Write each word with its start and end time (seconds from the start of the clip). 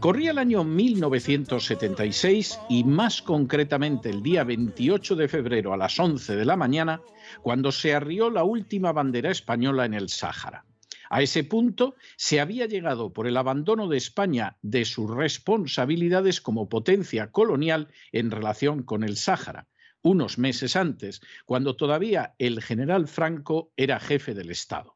Corría 0.00 0.30
el 0.30 0.38
año 0.38 0.64
1976 0.64 2.58
y 2.68 2.84
más 2.84 3.22
concretamente 3.22 4.10
el 4.10 4.22
día 4.22 4.44
28 4.44 5.16
de 5.16 5.28
febrero 5.28 5.72
a 5.72 5.76
las 5.76 5.98
11 5.98 6.36
de 6.36 6.44
la 6.44 6.56
mañana, 6.56 7.00
cuando 7.42 7.72
se 7.72 7.94
arrió 7.94 8.30
la 8.30 8.44
última 8.44 8.92
bandera 8.92 9.30
española 9.30 9.84
en 9.84 9.94
el 9.94 10.08
Sáhara. 10.08 10.64
A 11.08 11.22
ese 11.22 11.44
punto 11.44 11.94
se 12.16 12.40
había 12.40 12.66
llegado 12.66 13.12
por 13.12 13.26
el 13.26 13.36
abandono 13.36 13.88
de 13.88 13.96
España 13.96 14.56
de 14.62 14.84
sus 14.84 15.10
responsabilidades 15.10 16.40
como 16.40 16.68
potencia 16.68 17.30
colonial 17.30 17.88
en 18.12 18.30
relación 18.30 18.82
con 18.82 19.04
el 19.04 19.16
Sáhara, 19.16 19.68
unos 20.02 20.38
meses 20.38 20.76
antes, 20.76 21.20
cuando 21.44 21.76
todavía 21.76 22.34
el 22.38 22.62
general 22.62 23.08
Franco 23.08 23.72
era 23.76 24.00
jefe 24.00 24.34
del 24.34 24.50
Estado. 24.50 24.95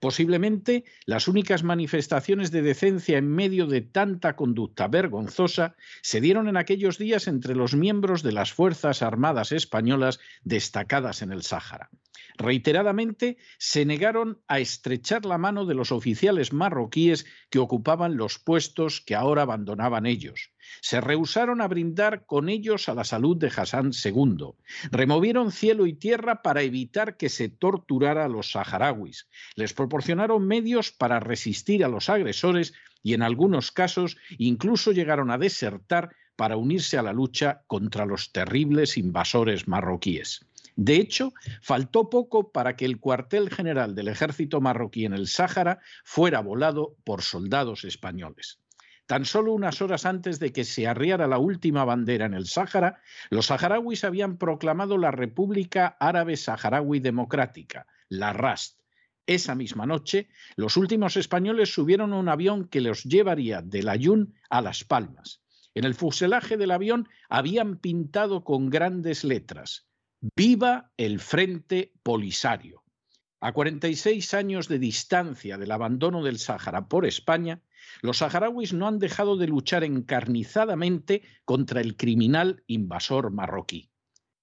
Posiblemente 0.00 0.84
las 1.06 1.26
únicas 1.26 1.64
manifestaciones 1.64 2.50
de 2.50 2.62
decencia 2.62 3.18
en 3.18 3.28
medio 3.28 3.66
de 3.66 3.80
tanta 3.80 4.36
conducta 4.36 4.86
vergonzosa 4.86 5.74
se 6.02 6.20
dieron 6.20 6.48
en 6.48 6.56
aquellos 6.56 6.98
días 6.98 7.26
entre 7.26 7.56
los 7.56 7.74
miembros 7.74 8.22
de 8.22 8.32
las 8.32 8.52
Fuerzas 8.52 9.02
Armadas 9.02 9.50
españolas 9.50 10.20
destacadas 10.44 11.22
en 11.22 11.32
el 11.32 11.42
Sáhara. 11.42 11.90
Reiteradamente 12.38 13.36
se 13.58 13.84
negaron 13.84 14.40
a 14.46 14.60
estrechar 14.60 15.26
la 15.26 15.38
mano 15.38 15.66
de 15.66 15.74
los 15.74 15.90
oficiales 15.90 16.52
marroquíes 16.52 17.26
que 17.50 17.58
ocupaban 17.58 18.16
los 18.16 18.38
puestos 18.38 19.00
que 19.00 19.16
ahora 19.16 19.42
abandonaban 19.42 20.06
ellos. 20.06 20.52
Se 20.80 21.00
rehusaron 21.00 21.60
a 21.60 21.66
brindar 21.66 22.26
con 22.26 22.48
ellos 22.48 22.88
a 22.88 22.94
la 22.94 23.02
salud 23.02 23.36
de 23.36 23.48
Hassan 23.48 23.90
II. 23.92 24.52
Removieron 24.92 25.50
cielo 25.50 25.86
y 25.86 25.94
tierra 25.94 26.42
para 26.42 26.62
evitar 26.62 27.16
que 27.16 27.28
se 27.28 27.48
torturara 27.48 28.24
a 28.24 28.28
los 28.28 28.52
saharauis. 28.52 29.28
Les 29.56 29.74
proporcionaron 29.74 30.46
medios 30.46 30.92
para 30.92 31.18
resistir 31.18 31.84
a 31.84 31.88
los 31.88 32.08
agresores 32.08 32.72
y 33.02 33.14
en 33.14 33.22
algunos 33.22 33.72
casos 33.72 34.16
incluso 34.38 34.92
llegaron 34.92 35.32
a 35.32 35.38
desertar 35.38 36.14
para 36.36 36.56
unirse 36.56 36.96
a 36.96 37.02
la 37.02 37.12
lucha 37.12 37.64
contra 37.66 38.06
los 38.06 38.30
terribles 38.30 38.96
invasores 38.96 39.66
marroquíes. 39.66 40.47
De 40.80 40.94
hecho, 40.94 41.32
faltó 41.60 42.08
poco 42.08 42.52
para 42.52 42.76
que 42.76 42.84
el 42.84 43.00
cuartel 43.00 43.50
general 43.50 43.96
del 43.96 44.06
ejército 44.06 44.60
marroquí 44.60 45.06
en 45.06 45.12
el 45.12 45.26
Sáhara 45.26 45.80
fuera 46.04 46.40
volado 46.40 46.94
por 47.02 47.22
soldados 47.22 47.82
españoles. 47.82 48.60
Tan 49.06 49.24
solo 49.24 49.54
unas 49.54 49.82
horas 49.82 50.06
antes 50.06 50.38
de 50.38 50.52
que 50.52 50.62
se 50.62 50.86
arriara 50.86 51.26
la 51.26 51.38
última 51.38 51.84
bandera 51.84 52.26
en 52.26 52.34
el 52.34 52.46
Sáhara, 52.46 53.02
los 53.28 53.46
saharauis 53.46 54.04
habían 54.04 54.38
proclamado 54.38 54.98
la 54.98 55.10
República 55.10 55.96
Árabe 55.98 56.36
Saharaui 56.36 57.00
Democrática, 57.00 57.88
la 58.08 58.32
RAST. 58.32 58.78
Esa 59.26 59.56
misma 59.56 59.84
noche, 59.84 60.28
los 60.54 60.76
últimos 60.76 61.16
españoles 61.16 61.74
subieron 61.74 62.12
a 62.12 62.18
un 62.18 62.28
avión 62.28 62.68
que 62.68 62.82
los 62.82 63.02
llevaría 63.02 63.62
de 63.62 63.82
Layún 63.82 64.36
a 64.48 64.62
Las 64.62 64.84
Palmas. 64.84 65.42
En 65.74 65.82
el 65.82 65.96
fuselaje 65.96 66.56
del 66.56 66.70
avión 66.70 67.08
habían 67.28 67.78
pintado 67.78 68.44
con 68.44 68.70
grandes 68.70 69.24
letras 69.24 69.87
Viva 70.20 70.90
el 70.96 71.20
Frente 71.20 71.92
Polisario. 72.02 72.82
A 73.38 73.52
46 73.52 74.34
años 74.34 74.66
de 74.66 74.80
distancia 74.80 75.58
del 75.58 75.70
abandono 75.70 76.24
del 76.24 76.40
Sáhara 76.40 76.88
por 76.88 77.06
España, 77.06 77.62
los 78.02 78.18
saharauis 78.18 78.72
no 78.72 78.88
han 78.88 78.98
dejado 78.98 79.36
de 79.36 79.46
luchar 79.46 79.84
encarnizadamente 79.84 81.22
contra 81.44 81.80
el 81.80 81.96
criminal 81.96 82.64
invasor 82.66 83.30
marroquí. 83.30 83.92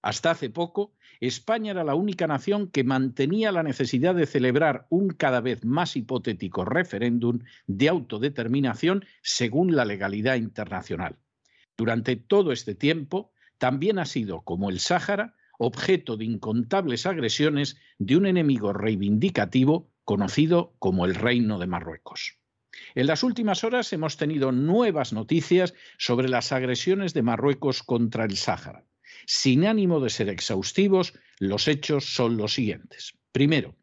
Hasta 0.02 0.32
hace 0.32 0.50
poco, 0.50 0.94
España 1.20 1.72
era 1.72 1.84
la 1.84 1.96
única 1.96 2.26
nación 2.26 2.72
que 2.72 2.86
mantenía 2.86 3.52
la 3.52 3.64
necesidad 3.64 4.16
de 4.16 4.28
celebrar 4.28 4.88
un 4.90 5.10
cada 5.10 5.42
vez 5.42 5.66
más 5.66 5.98
hipotético 5.98 6.64
referéndum 6.64 7.40
de 7.68 7.90
autodeterminación 7.90 9.04
según 9.22 9.76
la 9.76 9.84
legalidad 9.84 10.36
internacional. 10.36 11.18
Durante 11.76 12.16
todo 12.16 12.54
este 12.54 12.76
tiempo, 12.76 13.34
también 13.58 14.00
ha 14.00 14.06
sido, 14.06 14.42
como 14.44 14.70
el 14.70 14.80
Sáhara, 14.80 15.36
objeto 15.58 16.18
de 16.18 16.26
incontables 16.26 17.06
agresiones 17.06 17.78
de 17.98 18.18
un 18.18 18.26
enemigo 18.26 18.74
reivindicativo 18.74 19.90
conocido 20.04 20.76
como 20.80 21.06
el 21.06 21.16
Reino 21.16 21.60
de 21.60 21.68
Marruecos. 21.68 22.38
En 22.94 23.08
las 23.08 23.24
últimas 23.24 23.64
horas 23.64 23.92
hemos 23.94 24.18
tenido 24.18 24.52
nuevas 24.52 25.14
noticias 25.14 25.74
sobre 25.98 26.30
las 26.30 26.52
agresiones 26.52 27.14
de 27.14 27.24
Marruecos 27.24 27.84
contra 27.84 28.26
el 28.26 28.38
Sáhara. 28.38 28.86
Sin 29.26 29.66
ánimo 29.66 30.00
de 30.00 30.10
ser 30.10 30.30
exhaustivos, 30.30 31.14
los 31.40 31.68
hechos 31.68 32.14
son 32.14 32.38
los 32.38 32.54
siguientes. 32.54 33.14
Primero, 33.32 33.76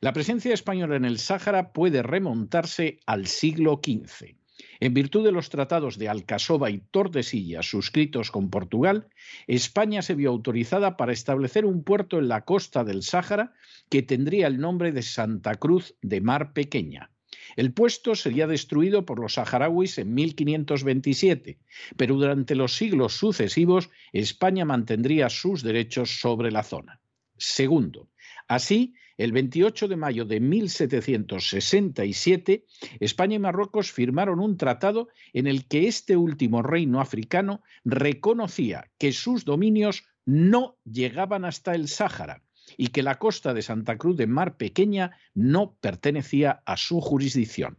la 0.00 0.12
presencia 0.12 0.52
española 0.52 0.96
en 0.96 1.04
el 1.04 1.18
Sáhara 1.18 1.72
puede 1.72 2.02
remontarse 2.02 2.98
al 3.06 3.26
siglo 3.26 3.80
XV. 3.82 4.41
En 4.82 4.94
virtud 4.94 5.22
de 5.22 5.30
los 5.30 5.48
tratados 5.48 5.96
de 5.96 6.08
Alcasoba 6.08 6.68
y 6.68 6.80
Tordesillas 6.80 7.70
suscritos 7.70 8.32
con 8.32 8.50
Portugal, 8.50 9.06
España 9.46 10.02
se 10.02 10.16
vio 10.16 10.30
autorizada 10.30 10.96
para 10.96 11.12
establecer 11.12 11.64
un 11.64 11.84
puerto 11.84 12.18
en 12.18 12.26
la 12.26 12.44
costa 12.44 12.82
del 12.82 13.04
Sáhara 13.04 13.52
que 13.88 14.02
tendría 14.02 14.48
el 14.48 14.58
nombre 14.58 14.90
de 14.90 15.02
Santa 15.02 15.54
Cruz 15.54 15.94
de 16.02 16.20
Mar 16.20 16.52
Pequeña. 16.52 17.12
El 17.54 17.72
puesto 17.72 18.16
sería 18.16 18.48
destruido 18.48 19.06
por 19.06 19.20
los 19.20 19.34
saharauis 19.34 19.98
en 19.98 20.14
1527, 20.14 21.60
pero 21.96 22.16
durante 22.16 22.56
los 22.56 22.74
siglos 22.74 23.12
sucesivos 23.12 23.88
España 24.12 24.64
mantendría 24.64 25.30
sus 25.30 25.62
derechos 25.62 26.18
sobre 26.18 26.50
la 26.50 26.64
zona. 26.64 27.00
Segundo, 27.38 28.08
así, 28.54 28.94
el 29.16 29.32
28 29.32 29.88
de 29.88 29.96
mayo 29.96 30.24
de 30.24 30.38
1767, 30.40 32.64
España 33.00 33.36
y 33.36 33.38
Marruecos 33.38 33.92
firmaron 33.92 34.40
un 34.40 34.56
tratado 34.56 35.08
en 35.32 35.46
el 35.46 35.66
que 35.66 35.88
este 35.88 36.16
último 36.16 36.62
reino 36.62 37.00
africano 37.00 37.62
reconocía 37.84 38.90
que 38.98 39.12
sus 39.12 39.44
dominios 39.44 40.04
no 40.24 40.78
llegaban 40.84 41.44
hasta 41.44 41.74
el 41.74 41.88
Sáhara 41.88 42.42
y 42.76 42.88
que 42.88 43.02
la 43.02 43.18
costa 43.18 43.54
de 43.54 43.62
Santa 43.62 43.98
Cruz 43.98 44.16
de 44.16 44.26
Mar 44.26 44.56
Pequeña 44.56 45.16
no 45.34 45.76
pertenecía 45.80 46.62
a 46.64 46.76
su 46.76 47.00
jurisdicción. 47.00 47.78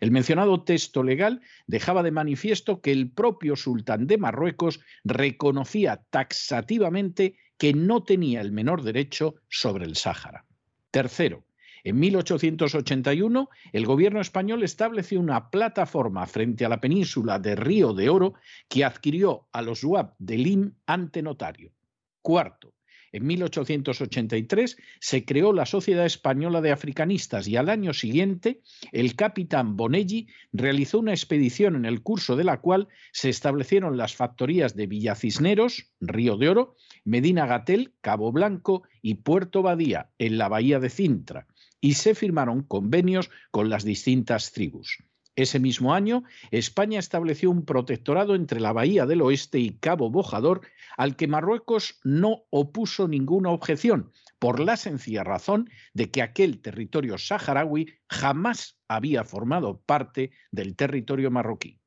El 0.00 0.10
mencionado 0.10 0.64
texto 0.64 1.02
legal 1.02 1.40
dejaba 1.66 2.02
de 2.02 2.10
manifiesto 2.10 2.80
que 2.80 2.92
el 2.92 3.10
propio 3.10 3.56
sultán 3.56 4.06
de 4.06 4.18
Marruecos 4.18 4.80
reconocía 5.04 6.04
taxativamente 6.10 7.36
que 7.64 7.72
no 7.72 8.02
tenía 8.02 8.42
el 8.42 8.52
menor 8.52 8.82
derecho 8.82 9.36
sobre 9.48 9.86
el 9.86 9.96
Sáhara. 9.96 10.44
Tercero, 10.90 11.46
en 11.82 11.98
1881, 11.98 13.48
el 13.72 13.86
gobierno 13.86 14.20
español 14.20 14.62
estableció 14.62 15.18
una 15.18 15.48
plataforma 15.48 16.26
frente 16.26 16.66
a 16.66 16.68
la 16.68 16.78
península 16.78 17.38
de 17.38 17.56
Río 17.56 17.94
de 17.94 18.10
Oro 18.10 18.34
que 18.68 18.84
adquirió 18.84 19.48
a 19.50 19.62
los 19.62 19.82
UAP 19.82 20.14
de 20.18 20.36
Lim 20.36 20.74
ante 20.84 21.22
notario. 21.22 21.72
Cuarto, 22.20 22.73
En 23.14 23.26
1883 23.26 24.76
se 24.98 25.24
creó 25.24 25.52
la 25.52 25.66
Sociedad 25.66 26.04
Española 26.04 26.60
de 26.60 26.72
Africanistas 26.72 27.46
y 27.46 27.54
al 27.54 27.68
año 27.68 27.94
siguiente 27.94 28.60
el 28.90 29.14
capitán 29.14 29.76
Bonelli 29.76 30.26
realizó 30.52 30.98
una 30.98 31.12
expedición 31.12 31.76
en 31.76 31.84
el 31.84 32.02
curso 32.02 32.34
de 32.34 32.42
la 32.42 32.60
cual 32.60 32.88
se 33.12 33.28
establecieron 33.28 33.96
las 33.96 34.16
factorías 34.16 34.74
de 34.74 34.88
Villa 34.88 35.14
Cisneros, 35.14 35.92
Río 36.00 36.36
de 36.36 36.48
Oro, 36.48 36.74
Medina 37.04 37.46
Gatel, 37.46 37.92
Cabo 38.00 38.32
Blanco 38.32 38.82
y 39.00 39.14
Puerto 39.14 39.62
Badía, 39.62 40.10
en 40.18 40.36
la 40.36 40.48
bahía 40.48 40.80
de 40.80 40.90
Cintra, 40.90 41.46
y 41.80 41.94
se 41.94 42.16
firmaron 42.16 42.64
convenios 42.64 43.30
con 43.52 43.70
las 43.70 43.84
distintas 43.84 44.50
tribus. 44.50 44.98
Ese 45.36 45.58
mismo 45.58 45.94
año, 45.94 46.22
España 46.52 47.00
estableció 47.00 47.50
un 47.50 47.64
protectorado 47.64 48.36
entre 48.36 48.60
la 48.60 48.72
Bahía 48.72 49.04
del 49.04 49.20
Oeste 49.20 49.58
y 49.58 49.70
Cabo 49.70 50.08
Bojador, 50.08 50.60
al 50.96 51.16
que 51.16 51.28
Marruecos 51.28 52.00
no 52.04 52.44
opuso 52.50 53.08
ninguna 53.08 53.50
objeción, 53.50 54.12
por 54.38 54.60
la 54.60 54.76
sencilla 54.76 55.24
razón 55.24 55.70
de 55.92 56.10
que 56.10 56.22
aquel 56.22 56.60
territorio 56.60 57.18
saharaui 57.18 57.86
jamás 58.08 58.78
había 58.88 59.24
formado 59.24 59.80
parte 59.80 60.32
del 60.50 60.76
territorio 60.76 61.30
marroquí. 61.30 61.78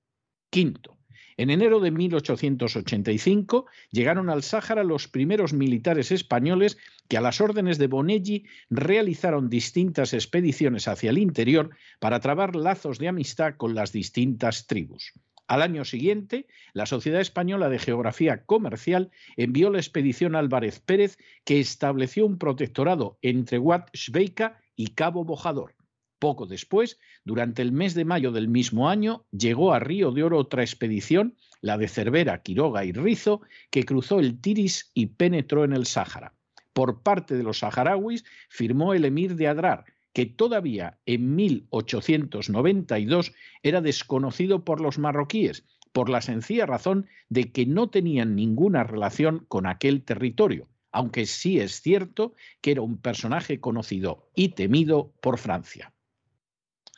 Quinto, 0.49 0.97
en 1.37 1.51
enero 1.51 1.79
de 1.79 1.91
1885 1.91 3.67
llegaron 3.91 4.29
al 4.31 4.41
Sáhara 4.41 4.83
los 4.83 5.07
primeros 5.07 5.53
militares 5.53 6.11
españoles 6.11 6.77
que 7.07 7.17
a 7.17 7.21
las 7.21 7.41
órdenes 7.41 7.77
de 7.77 7.85
Bonelli 7.85 8.45
realizaron 8.71 9.47
distintas 9.47 10.13
expediciones 10.13 10.87
hacia 10.87 11.11
el 11.11 11.19
interior 11.19 11.69
para 11.99 12.19
trabar 12.19 12.55
lazos 12.55 12.97
de 12.97 13.07
amistad 13.07 13.53
con 13.55 13.75
las 13.75 13.91
distintas 13.91 14.65
tribus. 14.65 15.13
Al 15.47 15.61
año 15.61 15.85
siguiente, 15.85 16.45
la 16.73 16.85
Sociedad 16.85 17.21
Española 17.21 17.69
de 17.69 17.79
Geografía 17.79 18.43
Comercial 18.45 19.11
envió 19.37 19.69
la 19.69 19.77
expedición 19.77 20.35
Álvarez 20.35 20.81
Pérez 20.81 21.17
que 21.45 21.59
estableció 21.59 22.25
un 22.25 22.37
protectorado 22.37 23.17
entre 23.21 23.57
Wat 23.57 23.89
Shbeika 23.93 24.59
y 24.75 24.87
Cabo 24.87 25.23
Bojador. 25.23 25.75
Poco 26.19 26.47
después, 26.47 26.99
durante 27.23 27.61
el 27.61 27.71
mes 27.71 27.93
de 27.93 28.03
mayo 28.03 28.31
del 28.31 28.49
mismo 28.49 28.89
año, 28.89 29.25
llegó 29.31 29.71
a 29.71 29.79
Río 29.79 30.11
de 30.11 30.23
Oro 30.23 30.37
otra 30.39 30.63
expedición, 30.63 31.37
la 31.61 31.77
de 31.77 31.87
Cervera, 31.87 32.41
Quiroga 32.41 32.83
y 32.83 32.91
Rizo, 32.91 33.41
que 33.69 33.83
cruzó 33.83 34.19
el 34.19 34.41
Tiris 34.41 34.91
y 34.93 35.07
penetró 35.07 35.63
en 35.63 35.73
el 35.73 35.85
Sáhara. 35.85 36.33
Por 36.73 37.03
parte 37.03 37.35
de 37.35 37.43
los 37.43 37.59
saharauis 37.59 38.25
firmó 38.49 38.93
el 38.93 39.05
emir 39.05 39.35
de 39.35 39.47
Adrar, 39.47 39.85
que 40.13 40.25
todavía 40.25 40.97
en 41.05 41.35
1892 41.35 43.33
era 43.63 43.81
desconocido 43.81 44.63
por 44.63 44.81
los 44.81 44.97
marroquíes, 44.97 45.65
por 45.91 46.09
la 46.09 46.21
sencilla 46.21 46.65
razón 46.65 47.07
de 47.29 47.51
que 47.51 47.65
no 47.65 47.89
tenían 47.89 48.35
ninguna 48.35 48.83
relación 48.83 49.45
con 49.47 49.65
aquel 49.65 50.03
territorio, 50.03 50.67
aunque 50.91 51.25
sí 51.25 51.59
es 51.59 51.81
cierto 51.81 52.33
que 52.61 52.71
era 52.71 52.81
un 52.81 52.97
personaje 52.97 53.59
conocido 53.59 54.29
y 54.35 54.49
temido 54.49 55.13
por 55.21 55.37
Francia. 55.37 55.93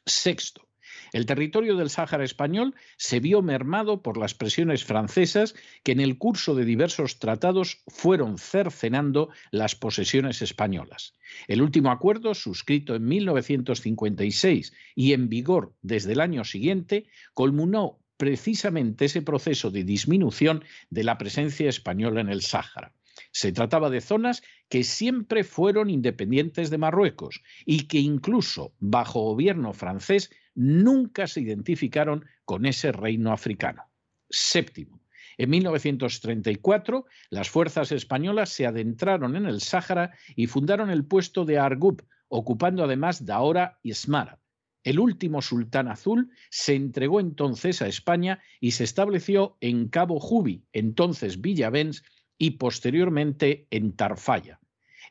Sexto, 0.06 0.69
el 1.14 1.26
territorio 1.26 1.76
del 1.76 1.90
Sáhara 1.90 2.24
español 2.24 2.76
se 2.98 3.20
vio 3.20 3.42
mermado 3.42 4.02
por 4.02 4.18
las 4.18 4.34
presiones 4.34 4.84
francesas 4.84 5.56
que 5.84 5.92
en 5.92 6.00
el 6.00 6.18
curso 6.18 6.56
de 6.56 6.66
diversos 6.66 7.20
tratados 7.20 7.84
fueron 7.88 8.38
cercenando 8.38 9.30
las 9.52 9.76
posesiones 9.76 10.42
españolas. 10.42 11.14
El 11.48 11.62
último 11.62 11.92
acuerdo, 11.92 12.34
suscrito 12.34 12.96
en 12.96 13.06
1956 13.06 14.74
y 14.96 15.14
en 15.14 15.30
vigor 15.30 15.74
desde 15.82 16.14
el 16.14 16.22
año 16.22 16.44
siguiente, 16.44 17.08
culminó 17.34 18.00
precisamente 18.18 19.06
ese 19.06 19.22
proceso 19.22 19.72
de 19.72 19.84
disminución 19.84 20.64
de 20.90 21.04
la 21.04 21.18
presencia 21.18 21.70
española 21.70 22.22
en 22.22 22.30
el 22.30 22.42
Sáhara. 22.42 22.94
Se 23.32 23.52
trataba 23.52 23.90
de 23.90 24.02
zonas 24.02 24.44
que 24.70 24.84
siempre 24.84 25.44
fueron 25.44 25.90
independientes 25.90 26.70
de 26.70 26.78
Marruecos 26.78 27.42
y 27.66 27.88
que 27.88 28.00
incluso 28.00 28.74
bajo 28.80 29.22
gobierno 29.22 29.74
francés 29.74 30.32
nunca 30.56 31.28
se 31.28 31.42
identificaron 31.42 32.26
con 32.46 32.66
ese 32.66 32.92
reino 32.92 33.32
africano. 33.32 33.84
Séptimo. 34.30 35.02
En 35.38 35.50
1934, 35.52 37.06
las 37.30 37.50
fuerzas 37.50 37.92
españolas 37.94 38.50
se 38.50 38.66
adentraron 38.66 39.36
en 39.38 39.46
el 39.46 39.62
Sáhara 39.62 40.12
y 40.36 40.48
fundaron 40.48 40.90
el 40.90 41.06
puesto 41.06 41.46
de 41.46 41.58
Argub, 41.58 42.04
ocupando 42.28 42.84
además 42.84 43.26
Daora 43.26 43.80
y 43.82 43.94
Smara. 43.94 44.40
El 44.84 45.00
último 45.00 45.42
sultán 45.42 45.88
azul 45.88 46.32
se 46.50 46.76
entregó 46.76 47.20
entonces 47.20 47.82
a 47.82 47.88
España 47.88 48.42
y 48.60 48.72
se 48.72 48.84
estableció 48.84 49.58
en 49.62 49.88
Cabo 49.88 50.20
Jubi, 50.20 50.66
entonces 50.74 51.42
Villavens, 51.42 52.04
y 52.38 52.52
posteriormente 52.52 53.68
en 53.70 53.94
Tarfaya. 53.96 54.60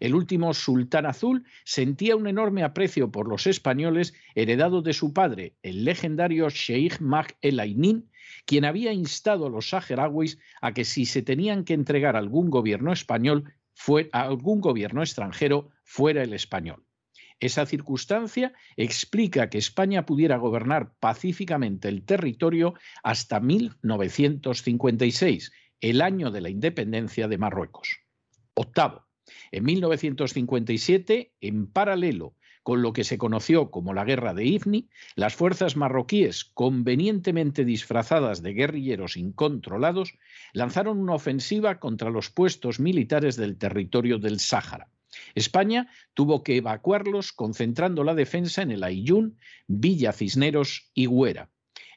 El 0.00 0.14
último 0.14 0.54
sultán 0.54 1.06
azul 1.06 1.44
sentía 1.64 2.16
un 2.16 2.26
enorme 2.26 2.62
aprecio 2.62 3.10
por 3.10 3.28
los 3.28 3.46
españoles 3.46 4.14
heredado 4.34 4.82
de 4.82 4.92
su 4.92 5.12
padre, 5.12 5.54
el 5.62 5.84
legendario 5.84 6.48
Sheikh 6.48 7.00
Mag 7.00 7.36
el 7.42 7.60
Ainin, 7.60 8.10
quien 8.44 8.64
había 8.64 8.92
instado 8.92 9.46
a 9.46 9.50
los 9.50 9.70
saharauis 9.70 10.38
a 10.60 10.72
que 10.72 10.84
si 10.84 11.06
se 11.06 11.22
tenían 11.22 11.64
que 11.64 11.74
entregar 11.74 12.16
algún 12.16 12.50
gobierno 12.50 12.92
español, 12.92 13.52
a 14.12 14.22
algún 14.22 14.60
gobierno 14.60 15.02
extranjero, 15.02 15.70
fuera 15.84 16.22
el 16.22 16.32
español. 16.32 16.84
Esa 17.40 17.66
circunstancia 17.66 18.52
explica 18.76 19.48
que 19.48 19.58
España 19.58 20.04
pudiera 20.04 20.36
gobernar 20.36 20.92
pacíficamente 20.98 21.88
el 21.88 22.04
territorio 22.04 22.74
hasta 23.04 23.38
1956 23.38 25.52
el 25.80 26.02
año 26.02 26.32
de 26.32 26.40
la 26.40 26.50
independencia 26.50 27.28
de 27.28 27.38
Marruecos. 27.38 28.00
Octavo, 28.54 29.07
en 29.52 29.64
1957, 29.64 31.32
en 31.40 31.66
paralelo 31.66 32.34
con 32.62 32.82
lo 32.82 32.92
que 32.92 33.04
se 33.04 33.16
conoció 33.16 33.70
como 33.70 33.94
la 33.94 34.04
Guerra 34.04 34.34
de 34.34 34.44
Ifni, 34.44 34.90
las 35.16 35.34
fuerzas 35.34 35.75
marroquíes, 35.75 36.44
convenientemente 36.44 37.64
disfrazadas 37.64 38.42
de 38.42 38.52
guerrilleros 38.52 39.16
incontrolados, 39.16 40.12
lanzaron 40.52 40.98
una 40.98 41.14
ofensiva 41.14 41.80
contra 41.80 42.10
los 42.10 42.28
puestos 42.28 42.78
militares 42.78 43.36
del 43.36 43.56
territorio 43.56 44.19
del 44.19 44.38
Sáhara. 44.38 44.90
España 45.34 45.88
tuvo 46.12 46.42
que 46.42 46.56
evacuarlos 46.56 47.32
concentrando 47.32 48.04
la 48.04 48.14
defensa 48.14 48.60
en 48.60 48.70
el 48.70 48.84
Ayyún, 48.84 49.38
Villa 49.66 50.12
Cisneros 50.12 50.90
y 50.92 51.06
Güera. 51.06 51.48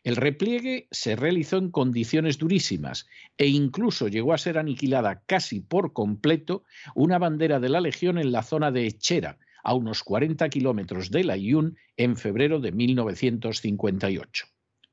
El 0.04 0.16
repliegue 0.16 0.88
se 0.90 1.16
realizó 1.16 1.58
en 1.58 1.70
condiciones 1.70 2.40
durísimas 2.40 3.08
e 3.38 3.48
incluso 3.48 4.08
llegó 4.08 4.34
a 4.34 4.40
ser 4.40 4.58
aniquilada 4.58 5.24
casi 5.28 5.60
por 5.60 5.94
completo 5.94 6.64
una 6.96 7.20
bandera 7.20 7.60
de 7.60 7.70
la 7.70 7.82
Legión 7.82 8.18
en 8.18 8.32
la 8.32 8.42
zona 8.42 8.72
de 8.72 8.88
Echera, 8.88 9.38
a 9.64 9.76
unos 9.76 10.04
40 10.04 10.50
kilómetros 10.50 11.12
de 11.12 11.24
Layún, 11.24 11.78
en 11.98 12.18
febrero 12.18 12.60
de 12.60 12.72
1958. 12.72 14.48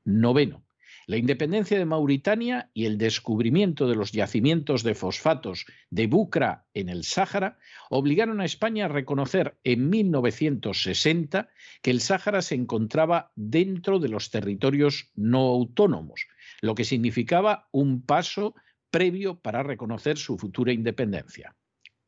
Noveno. 0.05 0.63
La 1.09 1.17
independencia 1.17 1.79
de 1.79 1.85
Mauritania 1.85 2.69
y 2.75 2.85
el 2.85 2.99
descubrimiento 2.99 3.87
de 3.87 3.95
los 3.95 4.11
yacimientos 4.11 4.83
de 4.83 4.93
fosfatos 4.93 5.65
de 5.89 6.05
Bucra 6.05 6.67
en 6.75 6.87
el 6.87 7.03
Sáhara 7.03 7.57
obligaron 7.89 8.41
a 8.41 8.45
España 8.45 8.85
a 8.85 8.89
reconocer 8.89 9.57
en 9.63 9.89
1960 9.89 11.49
que 11.81 11.89
el 11.89 12.01
Sáhara 12.01 12.43
se 12.43 12.53
encontraba 12.53 13.31
dentro 13.35 13.97
de 13.97 14.09
los 14.09 14.29
territorios 14.29 15.09
no 15.15 15.39
autónomos, 15.47 16.27
lo 16.61 16.75
que 16.75 16.85
significaba 16.85 17.69
un 17.71 18.03
paso 18.03 18.53
previo 18.91 19.39
para 19.39 19.63
reconocer 19.63 20.15
su 20.15 20.37
futura 20.37 20.73
independencia. 20.73 21.55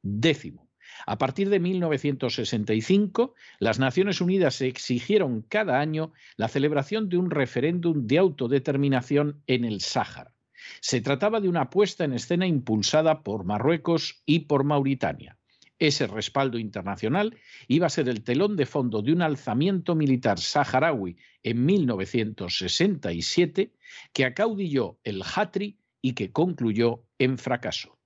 Décimo. 0.03 0.70
A 1.05 1.17
partir 1.17 1.49
de 1.49 1.59
1965, 1.59 3.33
las 3.59 3.79
Naciones 3.79 4.21
Unidas 4.21 4.61
exigieron 4.61 5.41
cada 5.41 5.79
año 5.79 6.13
la 6.37 6.47
celebración 6.47 7.09
de 7.09 7.17
un 7.17 7.31
referéndum 7.31 8.07
de 8.07 8.17
autodeterminación 8.17 9.41
en 9.47 9.65
el 9.65 9.81
Sáhara. 9.81 10.33
Se 10.79 11.01
trataba 11.01 11.41
de 11.41 11.49
una 11.49 11.69
puesta 11.69 12.03
en 12.03 12.13
escena 12.13 12.47
impulsada 12.47 13.23
por 13.23 13.43
Marruecos 13.43 14.21
y 14.25 14.39
por 14.41 14.63
Mauritania. 14.63 15.37
Ese 15.79 16.05
respaldo 16.05 16.59
internacional 16.59 17.39
iba 17.67 17.87
a 17.87 17.89
ser 17.89 18.07
el 18.07 18.23
telón 18.23 18.55
de 18.55 18.67
fondo 18.67 19.01
de 19.01 19.13
un 19.13 19.23
alzamiento 19.23 19.95
militar 19.95 20.39
saharaui 20.39 21.17
en 21.41 21.65
1967 21.65 23.73
que 24.13 24.25
acaudilló 24.25 24.99
el 25.03 25.23
Hatri 25.23 25.79
y 25.99 26.13
que 26.13 26.31
concluyó 26.31 27.03
en 27.17 27.39
fracaso. 27.39 27.97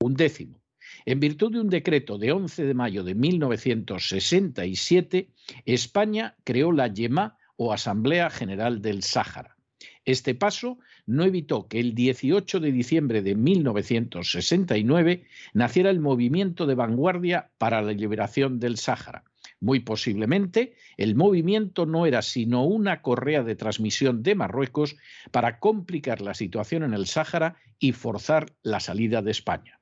Un 0.00 0.16
décimo. 0.16 0.60
En 1.06 1.20
virtud 1.20 1.52
de 1.52 1.60
un 1.60 1.68
decreto 1.68 2.18
de 2.18 2.32
11 2.32 2.64
de 2.64 2.74
mayo 2.74 3.04
de 3.04 3.14
1967, 3.14 5.28
España 5.64 6.34
creó 6.44 6.72
la 6.72 6.88
YEMA 6.88 7.36
o 7.56 7.72
Asamblea 7.72 8.30
General 8.30 8.82
del 8.82 9.02
Sáhara. 9.02 9.56
Este 10.04 10.34
paso 10.34 10.78
no 11.06 11.24
evitó 11.24 11.68
que 11.68 11.80
el 11.80 11.94
18 11.94 12.60
de 12.60 12.72
diciembre 12.72 13.22
de 13.22 13.34
1969 13.34 15.24
naciera 15.52 15.90
el 15.90 16.00
movimiento 16.00 16.66
de 16.66 16.74
vanguardia 16.74 17.50
para 17.58 17.82
la 17.82 17.92
liberación 17.92 18.58
del 18.58 18.76
Sáhara. 18.76 19.24
Muy 19.60 19.80
posiblemente 19.80 20.74
el 20.96 21.14
movimiento 21.14 21.84
no 21.84 22.06
era 22.06 22.22
sino 22.22 22.64
una 22.64 23.02
correa 23.02 23.42
de 23.42 23.56
transmisión 23.56 24.22
de 24.22 24.34
Marruecos 24.34 24.96
para 25.30 25.58
complicar 25.58 26.20
la 26.20 26.34
situación 26.34 26.84
en 26.84 26.94
el 26.94 27.06
Sáhara 27.06 27.56
y 27.78 27.92
forzar 27.92 28.52
la 28.62 28.80
salida 28.80 29.20
de 29.20 29.32
España. 29.32 29.77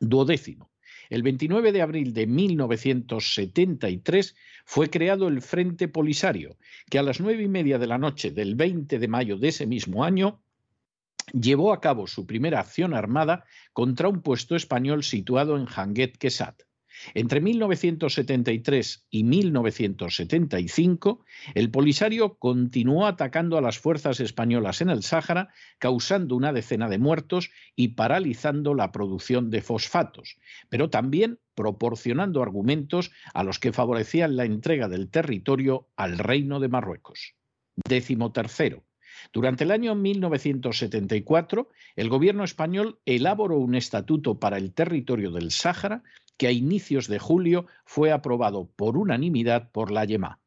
Duodécimo. 0.00 0.70
El 1.08 1.22
29 1.22 1.70
de 1.72 1.82
abril 1.82 2.12
de 2.12 2.26
1973 2.26 4.34
fue 4.64 4.90
creado 4.90 5.28
el 5.28 5.40
Frente 5.42 5.86
Polisario, 5.88 6.56
que 6.90 6.98
a 6.98 7.02
las 7.02 7.20
nueve 7.20 7.44
y 7.44 7.48
media 7.48 7.78
de 7.78 7.86
la 7.86 7.98
noche 7.98 8.32
del 8.32 8.56
20 8.56 8.98
de 8.98 9.08
mayo 9.08 9.38
de 9.38 9.48
ese 9.48 9.66
mismo 9.66 10.04
año 10.04 10.42
llevó 11.32 11.72
a 11.72 11.80
cabo 11.80 12.06
su 12.06 12.26
primera 12.26 12.60
acción 12.60 12.92
armada 12.94 13.44
contra 13.72 14.08
un 14.08 14.22
puesto 14.22 14.54
español 14.56 15.04
situado 15.04 15.56
en 15.56 15.66
Hanguet 15.66 16.18
Quesat. 16.18 16.62
Entre 17.14 17.40
1973 17.40 19.06
y 19.10 19.24
1975, 19.24 21.24
el 21.54 21.70
Polisario 21.70 22.36
continuó 22.38 23.06
atacando 23.06 23.58
a 23.58 23.60
las 23.60 23.78
fuerzas 23.78 24.20
españolas 24.20 24.80
en 24.80 24.90
el 24.90 25.02
Sáhara, 25.02 25.48
causando 25.78 26.36
una 26.36 26.52
decena 26.52 26.88
de 26.88 26.98
muertos 26.98 27.50
y 27.74 27.88
paralizando 27.88 28.74
la 28.74 28.92
producción 28.92 29.50
de 29.50 29.62
fosfatos, 29.62 30.36
pero 30.68 30.90
también 30.90 31.40
proporcionando 31.54 32.42
argumentos 32.42 33.10
a 33.34 33.42
los 33.42 33.58
que 33.58 33.72
favorecían 33.72 34.36
la 34.36 34.44
entrega 34.44 34.88
del 34.88 35.10
territorio 35.10 35.88
al 35.96 36.18
Reino 36.18 36.60
de 36.60 36.68
Marruecos. 36.68 37.34
Décimo 37.88 38.32
tercero. 38.32 38.85
Durante 39.32 39.64
el 39.64 39.70
año 39.70 39.94
1974, 39.94 41.68
el 41.96 42.08
gobierno 42.08 42.44
español 42.44 42.98
elaboró 43.06 43.58
un 43.58 43.74
estatuto 43.74 44.38
para 44.38 44.56
el 44.56 44.72
territorio 44.72 45.30
del 45.30 45.50
Sáhara 45.50 46.02
que 46.36 46.46
a 46.46 46.52
inicios 46.52 47.08
de 47.08 47.18
julio 47.18 47.66
fue 47.84 48.12
aprobado 48.12 48.70
por 48.76 48.96
unanimidad 48.96 49.70
por 49.70 49.90
la 49.90 50.04
YEMA. 50.04 50.38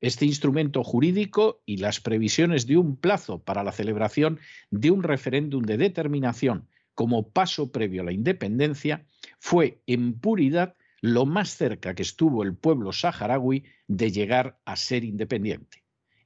Este 0.00 0.26
instrumento 0.26 0.84
jurídico 0.84 1.62
y 1.64 1.78
las 1.78 2.00
previsiones 2.00 2.66
de 2.66 2.76
un 2.76 2.96
plazo 2.96 3.38
para 3.38 3.64
la 3.64 3.72
celebración 3.72 4.38
de 4.70 4.90
un 4.90 5.02
referéndum 5.02 5.62
de 5.62 5.78
determinación 5.78 6.68
como 6.94 7.28
paso 7.30 7.72
previo 7.72 8.02
a 8.02 8.04
la 8.04 8.12
independencia 8.12 9.06
fue 9.38 9.80
en 9.86 10.18
puridad 10.18 10.74
lo 11.00 11.26
más 11.26 11.56
cerca 11.56 11.94
que 11.94 12.02
estuvo 12.02 12.42
el 12.42 12.54
pueblo 12.56 12.92
saharaui 12.92 13.64
de 13.86 14.10
llegar 14.10 14.58
a 14.64 14.76
ser 14.76 15.04
independiente. 15.04 15.84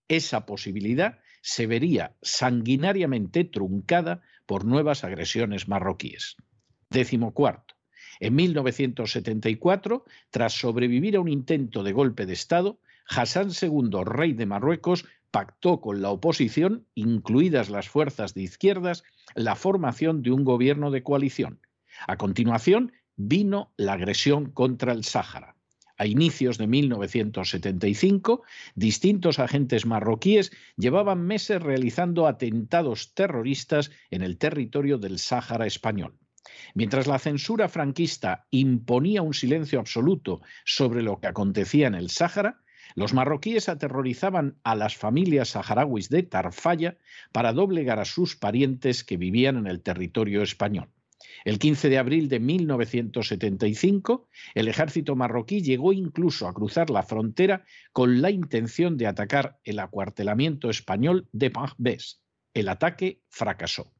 Esa 0.08 0.46
posibilidad 0.46 1.18
se 1.40 1.66
vería 1.66 2.14
sanguinariamente 2.22 3.44
truncada 3.44 4.22
por 4.46 4.64
nuevas 4.64 5.04
agresiones 5.04 5.68
marroquíes. 5.68 6.36
Décimo 6.90 7.32
cuarto. 7.32 7.74
En 8.18 8.34
1974, 8.34 10.04
tras 10.30 10.52
sobrevivir 10.52 11.16
a 11.16 11.20
un 11.20 11.28
intento 11.28 11.82
de 11.82 11.92
golpe 11.92 12.26
de 12.26 12.34
Estado, 12.34 12.78
Hassan 13.08 13.50
II, 13.50 14.04
rey 14.04 14.34
de 14.34 14.46
Marruecos, 14.46 15.06
pactó 15.30 15.80
con 15.80 16.02
la 16.02 16.10
oposición, 16.10 16.86
incluidas 16.94 17.70
las 17.70 17.88
fuerzas 17.88 18.34
de 18.34 18.42
izquierdas, 18.42 19.04
la 19.34 19.54
formación 19.54 20.22
de 20.22 20.32
un 20.32 20.44
gobierno 20.44 20.90
de 20.90 21.02
coalición. 21.02 21.60
A 22.06 22.16
continuación, 22.16 22.92
vino 23.16 23.72
la 23.76 23.94
agresión 23.94 24.50
contra 24.50 24.92
el 24.92 25.04
Sáhara. 25.04 25.56
A 26.00 26.06
inicios 26.06 26.56
de 26.56 26.66
1975, 26.66 28.42
distintos 28.74 29.38
agentes 29.38 29.84
marroquíes 29.84 30.50
llevaban 30.78 31.26
meses 31.26 31.60
realizando 31.60 32.26
atentados 32.26 33.12
terroristas 33.12 33.90
en 34.10 34.22
el 34.22 34.38
territorio 34.38 34.96
del 34.96 35.18
Sáhara 35.18 35.66
español. 35.66 36.16
Mientras 36.72 37.06
la 37.06 37.18
censura 37.18 37.68
franquista 37.68 38.46
imponía 38.48 39.20
un 39.20 39.34
silencio 39.34 39.78
absoluto 39.78 40.40
sobre 40.64 41.02
lo 41.02 41.20
que 41.20 41.26
acontecía 41.26 41.88
en 41.88 41.94
el 41.94 42.08
Sáhara, 42.08 42.62
los 42.94 43.12
marroquíes 43.12 43.68
aterrorizaban 43.68 44.56
a 44.64 44.76
las 44.76 44.96
familias 44.96 45.50
saharauis 45.50 46.08
de 46.08 46.22
Tarfaya 46.22 46.96
para 47.30 47.52
doblegar 47.52 48.00
a 48.00 48.06
sus 48.06 48.36
parientes 48.36 49.04
que 49.04 49.18
vivían 49.18 49.58
en 49.58 49.66
el 49.66 49.82
territorio 49.82 50.40
español. 50.40 50.88
El 51.44 51.58
15 51.58 51.88
de 51.88 51.98
abril 51.98 52.28
de 52.28 52.40
1975, 52.40 54.28
el 54.54 54.68
ejército 54.68 55.16
marroquí 55.16 55.62
llegó 55.62 55.92
incluso 55.92 56.46
a 56.46 56.54
cruzar 56.54 56.90
la 56.90 57.02
frontera 57.02 57.64
con 57.92 58.20
la 58.20 58.30
intención 58.30 58.96
de 58.96 59.06
atacar 59.06 59.58
el 59.64 59.78
acuartelamiento 59.78 60.70
español 60.70 61.28
de 61.32 61.50
Panjbés. 61.50 62.22
El 62.54 62.68
ataque 62.68 63.22
fracasó. 63.28 63.92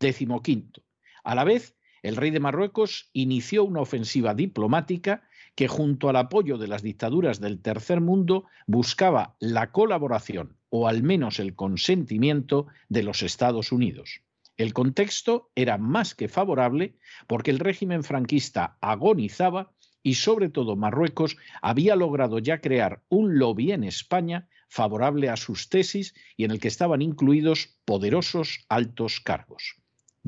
Décimo 0.00 0.42
quinto. 0.42 0.82
A 1.24 1.34
la 1.34 1.44
vez, 1.44 1.76
el 2.02 2.16
rey 2.16 2.30
de 2.30 2.40
Marruecos 2.40 3.10
inició 3.12 3.64
una 3.64 3.80
ofensiva 3.80 4.34
diplomática 4.34 5.22
que 5.54 5.68
junto 5.68 6.08
al 6.08 6.16
apoyo 6.16 6.58
de 6.58 6.66
las 6.66 6.82
dictaduras 6.82 7.40
del 7.40 7.60
tercer 7.60 8.00
mundo 8.00 8.46
buscaba 8.66 9.36
la 9.38 9.70
colaboración 9.70 10.56
o 10.70 10.88
al 10.88 11.02
menos 11.02 11.38
el 11.38 11.54
consentimiento 11.54 12.66
de 12.88 13.02
los 13.02 13.22
Estados 13.22 13.72
Unidos. 13.72 14.22
El 14.56 14.72
contexto 14.72 15.50
era 15.54 15.78
más 15.78 16.14
que 16.14 16.28
favorable 16.28 16.96
porque 17.26 17.50
el 17.50 17.58
régimen 17.58 18.04
franquista 18.04 18.76
agonizaba 18.80 19.72
y 20.02 20.14
sobre 20.14 20.48
todo 20.48 20.76
Marruecos 20.76 21.36
había 21.62 21.96
logrado 21.96 22.38
ya 22.38 22.60
crear 22.60 23.02
un 23.08 23.38
lobby 23.38 23.72
en 23.72 23.84
España 23.84 24.48
favorable 24.68 25.28
a 25.28 25.36
sus 25.36 25.68
tesis 25.68 26.14
y 26.36 26.44
en 26.44 26.50
el 26.50 26.60
que 26.60 26.68
estaban 26.68 27.02
incluidos 27.02 27.76
poderosos 27.84 28.64
altos 28.68 29.20
cargos. 29.20 29.76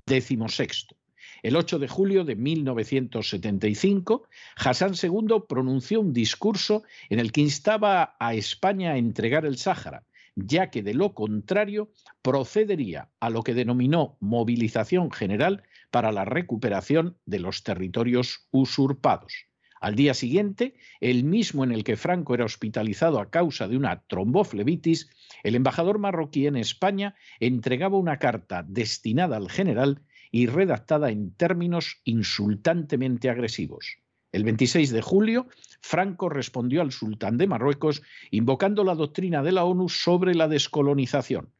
Décimo 0.06 0.48
sexto. 0.48 0.96
El 1.42 1.56
8 1.56 1.78
de 1.78 1.88
julio 1.88 2.24
de 2.24 2.36
1975, 2.36 4.28
Hassan 4.56 4.94
II 5.00 5.42
pronunció 5.46 6.00
un 6.00 6.12
discurso 6.12 6.84
en 7.10 7.20
el 7.20 7.32
que 7.32 7.42
instaba 7.42 8.16
a 8.18 8.34
España 8.34 8.92
a 8.92 8.96
entregar 8.96 9.44
el 9.44 9.58
Sáhara, 9.58 10.04
ya 10.36 10.70
que 10.70 10.82
de 10.82 10.94
lo 10.94 11.14
contrario 11.14 11.90
procedería 12.22 13.10
a 13.20 13.30
lo 13.30 13.42
que 13.42 13.54
denominó 13.54 14.16
movilización 14.20 15.10
general 15.10 15.62
para 15.90 16.12
la 16.12 16.24
recuperación 16.24 17.16
de 17.24 17.40
los 17.40 17.62
territorios 17.62 18.48
usurpados. 18.50 19.46
Al 19.80 19.96
día 19.96 20.14
siguiente, 20.14 20.76
el 21.00 21.24
mismo 21.24 21.62
en 21.62 21.70
el 21.70 21.84
que 21.84 21.96
Franco 21.96 22.34
era 22.34 22.46
hospitalizado 22.46 23.20
a 23.20 23.30
causa 23.30 23.68
de 23.68 23.76
una 23.76 24.02
tromboflebitis, 24.06 25.10
el 25.42 25.54
embajador 25.56 25.98
marroquí 25.98 26.46
en 26.46 26.56
España 26.56 27.14
entregaba 27.38 27.98
una 27.98 28.18
carta 28.18 28.64
destinada 28.66 29.36
al 29.36 29.50
general 29.50 30.00
y 30.30 30.46
redactada 30.46 31.10
en 31.10 31.34
términos 31.34 32.00
insultantemente 32.04 33.28
agresivos. 33.28 33.98
El 34.34 34.42
26 34.42 34.90
de 34.90 35.00
julio, 35.00 35.46
Franco 35.80 36.28
respondió 36.28 36.82
al 36.82 36.90
sultán 36.90 37.38
de 37.38 37.46
Marruecos 37.46 38.02
invocando 38.32 38.82
la 38.82 38.96
doctrina 38.96 39.44
de 39.44 39.52
la 39.52 39.64
ONU 39.64 39.88
sobre 39.88 40.34
la 40.34 40.48
descolonización. 40.48 41.52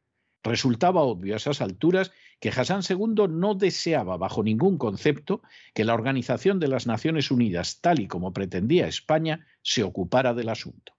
Resultaba 0.43 1.01
obvio 1.03 1.35
a 1.35 1.37
esas 1.37 1.61
alturas 1.61 2.11
que 2.41 2.49
Hassan 2.49 2.81
II 2.81 3.29
no 3.29 3.55
deseaba 3.55 4.17
bajo 4.17 4.43
ningún 4.43 4.77
concepto 4.77 5.41
que 5.73 5.85
la 5.85 5.93
Organización 5.93 6.59
de 6.59 6.67
las 6.67 6.85
Naciones 6.85 7.31
Unidas, 7.31 7.79
tal 7.79 8.01
y 8.01 8.07
como 8.07 8.33
pretendía 8.33 8.89
España, 8.89 9.47
se 9.61 9.83
ocupara 9.83 10.33
del 10.33 10.49
asunto. 10.49 10.97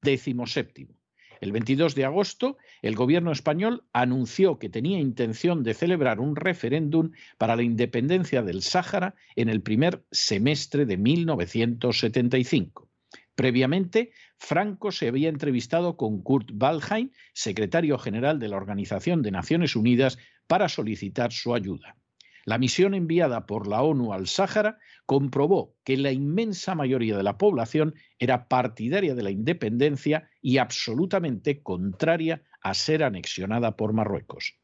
Décimo 0.00 0.46
séptimo. 0.46 1.01
El 1.42 1.50
22 1.50 1.96
de 1.96 2.04
agosto, 2.04 2.56
el 2.82 2.94
gobierno 2.94 3.32
español 3.32 3.82
anunció 3.92 4.60
que 4.60 4.68
tenía 4.68 5.00
intención 5.00 5.64
de 5.64 5.74
celebrar 5.74 6.20
un 6.20 6.36
referéndum 6.36 7.10
para 7.36 7.56
la 7.56 7.64
independencia 7.64 8.42
del 8.42 8.62
Sáhara 8.62 9.16
en 9.34 9.48
el 9.48 9.60
primer 9.60 10.04
semestre 10.12 10.86
de 10.86 10.96
1975. 10.98 12.88
Previamente, 13.34 14.12
Franco 14.38 14.92
se 14.92 15.08
había 15.08 15.30
entrevistado 15.30 15.96
con 15.96 16.22
Kurt 16.22 16.50
Waldheim, 16.54 17.10
secretario 17.34 17.98
general 17.98 18.38
de 18.38 18.46
la 18.46 18.56
Organización 18.56 19.22
de 19.22 19.32
Naciones 19.32 19.74
Unidas, 19.74 20.18
para 20.46 20.68
solicitar 20.68 21.32
su 21.32 21.56
ayuda. 21.56 21.96
La 22.44 22.58
misión 22.58 22.94
enviada 22.94 23.46
por 23.46 23.68
la 23.68 23.82
ONU 23.82 24.12
al 24.12 24.26
Sáhara 24.26 24.78
comprobó 25.06 25.76
que 25.84 25.96
la 25.96 26.10
inmensa 26.10 26.74
mayoría 26.74 27.16
de 27.16 27.22
la 27.22 27.38
población 27.38 27.94
era 28.18 28.48
partidaria 28.48 29.14
de 29.14 29.22
la 29.22 29.30
independencia 29.30 30.28
y 30.40 30.58
absolutamente 30.58 31.62
contraria 31.62 32.42
a 32.60 32.74
ser 32.74 33.04
anexionada 33.04 33.76
por 33.76 33.92
Marruecos. 33.92 34.54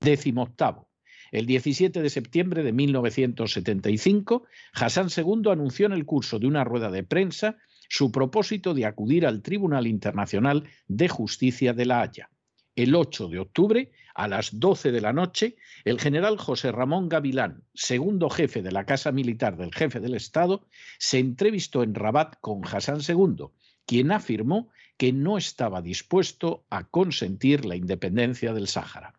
Décimo 0.00 0.42
octavo. 0.42 0.88
El 1.30 1.46
17 1.46 2.02
de 2.02 2.10
septiembre 2.10 2.62
de 2.62 2.72
1975, 2.72 4.44
Hassan 4.74 5.08
II 5.16 5.50
anunció 5.50 5.86
en 5.86 5.92
el 5.92 6.04
curso 6.04 6.38
de 6.38 6.46
una 6.46 6.64
rueda 6.64 6.90
de 6.90 7.04
prensa 7.04 7.56
su 7.88 8.12
propósito 8.12 8.74
de 8.74 8.84
acudir 8.84 9.26
al 9.26 9.42
Tribunal 9.42 9.86
Internacional 9.86 10.68
de 10.88 11.08
Justicia 11.08 11.72
de 11.72 11.86
La 11.86 12.02
Haya. 12.02 12.30
El 12.74 12.94
8 12.94 13.28
de 13.28 13.38
octubre, 13.38 13.90
a 14.14 14.28
las 14.28 14.58
12 14.58 14.92
de 14.92 15.00
la 15.00 15.12
noche, 15.12 15.56
el 15.84 16.00
general 16.00 16.38
José 16.38 16.72
Ramón 16.72 17.08
Gavilán, 17.08 17.64
segundo 17.74 18.30
jefe 18.30 18.62
de 18.62 18.72
la 18.72 18.84
Casa 18.84 19.12
Militar 19.12 19.56
del 19.56 19.74
jefe 19.74 20.00
del 20.00 20.14
Estado, 20.14 20.66
se 20.98 21.18
entrevistó 21.18 21.82
en 21.82 21.94
Rabat 21.94 22.36
con 22.40 22.62
Hassan 22.64 23.00
II, 23.06 23.46
quien 23.86 24.12
afirmó 24.12 24.70
que 24.96 25.12
no 25.12 25.38
estaba 25.38 25.82
dispuesto 25.82 26.64
a 26.70 26.84
consentir 26.84 27.64
la 27.64 27.76
independencia 27.76 28.52
del 28.52 28.68
Sáhara. 28.68 29.14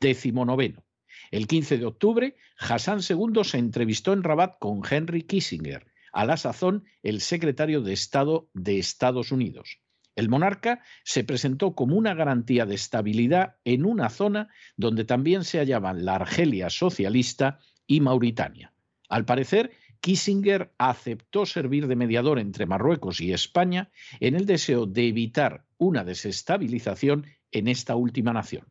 Décimo 0.00 0.44
noveno. 0.44 0.84
El 1.30 1.46
15 1.46 1.78
de 1.78 1.86
octubre, 1.86 2.36
Hassan 2.58 3.00
II 3.08 3.44
se 3.44 3.58
entrevistó 3.58 4.12
en 4.12 4.22
Rabat 4.22 4.58
con 4.58 4.82
Henry 4.88 5.22
Kissinger, 5.22 5.86
a 6.12 6.24
la 6.24 6.36
sazón 6.36 6.84
el 7.02 7.20
secretario 7.20 7.82
de 7.82 7.92
Estado 7.92 8.48
de 8.52 8.78
Estados 8.78 9.30
Unidos. 9.30 9.80
El 10.20 10.28
monarca 10.28 10.82
se 11.02 11.24
presentó 11.24 11.74
como 11.74 11.96
una 11.96 12.12
garantía 12.12 12.66
de 12.66 12.74
estabilidad 12.74 13.56
en 13.64 13.86
una 13.86 14.10
zona 14.10 14.50
donde 14.76 15.06
también 15.06 15.44
se 15.44 15.60
hallaban 15.60 16.04
la 16.04 16.16
Argelia 16.16 16.68
socialista 16.68 17.58
y 17.86 18.02
Mauritania. 18.02 18.74
Al 19.08 19.24
parecer, 19.24 19.70
Kissinger 20.02 20.74
aceptó 20.76 21.46
servir 21.46 21.86
de 21.86 21.96
mediador 21.96 22.38
entre 22.38 22.66
Marruecos 22.66 23.22
y 23.22 23.32
España 23.32 23.90
en 24.20 24.34
el 24.34 24.44
deseo 24.44 24.84
de 24.84 25.08
evitar 25.08 25.64
una 25.78 26.04
desestabilización 26.04 27.24
en 27.50 27.66
esta 27.68 27.96
última 27.96 28.34
nación. 28.34 28.66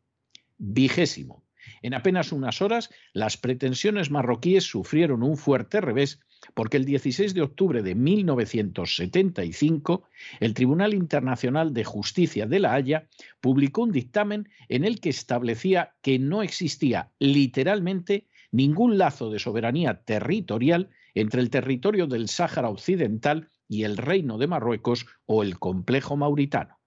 Vigésimo. 0.60 1.49
En 1.82 1.94
apenas 1.94 2.32
unas 2.32 2.62
horas, 2.62 2.90
las 3.14 3.36
pretensiones 3.38 4.12
marroquíes 4.12 4.64
sufrieron 4.64 5.24
un 5.24 5.36
fuerte 5.38 5.82
revés 5.82 6.20
porque 6.54 6.78
el 6.78 6.86
16 6.86 7.34
de 7.34 7.42
octubre 7.42 7.84
de 7.84 7.96
1975 7.96 10.04
el 10.40 10.54
Tribunal 10.54 10.94
Internacional 10.94 11.74
de 11.74 11.84
Justicia 11.84 12.46
de 12.46 12.60
La 12.60 12.74
Haya 12.74 13.10
publicó 13.42 13.82
un 13.84 13.92
dictamen 13.92 14.48
en 14.68 14.86
el 14.86 15.02
que 15.02 15.10
establecía 15.10 15.96
que 16.02 16.20
no 16.20 16.42
existía 16.42 17.12
literalmente 17.20 18.28
ningún 18.52 18.98
lazo 18.98 19.30
de 19.30 19.38
soberanía 19.40 20.02
territorial 20.04 20.90
entre 21.14 21.42
el 21.42 21.50
territorio 21.50 22.08
del 22.08 22.30
Sáhara 22.30 22.70
Occidental 22.70 23.50
y 23.68 23.84
el 23.84 23.98
Reino 23.98 24.38
de 24.38 24.48
Marruecos 24.48 25.06
o 25.26 25.44
el 25.44 25.60
complejo 25.60 26.16
mauritano. 26.18 26.79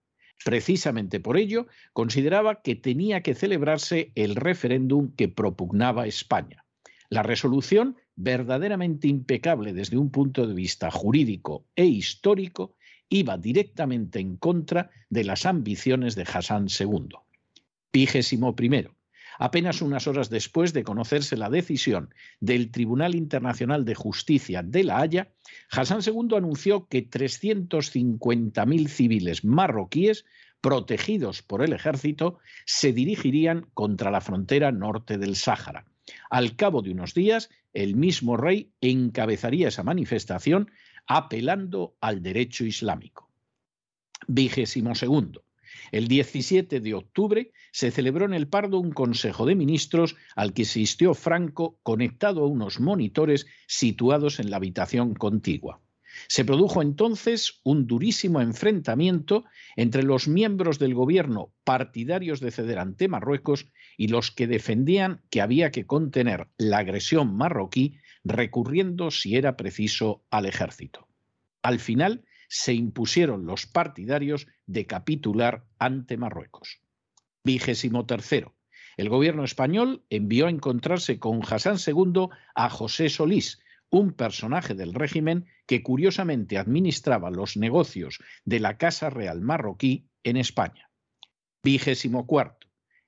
Precisamente 0.44 1.20
por 1.20 1.36
ello, 1.36 1.66
consideraba 1.92 2.62
que 2.62 2.74
tenía 2.74 3.22
que 3.22 3.34
celebrarse 3.34 4.12
el 4.14 4.34
referéndum 4.34 5.12
que 5.14 5.28
propugnaba 5.28 6.06
España. 6.06 6.64
La 7.08 7.22
resolución, 7.22 7.96
verdaderamente 8.16 9.08
impecable 9.08 9.72
desde 9.72 9.98
un 9.98 10.10
punto 10.10 10.46
de 10.46 10.54
vista 10.54 10.90
jurídico 10.90 11.66
e 11.76 11.84
histórico, 11.84 12.74
iba 13.08 13.36
directamente 13.36 14.18
en 14.18 14.36
contra 14.36 14.90
de 15.10 15.24
las 15.24 15.44
ambiciones 15.44 16.14
de 16.14 16.22
Hassan 16.22 16.68
II. 16.68 17.08
Vigésimo 17.92 18.56
primero. 18.56 18.96
Apenas 19.44 19.82
unas 19.82 20.06
horas 20.06 20.30
después 20.30 20.72
de 20.72 20.84
conocerse 20.84 21.36
la 21.36 21.50
decisión 21.50 22.14
del 22.38 22.70
Tribunal 22.70 23.16
Internacional 23.16 23.84
de 23.84 23.96
Justicia 23.96 24.62
de 24.62 24.84
La 24.84 25.00
Haya, 25.00 25.32
Hassan 25.68 25.98
II 26.06 26.36
anunció 26.36 26.86
que 26.86 27.10
350.000 27.10 28.86
civiles 28.86 29.44
marroquíes 29.44 30.26
protegidos 30.60 31.42
por 31.42 31.64
el 31.64 31.72
ejército 31.72 32.38
se 32.66 32.92
dirigirían 32.92 33.66
contra 33.74 34.12
la 34.12 34.20
frontera 34.20 34.70
norte 34.70 35.18
del 35.18 35.34
Sáhara. 35.34 35.86
Al 36.30 36.54
cabo 36.54 36.80
de 36.80 36.92
unos 36.92 37.12
días, 37.12 37.50
el 37.72 37.96
mismo 37.96 38.36
rey 38.36 38.70
encabezaría 38.80 39.66
esa 39.66 39.82
manifestación 39.82 40.70
apelando 41.08 41.96
al 42.00 42.22
derecho 42.22 42.64
islámico. 42.64 43.28
Vigésimo 44.28 44.94
segundo. 44.94 45.42
El 45.90 46.08
17 46.08 46.80
de 46.80 46.94
octubre 46.94 47.52
se 47.70 47.90
celebró 47.90 48.24
en 48.24 48.34
el 48.34 48.48
Pardo 48.48 48.78
un 48.78 48.92
Consejo 48.92 49.46
de 49.46 49.54
Ministros 49.54 50.16
al 50.36 50.52
que 50.52 50.62
asistió 50.62 51.14
Franco 51.14 51.78
conectado 51.82 52.44
a 52.44 52.46
unos 52.46 52.80
monitores 52.80 53.46
situados 53.66 54.40
en 54.40 54.50
la 54.50 54.56
habitación 54.56 55.14
contigua. 55.14 55.80
Se 56.28 56.44
produjo 56.44 56.82
entonces 56.82 57.60
un 57.64 57.86
durísimo 57.86 58.40
enfrentamiento 58.40 59.44
entre 59.76 60.02
los 60.02 60.28
miembros 60.28 60.78
del 60.78 60.94
gobierno 60.94 61.52
partidarios 61.64 62.40
de 62.40 62.50
ceder 62.50 62.78
ante 62.78 63.08
Marruecos 63.08 63.68
y 63.96 64.08
los 64.08 64.30
que 64.30 64.46
defendían 64.46 65.22
que 65.30 65.40
había 65.40 65.70
que 65.70 65.86
contener 65.86 66.48
la 66.58 66.78
agresión 66.78 67.36
marroquí 67.36 67.96
recurriendo, 68.24 69.10
si 69.10 69.36
era 69.36 69.56
preciso, 69.56 70.22
al 70.30 70.46
ejército. 70.46 71.08
Al 71.62 71.78
final 71.78 72.24
se 72.54 72.74
impusieron 72.74 73.46
los 73.46 73.64
partidarios 73.64 74.46
de 74.66 74.86
capitular 74.86 75.64
ante 75.78 76.18
Marruecos. 76.18 76.82
Vigésimo. 77.44 78.06
El 78.98 79.08
gobierno 79.08 79.42
español 79.42 80.04
envió 80.10 80.46
a 80.46 80.50
encontrarse 80.50 81.18
con 81.18 81.40
Hassan 81.42 81.78
II 81.78 82.28
a 82.54 82.68
José 82.68 83.08
Solís, 83.08 83.62
un 83.88 84.12
personaje 84.12 84.74
del 84.74 84.92
régimen 84.92 85.46
que 85.64 85.82
curiosamente 85.82 86.58
administraba 86.58 87.30
los 87.30 87.56
negocios 87.56 88.18
de 88.44 88.60
la 88.60 88.76
Casa 88.76 89.08
Real 89.08 89.40
marroquí 89.40 90.10
en 90.22 90.36
España. 90.36 90.90
Vigésimo. 91.64 92.26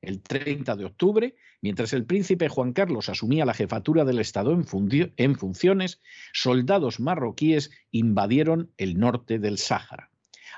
El 0.01 0.23
30 0.23 0.75
de 0.75 0.87
octubre, 0.87 1.37
mientras 1.65 1.95
el 1.95 2.05
príncipe 2.05 2.51
Juan 2.51 2.75
Carlos 2.75 3.09
asumía 3.09 3.47
la 3.47 3.55
jefatura 3.55 4.05
del 4.05 4.19
Estado 4.19 4.53
en, 4.53 5.35
funciones, 5.35 5.99
soldados 6.35 7.01
marroquíes 7.01 7.71
invadieron 7.91 8.71
el 8.77 8.99
norte 8.99 9.39
del 9.39 9.57
Sáhara. 9.57 10.11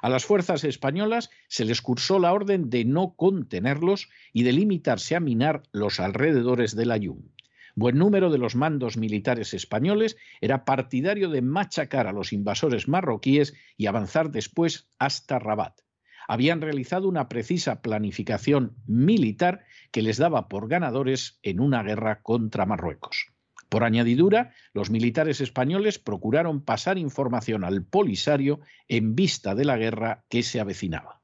A 0.02 0.08
las 0.08 0.24
fuerzas 0.24 0.64
españolas 0.64 1.30
se 1.46 1.64
les 1.64 1.80
cursó 1.80 2.18
la 2.18 2.32
orden 2.32 2.70
de 2.70 2.84
no 2.84 3.14
contenerlos 3.14 4.08
y 4.32 4.42
de 4.42 4.52
limitarse 4.52 5.14
a 5.14 5.20
minar 5.20 5.62
los 5.70 6.00
alrededores 6.00 6.74
del 6.74 6.90
Ayun. 6.90 7.30
Buen 7.76 7.98
número 7.98 8.28
de 8.28 8.38
los 8.38 8.56
mandos 8.56 8.96
militares 8.96 9.54
españoles 9.54 10.16
era 10.40 10.64
partidario 10.64 11.30
de 11.30 11.40
machacar 11.40 12.08
a 12.08 12.12
los 12.12 12.32
invasores 12.32 12.88
marroquíes 12.88 13.54
y 13.76 13.86
avanzar 13.86 14.32
después 14.32 14.88
hasta 14.98 15.38
Rabat. 15.38 15.85
Habían 16.28 16.60
realizado 16.60 17.08
una 17.08 17.28
precisa 17.28 17.82
planificación 17.82 18.74
militar 18.86 19.64
que 19.90 20.02
les 20.02 20.16
daba 20.16 20.48
por 20.48 20.68
ganadores 20.68 21.38
en 21.42 21.60
una 21.60 21.82
guerra 21.82 22.22
contra 22.22 22.66
Marruecos. 22.66 23.32
Por 23.68 23.82
añadidura, 23.82 24.52
los 24.72 24.90
militares 24.90 25.40
españoles 25.40 25.98
procuraron 25.98 26.62
pasar 26.62 26.98
información 26.98 27.64
al 27.64 27.84
Polisario 27.84 28.60
en 28.88 29.16
vista 29.16 29.54
de 29.54 29.64
la 29.64 29.76
guerra 29.76 30.24
que 30.28 30.42
se 30.42 30.60
avecinaba. 30.60 31.20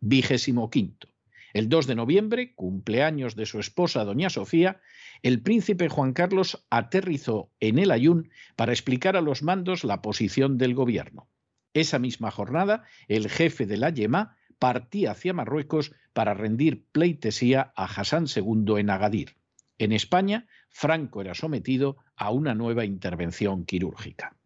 Vigésimo 0.00 0.70
quinto. 0.70 1.08
El 1.52 1.68
2 1.68 1.86
de 1.86 1.94
noviembre, 1.94 2.54
cumpleaños 2.54 3.36
de 3.36 3.46
su 3.46 3.60
esposa 3.60 4.04
doña 4.04 4.30
Sofía, 4.30 4.80
el 5.22 5.42
príncipe 5.42 5.88
Juan 5.88 6.14
Carlos 6.14 6.64
aterrizó 6.70 7.50
en 7.60 7.78
el 7.78 7.90
Ayun 7.90 8.30
para 8.56 8.72
explicar 8.72 9.16
a 9.16 9.20
los 9.20 9.42
mandos 9.42 9.84
la 9.84 10.00
posición 10.02 10.56
del 10.56 10.74
gobierno. 10.74 11.28
Esa 11.74 11.98
misma 11.98 12.30
jornada, 12.30 12.84
el 13.08 13.28
jefe 13.30 13.66
de 13.66 13.76
la 13.76 13.90
Yema 13.90 14.36
partía 14.58 15.12
hacia 15.12 15.32
Marruecos 15.32 15.92
para 16.12 16.34
rendir 16.34 16.86
pleitesía 16.92 17.72
a 17.74 17.84
Hassan 17.84 18.26
II 18.34 18.78
en 18.78 18.90
Agadir. 18.90 19.36
En 19.78 19.92
España, 19.92 20.46
Franco 20.68 21.20
era 21.20 21.34
sometido 21.34 21.96
a 22.14 22.30
una 22.30 22.54
nueva 22.54 22.84
intervención 22.84 23.64
quirúrgica. 23.64 24.36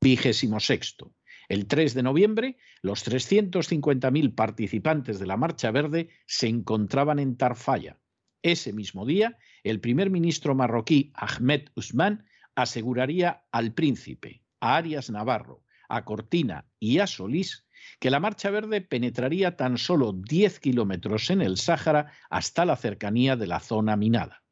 Vigésimo 0.00 0.60
sexto. 0.60 1.14
El 1.48 1.66
3 1.66 1.94
de 1.94 2.02
noviembre, 2.02 2.58
los 2.82 3.06
350.000 3.06 4.34
participantes 4.34 5.18
de 5.18 5.26
la 5.26 5.36
Marcha 5.36 5.70
Verde 5.70 6.10
se 6.26 6.46
encontraban 6.46 7.18
en 7.18 7.36
Tarfaya. 7.36 7.98
Ese 8.42 8.72
mismo 8.72 9.06
día, 9.06 9.38
el 9.64 9.80
primer 9.80 10.10
ministro 10.10 10.54
marroquí 10.54 11.10
Ahmed 11.14 11.70
Usman 11.74 12.26
aseguraría 12.54 13.44
al 13.50 13.72
príncipe, 13.72 14.42
a 14.60 14.76
Arias 14.76 15.10
Navarro, 15.10 15.64
a 15.88 16.04
Cortina 16.04 16.66
y 16.78 16.98
a 16.98 17.06
Solís 17.06 17.64
que 18.00 18.10
la 18.10 18.20
Marcha 18.20 18.50
Verde 18.50 18.80
penetraría 18.80 19.56
tan 19.56 19.78
solo 19.78 20.12
10 20.12 20.60
kilómetros 20.60 21.30
en 21.30 21.42
el 21.42 21.56
Sáhara 21.56 22.12
hasta 22.30 22.64
la 22.64 22.76
cercanía 22.76 23.36
de 23.36 23.46
la 23.46 23.60
zona 23.60 23.96
minada. 23.96 24.42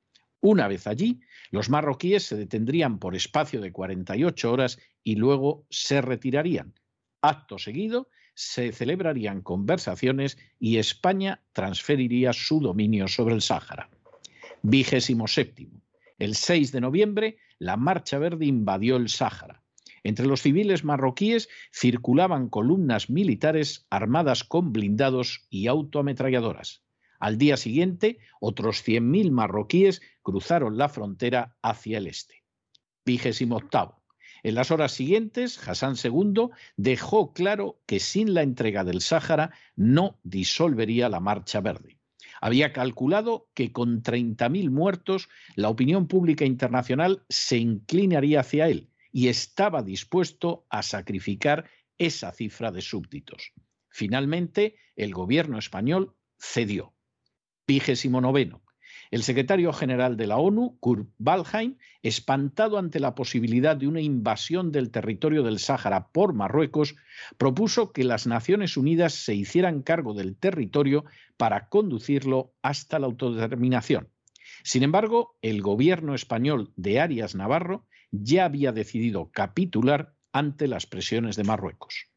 Una 0.40 0.68
vez 0.68 0.87
allí, 0.87 1.20
los 1.51 1.70
marroquíes 1.70 2.25
se 2.25 2.37
detendrían 2.37 2.99
por 2.99 3.14
espacio 3.14 3.61
de 3.61 3.72
48 3.72 4.53
horas 4.53 4.79
y 5.03 5.16
luego 5.16 5.66
se 5.70 6.01
retirarían. 6.01 6.75
Acto 7.20 7.59
seguido, 7.59 8.09
se 8.35 8.72
celebrarían 8.72 9.42
conversaciones 9.42 10.38
y 10.59 10.77
España 10.77 11.42
transferiría 11.53 12.33
su 12.33 12.61
dominio 12.61 13.09
sobre 13.09 13.35
el 13.35 13.42
Sáhara. 13.42 13.88
Vigésimo 14.62 15.27
séptimo. 15.27 15.81
El 16.18 16.35
6 16.35 16.72
de 16.72 16.81
noviembre, 16.81 17.38
la 17.59 17.77
Marcha 17.77 18.18
Verde 18.18 18.46
invadió 18.46 18.96
el 18.96 19.09
Sáhara. 19.09 19.62
Entre 20.07 20.29
los 20.29 20.42
civiles 20.42 20.85
marroquíes 20.85 21.49
circulaban 21.73 22.49
columnas 22.49 23.11
militares 23.11 23.88
armadas 23.90 24.45
con 24.45 24.73
blindados 24.73 25.49
y 25.51 25.66
autoametralladoras. 25.66 26.85
Al 27.19 27.38
día 27.38 27.57
siguiente, 27.57 28.21
otros 28.38 28.87
100.000 28.87 29.33
marroquíes 29.33 30.01
cruzaron 30.23 30.79
la 30.79 30.88
frontera 30.88 31.57
hacia 31.61 31.99
el 31.99 32.07
este. 32.07 32.45
Vigésimo 33.05 33.57
octavo. 33.57 34.05
En 34.45 34.55
las 34.55 34.71
horas 34.71 34.92
siguientes, 34.92 35.59
Hassan 35.66 35.97
II 36.01 36.51
dejó 36.77 37.33
claro 37.33 37.81
que 37.85 37.99
sin 37.99 38.33
la 38.33 38.42
entrega 38.42 38.85
del 38.85 39.01
Sáhara 39.01 39.55
no 39.75 40.21
disolvería 40.23 41.09
la 41.09 41.19
Marcha 41.19 41.61
Verde. 41.61 41.99
Había 42.40 42.73
calculado 42.73 43.49
que 43.55 43.73
con 43.73 44.05
30.000 44.05 44.71
muertos 44.71 45.29
la 45.57 45.69
opinión 45.69 46.07
pública 46.07 46.45
internacional 46.45 47.25
se 47.29 47.57
inclinaría 47.57 48.38
hacia 48.38 48.69
él 48.69 48.88
y 49.16 49.29
estaba 49.29 49.81
dispuesto 49.83 50.66
a 50.68 50.83
sacrificar 50.83 51.70
esa 51.96 52.33
cifra 52.33 52.70
de 52.70 52.83
súbditos. 52.83 53.55
Finalmente, 53.88 54.76
el 54.94 55.14
gobierno 55.14 55.57
español 55.57 56.14
cedió. 56.38 56.92
Vigésimo 57.66 58.20
noveno. 58.20 58.62
El 59.11 59.22
secretario 59.22 59.72
general 59.72 60.18
de 60.18 60.26
la 60.26 60.37
ONU, 60.37 60.76
Kurt 60.81 61.09
Waldheim, 61.18 61.79
espantado 62.02 62.76
ante 62.76 63.00
la 63.00 63.14
posibilidad 63.14 63.74
de 63.74 63.88
una 63.88 64.02
invasión 64.02 64.70
del 64.70 64.90
territorio 64.90 65.42
del 65.42 65.61
Sáhara 65.61 66.09
por 66.09 66.35
Marruecos, 66.35 66.94
propuso 67.38 67.92
que 67.92 68.05
las 68.05 68.26
Naciones 68.26 68.76
Unidas 68.76 69.14
se 69.14 69.35
hicieran 69.35 69.81
cargo 69.81 70.12
del 70.12 70.37
territorio 70.37 71.07
para 71.38 71.70
conducirlo 71.70 72.52
hasta 72.61 72.98
la 72.98 73.07
autodeterminación. 73.07 74.11
Sin 74.62 74.83
embargo, 74.83 75.38
el 75.40 75.62
gobierno 75.62 76.14
español 76.14 76.70
de 76.76 77.00
Arias 77.00 77.35
Navarro 77.35 77.87
ya 78.11 78.45
había 78.45 78.73
decidido 78.73 79.31
capitular 79.31 80.14
ante 80.33 80.69
las 80.69 80.87
presiones 80.87 81.37
de 81.37 81.45
Marruecos. 81.45 82.09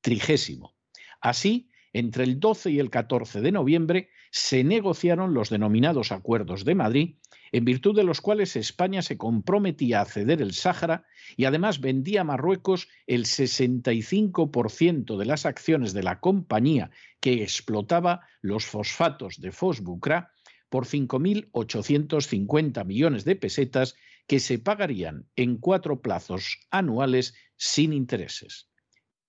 Trigésimo. 0.00 0.74
Así, 1.20 1.68
entre 1.92 2.24
el 2.24 2.40
12 2.40 2.72
y 2.72 2.78
el 2.78 2.90
14 2.90 3.40
de 3.40 3.52
noviembre 3.52 4.10
se 4.30 4.64
negociaron 4.64 5.32
los 5.32 5.48
denominados 5.48 6.12
Acuerdos 6.12 6.66
de 6.66 6.74
Madrid, 6.74 7.14
en 7.52 7.64
virtud 7.64 7.96
de 7.96 8.04
los 8.04 8.20
cuales 8.20 8.54
España 8.56 9.00
se 9.00 9.16
comprometía 9.16 10.02
a 10.02 10.04
ceder 10.04 10.42
el 10.42 10.52
Sáhara 10.52 11.06
y 11.38 11.46
además 11.46 11.80
vendía 11.80 12.20
a 12.20 12.24
Marruecos 12.24 12.88
el 13.06 13.24
65% 13.24 15.16
de 15.16 15.24
las 15.24 15.46
acciones 15.46 15.94
de 15.94 16.02
la 16.02 16.20
compañía 16.20 16.90
que 17.20 17.42
explotaba 17.42 18.26
los 18.42 18.66
fosfatos 18.66 19.40
de 19.40 19.52
Fosbucra 19.52 20.32
por 20.68 20.84
5.850 20.84 22.84
millones 22.84 23.24
de 23.24 23.36
pesetas 23.36 23.96
que 24.26 24.40
se 24.40 24.58
pagarían 24.58 25.26
en 25.36 25.56
cuatro 25.56 26.00
plazos 26.00 26.66
anuales 26.70 27.34
sin 27.56 27.92
intereses. 27.92 28.68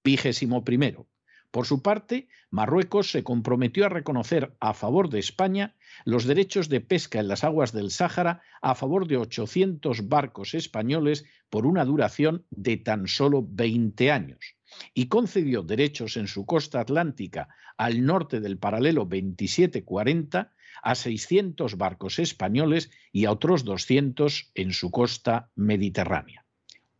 Vigésimo 0.03 0.63
primero. 0.63 1.07
Por 1.51 1.65
su 1.65 1.81
parte, 1.81 2.27
Marruecos 2.49 3.09
se 3.09 3.23
comprometió 3.23 3.85
a 3.85 3.89
reconocer 3.89 4.55
a 4.59 4.73
favor 4.73 5.09
de 5.09 5.19
España 5.19 5.75
los 6.03 6.25
derechos 6.25 6.69
de 6.69 6.81
pesca 6.81 7.19
en 7.19 7.27
las 7.27 7.43
aguas 7.43 7.71
del 7.71 7.89
Sáhara 7.89 8.41
a 8.61 8.75
favor 8.75 9.07
de 9.07 9.17
800 9.17 10.07
barcos 10.09 10.53
españoles 10.53 11.25
por 11.49 11.65
una 11.65 11.85
duración 11.85 12.45
de 12.49 12.77
tan 12.77 13.07
solo 13.07 13.45
20 13.49 14.11
años 14.11 14.57
y 14.93 15.07
concedió 15.07 15.63
derechos 15.63 16.17
en 16.17 16.27
su 16.27 16.45
costa 16.45 16.81
atlántica 16.81 17.47
al 17.77 18.05
norte 18.05 18.39
del 18.39 18.57
paralelo 18.57 19.05
2740 19.05 20.53
a 20.81 20.95
600 20.95 21.77
barcos 21.77 22.19
españoles 22.19 22.91
y 23.11 23.25
a 23.25 23.31
otros 23.31 23.63
200 23.63 24.51
en 24.55 24.73
su 24.73 24.91
costa 24.91 25.49
mediterránea. 25.55 26.45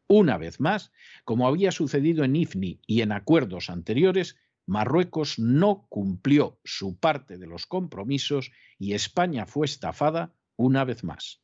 Una 0.08 0.38
vez 0.38 0.60
más, 0.60 0.92
como 1.26 1.48
había 1.48 1.72
sucedido 1.72 2.24
en 2.24 2.36
IFNI 2.36 2.80
y 2.88 3.02
en 3.02 3.12
acuerdos 3.12 3.70
anteriores, 3.70 4.38
Marruecos 4.66 5.40
no 5.40 5.86
cumplió 5.90 6.60
su 6.63 6.98
parte 6.98 7.38
de 7.38 7.48
los 7.48 7.66
compromisos 7.66 8.52
y 8.80 8.94
España 8.94 9.46
fue 9.46 9.66
estafada 9.66 10.34
una 10.56 10.84
vez 10.84 11.04
más. 11.04 11.42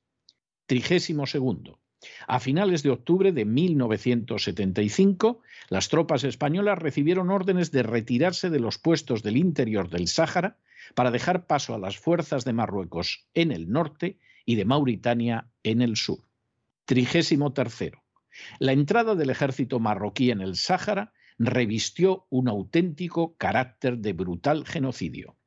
Trigésimo 0.65 1.25
segundo. 1.25 1.82
A 2.27 2.39
finales 2.39 2.83
de 2.83 2.89
octubre 2.89 3.31
de 3.31 3.45
1975, 3.45 5.41
las 5.69 5.89
tropas 5.89 6.23
españolas 6.23 6.79
recibieron 6.79 7.29
órdenes 7.29 7.71
de 7.71 7.83
retirarse 7.83 8.49
de 8.49 8.59
los 8.59 8.77
puestos 8.77 9.23
del 9.23 9.37
interior 9.37 9.89
del 9.89 10.07
Sáhara 10.07 10.57
para 10.95 11.11
dejar 11.11 11.47
paso 11.47 11.73
a 11.73 11.79
las 11.79 11.97
fuerzas 11.97 12.45
de 12.45 12.53
Marruecos 12.53 13.25
en 13.33 13.51
el 13.51 13.69
norte 13.71 14.19
y 14.45 14.55
de 14.55 14.65
Mauritania 14.65 15.47
en 15.63 15.81
el 15.81 15.95
sur. 15.95 16.19
Trigésimo 16.85 17.53
tercero. 17.53 18.03
La 18.59 18.73
entrada 18.73 19.15
del 19.15 19.29
ejército 19.29 19.79
marroquí 19.79 20.31
en 20.31 20.41
el 20.41 20.55
Sáhara 20.55 21.13
revistió 21.37 22.25
un 22.29 22.47
auténtico 22.47 23.35
carácter 23.37 23.97
de 23.97 24.13
brutal 24.13 24.65
genocidio. 24.65 25.37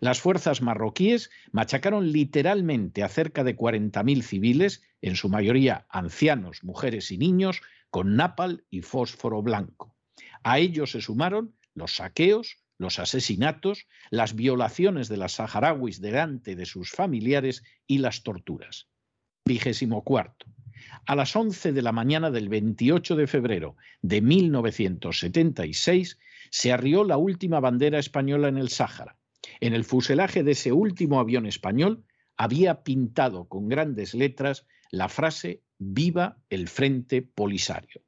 Las 0.00 0.20
fuerzas 0.20 0.62
marroquíes 0.62 1.30
machacaron 1.52 2.12
literalmente 2.12 3.02
a 3.02 3.08
cerca 3.08 3.44
de 3.44 3.56
40.000 3.56 4.22
civiles, 4.22 4.82
en 5.00 5.16
su 5.16 5.28
mayoría 5.28 5.86
ancianos, 5.88 6.64
mujeres 6.64 7.10
y 7.10 7.18
niños, 7.18 7.60
con 7.90 8.16
napal 8.16 8.64
y 8.70 8.82
fósforo 8.82 9.42
blanco. 9.42 9.94
A 10.42 10.58
ellos 10.58 10.90
se 10.90 11.00
sumaron 11.00 11.54
los 11.74 11.96
saqueos, 11.96 12.58
los 12.78 12.98
asesinatos, 12.98 13.86
las 14.10 14.34
violaciones 14.34 15.08
de 15.08 15.16
las 15.16 15.34
saharauis 15.34 16.00
delante 16.00 16.56
de 16.56 16.66
sus 16.66 16.90
familiares 16.90 17.62
y 17.86 17.98
las 17.98 18.22
torturas. 18.22 18.88
Vigésimo 19.46 20.02
cuarto. 20.02 20.46
A 21.06 21.14
las 21.14 21.36
11 21.36 21.72
de 21.72 21.82
la 21.82 21.92
mañana 21.92 22.30
del 22.30 22.48
28 22.48 23.16
de 23.16 23.26
febrero 23.26 23.76
de 24.02 24.20
1976 24.20 26.18
se 26.50 26.72
arrió 26.72 27.04
la 27.04 27.16
última 27.16 27.60
bandera 27.60 27.98
española 27.98 28.48
en 28.48 28.58
el 28.58 28.70
Sáhara. 28.70 29.16
En 29.60 29.74
el 29.74 29.84
fuselaje 29.84 30.42
de 30.42 30.52
ese 30.52 30.72
último 30.72 31.20
avión 31.20 31.46
español 31.46 32.04
había 32.36 32.82
pintado 32.82 33.48
con 33.48 33.68
grandes 33.68 34.14
letras 34.14 34.66
la 34.90 35.08
frase 35.08 35.62
Viva 35.78 36.38
el 36.50 36.68
Frente 36.68 37.22
Polisario. 37.22 38.02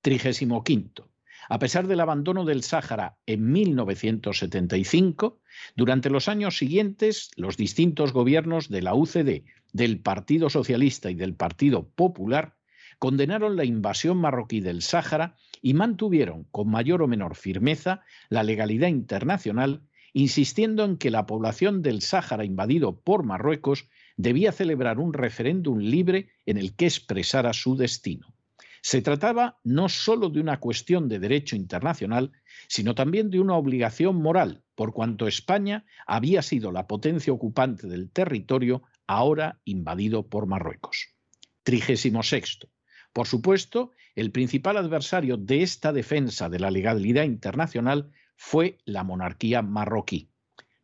Trigésimo 0.00 0.64
quinto. 0.64 1.10
A 1.48 1.58
pesar 1.58 1.86
del 1.88 2.00
abandono 2.00 2.44
del 2.44 2.62
Sáhara 2.62 3.18
en 3.26 3.50
1975, 3.50 5.40
durante 5.74 6.08
los 6.08 6.28
años 6.28 6.56
siguientes 6.56 7.30
los 7.36 7.56
distintos 7.56 8.12
gobiernos 8.12 8.68
de 8.68 8.82
la 8.82 8.94
UCD, 8.94 9.44
del 9.72 10.00
Partido 10.00 10.50
Socialista 10.50 11.10
y 11.10 11.14
del 11.14 11.34
Partido 11.34 11.88
Popular 11.88 12.56
condenaron 12.98 13.56
la 13.56 13.64
invasión 13.64 14.18
marroquí 14.18 14.60
del 14.60 14.82
Sáhara 14.82 15.36
y 15.60 15.74
mantuvieron 15.74 16.44
con 16.44 16.68
mayor 16.70 17.02
o 17.02 17.08
menor 17.08 17.34
firmeza 17.34 18.02
la 18.28 18.44
legalidad 18.44 18.88
internacional, 18.88 19.82
insistiendo 20.12 20.84
en 20.84 20.96
que 20.96 21.10
la 21.10 21.26
población 21.26 21.82
del 21.82 22.02
Sáhara 22.02 22.44
invadido 22.44 23.00
por 23.00 23.24
Marruecos 23.24 23.88
debía 24.16 24.52
celebrar 24.52 24.98
un 24.98 25.12
referéndum 25.12 25.78
libre 25.78 26.28
en 26.46 26.58
el 26.58 26.74
que 26.74 26.86
expresara 26.86 27.52
su 27.52 27.76
destino. 27.76 28.34
Se 28.82 29.00
trataba 29.00 29.58
no 29.62 29.88
sólo 29.88 30.28
de 30.28 30.40
una 30.40 30.58
cuestión 30.58 31.08
de 31.08 31.20
derecho 31.20 31.54
internacional, 31.54 32.32
sino 32.68 32.96
también 32.96 33.30
de 33.30 33.38
una 33.38 33.54
obligación 33.54 34.16
moral, 34.16 34.62
por 34.74 34.92
cuanto 34.92 35.28
España 35.28 35.84
había 36.06 36.42
sido 36.42 36.72
la 36.72 36.88
potencia 36.88 37.32
ocupante 37.32 37.86
del 37.86 38.10
territorio 38.10 38.82
ahora 39.06 39.60
invadido 39.64 40.26
por 40.26 40.46
Marruecos. 40.46 41.14
Trigésimo 41.62 42.24
sexto. 42.24 42.68
Por 43.12 43.28
supuesto, 43.28 43.92
el 44.16 44.32
principal 44.32 44.76
adversario 44.76 45.36
de 45.36 45.62
esta 45.62 45.92
defensa 45.92 46.48
de 46.48 46.58
la 46.58 46.70
legalidad 46.70 47.24
internacional 47.24 48.10
fue 48.44 48.76
la 48.84 49.04
monarquía 49.04 49.62
marroquí. 49.62 50.28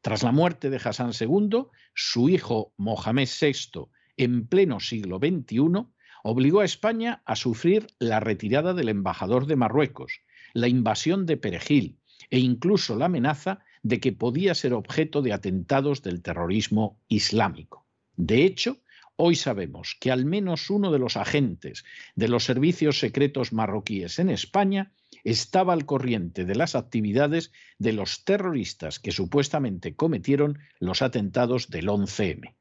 Tras 0.01 0.23
la 0.23 0.31
muerte 0.31 0.71
de 0.71 0.77
Hassan 0.77 1.11
II, 1.21 1.65
su 1.93 2.29
hijo 2.29 2.73
Mohamed 2.77 3.29
VI, 3.29 3.89
en 4.17 4.47
pleno 4.47 4.79
siglo 4.79 5.19
XXI, 5.19 5.89
obligó 6.23 6.61
a 6.61 6.65
España 6.65 7.21
a 7.27 7.35
sufrir 7.35 7.89
la 7.99 8.21
retirada 8.21 8.75
del 8.75 8.89
embajador 8.89 9.47
de 9.47 9.57
Marruecos, 9.57 10.21
la 10.55 10.69
invasión 10.69 11.27
de 11.27 11.37
Perejil 11.37 11.99
e 12.31 12.39
incluso 12.39 12.97
la 12.97 13.07
amenaza 13.07 13.59
de 13.83 13.99
que 13.99 14.13
podía 14.13 14.55
ser 14.55 14.73
objeto 14.73 15.21
de 15.21 15.33
atentados 15.33 16.01
del 16.03 16.23
terrorismo 16.23 17.01
islámico. 17.09 17.85
De 18.17 18.45
hecho, 18.45 18.79
hoy 19.17 19.35
sabemos 19.35 19.97
que 20.01 20.13
al 20.13 20.25
menos 20.25 20.71
uno 20.71 20.93
de 20.93 21.01
los 21.01 21.17
agentes 21.17 21.85
de 22.15 22.29
los 22.29 22.45
servicios 22.45 23.01
secretos 23.01 23.53
marroquíes 23.53 24.21
en 24.21 24.31
España 24.31 24.93
estaba 25.25 25.73
al 25.73 25.87
corriente 25.87 26.45
de 26.45 26.55
las 26.55 26.75
actividades 26.75 27.53
de 27.79 27.93
los 27.93 28.25
terroristas 28.25 28.99
que 28.99 29.13
supuestamente 29.13 29.95
cometieron 29.95 30.59
los 30.79 31.03
atentados 31.03 31.71
del 31.71 31.89
11M. 31.89 32.55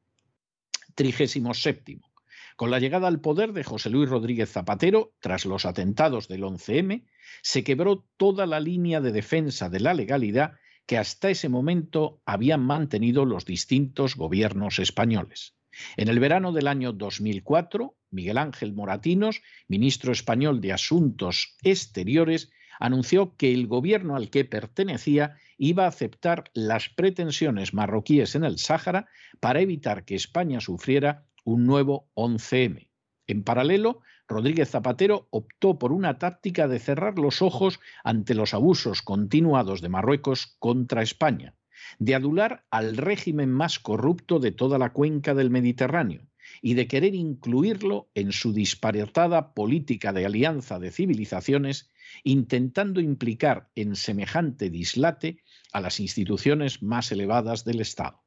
Trigésimo 0.95 1.53
séptimo. 1.53 2.11
Con 2.55 2.71
la 2.71 2.79
llegada 2.79 3.07
al 3.07 3.21
poder 3.21 3.53
de 3.53 3.63
José 3.63 3.89
Luis 3.89 4.09
Rodríguez 4.09 4.51
Zapatero, 4.51 5.13
tras 5.19 5.45
los 5.45 5.65
atentados 5.65 6.27
del 6.27 6.43
11M, 6.43 7.05
se 7.43 7.63
quebró 7.63 8.05
toda 8.17 8.47
la 8.47 8.59
línea 8.59 8.99
de 8.99 9.11
defensa 9.11 9.69
de 9.69 9.79
la 9.79 9.93
legalidad 9.93 10.53
que 10.87 10.97
hasta 10.97 11.29
ese 11.29 11.49
momento 11.49 12.21
habían 12.25 12.61
mantenido 12.61 13.25
los 13.25 13.45
distintos 13.45 14.15
gobiernos 14.15 14.79
españoles. 14.79 15.53
En 15.97 16.07
el 16.07 16.19
verano 16.19 16.51
del 16.51 16.67
año 16.67 16.93
2004, 16.93 17.96
Miguel 18.11 18.37
Ángel 18.37 18.73
Moratinos, 18.73 19.41
ministro 19.67 20.11
español 20.11 20.61
de 20.61 20.73
Asuntos 20.73 21.55
Exteriores, 21.63 22.51
anunció 22.79 23.35
que 23.35 23.53
el 23.53 23.67
gobierno 23.67 24.15
al 24.15 24.29
que 24.29 24.45
pertenecía 24.45 25.35
iba 25.57 25.85
a 25.85 25.89
aceptar 25.89 26.45
las 26.53 26.89
pretensiones 26.89 27.73
marroquíes 27.73 28.35
en 28.35 28.43
el 28.43 28.59
Sáhara 28.59 29.07
para 29.39 29.61
evitar 29.61 30.05
que 30.05 30.15
España 30.15 30.61
sufriera 30.61 31.25
un 31.43 31.65
nuevo 31.65 32.09
11M. 32.15 32.87
En 33.27 33.43
paralelo, 33.43 34.01
Rodríguez 34.27 34.69
Zapatero 34.69 35.27
optó 35.31 35.79
por 35.79 35.91
una 35.91 36.19
táctica 36.19 36.67
de 36.67 36.79
cerrar 36.79 37.17
los 37.17 37.41
ojos 37.41 37.79
ante 38.03 38.35
los 38.35 38.53
abusos 38.53 39.01
continuados 39.01 39.81
de 39.81 39.89
Marruecos 39.89 40.55
contra 40.59 41.01
España, 41.01 41.55
de 41.99 42.15
adular 42.15 42.65
al 42.69 42.97
régimen 42.97 43.51
más 43.51 43.79
corrupto 43.79 44.39
de 44.39 44.51
toda 44.51 44.77
la 44.77 44.91
cuenca 44.91 45.33
del 45.33 45.49
Mediterráneo 45.49 46.27
y 46.61 46.73
de 46.73 46.87
querer 46.87 47.15
incluirlo 47.15 48.09
en 48.15 48.31
su 48.31 48.53
disparatada 48.53 49.53
política 49.53 50.13
de 50.13 50.25
alianza 50.25 50.79
de 50.79 50.91
civilizaciones, 50.91 51.89
intentando 52.23 53.01
implicar 53.01 53.69
en 53.75 53.95
semejante 53.95 54.69
dislate 54.69 55.43
a 55.73 55.81
las 55.81 55.99
instituciones 55.99 56.81
más 56.81 57.11
elevadas 57.11 57.65
del 57.65 57.81
Estado. 57.81 58.23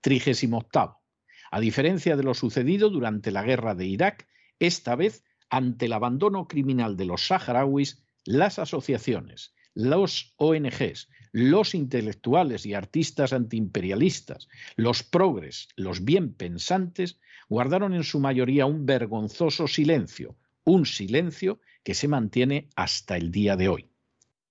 Trigésimo 0.00 0.58
octavo. 0.58 1.00
A 1.50 1.60
diferencia 1.60 2.16
de 2.16 2.24
lo 2.24 2.34
sucedido 2.34 2.90
durante 2.90 3.30
la 3.30 3.42
guerra 3.42 3.74
de 3.74 3.86
Irak, 3.86 4.28
esta 4.58 4.96
vez, 4.96 5.24
ante 5.48 5.86
el 5.86 5.92
abandono 5.92 6.48
criminal 6.48 6.96
de 6.96 7.04
los 7.04 7.26
saharauis, 7.26 8.04
las 8.24 8.58
asociaciones, 8.58 9.54
los 9.74 10.34
ONGs, 10.36 11.08
los 11.32 11.74
intelectuales 11.74 12.64
y 12.64 12.74
artistas 12.74 13.32
antiimperialistas, 13.32 14.48
los 14.76 15.02
progres, 15.02 15.68
los 15.76 16.04
bien 16.04 16.32
pensantes, 16.32 17.18
guardaron 17.48 17.94
en 17.94 18.04
su 18.04 18.20
mayoría 18.20 18.66
un 18.66 18.86
vergonzoso 18.86 19.66
silencio, 19.66 20.36
un 20.64 20.86
silencio 20.86 21.60
que 21.82 21.94
se 21.94 22.08
mantiene 22.08 22.68
hasta 22.76 23.16
el 23.16 23.30
día 23.30 23.56
de 23.56 23.68
hoy. 23.68 23.90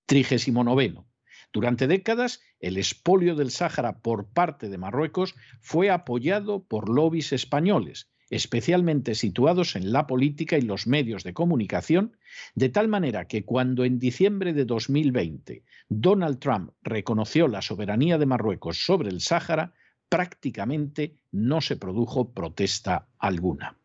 Trigésimo 0.06 0.64
noveno. 0.64 1.08
Durante 1.54 1.88
décadas, 1.88 2.42
el 2.60 2.78
expolio 2.78 3.36
del 3.36 3.52
Sáhara 3.52 4.00
por 4.00 4.28
parte 4.28 4.70
de 4.70 4.78
Marruecos 4.78 5.36
fue 5.62 5.90
apoyado 5.90 6.64
por 6.64 6.90
lobbies 6.90 7.32
españoles, 7.32 8.12
especialmente 8.36 9.14
situados 9.14 9.76
en 9.76 9.92
la 9.92 10.08
política 10.08 10.58
y 10.58 10.62
los 10.62 10.88
medios 10.88 11.24
de 11.24 11.34
comunicación, 11.34 12.18
de 12.56 12.70
tal 12.70 12.88
manera 12.88 13.28
que 13.28 13.46
cuando 13.46 13.86
en 13.86 14.00
diciembre 14.00 14.54
de 14.54 14.66
2020 14.66 15.64
Donald 15.88 16.40
Trump 16.40 16.72
reconoció 16.82 17.48
la 17.48 17.62
soberanía 17.62 18.18
de 18.18 18.26
Marruecos 18.26 18.84
sobre 18.84 19.10
el 19.10 19.22
Sáhara, 19.22 19.74
prácticamente 20.10 21.16
no 21.32 21.62
se 21.62 21.76
produjo 21.76 22.34
protesta 22.34 23.08
alguna. 23.20 23.78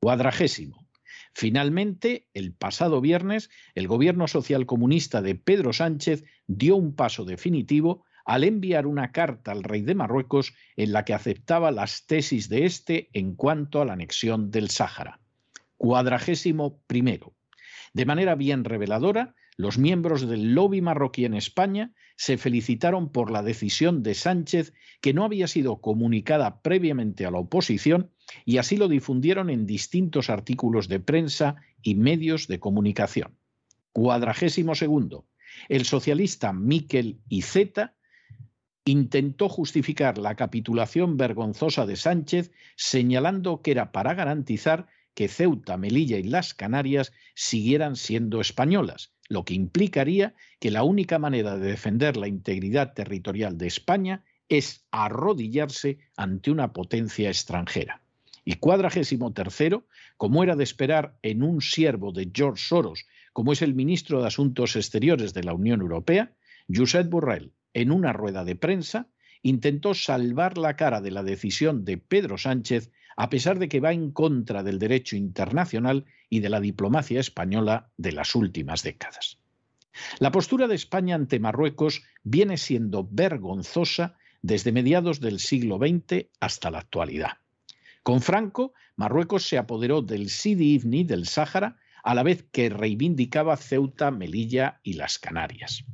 Cuadragésimo. 0.00 0.88
Finalmente, 1.32 2.26
el 2.34 2.52
pasado 2.52 3.00
viernes, 3.00 3.50
el 3.76 3.86
gobierno 3.86 4.26
socialcomunista 4.26 5.22
de 5.22 5.36
Pedro 5.36 5.72
Sánchez 5.72 6.24
dio 6.48 6.74
un 6.74 6.96
paso 6.96 7.24
definitivo 7.24 8.04
al 8.24 8.44
enviar 8.44 8.86
una 8.86 9.12
carta 9.12 9.52
al 9.52 9.62
rey 9.62 9.82
de 9.82 9.94
Marruecos 9.94 10.54
en 10.76 10.92
la 10.92 11.04
que 11.04 11.14
aceptaba 11.14 11.70
las 11.70 12.06
tesis 12.06 12.48
de 12.48 12.64
éste 12.64 13.10
en 13.12 13.34
cuanto 13.34 13.80
a 13.80 13.84
la 13.84 13.94
anexión 13.94 14.50
del 14.50 14.70
Sáhara. 14.70 15.20
Cuadragésimo 15.76 16.80
primero. 16.86 17.34
De 17.92 18.06
manera 18.06 18.34
bien 18.34 18.64
reveladora, 18.64 19.34
los 19.56 19.78
miembros 19.78 20.26
del 20.26 20.54
lobby 20.54 20.80
marroquí 20.80 21.24
en 21.24 21.34
España 21.34 21.92
se 22.16 22.38
felicitaron 22.38 23.12
por 23.12 23.30
la 23.30 23.42
decisión 23.42 24.02
de 24.02 24.14
Sánchez 24.14 24.72
que 25.00 25.12
no 25.12 25.24
había 25.24 25.46
sido 25.46 25.80
comunicada 25.80 26.62
previamente 26.62 27.26
a 27.26 27.30
la 27.30 27.38
oposición 27.38 28.10
y 28.44 28.58
así 28.58 28.76
lo 28.76 28.88
difundieron 28.88 29.50
en 29.50 29.66
distintos 29.66 30.30
artículos 30.30 30.88
de 30.88 31.00
prensa 31.00 31.56
y 31.82 31.96
medios 31.96 32.48
de 32.48 32.60
comunicación. 32.60 33.36
Cuadragésimo 33.92 34.74
segundo. 34.74 35.26
El 35.68 35.84
socialista 35.84 36.52
Miquel 36.52 37.20
Iceta 37.28 37.94
intentó 38.84 39.48
justificar 39.48 40.18
la 40.18 40.34
capitulación 40.34 41.16
vergonzosa 41.16 41.86
de 41.86 41.96
Sánchez 41.96 42.50
señalando 42.76 43.62
que 43.62 43.70
era 43.70 43.92
para 43.92 44.14
garantizar 44.14 44.88
que 45.14 45.28
Ceuta, 45.28 45.76
Melilla 45.76 46.18
y 46.18 46.24
las 46.24 46.54
Canarias 46.54 47.12
siguieran 47.34 47.96
siendo 47.96 48.40
españolas, 48.40 49.12
lo 49.28 49.44
que 49.44 49.54
implicaría 49.54 50.34
que 50.58 50.70
la 50.70 50.82
única 50.82 51.18
manera 51.18 51.56
de 51.56 51.70
defender 51.70 52.16
la 52.16 52.28
integridad 52.28 52.94
territorial 52.94 53.58
de 53.58 53.66
España 53.66 54.24
es 54.48 54.84
arrodillarse 54.90 55.98
ante 56.16 56.50
una 56.50 56.72
potencia 56.72 57.28
extranjera. 57.28 58.02
Y 58.44 58.54
cuadragésimo 58.56 59.32
tercero, 59.32 59.86
como 60.16 60.42
era 60.42 60.56
de 60.56 60.64
esperar 60.64 61.16
en 61.22 61.42
un 61.42 61.60
siervo 61.60 62.10
de 62.10 62.30
George 62.34 62.64
Soros, 62.66 63.06
como 63.32 63.52
es 63.52 63.62
el 63.62 63.74
ministro 63.74 64.20
de 64.20 64.26
Asuntos 64.26 64.74
Exteriores 64.76 65.32
de 65.32 65.44
la 65.44 65.54
Unión 65.54 65.80
Europea, 65.80 66.32
Josep 66.68 67.08
Borrell, 67.08 67.52
en 67.74 67.90
una 67.90 68.12
rueda 68.12 68.44
de 68.44 68.56
prensa, 68.56 69.08
intentó 69.42 69.94
salvar 69.94 70.58
la 70.58 70.76
cara 70.76 71.00
de 71.00 71.10
la 71.10 71.22
decisión 71.22 71.84
de 71.84 71.98
Pedro 71.98 72.38
Sánchez 72.38 72.90
a 73.16 73.28
pesar 73.28 73.58
de 73.58 73.68
que 73.68 73.80
va 73.80 73.92
en 73.92 74.10
contra 74.10 74.62
del 74.62 74.78
derecho 74.78 75.16
internacional 75.16 76.06
y 76.30 76.40
de 76.40 76.48
la 76.48 76.60
diplomacia 76.60 77.20
española 77.20 77.90
de 77.96 78.12
las 78.12 78.34
últimas 78.34 78.82
décadas. 78.82 79.38
La 80.18 80.32
postura 80.32 80.68
de 80.68 80.74
España 80.74 81.14
ante 81.14 81.38
Marruecos 81.38 82.02
viene 82.22 82.56
siendo 82.56 83.06
vergonzosa 83.10 84.16
desde 84.40 84.72
mediados 84.72 85.20
del 85.20 85.38
siglo 85.38 85.78
XX 85.78 86.26
hasta 86.40 86.70
la 86.70 86.78
actualidad. 86.78 87.32
Con 88.02 88.20
Franco, 88.22 88.72
Marruecos 88.96 89.46
se 89.46 89.58
apoderó 89.58 90.02
del 90.02 90.30
Sidi 90.30 90.74
Ifni 90.74 91.04
del 91.04 91.26
Sáhara 91.26 91.76
a 92.02 92.14
la 92.14 92.22
vez 92.22 92.44
que 92.50 92.68
reivindicaba 92.68 93.56
Ceuta, 93.56 94.10
Melilla 94.10 94.80
y 94.82 94.94
las 94.94 95.18
Canarias. 95.18 95.84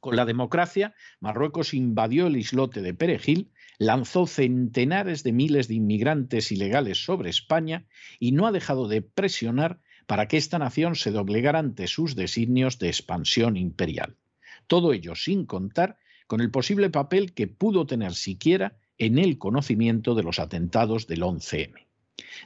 Con 0.00 0.16
la 0.16 0.24
democracia, 0.24 0.94
Marruecos 1.20 1.74
invadió 1.74 2.26
el 2.26 2.36
islote 2.36 2.80
de 2.80 2.94
Perejil, 2.94 3.52
lanzó 3.78 4.26
centenares 4.26 5.22
de 5.22 5.32
miles 5.32 5.68
de 5.68 5.74
inmigrantes 5.74 6.50
ilegales 6.52 7.04
sobre 7.04 7.28
España 7.28 7.86
y 8.18 8.32
no 8.32 8.46
ha 8.46 8.52
dejado 8.52 8.88
de 8.88 9.02
presionar 9.02 9.80
para 10.06 10.26
que 10.26 10.38
esta 10.38 10.58
nación 10.58 10.96
se 10.96 11.10
doblegara 11.10 11.58
ante 11.58 11.86
sus 11.86 12.16
designios 12.16 12.78
de 12.78 12.88
expansión 12.88 13.58
imperial. 13.58 14.16
Todo 14.66 14.94
ello 14.94 15.14
sin 15.14 15.44
contar 15.44 15.98
con 16.26 16.40
el 16.40 16.50
posible 16.50 16.88
papel 16.88 17.34
que 17.34 17.46
pudo 17.46 17.86
tener 17.86 18.14
siquiera 18.14 18.78
en 18.96 19.18
el 19.18 19.36
conocimiento 19.36 20.14
de 20.14 20.22
los 20.22 20.38
atentados 20.38 21.06
del 21.06 21.22
11M. 21.22 21.89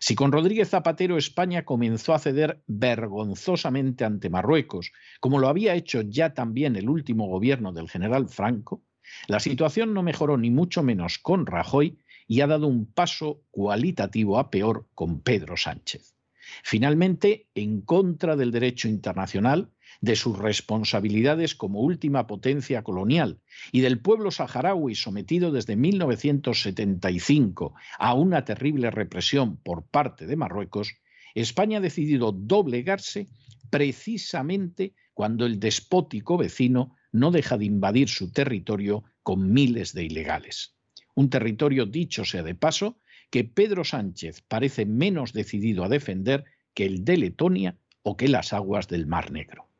Si 0.00 0.14
con 0.14 0.32
Rodríguez 0.32 0.70
Zapatero 0.70 1.16
España 1.16 1.64
comenzó 1.64 2.14
a 2.14 2.18
ceder 2.18 2.62
vergonzosamente 2.66 4.04
ante 4.04 4.30
Marruecos, 4.30 4.92
como 5.20 5.38
lo 5.38 5.48
había 5.48 5.74
hecho 5.74 6.02
ya 6.02 6.34
también 6.34 6.76
el 6.76 6.88
último 6.88 7.26
gobierno 7.26 7.72
del 7.72 7.88
general 7.88 8.28
Franco, 8.28 8.82
la 9.28 9.40
situación 9.40 9.94
no 9.94 10.02
mejoró 10.02 10.36
ni 10.36 10.50
mucho 10.50 10.82
menos 10.82 11.18
con 11.18 11.46
Rajoy 11.46 11.98
y 12.26 12.40
ha 12.40 12.46
dado 12.46 12.66
un 12.66 12.86
paso 12.86 13.42
cualitativo 13.50 14.38
a 14.38 14.50
peor 14.50 14.86
con 14.94 15.20
Pedro 15.20 15.56
Sánchez. 15.56 16.14
Finalmente, 16.62 17.48
en 17.54 17.80
contra 17.80 18.36
del 18.36 18.50
derecho 18.50 18.88
internacional, 18.88 19.70
de 20.04 20.16
sus 20.16 20.38
responsabilidades 20.38 21.54
como 21.54 21.80
última 21.80 22.26
potencia 22.26 22.82
colonial 22.82 23.40
y 23.72 23.80
del 23.80 24.00
pueblo 24.00 24.30
saharaui 24.30 24.94
sometido 24.94 25.50
desde 25.50 25.76
1975 25.76 27.74
a 27.98 28.12
una 28.12 28.44
terrible 28.44 28.90
represión 28.90 29.56
por 29.56 29.86
parte 29.86 30.26
de 30.26 30.36
Marruecos, 30.36 30.94
España 31.34 31.78
ha 31.78 31.80
decidido 31.80 32.32
doblegarse 32.32 33.28
precisamente 33.70 34.92
cuando 35.14 35.46
el 35.46 35.58
despótico 35.58 36.36
vecino 36.36 36.94
no 37.10 37.30
deja 37.30 37.56
de 37.56 37.64
invadir 37.64 38.10
su 38.10 38.30
territorio 38.30 39.04
con 39.22 39.54
miles 39.54 39.94
de 39.94 40.04
ilegales. 40.04 40.76
Un 41.14 41.30
territorio, 41.30 41.86
dicho 41.86 42.26
sea 42.26 42.42
de 42.42 42.54
paso, 42.54 42.98
que 43.30 43.44
Pedro 43.44 43.84
Sánchez 43.84 44.42
parece 44.42 44.84
menos 44.84 45.32
decidido 45.32 45.82
a 45.82 45.88
defender 45.88 46.44
que 46.74 46.84
el 46.84 47.06
de 47.06 47.16
Letonia 47.16 47.78
o 48.02 48.18
que 48.18 48.28
las 48.28 48.52
aguas 48.52 48.86
del 48.86 49.06
Mar 49.06 49.32
Negro. 49.32 49.70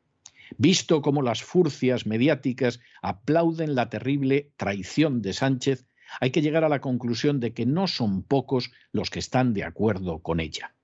Visto 0.57 1.01
cómo 1.01 1.21
las 1.21 1.43
furcias 1.43 2.05
mediáticas 2.05 2.79
aplauden 3.01 3.75
la 3.75 3.89
terrible 3.89 4.51
traición 4.57 5.21
de 5.21 5.33
Sánchez, 5.33 5.85
hay 6.19 6.31
que 6.31 6.41
llegar 6.41 6.63
a 6.63 6.69
la 6.69 6.81
conclusión 6.81 7.39
de 7.39 7.53
que 7.53 7.65
no 7.65 7.87
son 7.87 8.23
pocos 8.23 8.71
los 8.91 9.09
que 9.09 9.19
están 9.19 9.53
de 9.53 9.63
acuerdo 9.63 10.19
con 10.19 10.39
ella. 10.39 10.75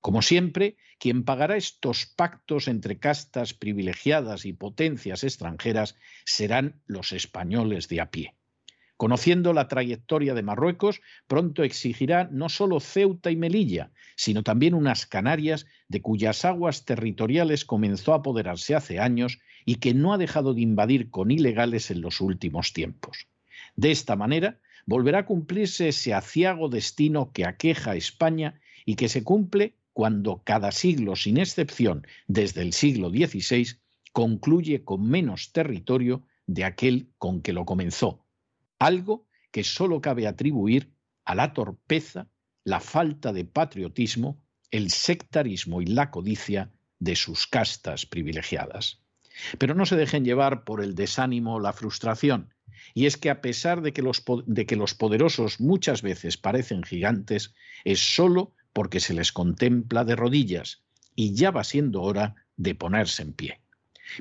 Como 0.00 0.22
siempre, 0.22 0.76
quien 0.98 1.24
pagará 1.24 1.56
estos 1.56 2.06
pactos 2.06 2.68
entre 2.68 2.98
castas 2.98 3.54
privilegiadas 3.54 4.44
y 4.44 4.52
potencias 4.52 5.24
extranjeras 5.24 5.96
serán 6.24 6.80
los 6.86 7.12
españoles 7.12 7.88
de 7.88 8.00
a 8.00 8.10
pie. 8.10 8.34
Conociendo 8.96 9.52
la 9.52 9.68
trayectoria 9.68 10.32
de 10.32 10.42
Marruecos, 10.42 11.02
pronto 11.26 11.62
exigirá 11.62 12.28
no 12.32 12.48
solo 12.48 12.80
Ceuta 12.80 13.30
y 13.30 13.36
Melilla, 13.36 13.90
sino 14.16 14.42
también 14.42 14.72
unas 14.72 15.04
Canarias 15.04 15.66
de 15.88 16.00
cuyas 16.00 16.46
aguas 16.46 16.86
territoriales 16.86 17.66
comenzó 17.66 18.14
a 18.14 18.16
apoderarse 18.16 18.74
hace 18.74 18.98
años 18.98 19.38
y 19.66 19.76
que 19.76 19.92
no 19.92 20.14
ha 20.14 20.18
dejado 20.18 20.54
de 20.54 20.62
invadir 20.62 21.10
con 21.10 21.30
ilegales 21.30 21.90
en 21.90 22.00
los 22.00 22.22
últimos 22.22 22.72
tiempos. 22.72 23.26
De 23.74 23.90
esta 23.90 24.16
manera, 24.16 24.60
volverá 24.86 25.20
a 25.20 25.26
cumplirse 25.26 25.88
ese 25.88 26.14
aciago 26.14 26.70
destino 26.70 27.32
que 27.32 27.44
aqueja 27.44 27.90
a 27.90 27.96
España 27.96 28.60
y 28.86 28.94
que 28.94 29.10
se 29.10 29.22
cumple 29.24 29.74
cuando 29.92 30.42
cada 30.44 30.72
siglo, 30.72 31.16
sin 31.16 31.36
excepción, 31.36 32.06
desde 32.28 32.62
el 32.62 32.72
siglo 32.72 33.10
XVI, 33.10 33.78
concluye 34.12 34.84
con 34.84 35.06
menos 35.06 35.52
territorio 35.52 36.22
de 36.46 36.64
aquel 36.64 37.08
con 37.18 37.42
que 37.42 37.52
lo 37.52 37.64
comenzó, 37.64 38.25
algo 38.78 39.26
que 39.50 39.64
solo 39.64 40.00
cabe 40.00 40.26
atribuir 40.26 40.92
a 41.24 41.34
la 41.34 41.52
torpeza, 41.52 42.28
la 42.64 42.80
falta 42.80 43.32
de 43.32 43.44
patriotismo, 43.44 44.42
el 44.70 44.90
sectarismo 44.90 45.80
y 45.80 45.86
la 45.86 46.10
codicia 46.10 46.70
de 46.98 47.16
sus 47.16 47.46
castas 47.46 48.06
privilegiadas. 48.06 49.00
Pero 49.58 49.74
no 49.74 49.86
se 49.86 49.96
dejen 49.96 50.24
llevar 50.24 50.64
por 50.64 50.82
el 50.82 50.94
desánimo 50.94 51.56
o 51.56 51.60
la 51.60 51.72
frustración. 51.72 52.54
Y 52.94 53.06
es 53.06 53.16
que 53.16 53.30
a 53.30 53.40
pesar 53.40 53.82
de 53.82 53.92
que, 53.92 54.02
los, 54.02 54.20
poderosos 54.94 55.60
muchas 55.60 56.02
veces 56.02 56.36
parecen 56.36 56.82
gigantes, 56.82 57.54
es 57.84 58.00
solo 58.14 58.54
porque 58.72 59.00
se 59.00 59.14
les 59.14 59.32
contempla 59.32 60.04
de 60.04 60.16
rodillas 60.16 60.82
y 61.14 61.34
ya 61.34 61.50
va 61.50 61.64
siendo 61.64 62.02
hora 62.02 62.34
de 62.56 62.74
ponerse 62.74 63.22
en 63.22 63.32
pie. 63.32 63.60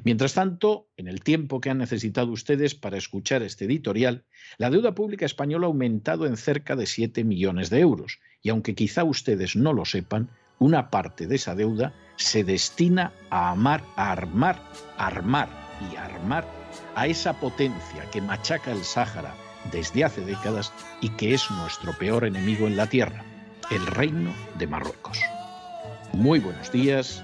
Mientras 0.03 0.33
tanto, 0.33 0.87
en 0.97 1.07
el 1.07 1.21
tiempo 1.21 1.61
que 1.61 1.69
han 1.69 1.77
necesitado 1.77 2.31
ustedes 2.31 2.75
para 2.75 2.97
escuchar 2.97 3.43
este 3.43 3.65
editorial, 3.65 4.23
la 4.57 4.69
deuda 4.69 4.95
pública 4.95 5.25
española 5.25 5.67
ha 5.67 5.69
aumentado 5.69 6.25
en 6.25 6.37
cerca 6.37 6.75
de 6.75 6.85
7 6.85 7.23
millones 7.23 7.69
de 7.69 7.79
euros 7.79 8.19
y 8.41 8.49
aunque 8.49 8.75
quizá 8.75 9.03
ustedes 9.03 9.55
no 9.55 9.73
lo 9.73 9.85
sepan, 9.85 10.29
una 10.59 10.89
parte 10.89 11.27
de 11.27 11.35
esa 11.35 11.55
deuda 11.55 11.93
se 12.17 12.43
destina 12.43 13.13
a 13.29 13.51
amar, 13.51 13.83
a 13.95 14.11
armar, 14.11 14.61
armar 14.97 15.49
y 15.91 15.95
armar 15.95 16.47
a 16.95 17.07
esa 17.07 17.39
potencia 17.39 18.09
que 18.11 18.21
machaca 18.21 18.71
el 18.71 18.83
Sáhara 18.83 19.35
desde 19.71 20.03
hace 20.03 20.21
décadas 20.21 20.71
y 21.01 21.09
que 21.09 21.33
es 21.33 21.49
nuestro 21.51 21.97
peor 21.97 22.25
enemigo 22.25 22.67
en 22.67 22.77
la 22.77 22.87
tierra, 22.87 23.23
el 23.71 23.85
reino 23.87 24.33
de 24.57 24.67
Marruecos. 24.67 25.19
muy 26.13 26.39
buenos 26.39 26.71
días, 26.71 27.23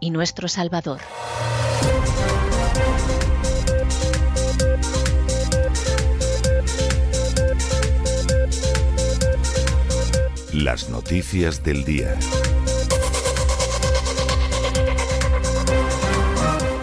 y 0.00 0.10
nuestro 0.10 0.48
Salvador. 0.48 1.00
Las 10.52 10.88
noticias 10.88 11.62
del 11.64 11.84
día. 11.84 12.16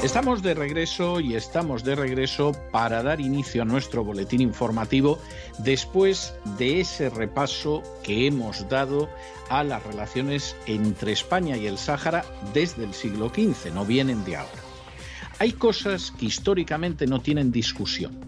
Estamos 0.04 0.42
de 0.42 0.56
regreso 0.56 1.20
y 1.20 1.36
estamos 1.36 1.84
de 1.84 1.94
regreso 1.94 2.54
para 2.72 3.04
dar 3.04 3.22
inicio 3.22 3.62
a 3.62 3.66
nuestro 3.66 4.04
boletín 4.04 4.42
informativo 4.42 5.20
después 5.60 6.34
de 6.58 6.82
ese 6.82 7.12
repaso 7.12 7.84
que 8.02 8.26
hemos 8.26 8.68
dado 8.68 9.10
a 9.50 9.64
las 9.64 9.84
relaciones 9.84 10.56
entre 10.66 11.12
España 11.12 11.56
y 11.56 11.68
el 11.68 11.78
Sáhara 11.78 12.26
desde 12.52 12.84
el 12.84 12.96
siglo 12.96 13.30
XV, 13.30 13.72
no 13.76 13.86
vienen 13.86 14.26
de 14.26 14.38
ahora. 14.38 14.62
Hay 15.38 15.52
cosas 15.52 16.10
que 16.10 16.26
históricamente 16.26 17.06
no 17.06 17.22
tienen 17.22 17.52
discusión. 17.52 18.20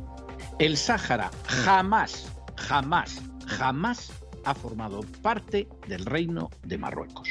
El 0.59 0.77
Sáhara 0.77 1.31
jamás, 1.47 2.31
jamás, 2.55 3.19
jamás 3.47 4.11
ha 4.45 4.53
formado 4.53 5.01
parte 5.23 5.67
del 5.87 6.05
reino 6.05 6.51
de 6.61 6.77
Marruecos. 6.77 7.29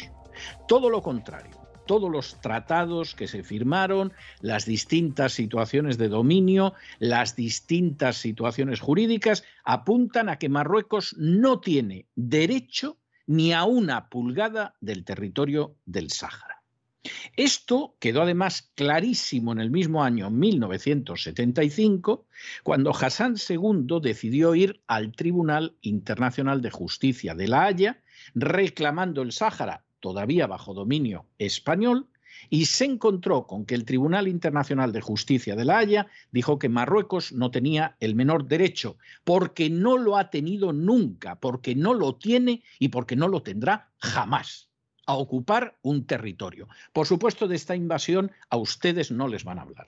Todo 0.66 0.90
lo 0.90 1.00
contrario 1.00 1.62
todos 1.87 2.11
los 2.11 2.40
tratados 2.40 3.14
que 3.14 3.29
se 3.29 3.42
firmaron, 3.42 4.12
las 4.40 4.66
distintas 4.66 5.33
situaciones 5.33 5.99
de 5.99 6.09
dominio, 6.09 6.75
las 6.99 7.37
distintas 7.37 8.16
situaciones 8.16 8.81
jurídicas, 8.81 9.45
apuntan 9.64 10.29
a 10.29 10.38
que 10.38 10.49
Marruecos 10.49 11.14
no 11.18 11.61
tiene 11.61 12.07
derecho 12.14 12.99
ni 13.27 13.53
a 13.53 13.64
una 13.64 14.09
pulgada 14.09 14.75
del 14.81 15.05
territorio 15.05 15.77
del 15.85 16.11
Sáhara. 16.11 16.62
Esto 17.37 17.97
quedó 17.99 18.23
además 18.23 18.71
clarísimo 18.77 19.53
en 19.53 19.59
el 19.59 19.71
mismo 19.71 20.05
año 20.05 20.31
1975, 20.31 22.27
cuando 22.62 22.90
Hassan 22.90 23.35
II 23.37 23.99
decidió 24.01 24.55
ir 24.55 24.83
al 24.87 25.11
Tribunal 25.12 25.77
Internacional 25.81 26.62
de 26.62 26.71
Justicia 26.71 27.35
de 27.35 27.49
La 27.49 27.64
Haya, 27.64 28.01
reclamando 28.35 29.23
el 29.23 29.33
Sáhara 29.33 29.85
todavía 30.02 30.46
bajo 30.46 30.74
dominio 30.74 31.24
español, 31.38 32.08
y 32.50 32.66
se 32.66 32.84
encontró 32.84 33.46
con 33.46 33.64
que 33.64 33.74
el 33.74 33.84
Tribunal 33.84 34.28
Internacional 34.28 34.92
de 34.92 35.00
Justicia 35.00 35.56
de 35.56 35.64
La 35.64 35.78
Haya 35.78 36.08
dijo 36.32 36.58
que 36.58 36.68
Marruecos 36.68 37.32
no 37.32 37.50
tenía 37.50 37.96
el 38.00 38.14
menor 38.14 38.46
derecho, 38.46 38.96
porque 39.24 39.70
no 39.70 39.96
lo 39.96 40.16
ha 40.16 40.28
tenido 40.28 40.72
nunca, 40.72 41.36
porque 41.36 41.74
no 41.74 41.94
lo 41.94 42.16
tiene 42.16 42.62
y 42.78 42.88
porque 42.88 43.16
no 43.16 43.28
lo 43.28 43.42
tendrá 43.42 43.90
jamás 43.98 44.68
a 45.06 45.14
ocupar 45.14 45.78
un 45.82 46.04
territorio. 46.04 46.68
Por 46.92 47.06
supuesto, 47.06 47.48
de 47.48 47.56
esta 47.56 47.76
invasión 47.76 48.32
a 48.50 48.56
ustedes 48.56 49.10
no 49.10 49.28
les 49.28 49.44
van 49.44 49.58
a 49.58 49.62
hablar. 49.62 49.86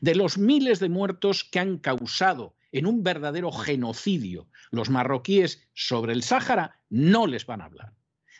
De 0.00 0.14
los 0.14 0.38
miles 0.38 0.80
de 0.80 0.88
muertos 0.88 1.44
que 1.44 1.58
han 1.58 1.78
causado 1.78 2.54
en 2.70 2.86
un 2.86 3.02
verdadero 3.02 3.50
genocidio 3.50 4.46
los 4.70 4.90
marroquíes 4.90 5.66
sobre 5.74 6.12
el 6.12 6.22
Sáhara, 6.22 6.80
no 6.90 7.26
les 7.26 7.46
van 7.46 7.62
a 7.62 7.64
hablar 7.64 7.97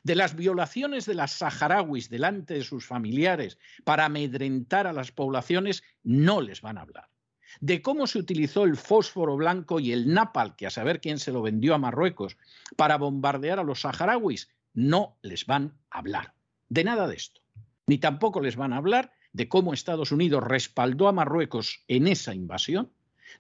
de 0.09 0.14
las 0.14 0.35
violaciones 0.35 1.05
de 1.05 1.12
las 1.12 1.33
saharauis 1.33 2.09
delante 2.09 2.55
de 2.55 2.64
sus 2.64 2.87
familiares 2.87 3.59
para 3.85 4.07
amedrentar 4.07 4.87
a 4.87 4.94
las 4.94 5.12
poblaciones, 5.12 5.83
no 6.03 6.40
les 6.40 6.62
van 6.62 6.79
a 6.79 6.81
hablar. 6.81 7.11
De 7.61 7.83
cómo 7.83 8.07
se 8.07 8.18
utilizó 8.18 8.64
el 8.64 8.79
fósforo 8.79 9.37
blanco 9.37 9.81
y 9.81 9.92
el 9.92 10.14
napal, 10.14 10.57
que 10.57 10.66
a 10.66 10.71
saber 10.71 11.03
quién 11.03 11.18
se 11.18 11.31
lo 11.31 11.42
vendió 11.42 11.75
a 11.75 11.79
Marruecos, 11.79 12.38
para 12.75 12.97
bombardear 12.97 13.59
a 13.59 13.64
los 13.64 13.83
saharauis, 13.83 14.49
no 14.73 15.18
les 15.21 15.44
van 15.44 15.77
a 15.90 15.99
hablar. 15.99 16.33
De 16.71 16.85
nada 16.85 17.07
de 17.07 17.16
esto. 17.16 17.42
Ni 17.87 17.99
tampoco 17.99 18.40
les 18.40 18.57
van 18.57 18.73
a 18.73 18.79
hablar 18.79 19.12
de 19.35 19.47
cómo 19.51 19.75
Estados 19.75 20.11
Unidos 20.11 20.42
respaldó 20.42 21.09
a 21.09 21.12
Marruecos 21.12 21.85
en 21.87 22.07
esa 22.07 22.35
invasión 22.35 22.90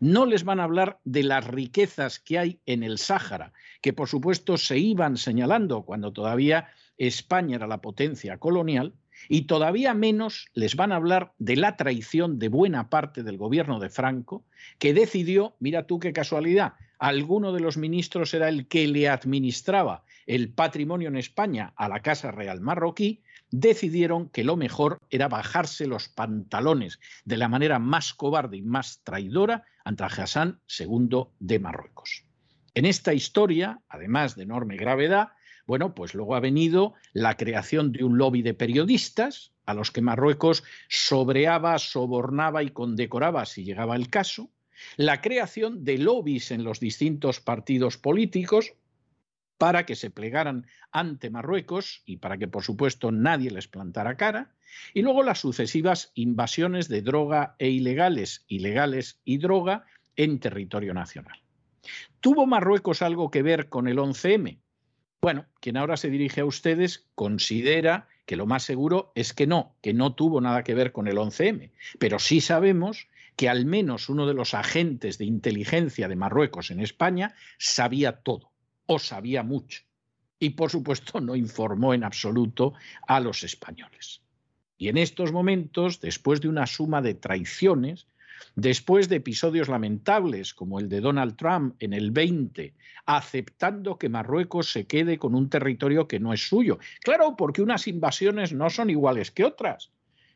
no 0.00 0.26
les 0.26 0.44
van 0.44 0.60
a 0.60 0.64
hablar 0.64 0.98
de 1.04 1.22
las 1.22 1.46
riquezas 1.46 2.18
que 2.18 2.38
hay 2.38 2.60
en 2.66 2.82
el 2.82 2.98
Sáhara, 2.98 3.52
que 3.80 3.92
por 3.92 4.08
supuesto 4.08 4.56
se 4.56 4.78
iban 4.78 5.16
señalando 5.16 5.82
cuando 5.82 6.12
todavía 6.12 6.68
España 6.96 7.56
era 7.56 7.66
la 7.66 7.80
potencia 7.80 8.38
colonial, 8.38 8.94
y 9.28 9.42
todavía 9.42 9.94
menos 9.94 10.46
les 10.54 10.76
van 10.76 10.92
a 10.92 10.96
hablar 10.96 11.32
de 11.38 11.56
la 11.56 11.76
traición 11.76 12.38
de 12.38 12.48
buena 12.48 12.88
parte 12.88 13.22
del 13.22 13.36
gobierno 13.36 13.80
de 13.80 13.88
Franco, 13.88 14.44
que 14.78 14.94
decidió, 14.94 15.56
mira 15.58 15.86
tú 15.86 15.98
qué 15.98 16.12
casualidad, 16.12 16.74
alguno 16.98 17.52
de 17.52 17.60
los 17.60 17.76
ministros 17.76 18.34
era 18.34 18.48
el 18.48 18.66
que 18.68 18.86
le 18.86 19.08
administraba 19.08 20.04
el 20.26 20.50
patrimonio 20.50 21.08
en 21.08 21.16
España 21.16 21.72
a 21.76 21.88
la 21.88 22.00
Casa 22.00 22.30
Real 22.30 22.60
marroquí, 22.60 23.22
decidieron 23.50 24.28
que 24.28 24.44
lo 24.44 24.56
mejor 24.56 24.98
era 25.10 25.28
bajarse 25.28 25.86
los 25.86 26.08
pantalones 26.08 27.00
de 27.24 27.38
la 27.38 27.48
manera 27.48 27.78
más 27.78 28.12
cobarde 28.12 28.58
y 28.58 28.62
más 28.62 29.00
traidora 29.04 29.64
ante 29.88 30.04
Hassan 30.04 30.60
II 30.78 31.28
de 31.40 31.58
Marruecos. 31.58 32.26
En 32.74 32.84
esta 32.84 33.14
historia, 33.14 33.80
además 33.88 34.36
de 34.36 34.42
enorme 34.42 34.76
gravedad, 34.76 35.28
bueno, 35.66 35.94
pues 35.94 36.12
luego 36.12 36.34
ha 36.34 36.40
venido 36.40 36.92
la 37.14 37.38
creación 37.38 37.90
de 37.92 38.04
un 38.04 38.18
lobby 38.18 38.42
de 38.42 38.52
periodistas 38.52 39.54
a 39.64 39.72
los 39.72 39.90
que 39.90 40.02
Marruecos 40.02 40.62
sobreaba, 40.90 41.78
sobornaba 41.78 42.62
y 42.62 42.70
condecoraba 42.70 43.46
si 43.46 43.64
llegaba 43.64 43.96
el 43.96 44.10
caso, 44.10 44.50
la 44.98 45.22
creación 45.22 45.84
de 45.84 45.96
lobbies 45.96 46.50
en 46.50 46.64
los 46.64 46.80
distintos 46.80 47.40
partidos 47.40 47.96
políticos, 47.96 48.74
para 49.58 49.84
que 49.84 49.96
se 49.96 50.10
plegaran 50.10 50.66
ante 50.92 51.30
Marruecos 51.30 52.02
y 52.06 52.16
para 52.18 52.38
que, 52.38 52.48
por 52.48 52.62
supuesto, 52.62 53.12
nadie 53.12 53.50
les 53.50 53.68
plantara 53.68 54.16
cara, 54.16 54.54
y 54.94 55.02
luego 55.02 55.22
las 55.22 55.40
sucesivas 55.40 56.12
invasiones 56.14 56.88
de 56.88 57.02
droga 57.02 57.56
e 57.58 57.68
ilegales, 57.68 58.44
ilegales 58.48 59.20
y 59.24 59.38
droga 59.38 59.84
en 60.16 60.38
territorio 60.38 60.94
nacional. 60.94 61.40
¿Tuvo 62.20 62.46
Marruecos 62.46 63.02
algo 63.02 63.30
que 63.30 63.42
ver 63.42 63.68
con 63.68 63.88
el 63.88 63.98
11M? 63.98 64.58
Bueno, 65.20 65.46
quien 65.60 65.76
ahora 65.76 65.96
se 65.96 66.10
dirige 66.10 66.42
a 66.42 66.44
ustedes 66.44 67.08
considera 67.14 68.06
que 68.24 68.36
lo 68.36 68.46
más 68.46 68.62
seguro 68.62 69.10
es 69.14 69.32
que 69.32 69.46
no, 69.46 69.74
que 69.82 69.94
no 69.94 70.14
tuvo 70.14 70.40
nada 70.40 70.62
que 70.62 70.74
ver 70.74 70.92
con 70.92 71.08
el 71.08 71.16
11M, 71.16 71.72
pero 71.98 72.18
sí 72.18 72.40
sabemos 72.40 73.08
que 73.34 73.48
al 73.48 73.64
menos 73.66 74.08
uno 74.08 74.26
de 74.26 74.34
los 74.34 74.54
agentes 74.54 75.18
de 75.18 75.24
inteligencia 75.24 76.08
de 76.08 76.16
Marruecos 76.16 76.70
en 76.70 76.80
España 76.80 77.34
sabía 77.56 78.20
todo 78.20 78.47
o 78.88 78.98
sabía 78.98 79.42
mucho. 79.42 79.82
Y 80.40 80.50
por 80.50 80.70
supuesto 80.70 81.20
no 81.20 81.36
informó 81.36 81.94
en 81.94 82.04
absoluto 82.04 82.74
a 83.06 83.20
los 83.20 83.44
españoles. 83.44 84.22
Y 84.78 84.88
en 84.88 84.96
estos 84.96 85.30
momentos, 85.32 86.00
después 86.00 86.40
de 86.40 86.48
una 86.48 86.66
suma 86.66 87.02
de 87.02 87.14
traiciones, 87.14 88.06
después 88.54 89.08
de 89.08 89.16
episodios 89.16 89.68
lamentables 89.68 90.54
como 90.54 90.78
el 90.78 90.88
de 90.88 91.00
Donald 91.00 91.36
Trump 91.36 91.74
en 91.80 91.92
el 91.92 92.12
20, 92.12 92.74
aceptando 93.04 93.98
que 93.98 94.08
Marruecos 94.08 94.70
se 94.72 94.86
quede 94.86 95.18
con 95.18 95.34
un 95.34 95.50
territorio 95.50 96.08
que 96.08 96.20
no 96.20 96.32
es 96.32 96.48
suyo. 96.48 96.78
Claro, 97.02 97.34
porque 97.36 97.62
unas 97.62 97.86
invasiones 97.88 98.52
no 98.52 98.70
son 98.70 98.90
iguales 98.90 99.30
que 99.30 99.44
otras. 99.44 99.90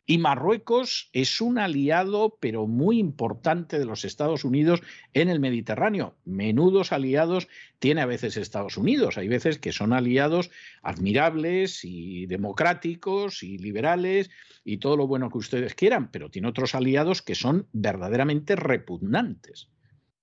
Y 0.05 0.19
Marruecos 0.19 1.11
es 1.13 1.41
un 1.41 1.59
aliado, 1.59 2.37
pero 2.41 2.67
muy 2.67 2.99
importante 2.99 3.79
de 3.79 3.85
los 3.85 4.05
Estados 4.05 4.45
Unidos 4.45 4.83
en 5.15 5.29
el 5.29 5.39
Mediterráneo. 5.39 6.17
Menudos 6.25 6.91
aliados 6.91 7.47
tiene 7.79 8.01
a 8.01 8.07
veces 8.07 8.37
Estados 8.37 8.77
Unidos. 8.77 9.17
Hay 9.17 9.29
veces 9.29 9.59
que 9.59 9.71
son 9.71 9.93
aliados 9.93 10.51
admirables 10.83 11.85
y 11.85 12.27
democráticos 12.27 13.45
y 13.45 13.59
liberales 13.59 14.31
y 14.65 14.79
todo 14.79 14.97
lo 14.97 15.07
bueno 15.07 15.31
que 15.31 15.39
ustedes 15.39 15.75
quieran, 15.75 16.11
pero 16.11 16.31
tiene 16.31 16.49
otros 16.49 16.75
aliados 16.75 17.23
que 17.23 17.37
son 17.37 17.69
verdaderamente 17.73 18.57
repugnantes 18.57 19.69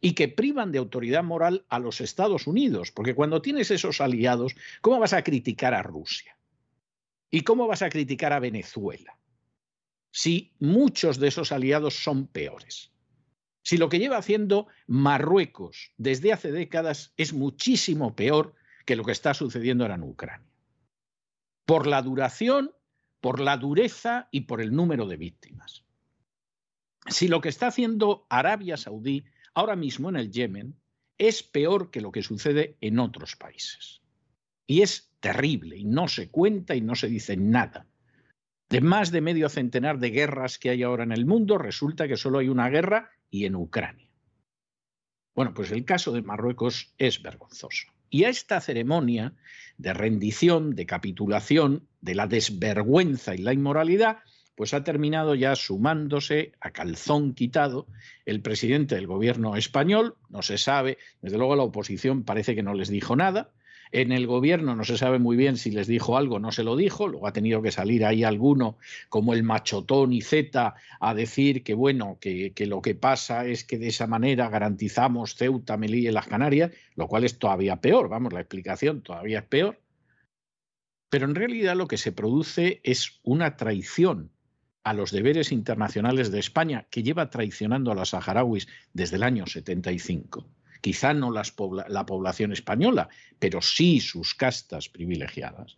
y 0.02 0.14
que 0.14 0.28
privan 0.28 0.72
de 0.72 0.80
autoridad 0.80 1.24
moral 1.24 1.66
a 1.70 1.80
los 1.80 2.02
Estados 2.02 2.48
Unidos, 2.48 2.92
porque 2.92 3.16
cuando 3.16 3.42
tienes 3.42 3.72
esos 3.72 4.02
aliados, 4.02 4.56
¿cómo 4.82 5.00
vas 5.00 5.14
a 5.14 5.24
criticar 5.24 5.74
a 5.74 5.84
Rusia? 5.84 6.38
¿Y 7.30 7.42
cómo 7.42 7.68
vas 7.68 7.82
a 7.82 7.90
criticar 7.90 8.34
a 8.34 8.40
Venezuela? 8.40 9.19
Si 10.12 10.54
muchos 10.60 11.20
de 11.20 11.28
esos 11.28 11.52
aliados 11.52 12.04
son 12.04 12.28
peores. 12.28 12.92
Si 13.62 13.78
lo 13.78 13.90
que 13.90 14.00
lleva 14.00 14.18
haciendo 14.18 14.68
Marruecos 14.88 15.92
desde 15.98 16.34
hace 16.34 16.52
décadas 16.52 17.14
es 17.18 17.34
muchísimo 17.34 18.16
peor 18.16 18.56
que 18.86 18.96
lo 18.96 19.04
que 19.04 19.12
está 19.12 19.34
sucediendo 19.34 19.84
ahora 19.84 19.96
en 19.96 20.04
Ucrania. 20.04 20.50
Por 21.66 21.86
la 21.86 22.02
duración, 22.02 22.72
por 23.22 23.40
la 23.40 23.58
dureza 23.58 24.28
y 24.32 24.42
por 24.42 24.62
el 24.62 24.74
número 24.74 25.06
de 25.06 25.18
víctimas. 25.18 25.86
Si 27.08 27.28
lo 27.28 27.42
que 27.42 27.50
está 27.50 27.68
haciendo 27.68 28.26
Arabia 28.30 28.78
Saudí 28.78 29.26
ahora 29.54 29.76
mismo 29.76 30.10
en 30.10 30.16
el 30.16 30.32
Yemen 30.32 30.80
es 31.18 31.44
peor 31.44 31.92
que 31.92 32.02
lo 32.02 32.12
que 32.12 32.24
sucede 32.24 32.78
en 32.82 32.98
otros 32.98 33.36
países. 33.36 34.02
Y 34.66 34.82
es 34.82 35.12
terrible 35.20 35.78
y 35.78 35.84
no 35.84 36.08
se 36.08 36.30
cuenta 36.30 36.76
y 36.76 36.82
no 36.82 36.96
se 36.96 37.08
dice 37.08 37.36
nada. 37.36 37.89
De 38.70 38.82
más 38.82 39.12
de 39.12 39.22
medio 39.22 39.50
centenar 39.50 39.98
de 39.98 40.12
guerras 40.12 40.60
que 40.60 40.70
hay 40.70 40.84
ahora 40.84 41.04
en 41.04 41.12
el 41.12 41.26
mundo, 41.26 41.58
resulta 41.58 42.08
que 42.08 42.18
solo 42.18 42.38
hay 42.38 42.50
una 42.50 42.70
guerra 42.70 43.10
y 43.32 43.46
en 43.46 43.56
Ucrania. 43.56 44.08
Bueno, 45.34 45.54
pues 45.54 45.72
el 45.72 45.86
caso 45.86 46.12
de 46.12 46.22
Marruecos 46.22 46.94
es 46.98 47.22
vergonzoso. 47.22 47.88
Y 48.12 48.26
a 48.26 48.30
esta 48.30 48.60
ceremonia 48.62 49.34
de 49.78 49.94
rendición, 49.94 50.76
de 50.76 50.86
capitulación, 50.86 51.88
de 52.02 52.14
la 52.16 52.28
desvergüenza 52.28 53.36
y 53.36 53.40
la 53.40 53.54
inmoralidad, 53.54 54.20
pues 54.56 54.74
ha 54.74 54.84
terminado 54.84 55.36
ya 55.36 55.56
sumándose 55.56 56.52
a 56.60 56.72
calzón 56.72 57.34
quitado 57.34 57.88
el 58.26 58.42
presidente 58.42 58.96
del 58.96 59.08
gobierno 59.08 59.56
español, 59.56 60.18
no 60.30 60.42
se 60.42 60.58
sabe, 60.58 60.98
desde 61.22 61.38
luego 61.38 61.56
la 61.56 61.64
oposición 61.64 62.24
parece 62.24 62.56
que 62.56 62.64
no 62.64 62.74
les 62.74 62.90
dijo 62.90 63.16
nada, 63.16 63.52
en 63.92 64.12
el 64.12 64.28
gobierno 64.28 64.76
no 64.76 64.84
se 64.84 64.98
sabe 64.98 65.20
muy 65.20 65.36
bien 65.36 65.58
si 65.58 65.72
les 65.72 65.88
dijo 65.88 66.18
algo, 66.18 66.40
no 66.40 66.52
se 66.52 66.64
lo 66.64 66.76
dijo, 66.76 67.08
luego 67.08 67.28
ha 67.28 67.34
tenido 67.34 67.62
que 67.62 67.72
salir 67.72 68.06
ahí 68.06 68.24
alguno 68.24 68.78
como 69.10 69.34
el 69.34 69.44
machotón 69.44 70.14
y 70.14 70.22
Z 70.22 70.76
a 71.00 71.14
decir 71.14 71.64
que 71.64 71.74
bueno, 71.74 72.18
que, 72.22 72.54
que 72.54 72.68
lo 72.68 72.82
que 72.82 72.96
pasa 72.96 73.46
es 73.46 73.64
que 73.64 73.80
de 73.80 73.88
esa 73.88 74.06
manera 74.06 74.50
garantizamos 74.50 75.36
Ceuta, 75.36 75.78
Melilla 75.78 76.10
y 76.12 76.14
las 76.14 76.28
Canarias, 76.28 76.72
lo 76.96 77.08
cual 77.08 77.24
es 77.24 77.40
todavía 77.40 77.78
peor, 77.82 78.10
vamos, 78.10 78.34
la 78.34 78.42
explicación 78.42 79.02
todavía 79.02 79.40
es 79.40 79.46
peor. 79.46 79.80
Pero 81.10 81.26
en 81.26 81.34
realidad 81.34 81.76
lo 81.76 81.88
que 81.88 81.98
se 81.98 82.12
produce 82.12 82.82
es 82.84 83.20
una 83.24 83.58
traición 83.58 84.32
a 84.84 84.94
los 84.94 85.12
deberes 85.12 85.52
internacionales 85.52 86.32
de 86.32 86.40
España, 86.40 86.88
que 86.92 87.02
lleva 87.02 87.30
traicionando 87.32 87.92
a 87.92 87.96
los 87.96 88.10
saharauis 88.10 88.68
desde 88.94 89.16
el 89.16 89.24
año 89.24 89.48
75 89.48 90.48
quizá 90.82 91.14
no 91.14 91.32
la 91.32 92.06
población 92.06 92.54
española, 92.54 93.10
pero 93.40 93.62
sí 93.62 94.00
sus 94.00 94.34
castas 94.34 94.90
privilegiadas. 94.90 95.78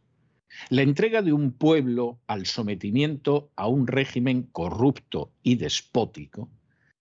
La 0.69 0.81
entrega 0.81 1.21
de 1.21 1.33
un 1.33 1.53
pueblo 1.53 2.19
al 2.27 2.45
sometimiento 2.45 3.51
a 3.55 3.67
un 3.67 3.87
régimen 3.87 4.43
corrupto 4.43 5.31
y 5.43 5.55
despótico 5.55 6.49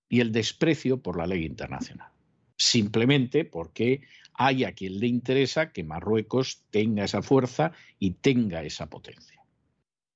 y 0.09 0.21
el 0.21 0.33
desprecio 0.33 1.03
por 1.03 1.17
la 1.17 1.27
ley 1.27 1.45
internacional. 1.45 2.11
Simplemente 2.57 3.45
porque 3.45 4.03
hay 4.35 4.65
a 4.65 4.73
quien 4.73 5.01
le 5.01 5.07
interesa 5.07 5.73
que 5.73 5.85
Marruecos 5.85 6.65
tenga 6.71 7.05
esa 7.05 7.23
fuerza 7.23 7.73
y 7.99 8.13
tenga 8.13 8.63
esa 8.63 8.89
potencia. 8.89 9.43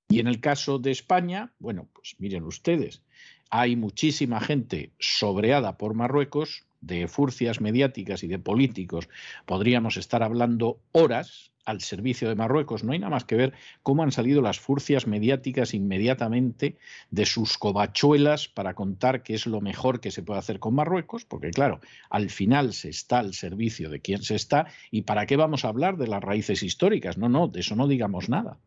Y 0.09 0.20
en 0.20 0.26
el 0.26 0.41
caso 0.41 0.78
de 0.78 0.91
España, 0.91 1.53
bueno, 1.59 1.89
pues 1.93 2.16
miren 2.18 2.45
ustedes, 2.45 3.03
hay 3.51 3.76
muchísima 3.76 4.41
gente 4.41 4.93
sobreada 4.99 5.76
por 5.76 5.95
Marruecos, 5.95 6.66
de 6.87 7.09
furcias 7.09 7.61
mediáticas 7.61 8.22
y 8.22 8.28
de 8.28 8.39
políticos 8.39 9.09
podríamos 9.47 9.97
estar 9.97 10.22
hablando 10.22 10.80
horas 10.93 11.53
al 11.64 11.80
servicio 11.80 12.28
de 12.28 12.35
Marruecos. 12.35 12.85
No 12.85 12.93
hay 12.93 12.99
nada 12.99 13.11
más 13.11 13.24
que 13.24 13.37
ver 13.37 13.55
cómo 13.82 14.03
han 14.03 14.12
salido 14.12 14.43
las 14.43 14.61
furcias 14.61 15.07
mediáticas 15.07 15.74
inmediatamente 15.74 16.76
de 17.11 17.26
sus 17.26 17.59
covachuelas 17.59 18.49
para 18.49 18.74
contar 18.74 19.22
qué 19.22 19.35
es 19.35 19.47
lo 19.47 19.61
mejor 19.61 20.01
que 20.01 20.11
se 20.11 20.22
puede 20.22 20.41
hacer 20.41 20.59
con 20.59 20.74
Marruecos, 20.74 21.24
porque 21.24 21.51
claro, 21.51 21.80
al 22.11 22.30
final 22.30 22.74
se 22.74 22.91
está 22.91 23.18
al 23.20 23.35
servicio 23.35 23.89
de 23.89 24.01
quien 24.01 24.22
se 24.22 24.35
está 24.35 24.66
y 24.91 25.03
para 25.03 25.26
qué 25.26 25.37
vamos 25.37 25.64
a 25.64 25.68
hablar 25.68 25.97
de 25.97 26.09
las 26.09 26.22
raíces 26.22 26.62
históricas. 26.62 27.16
No, 27.16 27.28
no, 27.28 27.49
de 27.49 27.61
eso 27.61 27.76
no 27.76 27.89
digamos 27.89 28.28
nada, 28.28 28.59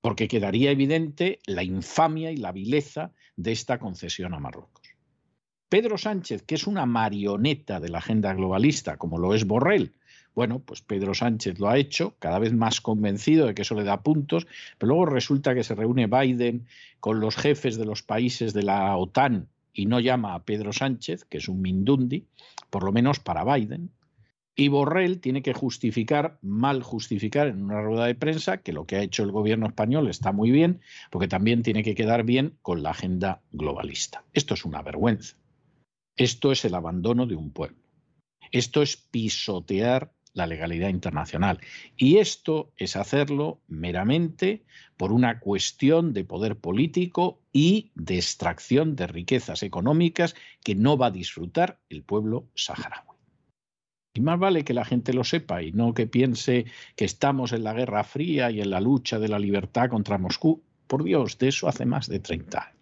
porque 0.00 0.28
quedaría 0.28 0.70
evidente 0.70 1.40
la 1.46 1.64
infamia 1.64 2.30
y 2.30 2.36
la 2.36 2.52
vileza 2.52 3.12
de 3.36 3.52
esta 3.52 3.78
concesión 3.78 4.34
a 4.34 4.38
Marruecos. 4.38 4.81
Pedro 5.72 5.96
Sánchez, 5.96 6.42
que 6.42 6.56
es 6.56 6.66
una 6.66 6.84
marioneta 6.84 7.80
de 7.80 7.88
la 7.88 7.96
agenda 7.96 8.34
globalista, 8.34 8.98
como 8.98 9.16
lo 9.16 9.34
es 9.34 9.46
Borrell, 9.46 9.94
bueno, 10.34 10.58
pues 10.58 10.82
Pedro 10.82 11.14
Sánchez 11.14 11.58
lo 11.60 11.70
ha 11.70 11.78
hecho, 11.78 12.14
cada 12.18 12.38
vez 12.38 12.52
más 12.52 12.82
convencido 12.82 13.46
de 13.46 13.54
que 13.54 13.62
eso 13.62 13.74
le 13.74 13.82
da 13.82 14.02
puntos, 14.02 14.46
pero 14.76 14.88
luego 14.88 15.06
resulta 15.06 15.54
que 15.54 15.64
se 15.64 15.74
reúne 15.74 16.08
Biden 16.08 16.66
con 17.00 17.20
los 17.20 17.36
jefes 17.36 17.78
de 17.78 17.86
los 17.86 18.02
países 18.02 18.52
de 18.52 18.64
la 18.64 18.94
OTAN 18.98 19.48
y 19.72 19.86
no 19.86 19.98
llama 19.98 20.34
a 20.34 20.44
Pedro 20.44 20.74
Sánchez, 20.74 21.24
que 21.24 21.38
es 21.38 21.48
un 21.48 21.62
mindundi, 21.62 22.26
por 22.68 22.84
lo 22.84 22.92
menos 22.92 23.18
para 23.18 23.42
Biden. 23.42 23.92
Y 24.54 24.68
Borrell 24.68 25.20
tiene 25.20 25.40
que 25.40 25.54
justificar, 25.54 26.36
mal 26.42 26.82
justificar 26.82 27.46
en 27.46 27.62
una 27.62 27.80
rueda 27.80 28.04
de 28.04 28.14
prensa, 28.14 28.58
que 28.58 28.74
lo 28.74 28.84
que 28.84 28.96
ha 28.96 29.02
hecho 29.02 29.22
el 29.22 29.32
gobierno 29.32 29.68
español 29.68 30.10
está 30.10 30.32
muy 30.32 30.50
bien, 30.50 30.82
porque 31.10 31.28
también 31.28 31.62
tiene 31.62 31.82
que 31.82 31.94
quedar 31.94 32.24
bien 32.24 32.58
con 32.60 32.82
la 32.82 32.90
agenda 32.90 33.40
globalista. 33.52 34.22
Esto 34.34 34.52
es 34.52 34.66
una 34.66 34.82
vergüenza. 34.82 35.34
Esto 36.16 36.52
es 36.52 36.64
el 36.64 36.74
abandono 36.74 37.26
de 37.26 37.36
un 37.36 37.50
pueblo. 37.50 37.78
Esto 38.50 38.82
es 38.82 38.96
pisotear 38.96 40.12
la 40.34 40.46
legalidad 40.46 40.88
internacional. 40.88 41.60
Y 41.96 42.18
esto 42.18 42.72
es 42.76 42.96
hacerlo 42.96 43.60
meramente 43.68 44.64
por 44.96 45.12
una 45.12 45.40
cuestión 45.40 46.12
de 46.12 46.24
poder 46.24 46.56
político 46.56 47.40
y 47.52 47.90
de 47.94 48.16
extracción 48.16 48.96
de 48.96 49.06
riquezas 49.06 49.62
económicas 49.62 50.34
que 50.62 50.74
no 50.74 50.96
va 50.96 51.06
a 51.06 51.10
disfrutar 51.10 51.80
el 51.88 52.02
pueblo 52.02 52.48
saharaui. 52.54 53.12
Y 54.14 54.20
más 54.20 54.38
vale 54.38 54.64
que 54.64 54.74
la 54.74 54.84
gente 54.84 55.14
lo 55.14 55.24
sepa 55.24 55.62
y 55.62 55.72
no 55.72 55.94
que 55.94 56.06
piense 56.06 56.66
que 56.96 57.06
estamos 57.06 57.52
en 57.52 57.64
la 57.64 57.72
Guerra 57.72 58.04
Fría 58.04 58.50
y 58.50 58.60
en 58.60 58.70
la 58.70 58.80
lucha 58.80 59.18
de 59.18 59.28
la 59.28 59.38
libertad 59.38 59.88
contra 59.88 60.18
Moscú. 60.18 60.62
Por 60.86 61.04
Dios, 61.04 61.38
de 61.38 61.48
eso 61.48 61.66
hace 61.66 61.86
más 61.86 62.08
de 62.08 62.20
30 62.20 62.58
años. 62.58 62.81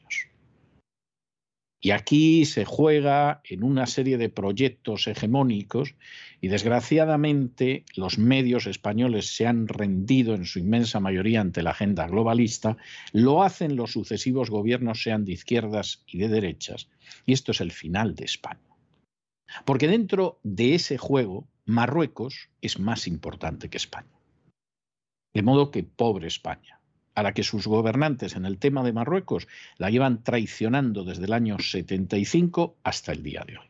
Y 1.82 1.92
aquí 1.92 2.44
se 2.44 2.66
juega 2.66 3.40
en 3.42 3.64
una 3.64 3.86
serie 3.86 4.18
de 4.18 4.28
proyectos 4.28 5.06
hegemónicos 5.06 5.94
y 6.42 6.48
desgraciadamente 6.48 7.86
los 7.96 8.18
medios 8.18 8.66
españoles 8.66 9.34
se 9.34 9.46
han 9.46 9.66
rendido 9.66 10.34
en 10.34 10.44
su 10.44 10.58
inmensa 10.58 11.00
mayoría 11.00 11.40
ante 11.40 11.62
la 11.62 11.70
agenda 11.70 12.06
globalista, 12.06 12.76
lo 13.12 13.42
hacen 13.42 13.76
los 13.76 13.92
sucesivos 13.92 14.50
gobiernos, 14.50 15.02
sean 15.02 15.24
de 15.24 15.32
izquierdas 15.32 16.04
y 16.06 16.18
de 16.18 16.28
derechas, 16.28 16.90
y 17.24 17.32
esto 17.32 17.52
es 17.52 17.62
el 17.62 17.72
final 17.72 18.14
de 18.14 18.26
España. 18.26 18.60
Porque 19.64 19.88
dentro 19.88 20.38
de 20.42 20.74
ese 20.74 20.98
juego, 20.98 21.48
Marruecos 21.64 22.50
es 22.60 22.78
más 22.78 23.06
importante 23.06 23.70
que 23.70 23.78
España. 23.78 24.20
De 25.32 25.42
modo 25.42 25.70
que 25.70 25.82
pobre 25.82 26.28
España 26.28 26.79
a 27.14 27.22
la 27.22 27.34
que 27.34 27.42
sus 27.42 27.66
gobernantes 27.66 28.36
en 28.36 28.46
el 28.46 28.58
tema 28.58 28.82
de 28.82 28.92
Marruecos 28.92 29.48
la 29.76 29.90
llevan 29.90 30.22
traicionando 30.22 31.04
desde 31.04 31.24
el 31.24 31.32
año 31.32 31.58
75 31.58 32.76
hasta 32.82 33.12
el 33.12 33.22
día 33.22 33.44
de 33.46 33.58
hoy, 33.58 33.66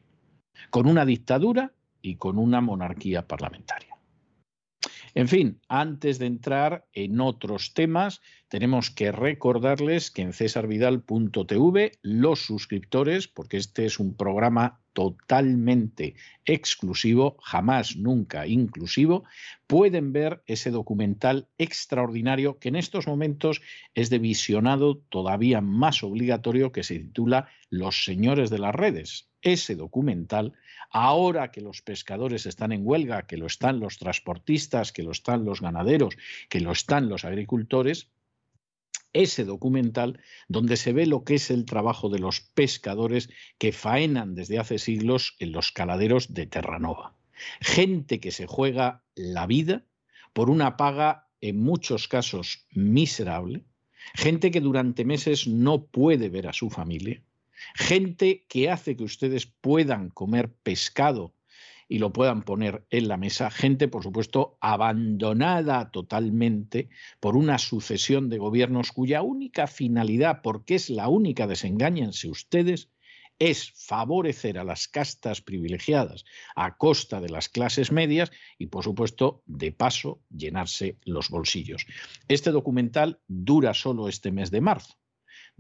con 0.71 0.87
una 0.87 1.05
dictadura 1.05 1.73
y 2.03 2.17
con 2.17 2.39
una 2.39 2.61
monarquía 2.61 3.27
parlamentaria. 3.27 3.91
En 5.15 5.29
fin, 5.29 5.61
antes 5.69 6.19
de 6.19 6.27
entrar 6.27 6.87
en 6.93 7.21
otros 7.21 7.75
temas, 7.75 8.21
tenemos 8.49 8.91
que 8.91 9.11
recordarles 9.11 10.11
que 10.11 10.23
en 10.23 10.33
cesarvidal.tv 10.33 11.99
los 12.03 12.41
suscriptores, 12.47 13.27
porque 13.27 13.57
este 13.57 13.87
es 13.87 13.99
un 13.99 14.15
programa 14.15 14.81
totalmente 14.93 16.15
exclusivo, 16.45 17.37
jamás, 17.43 17.97
nunca 17.97 18.47
inclusivo, 18.47 19.25
pueden 19.67 20.13
ver 20.13 20.43
ese 20.47 20.71
documental 20.71 21.49
extraordinario 21.59 22.59
que 22.59 22.69
en 22.69 22.77
estos 22.77 23.07
momentos 23.07 23.63
es 23.95 24.11
de 24.11 24.19
visionado 24.19 24.99
todavía 25.09 25.61
más 25.61 26.03
obligatorio 26.03 26.73
que 26.73 26.83
se 26.83 26.99
titula 26.99 27.49
Los 27.69 28.05
señores 28.05 28.51
de 28.51 28.59
las 28.59 28.75
redes. 28.75 29.29
Ese 29.43 29.75
documental, 29.75 30.53
ahora 30.91 31.51
que 31.51 31.61
los 31.61 31.83
pescadores 31.83 32.47
están 32.47 32.73
en 32.73 32.83
huelga, 32.85 33.27
que 33.27 33.37
lo 33.37 33.47
están 33.47 33.81
los 33.81 33.99
transportistas, 33.99 34.93
que 34.93 35.03
lo 35.03 35.13
están 35.13 35.45
los 35.45 35.61
ganaderos, 35.61 36.17
que 36.49 36.61
lo 36.61 36.73
están 36.73 37.09
los 37.09 37.25
agricultores, 37.25 38.11
ese 39.13 39.45
documental 39.45 40.21
donde 40.49 40.77
se 40.77 40.93
ve 40.93 41.07
lo 41.07 41.25
que 41.25 41.35
es 41.35 41.51
el 41.51 41.65
trabajo 41.65 42.09
de 42.09 42.19
los 42.19 42.41
pescadores 42.41 43.29
que 43.59 43.73
faenan 43.73 44.35
desde 44.35 44.59
hace 44.59 44.79
siglos 44.79 45.37
en 45.39 45.53
los 45.53 45.73
caladeros 45.73 46.35
de 46.35 46.47
Terranova. 46.47 47.15
Gente 47.61 48.21
que 48.21 48.31
se 48.31 48.47
juega 48.47 49.03
la 49.15 49.47
vida 49.47 49.85
por 50.33 50.51
una 50.51 50.77
paga 50.77 51.29
en 51.41 51.59
muchos 51.61 52.09
casos 52.09 52.67
miserable, 52.73 53.65
gente 54.15 54.51
que 54.51 54.61
durante 54.61 55.05
meses 55.05 55.47
no 55.47 55.87
puede 55.87 56.29
ver 56.29 56.49
a 56.49 56.53
su 56.53 56.71
familia, 56.71 57.23
gente 57.75 58.45
que 58.49 58.71
hace 58.71 58.97
que 58.97 59.05
ustedes 59.05 59.47
puedan 59.47 60.11
comer 60.11 60.53
pescado 60.63 61.35
y 61.91 61.99
lo 61.99 62.13
puedan 62.13 62.43
poner 62.43 62.87
en 62.91 63.09
la 63.09 63.17
mesa. 63.17 63.51
Gente, 63.51 63.89
por 63.89 64.05
supuesto, 64.05 64.57
abandonada 64.61 65.91
totalmente 65.91 66.89
por 67.19 67.37
una 67.37 67.59
sucesión 67.59 68.31
de 68.31 68.39
gobiernos 68.39 68.93
cuya 68.93 69.23
única 69.23 69.67
finalidad, 69.67 70.41
porque 70.41 70.77
es 70.77 70.89
la 70.89 71.09
única, 71.09 71.49
desengáñense 71.49 72.31
ustedes, 72.31 72.91
es 73.41 73.73
favorecer 73.73 74.59
a 74.59 74.65
las 74.65 74.87
castas 74.87 75.41
privilegiadas 75.41 76.25
a 76.55 76.77
costa 76.77 77.21
de 77.21 77.31
las 77.31 77.49
clases 77.49 77.91
medias 77.91 78.31
y, 78.57 78.67
por 78.67 78.85
supuesto, 78.85 79.43
de 79.47 79.73
paso, 79.73 80.21
llenarse 80.31 80.97
los 81.05 81.29
bolsillos. 81.29 81.87
Este 82.29 82.53
documental 82.53 83.19
dura 83.27 83.75
solo 83.75 84.09
este 84.09 84.31
mes 84.31 84.53
de 84.53 84.61
marzo. 84.61 85.00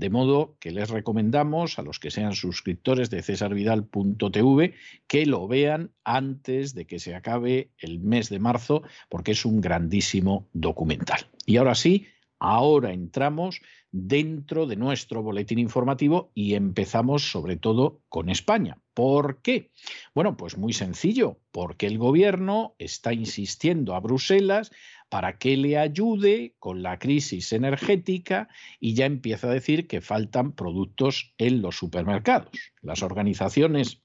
De 0.01 0.09
modo 0.09 0.57
que 0.61 0.70
les 0.70 0.88
recomendamos 0.88 1.78
a 1.78 1.82
los 1.82 1.98
que 1.98 2.11
sean 2.11 2.32
suscriptores 2.32 3.11
de 3.11 3.20
cesarvidal.tv 3.20 4.72
que 5.07 5.26
lo 5.26 5.46
vean 5.46 5.90
antes 6.05 6.74
de 6.74 6.86
que 6.86 6.98
se 6.98 7.14
acabe 7.14 7.68
el 7.76 8.01
mes 8.01 8.30
de 8.30 8.38
marzo, 8.38 8.82
porque 9.11 9.32
es 9.32 9.44
un 9.44 9.61
grandísimo 9.61 10.48
documental. 10.55 11.26
Y 11.44 11.59
ahora 11.59 11.74
sí, 11.74 12.07
ahora 12.38 12.94
entramos 12.94 13.61
dentro 13.92 14.64
de 14.64 14.76
nuestro 14.76 15.22
boletín 15.22 15.59
informativo 15.59 16.30
y 16.34 16.55
empezamos 16.55 17.30
sobre 17.30 17.59
todo 17.59 18.01
con 18.09 18.30
España. 18.30 18.78
¿Por 18.94 19.42
qué? 19.42 19.70
Bueno, 20.14 20.34
pues 20.34 20.57
muy 20.57 20.72
sencillo, 20.72 21.38
porque 21.53 21.86
el 21.86 21.98
gobierno 21.98 22.74
está 22.78 23.12
insistiendo 23.12 23.94
a 23.94 24.01
Bruselas 24.01 24.70
para 25.11 25.38
que 25.38 25.56
le 25.56 25.76
ayude 25.76 26.54
con 26.58 26.82
la 26.82 26.98
crisis 26.98 27.52
energética 27.52 28.48
y 28.78 28.94
ya 28.94 29.04
empieza 29.04 29.48
a 29.48 29.52
decir 29.52 29.86
que 29.86 30.00
faltan 30.00 30.52
productos 30.52 31.34
en 31.36 31.61
los 31.61 31.76
supermercados. 31.76 32.50
Las 32.80 33.02
organizaciones 33.02 34.00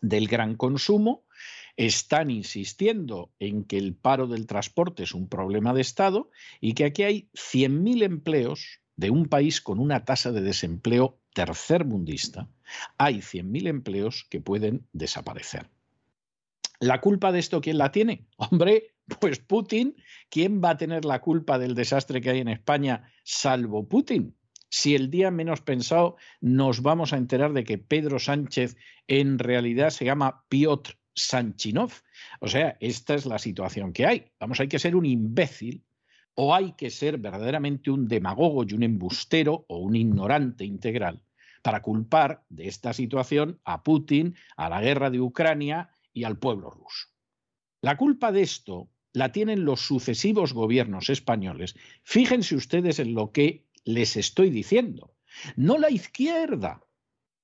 del 0.00 0.28
gran 0.28 0.54
consumo 0.54 1.24
están 1.76 2.30
insistiendo 2.30 3.32
en 3.40 3.64
que 3.64 3.78
el 3.78 3.94
paro 3.94 4.28
del 4.28 4.46
transporte 4.46 5.02
es 5.02 5.12
un 5.12 5.28
problema 5.28 5.74
de 5.74 5.82
Estado 5.82 6.30
y 6.60 6.74
que 6.74 6.84
aquí 6.84 7.02
hay 7.02 7.28
100.000 7.34 8.04
empleos 8.04 8.80
de 8.94 9.10
un 9.10 9.26
país 9.26 9.60
con 9.60 9.80
una 9.80 10.04
tasa 10.04 10.30
de 10.30 10.40
desempleo 10.40 11.18
tercermundista. 11.34 12.48
Hay 12.96 13.16
100.000 13.16 13.68
empleos 13.68 14.24
que 14.30 14.40
pueden 14.40 14.86
desaparecer. 14.92 15.68
¿La 16.80 17.00
culpa 17.00 17.32
de 17.32 17.40
esto 17.40 17.60
quién 17.60 17.78
la 17.78 17.90
tiene? 17.90 18.26
Hombre, 18.36 18.94
pues 19.20 19.38
Putin, 19.38 19.96
¿quién 20.30 20.60
va 20.62 20.70
a 20.70 20.76
tener 20.76 21.04
la 21.04 21.20
culpa 21.20 21.58
del 21.58 21.74
desastre 21.74 22.20
que 22.20 22.30
hay 22.30 22.40
en 22.40 22.48
España 22.48 23.12
salvo 23.24 23.88
Putin? 23.88 24.36
Si 24.68 24.94
el 24.94 25.10
día 25.10 25.30
menos 25.30 25.60
pensado 25.60 26.16
nos 26.40 26.82
vamos 26.82 27.12
a 27.12 27.16
enterar 27.16 27.52
de 27.52 27.64
que 27.64 27.78
Pedro 27.78 28.18
Sánchez 28.18 28.76
en 29.06 29.38
realidad 29.38 29.90
se 29.90 30.04
llama 30.04 30.44
Piotr 30.48 30.98
Sanchinov. 31.14 31.92
O 32.40 32.48
sea, 32.48 32.76
esta 32.80 33.14
es 33.14 33.26
la 33.26 33.38
situación 33.38 33.92
que 33.92 34.06
hay. 34.06 34.32
Vamos, 34.40 34.60
hay 34.60 34.68
que 34.68 34.78
ser 34.78 34.96
un 34.96 35.06
imbécil 35.06 35.84
o 36.34 36.54
hay 36.54 36.72
que 36.72 36.90
ser 36.90 37.18
verdaderamente 37.18 37.90
un 37.90 38.08
demagogo 38.08 38.64
y 38.64 38.74
un 38.74 38.82
embustero 38.82 39.64
o 39.68 39.78
un 39.78 39.96
ignorante 39.96 40.64
integral 40.64 41.24
para 41.62 41.80
culpar 41.80 42.44
de 42.48 42.68
esta 42.68 42.92
situación 42.92 43.60
a 43.64 43.82
Putin, 43.82 44.36
a 44.56 44.68
la 44.68 44.80
guerra 44.80 45.10
de 45.10 45.20
Ucrania 45.20 45.90
y 46.12 46.24
al 46.24 46.38
pueblo 46.38 46.70
ruso. 46.70 47.08
La 47.80 47.96
culpa 47.96 48.30
de 48.30 48.42
esto 48.42 48.90
la 49.16 49.32
tienen 49.32 49.64
los 49.64 49.80
sucesivos 49.80 50.52
gobiernos 50.52 51.08
españoles. 51.08 51.74
Fíjense 52.02 52.54
ustedes 52.54 52.98
en 52.98 53.14
lo 53.14 53.32
que 53.32 53.64
les 53.86 54.14
estoy 54.18 54.50
diciendo. 54.50 55.14
No 55.56 55.78
la 55.78 55.90
izquierda, 55.90 56.84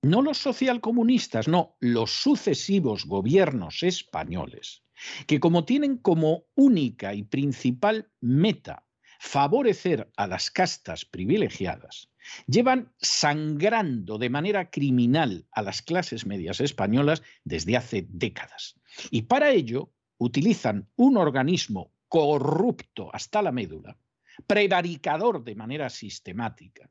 no 0.02 0.20
los 0.20 0.36
socialcomunistas, 0.36 1.48
no, 1.48 1.78
los 1.80 2.10
sucesivos 2.10 3.06
gobiernos 3.06 3.82
españoles, 3.84 4.82
que 5.26 5.40
como 5.40 5.64
tienen 5.64 5.96
como 5.96 6.44
única 6.56 7.14
y 7.14 7.22
principal 7.22 8.10
meta 8.20 8.86
favorecer 9.18 10.12
a 10.16 10.26
las 10.26 10.50
castas 10.50 11.06
privilegiadas, 11.06 12.10
llevan 12.46 12.92
sangrando 13.00 14.18
de 14.18 14.28
manera 14.28 14.68
criminal 14.68 15.46
a 15.52 15.62
las 15.62 15.80
clases 15.80 16.26
medias 16.26 16.60
españolas 16.60 17.22
desde 17.44 17.78
hace 17.78 18.06
décadas. 18.10 18.78
Y 19.10 19.22
para 19.22 19.52
ello 19.52 19.91
utilizan 20.22 20.88
un 20.96 21.16
organismo 21.16 21.92
corrupto 22.08 23.10
hasta 23.12 23.42
la 23.42 23.50
médula, 23.50 23.98
prevaricador 24.46 25.42
de 25.42 25.56
manera 25.56 25.90
sistemática, 25.90 26.88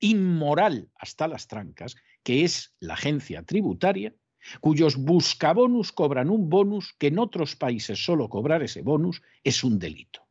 inmoral 0.00 0.90
hasta 0.96 1.26
las 1.26 1.48
trancas, 1.48 1.96
que 2.22 2.44
es 2.44 2.74
la 2.80 2.94
agencia 2.94 3.42
tributaria, 3.42 4.14
cuyos 4.60 4.96
buscabonus 4.96 5.92
cobran 5.92 6.28
un 6.28 6.50
bonus 6.50 6.94
que 6.98 7.06
en 7.06 7.18
otros 7.18 7.56
países 7.56 8.04
solo 8.04 8.28
cobrar 8.28 8.62
ese 8.62 8.82
bonus 8.82 9.22
es 9.42 9.64
un 9.64 9.78
delito, 9.78 10.26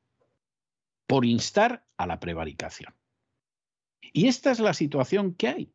por 1.07 1.25
instar 1.25 1.83
a 1.97 2.05
la 2.05 2.19
prevaricación. 2.19 2.93
Y 4.13 4.27
esta 4.27 4.51
es 4.51 4.59
la 4.59 4.75
situación 4.75 5.33
que 5.33 5.47
hay. 5.47 5.73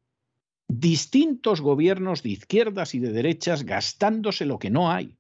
Distintos 0.69 1.61
gobiernos 1.61 2.23
de 2.23 2.29
izquierdas 2.29 2.95
y 2.95 3.01
de 3.01 3.11
derechas 3.11 3.65
gastándose 3.65 4.45
lo 4.45 4.61
que 4.61 4.71
no 4.71 4.93
hay, 4.93 5.19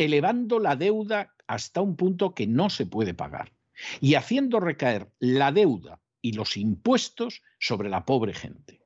elevando 0.00 0.58
la 0.58 0.76
deuda 0.76 1.34
hasta 1.46 1.82
un 1.82 1.94
punto 1.94 2.34
que 2.34 2.46
no 2.46 2.70
se 2.70 2.86
puede 2.86 3.12
pagar 3.12 3.52
y 4.00 4.14
haciendo 4.14 4.58
recaer 4.58 5.10
la 5.18 5.52
deuda 5.52 6.00
y 6.22 6.32
los 6.32 6.56
impuestos 6.56 7.42
sobre 7.58 7.90
la 7.90 8.06
pobre 8.06 8.32
gente. 8.32 8.80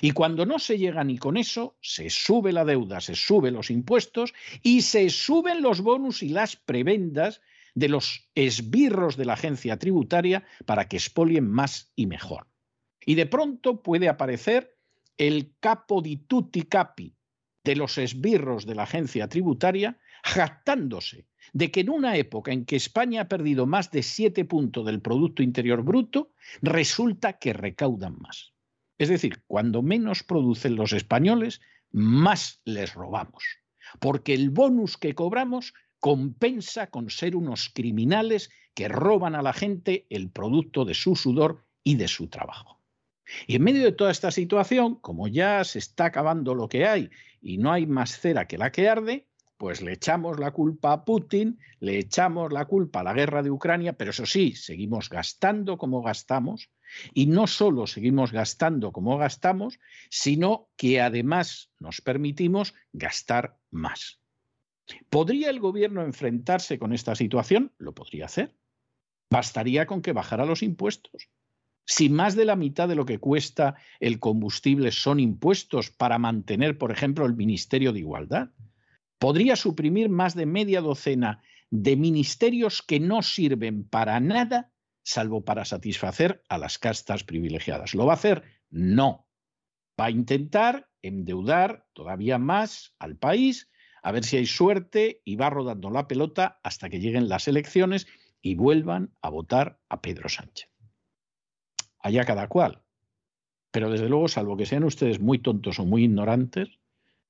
Y 0.00 0.12
cuando 0.12 0.46
no 0.46 0.60
se 0.60 0.78
llega 0.78 1.02
ni 1.02 1.18
con 1.18 1.36
eso, 1.36 1.76
se 1.80 2.08
sube 2.08 2.52
la 2.52 2.64
deuda, 2.64 3.00
se 3.00 3.16
suben 3.16 3.54
los 3.54 3.70
impuestos 3.70 4.32
y 4.62 4.82
se 4.82 5.10
suben 5.10 5.60
los 5.60 5.80
bonus 5.80 6.22
y 6.22 6.28
las 6.28 6.54
prebendas 6.54 7.40
de 7.74 7.88
los 7.88 8.30
esbirros 8.36 9.16
de 9.16 9.24
la 9.24 9.32
agencia 9.32 9.76
tributaria 9.76 10.44
para 10.66 10.86
que 10.86 10.98
expolien 10.98 11.50
más 11.50 11.90
y 11.96 12.06
mejor. 12.06 12.46
Y 13.04 13.16
de 13.16 13.26
pronto 13.26 13.82
puede 13.82 14.08
aparecer 14.08 14.76
el 15.16 15.52
capo 15.58 16.00
di 16.00 16.16
tutti 16.16 16.62
capi 16.62 17.16
de 17.64 17.76
los 17.76 17.98
esbirros 17.98 18.66
de 18.66 18.74
la 18.74 18.84
agencia 18.84 19.28
tributaria 19.28 19.98
jactándose 20.22 21.26
de 21.52 21.70
que 21.70 21.80
en 21.80 21.90
una 21.90 22.16
época 22.16 22.52
en 22.52 22.64
que 22.64 22.76
España 22.76 23.22
ha 23.22 23.28
perdido 23.28 23.66
más 23.66 23.90
de 23.90 24.02
siete 24.02 24.44
puntos 24.44 24.86
del 24.86 25.00
Producto 25.00 25.42
Interior 25.42 25.82
Bruto, 25.82 26.32
resulta 26.62 27.38
que 27.38 27.52
recaudan 27.52 28.18
más. 28.20 28.52
Es 28.98 29.08
decir, 29.08 29.42
cuando 29.46 29.82
menos 29.82 30.22
producen 30.22 30.76
los 30.76 30.92
españoles, 30.92 31.60
más 31.90 32.60
les 32.64 32.94
robamos, 32.94 33.44
porque 33.98 34.34
el 34.34 34.50
bonus 34.50 34.96
que 34.96 35.14
cobramos 35.14 35.74
compensa 35.98 36.88
con 36.88 37.10
ser 37.10 37.36
unos 37.36 37.70
criminales 37.70 38.50
que 38.74 38.88
roban 38.88 39.34
a 39.34 39.42
la 39.42 39.52
gente 39.52 40.06
el 40.10 40.30
producto 40.30 40.84
de 40.84 40.94
su 40.94 41.16
sudor 41.16 41.64
y 41.82 41.96
de 41.96 42.08
su 42.08 42.28
trabajo. 42.28 42.80
Y 43.46 43.56
en 43.56 43.62
medio 43.62 43.84
de 43.84 43.92
toda 43.92 44.10
esta 44.10 44.30
situación, 44.30 44.96
como 44.96 45.28
ya 45.28 45.62
se 45.64 45.78
está 45.78 46.06
acabando 46.06 46.54
lo 46.54 46.68
que 46.68 46.86
hay 46.86 47.10
y 47.40 47.58
no 47.58 47.72
hay 47.72 47.86
más 47.86 48.18
cera 48.18 48.46
que 48.46 48.58
la 48.58 48.72
que 48.72 48.88
arde, 48.88 49.28
pues 49.60 49.82
le 49.82 49.92
echamos 49.92 50.40
la 50.40 50.52
culpa 50.52 50.90
a 50.94 51.04
Putin, 51.04 51.58
le 51.80 51.98
echamos 51.98 52.50
la 52.50 52.64
culpa 52.64 53.00
a 53.00 53.02
la 53.02 53.12
guerra 53.12 53.42
de 53.42 53.50
Ucrania, 53.50 53.92
pero 53.92 54.10
eso 54.10 54.24
sí, 54.24 54.54
seguimos 54.54 55.10
gastando 55.10 55.76
como 55.76 56.00
gastamos 56.00 56.70
y 57.12 57.26
no 57.26 57.46
solo 57.46 57.86
seguimos 57.86 58.32
gastando 58.32 58.90
como 58.90 59.18
gastamos, 59.18 59.78
sino 60.08 60.70
que 60.78 61.02
además 61.02 61.70
nos 61.78 62.00
permitimos 62.00 62.72
gastar 62.94 63.58
más. 63.70 64.22
¿Podría 65.10 65.50
el 65.50 65.60
gobierno 65.60 66.04
enfrentarse 66.04 66.78
con 66.78 66.94
esta 66.94 67.14
situación? 67.14 67.74
Lo 67.76 67.92
podría 67.92 68.24
hacer. 68.24 68.56
Bastaría 69.30 69.84
con 69.84 70.00
que 70.00 70.14
bajara 70.14 70.46
los 70.46 70.62
impuestos. 70.62 71.28
Si 71.84 72.08
más 72.08 72.34
de 72.34 72.46
la 72.46 72.56
mitad 72.56 72.88
de 72.88 72.94
lo 72.94 73.04
que 73.04 73.18
cuesta 73.18 73.74
el 73.98 74.20
combustible 74.20 74.90
son 74.90 75.20
impuestos 75.20 75.90
para 75.90 76.18
mantener, 76.18 76.78
por 76.78 76.92
ejemplo, 76.92 77.26
el 77.26 77.36
Ministerio 77.36 77.92
de 77.92 77.98
Igualdad, 77.98 78.48
podría 79.20 79.54
suprimir 79.54 80.08
más 80.08 80.34
de 80.34 80.46
media 80.46 80.80
docena 80.80 81.42
de 81.70 81.94
ministerios 81.94 82.82
que 82.82 82.98
no 82.98 83.22
sirven 83.22 83.84
para 83.84 84.18
nada 84.18 84.72
salvo 85.02 85.44
para 85.44 85.64
satisfacer 85.64 86.42
a 86.48 86.58
las 86.58 86.78
castas 86.78 87.22
privilegiadas. 87.22 87.94
¿Lo 87.94 88.06
va 88.06 88.14
a 88.14 88.16
hacer? 88.16 88.42
No. 88.70 89.28
Va 90.00 90.06
a 90.06 90.10
intentar 90.10 90.88
endeudar 91.02 91.86
todavía 91.92 92.38
más 92.38 92.94
al 92.98 93.16
país, 93.16 93.70
a 94.02 94.10
ver 94.10 94.24
si 94.24 94.38
hay 94.38 94.46
suerte 94.46 95.20
y 95.24 95.36
va 95.36 95.50
rodando 95.50 95.90
la 95.90 96.08
pelota 96.08 96.58
hasta 96.62 96.88
que 96.88 97.00
lleguen 97.00 97.28
las 97.28 97.46
elecciones 97.46 98.06
y 98.40 98.54
vuelvan 98.54 99.14
a 99.20 99.28
votar 99.28 99.78
a 99.90 100.00
Pedro 100.00 100.30
Sánchez. 100.30 100.70
Allá 101.98 102.24
cada 102.24 102.48
cual. 102.48 102.82
Pero 103.70 103.90
desde 103.90 104.08
luego, 104.08 104.28
salvo 104.28 104.56
que 104.56 104.66
sean 104.66 104.84
ustedes 104.84 105.20
muy 105.20 105.38
tontos 105.38 105.78
o 105.78 105.84
muy 105.84 106.04
ignorantes, 106.04 106.79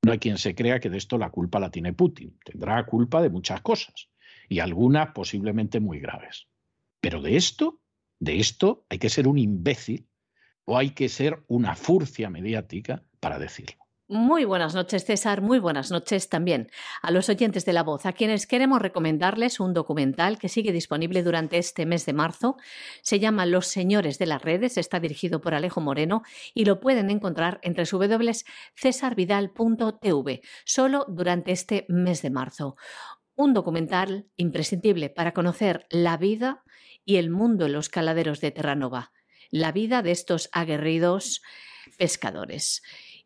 no 0.03 0.13
hay 0.13 0.19
quien 0.19 0.39
se 0.39 0.55
crea 0.55 0.81
que 0.81 0.91
de 0.91 0.99
esto 0.99 1.19
la 1.19 1.31
culpa 1.31 1.61
la 1.61 1.71
tiene 1.71 1.93
Putin. 1.93 2.39
Tendrá 2.45 2.85
culpa 2.87 3.21
de 3.21 3.31
muchas 3.31 3.61
cosas 3.61 4.09
y 4.49 4.61
algunas 4.61 5.13
posiblemente 5.13 5.81
muy 5.81 6.01
graves. 6.01 6.49
Pero 7.01 7.21
de 7.21 7.37
esto, 7.37 7.81
de 8.19 8.41
esto 8.41 8.87
hay 8.89 8.99
que 8.99 9.11
ser 9.11 9.29
un 9.29 9.39
imbécil 9.39 10.09
o 10.65 10.79
hay 10.79 10.91
que 10.91 11.09
ser 11.09 11.43
una 11.49 11.77
furcia 11.77 12.31
mediática 12.31 13.05
para 13.21 13.39
decirlo. 13.39 13.85
Muy 14.13 14.45
buenas 14.45 14.75
noches, 14.75 15.05
César. 15.05 15.41
Muy 15.41 15.61
buenas 15.61 15.93
noches 15.93 16.29
también 16.29 16.69
a 17.01 17.13
los 17.13 17.29
oyentes 17.29 17.65
de 17.65 17.73
La 17.73 17.85
Voz, 17.85 18.07
a 18.07 18.13
quienes 18.13 18.49
queremos 18.49 18.83
recomendarles 18.83 19.61
un 19.61 19.73
documental 19.73 20.37
que 20.37 20.49
sigue 20.49 20.73
disponible 20.73 21.23
durante 21.23 21.59
este 21.59 21.87
mes 21.87 22.07
de 22.07 22.13
marzo. 22.13 22.57
Se 23.03 23.21
llama 23.21 23.47
Los 23.47 23.69
Señores 23.69 24.19
de 24.19 24.27
las 24.27 24.43
Redes, 24.43 24.79
está 24.79 24.99
dirigido 24.99 25.41
por 25.41 25.55
Alejo 25.55 25.81
Moreno 25.81 26.25
y 26.55 26.65
lo 26.65 26.81
pueden 26.81 27.09
encontrar 27.09 27.61
en 27.63 27.75
www.cesarvidal.tv, 27.75 30.41
solo 30.65 31.07
durante 31.07 31.53
este 31.53 31.87
mes 31.89 32.21
de 32.23 32.31
marzo. 32.31 32.75
Un 33.37 33.55
documental 33.55 34.27
imprescindible 34.35 35.11
para 35.11 35.33
conocer 35.33 35.87
la 35.89 36.17
vida 36.17 36.65
y 37.05 37.19
el 37.19 37.31
mundo 37.31 37.67
en 37.67 37.75
los 37.75 37.89
caladeros 37.89 38.41
de 38.41 38.51
Terranova, 38.51 39.13
la 39.53 39.71
vida 39.71 40.03
de 40.03 40.11
estos 40.11 40.49
aguerridos 40.51 41.43
pescadores. 41.97 42.83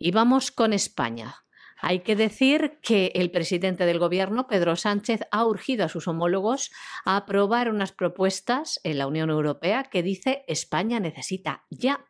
Y 0.06 0.10
vamos 0.10 0.50
con 0.50 0.74
España. 0.74 1.46
Hay 1.80 2.00
que 2.00 2.14
decir 2.14 2.78
que 2.82 3.10
el 3.14 3.30
presidente 3.30 3.86
del 3.86 3.98
Gobierno, 3.98 4.46
Pedro 4.46 4.76
Sánchez, 4.76 5.22
ha 5.30 5.46
urgido 5.46 5.82
a 5.86 5.88
sus 5.88 6.06
homólogos 6.08 6.70
a 7.06 7.16
aprobar 7.16 7.70
unas 7.70 7.92
propuestas 7.92 8.78
en 8.84 8.98
la 8.98 9.06
Unión 9.06 9.30
Europea 9.30 9.84
que 9.84 10.02
dice 10.02 10.44
España 10.46 11.00
necesita 11.00 11.64
ya, 11.70 12.04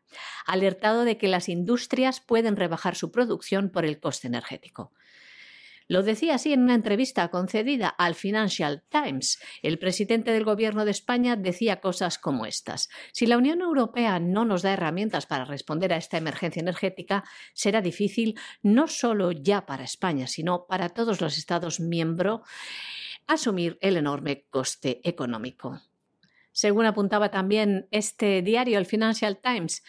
alertado 0.44 1.04
de 1.04 1.18
que 1.18 1.28
las 1.28 1.48
industrias 1.48 2.20
pueden 2.20 2.56
rebajar 2.56 2.96
su 2.96 3.12
producción 3.12 3.70
por 3.70 3.84
el 3.84 4.00
coste 4.00 4.26
energético. 4.26 4.90
Lo 5.86 6.02
decía 6.02 6.36
así 6.36 6.52
en 6.52 6.62
una 6.62 6.74
entrevista 6.74 7.28
concedida 7.28 7.88
al 7.88 8.14
Financial 8.14 8.82
Times. 8.88 9.38
El 9.62 9.78
presidente 9.78 10.32
del 10.32 10.44
Gobierno 10.44 10.86
de 10.86 10.90
España 10.90 11.36
decía 11.36 11.80
cosas 11.80 12.18
como 12.18 12.46
estas. 12.46 12.88
Si 13.12 13.26
la 13.26 13.36
Unión 13.36 13.60
Europea 13.60 14.18
no 14.18 14.46
nos 14.46 14.62
da 14.62 14.72
herramientas 14.72 15.26
para 15.26 15.44
responder 15.44 15.92
a 15.92 15.98
esta 15.98 16.16
emergencia 16.16 16.60
energética, 16.60 17.24
será 17.52 17.82
difícil 17.82 18.38
no 18.62 18.88
solo 18.88 19.30
ya 19.30 19.66
para 19.66 19.84
España, 19.84 20.26
sino 20.26 20.66
para 20.66 20.88
todos 20.88 21.20
los 21.20 21.36
Estados 21.36 21.80
miembros 21.80 22.40
asumir 23.26 23.78
el 23.82 23.98
enorme 23.98 24.46
coste 24.48 25.00
económico. 25.04 25.80
Según 26.52 26.86
apuntaba 26.86 27.30
también 27.30 27.88
este 27.90 28.40
diario, 28.40 28.78
el 28.78 28.86
Financial 28.86 29.38
Times, 29.38 29.82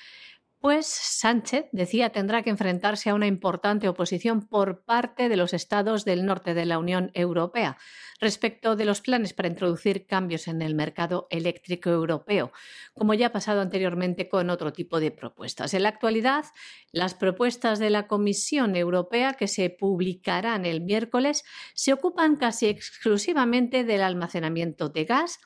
pues 0.66 0.88
Sánchez, 0.88 1.68
decía, 1.74 2.10
tendrá 2.10 2.42
que 2.42 2.50
enfrentarse 2.50 3.12
a 3.12 3.14
una 3.14 3.28
importante 3.28 3.88
oposición 3.88 4.48
por 4.48 4.84
parte 4.84 5.30
de 5.30 5.38
los 5.38 5.54
estados 5.54 6.06
del 6.06 6.26
norte 6.26 6.56
de 6.56 6.66
la 6.66 6.80
Unión 6.80 7.12
Europea 7.14 7.78
respecto 8.20 8.76
de 8.76 8.86
los 8.86 9.00
planes 9.00 9.34
para 9.34 9.48
introducir 9.48 10.08
cambios 10.08 10.48
en 10.48 10.64
el 10.64 10.74
mercado 10.74 11.28
eléctrico 11.30 11.92
europeo, 11.92 12.52
como 12.96 13.14
ya 13.14 13.28
ha 13.28 13.32
pasado 13.32 13.62
anteriormente 13.62 14.28
con 14.28 14.50
otro 14.50 14.74
tipo 14.74 15.00
de 15.00 15.12
propuestas. 15.12 15.76
En 15.76 15.84
la 15.84 15.90
actualidad, 15.90 16.46
las 16.92 17.14
propuestas 17.14 17.78
de 17.78 17.92
la 17.92 18.08
Comisión 18.08 18.76
Europea 18.76 19.34
que 19.34 19.48
se 19.48 19.70
publicarán 19.70 20.66
el 20.66 20.82
miércoles 20.82 21.44
se 21.76 21.94
ocupan 21.94 22.38
casi 22.38 22.66
exclusivamente 22.66 23.84
del 23.84 24.02
almacenamiento 24.02 24.90
de 24.90 25.06
gas, 25.06 25.38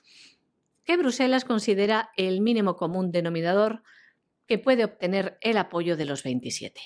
que 0.86 0.96
Bruselas 0.96 1.44
considera 1.44 2.10
el 2.16 2.40
mínimo 2.40 2.78
común 2.78 3.12
denominador 3.12 3.84
que 4.50 4.58
puede 4.58 4.84
obtener 4.84 5.38
el 5.42 5.60
apoyo 5.60 5.96
de 5.96 6.06
los 6.06 6.24
27. 6.24 6.82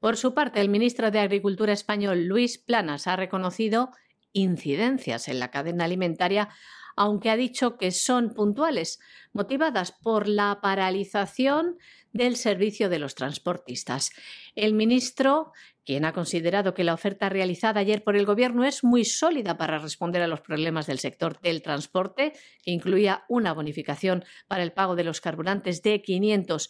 Por 0.00 0.16
su 0.16 0.34
parte, 0.34 0.60
el 0.60 0.68
ministro 0.68 1.12
de 1.12 1.20
Agricultura 1.20 1.72
español 1.72 2.24
Luis 2.24 2.58
Planas 2.58 3.06
ha 3.06 3.14
reconocido 3.14 3.90
incidencias 4.32 5.28
en 5.28 5.38
la 5.38 5.52
cadena 5.52 5.84
alimentaria, 5.84 6.48
aunque 6.96 7.30
ha 7.30 7.36
dicho 7.36 7.76
que 7.78 7.92
son 7.92 8.34
puntuales, 8.34 8.98
motivadas 9.32 9.92
por 9.92 10.26
la 10.26 10.58
paralización 10.60 11.78
del 12.12 12.34
servicio 12.34 12.88
de 12.88 12.98
los 12.98 13.14
transportistas. 13.14 14.10
El 14.56 14.74
ministro 14.74 15.52
quien 15.86 16.04
ha 16.04 16.12
considerado 16.12 16.74
que 16.74 16.84
la 16.84 16.92
oferta 16.92 17.28
realizada 17.28 17.80
ayer 17.80 18.02
por 18.02 18.16
el 18.16 18.26
Gobierno 18.26 18.64
es 18.64 18.82
muy 18.82 19.04
sólida 19.04 19.56
para 19.56 19.78
responder 19.78 20.20
a 20.20 20.26
los 20.26 20.40
problemas 20.40 20.86
del 20.86 20.98
sector 20.98 21.40
del 21.40 21.62
transporte, 21.62 22.32
que 22.62 22.72
incluía 22.72 23.24
una 23.28 23.54
bonificación 23.54 24.24
para 24.48 24.64
el 24.64 24.72
pago 24.72 24.96
de 24.96 25.04
los 25.04 25.20
carburantes 25.20 25.82
de 25.82 26.02
500 26.02 26.68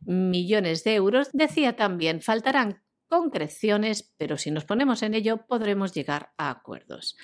millones 0.00 0.82
de 0.82 0.94
euros, 0.94 1.28
decía 1.32 1.76
también 1.76 2.22
faltarán 2.22 2.82
concreciones, 3.14 4.12
pero 4.18 4.36
si 4.36 4.50
nos 4.50 4.64
ponemos 4.64 5.04
en 5.04 5.14
ello 5.14 5.46
podremos 5.46 5.94
llegar 5.94 6.32
a 6.36 6.50
acuerdos. 6.50 7.16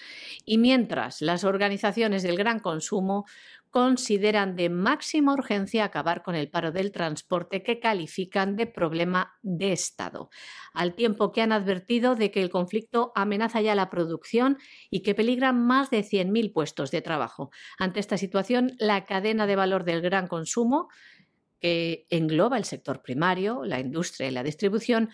Y 0.45 0.57
mientras 0.59 1.20
las 1.20 1.43
organizaciones 1.43 2.22
del 2.22 2.36
gran 2.36 2.61
consumo 2.61 3.24
consideran 3.70 4.55
de 4.55 4.68
máxima 4.68 5.32
urgencia 5.32 5.82
acabar 5.82 6.22
con 6.22 6.36
el 6.36 6.49
paro 6.49 6.70
del 6.70 6.93
transporte 6.93 7.64
que 7.64 7.80
califican 7.80 8.55
de 8.55 8.68
problema 8.68 9.36
de 9.43 9.72
Estado, 9.72 10.30
al 10.74 10.95
tiempo 10.95 11.32
que 11.32 11.43
han 11.43 11.51
advertido 11.51 12.14
de 12.14 12.30
que 12.30 12.41
el 12.41 12.51
conflicto 12.51 13.11
amenaza 13.16 13.61
ya 13.61 13.74
la 13.74 13.91
producción 13.91 14.59
y 14.91 15.01
que 15.01 15.16
peligran 15.16 15.61
más 15.61 15.91
de 15.91 16.05
100.000 16.05 16.53
puestos 16.53 16.93
de 16.93 17.03
trabajo. 17.03 17.51
Ante 17.80 17.99
esta 17.99 18.16
situación, 18.16 18.76
la 18.78 19.05
cadena 19.05 19.49
de 19.49 19.57
valor 19.57 19.82
del 19.82 20.03
gran 20.03 20.28
consumo, 20.28 20.88
que 21.61 22.07
engloba 22.11 22.57
el 22.57 22.64
sector 22.64 23.03
primario, 23.03 23.64
la 23.64 23.80
industria 23.80 24.28
y 24.28 24.30
la 24.32 24.43
distribución, 24.43 25.11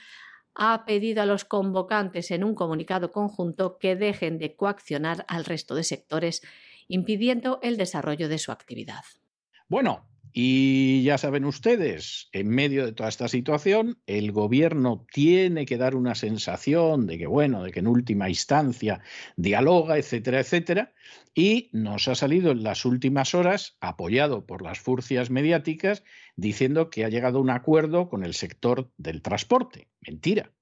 ha 0.56 0.84
pedido 0.86 1.22
a 1.22 1.26
los 1.26 1.44
convocantes 1.44 2.30
en 2.30 2.42
un 2.42 2.54
comunicado 2.54 3.12
conjunto 3.12 3.78
que 3.78 3.94
dejen 3.94 4.38
de 4.38 4.56
coaccionar 4.56 5.24
al 5.28 5.44
resto 5.44 5.74
de 5.74 5.84
sectores 5.84 6.42
impidiendo 6.88 7.58
el 7.62 7.76
desarrollo 7.76 8.28
de 8.28 8.38
su 8.38 8.52
actividad. 8.52 9.04
Bueno, 9.68 10.08
y 10.38 11.02
ya 11.02 11.16
saben 11.16 11.46
ustedes, 11.46 12.28
en 12.30 12.48
medio 12.50 12.84
de 12.84 12.92
toda 12.92 13.08
esta 13.08 13.26
situación, 13.26 14.02
el 14.04 14.32
gobierno 14.32 15.06
tiene 15.10 15.64
que 15.64 15.78
dar 15.78 15.94
una 15.94 16.14
sensación 16.14 17.06
de 17.06 17.16
que, 17.16 17.26
bueno, 17.26 17.64
de 17.64 17.72
que 17.72 17.78
en 17.78 17.86
última 17.86 18.28
instancia 18.28 19.00
dialoga, 19.36 19.96
etcétera, 19.96 20.40
etcétera, 20.40 20.92
y 21.34 21.70
nos 21.72 22.06
ha 22.08 22.14
salido 22.14 22.50
en 22.50 22.64
las 22.64 22.84
últimas 22.84 23.34
horas, 23.34 23.78
apoyado 23.80 24.44
por 24.44 24.60
las 24.60 24.78
furcias 24.78 25.30
mediáticas, 25.30 26.04
diciendo 26.36 26.90
que 26.90 27.06
ha 27.06 27.08
llegado 27.08 27.38
a 27.38 27.40
un 27.40 27.48
acuerdo 27.48 28.10
con 28.10 28.22
el 28.22 28.34
sector 28.34 28.90
del 28.98 29.22
transporte. 29.22 29.88
Mentira. 30.06 30.52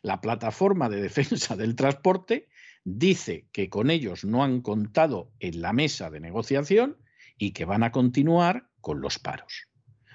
La 0.00 0.22
plataforma 0.22 0.88
de 0.88 1.02
defensa 1.02 1.56
del 1.56 1.76
transporte 1.76 2.48
dice 2.84 3.48
que 3.52 3.68
con 3.68 3.90
ellos 3.90 4.24
no 4.24 4.42
han 4.42 4.62
contado 4.62 5.30
en 5.40 5.60
la 5.60 5.74
mesa 5.74 6.08
de 6.08 6.20
negociación 6.20 6.96
y 7.36 7.50
que 7.50 7.66
van 7.66 7.82
a 7.82 7.92
continuar 7.92 8.70
con 8.84 9.00
los 9.00 9.18
paros. 9.18 9.66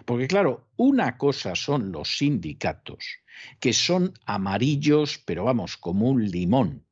Porque 0.05 0.27
claro, 0.27 0.69
una 0.77 1.17
cosa 1.17 1.55
son 1.55 1.91
los 1.91 2.17
sindicatos, 2.19 3.03
que 3.59 3.73
son 3.73 4.13
amarillos, 4.25 5.21
pero 5.25 5.43
vamos, 5.43 5.75
como 5.75 6.07
un 6.07 6.29
limón, 6.29 6.85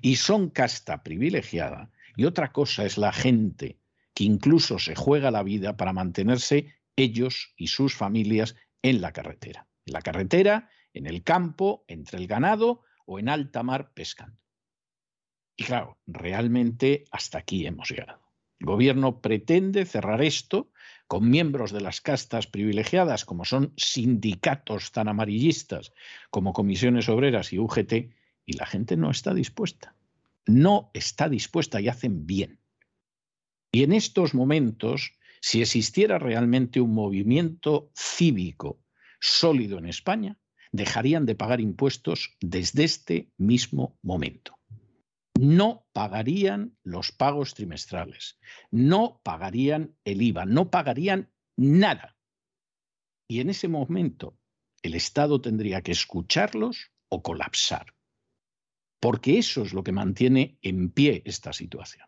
y 0.00 0.16
son 0.16 0.48
casta 0.48 1.02
privilegiada, 1.02 1.90
y 2.16 2.24
otra 2.24 2.52
cosa 2.52 2.84
es 2.84 2.96
la 2.96 3.12
gente 3.12 3.80
que 4.14 4.24
incluso 4.24 4.78
se 4.78 4.94
juega 4.94 5.32
la 5.32 5.42
vida 5.42 5.76
para 5.76 5.92
mantenerse 5.92 6.72
ellos 6.94 7.52
y 7.56 7.66
sus 7.66 7.94
familias 7.94 8.54
en 8.82 9.00
la 9.00 9.12
carretera. 9.12 9.66
En 9.86 9.92
la 9.92 10.02
carretera, 10.02 10.70
en 10.92 11.06
el 11.06 11.24
campo, 11.24 11.84
entre 11.88 12.18
el 12.18 12.28
ganado 12.28 12.82
o 13.06 13.18
en 13.18 13.28
alta 13.28 13.64
mar 13.64 13.92
pescando. 13.92 14.38
Y 15.56 15.64
claro, 15.64 15.98
realmente 16.06 17.04
hasta 17.10 17.38
aquí 17.38 17.66
hemos 17.66 17.90
llegado. 17.90 18.23
El 18.64 18.70
gobierno 18.70 19.20
pretende 19.20 19.84
cerrar 19.84 20.22
esto 20.22 20.70
con 21.06 21.28
miembros 21.28 21.70
de 21.70 21.82
las 21.82 22.00
castas 22.00 22.46
privilegiadas, 22.46 23.26
como 23.26 23.44
son 23.44 23.74
sindicatos 23.76 24.90
tan 24.90 25.06
amarillistas 25.06 25.92
como 26.30 26.54
comisiones 26.54 27.10
obreras 27.10 27.52
y 27.52 27.58
UGT, 27.58 27.92
y 28.46 28.52
la 28.54 28.64
gente 28.64 28.96
no 28.96 29.10
está 29.10 29.34
dispuesta. 29.34 29.94
No 30.46 30.90
está 30.94 31.28
dispuesta 31.28 31.78
y 31.82 31.88
hacen 31.88 32.26
bien. 32.26 32.58
Y 33.70 33.82
en 33.82 33.92
estos 33.92 34.32
momentos, 34.32 35.12
si 35.42 35.60
existiera 35.60 36.18
realmente 36.18 36.80
un 36.80 36.94
movimiento 36.94 37.90
cívico 37.94 38.80
sólido 39.20 39.76
en 39.76 39.84
España, 39.84 40.38
dejarían 40.72 41.26
de 41.26 41.34
pagar 41.34 41.60
impuestos 41.60 42.34
desde 42.40 42.84
este 42.84 43.28
mismo 43.36 43.98
momento 44.00 44.56
no 45.38 45.86
pagarían 45.92 46.76
los 46.82 47.12
pagos 47.12 47.54
trimestrales, 47.54 48.38
no 48.70 49.20
pagarían 49.24 49.96
el 50.04 50.22
IVA, 50.22 50.46
no 50.46 50.70
pagarían 50.70 51.30
nada. 51.56 52.16
Y 53.28 53.40
en 53.40 53.50
ese 53.50 53.68
momento 53.68 54.38
el 54.82 54.94
Estado 54.94 55.40
tendría 55.40 55.82
que 55.82 55.92
escucharlos 55.92 56.92
o 57.08 57.22
colapsar, 57.22 57.94
porque 59.00 59.38
eso 59.38 59.62
es 59.62 59.72
lo 59.72 59.82
que 59.82 59.92
mantiene 59.92 60.58
en 60.62 60.90
pie 60.90 61.22
esta 61.24 61.52
situación. 61.52 62.06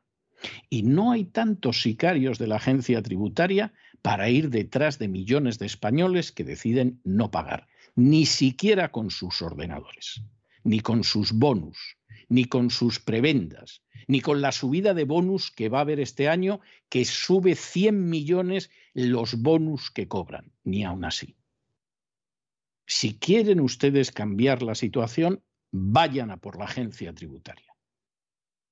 Y 0.68 0.83
no 0.83 1.12
hay 1.12 1.24
tantos 1.24 1.83
sicarios 1.83 2.39
de 2.39 2.47
la 2.47 2.57
agencia 2.57 3.03
tributaria 3.03 3.72
para 4.03 4.29
ir 4.29 4.51
detrás 4.51 4.99
de 4.99 5.09
millones 5.09 5.59
de 5.59 5.66
españoles 5.66 6.31
que 6.31 6.45
deciden 6.45 7.01
no 7.03 7.31
pagar, 7.31 7.66
ni 7.95 8.27
siquiera 8.27 8.93
con 8.93 9.11
sus 9.11 9.41
ordenadores, 9.41 10.22
ni 10.62 10.81
con 10.81 11.03
sus 11.03 11.33
bonus, 11.33 11.97
ni 12.29 12.45
con 12.47 12.70
sus 12.70 13.01
prebendas, 13.01 13.83
ni 14.07 14.20
con 14.20 14.41
la 14.41 14.53
subida 14.53 14.95
de 14.95 15.05
bonus 15.05 15.51
que 15.51 15.68
va 15.68 15.79
a 15.79 15.81
haber 15.83 16.01
este 16.01 16.29
año, 16.29 16.61
que 16.89 17.05
sube 17.05 17.55
100 17.55 18.09
millones 18.09 18.70
los 18.95 19.41
bonus 19.41 19.91
que 19.91 20.09
cobran, 20.09 20.53
ni 20.64 20.85
aún 20.85 21.05
así. 21.05 21.37
si 22.89 23.18
quieren 23.18 23.59
ustedes 23.61 24.12
cambiar 24.12 24.62
la 24.62 24.77
situación, 24.77 25.43
vayan 25.72 26.31
a 26.31 26.37
por 26.37 26.57
la 26.57 26.66
agencia 26.66 27.12
tributaria. 27.12 27.74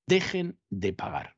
Dejen 0.06 0.58
de 0.70 0.92
pagar. 0.92 1.36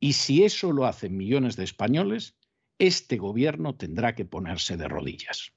Y 0.00 0.14
si 0.14 0.44
eso 0.44 0.72
lo 0.72 0.86
hacen 0.86 1.16
millones 1.16 1.56
de 1.56 1.64
españoles, 1.64 2.34
este 2.78 3.18
gobierno 3.18 3.76
tendrá 3.76 4.14
que 4.14 4.24
ponerse 4.24 4.78
de 4.78 4.88
rodillas. 4.88 5.52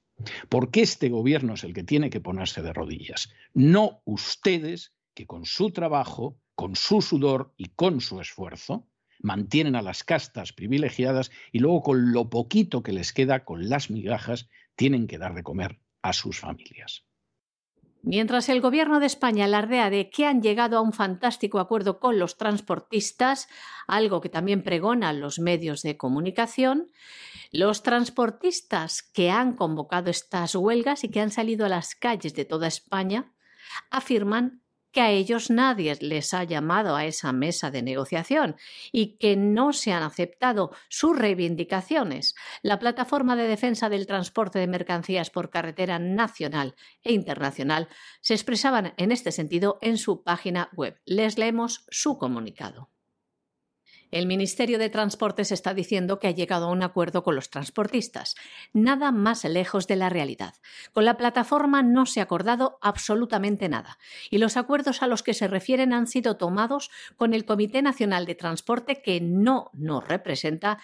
Porque 0.48 0.82
este 0.82 1.08
gobierno 1.08 1.54
es 1.54 1.64
el 1.64 1.72
que 1.72 1.82
tiene 1.82 2.10
que 2.10 2.20
ponerse 2.20 2.62
de 2.62 2.72
rodillas, 2.72 3.32
no 3.52 4.02
ustedes 4.04 4.93
que 5.14 5.26
con 5.26 5.44
su 5.44 5.70
trabajo, 5.70 6.38
con 6.54 6.76
su 6.76 7.00
sudor 7.00 7.54
y 7.56 7.66
con 7.70 8.00
su 8.00 8.20
esfuerzo 8.20 8.88
mantienen 9.20 9.76
a 9.76 9.82
las 9.82 10.04
castas 10.04 10.52
privilegiadas 10.52 11.30
y 11.52 11.60
luego 11.60 11.82
con 11.82 12.12
lo 12.12 12.28
poquito 12.28 12.82
que 12.82 12.92
les 12.92 13.12
queda, 13.12 13.44
con 13.44 13.68
las 13.68 13.90
migajas, 13.90 14.48
tienen 14.76 15.06
que 15.06 15.18
dar 15.18 15.34
de 15.34 15.42
comer 15.42 15.80
a 16.02 16.12
sus 16.12 16.38
familias. 16.38 17.06
Mientras 18.06 18.50
el 18.50 18.60
Gobierno 18.60 19.00
de 19.00 19.06
España 19.06 19.46
alardea 19.46 19.88
de 19.88 20.10
que 20.10 20.26
han 20.26 20.42
llegado 20.42 20.76
a 20.76 20.82
un 20.82 20.92
fantástico 20.92 21.58
acuerdo 21.58 22.00
con 22.00 22.18
los 22.18 22.36
transportistas, 22.36 23.48
algo 23.86 24.20
que 24.20 24.28
también 24.28 24.62
pregonan 24.62 25.20
los 25.20 25.38
medios 25.38 25.80
de 25.80 25.96
comunicación, 25.96 26.90
los 27.50 27.82
transportistas 27.82 29.02
que 29.02 29.30
han 29.30 29.54
convocado 29.54 30.10
estas 30.10 30.54
huelgas 30.54 31.02
y 31.02 31.08
que 31.08 31.20
han 31.20 31.30
salido 31.30 31.64
a 31.64 31.70
las 31.70 31.94
calles 31.94 32.34
de 32.34 32.44
toda 32.44 32.66
España 32.66 33.32
afirman 33.90 34.63
que 34.94 35.02
a 35.02 35.10
ellos 35.10 35.50
nadie 35.50 35.98
les 36.00 36.32
ha 36.32 36.44
llamado 36.44 36.94
a 36.96 37.04
esa 37.04 37.32
mesa 37.32 37.70
de 37.70 37.82
negociación 37.82 38.56
y 38.92 39.18
que 39.18 39.36
no 39.36 39.72
se 39.72 39.92
han 39.92 40.04
aceptado 40.04 40.70
sus 40.88 41.18
reivindicaciones. 41.18 42.34
La 42.62 42.78
Plataforma 42.78 43.34
de 43.34 43.48
Defensa 43.48 43.88
del 43.88 44.06
Transporte 44.06 44.60
de 44.60 44.68
Mercancías 44.68 45.30
por 45.30 45.50
Carretera 45.50 45.98
Nacional 45.98 46.76
e 47.02 47.12
Internacional 47.12 47.88
se 48.20 48.34
expresaban 48.34 48.94
en 48.96 49.10
este 49.10 49.32
sentido 49.32 49.78
en 49.82 49.98
su 49.98 50.22
página 50.22 50.70
web. 50.74 50.98
Les 51.04 51.38
leemos 51.38 51.84
su 51.90 52.16
comunicado. 52.16 52.88
El 54.14 54.28
Ministerio 54.28 54.78
de 54.78 54.90
Transportes 54.90 55.50
está 55.50 55.74
diciendo 55.74 56.20
que 56.20 56.28
ha 56.28 56.30
llegado 56.30 56.66
a 56.66 56.70
un 56.70 56.84
acuerdo 56.84 57.24
con 57.24 57.34
los 57.34 57.50
transportistas. 57.50 58.36
Nada 58.72 59.10
más 59.10 59.42
lejos 59.42 59.88
de 59.88 59.96
la 59.96 60.08
realidad. 60.08 60.54
Con 60.92 61.04
la 61.04 61.16
plataforma 61.16 61.82
no 61.82 62.06
se 62.06 62.20
ha 62.20 62.22
acordado 62.22 62.78
absolutamente 62.80 63.68
nada. 63.68 63.98
Y 64.30 64.38
los 64.38 64.56
acuerdos 64.56 65.02
a 65.02 65.08
los 65.08 65.24
que 65.24 65.34
se 65.34 65.48
refieren 65.48 65.92
han 65.92 66.06
sido 66.06 66.36
tomados 66.36 66.92
con 67.16 67.34
el 67.34 67.44
Comité 67.44 67.82
Nacional 67.82 68.24
de 68.24 68.36
Transporte 68.36 69.02
que 69.02 69.20
no 69.20 69.72
nos 69.72 70.06
representa 70.06 70.78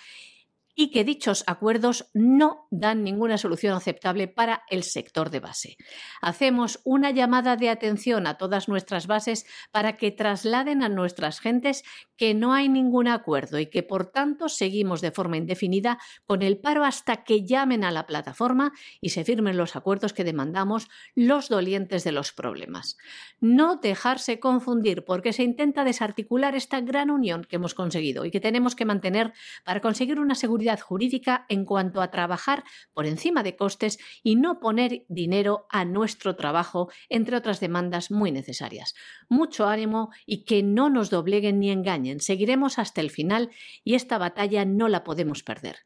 y 0.81 0.91
que 0.91 1.05
dichos 1.05 1.45
acuerdos 1.47 2.09
no 2.15 2.67
dan 2.71 3.05
ninguna 3.05 3.37
solución 3.37 3.75
aceptable 3.75 4.29
para 4.29 4.63
el 4.71 4.83
sector 4.83 5.29
de 5.29 5.39
base. 5.39 5.77
Hacemos 6.23 6.81
una 6.85 7.11
llamada 7.11 7.57
de 7.57 7.69
atención 7.69 8.27
a 8.27 8.39
todas 8.39 8.67
nuestras 8.67 9.07
bases 9.07 9.45
para 9.73 9.99
que 9.99 10.11
trasladen 10.11 10.83
a 10.83 10.89
nuestras 10.89 11.39
gentes 11.39 11.85
que 12.17 12.33
no 12.33 12.55
hay 12.55 12.71
ningún 12.71 13.09
acuerdo 13.09 13.59
y 13.59 13.67
que 13.67 13.83
por 13.83 14.07
tanto 14.07 14.49
seguimos 14.49 15.03
de 15.03 15.11
forma 15.11 15.37
indefinida 15.37 15.99
con 16.25 16.41
el 16.41 16.59
paro 16.59 16.83
hasta 16.83 17.25
que 17.25 17.45
llamen 17.45 17.85
a 17.85 17.91
la 17.91 18.07
plataforma 18.07 18.73
y 19.03 19.11
se 19.11 19.23
firmen 19.23 19.59
los 19.59 19.77
acuerdos 19.77 20.15
que 20.15 20.25
demandamos 20.25 20.89
los 21.15 21.51
dolientes 21.51 22.05
de 22.05 22.13
los 22.13 22.33
problemas. 22.33 22.97
No 23.39 23.77
dejarse 23.77 24.41
confundir 24.41 25.05
porque 25.05 25.35
se 25.35 25.43
intenta 25.43 25.85
desarticular 25.85 26.55
esta 26.55 26.81
gran 26.81 27.11
unión 27.11 27.45
que 27.45 27.57
hemos 27.57 27.75
conseguido 27.75 28.25
y 28.25 28.31
que 28.31 28.41
tenemos 28.41 28.75
que 28.75 28.87
mantener 28.87 29.35
para 29.63 29.81
conseguir 29.81 30.19
una 30.19 30.35
seguridad 30.35 30.70
jurídica 30.79 31.47
en 31.49 31.65
cuanto 31.65 32.03
a 32.03 32.13
trabajar 32.13 32.63
por 32.93 33.07
encima 33.07 33.43
de 33.43 33.57
costes 33.57 33.99
y 34.23 34.37
no 34.37 34.61
poner 34.61 35.05
dinero 35.09 35.67
a 35.71 35.85
nuestro 35.85 36.37
trabajo, 36.37 36.93
entre 37.09 37.37
otras 37.37 37.59
demandas 37.59 38.13
muy 38.13 38.31
necesarias. 38.31 38.95
Mucho 39.29 39.67
ánimo 39.67 40.11
y 40.27 40.45
que 40.45 40.63
no 40.63 40.91
nos 40.91 41.11
dobleguen 41.11 41.59
ni 41.59 41.73
engañen. 41.73 42.21
Seguiremos 42.21 42.79
hasta 42.79 43.01
el 43.01 43.11
final 43.11 43.51
y 43.83 43.95
esta 43.95 44.19
batalla 44.19 44.65
no 44.65 44.87
la 44.89 45.03
podemos 45.03 45.43
perder. 45.43 45.79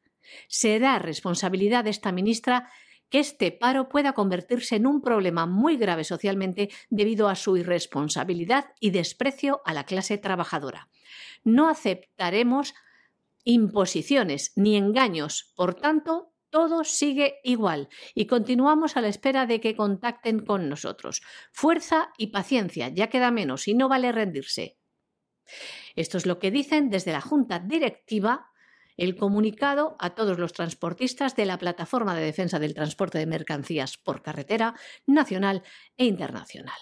Será 0.49 0.99
responsabilidad 0.99 1.85
de 1.85 1.91
esta 1.91 2.13
ministra 2.13 2.69
que 3.11 3.21
este 3.21 3.53
paro 3.53 3.89
pueda 3.89 4.13
convertirse 4.13 4.77
en 4.77 4.87
un 4.87 5.01
problema 5.01 5.47
muy 5.47 5.77
grave 5.77 6.05
socialmente 6.05 6.71
debido 6.91 7.29
a 7.29 7.37
su 7.37 7.57
irresponsabilidad 7.57 8.73
y 8.81 8.91
desprecio 8.91 9.63
a 9.65 9.73
la 9.73 9.85
clase 9.85 10.19
trabajadora. 10.19 10.89
No 11.45 11.69
aceptaremos 11.69 12.75
imposiciones 13.45 14.53
ni 14.57 14.77
engaños. 14.77 15.53
Por 15.55 15.75
tanto, 15.75 16.35
todo 16.51 16.85
sigue 16.85 17.41
igual 17.43 17.89
y 18.15 18.27
continuamos 18.27 18.97
a 18.97 19.01
la 19.01 19.09
espera 19.09 19.47
de 19.47 19.61
que 19.61 19.75
contacten 19.75 20.45
con 20.45 20.69
nosotros. 20.69 21.23
Fuerza 21.53 22.13
y 22.17 22.29
paciencia, 22.29 22.89
ya 22.89 23.09
queda 23.09 23.31
menos 23.31 23.67
y 23.69 23.75
no 23.75 23.89
vale 23.89 24.13
rendirse. 24.13 24.79
Esto 25.97 26.17
es 26.17 26.27
lo 26.27 26.39
que 26.39 26.51
dicen 26.51 26.91
desde 26.91 27.13
la 27.13 27.21
Junta 27.21 27.59
Directiva 27.59 28.51
el 28.97 29.17
comunicado 29.17 29.97
a 29.99 30.15
todos 30.15 30.39
los 30.39 30.53
transportistas 30.53 31.35
de 31.35 31.47
la 31.47 31.59
Plataforma 31.59 32.15
de 32.15 32.25
Defensa 32.25 32.59
del 32.59 32.75
Transporte 32.75 33.19
de 33.19 33.27
Mercancías 33.27 33.97
por 33.97 34.23
Carretera 34.23 34.75
Nacional 35.07 35.63
e 35.97 36.05
Internacional. 36.05 36.79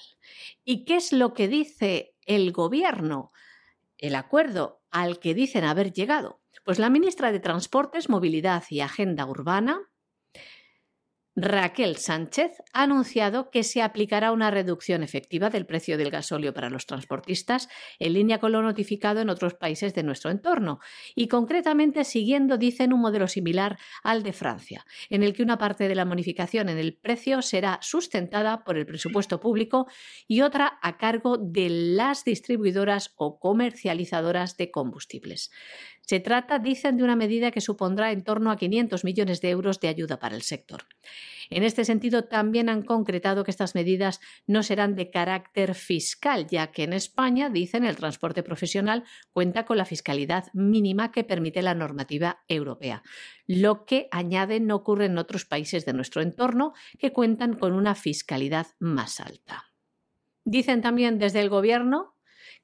¿Y 0.65 0.85
qué 0.85 0.97
es 0.97 1.13
lo 1.13 1.33
que 1.33 1.49
dice 1.49 2.15
el 2.27 2.53
Gobierno? 2.53 3.33
El 3.97 4.15
acuerdo 4.15 4.83
al 4.91 5.19
que 5.19 5.33
dicen 5.33 5.65
haber 5.65 5.93
llegado. 5.93 6.42
Pues 6.65 6.79
la 6.79 6.91
ministra 6.91 7.33
de 7.33 7.41
Transportes, 7.41 8.09
Movilidad 8.09 8.63
y 8.71 8.81
Agenda 8.81 9.27
Urbana, 9.27 9.93
Raquel 11.35 11.97
Sánchez 11.97 12.53
ha 12.75 12.83
anunciado 12.83 13.51
que 13.51 13.65
se 13.65 13.81
aplicará 13.81 14.33
una 14.33 14.51
reducción 14.51 15.03
efectiva 15.03 15.49
del 15.49 15.65
precio 15.65 15.97
del 15.97 16.11
gasóleo 16.11 16.53
para 16.53 16.69
los 16.69 16.85
transportistas 16.85 17.71
en 17.99 18.13
línea 18.13 18.39
con 18.39 18.53
lo 18.53 18.61
notificado 18.61 19.21
en 19.21 19.31
otros 19.31 19.55
países 19.55 19.95
de 19.95 20.03
nuestro 20.03 20.31
entorno 20.31 20.81
y 21.15 21.29
concretamente 21.29 22.05
siguiendo, 22.05 22.59
dicen, 22.59 22.93
un 22.93 23.01
modelo 23.01 23.29
similar 23.29 23.79
al 24.03 24.23
de 24.23 24.35
Francia, 24.35 24.85
en 25.09 25.23
el 25.23 25.33
que 25.33 25.43
una 25.43 25.57
parte 25.57 25.89
de 25.89 25.95
la 25.95 26.05
bonificación 26.05 26.69
en 26.69 26.77
el 26.77 26.99
precio 26.99 27.41
será 27.41 27.79
sustentada 27.81 28.63
por 28.63 28.77
el 28.77 28.85
presupuesto 28.85 29.41
público 29.41 29.87
y 30.29 30.43
otra 30.43 30.79
a 30.83 30.99
cargo 30.99 31.39
de 31.39 31.71
las 31.71 32.25
distribuidoras 32.25 33.15
o 33.17 33.39
comercializadoras 33.39 34.59
de 34.59 34.71
combustibles. 34.71 35.51
Se 36.03 36.19
trata, 36.19 36.59
dicen, 36.59 36.97
de 36.97 37.05
una 37.05 37.17
medida 37.17 37.53
que 37.53 37.61
supondrá 37.61 38.11
en 38.11 38.25
torno 38.25 38.51
a 38.51 38.57
500 38.57 39.05
millones 39.05 39.41
de 39.41 39.51
euros 39.51 39.81
de 39.81 39.89
ayuda 39.89 40.19
para 40.19 40.35
el 40.35 40.43
sector. 40.43 40.85
En 41.49 41.63
este 41.63 41.85
sentido, 41.85 42.25
también 42.25 42.69
han 42.69 42.83
concretado 42.83 43.45
que 43.45 43.51
estas 43.53 43.75
medidas 43.75 44.21
no 44.47 44.63
serán 44.63 44.97
de 44.97 45.11
carácter 45.11 45.75
fiscal, 45.75 46.47
ya 46.49 46.73
que 46.73 46.83
en 46.85 46.93
España, 46.93 47.51
dicen, 47.51 47.85
el 47.85 47.97
transporte 47.97 48.43
profesional 48.43 49.05
cuenta 49.33 49.65
con 49.65 49.77
la 49.79 49.85
fiscalidad 49.85 50.47
mínima 50.55 51.13
que 51.13 51.25
permite 51.25 51.63
la 51.63 51.75
normativa 51.75 52.43
europea, 52.49 53.03
lo 53.47 53.85
que, 53.85 54.09
añaden, 54.11 54.67
no 54.67 54.77
ocurre 54.77 55.07
en 55.07 55.19
otros 55.19 55.45
países 55.45 55.85
de 55.85 55.93
nuestro 55.93 56.21
entorno 56.21 56.73
que 56.99 57.13
cuentan 57.13 57.55
con 57.55 57.75
una 57.75 57.95
fiscalidad 57.95 58.67
más 58.81 59.21
alta. 59.21 59.73
Dicen 60.45 60.83
también 60.83 61.19
desde 61.19 61.41
el 61.41 61.49
Gobierno 61.49 62.12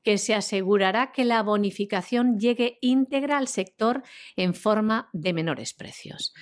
que 0.02 0.18
se 0.18 0.34
asegurará 0.34 1.12
que 1.12 1.24
la 1.24 1.42
bonificación 1.42 2.38
llegue 2.38 2.78
íntegra 2.80 3.38
al 3.38 3.48
sector 3.48 4.02
en 4.36 4.54
forma 4.54 5.08
de 5.12 5.32
menores 5.32 5.74
precios. 5.74 6.32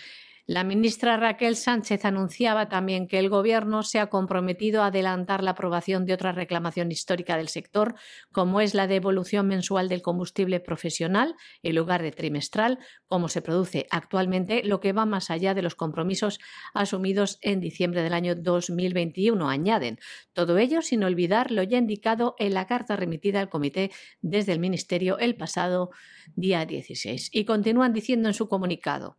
La 0.48 0.62
ministra 0.62 1.16
Raquel 1.16 1.56
Sánchez 1.56 2.04
anunciaba 2.04 2.68
también 2.68 3.08
que 3.08 3.18
el 3.18 3.28
Gobierno 3.28 3.82
se 3.82 3.98
ha 3.98 4.06
comprometido 4.06 4.82
a 4.82 4.86
adelantar 4.86 5.42
la 5.42 5.50
aprobación 5.50 6.06
de 6.06 6.14
otra 6.14 6.30
reclamación 6.30 6.92
histórica 6.92 7.36
del 7.36 7.48
sector, 7.48 7.96
como 8.30 8.60
es 8.60 8.72
la 8.72 8.86
devolución 8.86 9.48
mensual 9.48 9.88
del 9.88 10.02
combustible 10.02 10.60
profesional 10.60 11.34
en 11.64 11.74
lugar 11.74 12.00
de 12.00 12.12
trimestral, 12.12 12.78
como 13.08 13.28
se 13.28 13.42
produce 13.42 13.88
actualmente, 13.90 14.62
lo 14.62 14.78
que 14.78 14.92
va 14.92 15.04
más 15.04 15.32
allá 15.32 15.52
de 15.52 15.62
los 15.62 15.74
compromisos 15.74 16.38
asumidos 16.74 17.38
en 17.42 17.58
diciembre 17.58 18.02
del 18.02 18.14
año 18.14 18.36
2021. 18.36 19.50
Añaden 19.50 19.98
todo 20.32 20.58
ello 20.58 20.80
sin 20.80 21.02
olvidar 21.02 21.50
lo 21.50 21.64
ya 21.64 21.78
indicado 21.78 22.36
en 22.38 22.54
la 22.54 22.68
carta 22.68 22.94
remitida 22.94 23.40
al 23.40 23.48
Comité 23.48 23.90
desde 24.20 24.52
el 24.52 24.60
Ministerio 24.60 25.18
el 25.18 25.34
pasado 25.34 25.90
día 26.36 26.64
16. 26.64 27.30
Y 27.32 27.44
continúan 27.46 27.92
diciendo 27.92 28.28
en 28.28 28.34
su 28.34 28.46
comunicado. 28.46 29.16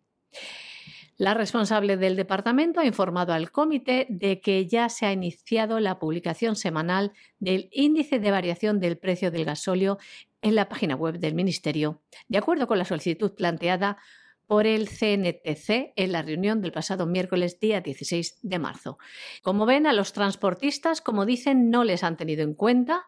La 1.18 1.34
responsable 1.34 1.97
del 1.97 2.15
departamento 2.15 2.80
ha 2.80 2.86
informado 2.86 3.34
al 3.34 3.51
comité 3.51 4.05
de 4.07 4.39
que 4.39 4.68
ya 4.68 4.88
se 4.88 5.07
ha 5.07 5.11
iniciado 5.11 5.80
la 5.80 5.97
publicación 5.97 6.55
semanal 6.55 7.11
del 7.39 7.70
índice 7.72 8.20
de 8.20 8.30
variación 8.30 8.80
del 8.80 8.99
precio 8.99 9.32
del 9.32 9.45
gasóleo 9.45 9.97
en 10.43 10.53
la 10.53 10.70
página 10.70 10.95
web 10.95 11.18
del 11.18 11.34
Ministerio, 11.34 12.03
de 12.28 12.38
acuerdo 12.38 12.68
con 12.68 12.78
la 12.78 12.86
solicitud 12.86 13.34
planteada 13.34 13.97
por 14.45 14.68
el 14.68 14.88
CNTC 14.88 15.93
en 15.95 16.11
la 16.11 16.22
reunión 16.22 16.61
del 16.61 16.72
pasado 16.72 17.07
miércoles 17.07 17.59
día 17.59 17.82
16 17.82 18.38
de 18.43 18.59
marzo. 18.59 18.99
Como 19.41 19.65
ven, 19.65 19.88
a 19.88 19.93
los 19.93 20.13
transportistas, 20.13 21.01
como 21.01 21.26
dicen, 21.26 21.72
no 21.72 21.84
les 21.84 22.03
han 22.03 22.15
tenido 22.15 22.43
en 22.43 22.53
cuenta. 22.53 23.05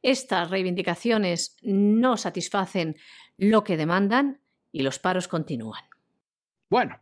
Estas 0.00 0.48
reivindicaciones 0.48 1.58
no 1.60 2.16
satisfacen 2.16 2.96
lo 3.36 3.62
que 3.62 3.76
demandan 3.76 4.40
y 4.72 4.82
los 4.82 4.98
paros 4.98 5.28
continúan. 5.28 5.84
Bueno, 6.70 6.98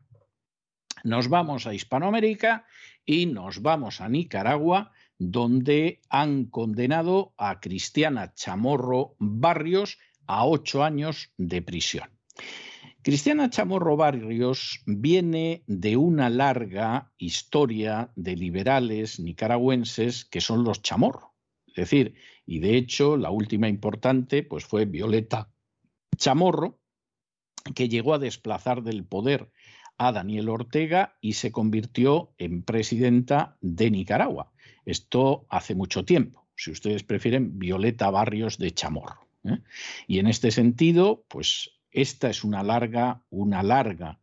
Nos 1.04 1.28
vamos 1.28 1.66
a 1.66 1.74
Hispanoamérica 1.74 2.66
y 3.04 3.26
nos 3.26 3.62
vamos 3.62 4.00
a 4.00 4.08
Nicaragua, 4.08 4.92
donde 5.18 6.00
han 6.08 6.46
condenado 6.46 7.34
a 7.36 7.60
Cristiana 7.60 8.34
Chamorro 8.34 9.16
Barrios 9.18 9.98
a 10.26 10.46
ocho 10.46 10.84
años 10.84 11.32
de 11.36 11.62
prisión. 11.62 12.08
Cristiana 13.02 13.48
Chamorro 13.48 13.96
Barrios 13.96 14.82
viene 14.86 15.64
de 15.66 15.96
una 15.96 16.28
larga 16.28 17.12
historia 17.16 18.12
de 18.14 18.36
liberales 18.36 19.18
nicaragüenses 19.18 20.26
que 20.26 20.42
son 20.42 20.64
los 20.64 20.82
Chamorro. 20.82 21.34
Es 21.66 21.76
decir, 21.76 22.14
y 22.44 22.58
de 22.58 22.76
hecho 22.76 23.16
la 23.16 23.30
última 23.30 23.68
importante 23.68 24.42
pues 24.42 24.64
fue 24.66 24.84
Violeta 24.84 25.50
Chamorro, 26.16 26.78
que 27.74 27.88
llegó 27.88 28.14
a 28.14 28.18
desplazar 28.18 28.82
del 28.82 29.04
poder 29.04 29.50
a 30.00 30.12
Daniel 30.12 30.48
Ortega 30.48 31.18
y 31.20 31.34
se 31.34 31.52
convirtió 31.52 32.32
en 32.38 32.62
presidenta 32.62 33.58
de 33.60 33.90
Nicaragua. 33.90 34.50
Esto 34.86 35.44
hace 35.50 35.74
mucho 35.74 36.06
tiempo. 36.06 36.46
Si 36.56 36.70
ustedes 36.70 37.02
prefieren, 37.02 37.58
Violeta 37.58 38.08
Barrios 38.08 38.56
de 38.56 38.70
Chamorro. 38.70 39.28
¿eh? 39.44 39.58
Y 40.06 40.18
en 40.18 40.26
este 40.26 40.52
sentido, 40.52 41.26
pues 41.28 41.72
esta 41.90 42.30
es 42.30 42.44
una 42.44 42.62
larga, 42.62 43.22
una 43.28 43.62
larga 43.62 44.20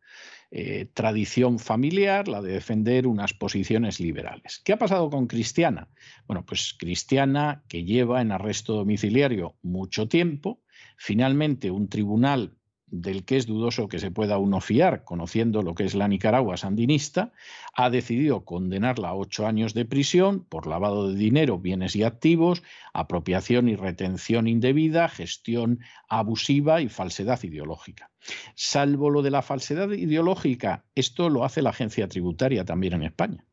eh, 0.50 0.90
tradición 0.94 1.60
familiar, 1.60 2.26
la 2.26 2.42
de 2.42 2.54
defender 2.54 3.06
unas 3.06 3.32
posiciones 3.32 4.00
liberales. 4.00 4.60
¿Qué 4.64 4.72
ha 4.72 4.78
pasado 4.78 5.08
con 5.10 5.28
Cristiana? 5.28 5.90
Bueno, 6.26 6.44
pues 6.44 6.74
Cristiana, 6.76 7.62
que 7.68 7.84
lleva 7.84 8.20
en 8.20 8.32
arresto 8.32 8.74
domiciliario 8.74 9.54
mucho 9.62 10.08
tiempo, 10.08 10.60
finalmente 10.96 11.70
un 11.70 11.88
tribunal 11.88 12.57
del 12.90 13.24
que 13.24 13.36
es 13.36 13.46
dudoso 13.46 13.88
que 13.88 13.98
se 13.98 14.10
pueda 14.10 14.38
uno 14.38 14.60
fiar, 14.60 15.04
conociendo 15.04 15.62
lo 15.62 15.74
que 15.74 15.84
es 15.84 15.94
la 15.94 16.08
Nicaragua 16.08 16.56
sandinista, 16.56 17.32
ha 17.74 17.90
decidido 17.90 18.44
condenarla 18.44 19.08
a 19.08 19.14
ocho 19.14 19.46
años 19.46 19.74
de 19.74 19.84
prisión 19.84 20.44
por 20.48 20.66
lavado 20.66 21.08
de 21.08 21.16
dinero, 21.16 21.58
bienes 21.58 21.96
y 21.96 22.02
activos, 22.02 22.62
apropiación 22.92 23.68
y 23.68 23.76
retención 23.76 24.48
indebida, 24.48 25.08
gestión 25.08 25.80
abusiva 26.08 26.80
y 26.80 26.88
falsedad 26.88 27.42
ideológica. 27.42 28.10
Salvo 28.54 29.10
lo 29.10 29.22
de 29.22 29.30
la 29.30 29.42
falsedad 29.42 29.90
ideológica, 29.90 30.84
esto 30.94 31.28
lo 31.30 31.44
hace 31.44 31.62
la 31.62 31.70
agencia 31.70 32.08
tributaria 32.08 32.64
también 32.64 32.94
en 32.94 33.02
España. 33.04 33.44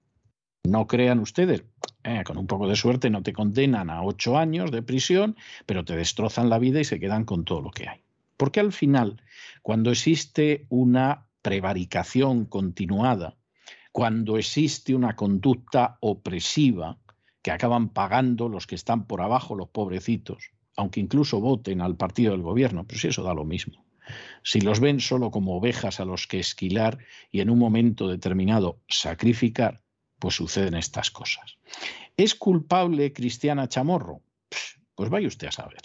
No 0.63 0.88
crean 0.88 1.19
ustedes, 1.19 1.63
eh, 2.03 2.23
con 2.23 2.38
un 2.38 2.47
poco 2.47 2.67
de 2.67 2.75
suerte 2.75 3.09
no 3.09 3.21
te 3.21 3.33
condenan 3.33 3.89
a 3.89 4.01
ocho 4.03 4.38
años 4.38 4.71
de 4.71 4.81
prisión, 4.81 5.36
pero 5.65 5.86
te 5.86 5.95
destrozan 5.95 6.49
la 6.49 6.59
vida 6.59 6.79
y 6.79 6.83
se 6.83 6.99
quedan 6.99 7.25
con 7.25 7.45
todo 7.45 7.61
lo 7.61 7.71
que 7.71 7.88
hay. 7.88 8.05
Porque 8.38 8.59
al 8.59 8.73
final, 8.73 9.21
cuando 9.61 9.91
existe 9.91 10.65
una 10.69 11.27
prevaricación 11.41 12.45
continuada, 12.45 13.38
cuando 13.91 14.38
existe 14.38 14.93
una 14.93 15.15
conducta 15.15 15.97
opresiva 16.01 16.99
que 17.41 17.51
acaban 17.51 17.89
pagando 17.89 18.49
los 18.49 18.67
que 18.67 18.75
están 18.75 19.05
por 19.05 19.21
abajo, 19.21 19.55
los 19.55 19.69
pobrecitos, 19.69 20.51
aunque 20.75 20.99
incluso 20.99 21.39
voten 21.39 21.81
al 21.81 21.95
partido 21.95 22.31
del 22.31 22.41
gobierno, 22.41 22.86
pues 22.86 23.05
eso 23.05 23.23
da 23.23 23.33
lo 23.33 23.45
mismo. 23.45 23.86
Si 24.43 24.61
los 24.61 24.79
ven 24.79 24.99
solo 24.99 25.31
como 25.31 25.57
ovejas 25.57 25.99
a 25.99 26.05
los 26.05 26.27
que 26.27 26.39
esquilar 26.39 26.99
y 27.31 27.41
en 27.41 27.49
un 27.49 27.57
momento 27.57 28.07
determinado 28.07 28.81
sacrificar, 28.88 29.81
pues 30.19 30.36
suceden 30.36 30.75
estas 30.75 31.11
cosas. 31.11 31.57
¿Es 32.17 32.36
culpable 32.36 33.13
Cristiana 33.13 33.67
Chamorro? 33.67 34.21
Pues 34.95 35.09
vaya 35.09 35.27
usted 35.27 35.47
a 35.47 35.51
saber. 35.51 35.81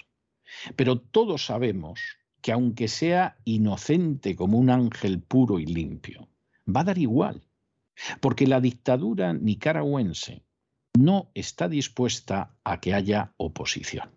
Pero 0.77 0.99
todos 0.99 1.47
sabemos 1.47 2.01
que 2.41 2.53
aunque 2.53 2.89
sea 2.89 3.37
inocente 3.45 4.37
como 4.37 4.59
un 4.59 4.71
ángel 4.71 5.21
puro 5.21 5.59
y 5.59 5.67
limpio, 5.67 6.29
va 6.69 6.81
a 6.81 6.85
dar 6.85 6.99
igual, 6.99 7.47
porque 8.21 8.47
la 8.47 8.61
dictadura 8.61 9.33
nicaragüense 9.33 10.45
no 10.99 11.31
está 11.35 11.69
dispuesta 11.69 12.57
a 12.65 12.81
que 12.81 12.95
haya 12.95 13.33
oposición. 13.37 14.11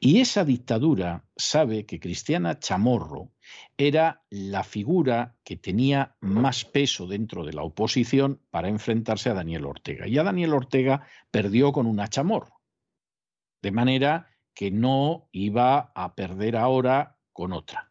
Y 0.00 0.20
esa 0.20 0.44
dictadura 0.44 1.24
sabe 1.36 1.84
que 1.84 2.00
Cristiana 2.00 2.58
Chamorro 2.58 3.30
era 3.76 4.22
la 4.30 4.64
figura 4.64 5.36
que 5.44 5.56
tenía 5.56 6.16
más 6.20 6.64
peso 6.64 7.06
dentro 7.06 7.44
de 7.44 7.52
la 7.52 7.62
oposición 7.62 8.40
para 8.50 8.68
enfrentarse 8.68 9.28
a 9.28 9.34
Daniel 9.34 9.66
Ortega. 9.66 10.06
Y 10.06 10.16
a 10.18 10.22
Daniel 10.22 10.54
Ortega 10.54 11.06
perdió 11.30 11.72
con 11.72 11.86
una 11.86 12.08
Chamorro. 12.08 12.60
De 13.62 13.70
manera 13.70 14.30
que 14.54 14.70
no 14.70 15.28
iba 15.32 15.92
a 15.94 16.14
perder 16.14 16.56
ahora 16.56 17.18
con 17.40 17.54
otra. 17.54 17.90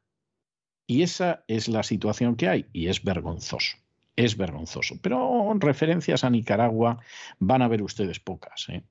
Y 0.85 1.01
esa 1.01 1.43
es 1.47 1.67
la 1.69 1.81
situación 1.81 2.35
que 2.35 2.47
hay 2.47 2.67
y 2.71 2.85
es 2.85 3.03
vergonzoso. 3.03 3.77
Es 4.15 4.37
vergonzoso. 4.37 4.99
Pero 5.01 5.51
referencias 5.59 6.23
a 6.23 6.29
Nicaragua 6.29 6.99
van 7.39 7.63
a 7.63 7.67
ver 7.67 7.81
ustedes 7.81 8.19
pocas. 8.19 8.67
¿eh? 8.69 8.83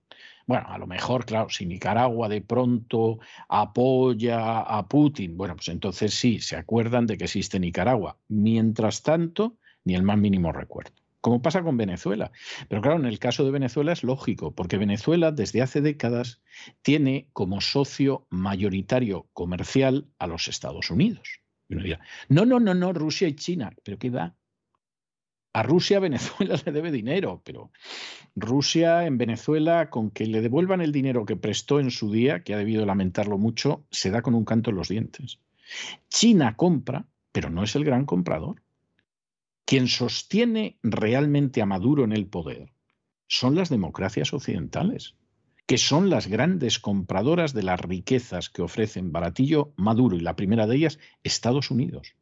Bueno, 0.48 0.66
a 0.68 0.76
lo 0.78 0.88
mejor, 0.88 1.26
claro, 1.26 1.48
si 1.48 1.64
Nicaragua 1.64 2.28
de 2.28 2.40
pronto 2.40 3.20
apoya 3.48 4.58
a 4.62 4.88
Putin, 4.88 5.36
bueno, 5.36 5.54
pues 5.54 5.68
entonces 5.68 6.12
sí, 6.12 6.40
se 6.40 6.56
acuerdan 6.56 7.06
de 7.06 7.18
que 7.18 7.24
existe 7.24 7.60
Nicaragua. 7.60 8.18
Mientras 8.26 9.04
tanto, 9.04 9.58
ni 9.84 9.94
el 9.94 10.02
más 10.02 10.18
mínimo 10.18 10.50
recuerdo 10.50 11.07
como 11.20 11.42
pasa 11.42 11.62
con 11.62 11.76
Venezuela. 11.76 12.32
Pero 12.68 12.82
claro, 12.82 12.98
en 12.98 13.06
el 13.06 13.18
caso 13.18 13.44
de 13.44 13.50
Venezuela 13.50 13.92
es 13.92 14.04
lógico, 14.04 14.54
porque 14.54 14.78
Venezuela 14.78 15.32
desde 15.32 15.62
hace 15.62 15.80
décadas 15.80 16.40
tiene 16.82 17.28
como 17.32 17.60
socio 17.60 18.26
mayoritario 18.30 19.28
comercial 19.32 20.08
a 20.18 20.26
los 20.26 20.48
Estados 20.48 20.90
Unidos. 20.90 21.40
Y 21.68 21.74
uno 21.74 21.84
dirá, 21.84 22.00
no, 22.28 22.46
no, 22.46 22.60
no, 22.60 22.74
no, 22.74 22.92
Rusia 22.92 23.28
y 23.28 23.34
China, 23.34 23.72
pero 23.82 23.98
¿qué 23.98 24.10
va? 24.10 24.34
A 25.52 25.62
Rusia 25.62 25.98
Venezuela 25.98 26.56
le 26.64 26.72
debe 26.72 26.92
dinero, 26.92 27.42
pero 27.44 27.70
Rusia 28.36 29.06
en 29.06 29.18
Venezuela, 29.18 29.90
con 29.90 30.10
que 30.10 30.26
le 30.26 30.40
devuelvan 30.40 30.80
el 30.80 30.92
dinero 30.92 31.26
que 31.26 31.36
prestó 31.36 31.80
en 31.80 31.90
su 31.90 32.12
día, 32.12 32.42
que 32.42 32.54
ha 32.54 32.58
debido 32.58 32.86
lamentarlo 32.86 33.38
mucho, 33.38 33.84
se 33.90 34.10
da 34.10 34.22
con 34.22 34.34
un 34.34 34.44
canto 34.44 34.70
en 34.70 34.76
los 34.76 34.88
dientes. 34.88 35.40
China 36.08 36.56
compra, 36.56 37.06
pero 37.32 37.50
no 37.50 37.62
es 37.62 37.76
el 37.76 37.84
gran 37.84 38.06
comprador. 38.06 38.62
Quien 39.68 39.86
sostiene 39.86 40.78
realmente 40.82 41.60
a 41.60 41.66
Maduro 41.66 42.02
en 42.02 42.12
el 42.12 42.26
poder 42.26 42.72
son 43.26 43.54
las 43.54 43.68
democracias 43.68 44.32
occidentales, 44.32 45.14
que 45.66 45.76
son 45.76 46.08
las 46.08 46.26
grandes 46.26 46.78
compradoras 46.78 47.52
de 47.52 47.64
las 47.64 47.78
riquezas 47.78 48.48
que 48.48 48.62
ofrecen 48.62 49.12
Baratillo, 49.12 49.74
Maduro 49.76 50.16
y 50.16 50.20
la 50.20 50.36
primera 50.36 50.66
de 50.66 50.76
ellas, 50.76 50.98
Estados 51.22 51.70
Unidos, 51.70 52.14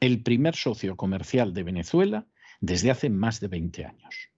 el 0.00 0.24
primer 0.24 0.56
socio 0.56 0.96
comercial 0.96 1.54
de 1.54 1.62
Venezuela 1.62 2.26
desde 2.60 2.90
hace 2.90 3.10
más 3.10 3.38
de 3.38 3.46
20 3.46 3.84
años. 3.84 4.30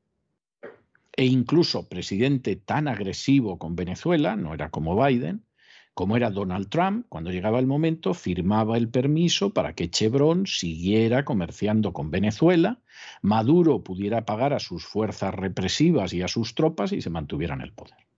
E 1.17 1.25
incluso 1.25 1.89
presidente 1.89 2.57
tan 2.57 2.89
agresivo 2.89 3.59
con 3.59 3.75
Venezuela, 3.75 4.37
no 4.37 4.53
era 4.53 4.69
como 4.69 5.03
Biden, 5.03 5.47
como 5.95 6.17
era 6.17 6.31
Donald 6.31 6.69
Trump, 6.69 7.07
cuando 7.09 7.31
llegaba 7.31 7.61
el 7.61 7.69
momento, 7.69 8.15
firmaba 8.15 8.77
el 8.77 8.89
permiso 8.89 9.55
para 9.55 9.75
que 9.75 9.91
Chevron 9.91 10.45
siguiera 10.47 11.25
comerciando 11.25 11.93
con 11.93 12.11
Venezuela, 12.11 12.81
Maduro 13.23 13.85
pudiera 13.85 14.25
pagar 14.25 14.53
a 14.53 14.59
sus 14.59 14.85
fuerzas 14.85 15.33
represivas 15.33 16.13
y 16.13 16.23
a 16.23 16.29
sus 16.29 16.57
tropas 16.57 16.93
y 16.93 17.01
se 17.01 17.11
mantuviera 17.11 17.55
en 17.55 17.61
el 17.61 17.73
poder. 17.73 18.09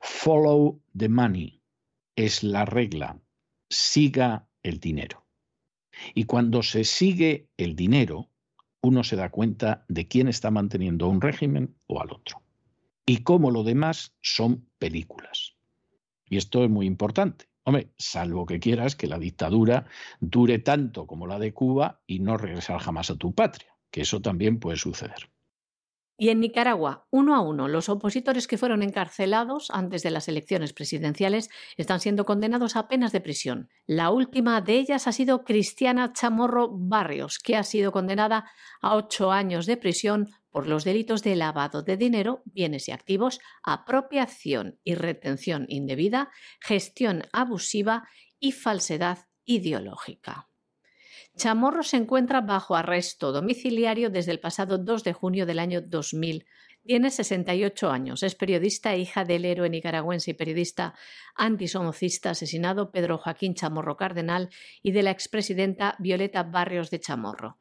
Follow 0.00 0.80
the 0.96 1.10
money 1.10 1.60
es 2.16 2.42
la 2.42 2.64
regla, 2.64 3.18
siga 3.68 4.48
el 4.62 4.80
dinero. 4.80 5.26
Y 6.14 6.24
cuando 6.24 6.62
se 6.62 6.84
sigue 6.84 7.48
el 7.58 7.76
dinero, 7.76 8.30
uno 8.80 9.04
se 9.04 9.16
da 9.16 9.28
cuenta 9.28 9.84
de 9.88 10.08
quién 10.08 10.28
está 10.28 10.50
manteniendo 10.50 11.04
a 11.04 11.08
un 11.08 11.20
régimen 11.20 11.76
o 11.86 12.00
al 12.00 12.12
otro. 12.12 12.42
Y 13.06 13.18
cómo 13.18 13.50
lo 13.50 13.62
demás 13.62 14.14
son 14.22 14.66
películas. 14.78 15.53
Y 16.28 16.36
esto 16.36 16.64
es 16.64 16.70
muy 16.70 16.86
importante. 16.86 17.46
Hombre, 17.64 17.92
salvo 17.96 18.46
que 18.46 18.60
quieras 18.60 18.94
que 18.96 19.06
la 19.06 19.18
dictadura 19.18 19.86
dure 20.20 20.58
tanto 20.58 21.06
como 21.06 21.26
la 21.26 21.38
de 21.38 21.54
Cuba 21.54 22.02
y 22.06 22.20
no 22.20 22.36
regresar 22.36 22.78
jamás 22.80 23.10
a 23.10 23.16
tu 23.16 23.34
patria, 23.34 23.76
que 23.90 24.02
eso 24.02 24.20
también 24.20 24.58
puede 24.58 24.76
suceder. 24.76 25.33
Y 26.16 26.28
en 26.28 26.38
Nicaragua, 26.38 27.08
uno 27.10 27.34
a 27.34 27.40
uno, 27.40 27.66
los 27.66 27.88
opositores 27.88 28.46
que 28.46 28.56
fueron 28.56 28.84
encarcelados 28.84 29.70
antes 29.72 30.04
de 30.04 30.12
las 30.12 30.28
elecciones 30.28 30.72
presidenciales 30.72 31.50
están 31.76 31.98
siendo 31.98 32.24
condenados 32.24 32.76
a 32.76 32.86
penas 32.86 33.10
de 33.10 33.20
prisión. 33.20 33.68
La 33.86 34.10
última 34.10 34.60
de 34.60 34.74
ellas 34.74 35.08
ha 35.08 35.12
sido 35.12 35.42
Cristiana 35.42 36.12
Chamorro 36.12 36.68
Barrios, 36.70 37.40
que 37.40 37.56
ha 37.56 37.64
sido 37.64 37.90
condenada 37.90 38.44
a 38.80 38.94
ocho 38.94 39.32
años 39.32 39.66
de 39.66 39.76
prisión 39.76 40.30
por 40.50 40.68
los 40.68 40.84
delitos 40.84 41.24
de 41.24 41.34
lavado 41.34 41.82
de 41.82 41.96
dinero, 41.96 42.42
bienes 42.44 42.86
y 42.86 42.92
activos, 42.92 43.40
apropiación 43.64 44.78
y 44.84 44.94
retención 44.94 45.66
indebida, 45.68 46.30
gestión 46.60 47.24
abusiva 47.32 48.08
y 48.38 48.52
falsedad 48.52 49.26
ideológica. 49.44 50.48
Chamorro 51.36 51.82
se 51.82 51.96
encuentra 51.96 52.40
bajo 52.42 52.76
arresto 52.76 53.32
domiciliario 53.32 54.08
desde 54.08 54.30
el 54.30 54.38
pasado 54.38 54.78
2 54.78 55.02
de 55.02 55.12
junio 55.12 55.46
del 55.46 55.58
año 55.58 55.80
2000. 55.80 56.46
Tiene 56.86 57.10
68 57.10 57.90
años, 57.90 58.22
es 58.22 58.36
periodista 58.36 58.92
e 58.92 59.00
hija 59.00 59.24
del 59.24 59.44
héroe 59.44 59.68
nicaragüense 59.68 60.30
y 60.30 60.34
periodista 60.34 60.94
antisomocista 61.34 62.30
asesinado 62.30 62.92
Pedro 62.92 63.18
Joaquín 63.18 63.54
Chamorro 63.54 63.96
Cardenal 63.96 64.50
y 64.80 64.92
de 64.92 65.02
la 65.02 65.10
expresidenta 65.10 65.96
Violeta 65.98 66.44
Barrios 66.44 66.90
de 66.90 67.00
Chamorro. 67.00 67.58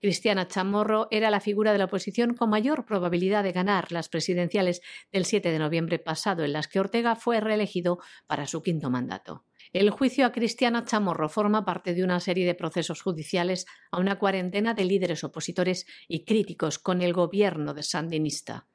Cristiana 0.00 0.48
Chamorro 0.48 1.08
era 1.10 1.30
la 1.30 1.40
figura 1.40 1.72
de 1.72 1.78
la 1.78 1.84
oposición 1.84 2.34
con 2.34 2.48
mayor 2.48 2.86
probabilidad 2.86 3.44
de 3.44 3.52
ganar 3.52 3.92
las 3.92 4.08
presidenciales 4.08 4.80
del 5.12 5.26
7 5.26 5.50
de 5.50 5.58
noviembre 5.58 5.98
pasado, 5.98 6.44
en 6.44 6.52
las 6.52 6.66
que 6.66 6.80
Ortega 6.80 7.14
fue 7.14 7.40
reelegido 7.40 7.98
para 8.26 8.46
su 8.46 8.62
quinto 8.62 8.90
mandato. 8.90 9.44
El 9.72 9.88
juicio 9.88 10.26
a 10.26 10.32
Cristiana 10.32 10.84
Chamorro 10.84 11.30
forma 11.30 11.64
parte 11.64 11.94
de 11.94 12.04
una 12.04 12.20
serie 12.20 12.44
de 12.44 12.54
procesos 12.54 13.00
judiciales 13.00 13.64
a 13.90 14.00
una 14.00 14.18
cuarentena 14.18 14.74
de 14.74 14.84
líderes 14.84 15.24
opositores 15.24 15.86
y 16.08 16.26
críticos 16.26 16.78
con 16.78 17.00
el 17.00 17.14
gobierno 17.14 17.72
de 17.72 17.82
Sandinista. 17.82 18.66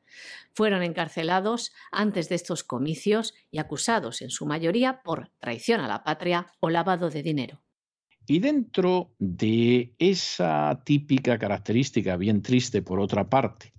Fueron 0.55 0.81
encarcelados 0.81 1.71
antes 1.91 2.29
de 2.29 2.35
estos 2.35 2.63
comicios 2.63 3.35
y 3.51 3.59
acusados 3.59 4.23
en 4.23 4.31
su 4.31 4.47
mayoría 4.47 5.03
por 5.03 5.29
traición 5.37 5.81
a 5.81 5.87
la 5.87 6.03
patria 6.03 6.47
o 6.59 6.71
lavado 6.71 7.11
de 7.11 7.21
dinero. 7.21 7.61
Y 8.25 8.39
dentro 8.39 9.13
de 9.19 9.93
esa 9.99 10.81
típica 10.83 11.37
característica, 11.37 12.17
bien 12.17 12.41
triste 12.41 12.81
por 12.81 12.99
otra 12.99 13.29
parte, 13.29 13.71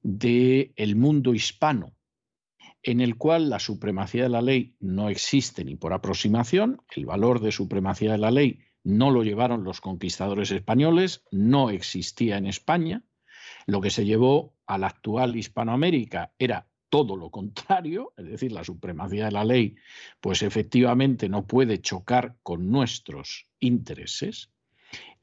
del 0.00 0.72
el 0.76 0.94
mundo 0.94 1.34
hispano, 1.34 1.92
en 2.82 3.00
el 3.00 3.16
cual 3.16 3.48
la 3.50 3.58
supremacía 3.58 4.24
de 4.24 4.28
la 4.28 4.42
ley 4.42 4.74
no 4.80 5.08
existe 5.08 5.64
ni 5.64 5.76
por 5.76 5.92
aproximación, 5.92 6.82
el 6.94 7.06
valor 7.06 7.40
de 7.40 7.52
supremacía 7.52 8.12
de 8.12 8.18
la 8.18 8.30
ley 8.30 8.60
no 8.84 9.10
lo 9.10 9.22
llevaron 9.22 9.64
los 9.64 9.80
conquistadores 9.80 10.50
españoles, 10.50 11.24
no 11.30 11.70
existía 11.70 12.36
en 12.36 12.46
España, 12.46 13.04
lo 13.66 13.80
que 13.80 13.90
se 13.90 14.04
llevó 14.04 14.56
a 14.66 14.78
la 14.78 14.88
actual 14.88 15.36
Hispanoamérica 15.36 16.32
era 16.38 16.68
todo 16.88 17.16
lo 17.16 17.30
contrario, 17.30 18.12
es 18.16 18.26
decir, 18.26 18.52
la 18.52 18.64
supremacía 18.64 19.26
de 19.26 19.30
la 19.32 19.44
ley, 19.44 19.76
pues 20.20 20.42
efectivamente 20.42 21.28
no 21.28 21.46
puede 21.46 21.80
chocar 21.80 22.36
con 22.42 22.70
nuestros 22.70 23.46
intereses. 23.60 24.50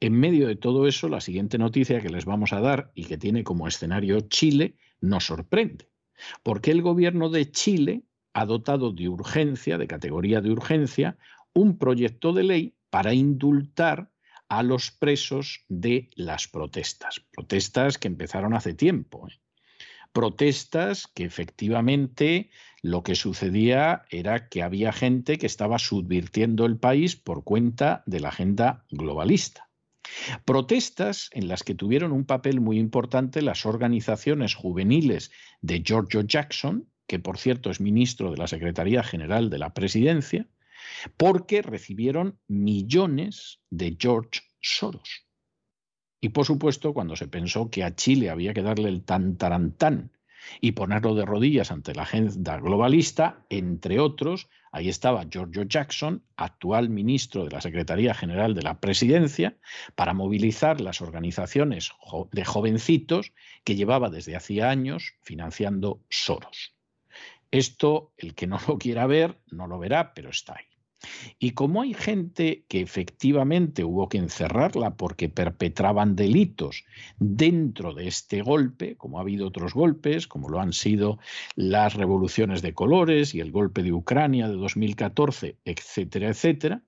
En 0.00 0.14
medio 0.14 0.48
de 0.48 0.56
todo 0.56 0.88
eso, 0.88 1.08
la 1.08 1.20
siguiente 1.20 1.58
noticia 1.58 2.00
que 2.00 2.08
les 2.08 2.24
vamos 2.24 2.52
a 2.52 2.60
dar 2.60 2.90
y 2.94 3.04
que 3.04 3.18
tiene 3.18 3.44
como 3.44 3.68
escenario 3.68 4.20
Chile 4.22 4.76
nos 5.00 5.26
sorprende, 5.26 5.89
porque 6.42 6.70
el 6.70 6.82
gobierno 6.82 7.28
de 7.28 7.50
Chile 7.50 8.02
ha 8.32 8.46
dotado 8.46 8.92
de 8.92 9.08
urgencia, 9.08 9.78
de 9.78 9.86
categoría 9.86 10.40
de 10.40 10.50
urgencia, 10.50 11.18
un 11.52 11.78
proyecto 11.78 12.32
de 12.32 12.44
ley 12.44 12.74
para 12.90 13.14
indultar 13.14 14.10
a 14.48 14.62
los 14.62 14.90
presos 14.90 15.64
de 15.68 16.10
las 16.14 16.48
protestas, 16.48 17.20
protestas 17.32 17.98
que 17.98 18.08
empezaron 18.08 18.54
hace 18.54 18.74
tiempo. 18.74 19.28
¿eh? 19.28 19.40
protestas 20.12 21.06
que 21.06 21.24
efectivamente 21.24 22.50
lo 22.82 23.02
que 23.02 23.14
sucedía 23.14 24.04
era 24.10 24.48
que 24.48 24.62
había 24.62 24.92
gente 24.92 25.38
que 25.38 25.46
estaba 25.46 25.78
subvirtiendo 25.78 26.66
el 26.66 26.78
país 26.78 27.16
por 27.16 27.44
cuenta 27.44 28.02
de 28.06 28.20
la 28.20 28.28
agenda 28.28 28.84
globalista. 28.90 29.69
Protestas 30.44 31.30
en 31.32 31.48
las 31.48 31.62
que 31.62 31.74
tuvieron 31.74 32.12
un 32.12 32.24
papel 32.24 32.60
muy 32.60 32.78
importante 32.78 33.42
las 33.42 33.66
organizaciones 33.66 34.54
juveniles 34.54 35.30
de 35.60 35.82
Giorgio 35.82 36.22
Jackson, 36.22 36.88
que 37.06 37.18
por 37.18 37.38
cierto 37.38 37.70
es 37.70 37.80
ministro 37.80 38.30
de 38.30 38.36
la 38.36 38.46
Secretaría 38.46 39.02
General 39.02 39.50
de 39.50 39.58
la 39.58 39.74
Presidencia, 39.74 40.46
porque 41.16 41.62
recibieron 41.62 42.38
millones 42.48 43.60
de 43.70 43.96
George 43.98 44.40
Soros. 44.60 45.26
Y 46.20 46.30
por 46.30 46.44
supuesto, 46.44 46.92
cuando 46.92 47.16
se 47.16 47.28
pensó 47.28 47.70
que 47.70 47.82
a 47.82 47.94
Chile 47.94 48.30
había 48.30 48.52
que 48.52 48.62
darle 48.62 48.90
el 48.90 49.04
tantarantán 49.04 50.12
y 50.60 50.72
ponerlo 50.72 51.14
de 51.14 51.24
rodillas 51.24 51.70
ante 51.70 51.94
la 51.94 52.02
agenda 52.02 52.58
globalista, 52.58 53.44
entre 53.50 54.00
otros, 54.00 54.48
ahí 54.72 54.88
estaba 54.88 55.26
Giorgio 55.30 55.64
Jackson, 55.64 56.24
actual 56.36 56.88
ministro 56.88 57.44
de 57.44 57.50
la 57.50 57.60
Secretaría 57.60 58.14
General 58.14 58.54
de 58.54 58.62
la 58.62 58.80
Presidencia, 58.80 59.56
para 59.94 60.14
movilizar 60.14 60.80
las 60.80 61.00
organizaciones 61.00 61.92
de 62.32 62.44
jovencitos 62.44 63.32
que 63.64 63.76
llevaba 63.76 64.10
desde 64.10 64.36
hacía 64.36 64.70
años 64.70 65.14
financiando 65.22 66.02
Soros. 66.08 66.74
Esto, 67.50 68.12
el 68.16 68.34
que 68.34 68.46
no 68.46 68.58
lo 68.68 68.78
quiera 68.78 69.06
ver, 69.06 69.40
no 69.50 69.66
lo 69.66 69.78
verá, 69.78 70.14
pero 70.14 70.30
está 70.30 70.54
ahí. 70.54 70.69
Y 71.38 71.52
como 71.52 71.82
hay 71.82 71.94
gente 71.94 72.64
que 72.68 72.80
efectivamente 72.80 73.84
hubo 73.84 74.08
que 74.08 74.18
encerrarla 74.18 74.96
porque 74.96 75.28
perpetraban 75.28 76.16
delitos 76.16 76.84
dentro 77.18 77.94
de 77.94 78.08
este 78.08 78.42
golpe, 78.42 78.96
como 78.96 79.18
ha 79.18 79.22
habido 79.22 79.48
otros 79.48 79.72
golpes, 79.74 80.26
como 80.26 80.48
lo 80.48 80.60
han 80.60 80.72
sido 80.72 81.18
las 81.56 81.94
revoluciones 81.94 82.62
de 82.62 82.74
colores 82.74 83.34
y 83.34 83.40
el 83.40 83.52
golpe 83.52 83.82
de 83.82 83.92
Ucrania 83.92 84.48
de 84.48 84.56
2014, 84.56 85.56
etcétera, 85.64 86.28
etcétera, 86.28 86.82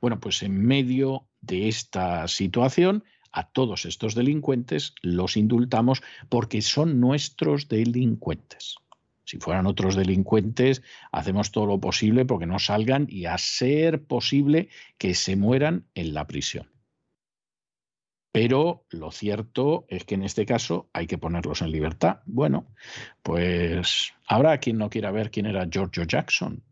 bueno, 0.00 0.20
pues 0.20 0.42
en 0.42 0.64
medio 0.64 1.28
de 1.40 1.68
esta 1.68 2.26
situación, 2.28 3.04
a 3.32 3.50
todos 3.50 3.84
estos 3.84 4.14
delincuentes 4.14 4.94
los 5.02 5.36
indultamos 5.36 6.02
porque 6.30 6.62
son 6.62 7.00
nuestros 7.00 7.68
delincuentes. 7.68 8.76
Si 9.26 9.38
fueran 9.38 9.66
otros 9.66 9.96
delincuentes, 9.96 10.82
hacemos 11.10 11.50
todo 11.50 11.66
lo 11.66 11.80
posible 11.80 12.24
porque 12.24 12.46
no 12.46 12.60
salgan 12.60 13.06
y 13.10 13.26
a 13.26 13.36
ser 13.38 14.04
posible 14.04 14.68
que 14.98 15.14
se 15.14 15.34
mueran 15.34 15.88
en 15.94 16.14
la 16.14 16.28
prisión. 16.28 16.70
Pero 18.30 18.86
lo 18.90 19.10
cierto 19.10 19.84
es 19.88 20.04
que 20.04 20.14
en 20.14 20.22
este 20.22 20.46
caso 20.46 20.88
hay 20.92 21.08
que 21.08 21.18
ponerlos 21.18 21.60
en 21.60 21.72
libertad. 21.72 22.20
Bueno, 22.24 22.68
pues 23.22 24.12
habrá 24.28 24.58
quien 24.58 24.78
no 24.78 24.90
quiera 24.90 25.10
ver 25.10 25.30
quién 25.32 25.46
era 25.46 25.66
Giorgio 25.68 26.04
Jackson 26.04 26.62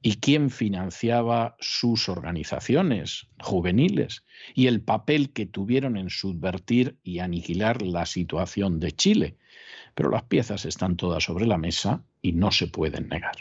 y 0.00 0.16
quién 0.16 0.48
financiaba 0.48 1.56
sus 1.60 2.08
organizaciones 2.08 3.28
juveniles 3.38 4.24
y 4.54 4.66
el 4.66 4.80
papel 4.80 5.32
que 5.32 5.44
tuvieron 5.44 5.98
en 5.98 6.08
subvertir 6.08 6.96
y 7.02 7.18
aniquilar 7.18 7.82
la 7.82 8.06
situación 8.06 8.80
de 8.80 8.92
Chile 8.92 9.36
pero 9.94 10.10
las 10.10 10.24
piezas 10.24 10.64
están 10.64 10.96
todas 10.96 11.24
sobre 11.24 11.46
la 11.46 11.58
mesa 11.58 12.04
y 12.20 12.32
no 12.32 12.50
se 12.50 12.66
pueden 12.66 13.08
negar. 13.08 13.36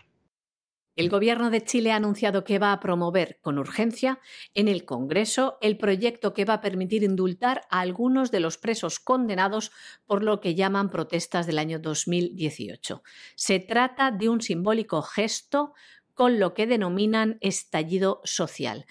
El 0.98 1.10
Gobierno 1.10 1.50
de 1.50 1.64
Chile 1.64 1.94
ha 1.94 1.96
anunciado 1.96 2.44
que 2.44 2.60
va 2.60 2.74
a 2.74 2.80
promover 2.82 3.40
con 3.42 3.58
urgencia 3.58 4.20
en 4.54 4.68
el 4.68 4.84
Congreso 4.84 5.58
el 5.62 5.78
proyecto 5.78 6.34
que 6.34 6.44
va 6.44 6.56
a 6.56 6.62
permitir 6.62 7.04
indultar 7.04 7.62
a 7.70 7.80
algunos 7.80 8.30
de 8.30 8.42
los 8.42 8.58
presos 8.58 9.00
condenados 9.00 9.72
por 10.06 10.22
lo 10.22 10.42
que 10.42 10.54
llaman 10.54 10.90
protestas 10.90 11.48
del 11.48 11.60
año 11.60 11.80
2018. 11.80 13.04
Se 13.36 13.60
trata 13.60 14.12
de 14.12 14.28
un 14.28 14.42
simbólico 14.42 15.02
gesto 15.02 15.74
con 16.14 16.40
lo 16.40 16.54
que 16.54 16.68
denominan 16.68 17.38
estallido 17.40 18.20
social, 18.26 18.86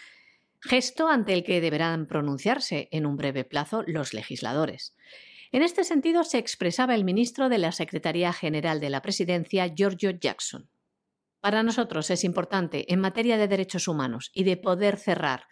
gesto 0.61 1.09
ante 1.09 1.35
el 1.35 1.45
que 1.45 1.61
deberán 1.61 2.07
pronunciarse 2.07 2.89
en 2.93 3.05
un 3.05 3.17
breve 3.17 3.45
plazo 3.45 3.85
los 3.87 4.15
legisladores. 4.15 4.97
En 5.53 5.63
este 5.63 5.83
sentido 5.83 6.23
se 6.23 6.39
expresaba 6.39 6.95
el 6.95 7.05
ministro 7.05 7.49
de 7.49 7.59
la 7.59 7.73
Secretaría 7.73 8.33
General 8.33 8.79
de 8.79 8.89
la 8.89 9.03
Presidencia, 9.03 9.67
Giorgio 9.67 10.11
Jackson. 10.11 10.71
Para 11.41 11.63
nosotros 11.65 12.11
es 12.11 12.23
importante, 12.23 12.93
en 12.93 13.01
materia 13.01 13.37
de 13.37 13.49
derechos 13.49 13.89
humanos 13.89 14.31
y 14.33 14.45
de 14.45 14.57
poder 14.57 14.97
cerrar 14.97 15.47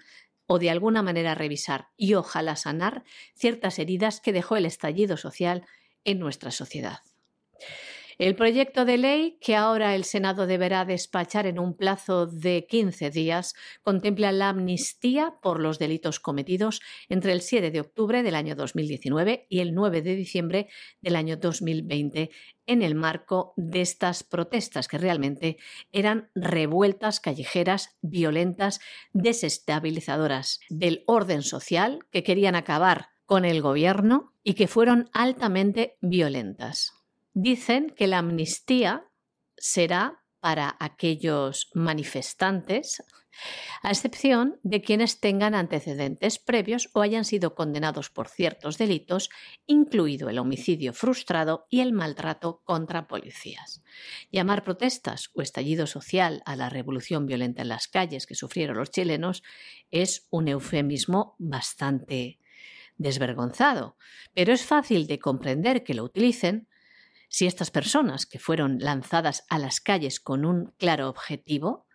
o 0.46 0.58
de 0.58 0.70
alguna 0.70 1.02
manera 1.02 1.34
revisar 1.34 1.88
y 1.96 2.14
ojalá 2.14 2.54
sanar 2.54 3.02
ciertas 3.34 3.78
heridas 3.78 4.20
que 4.20 4.32
dejó 4.32 4.56
el 4.56 4.66
estallido 4.66 5.16
social 5.16 5.66
en 6.04 6.20
nuestra 6.20 6.52
sociedad. 6.52 7.00
El 8.18 8.34
proyecto 8.34 8.84
de 8.84 8.98
ley, 8.98 9.38
que 9.40 9.54
ahora 9.54 9.94
el 9.94 10.02
Senado 10.02 10.48
deberá 10.48 10.84
despachar 10.84 11.46
en 11.46 11.60
un 11.60 11.76
plazo 11.76 12.26
de 12.26 12.66
15 12.68 13.10
días, 13.10 13.54
contempla 13.84 14.32
la 14.32 14.48
amnistía 14.48 15.36
por 15.40 15.60
los 15.60 15.78
delitos 15.78 16.18
cometidos 16.18 16.80
entre 17.08 17.30
el 17.30 17.42
7 17.42 17.70
de 17.70 17.78
octubre 17.78 18.24
del 18.24 18.34
año 18.34 18.56
2019 18.56 19.46
y 19.48 19.60
el 19.60 19.72
9 19.72 20.02
de 20.02 20.16
diciembre 20.16 20.68
del 21.00 21.14
año 21.14 21.36
2020 21.36 22.30
en 22.66 22.82
el 22.82 22.96
marco 22.96 23.54
de 23.56 23.82
estas 23.82 24.24
protestas 24.24 24.88
que 24.88 24.98
realmente 24.98 25.56
eran 25.92 26.28
revueltas 26.34 27.20
callejeras, 27.20 27.98
violentas, 28.02 28.80
desestabilizadoras 29.12 30.58
del 30.70 31.04
orden 31.06 31.42
social 31.42 32.00
que 32.10 32.24
querían 32.24 32.56
acabar 32.56 33.10
con 33.26 33.44
el 33.44 33.62
gobierno 33.62 34.32
y 34.42 34.54
que 34.54 34.66
fueron 34.66 35.08
altamente 35.12 35.98
violentas 36.00 36.97
dicen 37.40 37.94
que 37.96 38.08
la 38.08 38.18
amnistía 38.18 39.04
será 39.56 40.24
para 40.40 40.76
aquellos 40.80 41.70
manifestantes, 41.72 43.02
a 43.82 43.90
excepción 43.90 44.58
de 44.64 44.82
quienes 44.82 45.20
tengan 45.20 45.54
antecedentes 45.54 46.40
previos 46.40 46.90
o 46.94 47.02
hayan 47.02 47.24
sido 47.24 47.54
condenados 47.54 48.10
por 48.10 48.26
ciertos 48.28 48.76
delitos, 48.76 49.30
incluido 49.66 50.28
el 50.28 50.40
homicidio 50.40 50.92
frustrado 50.92 51.66
y 51.70 51.78
el 51.78 51.92
maltrato 51.92 52.62
contra 52.64 53.06
policías. 53.06 53.84
Llamar 54.32 54.64
protestas 54.64 55.30
o 55.34 55.42
estallido 55.42 55.86
social 55.86 56.42
a 56.44 56.56
la 56.56 56.68
revolución 56.68 57.26
violenta 57.26 57.62
en 57.62 57.68
las 57.68 57.86
calles 57.86 58.26
que 58.26 58.34
sufrieron 58.34 58.76
los 58.76 58.90
chilenos 58.90 59.44
es 59.92 60.26
un 60.30 60.48
eufemismo 60.48 61.36
bastante 61.38 62.40
desvergonzado, 62.96 63.96
pero 64.34 64.52
es 64.52 64.64
fácil 64.64 65.06
de 65.06 65.20
comprender 65.20 65.84
que 65.84 65.94
lo 65.94 66.02
utilicen 66.02 66.66
si 67.28 67.46
estas 67.46 67.70
personas 67.70 68.26
que 68.26 68.38
fueron 68.38 68.78
lanzadas 68.78 69.44
a 69.48 69.58
las 69.58 69.80
calles 69.80 70.20
con 70.20 70.44
un 70.44 70.72
claro 70.78 71.08
objetivo 71.08 71.86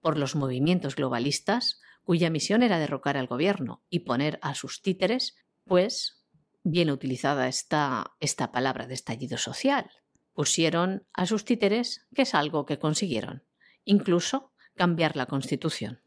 por 0.00 0.18
los 0.18 0.34
movimientos 0.34 0.96
globalistas, 0.96 1.80
cuya 2.02 2.30
misión 2.30 2.62
era 2.62 2.78
derrocar 2.78 3.16
al 3.16 3.26
gobierno 3.26 3.82
y 3.88 4.00
poner 4.00 4.38
a 4.42 4.54
sus 4.54 4.82
títeres, 4.82 5.36
pues 5.64 6.24
bien 6.64 6.90
utilizada 6.90 7.48
está 7.48 8.14
esta 8.20 8.50
palabra 8.52 8.86
de 8.86 8.94
estallido 8.94 9.38
social. 9.38 9.90
Pusieron 10.32 11.06
a 11.12 11.26
sus 11.26 11.44
títeres, 11.44 12.06
que 12.14 12.22
es 12.22 12.34
algo 12.34 12.66
que 12.66 12.78
consiguieron, 12.78 13.44
incluso 13.84 14.52
cambiar 14.74 15.16
la 15.16 15.26
Constitución. 15.26 16.00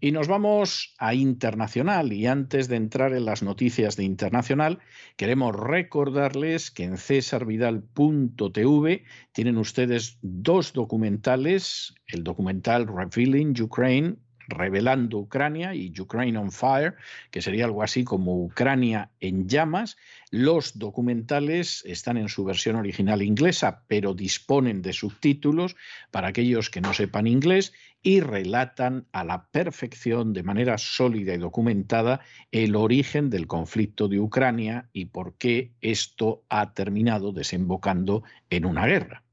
Y 0.00 0.12
nos 0.12 0.28
vamos 0.28 0.94
a 0.98 1.14
internacional. 1.14 2.12
Y 2.12 2.26
antes 2.26 2.68
de 2.68 2.76
entrar 2.76 3.12
en 3.12 3.24
las 3.24 3.42
noticias 3.42 3.96
de 3.96 4.04
internacional, 4.04 4.78
queremos 5.16 5.54
recordarles 5.54 6.70
que 6.70 6.84
en 6.84 6.98
cesarvidal.tv 6.98 9.04
tienen 9.32 9.58
ustedes 9.58 10.18
dos 10.22 10.72
documentales, 10.72 11.94
el 12.06 12.24
documental 12.24 12.86
Revealing 12.86 13.60
Ukraine 13.60 14.16
revelando 14.48 15.18
Ucrania 15.18 15.74
y 15.74 15.92
Ukraine 15.98 16.38
on 16.38 16.52
Fire, 16.52 16.94
que 17.30 17.42
sería 17.42 17.64
algo 17.64 17.82
así 17.82 18.04
como 18.04 18.42
Ucrania 18.44 19.10
en 19.20 19.48
llamas. 19.48 19.96
Los 20.30 20.78
documentales 20.78 21.82
están 21.86 22.16
en 22.16 22.28
su 22.28 22.44
versión 22.44 22.76
original 22.76 23.22
inglesa, 23.22 23.82
pero 23.86 24.14
disponen 24.14 24.82
de 24.82 24.92
subtítulos 24.92 25.76
para 26.10 26.28
aquellos 26.28 26.70
que 26.70 26.80
no 26.80 26.92
sepan 26.92 27.26
inglés 27.26 27.72
y 28.02 28.20
relatan 28.20 29.06
a 29.12 29.24
la 29.24 29.48
perfección, 29.48 30.32
de 30.32 30.44
manera 30.44 30.78
sólida 30.78 31.34
y 31.34 31.38
documentada, 31.38 32.20
el 32.52 32.76
origen 32.76 33.30
del 33.30 33.46
conflicto 33.46 34.06
de 34.06 34.20
Ucrania 34.20 34.88
y 34.92 35.06
por 35.06 35.34
qué 35.38 35.72
esto 35.80 36.44
ha 36.48 36.72
terminado 36.72 37.32
desembocando 37.32 38.22
en 38.48 38.64
una 38.64 38.86
guerra. 38.86 39.24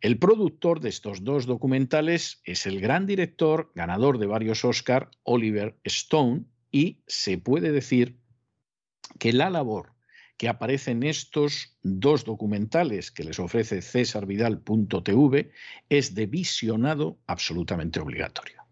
El 0.00 0.18
productor 0.18 0.80
de 0.80 0.88
estos 0.88 1.24
dos 1.24 1.44
documentales 1.44 2.40
es 2.44 2.66
el 2.66 2.80
gran 2.80 3.06
director, 3.06 3.70
ganador 3.74 4.18
de 4.18 4.26
varios 4.26 4.64
Oscar, 4.64 5.10
Oliver 5.24 5.78
Stone, 5.84 6.44
y 6.72 7.02
se 7.06 7.36
puede 7.36 7.70
decir 7.70 8.18
que 9.18 9.32
la 9.32 9.50
labor 9.50 9.92
que 10.38 10.48
aparece 10.48 10.92
en 10.92 11.02
estos 11.02 11.76
dos 11.82 12.24
documentales 12.24 13.10
que 13.10 13.24
les 13.24 13.38
ofrece 13.38 13.82
cesarvidal.tv 13.82 15.52
es 15.90 16.14
de 16.14 16.26
visionado 16.26 17.18
absolutamente 17.26 18.00
obligatorio. 18.00 18.62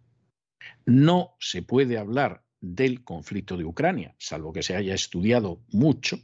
No 0.86 1.36
se 1.40 1.60
puede 1.60 1.98
hablar 1.98 2.42
del 2.62 3.04
conflicto 3.04 3.58
de 3.58 3.66
Ucrania, 3.66 4.14
salvo 4.18 4.54
que 4.54 4.62
se 4.62 4.76
haya 4.76 4.94
estudiado 4.94 5.60
mucho, 5.68 6.18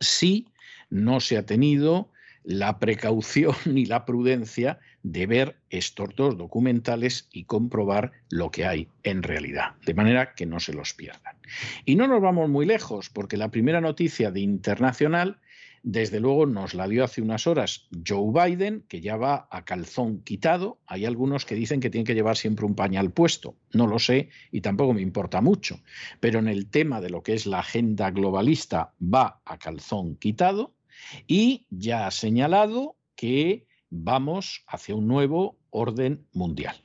si 0.00 0.48
no 0.90 1.20
se 1.20 1.36
ha 1.36 1.46
tenido 1.46 2.10
la 2.44 2.78
precaución 2.78 3.54
y 3.74 3.86
la 3.86 4.04
prudencia 4.04 4.78
de 5.02 5.26
ver 5.26 5.56
estos 5.70 6.14
dos 6.14 6.38
documentales 6.38 7.28
y 7.32 7.44
comprobar 7.44 8.12
lo 8.30 8.50
que 8.50 8.64
hay 8.64 8.88
en 9.02 9.22
realidad, 9.22 9.74
de 9.84 9.94
manera 9.94 10.34
que 10.34 10.46
no 10.46 10.60
se 10.60 10.72
los 10.72 10.94
pierdan. 10.94 11.36
Y 11.84 11.96
no 11.96 12.06
nos 12.06 12.22
vamos 12.22 12.48
muy 12.48 12.66
lejos, 12.66 13.10
porque 13.10 13.36
la 13.36 13.50
primera 13.50 13.80
noticia 13.80 14.30
de 14.30 14.40
internacional, 14.40 15.40
desde 15.82 16.20
luego, 16.20 16.46
nos 16.46 16.72
la 16.72 16.88
dio 16.88 17.04
hace 17.04 17.20
unas 17.20 17.46
horas 17.46 17.86
Joe 18.06 18.32
Biden, 18.32 18.84
que 18.88 19.02
ya 19.02 19.16
va 19.16 19.46
a 19.50 19.66
calzón 19.66 20.22
quitado. 20.22 20.78
Hay 20.86 21.04
algunos 21.04 21.44
que 21.44 21.54
dicen 21.54 21.80
que 21.80 21.90
tiene 21.90 22.06
que 22.06 22.14
llevar 22.14 22.38
siempre 22.38 22.64
un 22.64 22.74
pañal 22.74 23.10
puesto. 23.10 23.56
No 23.74 23.86
lo 23.86 23.98
sé 23.98 24.30
y 24.50 24.62
tampoco 24.62 24.94
me 24.94 25.02
importa 25.02 25.42
mucho. 25.42 25.80
Pero 26.20 26.38
en 26.38 26.48
el 26.48 26.70
tema 26.70 27.02
de 27.02 27.10
lo 27.10 27.22
que 27.22 27.34
es 27.34 27.44
la 27.44 27.58
agenda 27.58 28.10
globalista, 28.10 28.94
va 29.02 29.42
a 29.44 29.58
calzón 29.58 30.16
quitado 30.16 30.72
y 31.26 31.66
ya 31.70 32.06
ha 32.06 32.10
señalado 32.10 32.96
que 33.16 33.66
vamos 33.90 34.64
hacia 34.66 34.94
un 34.94 35.06
nuevo 35.06 35.58
orden 35.70 36.26
mundial. 36.32 36.76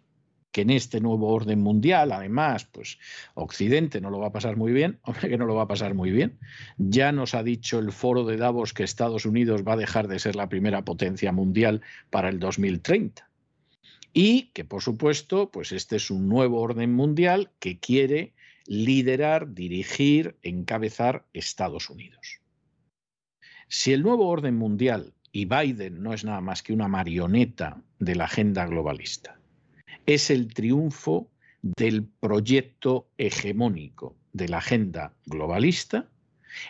Que 0.51 0.61
en 0.61 0.71
este 0.71 0.99
nuevo 0.99 1.27
orden 1.27 1.61
mundial, 1.61 2.11
además, 2.11 2.65
pues 2.65 2.97
Occidente 3.35 4.01
no 4.01 4.09
lo 4.09 4.19
va 4.19 4.27
a 4.27 4.31
pasar 4.31 4.57
muy 4.57 4.71
bien, 4.71 4.99
hombre, 5.03 5.29
que 5.29 5.37
no 5.37 5.45
lo 5.45 5.55
va 5.55 5.63
a 5.63 5.67
pasar 5.67 5.93
muy 5.93 6.11
bien. 6.11 6.39
Ya 6.77 7.11
nos 7.11 7.35
ha 7.35 7.43
dicho 7.43 7.79
el 7.79 7.91
foro 7.91 8.25
de 8.25 8.37
Davos 8.37 8.73
que 8.73 8.83
Estados 8.83 9.25
Unidos 9.25 9.63
va 9.67 9.73
a 9.73 9.77
dejar 9.77 10.07
de 10.07 10.19
ser 10.19 10.35
la 10.35 10.49
primera 10.49 10.83
potencia 10.83 11.31
mundial 11.31 11.81
para 12.09 12.29
el 12.29 12.39
2030. 12.39 13.29
Y 14.11 14.51
que, 14.53 14.65
por 14.65 14.81
supuesto, 14.81 15.51
pues 15.51 15.71
este 15.71 15.97
es 15.97 16.09
un 16.09 16.27
nuevo 16.27 16.61
orden 16.61 16.93
mundial 16.93 17.51
que 17.59 17.79
quiere 17.79 18.33
liderar, 18.65 19.53
dirigir, 19.53 20.37
encabezar 20.41 21.25
Estados 21.33 21.89
Unidos. 21.89 22.38
Si 23.69 23.93
el 23.93 24.01
nuevo 24.01 24.27
orden 24.27 24.57
mundial, 24.57 25.13
y 25.31 25.45
Biden 25.45 26.01
no 26.01 26.15
es 26.15 26.25
nada 26.25 26.41
más 26.41 26.63
que 26.63 26.73
una 26.73 26.87
marioneta 26.87 27.83
de 27.99 28.15
la 28.15 28.25
agenda 28.25 28.65
globalista, 28.65 29.39
es 30.07 30.31
el 30.31 30.51
triunfo 30.51 31.29
del 31.61 32.03
proyecto 32.03 33.07
hegemónico 33.19 34.15
de 34.33 34.49
la 34.49 34.57
agenda 34.57 35.13
globalista, 35.27 36.09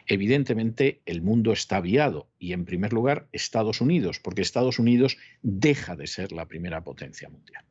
evidentemente 0.07 1.01
el 1.05 1.21
mundo 1.21 1.53
está 1.53 1.77
aviado 1.77 2.27
y 2.37 2.51
en 2.51 2.65
primer 2.65 2.91
lugar 2.91 3.29
Estados 3.31 3.79
Unidos, 3.79 4.19
porque 4.19 4.41
Estados 4.41 4.77
Unidos 4.77 5.17
deja 5.41 5.95
de 5.95 6.05
ser 6.05 6.33
la 6.33 6.47
primera 6.47 6.83
potencia 6.83 7.29
mundial. 7.29 7.63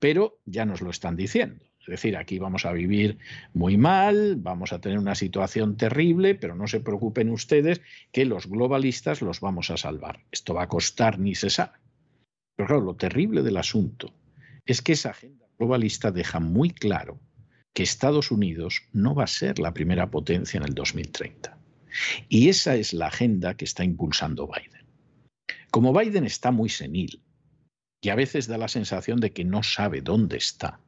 Pero 0.00 0.40
ya 0.46 0.64
nos 0.64 0.80
lo 0.80 0.90
están 0.90 1.14
diciendo. 1.14 1.64
Es 1.88 2.02
decir, 2.02 2.18
aquí 2.18 2.38
vamos 2.38 2.66
a 2.66 2.72
vivir 2.72 3.16
muy 3.54 3.78
mal, 3.78 4.36
vamos 4.36 4.74
a 4.74 4.78
tener 4.78 4.98
una 4.98 5.14
situación 5.14 5.78
terrible, 5.78 6.34
pero 6.34 6.54
no 6.54 6.66
se 6.66 6.80
preocupen 6.80 7.30
ustedes 7.30 7.80
que 8.12 8.26
los 8.26 8.46
globalistas 8.46 9.22
los 9.22 9.40
vamos 9.40 9.70
a 9.70 9.78
salvar. 9.78 10.20
Esto 10.30 10.52
va 10.52 10.64
a 10.64 10.68
costar 10.68 11.18
ni 11.18 11.34
se 11.34 11.48
sabe. 11.48 11.78
Pero 12.56 12.66
claro, 12.66 12.82
lo 12.82 12.94
terrible 12.94 13.42
del 13.42 13.56
asunto 13.56 14.12
es 14.66 14.82
que 14.82 14.92
esa 14.92 15.10
agenda 15.10 15.46
globalista 15.58 16.10
deja 16.10 16.40
muy 16.40 16.72
claro 16.72 17.18
que 17.72 17.84
Estados 17.84 18.30
Unidos 18.30 18.82
no 18.92 19.14
va 19.14 19.24
a 19.24 19.28
ser 19.28 19.58
la 19.58 19.72
primera 19.72 20.10
potencia 20.10 20.58
en 20.58 20.64
el 20.64 20.74
2030. 20.74 21.56
Y 22.28 22.50
esa 22.50 22.76
es 22.76 22.92
la 22.92 23.06
agenda 23.06 23.54
que 23.54 23.64
está 23.64 23.82
impulsando 23.82 24.46
Biden. 24.46 24.86
Como 25.70 25.98
Biden 25.98 26.26
está 26.26 26.50
muy 26.50 26.68
senil 26.68 27.22
y 28.02 28.10
a 28.10 28.14
veces 28.14 28.46
da 28.46 28.58
la 28.58 28.68
sensación 28.68 29.20
de 29.20 29.32
que 29.32 29.46
no 29.46 29.62
sabe 29.62 30.02
dónde 30.02 30.36
está, 30.36 30.80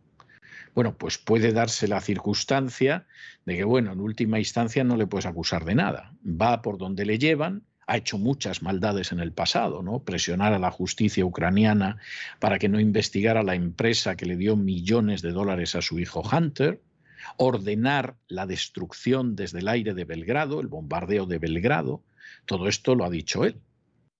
bueno, 0.75 0.97
pues 0.97 1.19
puede 1.19 1.53
darse 1.53 1.89
la 1.89 2.01
circunstancia 2.01 3.07
de 3.45 3.57
que, 3.57 3.65
bueno, 3.65 3.93
en 3.93 4.01
última 4.01 4.39
instancia 4.39 4.85
no 4.85 4.97
le 4.97 5.07
puedes 5.07 5.27
acusar 5.27 5.65
de 5.65 5.75
nada. 5.75 6.13
Va 6.25 6.63
por 6.63 6.79
donde 6.79 7.05
le 7.05 7.19
llevan, 7.19 7.65
ha 7.87 7.97
hecho 7.97 8.19
muchas 8.19 8.63
maldades 8.63 9.11
en 9.11 9.21
el 9.21 9.33
pasado, 9.33 9.83
¿no? 9.83 10.05
Presionar 10.05 10.53
a 10.53 10.59
la 10.59 10.71
justicia 10.71 11.25
ucraniana 11.25 11.99
para 12.39 12.59
que 12.59 12.69
no 12.69 12.79
investigara 12.79 13.43
la 13.43 13.57
empresa 13.57 14.17
que 14.17 14.27
le 14.27 14.37
dio 14.37 14.57
millones 14.57 15.23
de 15.23 15.33
dólares 15.33 15.75
a 15.75 15.83
su 15.83 15.99
hijo 15.99 16.23
Hunter, 16.23 16.81
ordenar 17.37 18.17
la 18.29 18.47
destrucción 18.47 19.35
desde 19.35 19.59
el 19.59 19.69
aire 19.69 19.95
de 19.95 20.05
Belgrado, 20.05 20.61
el 20.61 20.69
bombardeo 20.69 21.27
de 21.27 21.39
Belgrado, 21.39 22.05
todo 22.47 22.69
esto 22.69 22.95
lo 22.95 23.05
ha 23.05 23.11
dicho 23.11 23.45
él. 23.45 23.61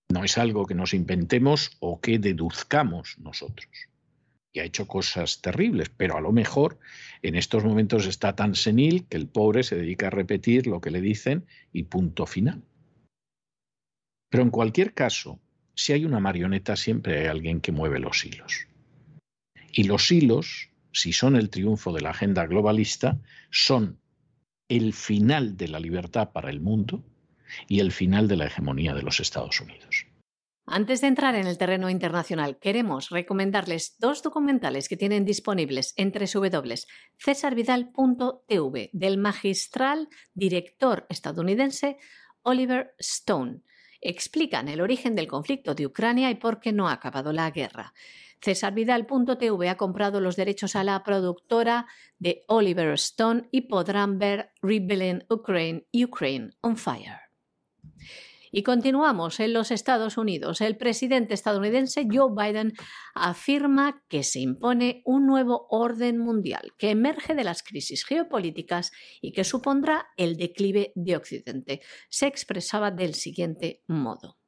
No 0.09 0.25
es 0.25 0.37
algo 0.37 0.65
que 0.65 0.75
nos 0.75 0.93
inventemos 0.93 1.77
o 1.79 2.01
que 2.01 2.19
deduzcamos 2.19 3.15
nosotros 3.19 3.90
y 4.53 4.59
ha 4.59 4.63
hecho 4.63 4.87
cosas 4.87 5.41
terribles, 5.41 5.89
pero 5.89 6.17
a 6.17 6.21
lo 6.21 6.31
mejor 6.31 6.79
en 7.21 7.35
estos 7.35 7.63
momentos 7.63 8.05
está 8.05 8.35
tan 8.35 8.55
senil 8.55 9.05
que 9.07 9.17
el 9.17 9.27
pobre 9.27 9.63
se 9.63 9.75
dedica 9.75 10.07
a 10.07 10.11
repetir 10.11 10.67
lo 10.67 10.81
que 10.81 10.91
le 10.91 11.01
dicen 11.01 11.45
y 11.71 11.83
punto 11.83 12.25
final. 12.25 12.63
Pero 14.29 14.43
en 14.43 14.49
cualquier 14.49 14.93
caso, 14.93 15.39
si 15.75 15.93
hay 15.93 16.05
una 16.05 16.19
marioneta, 16.19 16.75
siempre 16.75 17.19
hay 17.19 17.27
alguien 17.27 17.61
que 17.61 17.71
mueve 17.71 17.99
los 17.99 18.25
hilos. 18.25 18.67
Y 19.71 19.83
los 19.83 20.11
hilos, 20.11 20.69
si 20.91 21.13
son 21.13 21.35
el 21.35 21.49
triunfo 21.49 21.93
de 21.93 22.01
la 22.01 22.11
agenda 22.11 22.45
globalista, 22.45 23.19
son 23.49 23.99
el 24.67 24.93
final 24.93 25.57
de 25.57 25.67
la 25.67 25.79
libertad 25.79 26.31
para 26.31 26.49
el 26.49 26.59
mundo 26.59 27.03
y 27.67 27.79
el 27.79 27.91
final 27.91 28.27
de 28.27 28.37
la 28.37 28.45
hegemonía 28.45 28.93
de 28.93 29.01
los 29.01 29.19
Estados 29.19 29.59
Unidos. 29.59 30.07
Antes 30.73 31.01
de 31.01 31.07
entrar 31.07 31.35
en 31.35 31.47
el 31.47 31.57
terreno 31.57 31.89
internacional, 31.89 32.57
queremos 32.57 33.09
recomendarles 33.09 33.97
dos 33.99 34.23
documentales 34.23 34.87
que 34.87 34.95
tienen 34.95 35.25
disponibles 35.25 35.93
en 35.97 36.13
www.cesarvidal.tv 36.13 38.89
del 38.93 39.17
magistral 39.17 40.07
director 40.33 41.05
estadounidense 41.09 41.97
Oliver 42.43 42.95
Stone. 42.99 43.63
Explican 43.99 44.69
el 44.69 44.79
origen 44.79 45.13
del 45.13 45.27
conflicto 45.27 45.75
de 45.75 45.87
Ucrania 45.87 46.31
y 46.31 46.35
por 46.35 46.61
qué 46.61 46.71
no 46.71 46.87
ha 46.87 46.93
acabado 46.93 47.33
la 47.33 47.51
guerra. 47.51 47.93
Cesarvidal.tv 48.41 49.67
ha 49.67 49.75
comprado 49.75 50.21
los 50.21 50.37
derechos 50.37 50.77
a 50.77 50.85
la 50.85 51.03
productora 51.03 51.85
de 52.17 52.45
Oliver 52.47 52.93
Stone 52.93 53.49
y 53.51 53.67
podrán 53.67 54.19
ver 54.19 54.53
Rebellion 54.61 55.25
Ukraine, 55.29 55.85
Ukraine 55.93 56.51
on 56.61 56.77
Fire. 56.77 57.20
Y 58.51 58.63
continuamos 58.63 59.39
en 59.39 59.53
los 59.53 59.71
Estados 59.71 60.17
Unidos. 60.17 60.59
El 60.59 60.75
presidente 60.75 61.33
estadounidense 61.33 62.05
Joe 62.11 62.31
Biden 62.35 62.73
afirma 63.15 64.03
que 64.09 64.23
se 64.23 64.41
impone 64.41 65.01
un 65.05 65.25
nuevo 65.25 65.67
orden 65.69 66.17
mundial 66.17 66.73
que 66.77 66.89
emerge 66.89 67.33
de 67.33 67.45
las 67.45 67.63
crisis 67.63 68.03
geopolíticas 68.03 68.91
y 69.21 69.31
que 69.31 69.45
supondrá 69.45 70.07
el 70.17 70.35
declive 70.35 70.91
de 70.95 71.15
Occidente. 71.15 71.81
Se 72.09 72.27
expresaba 72.27 72.91
del 72.91 73.13
siguiente 73.13 73.83
modo. 73.87 74.40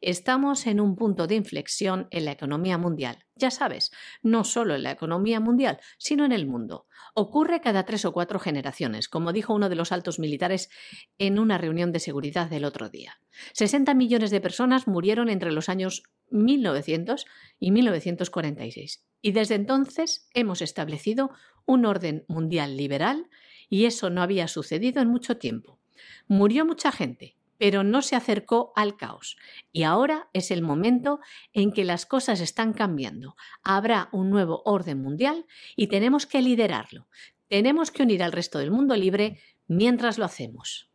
Estamos 0.00 0.66
en 0.66 0.80
un 0.80 0.96
punto 0.96 1.26
de 1.26 1.34
inflexión 1.34 2.08
en 2.10 2.24
la 2.24 2.32
economía 2.32 2.78
mundial. 2.78 3.26
Ya 3.36 3.50
sabes, 3.50 3.90
no 4.22 4.44
solo 4.44 4.74
en 4.74 4.82
la 4.82 4.92
economía 4.92 5.40
mundial, 5.40 5.78
sino 5.98 6.24
en 6.24 6.32
el 6.32 6.46
mundo. 6.46 6.86
Ocurre 7.14 7.60
cada 7.60 7.84
tres 7.84 8.06
o 8.06 8.12
cuatro 8.12 8.38
generaciones, 8.38 9.08
como 9.08 9.32
dijo 9.32 9.54
uno 9.54 9.68
de 9.68 9.74
los 9.74 9.92
altos 9.92 10.18
militares 10.18 10.70
en 11.18 11.38
una 11.38 11.58
reunión 11.58 11.92
de 11.92 11.98
seguridad 11.98 12.48
del 12.48 12.64
otro 12.64 12.88
día. 12.88 13.20
60 13.52 13.92
millones 13.94 14.30
de 14.30 14.40
personas 14.40 14.88
murieron 14.88 15.28
entre 15.28 15.52
los 15.52 15.68
años 15.68 16.02
1900 16.30 17.26
y 17.58 17.70
1946. 17.70 19.04
Y 19.20 19.32
desde 19.32 19.54
entonces 19.54 20.28
hemos 20.32 20.62
establecido 20.62 21.30
un 21.66 21.84
orden 21.84 22.24
mundial 22.26 22.76
liberal 22.76 23.28
y 23.68 23.84
eso 23.84 24.08
no 24.08 24.22
había 24.22 24.48
sucedido 24.48 25.02
en 25.02 25.08
mucho 25.08 25.36
tiempo. 25.36 25.78
Murió 26.26 26.64
mucha 26.64 26.90
gente, 26.90 27.36
pero 27.60 27.84
no 27.84 28.00
se 28.00 28.16
acercó 28.16 28.72
al 28.74 28.96
caos. 28.96 29.36
Y 29.70 29.82
ahora 29.82 30.30
es 30.32 30.50
el 30.50 30.62
momento 30.62 31.20
en 31.52 31.72
que 31.72 31.84
las 31.84 32.06
cosas 32.06 32.40
están 32.40 32.72
cambiando. 32.72 33.36
Habrá 33.62 34.08
un 34.12 34.30
nuevo 34.30 34.62
orden 34.64 35.02
mundial 35.02 35.44
y 35.76 35.88
tenemos 35.88 36.24
que 36.24 36.40
liderarlo. 36.40 37.06
Tenemos 37.48 37.90
que 37.90 38.02
unir 38.02 38.22
al 38.22 38.32
resto 38.32 38.60
del 38.60 38.70
mundo 38.70 38.96
libre 38.96 39.40
mientras 39.66 40.16
lo 40.16 40.24
hacemos. 40.24 40.90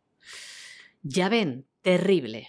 Ya 1.02 1.28
ven, 1.28 1.68
terrible. 1.82 2.48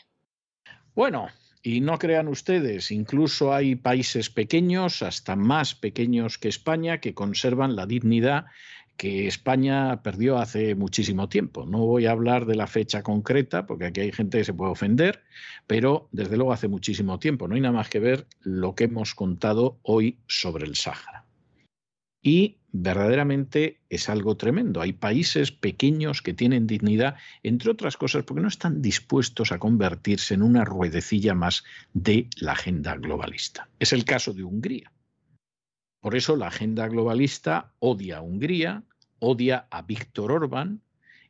Bueno, 0.95 1.27
y 1.61 1.81
no 1.81 1.99
crean 1.99 2.27
ustedes, 2.27 2.89
incluso 2.89 3.53
hay 3.53 3.75
países 3.75 4.31
pequeños, 4.31 5.03
hasta 5.03 5.35
más 5.35 5.75
pequeños 5.75 6.39
que 6.39 6.47
España, 6.47 7.01
que 7.01 7.13
conservan 7.13 7.75
la 7.75 7.85
dignidad 7.85 8.45
que 8.97 9.27
España 9.27 10.01
perdió 10.01 10.39
hace 10.39 10.75
muchísimo 10.75 11.29
tiempo. 11.29 11.65
No 11.65 11.85
voy 11.85 12.07
a 12.07 12.11
hablar 12.11 12.45
de 12.45 12.55
la 12.55 12.67
fecha 12.67 13.03
concreta, 13.03 13.67
porque 13.67 13.85
aquí 13.85 14.01
hay 14.01 14.11
gente 14.11 14.39
que 14.39 14.43
se 14.43 14.53
puede 14.53 14.71
ofender, 14.71 15.23
pero 15.67 16.09
desde 16.11 16.35
luego 16.35 16.51
hace 16.51 16.67
muchísimo 16.67 17.19
tiempo. 17.19 17.47
No 17.47 17.55
hay 17.55 17.61
nada 17.61 17.75
más 17.75 17.89
que 17.89 17.99
ver 17.99 18.27
lo 18.41 18.75
que 18.75 18.85
hemos 18.85 19.13
contado 19.13 19.79
hoy 19.83 20.17
sobre 20.27 20.65
el 20.65 20.75
Sáhara. 20.75 21.25
Y 22.23 22.57
verdaderamente 22.71 23.79
es 23.89 24.09
algo 24.09 24.35
tremendo. 24.35 24.81
Hay 24.81 24.93
países 24.93 25.51
pequeños 25.51 26.21
que 26.21 26.33
tienen 26.33 26.67
dignidad, 26.67 27.15
entre 27.43 27.71
otras 27.71 27.97
cosas, 27.97 28.23
porque 28.23 28.41
no 28.41 28.47
están 28.47 28.81
dispuestos 28.81 29.51
a 29.51 29.59
convertirse 29.59 30.33
en 30.33 30.41
una 30.41 30.65
ruedecilla 30.65 31.35
más 31.35 31.63
de 31.93 32.27
la 32.37 32.53
agenda 32.53 32.95
globalista. 32.95 33.69
Es 33.79 33.93
el 33.93 34.05
caso 34.05 34.33
de 34.33 34.43
Hungría. 34.43 34.91
Por 36.07 36.15
eso 36.15 36.37
la 36.37 36.47
agenda 36.47 36.87
globalista 36.87 37.73
odia 37.79 38.19
a 38.19 38.21
Hungría, 38.21 38.83
odia 39.19 39.67
a 39.69 39.81
Víctor 39.81 40.31
Orbán 40.31 40.79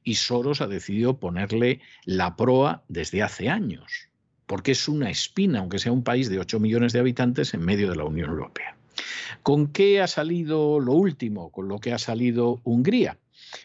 y 0.04 0.14
Soros 0.14 0.62
ha 0.62 0.68
decidido 0.68 1.20
ponerle 1.20 1.82
la 2.06 2.36
proa 2.36 2.84
desde 2.88 3.24
hace 3.24 3.50
años, 3.50 4.10
porque 4.46 4.74
es 4.74 4.88
una 4.88 5.10
espina, 5.10 5.62
aunque 5.62 5.80
sea 5.80 5.92
un 5.92 6.04
país 6.04 6.30
de 6.30 6.38
8 6.38 6.60
millones 6.60 6.94
de 6.94 7.00
habitantes 7.00 7.56
en 7.56 7.66
medio 7.66 7.90
de 7.90 7.96
la 7.96 8.04
Unión 8.04 8.30
Europea. 8.30 8.78
¿Con 9.42 9.66
qué 9.66 10.00
ha 10.00 10.06
salido 10.06 10.80
lo 10.80 10.94
último? 10.94 11.50
Con 11.50 11.68
lo 11.70 11.80
que 11.80 11.92
ha 11.92 11.98
salido 11.98 12.62
Hungría. 12.64 13.18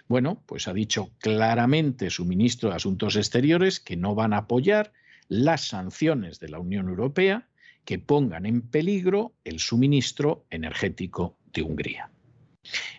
Bueno, 0.08 0.42
pues 0.46 0.66
ha 0.66 0.72
dicho 0.72 1.10
claramente 1.18 2.08
su 2.08 2.24
ministro 2.24 2.70
de 2.70 2.76
Asuntos 2.76 3.16
Exteriores 3.16 3.80
que 3.80 3.98
no 3.98 4.14
van 4.14 4.32
a 4.32 4.38
apoyar 4.38 4.94
las 5.28 5.68
sanciones 5.68 6.40
de 6.40 6.48
la 6.48 6.58
Unión 6.58 6.88
Europea 6.88 7.50
que 7.84 7.98
pongan 7.98 8.46
en 8.46 8.62
peligro 8.62 9.32
el 9.44 9.58
suministro 9.58 10.44
energético 10.50 11.36
de 11.52 11.62
Hungría. 11.62 12.10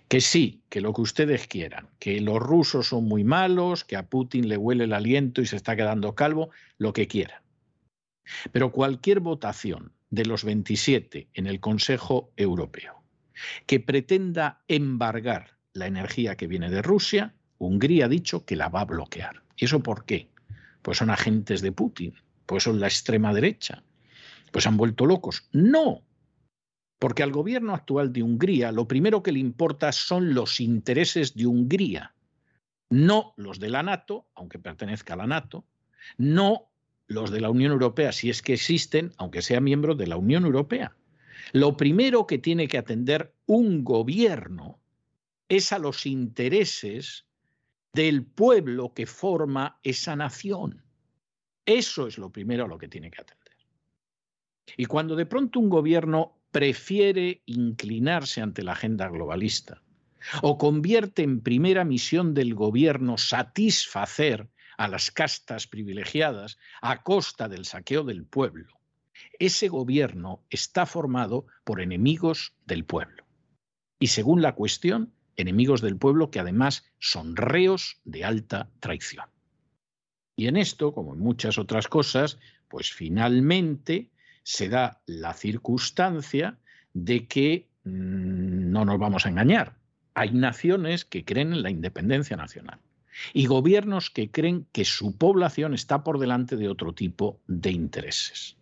Que 0.07 0.19
sí, 0.19 0.61
que 0.69 0.81
lo 0.81 0.93
que 0.93 1.01
ustedes 1.01 1.47
quieran, 1.47 1.87
que 1.99 2.19
los 2.19 2.39
rusos 2.39 2.89
son 2.89 3.05
muy 3.05 3.23
malos, 3.23 3.85
que 3.85 3.95
a 3.95 4.07
Putin 4.07 4.49
le 4.49 4.57
huele 4.57 4.83
el 4.83 4.93
aliento 4.93 5.41
y 5.41 5.45
se 5.45 5.55
está 5.55 5.75
quedando 5.75 6.15
calvo, 6.15 6.49
lo 6.77 6.93
que 6.93 7.07
quieran. 7.07 7.41
Pero 8.51 8.71
cualquier 8.71 9.21
votación 9.21 9.93
de 10.09 10.25
los 10.25 10.43
27 10.43 11.29
en 11.33 11.47
el 11.47 11.59
Consejo 11.59 12.31
Europeo 12.35 13.03
que 13.65 13.79
pretenda 13.79 14.63
embargar 14.67 15.57
la 15.73 15.87
energía 15.87 16.35
que 16.35 16.47
viene 16.47 16.69
de 16.69 16.81
Rusia, 16.81 17.33
Hungría 17.57 18.05
ha 18.05 18.09
dicho 18.09 18.45
que 18.45 18.55
la 18.55 18.69
va 18.69 18.81
a 18.81 18.85
bloquear. 18.85 19.43
¿Y 19.57 19.65
eso 19.65 19.81
por 19.81 20.05
qué? 20.05 20.29
Pues 20.81 20.97
son 20.97 21.09
agentes 21.09 21.61
de 21.61 21.71
Putin, 21.71 22.13
pues 22.45 22.63
son 22.63 22.79
la 22.79 22.87
extrema 22.87 23.33
derecha, 23.33 23.83
pues 24.53 24.67
han 24.67 24.77
vuelto 24.77 25.05
locos. 25.07 25.49
No, 25.51 26.03
porque 26.99 27.23
al 27.23 27.31
gobierno 27.31 27.73
actual 27.73 28.13
de 28.13 28.23
Hungría 28.23 28.71
lo 28.71 28.87
primero 28.87 29.23
que 29.23 29.33
le 29.33 29.39
importa 29.39 29.91
son 29.91 30.33
los 30.35 30.61
intereses 30.61 31.33
de 31.35 31.47
Hungría, 31.47 32.13
no 32.89 33.33
los 33.35 33.59
de 33.59 33.69
la 33.69 33.81
NATO, 33.81 34.27
aunque 34.35 34.59
pertenezca 34.59 35.15
a 35.15 35.17
la 35.17 35.27
NATO, 35.27 35.65
no 36.17 36.69
los 37.07 37.31
de 37.31 37.41
la 37.41 37.49
Unión 37.49 37.71
Europea, 37.71 38.11
si 38.11 38.29
es 38.29 38.41
que 38.43 38.53
existen, 38.53 39.11
aunque 39.17 39.41
sea 39.41 39.59
miembro 39.59 39.95
de 39.95 40.07
la 40.07 40.17
Unión 40.17 40.45
Europea. 40.45 40.95
Lo 41.51 41.75
primero 41.75 42.27
que 42.27 42.37
tiene 42.37 42.67
que 42.67 42.77
atender 42.77 43.33
un 43.47 43.83
gobierno 43.83 44.79
es 45.49 45.73
a 45.73 45.79
los 45.79 46.05
intereses 46.05 47.25
del 47.91 48.23
pueblo 48.23 48.93
que 48.93 49.07
forma 49.07 49.79
esa 49.83 50.15
nación. 50.15 50.83
Eso 51.65 52.07
es 52.07 52.17
lo 52.17 52.31
primero 52.31 52.65
a 52.65 52.67
lo 52.67 52.77
que 52.77 52.87
tiene 52.87 53.09
que 53.09 53.21
atender. 53.21 53.42
Y 54.77 54.85
cuando 54.85 55.15
de 55.15 55.25
pronto 55.25 55.59
un 55.59 55.69
gobierno 55.69 56.37
prefiere 56.51 57.41
inclinarse 57.45 58.41
ante 58.41 58.63
la 58.63 58.73
agenda 58.73 59.09
globalista 59.09 59.81
o 60.41 60.57
convierte 60.57 61.23
en 61.23 61.41
primera 61.41 61.83
misión 61.83 62.33
del 62.33 62.55
gobierno 62.55 63.17
satisfacer 63.17 64.49
a 64.77 64.87
las 64.87 65.11
castas 65.11 65.67
privilegiadas 65.67 66.57
a 66.81 67.03
costa 67.03 67.49
del 67.49 67.65
saqueo 67.65 68.03
del 68.03 68.25
pueblo, 68.25 68.79
ese 69.39 69.67
gobierno 69.67 70.43
está 70.49 70.85
formado 70.85 71.45
por 71.63 71.81
enemigos 71.81 72.53
del 72.65 72.85
pueblo. 72.85 73.25
Y 73.99 74.07
según 74.07 74.41
la 74.41 74.55
cuestión, 74.55 75.13
enemigos 75.35 75.81
del 75.81 75.97
pueblo 75.97 76.29
que 76.31 76.39
además 76.39 76.85
son 76.99 77.35
reos 77.35 77.99
de 78.03 78.25
alta 78.25 78.69
traición. 78.79 79.25
Y 80.35 80.47
en 80.47 80.57
esto, 80.57 80.93
como 80.93 81.13
en 81.13 81.19
muchas 81.19 81.57
otras 81.57 81.87
cosas, 81.87 82.39
pues 82.67 82.91
finalmente 82.91 84.09
se 84.43 84.69
da 84.69 85.01
la 85.05 85.33
circunstancia 85.33 86.57
de 86.93 87.27
que 87.27 87.67
mm, 87.85 88.71
no 88.71 88.85
nos 88.85 88.99
vamos 88.99 89.25
a 89.25 89.29
engañar. 89.29 89.75
Hay 90.13 90.31
naciones 90.31 91.05
que 91.05 91.25
creen 91.25 91.53
en 91.53 91.63
la 91.63 91.71
independencia 91.71 92.37
nacional 92.37 92.79
y 93.33 93.45
gobiernos 93.45 94.09
que 94.09 94.29
creen 94.29 94.67
que 94.71 94.85
su 94.85 95.17
población 95.17 95.73
está 95.73 96.03
por 96.03 96.19
delante 96.19 96.55
de 96.55 96.69
otro 96.69 96.93
tipo 96.93 97.39
de 97.47 97.71
intereses. 97.71 98.57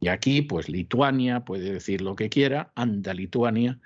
Y 0.00 0.08
aquí, 0.08 0.42
pues 0.42 0.68
Lituania 0.68 1.40
puede 1.40 1.72
decir 1.72 2.02
lo 2.02 2.16
que 2.16 2.28
quiera, 2.28 2.72
anda 2.74 3.14
Lituania. 3.14 3.78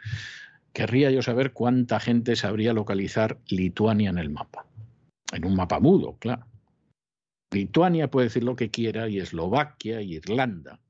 Querría 0.73 1.11
yo 1.11 1.23
saber 1.23 1.53
cuánta 1.53 2.01
gente 2.01 2.35
sabría 2.35 2.73
localizar 2.73 3.39
Lituania 3.49 4.11
en 4.11 4.19
el 4.19 4.31
mapa. 4.31 4.67
En 5.33 5.45
un 5.45 5.55
mapa 5.55 5.79
mudo, 5.79 6.17
claro. 6.19 6.47
Lituania 7.53 8.11
puede 8.11 8.27
decir 8.27 8.45
lo 8.45 8.57
que 8.57 8.71
quiera 8.71 9.09
y 9.09 9.19
Eslovaquia 9.19 10.01
y 10.03 10.15
Irlanda 10.15 10.81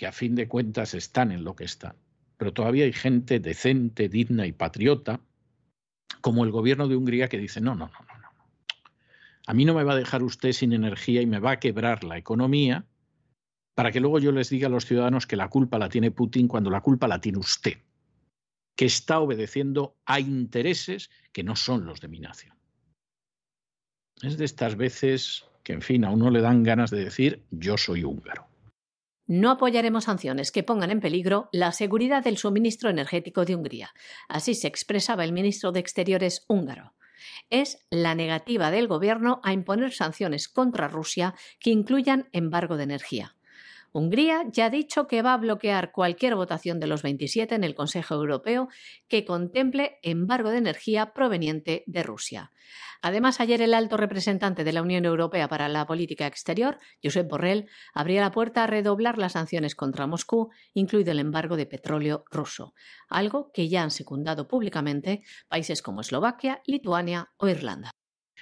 que 0.00 0.06
a 0.06 0.12
fin 0.12 0.34
de 0.34 0.48
cuentas 0.48 0.94
están 0.94 1.30
en 1.30 1.44
lo 1.44 1.54
que 1.54 1.64
están. 1.64 1.94
Pero 2.38 2.54
todavía 2.54 2.86
hay 2.86 2.92
gente 2.94 3.38
decente, 3.38 4.08
digna 4.08 4.46
y 4.46 4.52
patriota, 4.52 5.20
como 6.22 6.42
el 6.42 6.50
gobierno 6.50 6.88
de 6.88 6.96
Hungría, 6.96 7.28
que 7.28 7.36
dice, 7.36 7.60
no, 7.60 7.74
no, 7.74 7.88
no, 7.88 7.98
no, 8.08 8.18
no. 8.18 8.28
A 9.46 9.52
mí 9.52 9.66
no 9.66 9.74
me 9.74 9.84
va 9.84 9.92
a 9.92 9.96
dejar 9.96 10.22
usted 10.22 10.52
sin 10.52 10.72
energía 10.72 11.20
y 11.20 11.26
me 11.26 11.38
va 11.38 11.50
a 11.50 11.60
quebrar 11.60 12.02
la 12.02 12.16
economía 12.16 12.86
para 13.74 13.92
que 13.92 14.00
luego 14.00 14.18
yo 14.20 14.32
les 14.32 14.48
diga 14.48 14.68
a 14.68 14.70
los 14.70 14.86
ciudadanos 14.86 15.26
que 15.26 15.36
la 15.36 15.50
culpa 15.50 15.78
la 15.78 15.90
tiene 15.90 16.10
Putin 16.10 16.48
cuando 16.48 16.70
la 16.70 16.80
culpa 16.80 17.06
la 17.06 17.20
tiene 17.20 17.36
usted, 17.36 17.76
que 18.76 18.86
está 18.86 19.20
obedeciendo 19.20 19.98
a 20.06 20.18
intereses 20.18 21.10
que 21.30 21.44
no 21.44 21.56
son 21.56 21.84
los 21.84 22.00
de 22.00 22.08
mi 22.08 22.20
nación. 22.20 22.56
Es 24.22 24.38
de 24.38 24.46
estas 24.46 24.76
veces 24.76 25.44
que, 25.62 25.74
en 25.74 25.82
fin, 25.82 26.06
a 26.06 26.10
uno 26.10 26.30
le 26.30 26.40
dan 26.40 26.62
ganas 26.62 26.90
de 26.90 27.04
decir 27.04 27.44
yo 27.50 27.76
soy 27.76 28.02
húngaro. 28.02 28.49
No 29.32 29.52
apoyaremos 29.52 30.06
sanciones 30.06 30.50
que 30.50 30.64
pongan 30.64 30.90
en 30.90 30.98
peligro 30.98 31.50
la 31.52 31.70
seguridad 31.70 32.24
del 32.24 32.36
suministro 32.36 32.90
energético 32.90 33.44
de 33.44 33.54
Hungría. 33.54 33.94
Así 34.28 34.56
se 34.56 34.66
expresaba 34.66 35.22
el 35.22 35.32
ministro 35.32 35.70
de 35.70 35.78
Exteriores 35.78 36.44
húngaro. 36.48 36.94
Es 37.48 37.78
la 37.90 38.16
negativa 38.16 38.72
del 38.72 38.88
gobierno 38.88 39.40
a 39.44 39.52
imponer 39.52 39.92
sanciones 39.92 40.48
contra 40.48 40.88
Rusia 40.88 41.36
que 41.60 41.70
incluyan 41.70 42.28
embargo 42.32 42.76
de 42.76 42.82
energía. 42.82 43.36
Hungría 43.92 44.44
ya 44.52 44.66
ha 44.66 44.70
dicho 44.70 45.06
que 45.06 45.22
va 45.22 45.34
a 45.34 45.38
bloquear 45.38 45.90
cualquier 45.90 46.36
votación 46.36 46.78
de 46.78 46.86
los 46.86 47.02
27 47.02 47.54
en 47.54 47.64
el 47.64 47.74
Consejo 47.74 48.14
Europeo 48.14 48.68
que 49.08 49.24
contemple 49.24 49.98
embargo 50.02 50.50
de 50.50 50.58
energía 50.58 51.12
proveniente 51.12 51.82
de 51.86 52.02
Rusia. 52.02 52.52
Además, 53.02 53.40
ayer 53.40 53.62
el 53.62 53.74
alto 53.74 53.96
representante 53.96 54.62
de 54.62 54.72
la 54.72 54.82
Unión 54.82 55.04
Europea 55.04 55.48
para 55.48 55.68
la 55.68 55.86
Política 55.86 56.26
Exterior, 56.26 56.78
Josep 57.02 57.28
Borrell, 57.28 57.68
abría 57.94 58.20
la 58.20 58.30
puerta 58.30 58.64
a 58.64 58.66
redoblar 58.66 59.18
las 59.18 59.32
sanciones 59.32 59.74
contra 59.74 60.06
Moscú, 60.06 60.50
incluido 60.74 61.10
el 61.10 61.18
embargo 61.18 61.56
de 61.56 61.66
petróleo 61.66 62.24
ruso, 62.30 62.74
algo 63.08 63.50
que 63.52 63.68
ya 63.68 63.82
han 63.82 63.90
secundado 63.90 64.46
públicamente 64.46 65.22
países 65.48 65.82
como 65.82 66.02
Eslovaquia, 66.02 66.62
Lituania 66.66 67.30
o 67.38 67.48
Irlanda. 67.48 67.90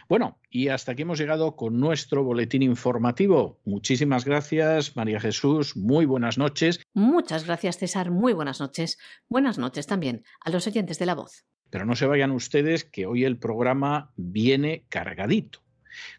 Bueno, 0.08 0.38
y 0.48 0.68
hasta 0.68 0.92
aquí 0.92 1.02
hemos 1.02 1.18
llegado 1.18 1.54
con 1.54 1.78
nuestro 1.78 2.24
boletín 2.24 2.62
informativo. 2.62 3.60
Muchísimas 3.66 4.24
gracias, 4.24 4.96
María 4.96 5.20
Jesús. 5.20 5.76
Muy 5.76 6.06
buenas 6.06 6.38
noches. 6.38 6.80
Muchas 6.94 7.44
gracias, 7.44 7.76
César. 7.76 8.10
Muy 8.10 8.32
buenas 8.32 8.58
noches. 8.58 8.96
Buenas 9.28 9.58
noches 9.58 9.86
también 9.86 10.24
a 10.40 10.48
los 10.48 10.66
oyentes 10.66 10.98
de 10.98 11.04
La 11.04 11.14
Voz. 11.14 11.44
Pero 11.68 11.84
no 11.84 11.94
se 11.94 12.06
vayan 12.06 12.30
ustedes 12.30 12.84
que 12.84 13.04
hoy 13.04 13.24
el 13.24 13.38
programa 13.38 14.10
viene 14.16 14.86
cargadito. 14.88 15.60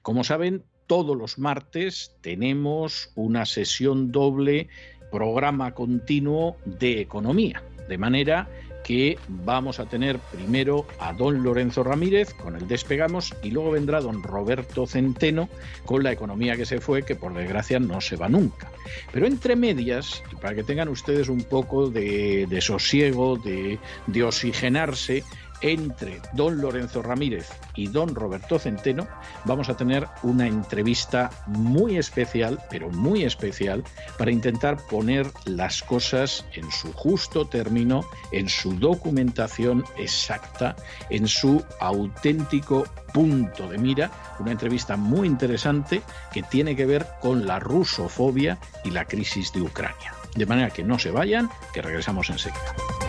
Como 0.03 0.24
saben, 0.24 0.66
todos 0.86 1.18
los 1.18 1.40
martes 1.40 2.16
tenemos 2.22 3.11
una 3.16 3.48
sesión 3.48 4.11
doble, 4.11 4.70
programa 5.11 5.74
continuo 5.74 6.57
de 6.66 7.02
economía. 7.02 7.64
De 7.88 7.98
manera 7.98 8.48
que 8.84 9.18
vamos 9.27 9.80
a 9.80 9.85
tener 9.85 10.19
primero 10.19 10.85
a 10.99 11.14
don 11.14 11.43
Lorenzo 11.43 11.84
Ramírez 11.84 12.34
con 12.34 12.56
el 12.56 12.68
despegamos 12.68 13.34
y 13.43 13.51
luego 13.51 13.72
vendrá 13.72 14.01
don 14.01 14.23
Roberto 14.23 14.88
Centeno 14.88 15.49
con 15.85 16.03
la 16.03 16.11
economía 16.11 16.56
que 16.56 16.65
se 16.65 16.81
fue, 16.81 17.03
que 17.03 17.15
por 17.15 17.34
desgracia 17.34 17.80
no 17.80 18.01
se 18.01 18.15
va 18.15 18.30
nunca. 18.30 18.72
Pero 19.11 19.27
entre 19.27 19.56
medias, 19.56 20.23
para 20.41 20.56
que 20.56 20.64
tengan 20.64 20.89
ustedes 20.89 21.30
un 21.30 21.43
poco 21.43 21.89
de, 21.89 22.60
sosiego, 22.61 23.38
de, 23.38 23.80
de 24.07 24.23
oxigenarse, 24.23 25.23
entre 25.61 26.22
don 26.34 26.61
Lorenzo 26.61 27.02
Ramírez 27.02 27.49
y 27.76 27.88
don 27.88 28.15
Roberto 28.15 28.60
Centeno, 28.60 29.07
vamos 29.45 29.69
a 29.69 29.77
tener 29.77 30.07
una 30.23 30.48
entrevista 30.48 31.30
muy 31.48 31.98
especial, 31.98 32.60
pero 32.69 32.90
muy 32.90 33.23
especial, 33.23 33.84
para 34.18 34.31
intentar 34.31 34.77
poner 34.88 35.27
las 35.45 35.81
cosas 35.84 36.45
en 36.53 36.72
su 36.72 36.94
justo 36.94 37.48
término, 37.48 38.06
en 38.31 38.49
su 38.49 38.73
documentación 38.73 39.84
exacta, 39.98 40.76
en 41.10 41.27
su 41.27 41.64
auténtico 41.80 42.86
punto 43.14 43.68
de 43.68 43.77
mira, 43.77 44.11
una 44.40 44.52
entrevista 44.52 44.95
muy 44.95 45.27
interesante 45.27 46.02
que 46.31 46.44
tiene 46.44 46.76
que 46.76 46.86
ver 46.86 47.07
con 47.22 47.45
la 47.48 47.60
rusofobia 47.60 48.57
y 48.84 48.91
la 48.91 49.06
crisis 49.06 49.52
de 49.53 49.61
Ucrania. 49.61 50.14
De 50.36 50.45
manera 50.45 50.69
que 50.69 50.84
no 50.84 50.99
se 50.99 51.11
vayan, 51.11 51.49
que 51.73 51.81
regresamos 51.81 52.30
enseguida. 52.30 53.09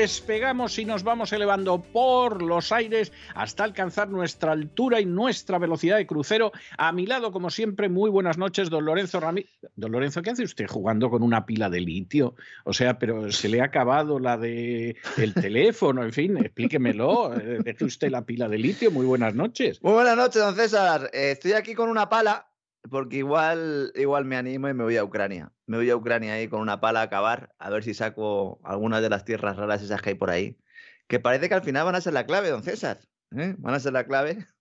despegamos 0.00 0.78
y 0.78 0.86
nos 0.86 1.02
vamos 1.02 1.30
elevando 1.30 1.82
por 1.82 2.40
los 2.40 2.72
aires 2.72 3.12
hasta 3.34 3.64
alcanzar 3.64 4.08
nuestra 4.08 4.52
altura 4.52 4.98
y 4.98 5.04
nuestra 5.04 5.58
velocidad 5.58 5.98
de 5.98 6.06
crucero. 6.06 6.52
A 6.78 6.90
mi 6.90 7.04
lado, 7.04 7.32
como 7.32 7.50
siempre, 7.50 7.90
muy 7.90 8.08
buenas 8.08 8.38
noches, 8.38 8.70
don 8.70 8.86
Lorenzo 8.86 9.20
Ramírez. 9.20 9.50
Don 9.76 9.92
Lorenzo, 9.92 10.22
¿qué 10.22 10.30
hace 10.30 10.42
usted 10.42 10.66
jugando 10.66 11.10
con 11.10 11.22
una 11.22 11.44
pila 11.44 11.68
de 11.68 11.82
litio? 11.82 12.34
O 12.64 12.72
sea, 12.72 12.98
pero 12.98 13.30
se 13.30 13.50
le 13.50 13.60
ha 13.60 13.64
acabado 13.64 14.18
la 14.18 14.38
de 14.38 14.96
el 15.18 15.34
teléfono, 15.34 16.02
en 16.02 16.14
fin, 16.14 16.38
explíquemelo. 16.38 17.38
Eh, 17.38 17.58
deje 17.62 17.84
usted 17.84 18.10
la 18.10 18.24
pila 18.24 18.48
de 18.48 18.56
litio. 18.56 18.90
Muy 18.90 19.04
buenas 19.04 19.34
noches. 19.34 19.82
Muy 19.82 19.92
buenas 19.92 20.16
noches, 20.16 20.40
don 20.40 20.56
César. 20.56 21.10
Estoy 21.12 21.52
aquí 21.52 21.74
con 21.74 21.90
una 21.90 22.08
pala 22.08 22.49
porque 22.88 23.18
igual, 23.18 23.92
igual 23.94 24.24
me 24.24 24.36
animo 24.36 24.68
y 24.68 24.74
me 24.74 24.84
voy 24.84 24.96
a 24.96 25.04
Ucrania. 25.04 25.52
Me 25.66 25.76
voy 25.76 25.90
a 25.90 25.96
Ucrania 25.96 26.34
ahí 26.34 26.48
con 26.48 26.60
una 26.60 26.80
pala 26.80 27.00
a 27.00 27.04
acabar, 27.04 27.54
a 27.58 27.70
ver 27.70 27.84
si 27.84 27.94
saco 27.94 28.60
algunas 28.64 29.02
de 29.02 29.10
las 29.10 29.24
tierras 29.24 29.56
raras 29.56 29.82
esas 29.82 30.00
que 30.00 30.10
hay 30.10 30.14
por 30.14 30.30
ahí. 30.30 30.58
Que 31.06 31.20
parece 31.20 31.48
que 31.48 31.54
al 31.54 31.62
final 31.62 31.84
van 31.84 31.96
a 31.96 32.00
ser 32.00 32.12
la 32.12 32.26
clave, 32.26 32.50
don 32.50 32.62
César. 32.62 33.00
¿eh? 33.36 33.54
Van 33.58 33.74
a 33.74 33.80
ser 33.80 33.92
la 33.92 34.06
clave. 34.06 34.46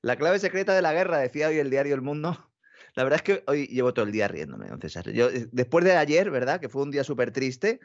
La 0.00 0.14
clave 0.14 0.38
secreta 0.38 0.76
de 0.76 0.80
la 0.80 0.92
guerra, 0.92 1.18
decía 1.18 1.48
hoy 1.48 1.58
el 1.58 1.70
diario 1.70 1.92
El 1.92 2.02
Mundo. 2.02 2.52
La 2.94 3.02
verdad 3.02 3.16
es 3.16 3.22
que 3.22 3.42
hoy 3.48 3.66
llevo 3.66 3.92
todo 3.92 4.04
el 4.04 4.12
día 4.12 4.28
riéndome, 4.28 4.68
don 4.68 4.80
César. 4.80 5.10
Yo, 5.10 5.28
eh, 5.28 5.48
después 5.50 5.84
de 5.84 5.96
ayer, 5.96 6.30
¿verdad? 6.30 6.60
Que 6.60 6.68
fue 6.68 6.84
un 6.84 6.92
día 6.92 7.02
súper 7.02 7.32
triste. 7.32 7.80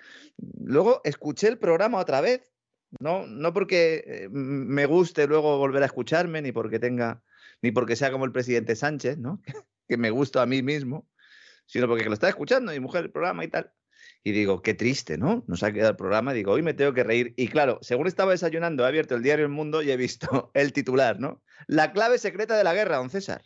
Luego 0.64 1.02
escuché 1.06 1.48
el 1.48 1.58
programa 1.58 1.98
otra 1.98 2.22
vez. 2.22 2.54
No, 3.00 3.26
no 3.26 3.52
porque 3.52 4.04
eh, 4.06 4.30
me 4.30 4.86
guste 4.86 5.26
luego 5.26 5.58
volver 5.58 5.82
a 5.82 5.88
escucharme, 5.88 6.44
ni 6.44 6.52
porque 6.52 6.78
tenga 6.78 7.24
ni 7.64 7.72
porque 7.72 7.96
sea 7.96 8.12
como 8.12 8.26
el 8.26 8.32
presidente 8.32 8.76
Sánchez, 8.76 9.18
¿no? 9.18 9.42
que 9.88 9.98
me 9.98 10.12
gusta 10.12 10.44
a 10.44 10.46
mí 10.46 10.62
mismo, 10.62 11.10
sino 11.66 11.88
porque 11.88 12.06
lo 12.06 12.14
está 12.14 12.30
escuchando 12.30 12.72
mi 12.72 12.80
mujer 12.80 13.06
el 13.06 13.12
programa 13.12 13.44
y 13.44 13.48
tal. 13.48 13.74
Y 14.24 14.32
digo, 14.32 14.62
qué 14.62 14.74
triste, 14.74 15.18
¿no? 15.18 15.44
Nos 15.48 15.64
ha 15.64 15.72
quedado 15.72 15.92
el 15.92 15.96
programa. 15.96 16.34
Digo, 16.34 16.52
hoy 16.52 16.62
me 16.62 16.74
tengo 16.74 16.94
que 16.94 17.04
reír. 17.04 17.34
Y 17.36 17.48
claro, 17.48 17.80
según 17.82 18.08
estaba 18.08 18.32
desayunando, 18.32 18.84
he 18.84 18.88
abierto 18.88 19.16
el 19.16 19.24
diario 19.24 19.46
El 19.46 19.52
Mundo 19.52 19.82
y 19.82 19.92
he 19.92 19.98
visto 19.98 20.52
el 20.54 20.72
titular, 20.72 21.20
¿no? 21.20 21.42
La 21.68 21.92
clave 21.94 22.18
secreta 22.18 22.58
de 22.58 22.64
la 22.64 22.74
guerra, 22.74 22.98
don 22.98 23.10
César. 23.10 23.42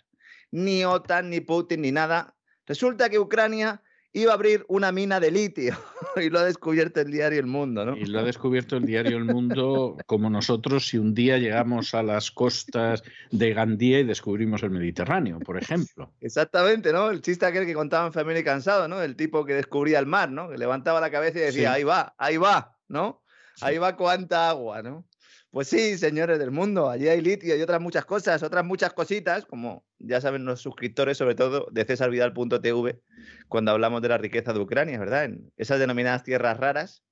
Ni 0.52 0.84
OTAN, 0.84 1.30
ni 1.30 1.40
Putin, 1.40 1.82
ni 1.82 1.92
nada. 1.92 2.36
Resulta 2.66 3.10
que 3.10 3.20
Ucrania 3.20 3.82
iba 4.14 4.32
a 4.32 4.36
abrir 4.36 4.66
una 4.68 4.92
mina 4.92 5.20
de 5.20 5.32
litio 5.32 5.76
y 6.16 6.30
lo 6.30 6.40
ha 6.40 6.44
descubierto 6.44 7.02
el 7.02 7.12
diario 7.12 7.40
El 7.40 7.48
Mundo, 7.48 7.86
¿no? 7.86 7.96
Y 7.96 8.06
lo 8.06 8.20
ha 8.20 8.24
descubierto 8.24 8.78
el 8.78 8.86
diario 8.86 9.18
El 9.18 9.26
Mundo 9.26 9.98
como 10.06 10.30
nosotros 10.30 10.88
si 10.88 10.98
un 10.98 11.14
día 11.14 11.38
llegamos 11.38 11.94
a 11.94 12.04
las 12.04 12.32
costas 12.32 13.04
de 13.32 13.54
Gandía 13.54 14.00
y 14.00 14.04
descubrimos 14.04 14.64
el 14.64 14.72
Mediterráneo, 14.72 15.40
por 15.40 15.58
ejemplo. 15.58 16.12
Exactamente, 16.22 16.92
¿no? 16.92 17.10
El 17.10 17.22
chiste 17.22 17.46
aquel 17.46 17.66
que 17.66 17.74
contaba 17.74 18.08
en 18.08 18.14
Familia 18.14 18.42
y 18.42 18.44
Cansado, 18.44 18.88
¿no? 18.88 19.02
El 19.02 19.16
tipo 19.16 19.46
que 19.46 19.54
descubría 19.54 20.00
el 20.00 20.06
mar, 20.06 20.32
¿no? 20.32 20.50
Que 20.50 20.58
levantaba 20.58 21.02
la 21.02 21.12
cabeza 21.12 21.40
y 21.40 21.42
decía, 21.42 21.74
ahí 21.74 21.84
va, 21.84 22.16
ahí 22.18 22.38
va, 22.38 22.78
¿no? 22.88 23.22
Ahí 23.62 23.78
va 23.78 23.96
cuánta 23.96 24.50
agua, 24.50 24.82
¿no? 24.84 25.06
Pues 25.50 25.70
sí, 25.70 25.98
señores 25.98 26.40
del 26.40 26.52
mundo, 26.52 26.90
allí 26.90 27.08
hay 27.08 27.22
litio 27.22 27.56
y 27.56 27.62
otras 27.62 27.80
muchas 27.80 28.06
cosas, 28.06 28.44
otras 28.44 28.66
muchas 28.66 28.94
cositas, 28.94 29.46
como 29.46 29.86
ya 29.98 30.20
saben 30.20 30.44
los 30.44 30.62
suscriptores, 30.62 31.18
sobre 31.18 31.36
todo 31.36 31.68
de 31.72 31.86
cesarvidal.tv, 31.86 33.02
cuando 33.48 33.72
hablamos 33.72 34.02
de 34.02 34.10
la 34.10 34.18
riqueza 34.18 34.52
de 34.52 34.60
Ucrania, 34.60 35.00
¿verdad? 35.00 35.26
En 35.26 35.52
esas 35.56 35.80
denominadas 35.80 36.24
tierras 36.24 36.58
raras. 36.58 37.04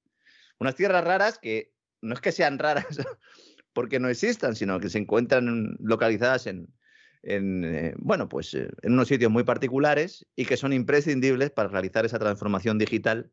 Unas 0.60 0.76
tierras 0.76 1.04
raras 1.04 1.40
que 1.40 1.74
no 2.02 2.14
es 2.14 2.22
que 2.22 2.32
sean 2.32 2.60
raras 2.60 2.86
porque 3.74 4.00
no 4.00 4.10
existan, 4.10 4.56
sino 4.56 4.80
que 4.80 4.90
se 4.90 5.00
encuentran 5.00 5.78
localizadas 5.80 6.46
en, 6.48 6.68
eh, 7.24 7.94
bueno, 7.98 8.30
pues 8.30 8.54
eh, 8.54 8.70
en 8.84 8.94
unos 8.94 9.08
sitios 9.08 9.32
muy 9.32 9.44
particulares 9.44 10.26
y 10.36 10.46
que 10.46 10.58
son 10.58 10.74
imprescindibles 10.74 11.52
para 11.52 11.70
realizar 11.70 12.06
esa 12.06 12.20
transformación 12.20 12.78
digital 12.78 13.32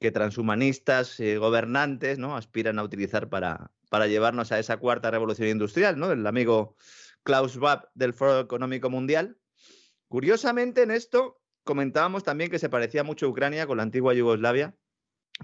que 0.00 0.10
transhumanistas, 0.10 1.18
eh, 1.20 1.38
gobernantes, 1.38 2.18
¿no? 2.18 2.36
aspiran 2.36 2.78
a 2.78 2.82
utilizar 2.82 3.28
para, 3.28 3.70
para 3.92 4.06
llevarnos 4.06 4.50
a 4.52 4.58
esa 4.58 4.78
cuarta 4.78 5.10
revolución 5.10 5.50
industrial, 5.50 5.98
¿no? 5.98 6.10
El 6.10 6.26
amigo 6.26 6.76
Klaus 7.24 7.52
Schwab 7.52 7.90
del 7.92 8.14
Foro 8.14 8.40
Económico 8.40 8.88
Mundial. 8.88 9.36
Curiosamente, 10.08 10.80
en 10.80 10.90
esto 10.90 11.42
comentábamos 11.62 12.24
también 12.24 12.50
que 12.50 12.58
se 12.58 12.70
parecía 12.70 13.04
mucho 13.04 13.26
a 13.26 13.28
Ucrania 13.28 13.66
con 13.66 13.76
la 13.76 13.82
antigua 13.82 14.14
Yugoslavia, 14.14 14.74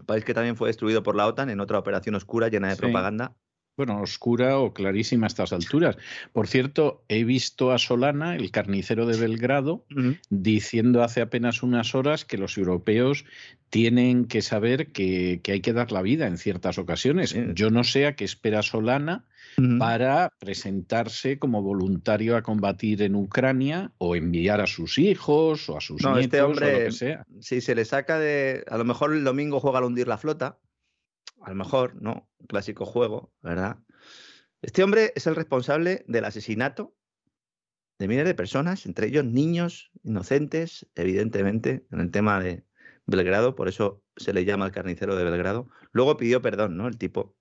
país 0.06 0.24
que 0.24 0.32
también 0.32 0.56
fue 0.56 0.70
destruido 0.70 1.02
por 1.02 1.14
la 1.14 1.26
OTAN 1.26 1.50
en 1.50 1.60
otra 1.60 1.78
operación 1.78 2.14
oscura 2.14 2.48
llena 2.48 2.70
de 2.70 2.76
propaganda. 2.76 3.36
Bueno, 3.78 4.02
oscura 4.02 4.58
o 4.58 4.74
clarísima 4.74 5.26
a 5.26 5.28
estas 5.28 5.52
alturas. 5.52 5.96
Por 6.32 6.48
cierto, 6.48 7.04
he 7.06 7.22
visto 7.22 7.70
a 7.70 7.78
Solana, 7.78 8.34
el 8.34 8.50
carnicero 8.50 9.06
de 9.06 9.16
Belgrado, 9.16 9.84
diciendo 10.30 11.04
hace 11.04 11.20
apenas 11.20 11.62
unas 11.62 11.94
horas 11.94 12.24
que 12.24 12.38
los 12.38 12.58
europeos 12.58 13.24
tienen 13.70 14.24
que 14.24 14.42
saber 14.42 14.90
que, 14.90 15.40
hay 15.46 15.60
que 15.60 15.72
dar 15.72 15.92
la 15.92 16.02
vida 16.02 16.26
en 16.26 16.38
ciertas 16.38 16.76
ocasiones. 16.78 17.36
Yo 17.54 17.70
no 17.70 17.84
sé 17.84 18.08
a 18.08 18.16
qué 18.16 18.24
espera 18.24 18.62
Solana 18.62 19.26
para 19.78 20.32
presentarse 20.40 21.38
como 21.38 21.62
voluntario 21.62 22.36
a 22.36 22.42
combatir 22.42 23.02
en 23.02 23.14
Ucrania 23.14 23.92
o 23.98 24.16
enviar 24.16 24.60
a 24.60 24.66
sus 24.66 24.98
hijos 24.98 25.68
o 25.68 25.76
a 25.76 25.80
sus 25.80 26.02
no, 26.02 26.18
este 26.18 26.42
hombre, 26.42 26.66
o 26.66 26.72
lo 26.72 26.84
que 26.86 26.90
sea. 26.90 27.26
Si 27.38 27.60
se 27.60 27.76
le 27.76 27.84
saca 27.84 28.18
de. 28.18 28.64
A 28.68 28.76
lo 28.76 28.84
mejor 28.84 29.14
el 29.14 29.22
domingo 29.22 29.60
juega 29.60 29.78
al 29.78 29.84
hundir 29.84 30.08
la 30.08 30.18
flota 30.18 30.58
a 31.42 31.50
lo 31.50 31.56
mejor, 31.56 32.00
¿no? 32.00 32.28
Clásico 32.48 32.84
juego, 32.84 33.32
¿verdad? 33.42 33.78
Este 34.62 34.82
hombre 34.82 35.12
es 35.14 35.26
el 35.26 35.36
responsable 35.36 36.04
del 36.08 36.24
asesinato 36.24 36.94
de 37.98 38.08
miles 38.08 38.24
de 38.26 38.34
personas, 38.34 38.86
entre 38.86 39.08
ellos 39.08 39.24
niños 39.24 39.90
inocentes, 40.02 40.86
evidentemente, 40.94 41.86
en 41.90 42.00
el 42.00 42.10
tema 42.10 42.40
de 42.40 42.64
Belgrado, 43.06 43.54
por 43.54 43.68
eso 43.68 44.02
se 44.16 44.32
le 44.32 44.44
llama 44.44 44.66
el 44.66 44.72
carnicero 44.72 45.16
de 45.16 45.24
Belgrado. 45.24 45.68
Luego 45.92 46.16
pidió 46.16 46.42
perdón, 46.42 46.76
¿no? 46.76 46.86
El 46.86 46.98
tipo, 46.98 47.36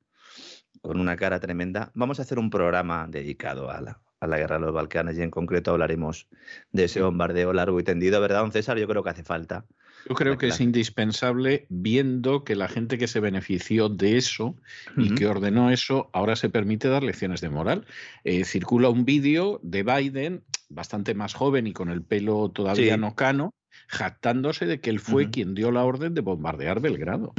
con 0.82 1.00
una 1.00 1.16
cara 1.16 1.40
tremenda. 1.40 1.92
Vamos 1.94 2.20
a 2.20 2.24
hacer 2.24 2.40
un 2.40 2.50
programa 2.50 3.08
dedicado 3.10 3.70
a 3.70 3.82
la, 3.82 4.02
a 4.20 4.28
la 4.28 4.38
guerra 4.38 4.56
de 4.56 4.62
los 4.62 4.74
Balcanes 4.74 5.18
y 5.18 5.22
en 5.22 5.32
concreto 5.32 5.72
hablaremos 5.72 6.30
de 6.72 6.86
ese 6.86 7.02
bombardeo 7.02 7.54
largo 7.54 7.80
y 7.80 7.84
tendido, 7.84 8.20
¿verdad, 8.22 8.40
don 8.40 8.52
César? 8.52 8.78
Yo 8.78 8.88
creo 8.88 9.04
que 9.04 9.10
hace 9.10 9.24
falta. 9.24 9.66
Yo 10.08 10.16
creo 10.16 10.38
que 10.38 10.48
es 10.48 10.62
indispensable, 10.62 11.66
viendo 11.70 12.44
que 12.44 12.56
la 12.56 12.68
gente 12.68 12.98
que 12.98 13.08
se 13.08 13.20
benefició 13.20 13.90
de 13.90 14.18
eso 14.18 14.56
y 14.98 15.14
que 15.16 15.28
ordenó 15.28 15.70
eso, 15.70 16.10
ahora 16.14 16.36
se 16.36 16.50
permite 16.50 16.88
dar 16.88 17.04
lecciones 17.04 17.42
de 17.42 17.50
moral. 17.50 17.86
Eh, 18.24 18.46
circula 18.46 18.90
un 18.90 19.04
vídeo 19.04 19.60
de 19.64 19.84
Biden, 19.84 20.44
bastante 20.70 21.14
más 21.14 21.34
joven 21.34 21.68
y 21.68 21.74
con 21.74 21.90
el 21.90 22.04
pelo 22.04 22.50
todavía 22.50 22.96
Sí. 22.96 23.02
no 23.02 23.16
cano, 23.16 23.54
jactándose 23.90 24.66
de 24.66 24.80
que 24.80 24.90
él 24.90 25.00
fue 25.00 25.30
quien 25.30 25.54
dio 25.56 25.72
la 25.72 25.84
orden 25.84 26.14
de 26.14 26.22
bombardear 26.22 26.80
Belgrado. 26.80 27.34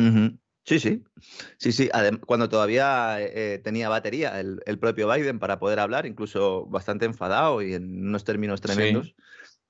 Sí, 0.64 0.78
sí. 0.78 1.02
Sí, 1.56 1.72
sí. 1.72 1.88
Adem- 1.94 2.20
cuando 2.20 2.50
todavía 2.50 3.22
eh, 3.22 3.54
eh, 3.54 3.58
tenía 3.58 3.88
batería 3.88 4.38
el, 4.38 4.60
el 4.66 4.78
propio 4.78 5.10
Biden 5.10 5.38
para 5.38 5.58
poder 5.58 5.78
hablar, 5.78 6.04
incluso 6.04 6.66
bastante 6.66 7.06
enfadado 7.06 7.62
y 7.62 7.72
en 7.72 8.06
unos 8.08 8.24
términos 8.24 8.60
tremendos. 8.60 9.14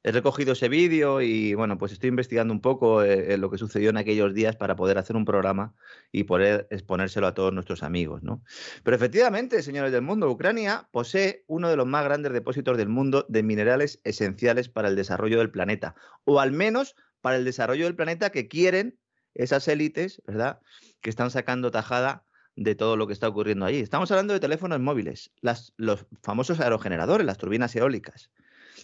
He 0.05 0.13
recogido 0.13 0.53
ese 0.53 0.69
vídeo 0.69 1.21
y 1.21 1.55
bueno, 1.55 1.77
pues 1.77 1.93
estoy 1.93 2.09
investigando 2.09 2.55
un 2.55 2.61
poco 2.61 3.03
eh, 3.03 3.37
lo 3.37 3.51
que 3.51 3.59
sucedió 3.59 3.91
en 3.91 3.97
aquellos 3.97 4.33
días 4.33 4.55
para 4.55 4.77
poder 4.77 4.97
hacer 4.97 5.17
un 5.17 5.25
programa 5.25 5.75
y 6.13 6.25
poder 6.25 6.69
exponérselo 6.71 7.27
a 7.27 7.35
todos 7.35 7.53
nuestros 7.53 7.83
amigos, 7.83 8.23
¿no? 8.23 8.43
Pero 8.85 8.97
efectivamente, 8.97 9.61
señores 9.61 9.91
del 9.91 10.03
mundo, 10.03 10.31
Ucrania 10.31 10.89
posee 10.93 11.45
uno 11.49 11.69
de 11.69 11.77
los 11.77 11.87
más 11.87 12.05
grandes 12.05 12.33
depósitos 12.33 12.79
del 12.79 12.89
mundo 12.89 13.27
de 13.29 13.43
minerales 13.43 14.01
esenciales 14.05 14.69
para 14.69 14.89
el 14.89 14.95
desarrollo 14.95 15.39
del 15.39 15.51
planeta, 15.51 15.97
o 16.25 16.39
al 16.39 16.53
menos 16.53 16.95
para 17.21 17.37
el 17.37 17.45
desarrollo 17.45 17.85
del 17.85 17.97
planeta 17.97 18.31
que 18.31 18.47
quieren 18.47 18.99
esas 19.35 19.67
élites, 19.67 20.23
¿verdad? 20.27 20.61
Que 21.01 21.11
están 21.11 21.33
sacando 21.33 21.73
tajada 21.73 22.25
de 22.55 22.75
todo 22.75 22.97
lo 22.97 23.07
que 23.07 23.13
está 23.13 23.29
ocurriendo 23.29 23.67
allí. 23.67 23.81
Estamos 23.81 24.11
hablando 24.11 24.33
de 24.33 24.41
teléfonos 24.41 24.81
móviles, 24.81 25.33
los 25.77 26.07
famosos 26.23 26.61
aerogeneradores, 26.61 27.27
las 27.27 27.39
turbinas 27.39 27.75
eólicas, 27.77 28.31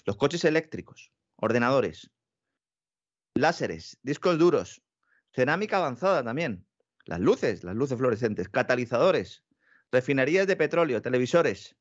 los 0.06 0.16
coches 0.16 0.44
eléctricos, 0.44 1.12
ordenadores, 1.36 2.10
láseres, 3.34 3.98
discos 4.02 4.38
duros, 4.38 4.82
cerámica 5.32 5.78
avanzada 5.78 6.22
también, 6.22 6.66
las 7.04 7.20
luces, 7.20 7.64
las 7.64 7.74
luces 7.74 7.98
fluorescentes, 7.98 8.48
catalizadores, 8.48 9.44
refinerías 9.90 10.46
de 10.46 10.56
petróleo, 10.56 11.02
televisores, 11.02 11.76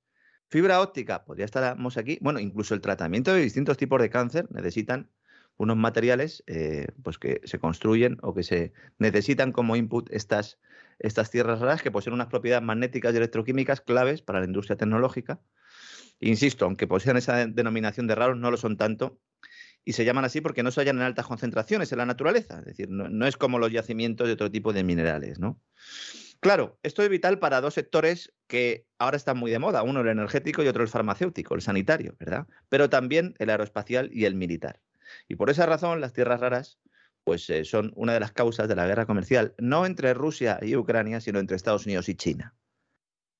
fibra 0.49 0.81
óptica, 0.81 1.25
podría 1.25 1.45
estarmos 1.45 1.97
aquí, 1.97 2.17
bueno, 2.21 2.39
incluso 2.39 2.73
el 2.73 2.81
tratamiento 2.81 3.33
de 3.33 3.41
distintos 3.41 3.77
tipos 3.77 4.01
de 4.01 4.09
cáncer 4.09 4.47
necesitan 4.51 5.09
unos 5.57 5.77
materiales 5.77 6.43
eh, 6.47 6.87
pues 7.03 7.17
que 7.17 7.41
se 7.43 7.59
construyen 7.59 8.17
o 8.21 8.33
que 8.33 8.43
se 8.43 8.73
necesitan 8.97 9.51
como 9.51 9.75
input 9.75 10.09
estas, 10.11 10.59
estas 10.99 11.29
tierras 11.29 11.59
raras 11.59 11.81
que 11.81 11.91
poseen 11.91 12.13
unas 12.13 12.27
propiedades 12.27 12.65
magnéticas 12.65 13.13
y 13.13 13.17
electroquímicas 13.17 13.81
claves 13.81 14.21
para 14.21 14.39
la 14.39 14.45
industria 14.45 14.77
tecnológica. 14.77 15.39
Insisto, 16.23 16.65
aunque 16.65 16.87
posean 16.87 17.17
esa 17.17 17.45
denominación 17.47 18.07
de 18.07 18.15
raros, 18.15 18.37
no 18.37 18.49
lo 18.49 18.57
son 18.57 18.77
tanto 18.77 19.19
y 19.85 19.93
se 19.93 20.05
llaman 20.05 20.23
así 20.23 20.39
porque 20.39 20.63
no 20.63 20.71
se 20.71 20.79
hallan 20.79 20.97
en 20.97 21.03
altas 21.03 21.27
concentraciones 21.27 21.91
en 21.91 21.97
la 21.97 22.05
naturaleza. 22.05 22.59
Es 22.59 22.65
decir, 22.65 22.89
no, 22.89 23.27
es 23.27 23.35
como 23.35 23.59
los 23.59 23.71
yacimientos 23.71 24.27
de 24.27 24.33
otro 24.33 24.49
tipo 24.49 24.71
de 24.71 24.83
minerales, 24.83 25.39
¿no? 25.39 25.61
Claro, 26.39 26.79
esto 26.83 27.03
es 27.03 27.09
vital 27.09 27.39
para 27.39 27.61
dos 27.61 27.73
sectores 27.73 28.33
que 28.47 28.85
ahora 28.99 29.17
están 29.17 29.37
muy 29.37 29.51
de 29.51 29.59
moda, 29.59 29.83
uno 29.83 30.01
el 30.01 30.07
energético 30.07 30.63
y 30.63 30.67
otro 30.67 30.83
el 30.83 30.89
farmacéutico, 30.89 31.55
el 31.55 31.61
sanitario, 31.61 32.15
¿verdad? 32.19 32.47
Pero 32.69 32.89
también 32.89 33.35
el 33.39 33.49
aeroespacial 33.49 34.09
y 34.13 34.25
el 34.25 34.35
militar. 34.35 34.81
Y 35.27 35.35
por 35.35 35.49
esa 35.49 35.65
razón 35.65 35.99
las 35.99 36.13
tierras 36.13 36.39
raras 36.39 36.79
pues 37.23 37.49
eh, 37.49 37.63
son 37.63 37.93
una 37.95 38.13
de 38.13 38.19
las 38.19 38.33
causas 38.33 38.67
de 38.67 38.75
la 38.75 38.85
guerra 38.85 39.05
comercial, 39.05 39.55
no 39.57 39.85
entre 39.85 40.13
Rusia 40.13 40.59
y 40.61 40.75
Ucrania, 40.75 41.21
sino 41.21 41.39
entre 41.39 41.55
Estados 41.55 41.85
Unidos 41.85 42.09
y 42.09 42.15
China. 42.15 42.53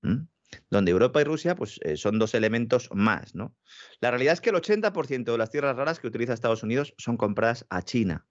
¿Mm? 0.02 0.28
Donde 0.70 0.92
Europa 0.92 1.22
y 1.22 1.24
Rusia 1.24 1.56
pues, 1.56 1.80
eh, 1.84 1.98
son 1.98 2.20
dos 2.20 2.34
elementos 2.34 2.90
más. 2.94 3.36
¿no? 3.36 3.56
La 4.00 4.12
realidad 4.12 4.34
es 4.34 4.42
que 4.42 4.50
el 4.50 4.56
80% 4.56 5.32
de 5.32 5.38
las 5.38 5.52
tierras 5.52 5.76
raras 5.76 6.00
que 6.00 6.08
utiliza 6.08 6.34
Estados 6.34 6.64
Unidos 6.64 6.94
son 6.98 7.18
compradas 7.18 7.66
a 7.70 7.82
China. 7.82 8.26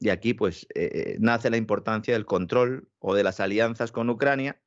Y 0.00 0.08
aquí 0.08 0.32
pues 0.32 0.66
eh, 0.74 1.16
nace 1.20 1.50
la 1.50 1.58
importancia 1.58 2.14
del 2.14 2.24
control 2.24 2.88
o 2.98 3.14
de 3.14 3.22
las 3.22 3.40
alianzas 3.40 3.92
con 3.92 4.08
Ucrania 4.08 4.58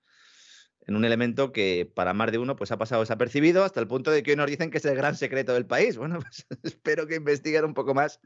en 0.87 0.95
un 0.95 1.05
elemento 1.05 1.51
que 1.51 1.91
para 1.93 2.13
más 2.13 2.31
de 2.31 2.37
uno 2.37 2.55
pues 2.55 2.71
ha 2.71 2.77
pasado 2.77 3.01
desapercibido 3.01 3.63
hasta 3.63 3.79
el 3.79 3.87
punto 3.87 4.11
de 4.11 4.23
que 4.23 4.31
hoy 4.31 4.37
nos 4.37 4.49
dicen 4.49 4.71
que 4.71 4.79
es 4.79 4.85
el 4.85 4.95
gran 4.95 5.15
secreto 5.15 5.53
del 5.53 5.65
país. 5.65 5.97
Bueno, 5.97 6.19
pues 6.21 6.45
espero 6.63 7.07
que 7.07 7.15
investiguen 7.15 7.65
un 7.65 7.73
poco 7.73 7.93
más 7.93 8.19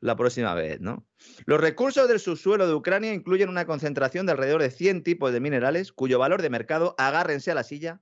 la 0.00 0.16
próxima 0.16 0.54
vez, 0.54 0.80
¿no? 0.80 1.06
Los 1.44 1.60
recursos 1.60 2.08
del 2.08 2.20
subsuelo 2.20 2.66
de 2.66 2.74
Ucrania 2.74 3.12
incluyen 3.12 3.48
una 3.48 3.66
concentración 3.66 4.26
de 4.26 4.32
alrededor 4.32 4.62
de 4.62 4.70
100 4.70 5.02
tipos 5.02 5.32
de 5.32 5.40
minerales 5.40 5.92
cuyo 5.92 6.18
valor 6.18 6.42
de 6.42 6.50
mercado, 6.50 6.94
agárrense 6.98 7.50
a 7.50 7.54
la 7.54 7.64
silla, 7.64 8.00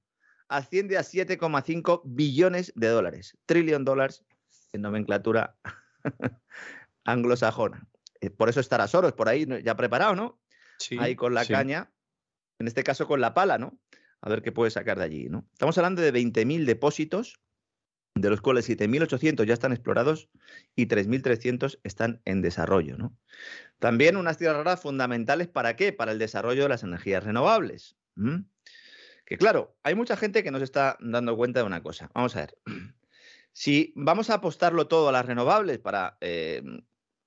asciende 0.48 0.98
a 0.98 1.02
7,5 1.02 2.02
billones 2.04 2.72
de 2.76 2.88
dólares, 2.88 3.36
trillion 3.46 3.84
dólares 3.84 4.24
en 4.72 4.82
nomenclatura 4.82 5.56
anglosajona. 7.04 7.86
Eh, 8.20 8.30
Por 8.30 8.48
eso 8.48 8.60
estará 8.60 8.88
Soros 8.88 9.12
por 9.12 9.28
ahí 9.28 9.46
ya 9.62 9.76
preparado, 9.76 10.14
¿no? 10.14 10.40
Sí, 10.78 10.96
ahí 11.00 11.14
con 11.14 11.34
la 11.34 11.44
sí. 11.44 11.52
caña, 11.52 11.92
en 12.58 12.66
este 12.66 12.82
caso 12.82 13.06
con 13.06 13.20
la 13.20 13.34
pala, 13.34 13.58
¿no? 13.58 13.78
A 14.24 14.30
ver 14.30 14.40
qué 14.40 14.52
puede 14.52 14.70
sacar 14.70 14.96
de 14.96 15.04
allí, 15.04 15.28
¿no? 15.28 15.46
Estamos 15.52 15.76
hablando 15.76 16.00
de 16.00 16.10
20.000 16.10 16.64
depósitos, 16.64 17.42
de 18.14 18.30
los 18.30 18.40
cuales 18.40 18.66
7.800 18.66 19.44
ya 19.44 19.52
están 19.52 19.72
explorados 19.72 20.30
y 20.74 20.86
3.300 20.86 21.78
están 21.82 22.22
en 22.24 22.40
desarrollo, 22.40 22.96
¿no? 22.96 23.14
También 23.80 24.16
unas 24.16 24.38
tierras 24.38 24.64
raras 24.64 24.80
fundamentales 24.80 25.48
para 25.48 25.76
qué? 25.76 25.92
Para 25.92 26.12
el 26.12 26.18
desarrollo 26.18 26.62
de 26.62 26.70
las 26.70 26.82
energías 26.82 27.22
renovables. 27.22 27.98
Que 29.26 29.36
claro, 29.36 29.76
hay 29.82 29.94
mucha 29.94 30.16
gente 30.16 30.42
que 30.42 30.50
no 30.50 30.56
se 30.56 30.64
está 30.64 30.96
dando 31.00 31.36
cuenta 31.36 31.60
de 31.60 31.66
una 31.66 31.82
cosa. 31.82 32.10
Vamos 32.14 32.34
a 32.36 32.40
ver. 32.40 32.58
Si 33.56 33.92
vamos 33.94 34.30
a 34.30 34.34
apostarlo 34.34 34.88
todo 34.88 35.08
a 35.08 35.12
las 35.12 35.26
renovables 35.26 35.78
para 35.78 36.18
eh, 36.20 36.60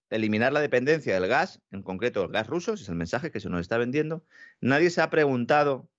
eliminar 0.09 0.51
la 0.51 0.59
dependencia 0.59 1.13
del 1.13 1.29
gas, 1.29 1.61
en 1.71 1.83
concreto 1.83 2.21
el 2.23 2.33
gas 2.33 2.47
ruso, 2.47 2.73
ese 2.73 2.83
es 2.83 2.89
el 2.89 2.95
mensaje 2.95 3.31
que 3.31 3.39
se 3.39 3.47
nos 3.47 3.61
está 3.61 3.77
vendiendo, 3.77 4.25
nadie 4.59 4.89
se 4.89 4.99
ha 4.99 5.09
preguntado 5.09 5.89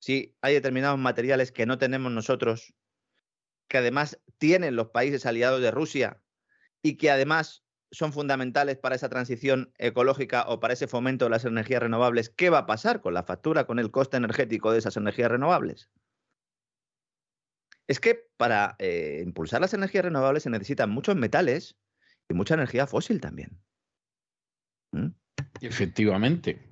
si 0.00 0.36
hay 0.42 0.54
determinados 0.54 0.98
materiales 0.98 1.52
que 1.52 1.66
no 1.66 1.78
tenemos 1.78 2.12
nosotros, 2.12 2.74
que 3.68 3.78
además 3.78 4.18
tienen 4.38 4.76
los 4.76 4.88
países 4.88 5.26
aliados 5.26 5.60
de 5.60 5.70
Rusia 5.70 6.22
y 6.82 6.96
que 6.96 7.10
además 7.10 7.64
son 7.90 8.12
fundamentales 8.12 8.76
para 8.76 8.94
esa 8.94 9.08
transición 9.08 9.72
ecológica 9.78 10.44
o 10.48 10.60
para 10.60 10.74
ese 10.74 10.86
fomento 10.86 11.24
de 11.24 11.30
las 11.30 11.44
energías 11.44 11.82
renovables. 11.82 12.30
¿Qué 12.30 12.50
va 12.50 12.58
a 12.58 12.66
pasar 12.66 13.00
con 13.00 13.14
la 13.14 13.22
factura, 13.22 13.66
con 13.66 13.78
el 13.78 13.90
coste 13.90 14.16
energético 14.16 14.72
de 14.72 14.78
esas 14.78 14.96
energías 14.96 15.30
renovables? 15.30 15.90
Es 17.86 18.00
que 18.00 18.28
para 18.36 18.76
eh, 18.78 19.22
impulsar 19.24 19.62
las 19.62 19.72
energías 19.72 20.04
renovables 20.04 20.42
se 20.42 20.50
necesitan 20.50 20.90
muchos 20.90 21.16
metales 21.16 21.76
y 22.28 22.34
mucha 22.34 22.54
energía 22.54 22.86
fósil 22.86 23.20
también. 23.20 23.58
¿Mm? 24.92 25.08
Efectivamente. 25.62 26.67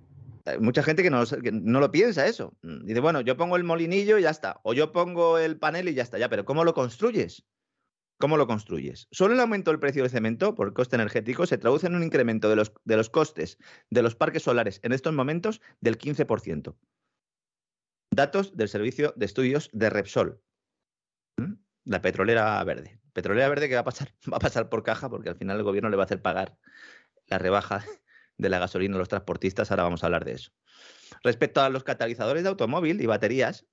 Hay 0.47 0.59
mucha 0.61 0.83
gente 0.83 1.03
que 1.03 1.11
no, 1.11 1.25
no 1.53 1.81
lo 1.81 1.91
piensa 1.91 2.27
eso. 2.27 2.57
Mm, 2.63 2.87
Dice, 2.87 3.01
bueno, 3.01 3.21
yo 3.21 3.37
pongo 3.37 3.57
el 3.57 3.65
molinillo 3.65 4.17
y 4.19 4.23
ya 4.23 4.31
está. 4.31 4.61
O 4.63 4.75
yo 4.75 4.93
pongo 4.93 5.39
el 5.39 5.59
panel 5.59 5.89
y 5.89 5.95
ya 5.95 6.05
está. 6.05 6.19
Ya, 6.19 6.29
pero 6.29 6.45
¿cómo 6.45 6.65
lo 6.65 6.73
construyes? 6.73 7.45
¿Cómo 8.19 8.37
lo 8.37 8.47
construyes? 8.47 9.09
Solo 9.11 9.35
el 9.35 9.41
aumento 9.41 9.71
del 9.71 9.81
precio 9.81 10.03
del 10.03 10.11
cemento 10.11 10.55
por 10.55 10.73
coste 10.73 10.97
energético 10.97 11.47
se 11.47 11.59
traduce 11.59 11.89
en 11.89 11.97
un 11.97 12.03
incremento 12.03 12.49
de 12.49 12.57
los, 12.57 12.73
de 12.85 12.97
los 12.97 13.11
costes 13.11 13.59
de 13.91 14.03
los 14.03 14.15
parques 14.15 14.45
solares 14.45 14.81
en 14.85 14.93
estos 14.93 15.13
momentos 15.13 15.61
del 15.81 15.99
15%. 15.99 16.77
Datos 18.11 18.57
del 18.57 18.69
Servicio 18.69 19.13
de 19.17 19.27
Estudios 19.27 19.69
de 19.73 19.91
Repsol. 19.91 20.41
¿Mm? 21.37 21.55
La 21.85 22.01
petrolera 22.01 22.63
verde. 22.65 23.01
Petrolera 23.13 23.49
verde 23.49 23.69
que 23.69 23.75
va 23.75 23.81
a 23.81 23.85
pasar, 23.85 24.15
va 24.33 24.37
a 24.37 24.41
pasar 24.41 24.69
por 24.71 24.83
caja 24.83 25.11
porque 25.11 25.29
al 25.29 25.37
final 25.37 25.59
el 25.59 25.65
gobierno 25.65 25.91
le 25.91 25.97
va 25.97 26.05
a 26.05 26.07
hacer 26.07 26.23
pagar 26.23 26.57
la 27.27 27.39
rebaja 27.39 27.85
de 28.39 28.49
la 28.49 28.59
gasolina 28.59 28.97
a 28.97 28.99
los 28.99 29.09
transportistas. 29.09 29.71
Ahora 29.71 29.85
vamos 29.85 30.03
a 30.03 30.07
hablar 30.07 30.25
de 30.25 30.33
eso. 30.33 30.53
Respecto 31.23 31.61
a 31.61 31.69
los 31.69 31.85
catalizadores 31.85 32.43
de 32.43 32.49
automóvil 32.49 33.01
y 33.01 33.07
baterías, 33.07 33.67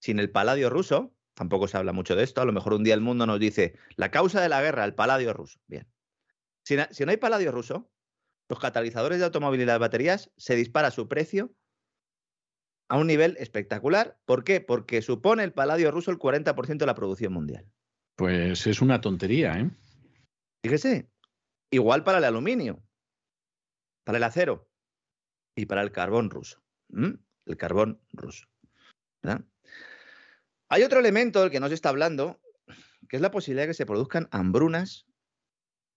sin 0.00 0.18
el 0.18 0.30
paladio 0.30 0.70
ruso, 0.70 1.14
tampoco 1.34 1.68
se 1.68 1.76
habla 1.76 1.92
mucho 1.92 2.16
de 2.16 2.24
esto, 2.24 2.40
a 2.40 2.44
lo 2.44 2.52
mejor 2.52 2.74
un 2.74 2.84
día 2.84 2.94
el 2.94 3.00
mundo 3.00 3.26
nos 3.26 3.40
dice 3.40 3.74
la 3.96 4.10
causa 4.10 4.40
de 4.40 4.48
la 4.48 4.62
guerra, 4.62 4.84
el 4.84 4.94
paladio 4.94 5.32
ruso. 5.32 5.60
Bien. 5.66 5.86
Si, 6.64 6.76
si 6.90 7.04
no 7.04 7.10
hay 7.10 7.16
paladio 7.16 7.52
ruso, 7.52 7.90
los 8.48 8.58
catalizadores 8.58 9.18
de 9.18 9.24
automóvil 9.24 9.60
y 9.60 9.64
las 9.64 9.78
baterías 9.78 10.30
se 10.36 10.56
dispara 10.56 10.90
su 10.90 11.08
precio 11.08 11.54
a 12.88 12.98
un 12.98 13.06
nivel 13.06 13.36
espectacular. 13.38 14.18
¿Por 14.24 14.42
qué? 14.44 14.60
Porque 14.60 15.00
supone 15.00 15.44
el 15.44 15.52
paladio 15.52 15.90
ruso 15.92 16.10
el 16.10 16.18
40% 16.18 16.76
de 16.76 16.86
la 16.86 16.94
producción 16.94 17.32
mundial. 17.32 17.70
Pues 18.16 18.66
es 18.66 18.82
una 18.82 19.00
tontería, 19.00 19.58
¿eh? 19.58 19.70
Fíjese, 20.62 21.08
igual 21.70 22.04
para 22.04 22.18
el 22.18 22.24
aluminio, 22.24 22.82
para 24.04 24.18
el 24.18 24.24
acero 24.24 24.68
y 25.54 25.66
para 25.66 25.82
el 25.82 25.92
carbón 25.92 26.30
ruso. 26.30 26.62
El 26.90 27.56
carbón 27.56 28.00
ruso. 28.12 28.46
Hay 30.68 30.82
otro 30.82 31.00
elemento 31.00 31.40
del 31.40 31.50
que 31.50 31.60
no 31.60 31.68
se 31.68 31.74
está 31.74 31.88
hablando, 31.88 32.40
que 33.08 33.16
es 33.16 33.22
la 33.22 33.30
posibilidad 33.30 33.64
de 33.64 33.68
que 33.68 33.74
se 33.74 33.86
produzcan 33.86 34.28
hambrunas, 34.30 35.06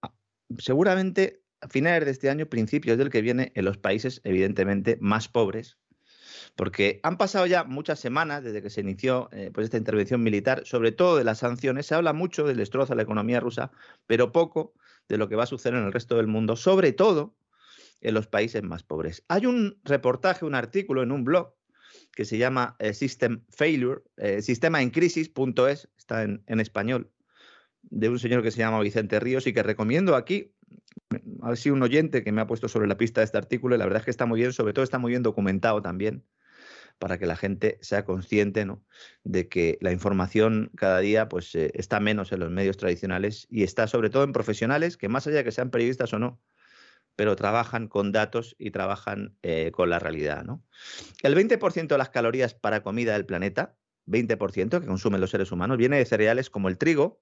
ah, 0.02 0.14
seguramente 0.58 1.44
a 1.62 1.70
finales 1.70 2.06
de 2.06 2.12
este 2.12 2.30
año, 2.30 2.48
principios 2.48 2.98
del 2.98 3.10
que 3.10 3.22
viene, 3.22 3.52
en 3.56 3.66
los 3.66 3.78
países 3.78 4.20
evidentemente 4.24 4.98
más 5.00 5.28
pobres, 5.28 5.78
porque 6.56 7.00
han 7.04 7.18
pasado 7.18 7.46
ya 7.46 7.64
muchas 7.64 8.00
semanas 8.00 8.44
desde 8.44 8.62
que 8.62 8.70
se 8.70 8.82
inició 8.82 9.30
eh, 9.32 9.52
pues 9.54 9.66
esta 9.66 9.78
intervención 9.78 10.22
militar, 10.24 10.64
sobre 10.66 10.92
todo 10.92 11.18
de 11.18 11.24
las 11.24 11.40
sanciones, 11.40 11.86
se 11.86 11.96
habla 11.96 12.14
mucho 12.14 12.46
del 12.46 12.58
destrozo 12.58 12.94
a 12.94 12.96
la 12.96 13.04
economía 13.04 13.40
rusa, 13.40 13.72
pero 14.08 14.32
poco 14.32 14.74
de 15.08 15.18
lo 15.18 15.30
que 15.30 15.36
va 15.36 15.44
a 15.44 15.48
suceder 15.48 15.80
en 15.80 15.86
el 15.86 15.94
resto 15.94 16.18
del 16.18 16.28
mundo, 16.28 16.56
sobre 16.56 16.92
todo 16.94 17.36
en 18.04 18.14
los 18.14 18.28
países 18.28 18.62
más 18.64 18.84
pobres. 18.84 19.24
Hay 19.30 19.46
un 19.46 19.80
reportaje, 19.84 20.46
un 20.46 20.56
artículo 20.56 21.02
en 21.02 21.12
un 21.12 21.24
blog 21.24 21.54
que 22.12 22.26
se 22.26 22.38
llama 22.38 22.76
eh, 22.80 22.94
System 22.94 23.44
Failure, 23.50 24.02
eh, 24.18 24.42
sistema 24.42 24.82
en 24.82 24.92
crisis.es, 24.92 25.90
está 25.98 26.24
en, 26.24 26.60
español, 26.60 27.12
de 27.82 28.10
un 28.10 28.20
señor 28.20 28.44
que 28.44 28.52
se 28.52 28.60
llama 28.60 28.80
Vicente 28.82 29.20
Ríos 29.20 29.48
y 29.48 29.54
que 29.54 29.64
recomiendo 29.64 30.16
aquí. 30.16 30.54
Ha 31.42 31.56
sido 31.56 31.76
un 31.76 31.84
oyente 31.84 32.24
que 32.24 32.32
me 32.32 32.42
ha 32.42 32.48
puesto 32.48 32.68
sobre 32.68 32.88
la 32.88 32.98
pista 32.98 33.22
de 33.22 33.26
este 33.26 33.38
artículo 33.38 33.76
y 33.76 33.80
la 33.80 33.86
verdad 33.86 34.02
es 34.02 34.06
que 34.06 34.12
está 34.12 34.26
muy 34.26 34.40
bien, 34.40 34.54
sobre 34.54 34.74
todo 34.74 34.84
está 34.84 35.00
muy 35.00 35.12
bien 35.12 35.24
documentado 35.24 35.82
también 35.82 36.24
para 37.00 37.18
que 37.18 37.26
la 37.26 37.36
gente 37.36 37.80
sea 37.82 38.06
consciente 38.06 38.66
¿no? 38.66 38.84
de 39.24 39.48
que 39.48 39.78
la 39.82 39.92
información 39.92 40.72
cada 40.76 41.00
día 41.00 41.28
pues, 41.28 41.54
eh, 41.56 41.72
está 41.74 42.00
menos 42.00 42.32
en 42.32 42.40
los 42.40 42.52
medios 42.52 42.78
tradicionales 42.78 43.48
y 43.50 43.64
está 43.64 43.88
sobre 43.88 44.10
todo 44.10 44.24
en 44.24 44.32
profesionales 44.32 44.98
que 44.98 45.10
más 45.10 45.28
allá 45.28 45.38
de 45.38 45.44
que 45.44 45.52
sean 45.52 45.72
periodistas 45.72 46.14
o 46.14 46.20
no, 46.20 46.40
pero 47.16 47.36
trabajan 47.36 47.88
con 47.88 48.12
datos 48.12 48.56
y 48.58 48.72
trabajan 48.72 49.38
eh, 49.44 49.72
con 49.72 49.90
la 49.90 50.00
realidad. 50.00 50.44
¿no? 50.44 50.64
El 51.22 51.36
20% 51.36 51.88
de 51.88 51.98
las 51.98 52.10
calorías 52.10 52.54
para 52.54 52.84
comida 52.84 53.14
del 53.14 53.26
planeta, 53.26 53.76
20% 54.08 54.80
que 54.82 54.88
consumen 54.88 55.22
los 55.22 55.30
seres 55.30 55.52
humanos, 55.52 55.78
viene 55.78 55.98
de 55.98 56.06
cereales 56.06 56.50
como 56.50 56.70
el 56.70 56.78
trigo 56.78 57.22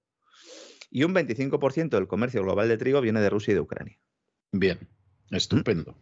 y 0.89 1.03
un 1.03 1.13
25% 1.13 1.89
del 1.89 2.07
comercio 2.07 2.43
global 2.43 2.67
de 2.67 2.77
trigo 2.77 3.01
viene 3.01 3.21
de 3.21 3.29
Rusia 3.29 3.51
y 3.51 3.55
de 3.55 3.61
Ucrania. 3.61 3.99
Bien, 4.51 4.79
estupendo. 5.29 5.97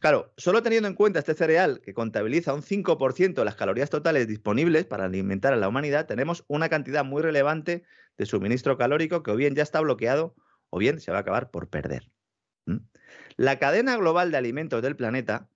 Claro, 0.00 0.32
solo 0.36 0.62
teniendo 0.62 0.88
en 0.88 0.94
cuenta 0.94 1.20
este 1.20 1.34
cereal 1.34 1.80
que 1.80 1.94
contabiliza 1.94 2.54
un 2.54 2.62
5% 2.62 3.34
de 3.34 3.44
las 3.44 3.54
calorías 3.54 3.88
totales 3.88 4.26
disponibles 4.28 4.84
para 4.84 5.04
alimentar 5.04 5.52
a 5.52 5.56
la 5.56 5.68
humanidad, 5.68 6.06
tenemos 6.06 6.44
una 6.48 6.68
cantidad 6.68 7.04
muy 7.04 7.22
relevante 7.22 7.84
de 8.18 8.26
suministro 8.26 8.76
calórico 8.76 9.22
que 9.22 9.30
o 9.30 9.36
bien 9.36 9.54
ya 9.54 9.62
está 9.62 9.80
bloqueado 9.80 10.34
o 10.70 10.78
bien 10.78 11.00
se 11.00 11.12
va 11.12 11.18
a 11.18 11.20
acabar 11.20 11.50
por 11.50 11.68
perder. 11.68 12.10
La 13.36 13.58
cadena 13.58 13.96
global 13.96 14.30
de 14.30 14.38
alimentos 14.38 14.82
del 14.82 14.96
planeta 14.96 15.48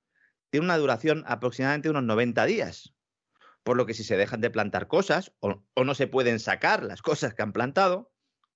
tiene 0.51 0.67
una 0.67 0.77
duración 0.77 1.25
aproximadamente 1.27 1.89
de 1.89 1.91
unos 1.91 2.05
90 2.05 2.45
días, 2.45 2.95
por 3.63 3.77
lo 3.77 3.87
que 3.87 3.95
si 3.95 4.05
se 4.05 4.17
dejan 4.17 4.41
de 4.41 4.51
plantar 4.51 4.89
cosas 4.89 5.33
o, 5.41 5.63
no 5.83 5.95
se 5.95 6.07
pueden 6.07 6.39
sacar 6.41 6.83
las 6.83 7.03
cosas 7.03 7.35
que 7.35 7.43
han 7.43 7.53
plantado, 7.53 8.13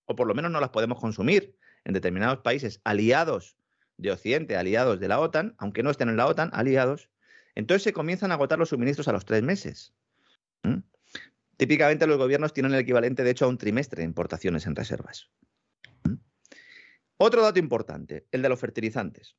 o 0.07 0.17
por 0.17 0.27
lo 0.27 0.35
menos 0.35 0.51
no 0.51 0.61
las 0.61 0.71
podemos 0.71 1.01
consumir 1.01 1.57
en 1.85 1.95
determinados 1.95 2.39
países 2.39 2.81
aliados 2.85 3.57
de 3.97 4.11
Occidente, 4.11 4.57
aliados 4.57 5.01
de 5.01 5.09
la 5.09 5.21
OTAN, 5.21 5.55
aunque 5.59 5.83
no 5.83 5.91
estén 5.91 6.09
en 6.09 6.17
la 6.17 6.27
OTAN, 6.27 6.51
aliados, 6.53 7.11
entonces 7.55 7.85
se 7.85 7.93
comienzan 7.93 8.31
a 8.31 8.35
agotar 8.35 8.59
los 8.59 8.71
suministros 8.71 9.09
a 9.09 9.13
los 9.13 9.25
tres 9.25 9.43
meses. 9.43 9.95
Típicamente 11.57 12.07
los 12.07 12.19
gobiernos 12.19 12.53
tienen 12.53 12.75
el 12.75 12.81
equivalente, 12.81 13.23
de 13.23 13.31
hecho, 13.31 13.45
a 13.45 13.49
un 13.49 13.59
trimestre 13.59 14.01
de 14.01 14.07
importaciones 14.07 14.67
en 14.67 14.75
reservas. 14.75 15.31
Otro 17.27 17.41
dato 17.41 17.59
importante, 17.59 18.27
el 18.33 18.43
de 18.43 18.51
los 18.51 18.61
fertilizantes. 18.61 19.35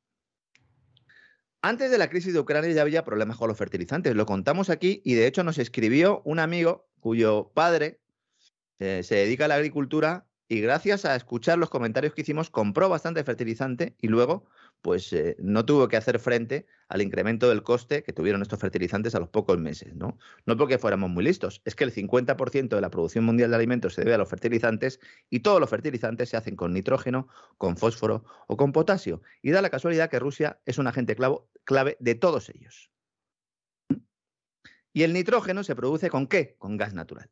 Antes 1.61 1.91
de 1.91 1.99
la 1.99 2.09
crisis 2.09 2.33
de 2.33 2.39
Ucrania 2.39 2.71
ya 2.71 2.81
había 2.81 3.05
problemas 3.05 3.37
con 3.37 3.47
los 3.47 3.59
fertilizantes, 3.59 4.15
lo 4.15 4.25
contamos 4.25 4.71
aquí 4.71 5.03
y 5.05 5.13
de 5.13 5.27
hecho 5.27 5.43
nos 5.43 5.59
escribió 5.59 6.23
un 6.25 6.39
amigo 6.39 6.89
cuyo 6.99 7.51
padre 7.53 8.01
eh, 8.79 9.03
se 9.03 9.13
dedica 9.13 9.45
a 9.45 9.49
la 9.49 9.55
agricultura 9.57 10.25
y 10.47 10.61
gracias 10.61 11.05
a 11.05 11.15
escuchar 11.15 11.57
los 11.57 11.69
comentarios 11.69 12.13
que 12.13 12.21
hicimos 12.21 12.49
compró 12.49 12.87
bastante 12.87 13.23
fertilizante 13.23 13.95
y 13.99 14.07
luego 14.07 14.45
pues 14.81 15.11
eh, 15.13 15.35
no 15.39 15.65
tuvo 15.65 15.87
que 15.87 15.97
hacer 15.97 16.19
frente 16.19 16.67
al 16.87 17.01
incremento 17.01 17.49
del 17.49 17.63
coste 17.63 18.03
que 18.03 18.13
tuvieron 18.13 18.43
estos 18.43 18.59
fertilizantes 18.59 19.15
a 19.15 19.19
los 19.19 19.29
pocos 19.29 19.57
meses, 19.57 19.95
¿no? 19.95 20.19
No 20.45 20.57
porque 20.57 20.77
fuéramos 20.77 21.09
muy 21.09 21.23
listos, 21.23 21.63
es 21.65 21.73
que 21.73 21.83
el 21.83 21.91
50% 21.91 22.75
de 22.75 22.81
la 22.81 22.91
producción 22.91 23.25
mundial 23.25 23.49
de 23.49 23.55
alimentos 23.55 23.95
se 23.95 24.01
debe 24.01 24.13
a 24.13 24.19
los 24.19 24.29
fertilizantes 24.29 24.99
y 25.31 25.39
todos 25.39 25.59
los 25.59 25.69
fertilizantes 25.69 26.29
se 26.29 26.37
hacen 26.37 26.55
con 26.55 26.73
nitrógeno, 26.73 27.27
con 27.57 27.77
fósforo 27.77 28.25
o 28.47 28.57
con 28.57 28.71
potasio. 28.71 29.23
Y 29.41 29.49
da 29.49 29.63
la 29.63 29.71
casualidad 29.71 30.11
que 30.11 30.19
Rusia 30.19 30.59
es 30.65 30.77
un 30.77 30.85
agente 30.85 31.15
clave 31.63 31.97
de 31.99 32.15
todos 32.15 32.49
ellos. 32.49 32.91
Y 34.93 35.01
el 35.01 35.13
nitrógeno 35.13 35.63
se 35.63 35.75
produce 35.75 36.11
con 36.11 36.27
qué? 36.27 36.55
Con 36.59 36.77
gas 36.77 36.93
natural 36.93 37.31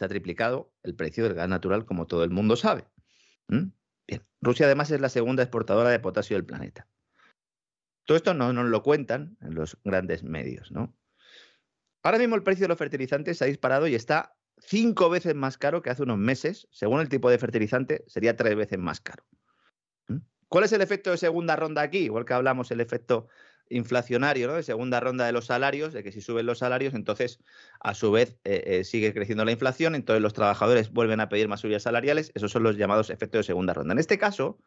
se 0.00 0.06
ha 0.06 0.08
triplicado 0.08 0.72
el 0.82 0.94
precio 0.94 1.24
del 1.24 1.34
gas 1.34 1.46
natural, 1.46 1.84
como 1.84 2.06
todo 2.06 2.24
el 2.24 2.30
mundo 2.30 2.56
sabe. 2.56 2.86
Bien. 3.48 3.74
Rusia 4.40 4.64
además 4.64 4.90
es 4.90 4.98
la 4.98 5.10
segunda 5.10 5.42
exportadora 5.42 5.90
de 5.90 6.00
potasio 6.00 6.38
del 6.38 6.46
planeta. 6.46 6.88
Todo 8.06 8.16
esto 8.16 8.32
no 8.32 8.50
nos 8.54 8.70
lo 8.70 8.82
cuentan 8.82 9.36
en 9.42 9.54
los 9.54 9.76
grandes 9.84 10.22
medios, 10.22 10.72
¿no? 10.72 10.96
Ahora 12.02 12.16
mismo 12.16 12.34
el 12.34 12.42
precio 12.42 12.64
de 12.64 12.68
los 12.68 12.78
fertilizantes 12.78 13.36
se 13.36 13.44
ha 13.44 13.48
disparado 13.48 13.88
y 13.88 13.94
está 13.94 14.34
cinco 14.56 15.10
veces 15.10 15.34
más 15.34 15.58
caro 15.58 15.82
que 15.82 15.90
hace 15.90 16.04
unos 16.04 16.16
meses. 16.16 16.66
Según 16.70 17.00
el 17.00 17.10
tipo 17.10 17.28
de 17.28 17.36
fertilizante, 17.36 18.02
sería 18.06 18.36
tres 18.36 18.56
veces 18.56 18.78
más 18.78 19.02
caro. 19.02 19.26
¿Cuál 20.48 20.64
es 20.64 20.72
el 20.72 20.80
efecto 20.80 21.10
de 21.10 21.18
segunda 21.18 21.56
ronda 21.56 21.82
aquí? 21.82 21.98
Igual 21.98 22.24
que 22.24 22.32
hablamos 22.32 22.70
el 22.70 22.80
efecto 22.80 23.28
inflacionario, 23.70 24.48
¿no? 24.48 24.54
De 24.54 24.62
segunda 24.62 25.00
ronda 25.00 25.24
de 25.24 25.32
los 25.32 25.46
salarios, 25.46 25.92
de 25.92 26.02
que 26.02 26.12
si 26.12 26.20
suben 26.20 26.44
los 26.44 26.58
salarios, 26.58 26.92
entonces 26.92 27.40
a 27.80 27.94
su 27.94 28.10
vez 28.10 28.38
eh, 28.44 28.62
eh, 28.66 28.84
sigue 28.84 29.14
creciendo 29.14 29.44
la 29.44 29.52
inflación, 29.52 29.94
entonces 29.94 30.20
los 30.20 30.34
trabajadores 30.34 30.92
vuelven 30.92 31.20
a 31.20 31.28
pedir 31.28 31.48
más 31.48 31.60
subidas 31.60 31.84
salariales, 31.84 32.32
esos 32.34 32.52
son 32.52 32.64
los 32.64 32.76
llamados 32.76 33.10
efectos 33.10 33.40
de 33.40 33.44
segunda 33.44 33.72
ronda. 33.72 33.92
En 33.92 33.98
este 33.98 34.18
caso, 34.18 34.58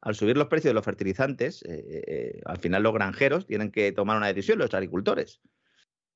al 0.00 0.14
subir 0.14 0.36
los 0.36 0.48
precios 0.48 0.70
de 0.70 0.74
los 0.74 0.84
fertilizantes, 0.84 1.62
eh, 1.68 2.40
al 2.44 2.58
final 2.58 2.82
los 2.82 2.94
granjeros 2.94 3.46
tienen 3.46 3.70
que 3.70 3.92
tomar 3.92 4.16
una 4.16 4.28
decisión, 4.28 4.58
los 4.58 4.74
agricultores, 4.74 5.40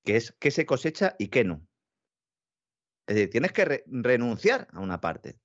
que 0.04 0.16
es 0.16 0.34
qué 0.40 0.50
se 0.50 0.66
cosecha 0.66 1.14
y 1.18 1.28
qué 1.28 1.44
no. 1.44 1.66
Es 3.06 3.16
decir, 3.16 3.30
tienes 3.30 3.52
que 3.52 3.84
renunciar 3.86 4.68
a 4.72 4.80
una 4.80 5.00
parte 5.00 5.38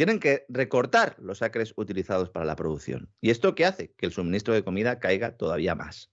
tienen 0.00 0.18
que 0.18 0.46
recortar 0.48 1.14
los 1.18 1.42
acres 1.42 1.74
utilizados 1.76 2.30
para 2.30 2.46
la 2.46 2.56
producción. 2.56 3.12
¿Y 3.20 3.28
esto 3.28 3.54
qué 3.54 3.66
hace? 3.66 3.92
Que 3.98 4.06
el 4.06 4.12
suministro 4.12 4.54
de 4.54 4.64
comida 4.64 4.98
caiga 4.98 5.36
todavía 5.36 5.74
más. 5.74 6.10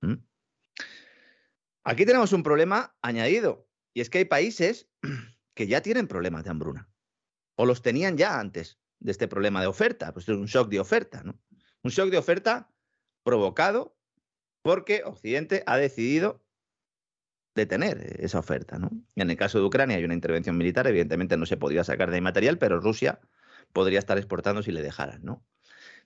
¿Mm? 0.00 0.14
Aquí 1.84 2.06
tenemos 2.06 2.32
un 2.32 2.42
problema 2.42 2.96
añadido, 3.02 3.68
y 3.92 4.00
es 4.00 4.08
que 4.08 4.16
hay 4.16 4.24
países 4.24 4.88
que 5.54 5.66
ya 5.66 5.82
tienen 5.82 6.08
problemas 6.08 6.44
de 6.44 6.48
hambruna, 6.48 6.88
o 7.56 7.66
los 7.66 7.82
tenían 7.82 8.16
ya 8.16 8.40
antes 8.40 8.78
de 8.98 9.12
este 9.12 9.28
problema 9.28 9.60
de 9.60 9.66
oferta, 9.66 10.14
pues 10.14 10.26
es 10.30 10.34
un 10.34 10.46
shock 10.46 10.70
de 10.70 10.80
oferta, 10.80 11.22
¿no? 11.22 11.38
Un 11.82 11.90
shock 11.90 12.08
de 12.08 12.16
oferta 12.16 12.72
provocado 13.24 13.94
porque 14.62 15.02
Occidente 15.04 15.62
ha 15.66 15.76
decidido 15.76 16.42
detener 17.56 17.98
eh, 17.98 18.16
esa 18.20 18.38
oferta. 18.38 18.78
¿no? 18.78 18.90
En 19.16 19.30
el 19.30 19.36
caso 19.36 19.58
de 19.58 19.64
Ucrania 19.64 19.96
hay 19.96 20.04
una 20.04 20.14
intervención 20.14 20.56
militar, 20.56 20.86
evidentemente 20.86 21.36
no 21.36 21.46
se 21.46 21.56
podría 21.56 21.82
sacar 21.82 22.12
de 22.12 22.20
material, 22.20 22.58
pero 22.58 22.78
Rusia 22.78 23.18
podría 23.72 23.98
estar 23.98 24.16
exportando 24.18 24.62
si 24.62 24.70
le 24.70 24.82
dejaran. 24.82 25.24
¿no? 25.24 25.44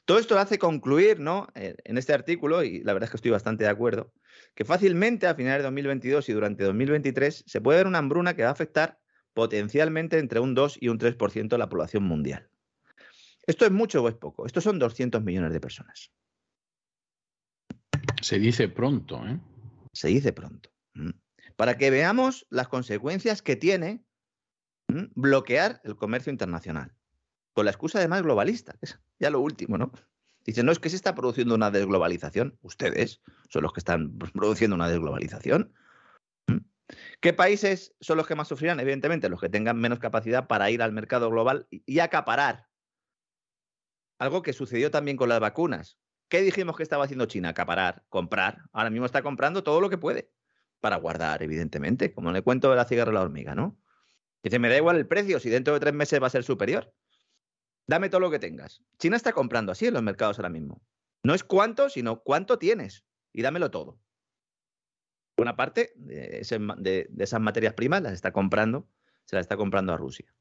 Todo 0.07 0.19
esto 0.19 0.39
hace 0.39 0.59
concluir 0.59 1.21
¿no? 1.21 1.49
Eh, 1.55 1.77
en 1.85 1.99
este 1.99 2.15
artículo, 2.15 2.65
y 2.65 2.83
la 2.83 2.95
verdad 2.95 3.09
es 3.09 3.11
que 3.11 3.17
estoy 3.19 3.31
bastante 3.31 3.65
de 3.65 3.71
acuerdo, 3.71 4.13
que 4.55 4.65
fácilmente 4.65 5.27
a 5.27 5.35
finales 5.35 5.59
de 5.59 5.65
2022 5.65 6.29
y 6.31 6.33
durante 6.33 6.65
2023 6.65 7.45
se 7.47 7.61
puede 7.61 7.79
ver 7.79 7.87
una 7.87 7.99
hambruna 7.99 8.35
que 8.35 8.43
va 8.43 8.49
a 8.49 8.53
afectar 8.53 8.99
potencialmente 9.35 10.19
entre 10.19 10.41
un 10.41 10.55
2 10.55 10.79
y 10.81 10.89
un 10.89 10.99
3% 10.99 11.49
de 11.49 11.59
la 11.59 11.69
población 11.69 12.05
mundial. 12.05 12.49
¿Esto 13.47 13.65
es 13.65 13.71
mucho 13.71 14.03
o 14.03 14.09
es 14.09 14.15
poco? 14.15 14.47
Estos 14.47 14.65
son 14.65 14.79
200 14.79 15.23
millones 15.23 15.53
de 15.53 15.61
personas. 15.61 16.13
Se 18.21 18.39
dice 18.39 18.69
pronto, 18.69 19.27
¿eh? 19.27 19.39
Se 19.93 20.09
dice 20.09 20.33
pronto 20.33 20.71
para 21.61 21.77
que 21.77 21.91
veamos 21.91 22.47
las 22.49 22.69
consecuencias 22.69 23.43
que 23.43 23.55
tiene 23.55 24.03
bloquear 24.89 25.83
el 25.85 25.95
comercio 25.95 26.33
internacional. 26.33 26.95
Con 27.53 27.67
la 27.67 27.71
excusa 27.71 27.99
además 27.99 28.23
globalista, 28.23 28.77
es 28.81 28.99
ya 29.19 29.29
lo 29.29 29.41
último, 29.41 29.77
¿no? 29.77 29.93
Dice, 30.47 30.63
no 30.63 30.73
es 30.73 30.79
que 30.79 30.89
se 30.89 30.97
está 30.97 31.15
produciendo 31.15 31.55
una 31.55 31.71
desglobalización. 31.71 32.57
Ustedes 32.63 33.21
son 33.51 33.63
los 33.63 33.75
que 33.75 33.81
están 33.81 34.17
produciendo 34.17 34.75
una 34.75 34.89
desglobalización. 34.89 35.75
¿Qué 37.21 37.35
países 37.35 37.95
son 38.01 38.17
los 38.17 38.27
que 38.27 38.37
más 38.37 38.49
sufrirán? 38.49 38.81
Evidentemente, 38.81 39.29
los 39.29 39.39
que 39.39 39.51
tengan 39.51 39.79
menos 39.79 39.99
capacidad 39.99 40.47
para 40.47 40.71
ir 40.71 40.81
al 40.81 40.93
mercado 40.93 41.29
global 41.29 41.67
y 41.71 41.99
acaparar. 41.99 42.69
Algo 44.19 44.41
que 44.41 44.55
sucedió 44.55 44.91
también 44.91 45.19
con 45.19 45.29
las 45.29 45.41
vacunas. 45.41 45.99
¿Qué 46.31 46.41
dijimos 46.41 46.79
que 46.79 46.85
estaba 46.85 47.05
haciendo 47.05 47.27
China? 47.27 47.51
Acaparar, 47.51 48.03
comprar. 48.09 48.63
Ahora 48.73 48.89
mismo 48.89 49.05
está 49.05 49.21
comprando 49.21 49.63
todo 49.63 49.83
lo 49.83 49.91
que 49.91 49.99
puede 49.99 50.31
para 50.81 50.97
guardar, 50.97 51.43
evidentemente, 51.43 52.13
como 52.13 52.33
le 52.33 52.43
cuento 52.43 52.71
de 52.71 52.77
la 52.77 52.85
cigarra 52.85 53.11
a 53.11 53.15
la 53.15 53.23
hormiga, 53.23 53.55
¿no? 53.55 53.79
Dice, 54.43 54.59
me 54.59 54.69
da 54.69 54.77
igual 54.77 54.97
el 54.97 55.07
precio 55.07 55.39
si 55.39 55.51
dentro 55.51 55.75
de 55.75 55.81
tres 55.81 55.95
meses 55.95 56.23
va 56.23 56.27
a 56.27 56.31
ser 56.31 56.45
superior. 56.45 56.93
Dame 57.87 58.09
todo 58.09 58.21
lo 58.21 58.31
que 58.31 58.39
tengas. 58.39 58.83
China 58.99 59.17
está 59.17 59.33
comprando 59.33 59.73
así 59.73 59.87
en 59.87 59.95
los 59.95 60.03
mercados 60.03 60.39
ahora 60.39 60.49
mismo. 60.49 60.83
No 61.23 61.35
es 61.35 61.45
cuánto, 61.45 61.91
sino 61.91 62.23
cuánto 62.23 62.59
tienes. 62.59 63.05
Y 63.33 63.43
dámelo 63.43 63.71
todo. 63.71 64.01
Una 65.37 65.57
parte 65.57 65.93
de, 65.97 66.41
esas 66.41 67.41
materias 67.41 67.75
primas 67.75 68.03
las 68.03 68.13
está 68.13 68.33
comprando 68.33 68.89
se 69.25 69.37
la 69.37 69.41
está 69.41 69.57
comprando 69.57 69.93
a 69.93 69.97
Rusia. 69.97 70.35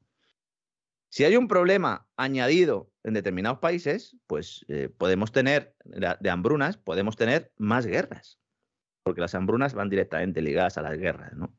Si 1.10 1.24
hay 1.24 1.36
un 1.36 1.46
problema 1.46 2.08
añadido 2.16 2.92
en 3.04 3.14
determinados 3.14 3.60
países, 3.60 4.16
pues 4.26 4.64
eh, 4.68 4.88
podemos 4.88 5.30
tener, 5.30 5.76
de 5.84 6.30
hambrunas, 6.30 6.76
podemos 6.76 7.16
tener 7.16 7.52
más 7.56 7.86
guerras, 7.86 8.39
porque 9.02 9.20
las 9.20 9.34
hambrunas 9.34 9.74
van 9.74 9.88
directamente 9.88 10.42
ligadas 10.42 10.78
a 10.78 10.82
las 10.82 10.98
guerras, 10.98 11.32
¿no? 11.34 11.52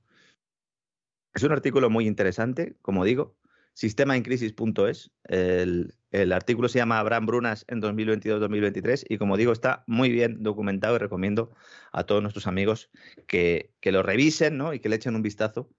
Es 1.33 1.43
un 1.43 1.51
artículo 1.51 1.89
muy 1.89 2.07
interesante, 2.07 2.75
como 2.81 3.05
digo, 3.05 3.37
sistemaincrisis.es. 3.73 5.11
El, 5.23 5.95
el 6.11 6.33
artículo 6.33 6.67
se 6.67 6.79
llama 6.79 6.99
Abraham 6.99 7.25
Brunas 7.25 7.65
en 7.69 7.81
2022-2023 7.81 9.05
y 9.07 9.17
como 9.17 9.37
digo 9.37 9.53
está 9.53 9.83
muy 9.87 10.09
bien 10.09 10.43
documentado 10.43 10.95
y 10.95 10.99
recomiendo 10.99 11.53
a 11.93 12.03
todos 12.03 12.21
nuestros 12.21 12.47
amigos 12.47 12.89
que, 13.27 13.73
que, 13.79 13.93
lo 13.93 14.03
revisen 14.03 14.57
¿no? 14.57 14.73
y 14.73 14.79
que 14.79 14.89
le 14.89 14.97
echen 14.97 15.15
un 15.15 15.21
vistazo 15.21 15.69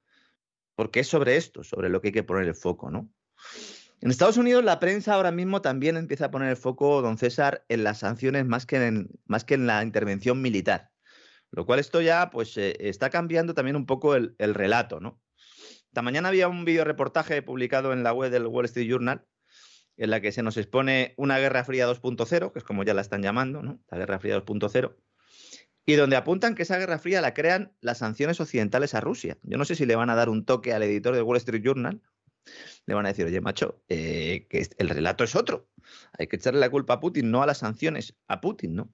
porque 0.74 1.00
es 1.00 1.08
sobre 1.08 1.36
esto, 1.36 1.64
sobre 1.64 1.90
lo 1.90 2.00
que 2.00 2.08
hay 2.08 2.12
que 2.12 2.22
poner 2.22 2.48
el 2.48 2.54
foco. 2.54 2.90
¿no? 2.90 3.10
En 4.00 4.10
Estados 4.10 4.38
Unidos 4.38 4.64
la 4.64 4.80
prensa 4.80 5.14
ahora 5.14 5.30
mismo 5.30 5.60
también 5.60 5.98
empieza 5.98 6.26
a 6.26 6.30
poner 6.30 6.48
el 6.48 6.56
foco, 6.56 7.02
don 7.02 7.18
César, 7.18 7.64
en 7.68 7.84
las 7.84 7.98
sanciones 7.98 8.46
más 8.46 8.64
que 8.64 8.76
en, 8.76 9.10
más 9.26 9.44
que 9.44 9.54
en 9.54 9.66
la 9.66 9.82
intervención 9.82 10.40
militar. 10.40 10.91
Lo 11.52 11.64
cual 11.64 11.78
esto 11.78 12.00
ya 12.00 12.30
pues 12.30 12.56
eh, 12.56 12.76
está 12.80 13.10
cambiando 13.10 13.54
también 13.54 13.76
un 13.76 13.86
poco 13.86 14.16
el, 14.16 14.34
el 14.38 14.54
relato, 14.54 14.98
¿no? 14.98 15.20
Esta 15.86 16.02
mañana 16.02 16.28
había 16.28 16.48
un 16.48 16.64
video 16.64 16.84
reportaje 16.84 17.42
publicado 17.42 17.92
en 17.92 18.02
la 18.02 18.12
web 18.12 18.30
del 18.30 18.46
Wall 18.46 18.64
Street 18.64 18.88
Journal 18.88 19.26
en 19.96 20.10
la 20.10 20.20
que 20.20 20.32
se 20.32 20.42
nos 20.42 20.56
expone 20.56 21.14
una 21.16 21.38
Guerra 21.38 21.64
Fría 21.64 21.86
2.0, 21.86 22.52
que 22.52 22.58
es 22.58 22.64
como 22.64 22.82
ya 22.82 22.94
la 22.94 23.02
están 23.02 23.22
llamando, 23.22 23.62
¿no? 23.62 23.80
La 23.88 23.98
Guerra 23.98 24.18
Fría 24.18 24.42
2.0, 24.42 24.96
y 25.84 25.94
donde 25.94 26.16
apuntan 26.16 26.54
que 26.54 26.62
esa 26.62 26.78
Guerra 26.78 26.98
Fría 26.98 27.20
la 27.20 27.34
crean 27.34 27.76
las 27.80 27.98
sanciones 27.98 28.40
occidentales 28.40 28.94
a 28.94 29.00
Rusia. 29.00 29.38
Yo 29.42 29.58
no 29.58 29.64
sé 29.64 29.74
si 29.74 29.86
le 29.86 29.96
van 29.96 30.10
a 30.10 30.14
dar 30.14 30.28
un 30.28 30.44
toque 30.44 30.72
al 30.72 30.82
editor 30.82 31.14
del 31.14 31.24
Wall 31.24 31.36
Street 31.36 31.62
Journal, 31.62 32.00
le 32.86 32.94
van 32.94 33.06
a 33.06 33.10
decir, 33.10 33.26
oye, 33.26 33.40
macho, 33.40 33.82
eh, 33.88 34.46
que 34.48 34.66
el 34.78 34.88
relato 34.88 35.24
es 35.24 35.36
otro. 35.36 35.68
Hay 36.18 36.26
que 36.26 36.36
echarle 36.36 36.60
la 36.60 36.70
culpa 36.70 36.94
a 36.94 37.00
Putin, 37.00 37.30
no 37.30 37.42
a 37.42 37.46
las 37.46 37.58
sanciones, 37.58 38.16
a 38.28 38.40
Putin, 38.40 38.74
¿no? 38.74 38.92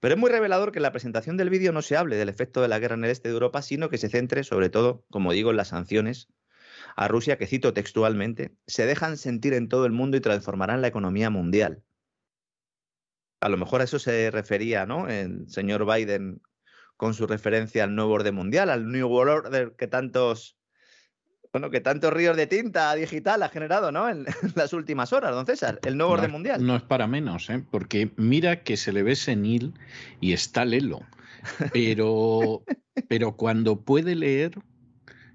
Pero 0.00 0.14
es 0.14 0.20
muy 0.20 0.30
revelador 0.30 0.72
que 0.72 0.78
en 0.78 0.84
la 0.84 0.92
presentación 0.92 1.36
del 1.36 1.50
vídeo 1.50 1.72
no 1.72 1.82
se 1.82 1.96
hable 1.96 2.16
del 2.16 2.28
efecto 2.28 2.62
de 2.62 2.68
la 2.68 2.78
guerra 2.78 2.94
en 2.94 3.04
el 3.04 3.10
este 3.10 3.28
de 3.28 3.34
Europa, 3.34 3.62
sino 3.62 3.88
que 3.88 3.98
se 3.98 4.08
centre 4.08 4.44
sobre 4.44 4.70
todo, 4.70 5.04
como 5.10 5.32
digo, 5.32 5.50
en 5.50 5.56
las 5.56 5.68
sanciones 5.68 6.28
a 6.96 7.08
Rusia, 7.08 7.38
que 7.38 7.46
cito 7.46 7.72
textualmente, 7.72 8.54
se 8.66 8.86
dejan 8.86 9.16
sentir 9.16 9.54
en 9.54 9.68
todo 9.68 9.86
el 9.86 9.92
mundo 9.92 10.16
y 10.16 10.20
transformarán 10.20 10.80
la 10.80 10.88
economía 10.88 11.30
mundial. 11.30 11.82
A 13.40 13.48
lo 13.48 13.56
mejor 13.56 13.80
a 13.80 13.84
eso 13.84 13.98
se 13.98 14.30
refería, 14.30 14.86
¿no? 14.86 15.08
El 15.08 15.48
señor 15.48 15.86
Biden 15.86 16.40
con 16.96 17.14
su 17.14 17.26
referencia 17.26 17.84
al 17.84 17.94
nuevo 17.94 18.12
orden 18.12 18.34
mundial, 18.34 18.70
al 18.70 18.90
New 18.90 19.08
World 19.08 19.46
Order 19.46 19.74
que 19.76 19.88
tantos 19.88 20.56
bueno, 21.54 21.70
que 21.70 21.80
tantos 21.80 22.12
ríos 22.12 22.36
de 22.36 22.48
tinta 22.48 22.92
digital 22.96 23.40
ha 23.44 23.48
generado, 23.48 23.92
¿no? 23.92 24.08
En, 24.10 24.26
las 24.56 24.72
últimas 24.72 25.12
horas, 25.12 25.30
don 25.30 25.46
César, 25.46 25.78
el 25.84 25.96
nuevo 25.96 26.14
orden 26.14 26.32
mundial. 26.32 26.66
No 26.66 26.74
es 26.74 26.82
para 26.82 27.06
menos, 27.06 27.48
¿eh? 27.48 27.62
Porque 27.70 28.10
mira 28.16 28.64
que 28.64 28.76
se 28.76 28.92
le 28.92 29.04
ve 29.04 29.14
senil 29.14 29.72
y 30.20 30.32
está 30.32 30.64
lelo. 30.64 31.02
Pero, 31.72 32.64
pero 33.08 33.36
cuando 33.36 33.80
puede 33.82 34.16
leer, 34.16 34.58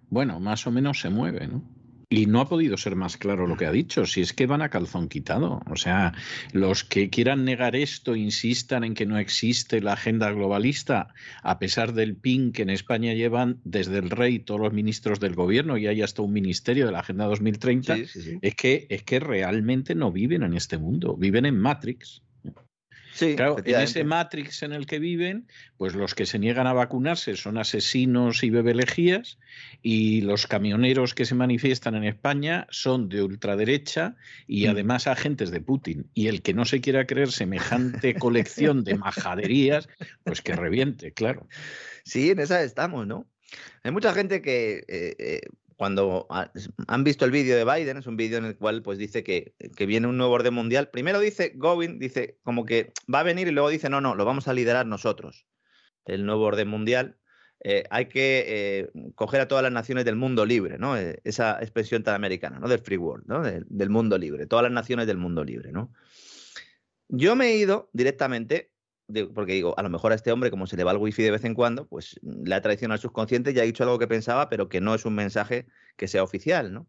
bueno, 0.09 0.41
más 0.41 0.67
o 0.67 0.71
menos 0.71 0.99
se 0.99 1.09
mueve, 1.09 1.47
¿no? 1.47 1.63
Y 2.11 2.25
no 2.25 2.41
ha 2.41 2.49
podido 2.49 2.75
ser 2.75 2.95
más 2.95 3.17
claro 3.17 3.45
lo 3.45 3.55
que 3.55 3.67
ha 3.67 3.71
dicho, 3.71 4.07
si 4.07 4.21
es 4.21 4.33
que 4.33 4.47
van 4.47 4.63
a 4.63 4.69
calzón 4.69 5.09
quitado. 5.09 5.61
O 5.69 5.75
sea, 5.75 6.13
los 6.53 6.83
que 6.83 7.11
quieran 7.11 7.45
negar 7.45 7.75
esto, 7.75 8.15
insistan 8.15 8.83
en 8.83 8.95
que 8.95 9.05
no 9.05 9.19
existe 9.19 9.79
la 9.79 9.93
agenda 9.93 10.31
globalista, 10.31 11.13
a 11.43 11.59
pesar 11.59 11.93
del 11.93 12.15
PIN 12.15 12.51
que 12.51 12.63
en 12.63 12.71
España 12.71 13.13
llevan 13.13 13.59
desde 13.63 13.99
el 13.99 14.09
rey 14.09 14.39
todos 14.39 14.59
los 14.59 14.73
ministros 14.73 15.19
del 15.19 15.35
gobierno 15.35 15.77
y 15.77 15.85
hay 15.85 16.01
hasta 16.01 16.23
un 16.23 16.33
ministerio 16.33 16.87
de 16.87 16.93
la 16.93 17.01
Agenda 17.01 17.25
2030, 17.25 17.95
sí, 17.95 18.05
sí, 18.07 18.21
sí. 18.23 18.39
Es, 18.41 18.55
que, 18.55 18.87
es 18.89 19.03
que 19.03 19.19
realmente 19.19 19.93
no 19.93 20.11
viven 20.11 20.41
en 20.41 20.55
este 20.55 20.79
mundo, 20.79 21.15
viven 21.15 21.45
en 21.45 21.59
Matrix. 21.59 22.23
Sí, 23.19 23.35
claro, 23.35 23.57
en 23.65 23.81
ese 23.81 24.05
Matrix 24.05 24.63
en 24.63 24.71
el 24.71 24.85
que 24.85 24.97
viven, 24.97 25.45
pues 25.75 25.93
los 25.93 26.15
que 26.15 26.25
se 26.25 26.39
niegan 26.39 26.67
a 26.67 26.73
vacunarse 26.73 27.35
son 27.35 27.57
asesinos 27.57 28.45
y 28.45 28.49
bebelejías 28.49 29.39
y 29.81 30.21
los 30.21 30.47
camioneros 30.47 31.13
que 31.13 31.25
se 31.25 31.35
manifiestan 31.35 31.95
en 31.95 32.05
España 32.05 32.65
son 32.69 33.09
de 33.09 33.21
ultraderecha 33.21 34.15
y 34.47 34.67
mm. 34.67 34.69
además 34.69 35.07
agentes 35.07 35.51
de 35.51 35.59
Putin. 35.59 36.09
Y 36.13 36.27
el 36.27 36.41
que 36.41 36.53
no 36.53 36.63
se 36.63 36.79
quiera 36.79 37.05
creer 37.05 37.33
semejante 37.33 38.13
colección 38.19 38.85
de 38.85 38.95
majaderías, 38.95 39.89
pues 40.23 40.41
que 40.41 40.55
reviente, 40.55 41.11
claro. 41.11 41.45
Sí, 42.05 42.29
en 42.29 42.39
esa 42.39 42.63
estamos, 42.63 43.05
¿no? 43.05 43.27
Hay 43.83 43.91
mucha 43.91 44.13
gente 44.13 44.41
que 44.41 44.85
eh, 44.87 45.15
eh, 45.19 45.41
cuando 45.79 46.27
han 46.87 47.03
visto 47.05 47.23
el 47.23 47.31
vídeo 47.31 47.55
de 47.55 47.63
Biden, 47.63 47.95
es 47.95 48.05
un 48.05 48.17
vídeo 48.17 48.37
en 48.37 48.43
el 48.43 48.57
cual 48.57 48.83
pues 48.83 48.97
dice 48.97 49.23
que, 49.23 49.55
que, 49.77 49.85
viene 49.85 50.07
un 50.07 50.17
nuevo 50.17 50.33
orden 50.33 50.53
mundial. 50.53 50.89
Primero 50.89 51.21
dice 51.21 51.53
Govin, 51.55 51.99
dice 51.99 52.37
como 52.43 52.65
que 52.65 52.91
va 53.11 53.21
a 53.21 53.23
venir 53.23 53.47
y 53.47 53.51
luego 53.51 53.69
dice, 53.69 53.89
no, 53.89 54.01
no, 54.01 54.13
lo 54.13 54.25
vamos 54.25 54.49
a 54.49 54.53
liderar 54.53 54.85
nosotros, 54.85 55.47
el 56.03 56.25
nuevo 56.25 56.43
orden 56.43 56.67
mundial. 56.67 57.17
Eh, 57.63 57.85
hay 57.91 58.07
que 58.07 58.43
eh, 58.45 58.91
coger 59.15 59.39
a 59.39 59.47
todas 59.47 59.63
las 59.63 59.71
naciones 59.71 60.03
del 60.03 60.17
mundo 60.17 60.45
libre, 60.45 60.77
¿no? 60.77 60.97
Eh, 60.97 61.21
esa 61.23 61.57
expresión 61.61 62.03
tan 62.03 62.15
americana, 62.15 62.59
¿no? 62.59 62.67
Del 62.67 62.79
free 62.79 62.97
world, 62.97 63.25
¿no? 63.27 63.41
De, 63.41 63.63
del 63.65 63.89
mundo 63.89 64.17
libre, 64.17 64.47
todas 64.47 64.63
las 64.63 64.73
naciones 64.73 65.07
del 65.07 65.17
mundo 65.17 65.45
libre, 65.45 65.71
¿no? 65.71 65.93
Yo 67.07 67.37
me 67.37 67.51
he 67.51 67.55
ido 67.55 67.89
directamente 67.93 68.73
porque 69.33 69.53
digo, 69.53 69.73
a 69.77 69.83
lo 69.83 69.89
mejor 69.89 70.11
a 70.11 70.15
este 70.15 70.31
hombre, 70.31 70.51
como 70.51 70.67
se 70.67 70.77
le 70.77 70.83
va 70.83 70.91
el 70.91 70.97
wifi 70.97 71.23
de 71.23 71.31
vez 71.31 71.43
en 71.45 71.53
cuando, 71.53 71.87
pues 71.87 72.19
le 72.21 72.55
ha 72.55 72.61
traicionado 72.61 72.95
al 72.95 72.99
subconsciente 72.99 73.51
y 73.51 73.59
ha 73.59 73.63
dicho 73.63 73.83
algo 73.83 73.99
que 73.99 74.07
pensaba, 74.07 74.49
pero 74.49 74.69
que 74.69 74.81
no 74.81 74.93
es 74.95 75.05
un 75.05 75.15
mensaje 75.15 75.67
que 75.97 76.07
sea 76.07 76.23
oficial, 76.23 76.73
¿no? 76.73 76.87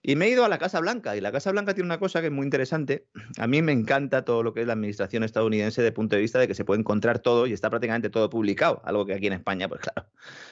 Y 0.00 0.14
me 0.14 0.26
he 0.26 0.30
ido 0.30 0.44
a 0.44 0.48
la 0.48 0.58
Casa 0.58 0.78
Blanca, 0.78 1.16
y 1.16 1.20
la 1.20 1.32
Casa 1.32 1.50
Blanca 1.50 1.74
tiene 1.74 1.86
una 1.86 1.98
cosa 1.98 2.20
que 2.20 2.28
es 2.28 2.32
muy 2.32 2.44
interesante. 2.44 3.08
A 3.36 3.48
mí 3.48 3.62
me 3.62 3.72
encanta 3.72 4.24
todo 4.24 4.44
lo 4.44 4.54
que 4.54 4.60
es 4.60 4.66
la 4.66 4.74
administración 4.74 5.24
estadounidense 5.24 5.80
desde 5.80 5.88
el 5.88 5.94
punto 5.94 6.14
de 6.14 6.22
vista 6.22 6.38
de 6.38 6.46
que 6.46 6.54
se 6.54 6.64
puede 6.64 6.80
encontrar 6.80 7.18
todo 7.18 7.48
y 7.48 7.52
está 7.52 7.68
prácticamente 7.68 8.08
todo 8.08 8.30
publicado, 8.30 8.80
algo 8.84 9.04
que 9.06 9.14
aquí 9.14 9.26
en 9.26 9.32
España, 9.32 9.68
pues 9.68 9.80
claro, 9.82 10.08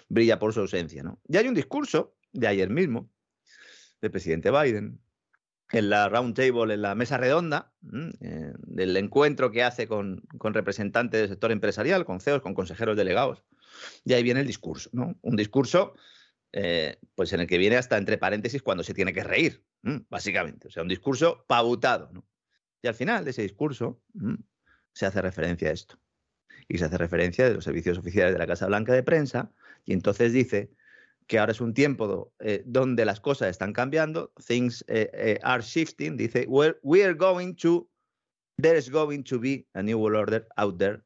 brilla 0.09 0.39
por 0.39 0.52
su 0.52 0.60
ausencia, 0.60 1.05
¿no? 1.05 1.20
Y 1.28 1.36
hay 1.36 1.47
un 1.47 1.55
discurso 1.55 2.16
de 2.32 2.48
ayer 2.48 2.70
mismo 2.70 3.09
del 4.01 4.10
presidente 4.10 4.51
Biden, 4.51 5.01
en 5.73 5.91
la 5.91 6.09
round 6.09 6.35
table, 6.35 6.75
en 6.75 6.83
la 6.83 6.95
mesa 6.95 7.17
redonda, 7.17 7.73
eh, 8.21 8.53
del 8.59 8.97
encuentro 8.97 9.51
que 9.51 9.63
hace 9.63 9.89
con, 9.89 10.23
con, 10.39 10.55
representantes 10.55 11.21
del 11.21 11.31
sector 11.31 11.51
empresarial, 11.53 12.05
con 12.05 12.21
CEOs, 12.21 12.43
con 12.43 12.55
consejeros 12.55 12.97
delegados. 12.97 13.43
Y 14.05 14.13
ahí 14.13 14.23
viene 14.23 14.41
el 14.41 14.47
discurso, 14.47 14.91
¿no? 14.93 15.17
Un 15.23 15.37
discurso 15.37 15.95
eh, 16.59 16.99
pues 17.15 17.35
en 17.35 17.41
el 17.41 17.47
que 17.47 17.59
viene 17.59 17.77
hasta 17.77 17.99
entre 17.99 18.17
paréntesis 18.17 18.63
cuando 18.63 18.83
se 18.83 18.95
tiene 18.95 19.13
que 19.13 19.23
reír, 19.23 19.63
básicamente. 20.09 20.69
O 20.69 20.71
sea, 20.71 20.83
un 20.83 20.89
discurso 20.89 21.45
pautado. 21.47 22.11
Y 22.81 22.89
al 22.89 22.95
final 22.95 23.25
de 23.25 23.33
ese 23.33 23.43
discurso 23.43 24.01
se 24.95 25.05
hace 25.05 25.21
referencia 25.21 25.69
a 25.69 25.73
esto. 25.73 25.99
Y 26.67 26.79
se 26.79 26.87
hace 26.87 26.97
referencia 26.97 27.47
de 27.47 27.55
los 27.55 27.65
servicios 27.65 27.99
oficiales 27.99 28.33
de 28.33 28.39
la 28.39 28.47
Casa 28.47 28.67
Blanca 28.69 28.95
de 28.95 29.03
Prensa. 29.03 29.53
Y 29.85 29.93
entonces 29.93 30.33
dice 30.33 30.71
que 31.27 31.39
ahora 31.39 31.53
es 31.53 31.61
un 31.61 31.74
tiempo 31.74 32.32
eh, 32.40 32.62
donde 32.65 33.05
las 33.05 33.20
cosas 33.20 33.48
están 33.48 33.73
cambiando, 33.73 34.32
things 34.47 34.85
eh, 34.89 35.11
eh, 35.12 35.39
are 35.43 35.62
shifting, 35.62 36.16
dice, 36.16 36.47
we 36.48 37.05
are 37.05 37.15
going 37.15 37.55
to, 37.55 37.89
there 38.59 38.78
is 38.78 38.90
going 38.90 39.23
to 39.24 39.39
be 39.39 39.66
a 39.74 39.82
new 39.82 39.98
world 39.98 40.16
order 40.16 40.47
out 40.57 40.78
there, 40.78 41.03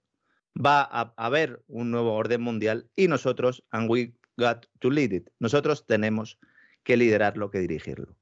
va 0.55 0.83
a 0.83 1.13
haber 1.17 1.63
un 1.69 1.91
nuevo 1.91 2.15
orden 2.15 2.43
mundial 2.43 2.89
y 2.97 3.09
nosotros, 3.09 3.63
and 3.71 3.89
we 3.89 4.13
got 4.37 4.67
to 4.81 4.91
lead 4.91 5.13
it, 5.13 5.29
nosotros 5.39 5.87
tenemos 5.87 6.39
que 6.85 6.97
liderarlo, 6.97 7.51
que 7.51 7.61
dirigirlo. 7.61 8.17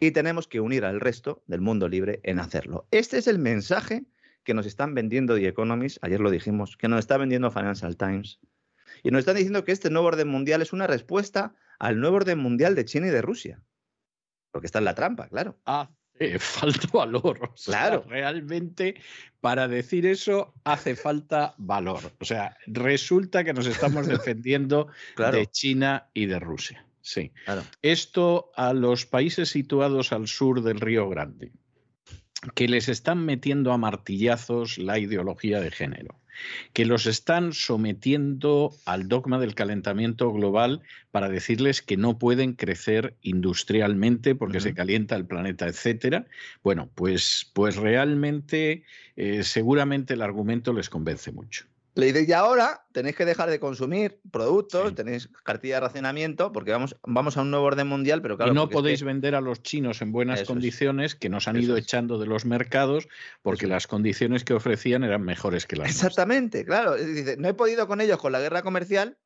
Y 0.00 0.10
tenemos 0.10 0.48
que 0.48 0.60
unir 0.60 0.84
al 0.84 1.00
resto 1.00 1.44
del 1.46 1.60
mundo 1.60 1.88
libre 1.88 2.20
en 2.24 2.40
hacerlo. 2.40 2.88
Este 2.90 3.18
es 3.18 3.28
el 3.28 3.38
mensaje 3.38 4.04
que 4.42 4.52
nos 4.52 4.66
están 4.66 4.94
vendiendo 4.94 5.36
The 5.36 5.46
Economist, 5.46 5.98
ayer 6.02 6.20
lo 6.20 6.30
dijimos, 6.30 6.76
que 6.76 6.88
nos 6.88 6.98
está 6.98 7.16
vendiendo 7.16 7.52
Financial 7.52 7.96
Times, 7.96 8.40
y 9.02 9.10
nos 9.10 9.20
están 9.20 9.36
diciendo 9.36 9.64
que 9.64 9.72
este 9.72 9.90
nuevo 9.90 10.08
orden 10.08 10.28
mundial 10.28 10.62
es 10.62 10.72
una 10.72 10.86
respuesta 10.86 11.54
al 11.78 12.00
nuevo 12.00 12.16
orden 12.16 12.38
mundial 12.38 12.74
de 12.74 12.84
China 12.84 13.08
y 13.08 13.10
de 13.10 13.22
Rusia. 13.22 13.62
Porque 14.50 14.66
está 14.66 14.78
en 14.78 14.84
la 14.84 14.94
trampa, 14.94 15.28
claro. 15.28 15.58
Hace 15.66 16.38
falta 16.38 16.88
valor. 16.92 17.50
O 17.52 17.56
sea, 17.56 17.88
claro. 17.88 18.04
realmente 18.08 18.94
para 19.40 19.66
decir 19.66 20.06
eso 20.06 20.54
hace 20.62 20.94
falta 20.94 21.54
valor. 21.58 22.12
O 22.20 22.24
sea, 22.24 22.56
resulta 22.66 23.42
que 23.42 23.52
nos 23.52 23.66
estamos 23.66 24.06
defendiendo 24.06 24.88
claro. 25.16 25.38
de 25.38 25.46
China 25.48 26.10
y 26.14 26.26
de 26.26 26.38
Rusia. 26.38 26.86
Sí. 27.00 27.32
Claro. 27.44 27.64
Esto 27.80 28.52
a 28.54 28.72
los 28.72 29.06
países 29.06 29.48
situados 29.48 30.12
al 30.12 30.28
sur 30.28 30.62
del 30.62 30.78
Río 30.78 31.08
Grande, 31.08 31.50
que 32.54 32.68
les 32.68 32.88
están 32.88 33.24
metiendo 33.24 33.72
a 33.72 33.78
martillazos 33.78 34.78
la 34.78 35.00
ideología 35.00 35.60
de 35.60 35.72
género 35.72 36.21
que 36.72 36.86
los 36.86 37.06
están 37.06 37.52
sometiendo 37.52 38.72
al 38.84 39.08
dogma 39.08 39.38
del 39.38 39.54
calentamiento 39.54 40.32
global 40.32 40.80
para 41.10 41.28
decirles 41.28 41.82
que 41.82 41.96
no 41.96 42.18
pueden 42.18 42.54
crecer 42.54 43.14
industrialmente 43.22 44.34
porque 44.34 44.58
uh 44.58 44.60
-huh. 44.60 44.64
se 44.64 44.74
calienta 44.74 45.16
el 45.16 45.26
planeta, 45.26 45.66
etcétera. 45.66 46.26
Bueno, 46.62 46.90
pues, 46.94 47.50
pues 47.54 47.76
realmente 47.76 48.84
eh, 49.16 49.42
seguramente 49.42 50.14
el 50.14 50.22
argumento 50.22 50.72
les 50.72 50.88
convence 50.88 51.32
mucho. 51.32 51.71
Le 51.94 52.06
dice, 52.06 52.24
y 52.26 52.32
ahora 52.32 52.86
tenéis 52.92 53.16
que 53.16 53.26
dejar 53.26 53.50
de 53.50 53.60
consumir 53.60 54.18
productos, 54.30 54.88
Sí. 54.90 54.94
tenéis 54.94 55.28
cartilla 55.44 55.74
de 55.74 55.80
racionamiento, 55.80 56.50
porque 56.50 56.70
vamos, 56.70 56.96
vamos 57.06 57.36
a 57.36 57.42
un 57.42 57.50
nuevo 57.50 57.66
orden 57.66 57.86
mundial, 57.86 58.22
pero 58.22 58.36
claro. 58.38 58.50
y 58.50 58.54
no 58.54 58.62
porque 58.62 58.72
es 58.72 58.72
que- 58.72 58.82
podéis 58.82 59.02
vender 59.02 59.34
a 59.34 59.42
los 59.42 59.62
chinos 59.62 60.00
en 60.00 60.10
buenas 60.10 60.36
Eso 60.36 60.42
es. 60.44 60.48
condiciones 60.48 61.14
que 61.14 61.28
nos 61.28 61.48
han 61.48 61.56
Eso 61.56 61.66
ido 61.66 61.76
es. 61.76 61.84
echando 61.84 62.18
de 62.18 62.26
los 62.26 62.46
mercados 62.46 63.08
porque 63.42 63.66
Eso 63.66 63.74
las 63.74 63.86
condiciones 63.86 64.42
que 64.44 64.54
ofrecían 64.54 65.04
eran 65.04 65.22
mejores 65.22 65.66
que 65.66 65.76
las 65.76 65.88
nuestras. 65.88 66.06
Exactamente, 66.12 66.64
claro. 66.64 66.94
Dice, 66.94 67.36
no 67.36 67.48
he 67.48 67.54
podido 67.54 67.86
con 67.86 68.00
ellos 68.00 68.16
con 68.18 68.32
la 68.32 68.40
guerra 68.40 68.62
comercial, 68.62 69.18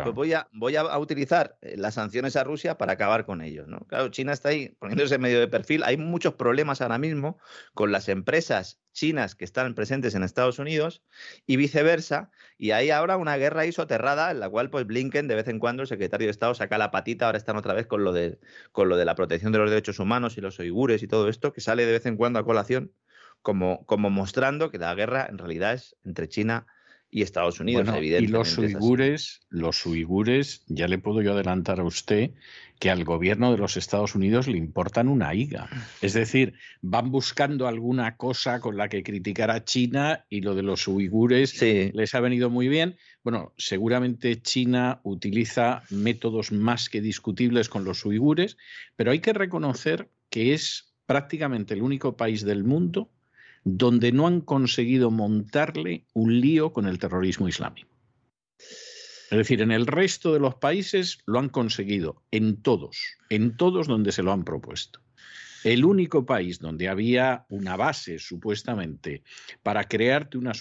Pues 0.00 0.14
voy 0.14 0.32
a, 0.32 0.48
voy 0.52 0.76
a 0.76 0.98
utilizar 0.98 1.58
eh, 1.60 1.74
las 1.76 1.94
sanciones 1.94 2.36
a 2.36 2.44
Rusia 2.44 2.78
para 2.78 2.94
acabar 2.94 3.26
con 3.26 3.42
ellos. 3.42 3.68
¿no? 3.68 3.80
Claro, 3.80 4.08
China 4.08 4.32
está 4.32 4.48
ahí 4.48 4.70
poniéndose 4.78 5.18
medio 5.18 5.38
de 5.38 5.48
perfil. 5.48 5.82
Hay 5.84 5.98
muchos 5.98 6.34
problemas 6.34 6.80
ahora 6.80 6.98
mismo 6.98 7.38
con 7.74 7.92
las 7.92 8.08
empresas 8.08 8.80
chinas 8.92 9.34
que 9.34 9.44
están 9.44 9.74
presentes 9.74 10.14
en 10.14 10.22
Estados 10.22 10.58
Unidos 10.58 11.02
y 11.46 11.56
viceversa. 11.56 12.30
Y 12.56 12.70
hay 12.70 12.90
ahora 12.90 13.18
una 13.18 13.36
guerra 13.36 13.62
ahí 13.62 13.72
soterrada 13.72 14.30
en 14.30 14.40
la 14.40 14.48
cual 14.48 14.70
pues 14.70 14.86
Blinken 14.86 15.28
de 15.28 15.34
vez 15.34 15.48
en 15.48 15.58
cuando, 15.58 15.82
el 15.82 15.88
secretario 15.88 16.26
de 16.26 16.30
Estado, 16.30 16.54
saca 16.54 16.78
la 16.78 16.90
patita. 16.90 17.26
Ahora 17.26 17.38
están 17.38 17.56
otra 17.56 17.74
vez 17.74 17.86
con 17.86 18.02
lo 18.02 18.12
de, 18.12 18.38
con 18.72 18.88
lo 18.88 18.96
de 18.96 19.04
la 19.04 19.14
protección 19.14 19.52
de 19.52 19.58
los 19.58 19.68
derechos 19.68 19.98
humanos 19.98 20.38
y 20.38 20.40
los 20.40 20.58
uigures 20.58 21.02
y 21.02 21.08
todo 21.08 21.28
esto, 21.28 21.52
que 21.52 21.60
sale 21.60 21.84
de 21.84 21.92
vez 21.92 22.06
en 22.06 22.16
cuando 22.16 22.38
a 22.38 22.44
colación 22.44 22.92
como, 23.42 23.84
como 23.86 24.08
mostrando 24.08 24.70
que 24.70 24.78
la 24.78 24.94
guerra 24.94 25.26
en 25.28 25.36
realidad 25.36 25.74
es 25.74 25.96
entre 26.04 26.28
China 26.28 26.66
y 27.14 27.20
Estados 27.20 27.60
Unidos, 27.60 27.84
Bueno, 27.84 28.02
y 28.02 28.14
evidentemente. 28.14 28.32
los 28.32 28.58
uigures, 28.58 29.40
los 29.50 29.84
uigures, 29.84 30.64
ya 30.66 30.88
le 30.88 30.96
puedo 30.98 31.20
yo 31.20 31.34
adelantar 31.34 31.78
a 31.78 31.84
usted 31.84 32.30
que 32.80 32.90
al 32.90 33.04
gobierno 33.04 33.52
de 33.52 33.58
los 33.58 33.76
Estados 33.76 34.14
Unidos 34.14 34.48
le 34.48 34.56
importan 34.56 35.08
una 35.08 35.34
higa. 35.34 35.68
Es 36.00 36.14
decir, 36.14 36.54
van 36.80 37.12
buscando 37.12 37.68
alguna 37.68 38.16
cosa 38.16 38.60
con 38.60 38.78
la 38.78 38.88
que 38.88 39.02
criticar 39.02 39.50
a 39.50 39.62
China 39.62 40.24
y 40.30 40.40
lo 40.40 40.54
de 40.54 40.62
los 40.62 40.88
uigures 40.88 41.50
Sí, 41.50 41.90
les 41.92 42.14
ha 42.14 42.20
venido 42.20 42.48
muy 42.48 42.66
bien. 42.68 42.96
Bueno, 43.22 43.52
seguramente 43.58 44.40
China 44.40 45.00
utiliza 45.04 45.82
métodos 45.90 46.50
más 46.50 46.88
que 46.88 47.02
discutibles 47.02 47.68
con 47.68 47.84
los 47.84 48.04
uigures, 48.06 48.56
pero 48.96 49.10
hay 49.12 49.20
que 49.20 49.34
reconocer 49.34 50.08
que 50.30 50.54
es 50.54 50.94
prácticamente 51.04 51.74
el 51.74 51.82
único 51.82 52.16
país 52.16 52.42
del 52.42 52.64
mundo 52.64 53.10
donde 53.64 54.12
no 54.12 54.26
han 54.26 54.40
conseguido 54.40 55.10
montarle 55.10 56.04
un 56.14 56.40
lío 56.40 56.72
con 56.72 56.86
el 56.86 56.98
terrorismo 56.98 57.48
islámico. 57.48 57.88
Es 58.58 59.38
decir, 59.38 59.62
en 59.62 59.70
el 59.70 59.86
resto 59.86 60.34
de 60.34 60.40
los 60.40 60.56
países 60.56 61.18
lo 61.24 61.38
han 61.38 61.48
conseguido, 61.48 62.22
en 62.30 62.60
todos, 62.60 62.98
en 63.30 63.56
todos 63.56 63.86
donde 63.86 64.12
se 64.12 64.22
lo 64.22 64.32
han 64.32 64.44
propuesto. 64.44 65.00
El 65.64 65.84
único 65.84 66.26
país 66.26 66.58
donde 66.58 66.88
había 66.88 67.46
una 67.48 67.76
base, 67.76 68.18
supuestamente, 68.18 69.22
para 69.62 69.84
crearte 69.84 70.36
una, 70.36 70.52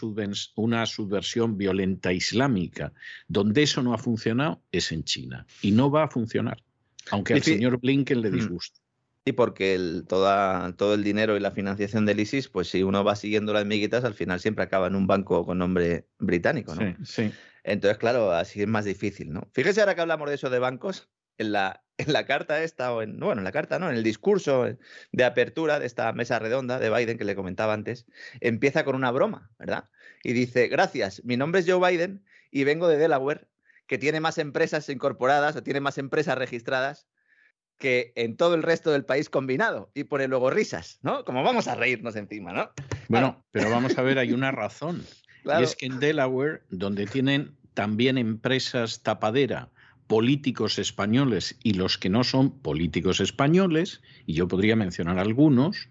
subversión 0.86 1.58
violenta 1.58 2.14
islámica, 2.14 2.94
donde 3.28 3.64
eso 3.64 3.82
no 3.82 3.94
ha 3.94 3.98
funcionado, 3.98 4.62
es 4.72 4.92
en 4.92 5.04
China. 5.04 5.46
Y 5.62 5.72
no 5.72 5.90
va 5.90 6.04
a 6.04 6.08
funcionar, 6.08 6.64
aunque 7.10 7.34
al 7.34 7.44
señor 7.44 7.80
Blinken 7.80 8.22
le 8.22 8.30
Mm. 8.30 8.36
disguste. 8.36 8.81
Y 9.24 9.34
porque 9.34 9.76
el, 9.76 10.06
toda, 10.08 10.76
todo 10.76 10.96
el 10.96 11.04
dinero 11.04 11.38
y 11.38 11.40
la 11.40 11.52
financiación 11.52 12.06
del 12.06 12.20
ISIS, 12.20 12.50
pues 12.50 12.70
si 12.70 12.84
uno 12.84 13.04
va 13.04 13.16
siguiendo 13.16 13.54
las 13.54 13.66
miguitas, 13.66 14.04
al 14.04 14.14
final 14.14 14.40
siempre 14.40 14.64
acaba 14.64 14.88
en 14.88 14.96
un 14.96 15.08
banco 15.08 15.46
con 15.46 15.60
nombre 15.60 16.08
británico, 16.18 16.74
¿no? 16.76 16.82
Sí, 16.82 16.96
sí. 17.06 17.34
Entonces, 17.64 18.00
claro, 18.00 18.32
así 18.32 18.62
es 18.62 18.68
más 18.68 18.86
difícil, 18.86 19.32
¿no? 19.32 19.48
Fíjese 19.54 19.82
ahora 19.82 19.94
que 19.94 20.02
hablamos 20.02 20.28
de 20.28 20.36
eso 20.36 20.50
de 20.50 20.58
bancos, 20.58 21.10
en 21.38 21.52
la, 21.52 21.84
en 21.98 22.14
la 22.14 22.26
carta 22.26 22.64
esta, 22.64 22.94
o 22.94 23.02
en, 23.02 23.20
bueno, 23.20 23.42
en 23.42 23.44
la 23.44 23.52
carta, 23.52 23.78
¿no? 23.78 23.90
En 23.90 23.96
el 23.96 24.04
discurso 24.04 24.66
de 25.12 25.24
apertura 25.24 25.80
de 25.80 25.86
esta 25.86 26.12
mesa 26.14 26.40
redonda 26.40 26.80
de 26.80 26.90
Biden 26.90 27.18
que 27.18 27.26
le 27.26 27.36
comentaba 27.36 27.74
antes, 27.74 28.06
empieza 28.40 28.84
con 28.84 28.96
una 28.96 29.12
broma, 29.12 29.52
¿verdad? 29.60 29.90
Y 30.24 30.34
dice, 30.34 30.68
gracias, 30.68 31.24
mi 31.24 31.38
nombre 31.38 31.62
es 31.62 31.70
Joe 31.70 31.92
Biden 31.92 32.24
y 32.50 32.64
vengo 32.64 32.88
de 32.88 32.98
Delaware, 32.98 33.48
que 33.86 33.98
tiene 33.98 34.20
más 34.20 34.38
empresas 34.38 34.90
incorporadas 34.90 35.56
o 35.56 35.64
tiene 35.64 35.82
más 35.82 35.98
empresas 35.98 36.38
registradas 36.38 37.08
que 37.82 38.14
en 38.16 38.38
todo 38.38 38.56
el 38.56 38.64
resto 38.64 38.92
del 38.92 39.04
país 39.04 39.30
combinado. 39.30 39.92
Y 39.94 40.06
pone 40.06 40.30
luego 40.30 40.50
risas, 40.50 41.00
¿no? 41.02 41.26
Como 41.26 41.44
vamos 41.44 41.68
a 41.68 41.76
reírnos 41.76 42.16
encima, 42.16 42.54
¿no? 42.54 42.70
Bueno, 43.10 43.44
pero 43.52 43.70
vamos 43.70 43.98
a 43.98 44.04
ver, 44.04 44.20
hay 44.20 44.32
una 44.32 44.52
razón. 44.52 45.04
Claro. 45.44 45.60
Y 45.60 45.64
es 45.66 45.76
que 45.76 45.88
en 45.88 46.00
Delaware, 46.00 46.62
donde 46.70 47.08
tienen 47.08 47.58
también 47.74 48.18
empresas 48.18 49.02
tapadera, 49.02 49.70
políticos 50.08 50.78
españoles 50.78 51.58
y 51.64 51.74
los 51.74 51.98
que 51.98 52.10
no 52.10 52.24
son 52.24 52.62
políticos 52.62 53.20
españoles, 53.20 54.02
y 54.26 54.34
yo 54.34 54.48
podría 54.48 54.76
mencionar 54.76 55.20
algunos, 55.20 55.90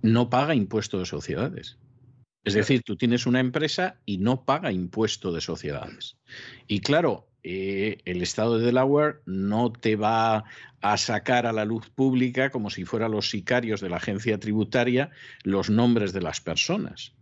no 0.00 0.30
paga 0.30 0.54
impuesto 0.54 0.98
de 0.98 1.06
sociedades. 1.06 1.78
Es 2.44 2.54
decir, 2.54 2.82
tú 2.82 2.96
tienes 2.96 3.26
una 3.26 3.38
empresa 3.38 4.00
y 4.04 4.18
no 4.18 4.44
paga 4.44 4.72
impuesto 4.72 5.30
de 5.32 5.40
sociedades. 5.40 6.16
Y 6.66 6.80
claro, 6.80 7.28
eh, 7.44 7.98
el 8.04 8.22
Estado 8.22 8.58
de 8.58 8.66
Delaware 8.66 9.20
no 9.26 9.72
te 9.72 9.96
va 9.96 10.44
a 10.80 10.96
sacar 10.96 11.46
a 11.46 11.52
la 11.52 11.64
luz 11.64 11.90
pública 11.90 12.50
como 12.50 12.70
si 12.70 12.84
fueran 12.84 13.10
los 13.10 13.30
sicarios 13.30 13.80
de 13.80 13.88
la 13.90 13.96
agencia 13.96 14.38
tributaria 14.38 15.10
los 15.42 15.70
nombres 15.70 16.12
de 16.12 16.22
las 16.22 16.40
personas. 16.40 17.14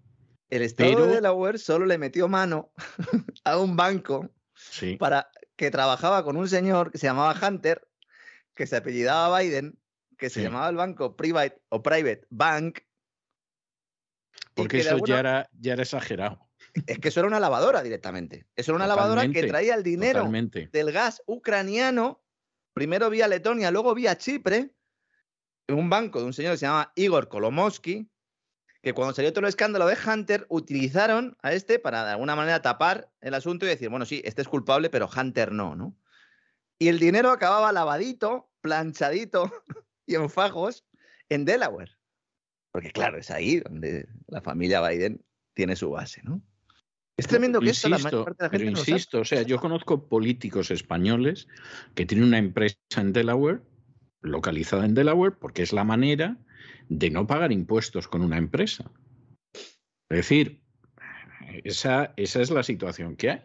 El 0.51 0.62
Estado 0.62 0.90
pero- 0.90 1.06
de 1.06 1.14
Delaware 1.16 1.59
solo 1.59 1.86
le 1.86 1.97
metió 1.98 2.28
mano 2.28 2.72
a 3.44 3.59
un 3.59 3.76
banco 3.76 4.30
Sí. 4.55 4.97
para 4.97 5.30
que 5.56 5.70
trabajaba 5.70 6.22
con 6.24 6.36
un 6.36 6.48
señor 6.48 6.90
que 6.92 6.98
se 6.98 7.06
llamaba 7.06 7.34
Hunter, 7.40 7.86
que 8.55 8.66
se 8.66 8.76
apellidaba 8.76 9.38
Biden, 9.40 9.78
que 10.18 10.28
se 10.28 10.40
Sí. 10.40 10.42
llamaba 10.44 10.68
el 10.68 10.76
banco 10.76 11.16
Private 11.16 11.62
o 11.70 11.82
Private 11.82 12.26
Bank. 12.28 12.80
Porque 14.55 14.78
eso 14.80 14.90
alguna- 14.90 15.14
ya 15.14 15.20
era, 15.20 15.51
ya 15.59 15.72
era 15.74 15.82
exagerado. 15.82 16.49
Es 16.86 16.98
que 16.98 17.09
eso 17.09 17.20
era 17.20 17.28
una 17.28 17.40
lavadora 17.40 17.82
directamente. 17.82 18.47
Eso 18.56 18.72
era 18.72 18.76
una 18.76 18.86
lavadora 18.86 19.28
que 19.28 19.47
traía 19.47 19.74
el 19.74 19.82
dinero 19.82 20.20
Totalmente. 20.20 20.68
del 20.72 20.92
gas 20.92 21.22
ucraniano, 21.26 22.22
primero 22.72 23.10
vía 23.10 23.28
Letonia, 23.28 23.70
luego 23.70 23.94
vía 23.94 24.16
Chipre, 24.16 24.70
en 25.68 25.78
un 25.78 25.90
banco 25.90 26.20
de 26.20 26.26
un 26.26 26.32
señor 26.32 26.52
que 26.52 26.59
se 26.59 26.66
llama 26.66 26.92
Igor 26.97 27.28
Kolomowski, 27.28 28.10
que 28.82 28.92
cuando 28.94 29.14
salió 29.14 29.32
todo 29.32 29.44
el 29.44 29.48
escándalo 29.48 29.86
de 29.86 29.97
Hunter, 30.06 30.47
utilizaron 30.48 31.36
a 31.42 31.52
este 31.52 31.78
para 31.78 32.05
de 32.05 32.12
alguna 32.12 32.34
manera 32.34 32.62
tapar 32.62 33.10
el 33.20 33.34
asunto 33.34 33.66
y 33.66 33.68
decir, 33.68 33.88
bueno, 33.90 34.06
sí, 34.06 34.22
este 34.24 34.42
es 34.42 34.48
culpable, 34.48 34.90
pero 34.90 35.09
Hunter 35.14 35.52
no, 35.52 35.76
¿no? 35.76 35.97
Y 36.78 36.88
el 36.88 36.98
dinero 36.98 37.30
acababa 37.30 37.72
lavadito, 37.72 38.51
planchadito 38.62 39.52
y 40.06 40.14
en 40.14 40.30
fajos 40.30 40.86
en 41.28 41.44
Delaware. 41.44 41.92
Porque 42.72 42.90
claro, 42.90 43.18
es 43.18 43.30
ahí 43.30 43.60
donde 43.60 44.09
la 44.28 44.40
familia 44.40 44.86
Biden 44.86 45.24
tiene 45.55 45.76
su 45.76 45.90
base, 45.90 46.22
¿no? 46.22 46.40
Es 47.20 47.26
tremendo 47.26 47.60
que 47.62 47.66
la 47.66 47.98
Insisto, 47.98 48.24
parte 48.24 48.44
de 48.44 48.47
la 48.47 48.51
pero 48.51 48.64
gente 48.64 48.70
no 48.70 48.84
sabe. 48.84 48.92
insisto, 48.92 49.20
o 49.20 49.24
sea, 49.26 49.42
yo 49.42 49.60
conozco 49.60 50.09
políticos 50.09 50.70
españoles 50.70 51.48
que 51.94 52.06
tienen 52.06 52.26
una 52.28 52.38
empresa 52.38 52.76
en 52.97 53.12
Delaware, 53.12 53.60
localizada 54.22 54.86
en 54.86 54.94
Delaware, 54.94 55.34
porque 55.38 55.62
es 55.62 55.74
la 55.74 55.84
manera 55.84 56.38
de 56.88 57.10
no 57.10 57.26
pagar 57.26 57.52
impuestos 57.52 58.09
con 58.09 58.22
una 58.22 58.38
empresa. 58.38 58.90
Es 60.09 60.16
decir, 60.16 60.62
esa, 61.62 62.14
esa 62.16 62.40
es 62.40 62.51
la 62.51 62.62
situación 62.62 63.16
que 63.16 63.32
hay. 63.32 63.40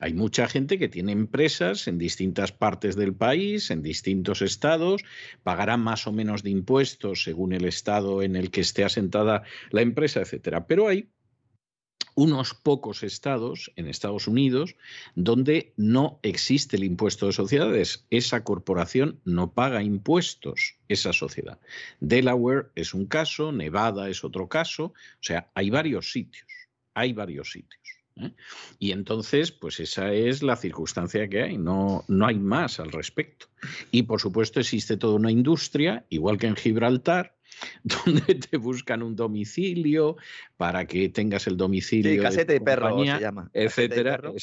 Hay 0.00 0.12
mucha 0.12 0.46
gente 0.46 0.78
que 0.78 0.90
tiene 0.90 1.12
empresas 1.12 1.88
en 1.88 1.96
distintas 1.96 2.52
partes 2.52 2.94
del 2.94 3.14
país, 3.14 3.70
en 3.70 3.80
distintos 3.80 4.42
estados, 4.42 5.02
pagarán 5.42 5.80
más 5.80 6.06
o 6.06 6.12
menos 6.12 6.42
de 6.42 6.50
impuestos 6.50 7.22
según 7.22 7.54
el 7.54 7.64
estado 7.64 8.20
en 8.22 8.36
el 8.36 8.50
que 8.50 8.60
esté 8.60 8.84
asentada 8.84 9.44
la 9.70 9.80
empresa, 9.80 10.20
etcétera. 10.20 10.66
Pero 10.66 10.88
hay 10.88 11.08
unos 12.14 12.54
pocos 12.54 13.02
estados 13.02 13.72
en 13.76 13.88
Estados 13.88 14.28
Unidos 14.28 14.76
donde 15.14 15.72
no 15.76 16.18
existe 16.22 16.76
el 16.76 16.84
impuesto 16.84 17.26
de 17.26 17.32
sociedades. 17.32 18.06
Esa 18.10 18.44
corporación 18.44 19.20
no 19.24 19.52
paga 19.52 19.82
impuestos, 19.82 20.76
esa 20.88 21.12
sociedad. 21.12 21.58
Delaware 22.00 22.68
es 22.74 22.94
un 22.94 23.06
caso, 23.06 23.52
Nevada 23.52 24.08
es 24.08 24.24
otro 24.24 24.48
caso, 24.48 24.84
o 24.84 25.22
sea, 25.22 25.50
hay 25.54 25.70
varios 25.70 26.12
sitios, 26.12 26.46
hay 26.94 27.12
varios 27.12 27.50
sitios. 27.50 27.82
¿eh? 28.16 28.32
Y 28.78 28.92
entonces, 28.92 29.50
pues 29.50 29.80
esa 29.80 30.12
es 30.12 30.42
la 30.42 30.56
circunstancia 30.56 31.28
que 31.28 31.42
hay, 31.42 31.58
no, 31.58 32.04
no 32.08 32.26
hay 32.26 32.38
más 32.38 32.80
al 32.80 32.92
respecto. 32.92 33.46
Y 33.90 34.02
por 34.04 34.20
supuesto 34.20 34.60
existe 34.60 34.96
toda 34.96 35.14
una 35.16 35.30
industria, 35.30 36.04
igual 36.10 36.38
que 36.38 36.46
en 36.46 36.56
Gibraltar, 36.56 37.33
donde 38.04 38.34
te 38.34 38.56
buscan 38.56 39.02
un 39.02 39.16
domicilio 39.16 40.16
para 40.56 40.86
que 40.86 41.08
tengas 41.08 41.46
el 41.46 41.56
domicilio 41.56 42.10
Sí, 42.12 42.18
de 42.44 42.60
perro 42.60 42.88
compañía, 42.90 43.16
se 43.16 43.22
llama. 43.22 43.50
etcétera. 43.52 44.16
perro. 44.16 44.34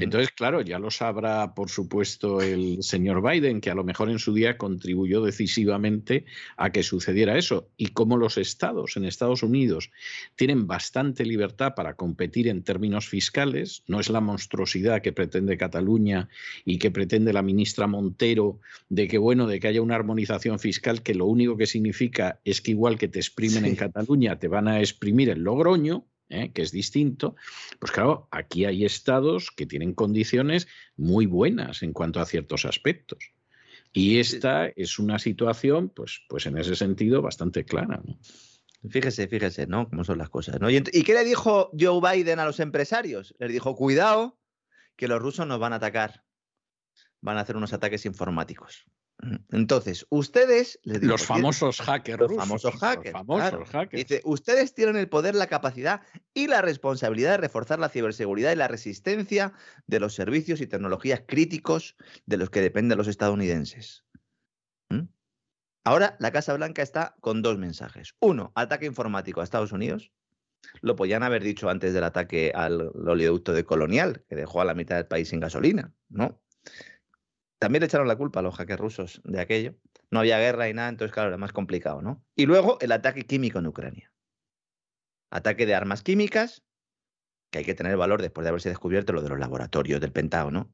Entonces, 0.00 0.30
claro, 0.32 0.60
ya 0.62 0.78
lo 0.78 0.90
sabrá, 0.90 1.54
por 1.54 1.70
supuesto, 1.70 2.40
el 2.40 2.82
señor 2.82 3.22
Biden, 3.22 3.60
que 3.60 3.70
a 3.70 3.74
lo 3.74 3.84
mejor 3.84 4.10
en 4.10 4.18
su 4.18 4.34
día 4.34 4.58
contribuyó 4.58 5.22
decisivamente 5.22 6.24
a 6.56 6.70
que 6.70 6.82
sucediera 6.82 7.38
eso. 7.38 7.68
Y 7.76 7.88
como 7.88 8.16
los 8.16 8.36
estados 8.36 8.96
en 8.96 9.04
Estados 9.04 9.42
Unidos 9.42 9.90
tienen 10.34 10.66
bastante 10.66 11.24
libertad 11.24 11.74
para 11.76 11.94
competir 11.94 12.48
en 12.48 12.62
términos 12.62 13.08
fiscales, 13.08 13.82
no 13.86 14.00
es 14.00 14.10
la 14.10 14.20
monstruosidad 14.20 15.00
que 15.00 15.12
pretende 15.12 15.56
Cataluña 15.56 16.28
y 16.64 16.78
que 16.78 16.90
pretende 16.90 17.32
la 17.32 17.42
ministra 17.42 17.86
Montero 17.86 18.58
de 18.88 19.06
que, 19.06 19.18
bueno, 19.18 19.46
de 19.46 19.60
que 19.60 19.68
haya 19.68 19.82
una 19.82 19.94
armonización 19.94 20.58
fiscal 20.58 21.02
que 21.02 21.14
lo 21.14 21.26
único 21.26 21.56
que 21.56 21.66
significa 21.66 22.40
es 22.44 22.60
que 22.60 22.72
igual 22.72 22.98
que 22.98 23.08
te 23.08 23.20
exprimen 23.20 23.64
en. 23.64 23.76
Cataluña, 23.76 24.38
te 24.38 24.48
van 24.48 24.68
a 24.68 24.80
exprimir 24.80 25.30
en 25.30 25.44
Logroño. 25.44 26.04
¿Eh? 26.28 26.52
que 26.52 26.62
es 26.62 26.72
distinto, 26.72 27.36
pues 27.78 27.92
claro, 27.92 28.28
aquí 28.30 28.64
hay 28.64 28.84
estados 28.84 29.50
que 29.50 29.66
tienen 29.66 29.94
condiciones 29.94 30.68
muy 30.96 31.26
buenas 31.26 31.82
en 31.82 31.92
cuanto 31.92 32.20
a 32.20 32.26
ciertos 32.26 32.64
aspectos. 32.64 33.32
Y 33.92 34.18
esta 34.18 34.66
es 34.76 34.98
una 34.98 35.18
situación, 35.18 35.88
pues, 35.88 36.20
pues 36.28 36.44
en 36.46 36.58
ese 36.58 36.76
sentido, 36.76 37.22
bastante 37.22 37.64
clara. 37.64 38.02
Fíjese, 38.90 39.26
fíjese, 39.26 39.66
¿no? 39.66 39.88
Cómo 39.88 40.04
son 40.04 40.18
las 40.18 40.28
cosas. 40.28 40.60
¿no? 40.60 40.68
¿Y, 40.68 40.76
¿Y 40.92 41.02
qué 41.02 41.14
le 41.14 41.24
dijo 41.24 41.70
Joe 41.78 42.00
Biden 42.00 42.38
a 42.38 42.44
los 42.44 42.60
empresarios? 42.60 43.34
Les 43.38 43.50
dijo, 43.50 43.74
cuidado, 43.74 44.38
que 44.96 45.08
los 45.08 45.20
rusos 45.20 45.46
nos 45.46 45.58
van 45.58 45.72
a 45.72 45.76
atacar. 45.76 46.24
Van 47.22 47.38
a 47.38 47.40
hacer 47.40 47.56
unos 47.56 47.72
ataques 47.72 48.04
informáticos. 48.04 48.86
Entonces, 49.50 50.06
ustedes... 50.10 50.78
los 50.84 51.24
famosos 51.24 51.80
hackers 51.80 52.20
los 52.20 52.36
Famosos 52.36 52.74
hackers, 52.74 53.12
famosos 53.12 53.68
hackers. 53.70 54.08
Dice, 54.08 54.22
ustedes 54.24 54.74
tienen 54.74 54.96
el 54.96 55.08
poder, 55.08 55.34
la 55.34 55.46
capacidad 55.46 56.02
y 56.34 56.48
la 56.48 56.62
responsabilidad 56.62 57.32
de 57.32 57.36
reforzar 57.38 57.78
la 57.78 57.88
ciberseguridad 57.88 58.52
y 58.52 58.56
la 58.56 58.68
resistencia 58.68 59.52
de 59.86 60.00
los 60.00 60.14
servicios 60.14 60.60
y 60.60 60.66
tecnologías 60.66 61.22
críticos 61.26 61.96
de 62.26 62.36
los 62.36 62.50
que 62.50 62.60
dependen 62.60 62.98
los 62.98 63.08
estadounidenses. 63.08 64.04
¿Mm? 64.90 65.08
Ahora, 65.84 66.16
la 66.18 66.32
Casa 66.32 66.54
Blanca 66.54 66.82
está 66.82 67.16
con 67.20 67.42
dos 67.42 67.58
mensajes. 67.58 68.14
Uno, 68.20 68.52
ataque 68.54 68.86
informático 68.86 69.40
a 69.40 69.44
Estados 69.44 69.72
Unidos. 69.72 70.12
Lo 70.80 70.96
podían 70.96 71.22
haber 71.22 71.42
dicho 71.42 71.70
antes 71.70 71.94
del 71.94 72.04
ataque 72.04 72.52
al 72.54 72.90
oleoducto 72.94 73.52
de 73.52 73.64
Colonial, 73.64 74.24
que 74.28 74.36
dejó 74.36 74.60
a 74.60 74.64
la 74.64 74.74
mitad 74.74 74.96
del 74.96 75.06
país 75.06 75.28
sin 75.28 75.40
gasolina, 75.40 75.92
¿no? 76.08 76.40
También 77.58 77.80
le 77.80 77.86
echaron 77.86 78.08
la 78.08 78.16
culpa 78.16 78.40
a 78.40 78.42
los 78.42 78.54
hackers 78.56 78.80
rusos 78.80 79.20
de 79.24 79.40
aquello. 79.40 79.74
No 80.10 80.20
había 80.20 80.38
guerra 80.38 80.68
y 80.68 80.74
nada, 80.74 80.88
entonces, 80.88 81.12
claro, 81.12 81.28
era 81.28 81.38
más 81.38 81.52
complicado, 81.52 82.02
¿no? 82.02 82.24
Y 82.34 82.46
luego 82.46 82.78
el 82.80 82.92
ataque 82.92 83.26
químico 83.26 83.58
en 83.58 83.66
Ucrania. 83.66 84.12
Ataque 85.30 85.66
de 85.66 85.74
armas 85.74 86.02
químicas, 86.02 86.62
que 87.50 87.58
hay 87.58 87.64
que 87.64 87.74
tener 87.74 87.96
valor 87.96 88.22
después 88.22 88.44
de 88.44 88.50
haberse 88.50 88.68
descubierto 88.68 89.12
lo 89.12 89.22
de 89.22 89.30
los 89.30 89.38
laboratorios 89.38 90.00
del 90.00 90.12
Pentágono, 90.12 90.72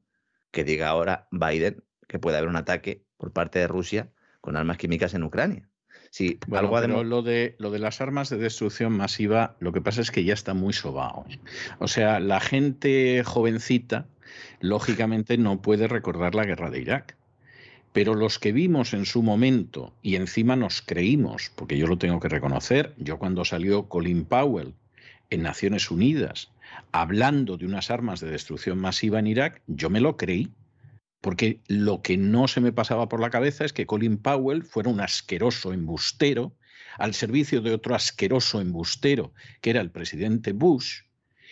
que 0.51 0.63
diga 0.63 0.89
ahora 0.89 1.27
Biden 1.31 1.83
que 2.07 2.19
puede 2.19 2.37
haber 2.37 2.49
un 2.49 2.55
ataque 2.55 3.05
por 3.17 3.31
parte 3.31 3.59
de 3.59 3.67
Rusia 3.67 4.11
con 4.41 4.55
armas 4.55 4.77
químicas 4.77 5.13
en 5.13 5.23
Ucrania. 5.23 5.69
Sí, 6.11 6.37
algo 6.51 6.79
pero 6.79 7.03
lo, 7.03 7.23
de, 7.23 7.55
lo 7.57 7.71
de 7.71 7.79
las 7.79 8.01
armas 8.01 8.29
de 8.29 8.37
destrucción 8.37 8.93
masiva, 8.95 9.55
lo 9.59 9.71
que 9.71 9.81
pasa 9.81 10.01
es 10.01 10.11
que 10.11 10.23
ya 10.23 10.35
está 10.35 10.53
muy 10.53 10.73
sobao. 10.73 11.25
O 11.79 11.87
sea, 11.87 12.19
la 12.19 12.39
gente 12.39 13.23
jovencita 13.23 14.05
lógicamente 14.59 15.37
no 15.37 15.61
puede 15.61 15.87
recordar 15.87 16.35
la 16.35 16.45
guerra 16.45 16.69
de 16.69 16.81
Irak. 16.81 17.17
Pero 17.91 18.15
los 18.15 18.39
que 18.39 18.51
vimos 18.51 18.93
en 18.93 19.05
su 19.05 19.21
momento 19.21 19.93
y 20.01 20.15
encima 20.15 20.55
nos 20.55 20.81
creímos, 20.81 21.51
porque 21.55 21.77
yo 21.77 21.85
lo 21.85 21.97
tengo 21.97 22.19
que 22.19 22.29
reconocer, 22.29 22.95
yo 22.97 23.19
cuando 23.19 23.45
salió 23.45 23.87
Colin 23.87 24.25
Powell 24.25 24.73
en 25.29 25.43
Naciones 25.43 25.91
Unidas 25.91 26.49
hablando 26.91 27.57
de 27.57 27.65
unas 27.65 27.91
armas 27.91 28.19
de 28.19 28.31
destrucción 28.31 28.79
masiva 28.79 29.19
en 29.19 29.27
Irak, 29.27 29.61
yo 29.67 29.89
me 29.89 30.01
lo 30.01 30.17
creí. 30.17 30.51
Porque 31.21 31.61
lo 31.67 32.01
que 32.01 32.17
no 32.17 32.49
se 32.49 32.59
me 32.59 32.73
pasaba 32.73 33.07
por 33.07 33.21
la 33.21 33.29
cabeza 33.29 33.63
es 33.63 33.71
que 33.71 33.85
Colin 33.85 34.17
Powell 34.17 34.63
fuera 34.63 34.89
un 34.89 34.99
asqueroso 34.99 35.71
embustero 35.71 36.53
al 36.97 37.13
servicio 37.13 37.61
de 37.61 37.73
otro 37.73 37.95
asqueroso 37.95 38.59
embustero, 38.59 39.33
que 39.61 39.69
era 39.69 39.81
el 39.81 39.89
presidente 39.89 40.51
Bush, 40.51 41.03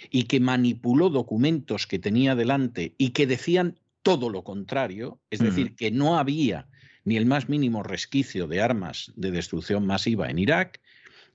y 0.09 0.23
que 0.23 0.39
manipuló 0.39 1.09
documentos 1.09 1.87
que 1.87 1.99
tenía 1.99 2.35
delante 2.35 2.95
y 2.97 3.09
que 3.09 3.27
decían 3.27 3.79
todo 4.01 4.29
lo 4.29 4.43
contrario, 4.43 5.19
es 5.29 5.39
decir, 5.39 5.75
que 5.75 5.91
no 5.91 6.17
había 6.17 6.67
ni 7.03 7.17
el 7.17 7.25
más 7.25 7.49
mínimo 7.49 7.83
resquicio 7.83 8.47
de 8.47 8.61
armas 8.61 9.11
de 9.15 9.31
destrucción 9.31 9.85
masiva 9.85 10.29
en 10.29 10.39
Irak, 10.39 10.79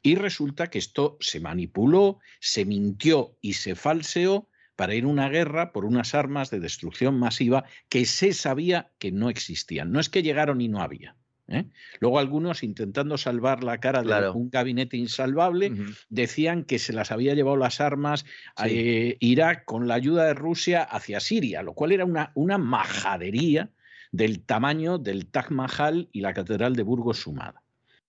y 0.03 0.15
resulta 0.15 0.69
que 0.69 0.79
esto 0.79 1.17
se 1.21 1.41
manipuló, 1.41 2.19
se 2.41 2.65
mintió 2.65 3.37
y 3.41 3.55
se 3.55 3.75
falseó 3.75 4.49
para 4.77 4.95
ir 4.95 5.05
a 5.05 5.09
una 5.09 5.29
guerra 5.29 5.73
por 5.73 5.85
unas 5.85 6.15
armas 6.15 6.51
de 6.51 6.61
destrucción 6.61 7.19
masiva 7.19 7.65
que 7.89 8.05
se 8.05 8.33
sabía 8.33 8.93
que 8.99 9.11
no 9.11 9.31
existían. 9.31 9.91
No 9.91 9.99
es 9.99 10.09
que 10.09 10.23
llegaron 10.23 10.61
y 10.61 10.69
no 10.69 10.81
había. 10.81 11.17
¿Eh? 11.49 11.67
Luego 12.01 12.19
algunos, 12.19 12.63
intentando 12.63 13.19
salvar 13.19 13.63
la 13.63 13.79
cara 13.79 14.03
de 14.03 14.31
un 14.31 14.51
gabinete 14.51 14.97
insalvable, 14.97 15.73
decían 16.09 16.65
que 16.65 16.79
se 16.79 16.93
las 16.93 17.13
había 17.13 17.35
llevado 17.35 17.57
las 17.57 17.81
armas 17.81 18.25
a 18.57 18.69
eh, 18.69 19.17
Irak 19.21 19.65
con 19.65 19.89
la 19.89 19.95
ayuda 19.95 20.25
de 20.25 20.35
Rusia 20.35 20.83
hacia 20.83 21.21
Siria, 21.21 21.63
lo 21.63 21.75
cual 21.75 21.93
era 21.93 22.05
una, 22.05 22.33
una 22.35 22.59
majadería 22.59 23.71
del 24.13 24.45
tamaño 24.45 24.99
del 24.99 25.27
Taj 25.27 25.51
Mahal 25.51 26.09
y 26.13 26.21
la 26.21 26.35
Catedral 26.35 26.75
de 26.75 26.83
Burgos 26.83 27.21
sumada. 27.21 27.63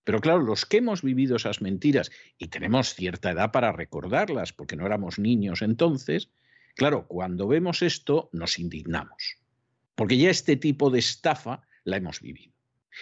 Pero 0.03 0.21
claro, 0.21 0.39
los 0.39 0.65
que 0.65 0.77
hemos 0.77 1.01
vivido 1.01 1.35
esas 1.35 1.61
mentiras 1.61 2.11
y 2.37 2.47
tenemos 2.47 2.93
cierta 2.93 3.31
edad 3.31 3.51
para 3.51 3.73
recordarlas, 3.73 4.53
porque 4.53 4.77
no 4.77 4.85
éramos 4.85 5.19
niños 5.19 5.61
entonces, 5.61 6.29
claro, 6.75 7.07
cuando 7.07 7.47
vemos 7.47 7.81
esto 7.81 8.29
nos 8.31 8.57
indignamos, 8.57 9.37
porque 9.95 10.17
ya 10.17 10.29
este 10.29 10.55
tipo 10.55 10.89
de 10.91 10.99
estafa 10.99 11.67
la 11.83 11.97
hemos 11.97 12.21
vivido. 12.21 12.56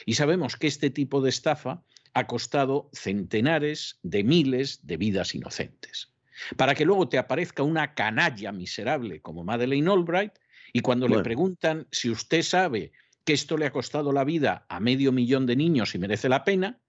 Y 0.06 0.16
sabemos 0.16 0.56
que 0.56 0.68
este 0.68 0.90
tipo 0.90 1.22
de 1.22 1.30
estafa 1.30 1.84
ha 2.14 2.28
costado 2.28 2.90
centenares 2.94 4.00
de 4.02 4.24
miles 4.24 4.80
de 4.86 4.98
vidas 4.98 5.36
inocentes. 5.36 6.14
Para 6.58 6.76
que 6.76 6.86
luego 6.86 7.08
te 7.08 7.18
aparezca 7.18 7.64
una 7.64 7.94
canalla 7.94 8.52
miserable 8.52 9.22
como 9.22 9.44
Madeleine 9.44 9.92
Albright 9.92 10.34
y 10.74 10.82
cuando 10.82 11.08
le 11.08 11.22
preguntan 11.22 11.88
si 11.92 12.10
usted 12.10 12.42
sabe 12.42 12.92
que 13.24 13.34
esto 13.34 13.58
le 13.58 13.66
ha 13.66 13.72
costado 13.72 14.12
la 14.12 14.24
vida 14.24 14.66
a 14.70 14.80
medio 14.80 15.12
millón 15.12 15.46
de 15.46 15.56
niños 15.56 15.96
y 15.96 16.00
merece 16.00 16.30
la 16.30 16.44
pena, 16.44 16.80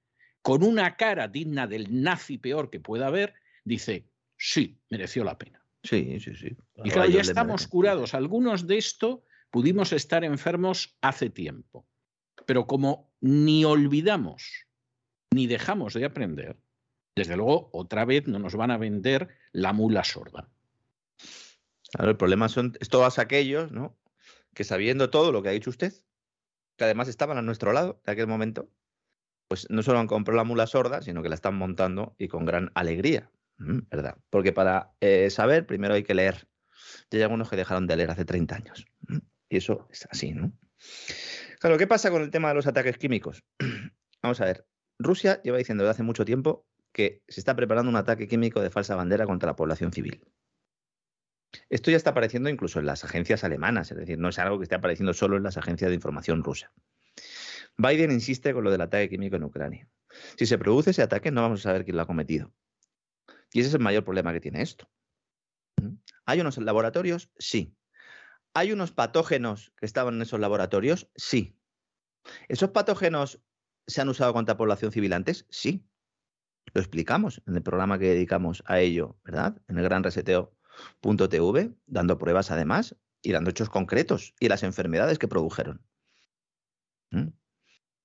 con 0.43 0.62
una 0.62 0.97
cara 0.97 1.28
digna 1.28 1.66
del 1.66 2.03
nazi 2.03 2.39
peor 2.39 2.70
que 2.70 2.78
pueda 2.78 3.09
haber, 3.09 3.35
dice, 3.65 4.07
sí, 4.37 4.78
mereció 4.91 5.24
la 5.24 5.39
pena. 5.39 5.65
Sí, 5.83 6.19
sí, 6.20 6.35
sí. 6.37 6.57
Y 6.85 6.91
claro, 6.91 7.09
ya 7.09 7.20
estamos 7.20 7.66
curados. 7.66 8.15
Algunos 8.15 8.66
de 8.66 8.78
esto 8.78 9.24
pudimos 9.51 9.93
estar 9.93 10.24
enfermos 10.24 10.97
hace 11.01 11.31
tiempo. 11.31 11.87
Pero 12.47 12.66
como 12.66 13.12
ni 13.20 13.64
olvidamos 13.64 14.66
ni 15.35 15.47
dejamos 15.47 15.94
de 15.94 16.05
aprender, 16.05 16.56
desde 17.14 17.36
luego 17.36 17.68
otra 17.73 18.05
vez 18.05 18.27
no 18.27 18.39
nos 18.39 18.55
van 18.55 18.70
a 18.70 18.78
vender 18.78 19.28
la 19.52 19.73
mula 19.73 20.05
sorda. 20.05 20.48
Claro, 21.93 22.10
el 22.10 22.16
problema 22.16 22.48
son 22.48 22.73
todos 22.90 23.18
aquellos, 23.18 23.73
¿no? 23.73 23.98
Que 24.55 24.64
sabiendo 24.64 25.10
todo 25.10 25.32
lo 25.32 25.43
que 25.43 25.48
ha 25.48 25.52
dicho 25.52 25.70
usted, 25.70 25.93
que 26.77 26.85
además 26.85 27.09
estaban 27.09 27.39
a 27.39 27.43
nuestro 27.43 27.73
lado 27.73 28.01
en 28.05 28.12
aquel 28.12 28.27
momento, 28.27 28.70
pues 29.48 29.68
no 29.70 29.82
solo 29.82 29.98
han 29.98 30.06
comprado 30.06 30.36
la 30.36 30.44
mula 30.44 30.66
sorda, 30.66 31.02
sino 31.02 31.23
que 31.23 31.28
la 31.28 31.35
están 31.35 31.56
montando 31.56 32.14
y 32.18 32.28
con 32.28 32.44
gran 32.44 32.70
alegría, 32.74 33.31
¿verdad? 33.56 34.18
Porque 34.31 34.52
para 34.52 34.93
eh, 35.01 35.31
saber, 35.31 35.66
primero 35.66 35.94
hay 35.94 36.02
que 36.02 36.14
leer. 36.14 36.48
Ya 37.10 37.18
hay 37.18 37.23
algunos 37.23 37.48
que 37.48 37.56
dejaron 37.56 37.86
de 37.86 37.97
leer 37.97 38.10
hace 38.10 38.24
30 38.24 38.56
años. 38.56 38.86
Y 39.48 39.56
eso 39.56 39.89
es 39.90 40.06
así, 40.10 40.32
¿no? 40.32 40.52
Claro, 41.61 41.78
¿qué 41.78 41.87
pasa 41.87 42.11
con 42.11 42.23
el 42.23 42.31
tema 42.31 42.49
de 42.49 42.55
los 42.55 42.66
ataques 42.66 42.99
químicos? 42.99 43.45
Vamos 44.23 44.41
a 44.41 44.45
ver. 44.45 44.66
Rusia 44.99 45.41
lleva 45.43 45.59
diciendo 45.59 45.85
desde 45.85 45.93
hace 45.93 46.03
mucho 46.03 46.24
tiempo 46.24 46.66
que 46.93 47.23
se 47.28 47.41
está 47.41 47.55
preparando 47.55 47.91
un 47.91 47.97
ataque 47.97 48.28
químico 48.28 48.61
de 48.61 48.70
falsa 48.70 48.95
bandera 48.95 49.27
contra 49.27 49.49
la 49.49 49.57
población 49.57 49.93
civil. 49.93 50.23
Esto 51.69 51.91
ya 51.91 51.97
está 51.97 52.11
apareciendo 52.11 52.49
incluso 52.49 52.81
en 52.81 52.87
las 52.87 53.05
agencias 53.05 53.45
alemanas, 53.45 53.91
es 53.91 53.97
decir, 53.97 54.19
no 54.19 54.28
es 54.28 54.39
algo 54.39 54.59
que 54.59 54.65
esté 54.65 54.74
apareciendo 54.74 55.15
solo 55.15 55.37
en 55.37 55.43
las 55.43 55.57
agencias 55.57 55.91
de 55.91 55.95
información 55.95 56.43
rusa. 56.43 56.73
Biden 57.77 58.11
insiste 58.11 58.53
con 58.55 58.65
lo 58.65 58.70
del 58.70 58.81
ataque 58.81 59.09
químico 59.09 59.37
en 59.37 59.45
Ucrania. 59.45 59.89
Si 60.37 60.47
se 60.47 60.59
produce 60.59 60.91
ese 60.91 61.03
ataque, 61.03 61.31
no 61.31 61.43
vamos 61.43 61.61
a 61.61 61.62
saber 61.65 61.85
quién 61.85 61.97
lo 61.97 62.03
ha 62.03 62.07
cometido. 62.07 62.53
Y 63.53 63.61
ese 63.61 63.69
es 63.69 63.74
el 63.74 63.81
mayor 63.81 64.05
problema 64.05 64.33
que 64.33 64.41
tiene 64.41 64.62
esto. 64.62 64.89
¿Mm? 65.83 65.97
¿Hay 66.24 66.41
unos 66.41 66.59
laboratorios? 66.59 67.31
Sí. 67.39 67.74
¿Hay 68.57 68.73
unos 68.73 68.91
patógenos 68.91 69.74
que 69.77 69.85
estaban 69.85 70.15
en 70.15 70.23
esos 70.23 70.41
laboratorios? 70.41 71.11
Sí. 71.15 71.61
¿Esos 72.49 72.70
patógenos 72.70 73.43
se 73.87 74.01
han 74.01 74.09
usado 74.09 74.33
contra 74.33 74.57
población 74.57 74.93
civil 74.93 75.12
antes? 75.12 75.45
Sí. 75.51 75.87
Lo 76.73 76.81
explicamos 76.81 77.43
en 77.47 77.57
el 77.57 77.62
programa 77.62 77.99
que 77.99 78.07
dedicamos 78.07 78.62
a 78.65 78.81
ello, 78.81 79.20
¿verdad? 79.24 79.61
En 79.69 79.77
el 79.77 79.85
gran 79.85 80.03
reseteo.tv, 80.03 81.74
dando 81.85 82.16
pruebas 82.16 82.51
además 82.51 82.97
y 83.20 83.33
dando 83.33 83.51
hechos 83.51 83.69
concretos 83.69 84.35
y 84.41 84.49
las 84.49 84.62
enfermedades 84.62 85.19
que 85.19 85.28
produjeron. 85.28 85.85
¿Mm? 87.11 87.28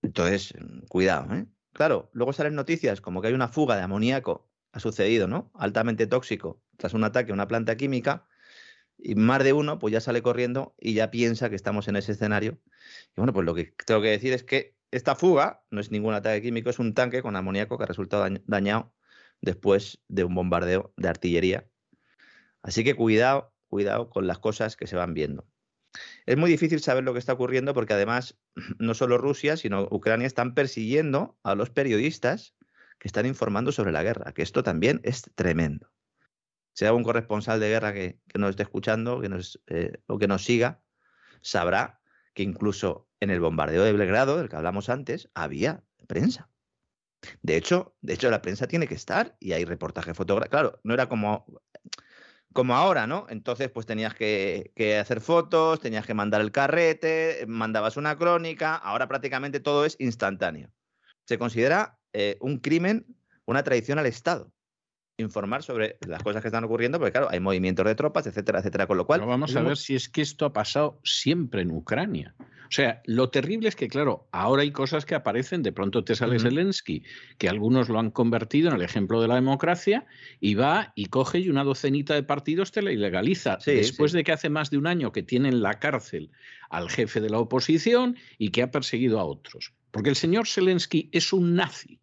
Entonces, 0.02 0.54
cuidado, 0.90 1.34
¿eh? 1.34 1.48
Claro, 1.72 2.10
luego 2.12 2.34
salen 2.34 2.56
noticias 2.56 3.00
como 3.00 3.22
que 3.22 3.30
hay 3.30 3.34
una 3.34 3.48
fuga 3.48 3.78
de 3.78 3.84
amoníaco, 3.84 4.52
ha 4.74 4.82
sucedido, 4.82 5.30
¿no? 5.30 5.50
Altamente 5.54 6.08
tóxico 6.08 6.62
tras 6.76 6.94
un 6.94 7.06
ataque 7.06 7.32
a 7.32 7.36
una 7.36 7.48
planta 7.48 7.78
química 7.78 8.28
y 9.04 9.16
más 9.16 9.44
de 9.44 9.54
uno 9.54 9.80
pues 9.80 9.92
ya 9.92 10.02
sale 10.02 10.22
corriendo 10.22 10.76
y 10.80 10.94
ya 10.94 11.12
piensa 11.12 11.50
que 11.50 11.56
estamos 11.56 11.88
en 11.88 11.96
ese 11.96 12.14
escenario. 12.14 12.60
Y 13.10 13.14
bueno, 13.18 13.34
pues 13.34 13.46
lo 13.46 13.56
que 13.56 13.74
tengo 13.86 14.02
que 14.02 14.10
decir 14.10 14.34
es 14.34 14.44
que 14.44 14.76
esta 14.92 15.16
fuga 15.16 15.64
no 15.72 15.80
es 15.82 15.92
ningún 15.92 16.14
ataque 16.14 16.42
químico, 16.42 16.70
es 16.70 16.80
un 16.80 16.94
tanque 16.94 17.22
con 17.22 17.36
amoníaco 17.36 17.78
que 17.78 17.84
ha 17.84 17.88
resultado 17.88 18.28
dañado 18.46 18.94
después 19.42 20.02
de 20.08 20.24
un 20.24 20.36
bombardeo 20.36 20.94
de 20.98 21.08
artillería. 21.08 21.68
Así 22.62 22.84
que 22.84 22.96
cuidado, 22.96 23.54
cuidado 23.68 24.10
con 24.10 24.28
las 24.28 24.40
cosas 24.40 24.76
que 24.76 24.88
se 24.88 24.96
van 24.96 25.14
viendo. 25.14 25.48
Es 26.26 26.38
muy 26.38 26.50
difícil 26.50 26.80
saber 26.80 27.04
lo 27.04 27.14
que 27.14 27.20
está 27.20 27.34
ocurriendo 27.34 27.74
porque 27.74 27.94
además 27.94 28.38
no 28.80 28.94
solo 28.94 29.18
Rusia, 29.18 29.58
sino 29.58 29.88
Ucrania 29.92 30.28
están 30.28 30.54
persiguiendo 30.54 31.38
a 31.44 31.56
los 31.56 31.70
periodistas 31.70 32.56
que 33.00 33.08
están 33.08 33.26
informando 33.26 33.72
sobre 33.72 33.92
la 33.92 34.04
guerra, 34.04 34.32
que 34.34 34.44
esto 34.44 34.62
también 34.62 35.02
es 35.04 35.24
tremendo. 35.36 35.92
Si 36.74 36.86
hay 36.86 36.90
algún 36.90 37.04
corresponsal 37.04 37.60
de 37.60 37.70
guerra 37.70 37.94
que, 37.94 38.20
nos 38.36 38.52
esté 38.52 38.64
escuchando 38.64 39.20
que 39.22 39.30
nos, 39.30 39.62
eh, 39.68 40.02
o 40.08 40.18
que 40.18 40.28
nos 40.28 40.44
siga, 40.44 40.82
sabrá 41.42 42.00
que 42.34 42.44
incluso 42.44 43.10
en 43.20 43.30
el 43.30 43.40
bombardeo 43.40 43.84
de 43.84 43.94
Belgrado, 43.94 44.38
del 44.38 44.50
que 44.50 44.56
hablamos 44.56 44.90
antes, 44.90 45.30
había 45.34 45.84
prensa. 46.08 46.50
De 47.42 47.56
hecho, 47.56 47.96
de 48.02 48.14
hecho, 48.14 48.32
la 48.32 48.42
prensa 48.42 48.68
tiene 48.68 48.88
que 48.88 48.96
estar 48.96 49.36
y 49.40 49.52
hay 49.52 49.66
reportaje 49.66 50.14
fotográfico. 50.14 50.52
Claro, 50.52 50.80
no 50.84 50.94
era 50.94 51.08
como, 51.08 51.46
como 52.54 52.76
ahora, 52.76 53.06
¿no? 53.06 53.28
Entonces, 53.30 53.70
pues 53.70 53.86
tenías 53.86 54.16
que, 54.16 54.72
que, 54.76 54.98
hacer 54.98 55.22
fotos, 55.22 55.80
tenías 55.82 56.06
que 56.06 56.14
mandar 56.14 56.42
el 56.42 56.52
carrete, 56.52 57.46
mandabas 57.48 57.98
una 57.98 58.18
crónica. 58.18 58.76
Ahora 58.76 59.08
prácticamente 59.08 59.60
todo 59.60 59.86
es 59.86 59.98
instantáneo. 60.00 60.72
Se 61.26 61.38
considera 61.38 62.00
eh, 62.14 62.38
un 62.42 62.58
crimen, 62.58 63.06
una 63.46 63.62
traición 63.64 64.00
al 64.00 64.08
Estado 64.08 64.52
informar 65.18 65.64
sobre 65.64 65.98
las 66.08 66.24
cosas 66.24 66.42
que 66.42 66.48
están 66.48 66.64
ocurriendo, 66.64 67.00
porque 67.00 67.12
claro, 67.12 67.28
hay 67.30 67.40
movimientos 67.40 67.86
de 67.86 67.96
tropas, 67.96 68.28
etcétera, 68.28 68.60
etcétera, 68.60 68.88
con 68.88 68.98
lo 68.98 69.06
cual... 69.06 69.20
Pero 69.20 69.30
vamos 69.30 69.56
a 69.56 69.62
ver 69.62 69.78
si 69.78 69.96
es 69.96 70.10
que 70.10 70.22
esto 70.22 70.46
ha 70.46 70.54
pasado 70.54 71.00
siempre 71.04 71.62
en 71.62 71.72
Ucrania. 71.72 72.36
O 72.40 72.74
sea, 72.74 73.02
lo 73.06 73.30
terrible 73.30 73.68
es 73.68 73.76
que, 73.76 73.90
claro, 73.90 74.30
ahora 74.32 74.62
hay 74.62 74.72
cosas 74.72 75.06
que 75.06 75.14
aparecen, 75.14 75.62
de 75.62 75.74
pronto 75.74 76.06
te 76.06 76.16
sale 76.16 76.38
uh 76.38 76.40
-huh. 76.40 76.44
Zelensky, 76.44 77.04
que 77.38 77.50
algunos 77.50 77.90
lo 77.90 78.00
han 78.00 78.12
convertido 78.12 78.70
en 78.70 78.76
el 78.76 78.82
ejemplo 78.82 79.22
de 79.22 79.28
la 79.28 79.36
democracia, 79.36 80.06
y 80.40 80.56
va 80.56 80.94
y 80.96 81.08
coge 81.08 81.40
y 81.40 81.50
una 81.50 81.66
docenita 81.66 82.14
de 82.14 82.24
partidos 82.24 82.72
te 82.72 82.82
la 82.82 82.94
ilegaliza. 82.94 83.60
Sí, 83.60 83.74
después 83.74 84.12
sí. 84.12 84.18
de 84.18 84.24
que 84.24 84.32
hace 84.32 84.50
más 84.50 84.70
de 84.70 84.78
un 84.78 84.88
año 84.88 85.12
que 85.12 85.22
tiene 85.22 85.50
en 85.50 85.62
la 85.62 85.80
cárcel 85.80 86.32
al 86.70 86.90
jefe 86.90 87.20
de 87.20 87.30
la 87.30 87.40
oposición 87.40 88.16
y 88.38 88.52
que 88.52 88.64
ha 88.64 88.72
perseguido 88.72 89.20
a 89.20 89.26
otros. 89.26 89.74
Porque 89.92 90.10
el 90.10 90.16
señor 90.16 90.48
Zelensky 90.48 91.10
es 91.12 91.34
un 91.34 91.56
nazi 91.56 92.00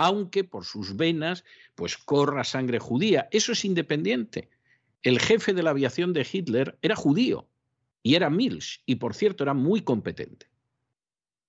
aunque 0.00 0.44
por 0.44 0.64
sus 0.64 0.96
venas 0.96 1.44
pues 1.74 1.98
corra 1.98 2.42
sangre 2.42 2.78
judía. 2.78 3.28
Eso 3.32 3.52
es 3.52 3.66
independiente. 3.66 4.48
El 5.02 5.20
jefe 5.20 5.52
de 5.52 5.62
la 5.62 5.70
aviación 5.70 6.14
de 6.14 6.26
Hitler 6.30 6.78
era 6.80 6.96
judío 6.96 7.46
y 8.02 8.14
era 8.14 8.30
Milch, 8.30 8.82
y 8.86 8.94
por 8.94 9.14
cierto 9.14 9.44
era 9.44 9.52
muy 9.52 9.82
competente. 9.82 10.46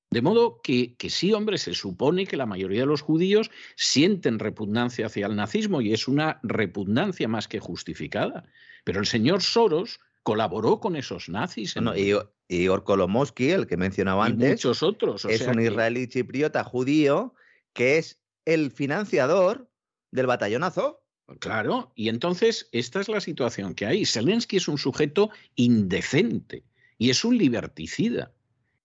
De 0.10 0.22
modo 0.22 0.60
que, 0.62 0.96
que 0.96 1.10
sí, 1.10 1.32
hombre, 1.32 1.58
se 1.58 1.74
supone 1.74 2.28
que 2.28 2.36
la 2.36 2.46
mayoría 2.46 2.82
de 2.82 2.88
los 2.88 3.02
judíos 3.02 3.50
sienten 3.78 4.38
repugnancia 4.38 5.06
hacia 5.06 5.28
el 5.28 5.38
nazismo 5.38 5.80
y 5.80 5.94
es 5.94 6.10
una 6.10 6.42
repugnancia 6.44 7.30
más 7.30 7.48
que 7.48 7.62
justificada. 7.62 8.44
Pero 8.84 9.00
el 9.00 9.06
señor 9.06 9.42
Soros 9.42 10.02
colaboró 10.24 10.82
con 10.82 10.98
esos 10.98 11.30
nazis. 11.30 11.76
Y 11.96 12.14
Igor 12.50 12.84
Kolomowski, 12.84 13.52
el 13.52 13.66
que 13.66 13.78
mencionaba 13.78 14.26
antes, 14.26 14.46
y 14.46 14.52
muchos 14.52 14.84
otros. 14.84 15.24
O 15.24 15.30
es 15.30 15.40
sea 15.40 15.52
un 15.52 15.60
que... 15.60 15.68
israelí 15.68 16.08
chipriota 16.08 16.66
judío 16.66 17.34
que 17.74 17.98
es 17.98 18.21
el 18.46 18.72
financiador 18.72 19.70
del 20.12 20.28
batallón 20.28 20.64
Azov. 20.64 20.98
Claro, 21.40 21.94
y 21.96 22.10
entonces 22.10 22.68
esta 22.72 23.00
es 23.00 23.08
la 23.08 23.22
situación 23.22 23.74
que 23.74 23.86
hay. 23.86 24.06
Zelensky 24.06 24.58
es 24.58 24.68
un 24.68 24.78
sujeto 24.78 25.30
indecente 25.56 26.66
y 26.98 27.10
es 27.10 27.24
un 27.24 27.38
liberticida. 27.38 28.34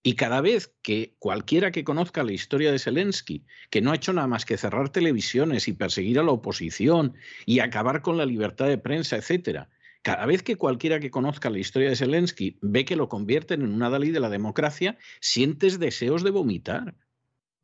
Y 0.03 0.15
cada 0.15 0.41
vez 0.41 0.73
que 0.83 1.17
cualquiera 1.19 1.73
que 1.73 1.83
conozca 1.83 2.23
la 2.23 2.31
historia 2.31 2.71
de 2.71 2.79
Zelensky, 2.79 3.45
que 3.71 3.81
no 3.81 3.91
ha 3.91 3.97
hecho 3.97 4.13
nada 4.13 4.29
más 4.29 4.45
que 4.45 4.57
cerrar 4.57 4.91
televisiones 4.91 5.67
y 5.67 5.73
perseguir 5.73 6.21
a 6.21 6.23
la 6.23 6.31
oposición 6.31 7.15
y 7.45 7.59
acabar 7.59 8.03
con 8.03 8.17
la 8.17 8.25
libertad 8.25 8.69
de 8.69 8.79
prensa, 8.79 9.17
etcétera, 9.17 9.69
cada 10.03 10.25
vez 10.25 10.45
que 10.45 10.55
cualquiera 10.55 11.01
que 11.01 11.11
conozca 11.11 11.51
la 11.51 11.59
historia 11.59 11.89
de 11.89 11.97
Zelensky 11.97 12.57
ve 12.63 12.85
que 12.85 12.95
lo 12.95 13.09
convierten 13.09 13.63
en 13.63 13.73
una 13.73 13.91
Dalí 13.91 14.13
de 14.13 14.21
la 14.21 14.31
democracia, 14.31 14.97
sientes 15.21 15.81
deseos 15.81 16.23
de 16.23 16.31
vomitar. 16.31 16.95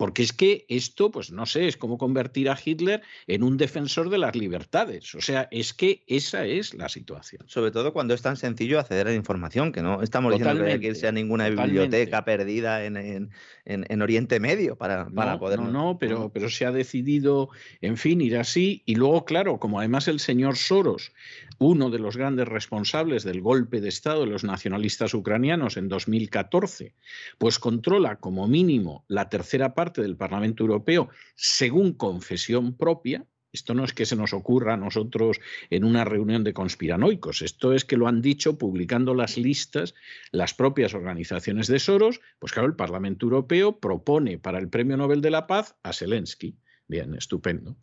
Porque 0.02 0.24
es 0.24 0.32
que 0.32 0.66
esto, 0.68 1.12
pues 1.12 1.30
no 1.30 1.46
sé, 1.46 1.68
es 1.68 1.76
como 1.76 1.96
convertir 1.96 2.50
a 2.50 2.58
Hitler 2.60 3.02
en 3.28 3.44
un 3.44 3.56
defensor 3.56 4.10
de 4.10 4.18
las 4.18 4.34
libertades. 4.34 5.14
O 5.14 5.20
sea, 5.20 5.46
es 5.52 5.72
que 5.72 6.02
esa 6.08 6.44
es 6.44 6.74
la 6.74 6.88
situación. 6.88 7.44
Sobre 7.46 7.70
todo 7.70 7.92
cuando 7.92 8.12
es 8.12 8.20
tan 8.20 8.36
sencillo 8.36 8.80
acceder 8.80 9.06
a 9.06 9.10
la 9.10 9.16
información, 9.16 9.70
que 9.70 9.80
no 9.80 10.02
estamos 10.02 10.32
totalmente, 10.32 10.38
diciendo 10.38 10.64
que 10.64 10.72
hay 10.72 10.80
que 10.80 10.86
irse 10.88 11.06
a 11.06 11.12
ninguna 11.12 11.48
totalmente. 11.48 11.82
biblioteca 11.82 12.24
perdida 12.24 12.84
en, 12.84 12.96
en, 12.96 13.30
en, 13.64 13.86
en, 13.88 14.02
Oriente 14.02 14.40
Medio 14.40 14.74
para, 14.74 15.08
para 15.08 15.34
no, 15.34 15.38
poder. 15.38 15.60
No, 15.60 15.70
no, 15.70 15.98
pero, 16.00 16.32
pero 16.34 16.50
se 16.50 16.66
ha 16.66 16.72
decidido, 16.72 17.50
en 17.80 17.96
fin, 17.96 18.20
ir 18.22 18.38
así. 18.38 18.82
Y 18.84 18.96
luego, 18.96 19.24
claro, 19.24 19.60
como 19.60 19.78
además 19.78 20.08
el 20.08 20.18
señor 20.18 20.56
Soros, 20.56 21.12
uno 21.58 21.90
de 21.90 22.00
los 22.00 22.16
grandes 22.16 22.48
responsables 22.48 23.22
del 23.22 23.40
golpe 23.40 23.80
de 23.80 23.88
Estado 23.88 24.22
de 24.22 24.26
los 24.26 24.42
nacionalistas 24.42 25.14
ucranianos 25.14 25.76
en 25.76 25.88
2014, 25.88 26.92
pues 27.38 27.60
controla 27.60 28.16
como 28.16 28.48
mínimo 28.48 29.04
la 29.06 29.28
tercera 29.28 29.74
parte 29.74 29.91
del 30.00 30.16
Parlamento 30.16 30.62
Europeo 30.62 31.10
según 31.34 31.92
confesión 31.92 32.76
propia. 32.76 33.26
Esto 33.52 33.74
no 33.74 33.84
es 33.84 33.92
que 33.92 34.06
se 34.06 34.16
nos 34.16 34.32
ocurra 34.32 34.74
a 34.74 34.78
nosotros 34.78 35.38
en 35.68 35.84
una 35.84 36.06
reunión 36.06 36.42
de 36.42 36.54
conspiranoicos, 36.54 37.42
esto 37.42 37.74
es 37.74 37.84
que 37.84 37.98
lo 37.98 38.08
han 38.08 38.22
dicho 38.22 38.56
publicando 38.56 39.14
las 39.14 39.36
listas 39.36 39.94
las 40.30 40.54
propias 40.54 40.94
organizaciones 40.94 41.66
de 41.66 41.78
Soros. 41.78 42.22
Pues 42.38 42.52
claro, 42.52 42.68
el 42.68 42.76
Parlamento 42.76 43.26
Europeo 43.26 43.78
propone 43.78 44.38
para 44.38 44.58
el 44.58 44.70
Premio 44.70 44.96
Nobel 44.96 45.20
de 45.20 45.30
la 45.30 45.46
Paz 45.46 45.76
a 45.82 45.92
Zelensky. 45.92 46.56
Bien, 46.88 47.14
estupendo. 47.14 47.76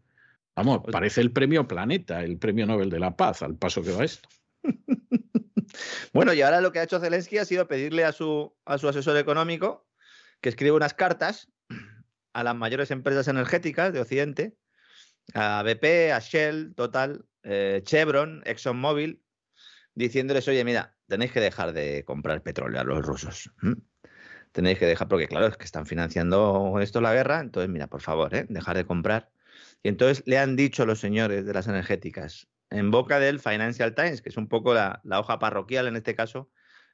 Vamos, 0.55 0.81
parece 0.91 1.21
el 1.21 1.31
premio 1.31 1.67
Planeta, 1.67 2.21
el 2.21 2.37
premio 2.37 2.65
Nobel 2.65 2.89
de 2.89 2.99
la 2.99 3.15
Paz, 3.15 3.43
al 3.43 3.55
paso 3.55 3.81
que 3.81 3.91
va 3.91 4.03
esto. 4.03 4.27
bueno, 6.13 6.33
y 6.33 6.41
ahora 6.41 6.59
lo 6.59 6.71
que 6.71 6.79
ha 6.79 6.83
hecho 6.83 6.99
Zelensky 6.99 7.37
ha 7.37 7.45
sido 7.45 7.67
pedirle 7.67 8.03
a 8.03 8.11
su, 8.11 8.53
a 8.65 8.77
su 8.77 8.89
asesor 8.89 9.15
económico 9.17 9.87
que 10.41 10.49
escriba 10.49 10.75
unas 10.75 10.93
cartas 10.93 11.49
a 12.33 12.43
las 12.43 12.55
mayores 12.55 12.91
empresas 12.91 13.27
energéticas 13.27 13.93
de 13.93 14.01
Occidente, 14.01 14.57
a 15.33 15.63
BP, 15.63 16.11
a 16.11 16.19
Shell, 16.19 16.73
Total, 16.75 17.25
eh, 17.43 17.81
Chevron, 17.83 18.41
ExxonMobil, 18.45 19.21
diciéndoles, 19.95 20.47
oye, 20.47 20.63
mira, 20.63 20.95
tenéis 21.07 21.31
que 21.31 21.39
dejar 21.39 21.73
de 21.73 22.03
comprar 22.05 22.41
petróleo 22.41 22.81
a 22.81 22.83
los 22.83 23.05
rusos. 23.05 23.51
Tenéis 24.51 24.79
que 24.79 24.85
dejar, 24.85 25.07
porque 25.07 25.27
claro, 25.27 25.47
es 25.47 25.57
que 25.57 25.65
están 25.65 25.85
financiando 25.85 26.79
esto 26.81 27.01
la 27.01 27.13
guerra, 27.13 27.39
entonces, 27.39 27.69
mira, 27.69 27.87
por 27.87 28.01
favor, 28.01 28.33
¿eh? 28.33 28.45
dejar 28.49 28.77
de 28.77 28.85
comprar. 28.85 29.29
Y 29.83 29.89
entonces 29.89 30.23
le 30.25 30.37
han 30.37 30.55
dicho 30.55 30.85
los 30.85 30.99
señores 30.99 31.45
de 31.45 31.53
las 31.53 31.67
energéticas, 31.67 32.47
en 32.69 32.91
boca 32.91 33.19
del 33.19 33.39
Financial 33.39 33.93
Times, 33.95 34.21
que 34.21 34.29
es 34.29 34.37
un 34.37 34.47
poco 34.47 34.73
la, 34.73 35.01
la 35.03 35.19
hoja 35.19 35.39
parroquial 35.39 35.87
en 35.87 35.95
este 35.95 36.15
caso, 36.15 36.49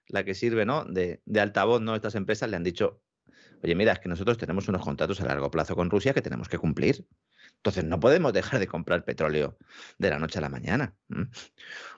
la 0.07 0.23
que 0.23 0.33
sirve 0.33 0.65
¿no? 0.65 0.85
de, 0.85 1.21
de 1.25 1.39
altavoz, 1.39 1.81
¿no? 1.81 1.95
Estas 1.95 2.15
empresas 2.15 2.49
le 2.49 2.57
han 2.57 2.63
dicho, 2.63 3.01
oye, 3.63 3.75
mira, 3.75 3.93
es 3.93 3.99
que 3.99 4.09
nosotros 4.09 4.37
tenemos 4.37 4.67
unos 4.67 4.83
contratos 4.83 5.21
a 5.21 5.25
largo 5.25 5.49
plazo 5.51 5.75
con 5.75 5.89
Rusia 5.89 6.13
que 6.13 6.21
tenemos 6.21 6.49
que 6.49 6.57
cumplir. 6.57 7.07
Entonces 7.57 7.83
no 7.83 7.99
podemos 7.99 8.31
dejar 8.33 8.59
de 8.59 8.67
comprar 8.67 9.03
petróleo 9.05 9.57
de 9.97 10.09
la 10.09 10.19
noche 10.19 10.37
a 10.37 10.41
la 10.41 10.49
mañana. 10.49 10.95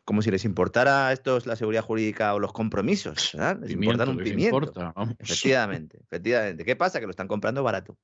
Como 0.06 0.22
si 0.22 0.32
les 0.32 0.46
importara 0.46 1.08
a 1.08 1.14
estos 1.14 1.46
la 1.46 1.56
seguridad 1.56 1.84
jurídica 1.84 2.34
o 2.34 2.40
los 2.40 2.54
compromisos. 2.54 3.32
¿verdad? 3.34 3.60
Les 3.60 3.70
Pimiento, 3.70 3.94
importan 4.04 4.10
un 4.10 4.24
les 4.24 4.30
pimiento. 4.30 4.58
importa. 4.58 4.94
Efectivamente, 5.20 6.00
efectivamente. 6.04 6.64
¿Qué 6.64 6.76
pasa? 6.76 7.00
Que 7.00 7.06
lo 7.06 7.12
están 7.12 7.28
comprando 7.28 7.64
barato. 7.64 7.98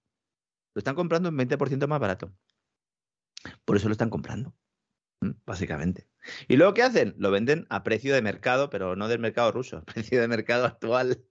Lo 0.74 0.80
están 0.80 0.96
comprando 0.96 1.30
un 1.30 1.38
20% 1.38 1.88
más 1.88 2.00
barato. 2.00 2.34
Por 3.64 3.78
eso 3.78 3.88
lo 3.88 3.94
están 3.94 4.10
comprando. 4.10 4.54
Básicamente. 5.46 6.10
¿Y 6.50 6.58
luego 6.58 6.74
qué 6.74 6.84
hacen? 6.84 7.16
Lo 7.18 7.32
venden 7.32 7.66
a 7.70 7.84
precio 7.84 8.14
de 8.14 8.22
mercado, 8.22 8.70
pero 8.70 8.98
no 8.98 9.08
del 9.08 9.20
mercado 9.20 9.52
ruso, 9.54 9.84
precio 9.86 10.20
de 10.20 10.28
mercado 10.28 10.66
actual. 10.66 11.24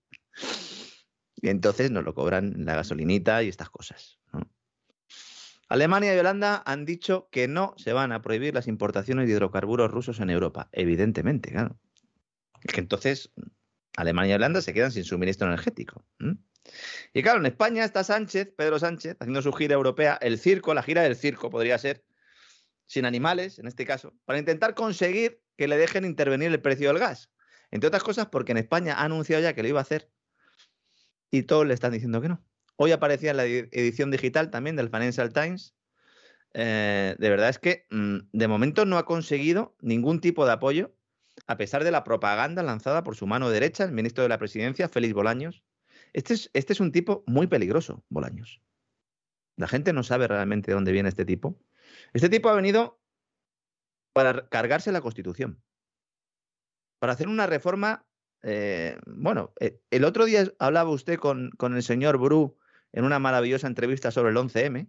Y 1.43 1.49
entonces 1.49 1.91
nos 1.91 2.05
lo 2.05 2.15
cobran 2.15 2.65
la 2.65 2.77
gasolinita 2.77 3.43
y 3.43 3.49
estas 3.49 3.69
cosas. 3.69 4.21
Alemania 5.69 6.15
y 6.15 6.19
Holanda 6.19 6.63
han 6.65 6.85
dicho 6.85 7.29
que 7.33 7.49
no 7.49 7.75
se 7.77 7.93
van 7.93 8.13
a 8.13 8.23
prohibir 8.23 8.55
las 8.55 8.69
importaciones 8.69 9.27
de 9.27 9.33
hidrocarburos 9.33 9.91
rusos 9.91 10.21
en 10.21 10.31
Europa. 10.31 10.69
Evidentemente, 10.73 11.51
claro. 11.51 11.77
Es 12.63 12.73
que 12.73 12.81
entonces 12.81 13.33
Alemania 13.97 14.33
y 14.33 14.37
Holanda 14.37 14.63
se 14.63 14.73
quedan 14.73 14.93
sin 14.93 15.03
suministro 15.03 15.49
energético. 15.49 16.05
Y 17.13 17.23
claro, 17.23 17.41
en 17.41 17.47
España 17.47 17.85
está 17.85 18.05
Sánchez, 18.05 18.53
Pedro 18.57 18.79
Sánchez, 18.79 19.17
haciendo 19.19 19.43
su 19.43 19.53
gira 19.53 19.75
europea, 19.75 20.17
el 20.21 20.39
circo, 20.39 20.75
la 20.75 20.83
gira 20.85 21.03
del 21.03 21.17
circo 21.17 21.51
podría 21.51 21.77
ser, 21.79 22.05
sin 22.87 23.05
animales 23.05 23.59
en 23.59 23.67
este 23.67 23.85
caso, 23.85 24.15
para 24.27 24.39
intentar 24.39 24.75
conseguir 24.75 25.43
que 25.57 25.67
le 25.67 25.77
dejen 25.77 26.05
intervenir 26.05 26.53
el 26.53 26.61
precio 26.61 26.89
del 26.89 26.99
gas. 26.99 27.33
Entre 27.73 27.89
otras 27.89 28.05
cosas 28.05 28.27
porque 28.27 28.53
en 28.53 28.59
España 28.59 28.95
ha 28.95 29.05
anunciado 29.05 29.43
ya 29.43 29.55
que 29.55 29.63
lo 29.63 29.69
iba 29.69 29.81
a 29.81 29.83
hacer 29.83 30.09
y 31.33 31.43
todos 31.43 31.67
le 31.67 31.75
están 31.75 31.93
diciendo 31.93 32.21
que 32.21 32.29
no. 32.29 32.45
Hoy 32.77 32.93
aparecía 32.93 33.33
en 33.33 33.39
la 33.39 33.47
edición 33.47 34.11
digital 34.11 34.51
también 34.51 34.77
del 34.77 34.91
Financial 34.91 35.33
Times. 35.33 35.75
Eh, 36.55 37.17
de 37.19 37.31
verdad 37.31 37.49
es 37.49 37.59
que 37.59 37.87
mmm, 37.91 38.19
de 38.33 38.49
momento 38.49 38.85
no 38.85 38.99
ha 38.99 39.07
conseguido 39.07 39.75
ningún 39.81 40.21
tipo 40.21 40.45
de 40.45 40.53
apoyo, 40.53 40.95
a 41.47 41.57
pesar 41.57 41.83
de 41.85 41.91
la 41.91 42.05
propaganda 42.05 42.63
lanzada 42.63 43.03
por 43.03 43.17
su 43.17 43.27
mano 43.27 43.49
derecha, 43.49 43.85
el 43.85 43.93
ministro 43.93 44.23
de 44.23 44.29
la 44.29 44.39
Presidencia, 44.39 44.89
Félix 44.89 45.15
Bolaños. 45.15 45.65
Este 46.13 46.35
es, 46.35 46.51
este 46.53 46.75
es 46.75 46.81
un 46.81 46.93
tipo 46.93 47.25
muy 47.27 47.47
peligroso, 47.47 48.05
Bolaños. 48.11 48.61
La 49.57 49.69
gente 49.69 49.95
no 49.95 50.03
sabe 50.03 50.29
realmente 50.29 50.71
de 50.71 50.75
dónde 50.75 50.93
viene 50.93 51.09
este 51.09 51.25
tipo. 51.25 51.59
Este 52.13 52.29
tipo 52.29 52.51
ha 52.51 52.55
venido 52.55 53.01
para 54.13 54.49
cargarse 54.51 54.93
la 54.93 55.01
Constitución, 55.01 55.63
para 56.99 57.15
hacer 57.15 57.29
una 57.29 57.47
reforma 57.47 58.05
eh, 58.43 58.99
bueno, 59.07 59.53
eh, 59.61 59.81
el 59.91 60.05
otro 60.05 60.25
día 60.25 60.45
hablaba 60.59 60.91
usted 60.91 61.19
con, 61.19 61.51
con, 61.53 61.77
el 61.77 61.83
señor 61.83 62.19
Bru 62.19 62.59
en 62.93 63.05
una 63.05 63.19
maravillosa 63.19 63.67
entrevista 63.67 64.11
sobre 64.11 64.31
el 64.31 64.37
11M 64.37 64.89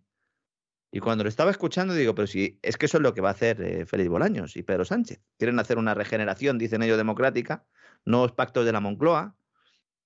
Y 0.91 0.99
cuando 0.99 1.23
lo 1.23 1.29
estaba 1.29 1.51
escuchando, 1.51 1.93
digo, 1.93 2.15
pero 2.15 2.27
si 2.27 2.59
es 2.63 2.77
que 2.77 2.87
eso 2.87 2.97
es 2.97 3.03
lo 3.03 3.13
que 3.13 3.21
va 3.21 3.29
a 3.29 3.33
hacer 3.33 3.61
eh, 3.61 3.85
Félix 3.85 4.09
Bolaños 4.09 4.55
y 4.55 4.63
Pedro 4.63 4.85
Sánchez. 4.85 5.21
Quieren 5.37 5.59
hacer 5.59 5.77
una 5.77 5.93
regeneración, 5.93 6.57
dicen 6.57 6.81
ellos, 6.83 6.97
democrática, 6.97 7.65
nuevos 8.05 8.31
pactos 8.31 8.65
de 8.65 8.71
la 8.71 8.79
Moncloa, 8.79 9.35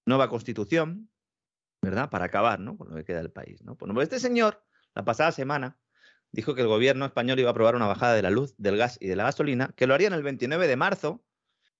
nueva 0.05 0.29
constitución, 0.29 1.09
¿verdad? 1.81 2.09
Para 2.09 2.25
acabar, 2.25 2.59
¿no? 2.59 2.77
Con 2.77 2.89
lo 2.89 2.95
que 2.95 3.05
queda 3.05 3.19
del 3.19 3.31
país, 3.31 3.61
¿no? 3.63 3.77
Pues 3.77 3.91
este 4.03 4.19
señor, 4.19 4.63
la 4.93 5.05
pasada 5.05 5.31
semana, 5.31 5.77
dijo 6.31 6.53
que 6.53 6.61
el 6.61 6.67
gobierno 6.67 7.05
español 7.05 7.39
iba 7.39 7.49
a 7.49 7.51
aprobar 7.51 7.75
una 7.75 7.87
bajada 7.87 8.13
de 8.13 8.21
la 8.21 8.29
luz, 8.29 8.55
del 8.57 8.77
gas 8.77 8.97
y 8.99 9.07
de 9.07 9.15
la 9.15 9.23
gasolina, 9.23 9.73
que 9.75 9.87
lo 9.87 9.93
harían 9.93 10.13
el 10.13 10.23
29 10.23 10.67
de 10.67 10.75
marzo, 10.75 11.23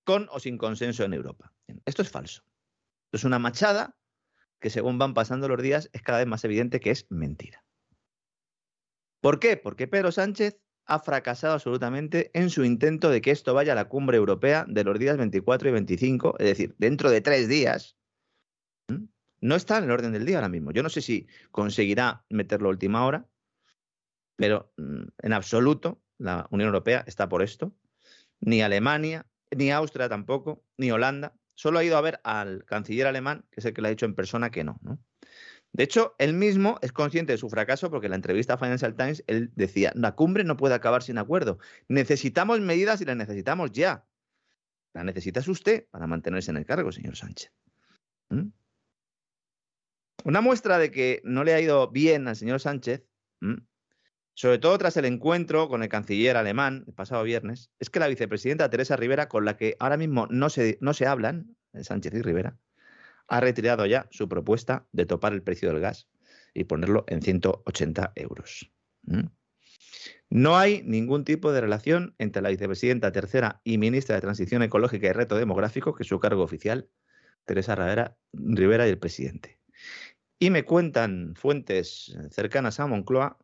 con 0.07 0.29
o 0.31 0.39
sin 0.39 0.57
consenso 0.57 1.03
en 1.03 1.13
Europa. 1.13 1.51
Esto 1.85 2.01
es 2.01 2.09
falso. 2.09 2.41
Esto 3.07 3.17
es 3.17 3.23
una 3.25 3.39
machada 3.39 3.97
que 4.61 4.69
según 4.69 4.97
van 4.97 5.13
pasando 5.13 5.49
los 5.49 5.61
días 5.61 5.89
es 5.91 6.01
cada 6.01 6.19
vez 6.19 6.27
más 6.27 6.45
evidente 6.45 6.79
que 6.79 6.91
es 6.91 7.07
mentira. 7.09 7.65
¿Por 9.19 9.41
qué? 9.41 9.57
Porque 9.57 9.85
Pedro 9.85 10.13
Sánchez 10.13 10.61
ha 10.85 10.99
fracasado 10.99 11.55
absolutamente 11.55 12.31
en 12.34 12.49
su 12.49 12.63
intento 12.63 13.09
de 13.09 13.19
que 13.19 13.31
esto 13.31 13.53
vaya 13.53 13.73
a 13.73 13.75
la 13.75 13.89
cumbre 13.89 14.15
europea 14.15 14.63
de 14.65 14.85
los 14.85 14.97
días 14.97 15.17
24 15.17 15.67
y 15.67 15.71
25, 15.73 16.35
es 16.39 16.45
decir, 16.45 16.73
dentro 16.77 17.11
de 17.11 17.19
tres 17.19 17.49
días. 17.49 17.97
No 19.41 19.55
está 19.55 19.77
en 19.77 19.84
el 19.84 19.91
orden 19.91 20.13
del 20.13 20.25
día 20.25 20.38
ahora 20.38 20.47
mismo. 20.47 20.71
Yo 20.71 20.84
no 20.84 20.89
sé 20.89 21.01
si 21.01 21.27
conseguirá 21.51 22.23
meterlo 22.29 22.69
a 22.69 22.71
última 22.71 23.05
hora, 23.05 23.27
pero 24.38 24.71
mm, 24.77 25.03
en 25.17 25.34
absoluto 25.34 26.01
la 26.17 26.47
Unión 26.49 26.67
Europea 26.67 27.03
está 27.05 27.27
por 27.27 27.41
esto. 27.41 27.75
Ni 28.39 28.61
Alemania, 28.61 29.25
ni 29.56 29.72
Austria 29.72 30.10
tampoco, 30.10 30.64
ni 30.78 30.91
Holanda. 30.91 31.36
Solo 31.56 31.80
ha 31.80 31.84
ido 31.84 31.98
a 31.98 32.02
ver 32.02 32.19
al 32.24 32.65
canciller 32.65 33.07
alemán, 33.07 33.45
que 33.52 33.61
es 33.61 33.65
el 33.65 33.74
que 33.74 33.82
le 33.82 33.88
ha 33.88 33.91
dicho 33.91 34.06
en 34.06 34.15
persona 34.15 34.52
que 34.52 34.64
no. 34.64 34.80
¿no? 34.82 34.99
De 35.74 35.84
hecho, 35.84 36.15
él 36.18 36.34
mismo 36.34 36.80
es 36.82 36.91
consciente 36.91 37.34
de 37.34 37.38
su 37.38 37.49
fracaso 37.49 37.90
porque 37.90 38.07
en 38.07 38.11
la 38.11 38.15
entrevista 38.15 38.53
a 38.53 38.57
Financial 38.57 38.95
Times 38.95 39.24
él 39.28 39.52
decía, 39.56 39.91
la 39.95 40.14
cumbre 40.15 40.44
no 40.44 40.57
puede 40.57 40.76
acabar 40.76 41.03
sin 41.03 41.18
acuerdo. 41.18 41.60
Necesitamos 41.88 42.60
medidas 42.61 43.02
y 43.02 43.06
las 43.06 43.18
necesitamos 43.18 43.72
ya. 43.72 44.06
La 44.94 45.03
necesitas 45.03 45.48
usted 45.48 45.88
para 45.91 46.07
mantenerse 46.07 46.52
en 46.52 46.57
el 46.57 46.65
cargo, 46.65 46.91
señor 46.91 47.15
Sánchez. 47.15 47.52
¿Mm? 48.30 48.48
Una 50.24 50.41
muestra 50.41 50.78
de 50.78 50.91
que 50.91 51.22
no 51.24 51.44
le 51.44 51.53
ha 51.53 51.61
ido 51.61 51.90
bien 51.90 52.28
al 52.28 52.36
señor 52.36 52.60
Sánchez, 52.60 53.03
sobre 54.38 54.59
todo 54.59 54.77
tras 54.77 54.95
el 54.97 55.05
encuentro 55.05 55.68
con 55.68 55.81
el 55.81 55.89
canciller 55.89 56.38
alemán 56.38 56.84
el 56.85 56.93
pasado 56.93 57.23
viernes, 57.23 57.72
es 57.80 57.89
que 57.89 57.99
la 57.99 58.07
vicepresidenta 58.07 58.69
Teresa 58.69 58.95
Rivera, 58.95 59.27
con 59.27 59.45
la 59.45 59.57
que 59.57 59.76
ahora 59.80 59.97
mismo 59.97 60.27
no 60.30 60.51
se, 60.51 60.77
no 60.80 60.93
se 60.93 61.07
hablan, 61.07 61.57
Sánchez 61.73 62.14
y 62.14 62.22
Rivera, 62.22 62.55
ha 63.27 63.39
retirado 63.39 63.88
ya 63.88 64.07
su 64.11 64.30
propuesta 64.30 64.85
de 64.91 65.07
topar 65.07 65.34
el 65.34 65.41
precio 65.41 65.69
del 65.69 65.80
gas 65.80 66.07
y 66.53 66.65
ponerlo 66.65 67.03
en 67.07 67.23
180 67.23 68.11
euros. 68.14 68.72
¿Mm? 69.07 69.26
No 70.30 70.55
hay 70.55 70.84
ningún 70.84 71.26
tipo 71.26 71.51
de 71.51 71.61
relación 71.61 72.14
entre 72.19 72.43
la 72.43 72.49
vicepresidenta 72.49 73.11
tercera 73.11 73.61
y 73.64 73.80
ministra 73.80 74.14
de 74.14 74.22
Transición 74.22 74.61
Ecológica 74.61 75.07
y 75.07 75.14
Reto 75.14 75.35
Demográfico, 75.35 75.95
que 75.95 76.03
es 76.03 76.09
su 76.09 76.19
cargo 76.19 76.43
oficial, 76.43 76.88
Teresa 77.45 77.73
Rivera, 78.34 78.88
y 78.88 78.89
el 78.91 78.99
presidente. 78.99 79.59
Y 80.38 80.51
me 80.51 80.64
cuentan 80.64 81.34
fuentes 81.35 82.15
cercanas 82.30 82.80
a 82.80 82.85
Moncloa 82.85 83.39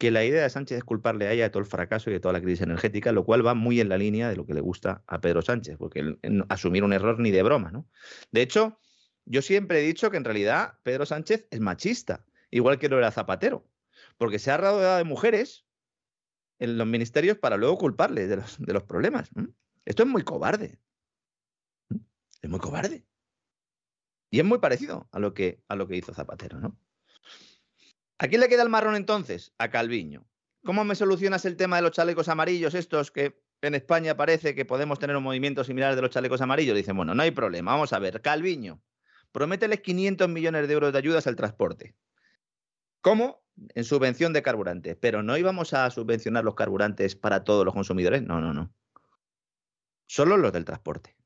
que 0.00 0.10
la 0.10 0.24
idea 0.24 0.44
de 0.44 0.48
Sánchez 0.48 0.78
es 0.78 0.84
culparle 0.84 1.26
a 1.26 1.32
ella 1.32 1.42
de 1.44 1.50
todo 1.50 1.60
el 1.60 1.68
fracaso 1.68 2.08
y 2.08 2.14
de 2.14 2.20
toda 2.20 2.32
la 2.32 2.40
crisis 2.40 2.62
energética, 2.62 3.12
lo 3.12 3.26
cual 3.26 3.46
va 3.46 3.52
muy 3.52 3.80
en 3.80 3.90
la 3.90 3.98
línea 3.98 4.30
de 4.30 4.36
lo 4.36 4.46
que 4.46 4.54
le 4.54 4.62
gusta 4.62 5.04
a 5.06 5.20
Pedro 5.20 5.42
Sánchez, 5.42 5.76
porque 5.76 6.16
asumir 6.48 6.84
un 6.84 6.94
error 6.94 7.20
ni 7.20 7.30
de 7.30 7.42
broma, 7.42 7.70
¿no? 7.70 7.86
De 8.32 8.40
hecho, 8.40 8.80
yo 9.26 9.42
siempre 9.42 9.80
he 9.80 9.82
dicho 9.82 10.10
que 10.10 10.16
en 10.16 10.24
realidad 10.24 10.78
Pedro 10.84 11.04
Sánchez 11.04 11.46
es 11.50 11.60
machista, 11.60 12.24
igual 12.50 12.78
que 12.78 12.88
lo 12.88 12.96
era 12.96 13.10
Zapatero, 13.10 13.68
porque 14.16 14.38
se 14.38 14.50
ha 14.50 14.56
rodeado 14.56 14.96
de 14.96 15.04
mujeres 15.04 15.66
en 16.60 16.78
los 16.78 16.86
ministerios 16.86 17.36
para 17.36 17.58
luego 17.58 17.76
culparles 17.76 18.30
de 18.30 18.72
los, 18.72 18.82
problemas. 18.84 19.28
Esto 19.84 20.04
es 20.04 20.08
muy 20.08 20.22
cobarde. 20.22 20.78
Es 22.40 22.48
muy 22.48 22.58
cobarde. 22.58 23.04
Y 24.30 24.38
es 24.38 24.46
muy 24.46 24.60
parecido 24.60 25.10
a 25.12 25.18
lo 25.18 25.34
que, 25.34 25.62
a 25.68 25.76
lo 25.76 25.86
que 25.86 25.96
hizo 25.96 26.14
Zapatero, 26.14 26.58
¿no? 26.58 26.78
¿A 28.22 28.28
quién 28.28 28.42
le 28.42 28.50
queda 28.50 28.62
el 28.62 28.68
marrón 28.68 28.96
entonces? 28.96 29.54
A 29.56 29.70
Calviño. 29.70 30.26
¿Cómo 30.62 30.84
me 30.84 30.94
solucionas 30.94 31.46
el 31.46 31.56
tema 31.56 31.76
de 31.76 31.82
los 31.82 31.92
chalecos 31.92 32.28
amarillos 32.28 32.74
estos 32.74 33.10
que 33.10 33.42
en 33.62 33.74
España 33.74 34.14
parece 34.14 34.54
que 34.54 34.66
podemos 34.66 34.98
tener 34.98 35.16
un 35.16 35.22
movimiento 35.22 35.64
similar 35.64 35.96
de 35.96 36.02
los 36.02 36.10
chalecos 36.10 36.42
amarillos? 36.42 36.76
Dicen, 36.76 36.98
bueno, 36.98 37.14
no 37.14 37.22
hay 37.22 37.30
problema. 37.30 37.72
Vamos 37.72 37.94
a 37.94 37.98
ver, 37.98 38.20
Calviño, 38.20 38.82
promételes 39.32 39.80
500 39.80 40.28
millones 40.28 40.68
de 40.68 40.74
euros 40.74 40.92
de 40.92 40.98
ayudas 40.98 41.26
al 41.26 41.34
transporte. 41.34 41.96
¿Cómo? 43.00 43.42
En 43.74 43.84
subvención 43.84 44.34
de 44.34 44.42
carburantes. 44.42 44.98
Pero 45.00 45.22
no 45.22 45.38
íbamos 45.38 45.72
a 45.72 45.90
subvencionar 45.90 46.44
los 46.44 46.56
carburantes 46.56 47.16
para 47.16 47.42
todos 47.42 47.64
los 47.64 47.72
consumidores. 47.72 48.22
No, 48.22 48.42
no, 48.42 48.52
no. 48.52 48.70
Solo 50.06 50.36
los 50.36 50.52
del 50.52 50.66
transporte. 50.66 51.16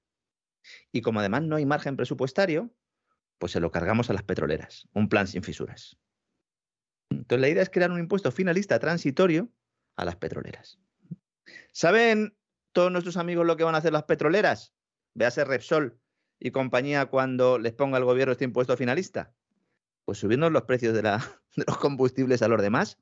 Y 0.92 1.02
como 1.02 1.18
además 1.18 1.42
no 1.42 1.56
hay 1.56 1.66
margen 1.66 1.96
presupuestario, 1.96 2.72
pues 3.38 3.50
se 3.50 3.58
lo 3.58 3.72
cargamos 3.72 4.10
a 4.10 4.12
las 4.12 4.22
petroleras. 4.22 4.88
Un 4.92 5.08
plan 5.08 5.26
sin 5.26 5.42
fisuras. 5.42 5.98
Entonces 7.18 7.40
la 7.40 7.48
idea 7.48 7.62
es 7.62 7.70
crear 7.70 7.90
un 7.90 7.98
impuesto 7.98 8.30
finalista 8.30 8.78
transitorio 8.78 9.48
a 9.96 10.04
las 10.04 10.16
petroleras. 10.16 10.78
¿Saben 11.72 12.36
todos 12.72 12.90
nuestros 12.90 13.16
amigos 13.16 13.46
lo 13.46 13.56
que 13.56 13.64
van 13.64 13.74
a 13.74 13.78
hacer 13.78 13.92
las 13.92 14.04
petroleras? 14.04 14.74
Véase 15.14 15.44
Repsol, 15.44 15.98
y 16.44 16.50
compañía 16.50 17.06
cuando 17.06 17.58
les 17.58 17.72
ponga 17.72 17.98
el 17.98 18.04
gobierno 18.04 18.32
este 18.32 18.44
impuesto 18.44 18.76
finalista? 18.76 19.32
Pues 20.04 20.18
subiendo 20.18 20.50
los 20.50 20.64
precios 20.64 20.94
de, 21.02 21.02
los 21.02 21.78
combustibles 21.78 22.42
a 22.42 22.48
los 22.48 22.60
demás. 22.60 22.98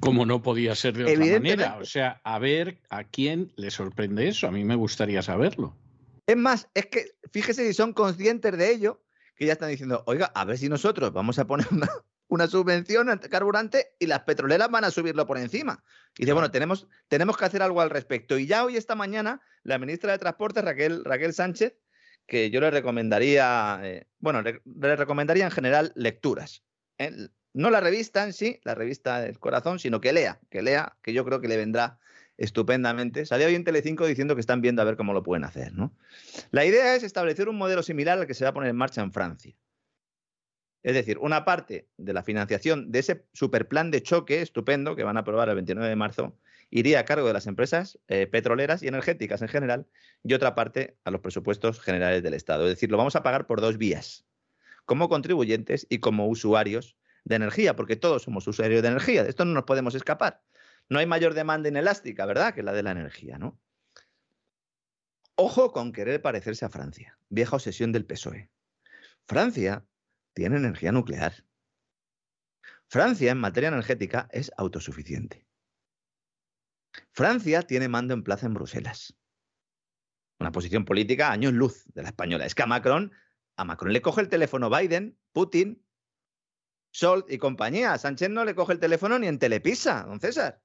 Como 0.00 0.26
no 0.26 0.42
podía 0.42 0.74
ser 0.74 0.94
de 0.94 1.04
otra 1.04 1.26
manera. 1.36 1.78
O 1.78 1.84
sea, 1.84 2.20
a 2.24 2.38
ver 2.38 2.80
a 2.90 3.04
quién 3.04 3.52
le 3.56 3.70
sorprende 3.70 4.28
eso. 4.28 4.48
A 4.48 4.50
mí 4.50 4.64
me 4.64 4.74
gustaría 4.74 5.22
saberlo. 5.22 5.76
Es 6.26 6.36
más, 6.36 6.68
es 6.74 6.86
que 6.86 7.12
fíjese 7.32 7.66
si 7.66 7.74
son 7.74 7.92
conscientes 7.92 8.56
de 8.56 8.72
ello, 8.72 9.04
que 9.36 9.46
ya 9.46 9.52
están 9.52 9.70
diciendo, 9.70 10.02
oiga, 10.06 10.32
a 10.34 10.44
ver 10.44 10.58
si 10.58 10.68
nosotros 10.68 11.12
vamos 11.12 11.38
a 11.38 11.46
poner 11.46 11.66
una, 11.70 11.88
una 12.28 12.46
subvención 12.46 13.08
al 13.08 13.20
carburante 13.20 13.94
y 13.98 14.06
las 14.06 14.20
petroleras 14.20 14.70
van 14.70 14.84
a 14.84 14.90
subirlo 14.90 15.26
por 15.26 15.38
encima. 15.38 15.84
Y 16.16 16.22
dice, 16.22 16.32
bueno, 16.32 16.50
tenemos, 16.50 16.86
tenemos 17.08 17.36
que 17.36 17.44
hacer 17.44 17.62
algo 17.62 17.80
al 17.80 17.90
respecto. 17.90 18.38
Y 18.38 18.46
ya 18.46 18.64
hoy, 18.64 18.76
esta 18.76 18.94
mañana, 18.94 19.40
la 19.62 19.78
ministra 19.78 20.12
de 20.12 20.18
Transporte, 20.18 20.62
Raquel, 20.62 21.04
Raquel 21.04 21.34
Sánchez, 21.34 21.74
que 22.26 22.50
yo 22.50 22.60
le 22.60 22.70
recomendaría, 22.70 23.80
eh, 23.82 24.06
bueno, 24.18 24.42
le, 24.42 24.96
recomendaría 24.96 25.44
en 25.44 25.50
general 25.50 25.92
lecturas. 25.94 26.62
¿eh? 26.98 27.28
No 27.52 27.70
la 27.70 27.80
revista 27.80 28.24
en 28.24 28.32
sí, 28.32 28.60
la 28.64 28.74
revista 28.74 29.20
del 29.20 29.38
corazón, 29.38 29.78
sino 29.78 30.00
que 30.00 30.12
lea, 30.12 30.40
que 30.50 30.62
lea, 30.62 30.96
que 31.02 31.12
yo 31.12 31.24
creo 31.24 31.40
que 31.40 31.48
le 31.48 31.56
vendrá 31.56 31.98
estupendamente. 32.36 33.26
Salió 33.26 33.46
hoy 33.46 33.54
en 33.54 33.64
Telecinco 33.64 34.06
diciendo 34.06 34.34
que 34.34 34.40
están 34.40 34.60
viendo 34.60 34.82
a 34.82 34.84
ver 34.84 34.96
cómo 34.96 35.12
lo 35.12 35.22
pueden 35.22 35.44
hacer. 35.44 35.72
¿no? 35.72 35.94
La 36.50 36.64
idea 36.64 36.96
es 36.96 37.02
establecer 37.02 37.48
un 37.48 37.56
modelo 37.56 37.82
similar 37.82 38.18
al 38.18 38.26
que 38.26 38.34
se 38.34 38.44
va 38.44 38.50
a 38.50 38.54
poner 38.54 38.70
en 38.70 38.76
marcha 38.76 39.02
en 39.02 39.12
Francia. 39.12 39.54
Es 40.84 40.92
decir, 40.92 41.16
una 41.18 41.46
parte 41.46 41.88
de 41.96 42.12
la 42.12 42.22
financiación 42.22 42.92
de 42.92 42.98
ese 42.98 43.24
superplan 43.32 43.90
de 43.90 44.02
choque 44.02 44.42
estupendo 44.42 44.94
que 44.94 45.02
van 45.02 45.16
a 45.16 45.20
aprobar 45.20 45.48
el 45.48 45.54
29 45.54 45.88
de 45.88 45.96
marzo 45.96 46.38
iría 46.68 47.00
a 47.00 47.04
cargo 47.06 47.26
de 47.26 47.32
las 47.32 47.46
empresas 47.46 47.98
eh, 48.06 48.26
petroleras 48.26 48.82
y 48.82 48.88
energéticas 48.88 49.40
en 49.40 49.48
general 49.48 49.86
y 50.22 50.34
otra 50.34 50.54
parte 50.54 50.98
a 51.04 51.10
los 51.10 51.22
presupuestos 51.22 51.80
generales 51.80 52.22
del 52.22 52.34
Estado. 52.34 52.64
Es 52.64 52.70
decir, 52.74 52.90
lo 52.90 52.98
vamos 52.98 53.16
a 53.16 53.22
pagar 53.22 53.46
por 53.46 53.62
dos 53.62 53.78
vías, 53.78 54.26
como 54.84 55.08
contribuyentes 55.08 55.86
y 55.88 56.00
como 56.00 56.28
usuarios 56.28 56.98
de 57.24 57.36
energía, 57.36 57.74
porque 57.76 57.96
todos 57.96 58.22
somos 58.22 58.46
usuarios 58.46 58.82
de 58.82 58.88
energía, 58.88 59.22
de 59.22 59.30
esto 59.30 59.46
no 59.46 59.54
nos 59.54 59.64
podemos 59.64 59.94
escapar. 59.94 60.42
No 60.90 60.98
hay 60.98 61.06
mayor 61.06 61.32
demanda 61.32 61.70
inelástica, 61.70 62.26
¿verdad?, 62.26 62.54
que 62.54 62.62
la 62.62 62.74
de 62.74 62.82
la 62.82 62.90
energía, 62.90 63.38
¿no? 63.38 63.58
Ojo 65.36 65.72
con 65.72 65.92
querer 65.92 66.20
parecerse 66.20 66.66
a 66.66 66.68
Francia, 66.68 67.18
vieja 67.30 67.56
obsesión 67.56 67.90
del 67.90 68.04
PSOE. 68.04 68.50
Francia 69.26 69.86
tiene 70.34 70.56
energía 70.56 70.92
nuclear. 70.92 71.44
Francia 72.86 73.32
en 73.32 73.38
materia 73.38 73.68
energética 73.68 74.28
es 74.30 74.52
autosuficiente. 74.56 75.46
Francia 77.12 77.62
tiene 77.62 77.88
mando 77.88 78.14
en 78.14 78.22
plaza 78.22 78.46
en 78.46 78.54
Bruselas. 78.54 79.16
Una 80.38 80.52
posición 80.52 80.84
política 80.84 81.30
años 81.30 81.52
luz 81.52 81.84
de 81.94 82.02
la 82.02 82.08
española. 82.08 82.44
Es 82.44 82.54
que 82.54 82.62
a 82.62 82.66
Macron, 82.66 83.12
a 83.56 83.64
Macron 83.64 83.92
le 83.92 84.02
coge 84.02 84.20
el 84.20 84.28
teléfono 84.28 84.68
Biden, 84.70 85.18
Putin, 85.32 85.84
Scholz 86.94 87.26
y 87.28 87.38
compañía. 87.38 87.92
A 87.92 87.98
Sánchez 87.98 88.30
no 88.30 88.44
le 88.44 88.54
coge 88.54 88.72
el 88.72 88.80
teléfono 88.80 89.18
ni 89.18 89.26
en 89.26 89.38
Telepisa, 89.38 90.04
don 90.04 90.20
César. 90.20 90.63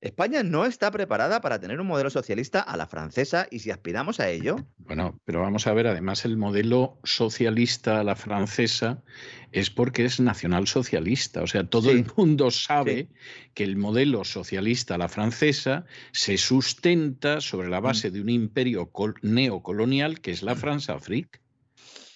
España 0.00 0.42
no 0.42 0.64
está 0.64 0.90
preparada 0.90 1.42
para 1.42 1.60
tener 1.60 1.78
un 1.78 1.86
modelo 1.86 2.08
socialista 2.08 2.60
a 2.60 2.76
la 2.78 2.86
francesa 2.86 3.46
y 3.50 3.58
si 3.58 3.70
aspiramos 3.70 4.20
a 4.20 4.28
ello. 4.30 4.56
Bueno, 4.90 5.20
pero 5.24 5.40
vamos 5.40 5.68
a 5.68 5.72
ver, 5.72 5.86
además 5.86 6.24
el 6.24 6.36
modelo 6.36 6.98
socialista 7.04 8.00
a 8.00 8.02
la 8.02 8.16
francesa 8.16 9.04
es 9.52 9.70
porque 9.70 10.04
es 10.04 10.18
nacionalsocialista. 10.18 11.42
O 11.42 11.46
sea, 11.46 11.62
todo 11.62 11.92
el 11.92 12.06
mundo 12.16 12.50
sabe 12.50 13.08
que 13.54 13.62
el 13.62 13.76
modelo 13.76 14.24
socialista 14.24 14.96
a 14.96 14.98
la 14.98 15.08
francesa 15.08 15.84
se 16.10 16.38
sustenta 16.38 17.40
sobre 17.40 17.68
la 17.68 17.78
base 17.78 18.10
mm. 18.10 18.12
de 18.12 18.20
un 18.20 18.28
imperio 18.30 18.90
neocolonial 19.22 20.20
que 20.20 20.32
es 20.32 20.42
la 20.42 20.56
mm. 20.56 20.58
France-Afrique. 20.58 21.38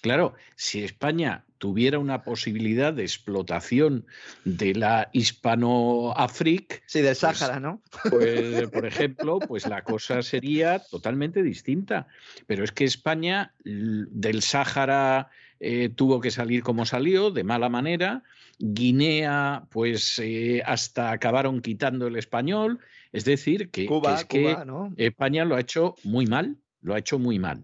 Claro, 0.01 0.33
si 0.57 0.83
España 0.83 1.45
tuviera 1.65 1.97
una 1.97 2.21
posibilidad 2.21 2.93
de 2.93 3.01
explotación 3.01 4.05
de 4.43 4.75
la 4.75 5.09
hispano-África. 5.13 6.75
Sí, 6.85 7.01
del 7.01 7.15
Sáhara, 7.15 7.59
¿no? 7.59 7.81
Pues, 8.11 8.69
por 8.69 8.85
ejemplo, 8.85 9.39
pues 9.39 9.65
la 9.65 9.83
cosa 9.83 10.21
sería 10.21 10.77
totalmente 10.77 11.41
distinta. 11.41 12.05
Pero 12.45 12.63
es 12.63 12.71
que 12.71 12.83
España 12.83 13.55
del 13.63 14.43
Sáhara 14.43 15.31
eh, 15.59 15.89
tuvo 15.89 16.21
que 16.21 16.29
salir 16.29 16.61
como 16.61 16.85
salió, 16.85 17.31
de 17.31 17.43
mala 17.43 17.67
manera. 17.67 18.21
Guinea, 18.59 19.63
pues 19.71 20.19
eh, 20.19 20.61
hasta 20.67 21.09
acabaron 21.09 21.61
quitando 21.61 22.05
el 22.05 22.15
español. 22.15 22.77
Es 23.11 23.25
decir, 23.25 23.71
que, 23.71 23.89
es 24.15 24.25
que 24.25 24.55
España 24.97 25.45
lo 25.45 25.55
ha 25.55 25.61
hecho 25.61 25.95
muy 26.03 26.27
mal, 26.27 26.57
lo 26.83 26.93
ha 26.93 26.99
hecho 26.99 27.17
muy 27.17 27.39
mal. 27.39 27.63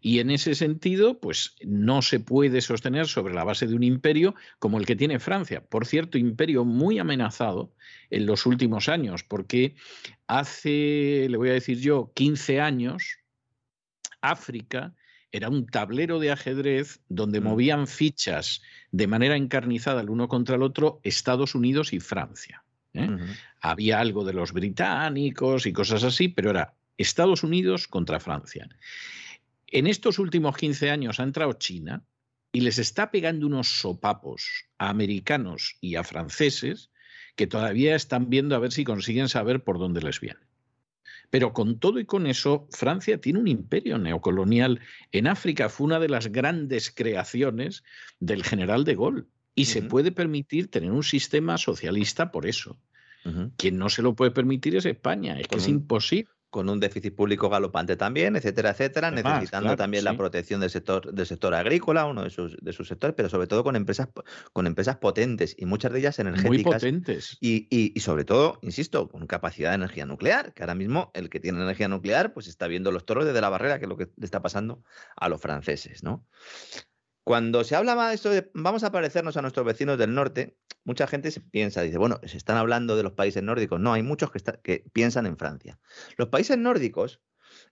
Y 0.00 0.18
en 0.18 0.30
ese 0.30 0.54
sentido, 0.54 1.20
pues 1.20 1.56
no 1.64 2.02
se 2.02 2.20
puede 2.20 2.60
sostener 2.60 3.06
sobre 3.06 3.34
la 3.34 3.44
base 3.44 3.66
de 3.66 3.74
un 3.74 3.82
imperio 3.82 4.34
como 4.58 4.78
el 4.78 4.86
que 4.86 4.96
tiene 4.96 5.18
Francia. 5.18 5.62
Por 5.62 5.86
cierto, 5.86 6.18
imperio 6.18 6.64
muy 6.64 6.98
amenazado 6.98 7.72
en 8.10 8.26
los 8.26 8.46
últimos 8.46 8.88
años, 8.88 9.24
porque 9.24 9.74
hace, 10.26 11.26
le 11.28 11.36
voy 11.36 11.50
a 11.50 11.54
decir 11.54 11.78
yo, 11.78 12.12
15 12.14 12.60
años, 12.60 13.18
África 14.20 14.94
era 15.32 15.48
un 15.48 15.66
tablero 15.66 16.18
de 16.18 16.32
ajedrez 16.32 17.00
donde 17.08 17.40
mm. 17.40 17.44
movían 17.44 17.86
fichas 17.86 18.62
de 18.90 19.06
manera 19.06 19.36
encarnizada 19.36 20.00
el 20.00 20.10
uno 20.10 20.28
contra 20.28 20.56
el 20.56 20.62
otro 20.62 21.00
Estados 21.02 21.54
Unidos 21.54 21.92
y 21.92 22.00
Francia. 22.00 22.64
¿eh? 22.94 23.08
Había 23.60 24.00
algo 24.00 24.24
de 24.24 24.32
los 24.32 24.52
británicos 24.52 25.66
y 25.66 25.72
cosas 25.72 26.02
así, 26.02 26.28
pero 26.28 26.50
era 26.50 26.74
Estados 26.96 27.42
Unidos 27.42 27.86
contra 27.86 28.20
Francia. 28.20 28.68
En 29.70 29.86
estos 29.86 30.18
últimos 30.18 30.56
15 30.56 30.90
años 30.90 31.20
ha 31.20 31.22
entrado 31.22 31.52
China 31.52 32.04
y 32.52 32.60
les 32.62 32.78
está 32.78 33.12
pegando 33.12 33.46
unos 33.46 33.68
sopapos 33.80 34.66
a 34.78 34.90
americanos 34.90 35.76
y 35.80 35.94
a 35.94 36.02
franceses 36.02 36.90
que 37.36 37.46
todavía 37.46 37.94
están 37.94 38.28
viendo 38.28 38.56
a 38.56 38.58
ver 38.58 38.72
si 38.72 38.82
consiguen 38.82 39.28
saber 39.28 39.62
por 39.62 39.78
dónde 39.78 40.02
les 40.02 40.20
viene. 40.20 40.40
Pero 41.30 41.52
con 41.52 41.78
todo 41.78 42.00
y 42.00 42.04
con 42.04 42.26
eso, 42.26 42.66
Francia 42.72 43.20
tiene 43.20 43.38
un 43.38 43.46
imperio 43.46 43.98
neocolonial. 43.98 44.80
En 45.12 45.28
África 45.28 45.68
fue 45.68 45.86
una 45.86 46.00
de 46.00 46.08
las 46.08 46.32
grandes 46.32 46.90
creaciones 46.90 47.84
del 48.18 48.42
general 48.42 48.82
de 48.82 48.96
Gaulle 48.96 49.24
y 49.54 49.66
se 49.66 49.82
puede 49.82 50.10
permitir 50.10 50.68
tener 50.68 50.90
un 50.90 51.04
sistema 51.04 51.58
socialista 51.58 52.32
por 52.32 52.46
eso. 52.46 52.80
Quien 53.56 53.78
no 53.78 53.88
se 53.88 54.02
lo 54.02 54.16
puede 54.16 54.32
permitir 54.32 54.74
es 54.74 54.86
España, 54.86 55.38
es 55.38 55.46
que 55.46 55.58
es 55.58 55.68
imposible 55.68 56.32
con 56.50 56.68
un 56.68 56.80
déficit 56.80 57.14
público 57.14 57.48
galopante 57.48 57.96
también, 57.96 58.36
etcétera, 58.36 58.70
etcétera, 58.70 59.10
necesitando 59.10 59.76
también 59.76 60.04
la 60.04 60.16
protección 60.16 60.60
del 60.60 60.70
sector, 60.70 61.12
del 61.12 61.26
sector 61.26 61.54
agrícola, 61.54 62.06
uno 62.06 62.24
de 62.24 62.30
sus, 62.30 62.56
de 62.60 62.72
sus 62.72 62.88
sectores, 62.88 63.14
pero 63.16 63.28
sobre 63.28 63.46
todo 63.46 63.62
con 63.62 63.76
empresas, 63.76 64.08
con 64.52 64.66
empresas 64.66 64.96
potentes 64.96 65.54
y 65.56 65.66
muchas 65.66 65.92
de 65.92 66.00
ellas 66.00 66.18
energéticas. 66.18 66.50
Muy 66.50 66.64
potentes. 66.64 67.38
Y, 67.40 67.68
y, 67.70 67.92
y, 67.94 68.00
sobre 68.00 68.24
todo, 68.24 68.58
insisto, 68.62 69.08
con 69.08 69.26
capacidad 69.26 69.70
de 69.70 69.76
energía 69.76 70.06
nuclear, 70.06 70.52
que 70.52 70.62
ahora 70.62 70.74
mismo 70.74 71.10
el 71.14 71.30
que 71.30 71.40
tiene 71.40 71.62
energía 71.62 71.88
nuclear, 71.88 72.32
pues 72.32 72.48
está 72.48 72.66
viendo 72.66 72.90
los 72.90 73.06
toros 73.06 73.24
desde 73.24 73.40
la 73.40 73.48
barrera, 73.48 73.78
que 73.78 73.84
es 73.84 73.88
lo 73.88 73.96
que 73.96 74.08
le 74.16 74.24
está 74.24 74.42
pasando 74.42 74.82
a 75.16 75.28
los 75.28 75.40
franceses, 75.40 76.02
¿no? 76.02 76.26
Cuando 77.30 77.62
se 77.62 77.76
hablaba 77.76 78.08
de 78.08 78.16
esto 78.16 78.28
de 78.28 78.50
vamos 78.54 78.82
a 78.82 78.90
parecernos 78.90 79.36
a 79.36 79.40
nuestros 79.40 79.64
vecinos 79.64 79.96
del 79.98 80.12
norte, 80.12 80.58
mucha 80.82 81.06
gente 81.06 81.30
se 81.30 81.40
piensa, 81.40 81.80
dice, 81.80 81.96
bueno, 81.96 82.18
se 82.24 82.36
están 82.36 82.56
hablando 82.56 82.96
de 82.96 83.04
los 83.04 83.12
países 83.12 83.40
nórdicos. 83.40 83.78
No, 83.78 83.92
hay 83.92 84.02
muchos 84.02 84.32
que, 84.64 84.84
piensan 84.92 85.26
en 85.26 85.36
Francia. 85.36 85.78
Los 86.16 86.26
países 86.26 86.58
nórdicos 86.58 87.22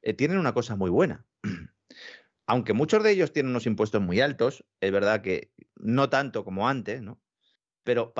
eh, 0.03 0.15
tienen 0.15 0.39
una 0.39 0.55
cosa 0.55 0.77
muy 0.77 0.91
buena. 0.91 1.27
Aunque 2.47 2.73
muchos 2.73 3.03
de 3.03 3.11
ellos 3.11 3.33
tienen 3.33 3.51
unos 3.51 3.67
impuestos 3.67 4.01
muy 4.01 4.21
altos, 4.21 4.65
es 4.81 4.93
verdad 4.93 5.23
que 5.23 5.51
no 5.75 6.09
tanto 6.09 6.45
como 6.45 6.69
antes, 6.69 7.03
¿no? 7.03 7.21
Pero 7.83 8.15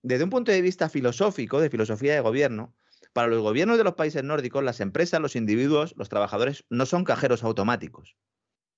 desde 0.00 0.24
un 0.24 0.30
punto 0.30 0.52
de 0.52 0.62
vista 0.62 0.88
filosófico, 0.88 1.60
de 1.60 1.68
filosofía 1.68 2.14
de 2.14 2.20
gobierno, 2.20 2.74
para 3.12 3.28
los 3.28 3.42
gobiernos 3.42 3.76
de 3.76 3.84
los 3.84 3.94
países 3.94 4.24
nórdicos, 4.24 4.64
las 4.64 4.80
empresas, 4.80 5.20
los 5.20 5.36
individuos, 5.36 5.92
los 5.98 6.08
trabajadores 6.08 6.64
no 6.70 6.86
son 6.86 7.04
cajeros 7.04 7.44
automáticos. 7.44 8.16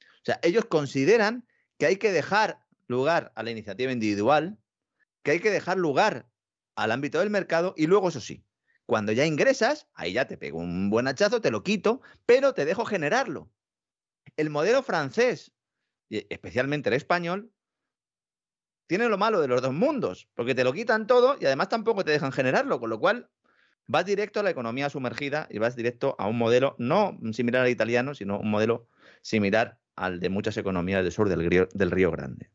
O 0.01 0.25
sea, 0.25 0.41
ellos 0.43 0.65
consideran 0.65 1.47
que 1.81 1.87
hay 1.87 1.97
que 1.97 2.13
dejar 2.13 2.63
lugar 2.89 3.33
a 3.35 3.43
la 3.43 3.51
iniciativa 3.51 3.91
individual, 3.91 4.59
que 5.23 5.31
hay 5.31 5.41
que 5.41 5.51
dejar 5.51 5.79
lugar 5.79 6.29
al 6.77 6.93
ámbito 6.93 7.21
del 7.21 7.31
mercado 7.31 7.73
y 7.75 7.87
luego, 7.87 8.11
eso 8.11 8.21
sí, 8.21 8.45
cuando 8.85 9.13
ya 9.13 9.25
ingresas, 9.25 9.89
ahí 9.95 10.13
ya 10.13 10.27
te 10.27 10.37
pego 10.37 10.59
un 10.59 10.91
buen 10.91 11.09
hachazo, 11.09 11.41
te 11.41 11.51
lo 11.51 11.63
quito, 11.63 12.03
pero 12.27 12.53
te 12.53 12.67
dejo 12.67 12.85
generarlo. 12.85 13.51
El 14.37 14.51
modelo 14.51 14.83
francés, 14.83 15.53
especialmente 16.11 16.91
el 16.91 16.97
español, 16.97 17.51
tiene 18.87 19.09
lo 19.09 19.17
malo 19.17 19.41
de 19.41 19.49
los 19.49 19.63
dos 19.63 19.73
mundos, 19.73 20.29
porque 20.35 20.55
te 20.55 20.65
lo 20.65 20.75
quitan 20.75 21.07
todo 21.07 21.39
y 21.41 21.47
además 21.47 21.71
tampoco 21.71 22.05
te 22.05 22.11
dejan 22.11 22.33
generarlo, 22.33 22.79
con 22.79 22.91
lo 22.91 23.01
cual 23.01 23.31
vas 23.87 24.05
directo 24.05 24.41
a 24.41 24.43
la 24.43 24.51
economía 24.51 24.91
sumergida 24.91 25.49
y 25.51 25.59
vas 25.59 25.77
directo 25.77 26.15
a 26.19 26.27
un 26.27 26.37
modelo 26.37 26.77
no 26.79 27.19
similar 27.33 27.63
al 27.63 27.71
italiano, 27.71 28.15
sino 28.15 28.39
un 28.39 28.51
modelo 28.51 28.87
similar 29.23 29.80
al 29.97 30.21
de 30.21 30.29
muchas 30.29 30.57
economías 30.57 31.03
del 31.03 31.13
sur 31.13 31.29
del 31.29 31.91
Río, 31.91 32.11
Grande. 32.11 32.51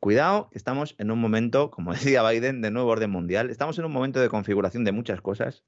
Cuidado, 0.00 0.48
estamos 0.52 0.94
en 0.98 1.10
un 1.10 1.20
momento, 1.20 1.70
como 1.70 1.92
decía 1.94 2.28
Biden, 2.28 2.60
de 2.62 2.70
nuevo 2.70 2.90
orden 2.90 3.10
mundial. 3.10 3.50
Estamos 3.50 3.78
en 3.78 3.84
un 3.84 3.92
momento 3.92 4.20
de 4.20 4.28
configuración 4.28 4.84
de 4.84 4.92
muchas 4.92 5.20
cosas. 5.20 5.64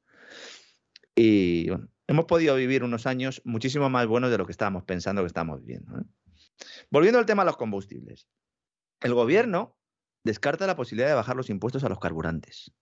Y 1.14 1.68
hemos 2.06 2.26
podido 2.26 2.54
vivir 2.54 2.84
unos 2.84 3.06
años 3.06 3.42
muchísimo 3.44 3.90
más 3.90 4.06
buenos 4.06 4.30
de 4.30 4.38
lo 4.38 4.46
que 4.46 4.52
estábamos 4.52 4.84
pensando 4.84 5.22
que 5.22 5.26
estábamos 5.26 5.60
viviendo. 5.60 5.98
¿eh? 5.98 6.04
Volviendo 6.90 7.18
al 7.18 7.26
tema 7.26 7.42
de 7.42 7.46
los 7.46 7.56
combustibles. 7.56 8.28
El 9.00 9.14
gobierno 9.14 9.76
descarta 10.24 10.66
la 10.66 10.76
posibilidad 10.76 11.08
de 11.08 11.14
bajar 11.14 11.36
los 11.36 11.50
impuestos 11.50 11.84
a 11.84 11.88
los 11.88 11.98
carburantes, 11.98 12.72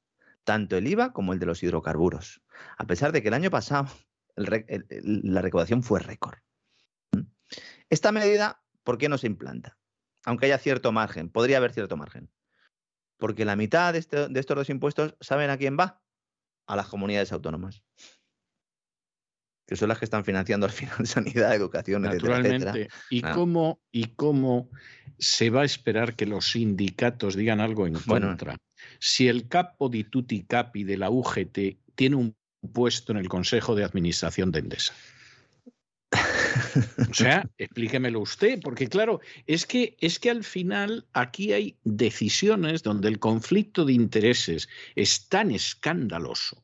tanto 0.45 0.77
el 0.77 0.87
IVA 0.87 1.13
como 1.13 1.33
el 1.33 1.39
de 1.39 1.47
los 1.47 1.63
hidrocarburos, 1.63 2.43
a 2.79 2.87
pesar 2.87 3.13
de 3.13 3.23
que 3.23 3.29
el 3.29 3.35
año 3.35 3.51
pasado 3.51 3.89
la 4.37 5.43
recaudación 5.43 5.83
fue 5.83 6.01
récord. 6.01 6.39
Esta 7.91 8.13
medida, 8.13 8.63
¿por 8.85 8.99
qué 8.99 9.09
no 9.09 9.19
se 9.19 9.27
implanta? 9.27 9.79
Aunque 10.25 10.47
haya 10.47 10.59
cierto 10.59 10.93
margen, 10.93 11.31
podría 11.31 11.59
haber 11.59 11.73
cierto 11.73 11.97
margen. 11.97 12.31
Porque 13.17 13.45
la 13.45 13.57
mitad 13.57 13.93
de, 13.93 14.01
este, 14.01 14.27
estos 14.39 14.57
dos 14.57 14.71
impuestos, 14.71 15.15
¿saben 15.21 15.51
a 15.51 15.57
quién 15.57 15.77
va? 15.79 16.03
A 16.67 16.77
las 16.77 16.89
comunidades 16.89 17.33
autónomas. 17.33 17.83
Que 19.67 19.77
son 19.77 19.89
las 19.89 19.99
que 19.99 20.05
están 20.05 20.25
financiando 20.25 20.67
al 20.67 20.73
final 20.73 21.07
sanidad, 21.07 21.55
educación, 21.55 22.03
Naturalmente. 22.03 22.89
¿Y, 23.11 23.25
ah. 23.25 23.33
cómo, 23.35 23.81
¿Y 23.91 24.09
cómo 24.15 24.71
se 25.19 25.51
va 25.51 25.63
a 25.63 25.65
esperar 25.65 26.15
que 26.15 26.27
los 26.27 26.51
sindicatos 26.51 27.37
digan 27.37 27.61
algo 27.61 27.87
en 27.87 27.95
contra? 27.95 28.57
Si 28.99 29.29
el 29.29 29.49
capo 29.49 29.89
di 29.89 30.05
tutti 30.05 30.45
capi 30.45 30.85
de 30.85 30.99
la 30.99 31.11
UGT 31.11 31.59
tiene 31.95 32.17
un 32.17 32.37
puesto 32.73 33.13
en 33.13 33.19
el 33.19 33.29
Consejo 33.29 33.75
de 33.75 33.85
Administración 33.85 34.51
de 34.51 34.61
Endesa. 34.61 34.93
O 37.11 37.15
sea, 37.15 37.49
explíquemelo 37.59 38.21
usted, 38.21 38.61
porque 38.63 38.89
claro, 38.89 39.21
es 39.47 39.67
que, 39.67 39.97
es 40.01 40.19
que 40.19 40.31
al 40.31 40.45
final 40.45 41.07
aquí 41.13 41.53
hay 41.53 41.77
decisiones 41.85 42.83
donde 42.83 43.09
el 43.09 43.19
conflicto 43.19 43.85
de 43.85 43.93
intereses 43.93 44.69
es 44.95 45.29
tan 45.29 45.51
escandaloso 45.51 46.63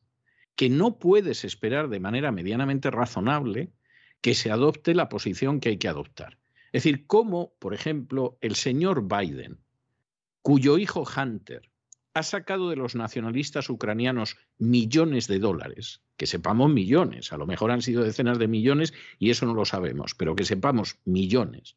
que 0.55 0.69
no 0.69 0.99
puedes 0.99 1.43
esperar 1.43 1.89
de 1.89 1.99
manera 1.99 2.31
medianamente 2.31 2.91
razonable 2.91 3.71
que 4.21 4.35
se 4.35 4.51
adopte 4.51 4.93
la 4.93 5.09
posición 5.09 5.59
que 5.59 5.69
hay 5.69 5.77
que 5.77 5.87
adoptar. 5.87 6.37
Es 6.71 6.83
decir, 6.83 7.05
como, 7.07 7.53
por 7.59 7.73
ejemplo, 7.73 8.37
el 8.41 8.55
señor 8.55 9.07
Biden, 9.07 9.59
cuyo 10.41 10.77
hijo 10.77 11.03
Hunter 11.03 11.72
ha 12.13 12.23
sacado 12.23 12.69
de 12.69 12.75
los 12.75 12.95
nacionalistas 12.95 13.69
ucranianos 13.69 14.37
millones 14.57 15.27
de 15.27 15.39
dólares, 15.39 16.01
que 16.15 16.27
sepamos 16.27 16.71
millones, 16.71 17.33
a 17.33 17.37
lo 17.37 17.47
mejor 17.47 17.71
han 17.71 17.81
sido 17.81 18.03
decenas 18.03 18.37
de 18.37 18.47
millones 18.47 18.93
y 19.17 19.31
eso 19.31 19.45
no 19.45 19.53
lo 19.53 19.65
sabemos, 19.65 20.13
pero 20.13 20.35
que 20.35 20.45
sepamos 20.45 20.99
millones. 21.05 21.75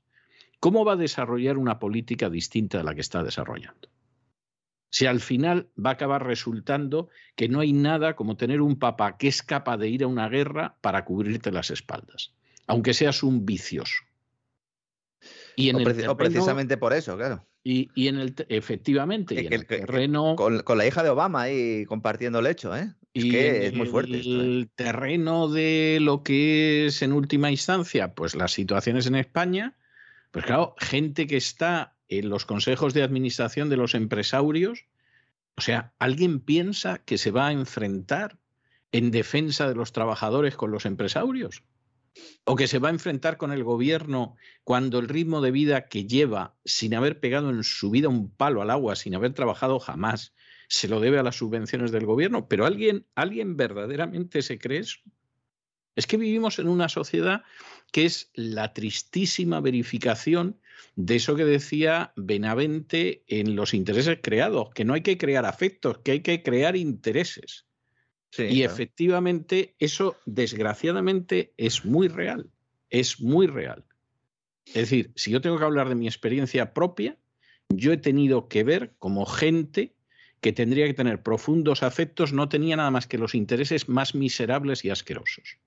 ¿Cómo 0.61 0.85
va 0.85 0.93
a 0.93 0.97
desarrollar 0.97 1.59
una 1.59 1.79
política 1.79 2.31
distinta 2.31 2.81
a 2.81 2.83
la 2.83 2.95
que 2.95 3.01
está 3.01 3.23
desarrollando? 3.23 3.89
Si 4.91 5.07
al 5.07 5.21
final 5.21 5.69
va 5.77 5.91
a 5.91 5.93
acabar 5.95 6.25
resultando 6.27 7.09
que 7.35 7.49
no 7.49 7.61
hay 7.61 7.73
nada 7.73 8.15
como 8.15 8.37
tener 8.37 8.61
un 8.61 8.79
papá 8.79 9.17
que 9.17 9.29
es 9.29 9.43
capaz 9.43 9.77
de 9.79 9.89
ir 9.89 10.05
a 10.05 10.07
una 10.07 10.29
guerra 10.29 10.77
para 10.81 11.05
cubrirte 11.05 11.51
las 11.51 11.71
espaldas, 11.71 12.35
aunque 12.67 12.95
seas 12.95 13.23
un 13.23 13.45
vicioso. 13.45 14.05
Y 15.57 15.71
en 15.71 15.77
o, 15.77 16.17
precisamente 16.17 16.77
por 16.77 16.93
eso, 16.93 17.17
claro. 17.17 17.47
Y, 17.69 18.07
en 18.07 18.19
el 18.19 18.33
efectivamente, 18.49 19.35
y 19.35 19.47
en 19.47 19.53
el 19.53 19.67
terreno. 19.67 20.37
Con, 20.37 20.63
la 20.79 20.87
hija 20.87 21.03
de 21.03 21.11
Obama 21.11 21.43
ahí 21.43 21.85
compartiendo 21.87 22.41
lecho, 22.41 22.77
¿eh? 22.77 22.93
Es 23.13 23.25
y 23.25 23.31
que 23.31 23.67
es 23.67 23.75
muy 23.75 23.89
fuerte. 23.89 24.21
El 24.21 24.63
¿eh? 24.63 24.73
terreno 24.77 25.49
de 25.49 25.99
lo 26.01 26.23
que 26.23 26.87
es 26.87 27.03
en 27.03 27.13
última 27.13 27.51
instancia, 27.51 28.15
pues 28.15 28.37
las 28.37 28.53
situaciones 28.53 29.09
en 29.09 29.17
España, 29.17 29.75
pues 30.31 30.45
claro, 30.45 30.77
gente 30.79 31.27
que 31.27 31.37
está 31.37 31.97
en 32.07 32.29
los 32.29 32.45
consejos 32.45 32.95
de 32.95 33.03
administración 33.03 33.69
de 33.69 33.79
los 33.79 33.97
empresarios, 33.97 34.85
o 35.57 35.61
sea, 35.61 35.93
¿alguien 35.99 36.39
piensa 36.39 36.99
que 36.99 37.19
se 37.19 37.33
va 37.33 37.49
a 37.49 37.53
enfrentar 37.53 38.39
en 38.93 39.11
defensa 39.11 39.69
de 39.69 39.75
los 39.75 39.91
trabajadores 39.91 40.55
con 40.55 40.71
los 40.71 40.87
empresarios? 40.87 41.65
O 42.45 42.57
que 42.57 42.69
se 42.69 42.79
va 42.79 42.89
a 42.89 42.93
enfrentar 42.93 43.37
con 43.37 43.53
el 43.53 43.65
gobierno 43.65 44.37
cuando 44.65 44.99
el 44.99 45.09
ritmo 45.09 45.41
de 45.41 45.51
vida 45.51 45.89
que 45.89 46.07
lleva 46.07 46.57
sin 46.65 46.95
haber 46.95 47.21
pegado 47.21 47.51
en 47.51 47.65
su 47.65 47.91
vida 47.91 48.09
un 48.09 48.31
palo 48.31 48.63
al 48.63 48.71
agua, 48.71 48.97
sin 48.97 49.15
haber 49.15 49.33
trabajado 49.33 49.79
jamás, 49.81 50.35
se 50.69 50.89
lo 50.89 51.01
debe 51.01 51.19
a 51.19 51.23
las 51.23 51.37
subvenciones 51.37 51.93
del 51.93 52.07
gobierno. 52.07 52.49
Pero 52.49 52.67
alguien, 52.67 53.07
alguien 53.15 53.57
verdaderamente 53.57 54.43
se 54.43 54.59
cree 54.59 54.81
eso. 54.81 54.99
Es 55.95 56.07
que 56.07 56.19
vivimos 56.19 56.59
en 56.59 56.69
una 56.69 56.89
sociedad 56.89 57.43
que 57.91 58.05
es 58.05 58.31
la 58.35 58.73
tristísima 58.75 59.61
verificación 59.61 60.61
de 60.95 61.17
eso 61.17 61.37
que 61.37 61.45
decía 61.45 62.13
Benavente 62.17 63.25
en 63.29 63.57
los 63.57 63.73
intereses 63.73 64.19
creados, 64.23 64.71
que 64.75 64.85
no 64.85 64.95
hay 64.95 65.03
que 65.03 65.17
crear 65.17 65.47
afectos, 65.47 65.99
que 65.99 66.13
hay 66.13 66.21
que 66.21 66.43
crear 66.43 66.77
intereses 66.77 67.67
y 68.39 68.63
efectivamente 68.63 69.75
eso, 69.79 70.17
desgraciadamente, 70.27 71.53
es 71.57 71.85
muy 71.85 72.09
real. 72.09 72.51
Es 72.91 73.21
muy 73.21 73.47
real. 73.47 73.85
Es 74.67 74.75
decir, 74.75 75.13
si 75.15 75.31
yo 75.31 75.41
tengo 75.41 75.59
que 75.59 75.65
hablar 75.65 75.89
de 75.89 75.95
mi 75.95 76.07
experiencia 76.07 76.75
propia, 76.75 77.17
yo 77.69 77.93
he 77.93 77.97
tenido 77.97 78.49
que 78.49 78.65
ver 78.65 78.95
como 78.99 79.27
gente 79.27 79.95
que 80.41 80.53
tendría 80.53 80.87
que 80.87 80.95
tener 80.95 81.23
profundos 81.23 81.83
afectos 81.83 82.33
no 82.33 82.49
tenía 82.49 82.77
nada 82.77 82.91
más 82.91 83.07
que 83.07 83.19
los 83.19 83.35
intereses 83.35 83.89
más 83.89 84.15
miserables 84.15 84.85
y 84.85 84.91
asquerosos. 84.91 85.59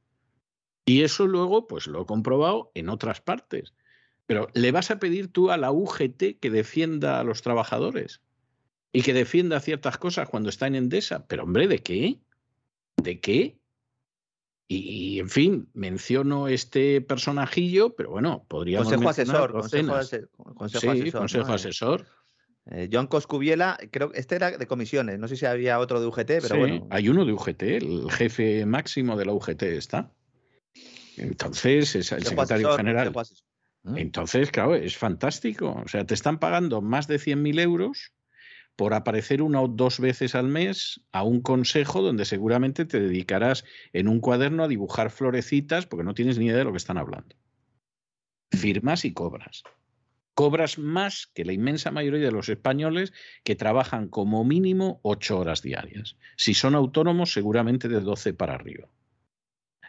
Y 0.86 1.04
eso 1.04 1.28
luego, 1.28 1.68
pues 1.68 1.88
lo 1.88 2.02
he 2.02 2.06
comprobado 2.06 2.72
en 2.76 2.90
otras 2.90 3.22
partes. 3.22 3.74
Pero 4.26 4.48
¿le 4.54 4.72
vas 4.72 4.92
a 4.92 5.00
pedir 5.00 5.28
tú 5.32 5.52
a 5.52 5.58
la 5.58 5.72
UGT 5.72 6.40
que 6.40 6.50
defienda 6.50 7.20
a 7.20 7.24
los 7.24 7.42
trabajadores? 7.42 8.22
Y 8.92 9.02
que 9.02 9.14
defienda 9.14 9.60
ciertas 9.60 9.98
cosas 9.98 10.30
cuando 10.30 10.50
está 10.50 10.68
en 10.68 10.76
Endesa. 10.76 11.28
Pero 11.28 11.44
hombre, 11.44 11.68
¿de 11.68 11.80
qué? 11.80 12.20
¿De 13.02 13.20
qué? 13.20 13.60
Y, 14.72 15.20
en 15.20 15.30
fin, 15.30 15.70
menciono 15.74 16.48
este 16.48 17.02
personajillo, 17.02 17.96
pero 17.96 18.12
bueno, 18.12 18.46
podríamos 18.48 18.88
consejo 18.88 19.10
asesor, 19.10 19.52
consejo, 19.52 19.96
asesor, 19.96 21.12
consejo 21.12 21.54
asesor. 21.54 22.06
Eh, 22.68 22.88
John 22.92 23.08
Coscubiela, 23.08 23.80
creo 23.90 24.12
que 24.12 24.20
este 24.20 24.36
era 24.36 24.56
de 24.56 24.68
comisiones, 24.68 25.18
no 25.18 25.28
sé 25.28 25.38
si 25.38 25.48
había 25.48 25.80
otro 25.80 26.00
de 26.00 26.06
UGT, 26.06 26.28
pero 26.28 26.50
sí, 26.50 26.58
bueno. 26.58 26.88
Hay 26.92 27.10
uno 27.10 27.26
de 27.26 27.34
UGT, 27.34 27.64
el 27.64 28.12
jefe 28.12 28.64
máximo 28.68 29.18
de 29.18 29.26
la 29.26 29.34
UGT 29.34 29.64
está. 29.64 30.12
Entonces, 31.18 31.96
es 31.96 32.12
el 32.12 32.24
secretario 32.24 32.78
general. 32.78 33.12
Entonces, 33.96 34.52
claro, 34.52 34.76
es 34.76 34.96
fantástico. 34.98 35.82
O 35.84 35.88
sea, 35.88 36.06
te 36.06 36.14
están 36.14 36.40
pagando 36.40 36.82
más 36.82 37.08
de 37.08 37.18
100.000 37.18 37.60
euros 37.60 38.14
por 38.80 38.94
aparecer 38.94 39.42
una 39.42 39.62
o 39.62 39.68
dos 39.68 40.00
veces 40.00 40.36
al 40.36 40.48
mes 40.48 41.02
a 41.12 41.24
un 41.24 41.42
consejo 41.42 42.02
donde 42.02 42.24
seguramente 42.24 42.86
te 42.86 43.02
dedicarás 43.02 43.66
en 43.92 44.08
un 44.08 44.22
cuaderno 44.22 44.64
a 44.64 44.70
dibujar 44.70 45.12
florecitas 45.12 45.86
porque 45.86 46.06
no 46.06 46.14
tienes 46.14 46.38
ni 46.38 46.46
idea 46.46 46.60
de 46.60 46.64
lo 46.64 46.72
que 46.72 46.78
están 46.78 46.98
hablando. 46.98 47.36
Firmas 48.52 49.04
y 49.04 49.12
cobras. 49.12 49.64
Cobras 50.34 50.80
más 50.80 51.28
que 51.28 51.44
la 51.44 51.52
inmensa 51.52 51.92
mayoría 51.92 52.22
de 52.22 52.32
los 52.32 52.48
españoles 52.48 53.12
que 53.44 53.58
trabajan 53.58 54.08
como 54.08 54.46
mínimo 54.46 55.02
ocho 55.04 55.40
horas 55.40 55.62
diarias. 55.62 56.16
Si 56.38 56.54
son 56.54 56.74
autónomos, 56.74 57.34
seguramente 57.34 57.90
de 57.90 58.00
12 58.00 58.34
para 58.34 58.54
arriba. 58.54 58.88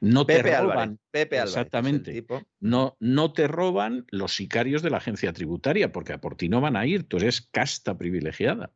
No 0.00 0.26
te 0.26 0.42
roban. 0.42 0.98
Pepe 1.12 1.38
exactamente. 1.38 2.26
No, 2.58 2.96
no 2.98 3.32
te 3.32 3.46
roban 3.46 4.04
los 4.10 4.34
sicarios 4.34 4.82
de 4.82 4.90
la 4.90 4.96
agencia 4.96 5.32
tributaria, 5.32 5.92
porque 5.92 6.12
a 6.12 6.20
por 6.20 6.34
ti 6.34 6.48
no 6.48 6.60
van 6.60 6.76
a 6.76 6.86
ir, 6.86 7.04
tú 7.04 7.18
eres 7.18 7.40
casta 7.40 7.96
privilegiada. 7.96 8.72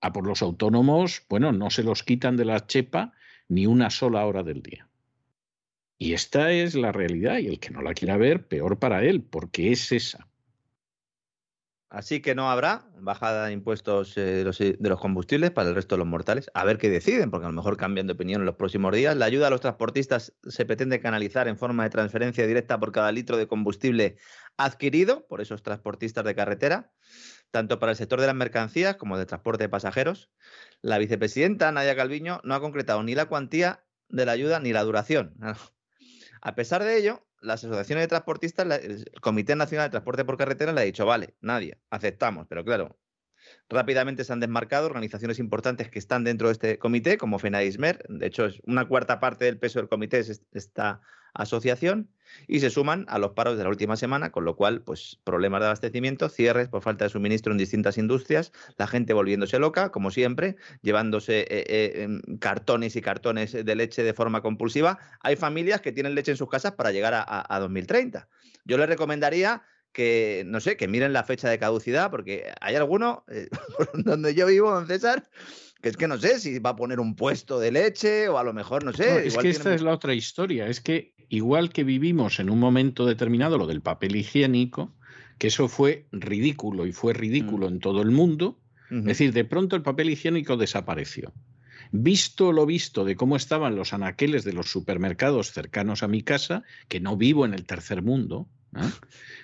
A 0.00 0.12
por 0.12 0.26
los 0.26 0.42
autónomos, 0.42 1.24
bueno, 1.28 1.52
no 1.52 1.70
se 1.70 1.82
los 1.82 2.02
quitan 2.02 2.36
de 2.36 2.44
la 2.44 2.66
chepa 2.66 3.12
ni 3.48 3.66
una 3.66 3.90
sola 3.90 4.24
hora 4.26 4.42
del 4.42 4.62
día. 4.62 4.88
Y 5.98 6.14
esta 6.14 6.50
es 6.52 6.74
la 6.74 6.92
realidad, 6.92 7.38
y 7.38 7.48
el 7.48 7.60
que 7.60 7.70
no 7.70 7.82
la 7.82 7.92
quiera 7.92 8.16
ver, 8.16 8.48
peor 8.48 8.78
para 8.78 9.04
él, 9.04 9.22
porque 9.22 9.72
es 9.72 9.92
esa. 9.92 10.30
Así 11.90 12.22
que 12.22 12.36
no 12.36 12.48
habrá 12.48 12.86
bajada 13.00 13.46
de 13.46 13.52
impuestos 13.52 14.16
eh, 14.16 14.44
de, 14.44 14.88
los, 14.88 15.00
combustibles 15.00 15.50
para 15.50 15.68
el 15.68 15.74
resto 15.74 15.96
de 15.96 15.98
los 15.98 16.06
mortales. 16.06 16.48
A 16.54 16.64
ver 16.64 16.78
qué 16.78 16.88
deciden, 16.88 17.32
porque 17.32 17.46
a 17.46 17.48
lo 17.48 17.54
mejor 17.54 17.76
cambian 17.76 18.06
de 18.06 18.12
opinión 18.12 18.42
en 18.42 18.46
los 18.46 18.54
próximos 18.54 18.94
días. 18.94 19.16
La 19.16 19.24
ayuda 19.24 19.48
a 19.48 19.50
los 19.50 19.60
transportistas 19.60 20.32
se 20.44 20.64
pretende 20.64 21.00
canalizar 21.00 21.48
en 21.48 21.58
forma 21.58 21.82
de 21.82 21.90
transferencia 21.90 22.46
directa 22.46 22.78
por 22.78 22.92
cada 22.92 23.10
litro 23.10 23.36
de 23.36 23.48
combustible 23.48 24.18
adquirido 24.56 25.26
por 25.26 25.40
esos 25.40 25.64
transportistas 25.64 26.24
de 26.24 26.34
carretera 26.36 26.92
tanto 27.50 27.78
para 27.78 27.92
el 27.92 27.96
sector 27.96 28.20
de 28.20 28.26
las 28.26 28.36
mercancías 28.36 28.96
como 28.96 29.18
del 29.18 29.26
transporte 29.26 29.64
de 29.64 29.68
pasajeros. 29.68 30.30
La 30.82 30.98
vicepresidenta 30.98 31.72
Nadia 31.72 31.96
Calviño 31.96 32.40
no 32.44 32.54
ha 32.54 32.60
concretado 32.60 33.02
ni 33.02 33.14
la 33.14 33.26
cuantía 33.26 33.84
de 34.08 34.26
la 34.26 34.32
ayuda 34.32 34.60
ni 34.60 34.72
la 34.72 34.82
duración. 34.82 35.34
A 36.42 36.54
pesar 36.54 36.82
de 36.82 36.96
ello, 36.96 37.26
las 37.40 37.64
asociaciones 37.64 38.04
de 38.04 38.08
transportistas, 38.08 38.66
el 38.82 39.04
Comité 39.20 39.56
Nacional 39.56 39.86
de 39.86 39.90
Transporte 39.90 40.24
por 40.24 40.38
Carretera 40.38 40.72
le 40.72 40.80
ha 40.80 40.84
dicho, 40.84 41.04
vale, 41.04 41.34
nadie, 41.40 41.78
aceptamos, 41.90 42.46
pero 42.48 42.64
claro, 42.64 42.98
rápidamente 43.70 44.24
se 44.24 44.32
han 44.32 44.40
desmarcado 44.40 44.86
organizaciones 44.86 45.38
importantes 45.38 45.88
que 45.88 45.98
están 45.98 46.24
dentro 46.24 46.48
de 46.48 46.52
este 46.52 46.78
comité, 46.78 47.16
como 47.16 47.38
FENAISMER, 47.38 48.04
de 48.08 48.26
hecho 48.26 48.46
es 48.46 48.60
una 48.66 48.86
cuarta 48.86 49.20
parte 49.20 49.46
del 49.46 49.58
peso 49.58 49.78
del 49.78 49.88
comité 49.88 50.18
es 50.18 50.42
esta 50.52 51.00
asociación, 51.32 52.10
y 52.46 52.60
se 52.60 52.70
suman 52.70 53.06
a 53.08 53.18
los 53.18 53.32
paros 53.32 53.56
de 53.56 53.64
la 53.64 53.70
última 53.70 53.96
semana, 53.96 54.30
con 54.30 54.44
lo 54.44 54.56
cual, 54.56 54.82
pues 54.82 55.20
problemas 55.24 55.60
de 55.60 55.66
abastecimiento, 55.66 56.28
cierres 56.28 56.68
por 56.68 56.82
falta 56.82 57.04
de 57.04 57.10
suministro 57.10 57.52
en 57.52 57.58
distintas 57.58 57.98
industrias, 57.98 58.52
la 58.76 58.86
gente 58.86 59.12
volviéndose 59.12 59.58
loca, 59.58 59.90
como 59.90 60.10
siempre, 60.10 60.56
llevándose 60.82 61.40
eh, 61.40 61.64
eh, 61.68 62.08
cartones 62.38 62.96
y 62.96 63.00
cartones 63.00 63.52
de 63.52 63.74
leche 63.74 64.02
de 64.02 64.14
forma 64.14 64.42
compulsiva. 64.42 64.98
Hay 65.20 65.36
familias 65.36 65.80
que 65.80 65.92
tienen 65.92 66.14
leche 66.14 66.32
en 66.32 66.36
sus 66.36 66.48
casas 66.48 66.72
para 66.72 66.92
llegar 66.92 67.14
a, 67.14 67.58
2030. 67.60 68.28
Yo 68.64 68.78
les 68.78 68.88
recomendaría 68.88 69.62
que, 69.92 70.44
no 70.46 70.60
sé, 70.60 70.76
que 70.76 70.88
miren 70.88 71.12
la 71.12 71.24
fecha 71.24 71.48
de 71.48 71.58
caducidad, 71.58 72.10
porque 72.10 72.52
hay 72.60 72.76
alguno, 72.76 73.24
eh, 73.28 73.48
donde 73.94 74.34
yo 74.34 74.46
vivo, 74.46 74.70
don 74.70 74.86
César, 74.86 75.28
que 75.80 75.88
es 75.88 75.96
que 75.96 76.08
no 76.08 76.18
sé 76.18 76.38
si 76.38 76.58
va 76.58 76.70
a 76.70 76.76
poner 76.76 77.00
un 77.00 77.16
puesto 77.16 77.58
de 77.58 77.72
leche 77.72 78.28
o 78.28 78.38
a 78.38 78.44
lo 78.44 78.52
mejor, 78.52 78.84
no 78.84 78.92
sé. 78.92 79.26
es 79.26 79.36
que 79.36 79.50
esta 79.50 79.74
es 79.74 79.82
la 79.82 79.92
otra 79.92 80.14
historia, 80.14 80.68
es 80.68 80.80
que 80.80 81.14
igual 81.28 81.70
que 81.70 81.84
vivimos 81.84 82.40
en 82.40 82.50
un 82.50 82.58
momento 82.58 83.06
determinado 83.06 83.56
lo 83.56 83.66
del 83.66 83.80
papel 83.80 84.16
higiénico, 84.16 84.94
que 85.38 85.46
eso 85.46 85.68
fue 85.68 86.06
ridículo 86.12 86.86
y 86.86 86.92
fue 86.92 87.14
ridículo 87.14 87.68
mm. 87.68 87.72
en 87.72 87.80
todo 87.80 88.02
el 88.02 88.10
mundo, 88.10 88.60
es 88.90 89.04
decir, 89.04 89.32
de 89.32 89.44
pronto 89.44 89.76
el 89.76 89.82
papel 89.82 90.10
higiénico 90.10 90.56
desapareció. 90.56 91.32
Visto 91.92 92.50
lo 92.50 92.66
visto 92.66 93.04
de 93.04 93.14
cómo 93.14 93.36
estaban 93.36 93.76
los 93.76 93.92
anaqueles 93.92 94.42
de 94.42 94.52
los 94.52 94.68
supermercados 94.68 95.52
cercanos 95.52 96.02
a 96.02 96.08
mi 96.08 96.22
casa, 96.22 96.64
que 96.88 96.98
no 96.98 97.16
vivo 97.16 97.44
en 97.44 97.54
el 97.54 97.66
tercer 97.66 98.02
mundo, 98.02 98.48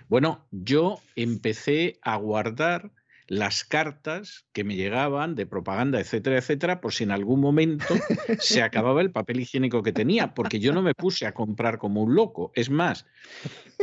bueno, 0.08 0.46
yo 0.50 1.00
empecé 1.14 1.98
a 2.02 2.16
guardar 2.16 2.92
las 3.28 3.64
cartas 3.64 4.46
que 4.52 4.62
me 4.62 4.76
llegaban 4.76 5.34
de 5.34 5.46
propaganda, 5.46 6.00
etcétera, 6.00 6.38
etcétera, 6.38 6.80
por 6.80 6.92
si 6.92 7.04
en 7.04 7.10
algún 7.10 7.40
momento 7.40 7.86
se 8.38 8.62
acababa 8.62 9.00
el 9.00 9.10
papel 9.10 9.40
higiénico 9.40 9.82
que 9.82 9.92
tenía, 9.92 10.32
porque 10.34 10.60
yo 10.60 10.72
no 10.72 10.82
me 10.82 10.94
puse 10.94 11.26
a 11.26 11.32
comprar 11.32 11.78
como 11.78 12.02
un 12.02 12.14
loco. 12.14 12.52
Es 12.54 12.70
más, 12.70 13.04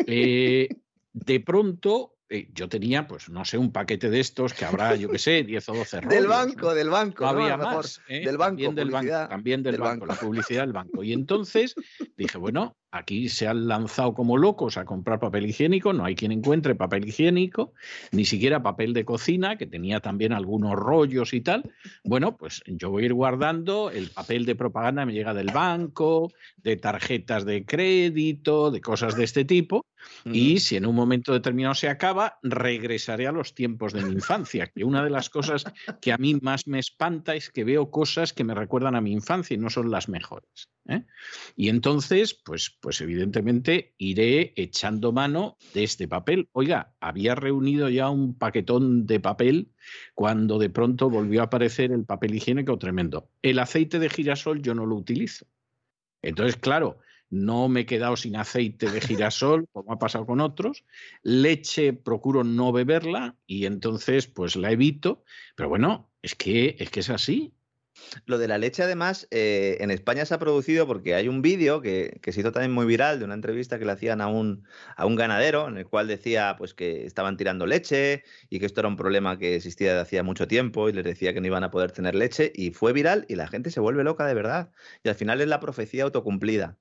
eh, 0.08 0.70
de 1.12 1.40
pronto 1.42 2.16
eh, 2.30 2.50
yo 2.54 2.70
tenía, 2.70 3.06
pues 3.06 3.30
no 3.30 3.44
sé, 3.44 3.58
un 3.58 3.72
paquete 3.72 4.10
de 4.10 4.20
estos 4.20 4.54
que 4.54 4.66
habrá, 4.66 4.96
yo 4.96 5.10
qué 5.10 5.20
sé, 5.20 5.44
10 5.44 5.70
o 5.70 5.74
12 5.76 6.02
rollos. 6.02 6.16
Del 6.16 6.28
banco, 6.28 6.74
del 6.74 6.90
banco. 6.90 7.26
No 7.26 7.30
había 7.30 7.58
más. 7.58 8.02
¿eh? 8.08 8.26
Del 8.26 8.38
banco. 8.38 8.64
También 8.64 8.76
del 8.76 8.92
banco, 8.92 9.30
también 9.30 9.64
del, 9.64 9.78
banco, 9.78 10.06
la 10.06 10.16
publicidad 10.16 10.64
del 10.64 10.74
banco. 10.74 11.04
Y 11.04 11.14
entonces 11.14 11.76
dije, 12.18 12.38
bueno, 12.38 12.76
aquí 12.94 13.28
se 13.28 13.48
han 13.48 13.68
lanzado 13.68 14.14
como 14.14 14.38
locos 14.38 14.78
a 14.78 14.86
comprar 14.86 15.20
papel 15.20 15.48
higiénico, 15.48 15.94
no 15.94 16.06
hay 16.06 16.16
quien 16.16 16.32
encuentre 16.32 16.76
papel 16.76 17.08
higiénico, 17.08 17.74
ni 18.12 18.24
siquiera 18.24 18.62
papel 18.62 18.94
de 18.94 19.04
cocina, 19.04 19.58
que 19.58 19.66
tenía 19.66 20.00
también 20.00 20.32
algunos 20.32 20.74
rollos 20.76 21.34
y 21.34 21.42
tal. 21.42 21.74
Bueno, 22.04 22.38
pues 22.38 22.62
yo 22.68 22.92
voy 22.92 23.04
a 23.04 23.06
ir 23.08 23.14
guardando, 23.14 23.90
el 23.90 24.10
papel 24.10 24.46
de 24.46 24.56
propaganda 24.56 25.06
me 25.06 25.14
llega 25.14 25.34
del 25.34 25.52
banco, 25.52 26.32
de 26.58 26.78
tarjetas 26.78 27.46
de 27.46 27.66
crédito, 27.66 28.70
de 28.70 28.80
cosas 28.80 29.16
de 29.16 29.24
este 29.24 29.44
tipo, 29.44 29.88
y 30.26 30.60
si 30.60 30.76
en 30.76 30.86
un 30.86 30.96
momento 30.96 31.34
determinado 31.34 31.76
se 31.76 31.90
acaba, 31.90 32.38
regresaré 32.44 33.28
a 33.28 33.32
los 33.32 33.54
tiempos 33.54 33.94
de 33.94 34.04
mi 34.04 34.12
infancia, 34.14 34.68
que 34.68 34.84
una 34.84 35.04
de 35.04 35.10
las 35.10 35.30
cosas 35.30 35.64
que 36.02 36.12
a 36.12 36.18
mí 36.18 36.36
más 36.42 36.68
me 36.68 36.80
espanta 36.80 37.36
es 37.36 37.50
que 37.50 37.64
veo 37.64 37.90
cosas 37.90 38.34
que 38.34 38.44
me 38.44 38.54
recuerdan 38.54 38.96
a 38.96 39.02
mi 39.02 39.12
infancia 39.12 39.56
y 39.56 39.58
no 39.58 39.70
son 39.70 39.92
las 39.92 40.10
mejores. 40.10 40.70
¿Eh? 40.88 41.04
Y 41.56 41.70
entonces, 41.70 42.34
pues, 42.34 42.76
pues 42.82 43.02
evidentemente 43.02 43.94
iré 43.98 44.54
echando 44.56 45.12
mano 45.12 45.58
de 45.74 45.84
este 45.84 46.08
papel. 46.08 46.50
Oiga, 46.52 46.94
había 47.00 47.36
reunido 47.36 47.90
ya 47.90 48.10
un 48.10 48.38
paquetón 48.38 49.06
de 49.06 49.20
papel 49.20 49.72
cuando 50.14 50.60
de 50.60 50.70
pronto 50.70 51.10
volvió 51.10 51.42
a 51.42 51.46
aparecer 51.46 51.92
el 51.92 52.06
papel 52.06 52.36
higiénico 52.36 52.78
tremendo. 52.78 53.30
El 53.42 53.60
aceite 53.60 54.00
de 54.00 54.10
girasol 54.10 54.62
yo 54.62 54.74
no 54.76 54.86
lo 54.86 54.96
utilizo. 54.96 55.46
Entonces, 56.22 56.56
claro, 56.56 57.00
no 57.34 57.68
me 57.68 57.82
he 57.82 57.86
quedado 57.88 58.16
sin 58.16 58.36
aceite 58.36 58.92
de 58.92 59.02
girasol, 59.02 59.68
como 59.72 59.92
ha 59.92 59.98
pasado 60.00 60.26
con 60.26 60.40
otros. 60.40 60.86
Leche 61.24 61.94
procuro 61.94 62.44
no 62.44 62.72
beberla 62.72 63.36
y 63.48 63.66
entonces 63.66 64.28
pues 64.28 64.56
la 64.56 64.72
evito. 64.72 65.24
Pero 65.56 65.70
bueno, 65.70 66.12
es 66.22 66.36
que 66.36 66.76
es, 66.78 66.90
que 66.92 67.00
es 67.00 67.10
así. 67.10 67.54
Lo 68.26 68.38
de 68.38 68.48
la 68.48 68.58
leche, 68.58 68.84
además, 68.84 69.28
eh, 69.32 69.78
en 69.80 69.92
España 69.92 70.26
se 70.26 70.34
ha 70.34 70.40
producido 70.40 70.88
porque 70.88 71.16
hay 71.16 71.28
un 71.28 71.42
vídeo 71.42 71.82
que, 71.82 72.20
que 72.22 72.32
se 72.32 72.42
hizo 72.42 72.52
también 72.52 72.72
muy 72.72 72.86
viral 72.86 73.20
de 73.20 73.26
una 73.26 73.34
entrevista 73.34 73.80
que 73.80 73.86
le 73.86 73.92
hacían 73.92 74.22
a 74.22 74.28
un, 74.28 74.64
a 74.96 75.06
un 75.06 75.16
ganadero, 75.16 75.68
en 75.68 75.78
el 75.78 75.86
cual 75.86 76.08
decía 76.08 76.56
pues 76.58 76.74
que 76.74 77.06
estaban 77.06 77.38
tirando 77.38 77.66
leche 77.66 78.24
y 78.50 78.60
que 78.60 78.66
esto 78.66 78.82
era 78.82 78.90
un 78.90 78.98
problema 78.98 79.38
que 79.38 79.56
existía 79.56 79.90
desde 79.90 80.02
hacía 80.02 80.24
mucho 80.24 80.48
tiempo 80.48 80.90
y 80.90 80.94
les 80.94 81.04
decía 81.04 81.34
que 81.34 81.42
no 81.42 81.48
iban 81.48 81.64
a 81.64 81.72
poder 81.72 81.92
tener 81.92 82.16
leche 82.16 82.52
y 82.54 82.72
fue 82.72 82.94
viral 82.94 83.26
y 83.28 83.36
la 83.36 83.48
gente 83.48 83.72
se 83.72 83.80
vuelve 83.80 84.04
loca 84.04 84.26
de 84.26 84.34
verdad. 84.34 84.72
Y 85.04 85.10
al 85.10 85.16
final 85.16 85.42
es 85.42 85.48
la 85.48 85.60
profecía 85.60 86.04
autocumplida. 86.04 86.78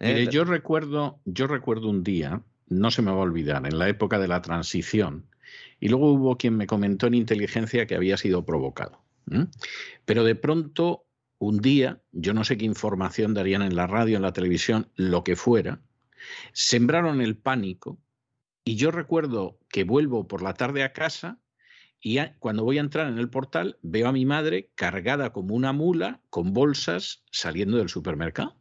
¿eh? 0.00 0.14
Mire, 0.14 0.26
yo 0.28 0.44
recuerdo, 0.44 1.20
yo 1.24 1.46
recuerdo 1.46 1.88
un 1.88 2.02
día, 2.02 2.42
no 2.68 2.90
se 2.90 3.02
me 3.02 3.10
va 3.10 3.18
a 3.18 3.20
olvidar, 3.20 3.66
en 3.66 3.78
la 3.78 3.88
época 3.88 4.18
de 4.18 4.28
la 4.28 4.42
transición, 4.42 5.26
y 5.80 5.88
luego 5.88 6.12
hubo 6.12 6.36
quien 6.36 6.56
me 6.56 6.66
comentó 6.66 7.06
en 7.06 7.14
inteligencia 7.14 7.86
que 7.86 7.94
había 7.94 8.16
sido 8.16 8.44
provocado. 8.44 9.05
¿M? 9.30 9.48
Pero 10.04 10.24
de 10.24 10.34
pronto, 10.34 11.06
un 11.38 11.58
día, 11.58 12.02
yo 12.12 12.34
no 12.34 12.44
sé 12.44 12.56
qué 12.56 12.64
información 12.64 13.34
darían 13.34 13.62
en 13.62 13.76
la 13.76 13.86
radio, 13.86 14.16
en 14.16 14.22
la 14.22 14.32
televisión, 14.32 14.90
lo 14.94 15.24
que 15.24 15.36
fuera, 15.36 15.80
sembraron 16.52 17.20
el 17.20 17.36
pánico 17.36 17.98
y 18.64 18.76
yo 18.76 18.90
recuerdo 18.90 19.58
que 19.68 19.84
vuelvo 19.84 20.26
por 20.26 20.42
la 20.42 20.54
tarde 20.54 20.82
a 20.82 20.92
casa 20.92 21.40
y 22.00 22.18
cuando 22.38 22.64
voy 22.64 22.78
a 22.78 22.82
entrar 22.82 23.08
en 23.08 23.18
el 23.18 23.30
portal 23.30 23.78
veo 23.82 24.08
a 24.08 24.12
mi 24.12 24.24
madre 24.24 24.70
cargada 24.74 25.32
como 25.32 25.54
una 25.54 25.72
mula 25.72 26.20
con 26.30 26.52
bolsas 26.52 27.24
saliendo 27.30 27.78
del 27.78 27.88
supermercado. 27.88 28.56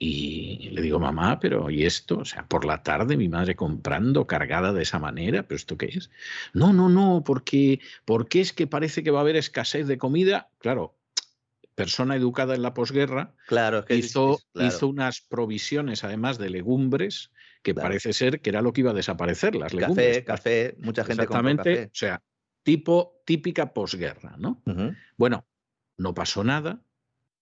Y 0.00 0.70
le 0.70 0.80
digo, 0.80 1.00
mamá, 1.00 1.40
pero 1.40 1.70
¿y 1.70 1.84
esto? 1.84 2.18
O 2.18 2.24
sea, 2.24 2.46
por 2.46 2.64
la 2.64 2.84
tarde 2.84 3.16
mi 3.16 3.28
madre 3.28 3.56
comprando 3.56 4.28
cargada 4.28 4.72
de 4.72 4.82
esa 4.82 5.00
manera, 5.00 5.42
¿pero 5.42 5.56
esto 5.56 5.76
qué 5.76 5.86
es? 5.86 6.10
No, 6.52 6.72
no, 6.72 6.88
no, 6.88 7.24
porque, 7.26 7.80
porque 8.04 8.40
es 8.40 8.52
que 8.52 8.68
parece 8.68 9.02
que 9.02 9.10
va 9.10 9.18
a 9.18 9.22
haber 9.22 9.34
escasez 9.34 9.88
de 9.88 9.98
comida. 9.98 10.50
Claro, 10.58 10.96
persona 11.74 12.14
educada 12.14 12.54
en 12.54 12.62
la 12.62 12.74
posguerra, 12.74 13.34
Claro, 13.48 13.84
que 13.84 13.96
hizo, 13.96 14.40
claro. 14.52 14.68
hizo 14.68 14.86
unas 14.88 15.20
provisiones, 15.20 16.04
además 16.04 16.38
de 16.38 16.50
legumbres, 16.50 17.32
que 17.62 17.74
Claro. 17.74 17.88
parece 17.88 18.12
ser 18.12 18.40
que 18.40 18.50
era 18.50 18.62
lo 18.62 18.72
que 18.72 18.82
iba 18.82 18.92
a 18.92 18.94
desaparecer, 18.94 19.56
las 19.56 19.74
legumbres. 19.74 20.18
Café, 20.18 20.70
café, 20.70 20.76
mucha 20.78 21.04
gente 21.04 21.22
Exactamente, 21.24 21.74
café. 21.74 21.84
o 21.86 21.90
sea, 21.94 22.22
tipo 22.62 23.20
típica 23.24 23.72
posguerra, 23.74 24.36
¿no? 24.38 24.62
Bueno, 25.16 25.44
no 25.96 26.14
pasó 26.14 26.44
nada. 26.44 26.82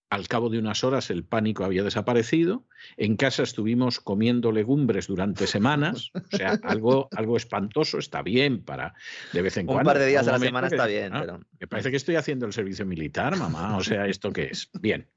Al 0.08 0.28
cabo 0.28 0.50
de 0.50 0.58
unas 0.60 0.84
horas 0.84 1.10
el 1.10 1.24
pánico 1.24 1.64
había 1.64 1.82
desaparecido. 1.82 2.64
En 2.96 3.16
casa 3.16 3.42
estuvimos 3.42 3.98
comiendo 3.98 4.52
legumbres 4.52 5.08
durante 5.08 5.46
semanas. 5.48 6.10
O 6.14 6.36
sea, 6.36 6.58
algo, 6.62 7.08
algo 7.16 7.36
espantoso 7.36 7.98
está 7.98 8.22
bien 8.22 8.62
para 8.62 8.94
de 9.32 9.42
vez 9.42 9.56
en 9.56 9.62
Un 9.68 9.74
cuando. 9.74 9.88
par 9.90 9.98
de 9.98 10.06
días 10.06 10.22
Un 10.22 10.28
a 10.28 10.32
la 10.32 10.38
semana 10.38 10.68
que 10.68 10.74
está 10.76 10.86
bien, 10.86 11.12
"Ah, 11.12 11.20
pero 11.20 11.40
Me 11.58 11.66
parece 11.66 11.90
que 11.90 11.96
estoy 11.96 12.14
haciendo 12.14 12.46
el 12.46 12.52
servicio 12.52 12.86
militar, 12.86 13.36
mamá. 13.36 13.76
O 13.76 13.82
sea, 13.82 14.06
¿esto 14.06 14.32
qué 14.32 14.44
es? 14.52 14.70
Bien. 14.80 15.08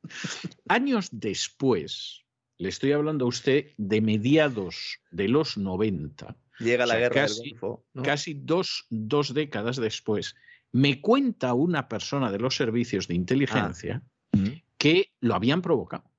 Años 0.67 1.09
después, 1.11 2.23
le 2.57 2.69
estoy 2.69 2.91
hablando 2.91 3.25
a 3.25 3.27
usted 3.29 3.67
de 3.77 4.01
mediados 4.01 4.99
de 5.11 5.27
los 5.27 5.57
90, 5.57 6.35
llega 6.59 6.83
o 6.85 6.87
la 6.87 6.93
sea, 6.93 6.99
guerra 6.99 7.21
casi- 7.21 7.41
del 7.41 7.51
Golfo. 7.59 7.85
¿no? 7.93 8.03
casi 8.03 8.33
dos, 8.33 8.85
dos 8.89 9.33
décadas 9.35 9.77
después, 9.77 10.35
me 10.71 10.99
cuenta 10.99 11.53
una 11.53 11.87
persona 11.87 12.31
de 12.31 12.39
los 12.39 12.55
servicios 12.55 13.07
de 13.07 13.15
inteligencia 13.15 14.01
Ujú. 14.33 14.51
Que 14.79 15.13
lo 15.19 15.35
habían 15.35 15.61
provocado. 15.61 16.09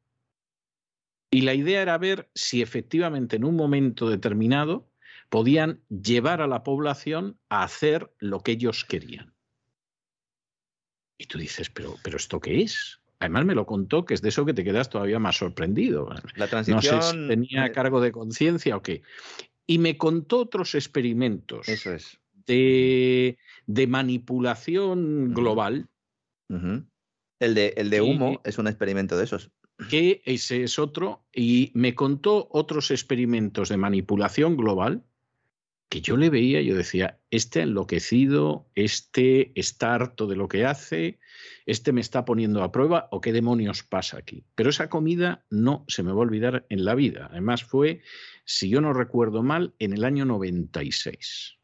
Y 1.32 1.42
la 1.42 1.54
idea 1.54 1.82
era 1.82 1.98
ver 1.98 2.30
si 2.34 2.62
efectivamente 2.62 3.36
en 3.36 3.44
un 3.44 3.56
momento 3.56 4.08
determinado 4.08 4.92
podían 5.28 5.82
llevar 5.88 6.42
a 6.42 6.46
la 6.46 6.62
población 6.62 7.38
a 7.48 7.62
hacer 7.64 8.12
lo 8.18 8.40
que 8.40 8.52
ellos 8.52 8.84
querían. 8.84 9.34
Y 11.18 11.26
tú 11.26 11.38
dices, 11.38 11.70
pero, 11.70 11.96
pero 12.02 12.16
¿esto 12.16 12.40
qué 12.40 12.62
es? 12.62 13.00
Además 13.20 13.44
me 13.44 13.54
lo 13.54 13.66
contó 13.66 14.04
que 14.04 14.14
es 14.14 14.22
de 14.22 14.30
eso 14.30 14.44
que 14.46 14.54
te 14.54 14.64
quedas 14.64 14.88
todavía 14.88 15.18
más 15.18 15.36
sorprendido. 15.36 16.08
La 16.34 16.46
No 16.46 16.48
transición. 16.48 17.02
sé 17.02 17.10
si 17.12 17.28
tenía 17.28 17.66
eh, 17.66 17.72
cargo 17.72 18.00
de 18.00 18.10
conciencia 18.12 18.76
o 18.76 18.82
qué. 18.82 19.02
Y 19.66 19.78
me 19.78 19.96
contó 19.98 20.38
otros 20.40 20.74
experimentos 20.74 21.68
Eso 21.68 21.92
es. 21.92 22.18
de, 22.46 23.38
de 23.66 23.86
manipulación 23.86 25.32
global. 25.32 25.88
El 27.40 27.54
de, 27.54 27.74
el 27.76 27.90
de 27.90 28.00
humo 28.02 28.40
es 28.44 28.58
un 28.58 28.68
experimento 28.68 29.16
de 29.16 29.24
esos. 29.24 29.50
que 29.88 30.22
ese 30.26 30.62
es 30.62 30.78
otro, 30.78 31.24
y 31.34 31.72
me 31.74 31.94
contó 31.94 32.48
otros 32.52 32.90
experimentos 32.90 33.70
de 33.70 33.78
manipulación 33.78 34.56
global 34.56 35.02
que 35.90 36.00
yo 36.00 36.16
le 36.16 36.30
veía, 36.30 36.62
yo 36.62 36.76
decía, 36.76 37.18
este 37.32 37.62
enloquecido, 37.62 38.70
este 38.76 39.50
está 39.58 39.92
harto 39.92 40.28
de 40.28 40.36
lo 40.36 40.46
que 40.46 40.64
hace, 40.64 41.18
este 41.66 41.92
me 41.92 42.00
está 42.00 42.24
poniendo 42.24 42.62
a 42.62 42.70
prueba, 42.70 43.08
o 43.10 43.20
qué 43.20 43.32
demonios 43.32 43.82
pasa 43.82 44.16
aquí. 44.16 44.44
Pero 44.54 44.70
esa 44.70 44.88
comida 44.88 45.44
no 45.50 45.84
se 45.88 46.04
me 46.04 46.12
va 46.12 46.18
a 46.18 46.22
olvidar 46.22 46.64
en 46.68 46.84
la 46.84 46.94
vida. 46.94 47.26
Además 47.32 47.64
fue, 47.64 48.02
si 48.44 48.68
yo 48.68 48.80
no 48.80 48.92
recuerdo 48.92 49.42
mal, 49.42 49.74
en 49.80 49.92
el 49.92 50.04
año 50.04 50.24
96. 50.24 51.59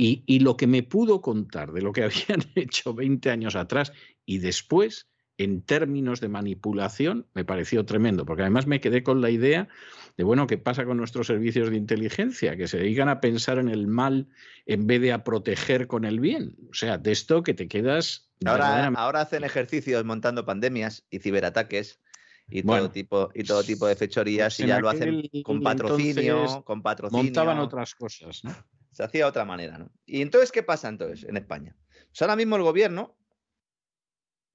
Y, 0.00 0.22
y 0.26 0.40
lo 0.40 0.56
que 0.56 0.66
me 0.66 0.82
pudo 0.82 1.20
contar 1.20 1.72
de 1.72 1.82
lo 1.82 1.92
que 1.92 2.04
habían 2.04 2.42
hecho 2.54 2.94
20 2.94 3.30
años 3.30 3.54
atrás 3.54 3.92
y 4.24 4.38
después, 4.38 5.08
en 5.38 5.62
términos 5.62 6.20
de 6.20 6.28
manipulación, 6.28 7.26
me 7.34 7.44
pareció 7.44 7.84
tremendo, 7.84 8.24
porque 8.24 8.42
además 8.42 8.66
me 8.66 8.80
quedé 8.80 9.02
con 9.02 9.20
la 9.20 9.30
idea 9.30 9.68
de, 10.16 10.24
bueno, 10.24 10.46
¿qué 10.46 10.58
pasa 10.58 10.84
con 10.84 10.96
nuestros 10.96 11.26
servicios 11.26 11.70
de 11.70 11.76
inteligencia? 11.76 12.56
Que 12.56 12.68
se 12.68 12.78
dedican 12.78 13.08
a 13.08 13.20
pensar 13.20 13.58
en 13.58 13.68
el 13.68 13.86
mal 13.86 14.28
en 14.66 14.86
vez 14.86 15.00
de 15.00 15.12
a 15.12 15.24
proteger 15.24 15.86
con 15.86 16.04
el 16.04 16.20
bien. 16.20 16.56
O 16.70 16.74
sea, 16.74 16.98
de 16.98 17.12
esto 17.12 17.42
que 17.42 17.54
te 17.54 17.68
quedas... 17.68 18.30
Ahora, 18.44 18.86
ahora 18.86 19.20
hacen 19.22 19.44
ejercicios 19.44 20.04
montando 20.04 20.46
pandemias 20.46 21.04
y 21.10 21.18
ciberataques 21.18 22.00
y 22.48 22.62
Bueno, 22.62 22.84
todo 22.84 22.92
tipo 22.92 23.30
y 23.34 23.44
todo 23.44 23.62
tipo 23.62 23.86
de 23.86 23.96
fechorías 23.96 24.58
y 24.60 24.66
ya 24.66 24.80
lo 24.80 24.88
hacen 24.88 25.22
con 25.44 25.62
patrocinio, 25.62 26.64
con 26.64 26.82
patrocinio. 26.82 27.22
montaban 27.22 27.58
otras 27.58 27.94
cosas, 27.94 28.44
¿no? 28.44 28.54
Se 28.90 29.02
hacía 29.02 29.24
de 29.24 29.28
otra 29.30 29.44
manera, 29.44 29.78
¿no? 29.78 29.92
Y 30.04 30.22
entonces, 30.22 30.52
¿qué 30.52 30.62
pasa 30.62 30.88
entonces 30.88 31.28
en 31.28 31.36
España? 31.36 31.76
Pues 32.08 32.22
ahora 32.22 32.36
mismo 32.36 32.56
el 32.56 32.62
gobierno, 32.62 33.16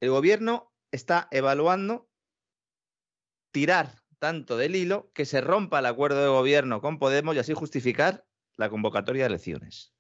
el 0.02 0.10
gobierno 0.10 0.74
está 0.92 1.28
evaluando 1.32 2.10
tirar 3.52 4.04
tanto 4.20 4.58
del 4.58 4.76
hilo 4.76 5.12
que 5.14 5.26
se 5.26 5.42
rompa 5.42 5.80
el 5.80 5.86
acuerdo 5.86 6.22
de 6.22 6.28
gobierno 6.28 6.82
con 6.82 7.00
Podemos 7.00 7.36
y 7.36 7.40
así 7.40 7.54
justificar 7.54 8.26
la 8.58 8.70
convocatoria 8.70 9.24
de 9.24 9.28
elecciones. 9.28 9.94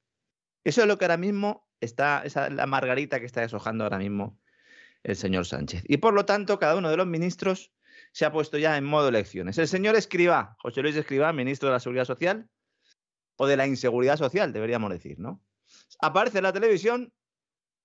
Eso 0.64 0.82
es 0.82 0.88
lo 0.88 0.98
que 0.98 1.06
ahora 1.06 1.18
mismo 1.18 1.70
está, 1.80 2.24
esa 2.26 2.48
es 2.48 2.54
la 2.54 2.66
margarita 2.66 3.20
que 3.20 3.26
está 3.26 3.42
deshojando 3.42 3.84
ahora 3.84 4.00
mismo 4.00 4.40
el 5.04 5.16
señor 5.16 5.46
Sánchez. 5.46 5.84
Y 5.88 5.98
por 5.98 6.14
lo 6.14 6.26
tanto, 6.26 6.58
cada 6.58 6.76
uno 6.76 6.90
de 6.90 6.98
los 6.98 7.06
ministros 7.06 7.72
se 8.12 8.26
ha 8.26 8.32
puesto 8.32 8.58
ya 8.58 8.78
en 8.78 8.84
modo 8.84 9.10
elecciones. 9.10 9.58
El 9.58 9.68
señor 9.68 9.96
Escribá, 9.96 10.56
José 10.60 10.82
Luis 10.82 10.96
Escribá, 10.96 11.32
ministro 11.32 11.70
de 11.70 11.74
la 11.74 11.80
Seguridad 11.80 12.06
Social, 12.06 12.50
o 13.38 13.48
de 13.48 13.58
la 13.58 13.68
inseguridad 13.68 14.18
social, 14.18 14.54
deberíamos 14.54 14.90
decir, 14.90 15.20
¿no? 15.20 15.42
Aparece 16.00 16.38
en 16.38 16.44
la 16.44 16.54
televisión 16.54 17.14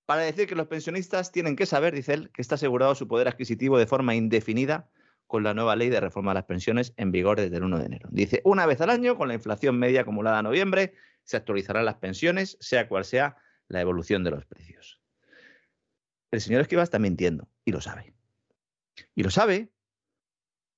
para 0.07 0.23
decir 0.23 0.47
que 0.47 0.55
los 0.55 0.67
pensionistas 0.67 1.33
tienen 1.33 1.57
que 1.57 1.67
saber, 1.67 1.95
dice 1.95 2.15
él, 2.15 2.31
que 2.33 2.43
está 2.43 2.57
asegurado 2.57 2.95
su 2.95 3.07
poder 3.07 3.29
adquisitivo 3.29 3.79
de 3.79 3.87
forma 3.87 4.15
indefinida 4.15 4.91
con 5.27 5.45
la 5.45 5.55
nueva 5.55 5.77
ley 5.77 5.89
de 5.89 6.01
reforma 6.01 6.33
de 6.33 6.35
las 6.35 6.45
pensiones 6.45 6.93
en 6.97 7.13
vigor 7.13 7.41
desde 7.41 7.57
el 7.57 7.63
1 7.63 7.79
de 7.79 7.87
enero. 7.87 8.09
Dice, 8.11 8.41
una 8.45 8.67
vez 8.67 8.81
al 8.81 8.91
año, 8.91 9.17
con 9.17 9.29
la 9.29 9.35
inflación 9.35 9.79
media 9.79 10.01
acumulada 10.01 10.41
a 10.41 10.43
noviembre, 10.43 10.95
se 11.23 11.37
actualizarán 11.37 11.85
las 11.85 11.97
pensiones, 11.97 12.57
sea 12.61 12.89
cual 12.89 13.05
sea 13.05 13.37
la 13.69 13.81
evolución 13.81 14.25
de 14.25 14.33
los 14.33 14.45
precios. 14.47 15.01
El 16.33 16.41
señor 16.41 16.63
Escribá 16.63 16.83
está 16.83 16.99
mintiendo 16.99 17.49
y 17.65 17.71
lo 17.71 17.81
sabe. 17.81 18.13
Y 19.15 19.23
lo 19.23 19.31
sabe 19.31 19.71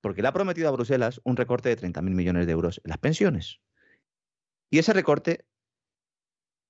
porque 0.01 0.21
le 0.21 0.27
ha 0.27 0.33
prometido 0.33 0.69
a 0.69 0.71
Bruselas 0.71 1.19
un 1.23 1.37
recorte 1.37 1.69
de 1.69 1.77
30.000 1.77 2.01
millones 2.03 2.45
de 2.45 2.51
euros 2.51 2.81
en 2.83 2.89
las 2.89 2.99
pensiones. 2.99 3.61
Y 4.73 4.79
ese 4.79 4.91
recorte, 4.91 5.45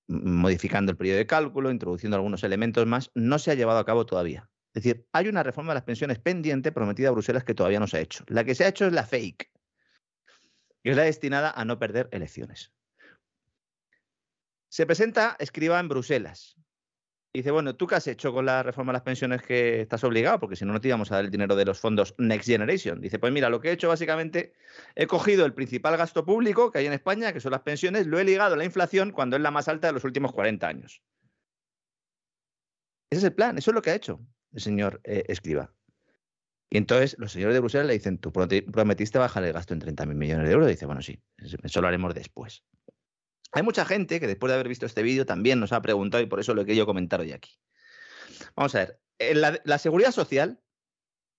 modificando 0.08 0.92
el 0.92 0.98
periodo 0.98 1.16
de 1.16 1.26
cálculo, 1.26 1.70
introduciendo 1.70 2.16
algunos 2.16 2.44
elementos 2.44 2.86
más, 2.86 3.10
no 3.14 3.38
se 3.38 3.50
ha 3.50 3.54
llevado 3.54 3.78
a 3.78 3.86
cabo 3.86 4.04
todavía. 4.04 4.50
Es 4.74 4.82
decir, 4.82 5.08
hay 5.14 5.28
una 5.28 5.42
reforma 5.42 5.72
de 5.72 5.76
las 5.76 5.84
pensiones 5.84 6.18
pendiente 6.18 6.70
prometida 6.70 7.08
a 7.08 7.12
Bruselas 7.12 7.44
que 7.44 7.54
todavía 7.54 7.80
no 7.80 7.86
se 7.86 7.96
ha 7.96 8.00
hecho. 8.00 8.22
La 8.28 8.44
que 8.44 8.54
se 8.54 8.66
ha 8.66 8.68
hecho 8.68 8.84
es 8.84 8.92
la 8.92 9.06
fake, 9.06 9.50
que 10.82 10.90
es 10.90 10.96
la 10.98 11.04
destinada 11.04 11.50
a 11.52 11.64
no 11.64 11.78
perder 11.78 12.10
elecciones. 12.12 12.74
Se 14.68 14.84
presenta 14.84 15.36
escriba 15.38 15.80
en 15.80 15.88
Bruselas. 15.88 16.56
Dice, 17.36 17.50
bueno, 17.50 17.74
¿tú 17.74 17.88
qué 17.88 17.96
has 17.96 18.06
hecho 18.06 18.32
con 18.32 18.46
la 18.46 18.62
reforma 18.62 18.92
de 18.92 18.94
las 18.94 19.02
pensiones 19.02 19.42
que 19.42 19.80
estás 19.80 20.04
obligado? 20.04 20.38
Porque 20.38 20.54
si 20.54 20.64
no, 20.64 20.72
no 20.72 20.80
te 20.80 20.86
íbamos 20.86 21.10
a 21.10 21.16
dar 21.16 21.24
el 21.24 21.32
dinero 21.32 21.56
de 21.56 21.64
los 21.64 21.80
fondos 21.80 22.14
Next 22.16 22.46
Generation. 22.46 23.00
Dice, 23.00 23.18
pues 23.18 23.32
mira, 23.32 23.50
lo 23.50 23.60
que 23.60 23.70
he 23.70 23.72
hecho 23.72 23.88
básicamente, 23.88 24.54
he 24.94 25.08
cogido 25.08 25.44
el 25.44 25.52
principal 25.52 25.96
gasto 25.96 26.24
público 26.24 26.70
que 26.70 26.78
hay 26.78 26.86
en 26.86 26.92
España, 26.92 27.32
que 27.32 27.40
son 27.40 27.50
las 27.50 27.62
pensiones, 27.62 28.06
lo 28.06 28.20
he 28.20 28.24
ligado 28.24 28.54
a 28.54 28.56
la 28.56 28.64
inflación 28.64 29.10
cuando 29.10 29.34
es 29.34 29.42
la 29.42 29.50
más 29.50 29.66
alta 29.66 29.88
de 29.88 29.94
los 29.94 30.04
últimos 30.04 30.32
40 30.32 30.68
años. 30.68 31.02
Ese 33.10 33.18
es 33.18 33.24
el 33.24 33.32
plan, 33.34 33.58
eso 33.58 33.72
es 33.72 33.74
lo 33.74 33.82
que 33.82 33.90
ha 33.90 33.94
hecho 33.96 34.20
el 34.52 34.60
señor 34.60 35.00
eh, 35.02 35.24
Escriba. 35.26 35.74
Y 36.70 36.78
entonces 36.78 37.16
los 37.18 37.32
señores 37.32 37.54
de 37.54 37.60
Bruselas 37.60 37.88
le 37.88 37.94
dicen, 37.94 38.18
tú 38.18 38.30
prometi- 38.30 38.70
prometiste 38.70 39.18
bajar 39.18 39.42
el 39.42 39.52
gasto 39.52 39.74
en 39.74 39.80
30.000 39.80 40.14
millones 40.14 40.46
de 40.46 40.52
euros. 40.52 40.68
Dice, 40.68 40.86
bueno, 40.86 41.02
sí, 41.02 41.20
eso 41.64 41.80
lo 41.80 41.88
haremos 41.88 42.14
después. 42.14 42.62
Hay 43.54 43.62
mucha 43.62 43.84
gente 43.84 44.18
que 44.18 44.26
después 44.26 44.50
de 44.50 44.54
haber 44.54 44.68
visto 44.68 44.84
este 44.84 45.02
vídeo 45.02 45.26
también 45.26 45.60
nos 45.60 45.72
ha 45.72 45.80
preguntado 45.80 46.22
y 46.22 46.26
por 46.26 46.40
eso 46.40 46.54
lo 46.54 46.62
he 46.62 46.66
querido 46.66 46.86
comentar 46.86 47.20
hoy 47.20 47.32
aquí. 47.32 47.52
Vamos 48.56 48.74
a 48.74 48.78
ver, 48.80 49.00
la, 49.34 49.60
la 49.64 49.78
seguridad 49.78 50.10
social, 50.10 50.60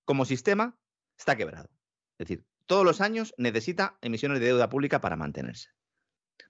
como 0.05 0.23
sistema, 0.25 0.77
está 1.17 1.35
quebrado. 1.35 1.69
Es 2.17 2.27
decir, 2.27 2.45
todos 2.65 2.85
los 2.85 3.01
años 3.01 3.33
necesita 3.37 3.97
emisiones 4.01 4.39
de 4.39 4.47
deuda 4.47 4.69
pública 4.69 5.01
para 5.01 5.17
mantenerse. 5.17 5.69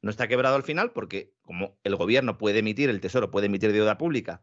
No 0.01 0.11
está 0.11 0.27
quebrado 0.27 0.55
al 0.55 0.63
final 0.63 0.91
porque 0.91 1.33
como 1.41 1.79
el 1.83 1.95
gobierno 1.95 2.37
puede 2.37 2.59
emitir, 2.59 2.89
el 2.89 3.01
Tesoro 3.01 3.31
puede 3.31 3.47
emitir 3.47 3.71
deuda 3.73 3.97
pública, 3.97 4.41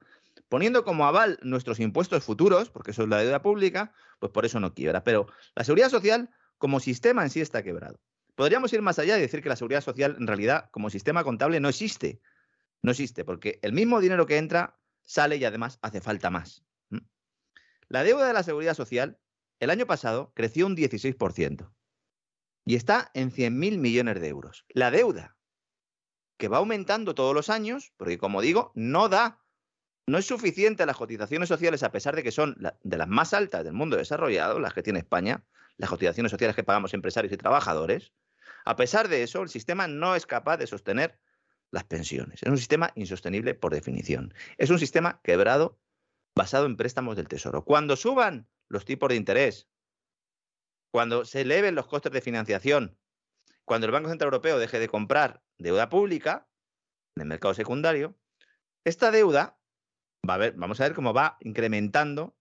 poniendo 0.49 0.85
como 0.85 1.07
aval 1.07 1.39
nuestros 1.43 1.79
impuestos 1.79 2.25
futuros, 2.25 2.69
porque 2.69 2.91
eso 2.91 3.05
es 3.05 3.09
la 3.09 3.19
deuda 3.19 3.43
pública, 3.43 3.93
pues 4.19 4.33
por 4.33 4.45
eso 4.45 4.61
no 4.61 4.75
quiebra. 4.75 5.05
Pero 5.05 5.29
la 5.55 5.65
seguridad 5.65 5.89
social 5.89 6.31
como 6.59 6.81
sistema 6.81 7.23
en 7.23 7.31
sí 7.31 7.41
está 7.41 7.63
quebrado. 7.63 8.01
Podríamos 8.35 8.73
ir 8.73 8.83
más 8.83 8.99
allá 8.99 9.19
y 9.19 9.21
decir 9.21 9.43
que 9.43 9.49
la 9.49 9.57
seguridad 9.57 9.83
social 9.83 10.17
en 10.19 10.27
realidad 10.27 10.71
como 10.71 10.91
sistema 10.91 11.25
contable 11.25 11.61
no 11.61 11.69
existe. 11.69 12.21
No 12.83 12.91
existe 12.91 13.25
porque 13.25 13.59
el 13.63 13.73
mismo 13.73 14.01
dinero 14.01 14.27
que 14.27 14.39
entra 14.39 14.79
sale 15.03 15.37
y 15.37 15.45
además 15.45 15.79
hace 15.83 16.01
falta 16.01 16.31
más. 16.31 16.65
La 17.89 18.05
deuda 18.05 18.27
de 18.27 18.33
la 18.33 18.43
seguridad 18.43 18.75
social 18.75 19.19
el 19.61 19.71
año 19.71 19.87
pasado 19.87 20.33
creció 20.35 20.67
un 20.67 20.77
16% 20.77 21.71
y 22.65 22.77
está 22.77 23.11
en 23.15 23.31
100.000 23.31 23.79
millones 23.79 24.21
de 24.21 24.29
euros. 24.29 24.65
La 24.71 24.91
deuda, 24.91 25.37
que 26.39 26.49
va 26.49 26.59
aumentando 26.59 27.15
todos 27.15 27.35
los 27.35 27.51
años, 27.51 27.93
porque 27.97 28.19
como 28.19 28.41
digo, 28.41 28.73
no 28.75 29.09
da, 29.09 29.41
no 30.07 30.19
es 30.19 30.27
suficiente 30.27 30.87
las 30.87 30.97
cotizaciones 30.97 31.49
sociales, 31.49 31.83
a 31.83 31.93
pesar 31.93 32.17
de 32.17 32.23
que 32.23 32.33
son 32.33 32.57
de 32.83 32.97
las 32.97 33.09
más 33.09 33.35
altas 33.35 33.63
del 33.65 33.75
mundo 33.75 33.97
desarrollado, 33.97 34.59
las 34.59 34.75
que 34.75 34.83
tiene 34.83 34.99
España, 34.99 35.45
las 35.77 35.91
cotizaciones 35.91 36.31
sociales 36.31 36.57
que 36.57 36.65
pagamos 36.65 36.95
empresarios 36.95 37.33
y 37.33 37.37
trabajadores. 37.37 38.13
A 38.65 38.77
pesar 38.77 39.09
de 39.09 39.23
eso, 39.23 39.43
el 39.43 39.49
sistema 39.49 39.89
no 39.89 40.15
es 40.15 40.27
capaz 40.27 40.57
de 40.57 40.67
sostener 40.67 41.19
las 41.71 41.85
pensiones. 41.85 42.43
Es 42.43 42.49
un 42.49 42.59
sistema 42.59 42.93
insostenible 42.95 43.55
por 43.55 43.73
definición. 43.73 44.35
Es 44.59 44.71
un 44.71 44.79
sistema 44.79 45.21
quebrado 45.23 45.81
basado 46.37 46.67
en 46.67 46.77
préstamos 46.77 47.17
del 47.17 47.29
Tesoro. 47.29 47.65
Cuando 47.65 47.97
suban 47.97 48.49
los 48.69 48.85
tipos 48.85 49.09
de 49.09 49.17
interés, 49.17 49.69
cuando 50.93 51.25
se 51.25 51.41
eleven 51.41 51.75
los 51.75 51.87
costes 51.87 52.13
de 52.13 52.21
financiación, 52.21 52.99
cuando 53.65 53.87
el 53.87 53.93
Banco 53.93 54.11
Central 54.11 54.29
Europeo 54.29 54.59
deje 54.59 54.79
de 54.79 54.89
comprar 54.89 55.43
deuda 55.59 55.89
pública 55.89 56.49
en 57.17 57.23
el 57.23 57.29
mercado 57.29 57.55
secundario, 57.55 58.19
esta 58.85 59.11
deuda 59.11 59.59
va 60.29 60.35
a 60.35 60.39
ver, 60.39 60.55
vamos 60.57 60.81
a 60.81 60.85
ver 60.85 60.95
cómo 60.95 61.13
va 61.15 61.39
incrementando 61.41 62.37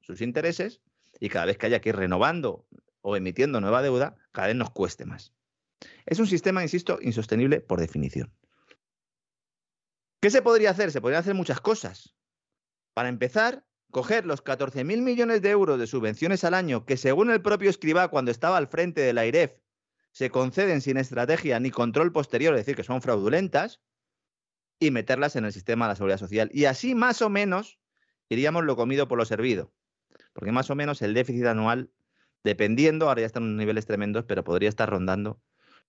sus 0.00 0.20
intereses 0.20 0.80
y 1.20 1.28
cada 1.28 1.46
vez 1.46 1.58
que 1.58 1.66
haya 1.66 1.80
que 1.80 1.90
ir 1.90 1.96
renovando 1.96 2.66
o 3.02 3.16
emitiendo 3.16 3.60
nueva 3.60 3.82
deuda, 3.82 4.16
cada 4.32 4.48
vez 4.48 4.56
nos 4.56 4.70
cueste 4.70 5.04
más. 5.04 5.34
Es 6.04 6.18
un 6.18 6.26
sistema, 6.26 6.62
insisto, 6.62 6.98
insostenible 7.00 7.60
por 7.60 7.80
definición. 7.80 8.32
¿Qué 10.20 10.30
se 10.30 10.42
podría 10.42 10.70
hacer? 10.70 10.90
Se 10.90 11.00
podrían 11.00 11.20
hacer 11.20 11.34
muchas 11.34 11.60
cosas. 11.60 12.14
Para 12.94 13.08
empezar, 13.08 13.66
coger 13.90 14.26
los 14.26 14.42
14.000 14.42 15.02
millones 15.02 15.42
de 15.42 15.50
euros 15.50 15.78
de 15.78 15.86
subvenciones 15.86 16.44
al 16.44 16.54
año 16.54 16.84
que 16.84 16.96
según 16.96 17.30
el 17.30 17.42
propio 17.42 17.70
escriba 17.70 18.08
cuando 18.08 18.30
estaba 18.30 18.56
al 18.56 18.68
frente 18.68 19.00
de 19.02 19.12
la 19.12 19.26
IREF 19.26 19.60
se 20.12 20.30
conceden 20.30 20.80
sin 20.80 20.96
estrategia 20.96 21.60
ni 21.60 21.70
control 21.70 22.10
posterior, 22.10 22.54
es 22.54 22.60
decir, 22.60 22.74
que 22.74 22.82
son 22.82 23.02
fraudulentas, 23.02 23.82
y 24.78 24.90
meterlas 24.90 25.36
en 25.36 25.44
el 25.44 25.52
sistema 25.52 25.86
de 25.86 25.90
la 25.90 25.96
seguridad 25.96 26.18
social. 26.18 26.50
Y 26.52 26.66
así 26.66 26.94
más 26.94 27.22
o 27.22 27.30
menos 27.30 27.78
iríamos 28.28 28.64
lo 28.64 28.76
comido 28.76 29.08
por 29.08 29.18
lo 29.18 29.24
servido, 29.24 29.72
porque 30.32 30.52
más 30.52 30.70
o 30.70 30.74
menos 30.74 31.02
el 31.02 31.14
déficit 31.14 31.46
anual, 31.46 31.90
dependiendo, 32.44 33.08
ahora 33.08 33.22
ya 33.22 33.26
están 33.26 33.44
en 33.44 33.56
niveles 33.56 33.86
tremendos, 33.86 34.24
pero 34.24 34.44
podría 34.44 34.68
estar 34.68 34.88
rondando 34.88 35.40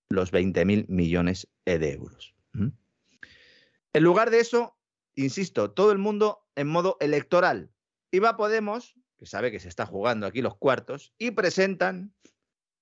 los 0.10 0.32
20.000 0.32 0.88
millones 0.88 1.48
de 1.66 1.92
euros. 1.92 2.34
En 2.54 4.04
lugar 4.04 4.30
de 4.30 4.40
eso, 4.40 4.78
insisto, 5.16 5.72
todo 5.72 5.92
el 5.92 5.98
mundo 5.98 6.48
en 6.56 6.68
modo 6.68 6.98
electoral, 7.00 7.72
y 8.12 8.20
va 8.20 8.38
Podemos, 8.38 8.96
que 9.18 9.26
sabe 9.26 9.52
que 9.52 9.60
se 9.60 9.70
está 9.70 9.86
jugando 9.86 10.28
aquí 10.28 10.42
los 10.42 10.56
cuartos, 10.56 11.14
y 11.18 11.32
presentan 11.32 12.14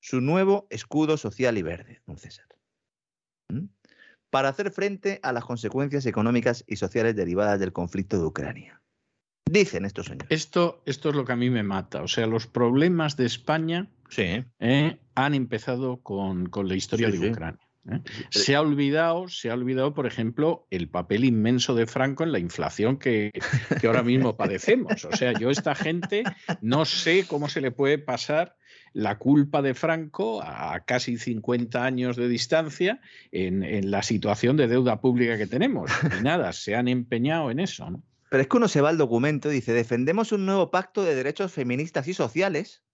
su 0.02 0.22
nuevo 0.22 0.68
escudo 0.70 1.18
social 1.18 1.58
y 1.58 1.62
verde, 1.62 2.02
don 2.06 2.18
César. 2.18 2.48
Para 4.30 4.50
hacer 4.50 4.72
frente 4.72 5.20
a 5.24 5.32
las 5.32 5.46
consecuencias 5.46 6.06
económicas 6.06 6.64
y 6.68 6.76
sociales 6.76 7.16
derivadas 7.16 7.60
del 7.60 7.74
conflicto 7.74 8.18
de 8.18 8.26
Ucrania. 8.26 8.82
Dicen 9.50 9.86
estos 9.86 10.08
señores. 10.08 10.28
Esto, 10.30 10.84
esto 10.86 11.10
es 11.10 11.16
lo 11.16 11.24
que 11.24 11.32
a 11.32 11.38
mí 11.38 11.50
me 11.50 11.64
mata. 11.64 12.02
O 12.02 12.08
sea, 12.08 12.28
los 12.28 12.46
problemas 12.48 13.16
de 13.16 13.26
España 13.26 13.90
eh, 14.18 14.98
han 15.16 15.34
empezado 15.34 15.98
con, 16.02 16.50
la 16.64 16.76
historia 16.76 17.10
de 17.10 17.30
Ucrania. 17.30 17.60
¿eh? 17.90 18.02
Se 18.30 18.56
ha 18.56 18.62
olvidado, 18.62 19.28
se 19.28 19.50
ha 19.50 19.54
olvidado, 19.54 19.94
por 19.94 20.06
ejemplo, 20.06 20.68
el 20.70 20.90
papel 20.90 21.24
inmenso 21.24 21.76
de 21.76 21.88
Franco 21.88 22.24
en 22.24 22.32
la 22.32 22.40
inflación 22.40 22.98
que, 22.98 23.32
ahora 23.84 24.04
mismo 24.04 24.36
padecemos. 24.38 25.06
O 25.06 25.12
sea, 25.16 25.34
yo 25.34 25.50
esta 25.50 25.76
gente 25.76 26.24
no 26.62 26.86
sé 26.86 27.26
cómo 27.28 27.50
se 27.50 27.62
le 27.62 27.72
puede 27.72 27.98
pasar 27.98 28.56
la 28.94 29.18
culpa 29.18 29.62
de 29.62 29.74
Franco 29.74 30.42
a 30.42 30.80
casi 30.86 31.18
50 31.18 31.84
años 31.84 32.16
de 32.16 32.30
distancia 32.30 33.02
en, 33.32 33.92
la 33.92 34.02
situación 34.04 34.56
de 34.56 34.68
deuda 34.68 35.02
pública 35.02 35.38
que 35.38 35.48
tenemos. 35.48 35.92
Y 36.18 36.24
nada, 36.24 36.54
se 36.54 36.76
han 36.76 36.88
empeñado 36.88 37.52
en 37.52 37.60
eso. 37.60 38.02
Pero 38.30 38.42
es 38.42 38.48
que 38.48 38.58
uno 38.58 38.68
se 38.68 38.82
va 38.82 38.90
al 38.90 38.98
documento 38.98 39.52
y 39.52 39.56
dice, 39.56 39.74
defendemos 39.74 40.32
un 40.32 40.46
nuevo 40.46 40.72
pacto 40.72 41.04
de 41.04 41.14
derechos 41.14 41.52
feministas 41.52 42.08
y 42.08 42.14
sociales 42.14 42.85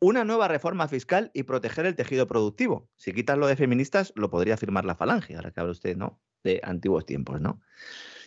una 0.00 0.24
nueva 0.24 0.48
reforma 0.48 0.88
fiscal 0.88 1.30
y 1.34 1.42
proteger 1.42 1.86
el 1.86 1.96
tejido 1.96 2.26
productivo. 2.26 2.88
Si 2.96 3.12
quitas 3.12 3.36
lo 3.36 3.46
de 3.46 3.56
feministas, 3.56 4.12
lo 4.16 4.30
podría 4.30 4.56
firmar 4.56 4.84
la 4.84 4.94
falange, 4.94 5.34
ahora 5.36 5.50
que 5.50 5.60
habla 5.60 5.72
usted, 5.72 5.96
¿no? 5.96 6.20
De 6.44 6.60
antiguos 6.62 7.04
tiempos, 7.04 7.40
¿no? 7.40 7.60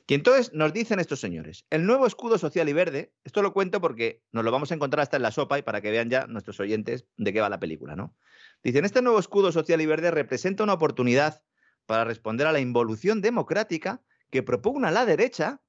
Y 0.07 0.13
entonces 0.13 0.51
nos 0.53 0.73
dicen 0.73 0.99
estos 0.99 1.21
señores, 1.21 1.65
el 1.69 1.85
nuevo 1.85 2.05
escudo 2.05 2.37
social 2.37 2.67
y 2.67 2.73
verde, 2.73 3.13
esto 3.23 3.41
lo 3.41 3.53
cuento 3.53 3.79
porque 3.79 4.21
nos 4.33 4.43
lo 4.43 4.51
vamos 4.51 4.71
a 4.71 4.75
encontrar 4.75 5.03
hasta 5.03 5.15
en 5.15 5.23
la 5.23 5.31
sopa 5.31 5.57
y 5.57 5.61
para 5.61 5.79
que 5.79 5.89
vean 5.89 6.09
ya 6.09 6.27
nuestros 6.27 6.59
oyentes 6.59 7.05
de 7.15 7.31
qué 7.31 7.39
va 7.39 7.47
la 7.47 7.61
película, 7.61 7.95
¿no? 7.95 8.13
Dicen, 8.61 8.83
este 8.83 9.01
nuevo 9.01 9.19
escudo 9.19 9.53
social 9.53 9.79
y 9.79 9.85
verde 9.85 10.11
representa 10.11 10.63
una 10.63 10.73
oportunidad 10.73 11.43
para 11.85 12.03
responder 12.03 12.47
a 12.47 12.51
la 12.51 12.59
involución 12.59 13.21
democrática 13.21 14.01
que 14.29 14.43
propugna 14.43 14.91
la 14.91 15.05
derecha 15.05 15.61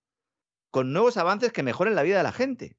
con 0.72 0.92
nuevos 0.92 1.16
avances 1.18 1.52
que 1.52 1.62
mejoren 1.62 1.94
la 1.94 2.02
vida 2.02 2.16
de 2.16 2.22
la 2.24 2.32
gente. 2.32 2.76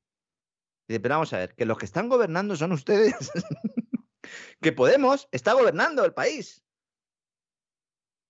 Dice, 0.87 0.99
pero 0.99 1.15
vamos 1.15 1.33
a 1.33 1.37
ver, 1.37 1.55
que 1.55 1.65
los 1.65 1.77
que 1.77 1.85
están 1.85 2.09
gobernando 2.09 2.55
son 2.55 2.71
ustedes. 2.71 3.31
que 4.61 4.71
Podemos 4.71 5.27
está 5.31 5.53
gobernando 5.53 6.03
el 6.03 6.13
país. 6.13 6.63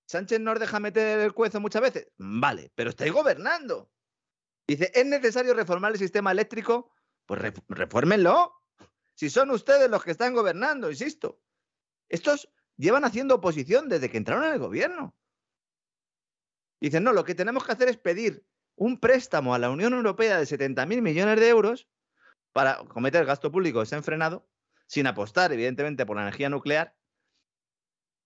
Sánchez 0.07 0.39
nos 0.39 0.59
deja 0.59 0.79
meter 0.79 1.19
el 1.19 1.33
cuezo 1.33 1.59
muchas 1.59 1.81
veces. 1.81 2.07
Vale, 2.17 2.71
pero 2.75 2.89
estáis 2.89 3.11
gobernando. 3.11 3.91
Dice, 4.67 4.91
¿es 4.93 5.05
necesario 5.05 5.53
reformar 5.53 5.91
el 5.93 5.97
sistema 5.97 6.31
eléctrico? 6.31 6.91
Pues 7.25 7.41
refórmenlo. 7.67 8.53
Si 9.15 9.29
son 9.29 9.51
ustedes 9.51 9.89
los 9.89 10.03
que 10.03 10.11
están 10.11 10.33
gobernando, 10.33 10.89
insisto. 10.89 11.41
Estos 12.09 12.49
llevan 12.77 13.05
haciendo 13.05 13.35
oposición 13.35 13.89
desde 13.89 14.09
que 14.09 14.17
entraron 14.17 14.45
en 14.45 14.53
el 14.53 14.59
gobierno. 14.59 15.15
Dicen, 16.79 17.03
no, 17.03 17.13
lo 17.13 17.23
que 17.23 17.35
tenemos 17.35 17.65
que 17.65 17.71
hacer 17.71 17.89
es 17.89 17.97
pedir 17.97 18.45
un 18.75 18.99
préstamo 18.99 19.53
a 19.53 19.59
la 19.59 19.69
Unión 19.69 19.93
Europea 19.93 20.37
de 20.37 20.45
70.000 20.45 21.01
millones 21.01 21.39
de 21.39 21.49
euros 21.49 21.87
para 22.53 22.77
cometer 22.85 23.25
gasto 23.25 23.51
público 23.51 23.79
desenfrenado, 23.81 24.47
sin 24.87 25.07
apostar, 25.07 25.51
evidentemente, 25.51 26.05
por 26.05 26.15
la 26.15 26.21
energía 26.21 26.49
nuclear, 26.49 26.95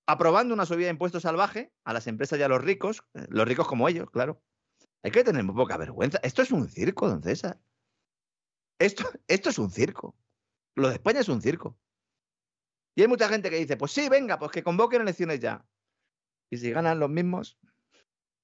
aprobando 0.05 0.53
una 0.53 0.65
subida 0.65 0.85
de 0.85 0.91
impuestos 0.91 1.23
salvaje 1.23 1.73
a 1.83 1.93
las 1.93 2.07
empresas 2.07 2.37
y 2.39 2.43
a 2.43 2.47
los 2.47 2.63
ricos, 2.63 3.03
eh, 3.13 3.25
los 3.29 3.47
ricos 3.47 3.67
como 3.67 3.87
ellos, 3.89 4.09
claro. 4.11 4.41
Hay 5.03 5.11
que 5.11 5.23
tener 5.23 5.45
poca 5.47 5.77
vergüenza. 5.77 6.19
Esto 6.23 6.41
es 6.41 6.51
un 6.51 6.69
circo, 6.69 7.07
don 7.07 7.23
César. 7.23 7.59
Esto, 8.79 9.05
esto 9.27 9.49
es 9.49 9.57
un 9.57 9.71
circo. 9.71 10.15
Lo 10.75 10.89
de 10.89 10.95
España 10.95 11.21
es 11.21 11.29
un 11.29 11.41
circo. 11.41 11.77
Y 12.95 13.01
hay 13.01 13.07
mucha 13.07 13.29
gente 13.29 13.49
que 13.49 13.57
dice, 13.57 13.77
pues 13.77 13.91
sí, 13.91 14.09
venga, 14.09 14.39
pues 14.39 14.51
que 14.51 14.63
convoquen 14.63 15.01
elecciones 15.01 15.39
ya. 15.39 15.65
¿Y 16.49 16.57
si 16.57 16.71
ganan 16.71 16.99
los 16.99 17.09
mismos? 17.09 17.59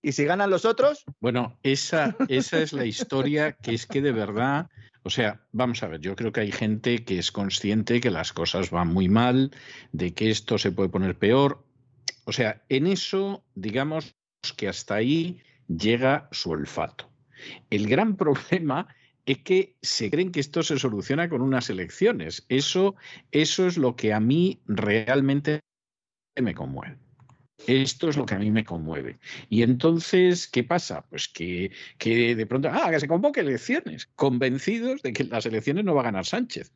¿Y 0.04 0.12
si 0.12 0.26
ganan 0.26 0.52
los 0.52 0.66
otros? 0.66 1.04
Bueno, 1.20 1.58
esa, 1.64 2.16
esa 2.28 2.62
es 2.62 2.74
la 2.74 2.86
historia 2.86 3.54
que 3.54 3.74
es 3.74 3.88
que 3.88 4.02
de 4.02 4.12
verdad 4.12 4.70
o 5.04 5.10
sea, 5.10 5.42
vamos 5.52 5.84
a 5.84 5.88
ver, 5.88 6.00
yo 6.00 6.16
creo 6.16 6.32
que 6.32 6.40
hay 6.40 6.52
gente 6.52 7.04
que 7.04 7.20
es 7.20 7.32
consciente 7.32 8.00
que 8.00 8.10
las 8.10 8.32
cosas 8.32 8.72
van 8.72 8.88
muy 8.88 9.10
mal, 9.10 9.52
de 9.92 10.14
que 10.14 10.32
esto 10.32 10.58
se 10.58 10.72
puede 10.72 10.90
poner 10.90 11.18
peor. 11.18 11.66
O 12.24 12.32
sea, 12.32 12.64
en 12.70 12.88
eso, 12.88 13.44
digamos 13.54 14.16
que 14.56 14.70
hasta 14.70 14.96
ahí 14.96 15.42
llega 15.68 16.30
su 16.32 16.52
olfato. 16.52 17.12
El 17.70 17.88
gran 17.88 18.16
problema 18.18 18.88
es 19.26 19.40
que 19.40 19.76
se 19.82 20.10
creen 20.10 20.32
que 20.32 20.40
esto 20.40 20.64
se 20.64 20.80
soluciona 20.80 21.28
con 21.28 21.42
unas 21.42 21.70
elecciones. 21.70 22.46
Eso, 22.48 22.96
eso 23.32 23.68
es 23.68 23.78
lo 23.78 23.98
que 23.98 24.14
a 24.14 24.22
mí 24.22 24.62
realmente 24.68 25.60
me 26.42 26.56
conmueve. 26.56 27.03
Esto 27.68 28.10
es 28.10 28.18
lo 28.18 28.26
que 28.26 28.36
a 28.36 28.40
mí 28.40 28.52
me 28.52 28.66
conmueve. 28.66 29.20
Y 29.50 29.64
entonces, 29.64 30.48
¿qué 30.48 30.64
pasa? 30.64 31.06
Pues 31.10 31.28
que, 31.28 31.72
que 31.98 32.36
de 32.36 32.46
pronto, 32.46 32.70
ah, 32.72 32.90
que 32.92 33.00
se 33.00 33.08
convoque 33.08 33.42
elecciones, 33.42 34.08
convencidos 34.16 35.02
de 35.02 35.14
que 35.14 35.24
las 35.26 35.46
elecciones 35.46 35.86
no 35.86 35.96
va 35.96 36.02
a 36.02 36.06
ganar 36.06 36.26
Sánchez. 36.26 36.74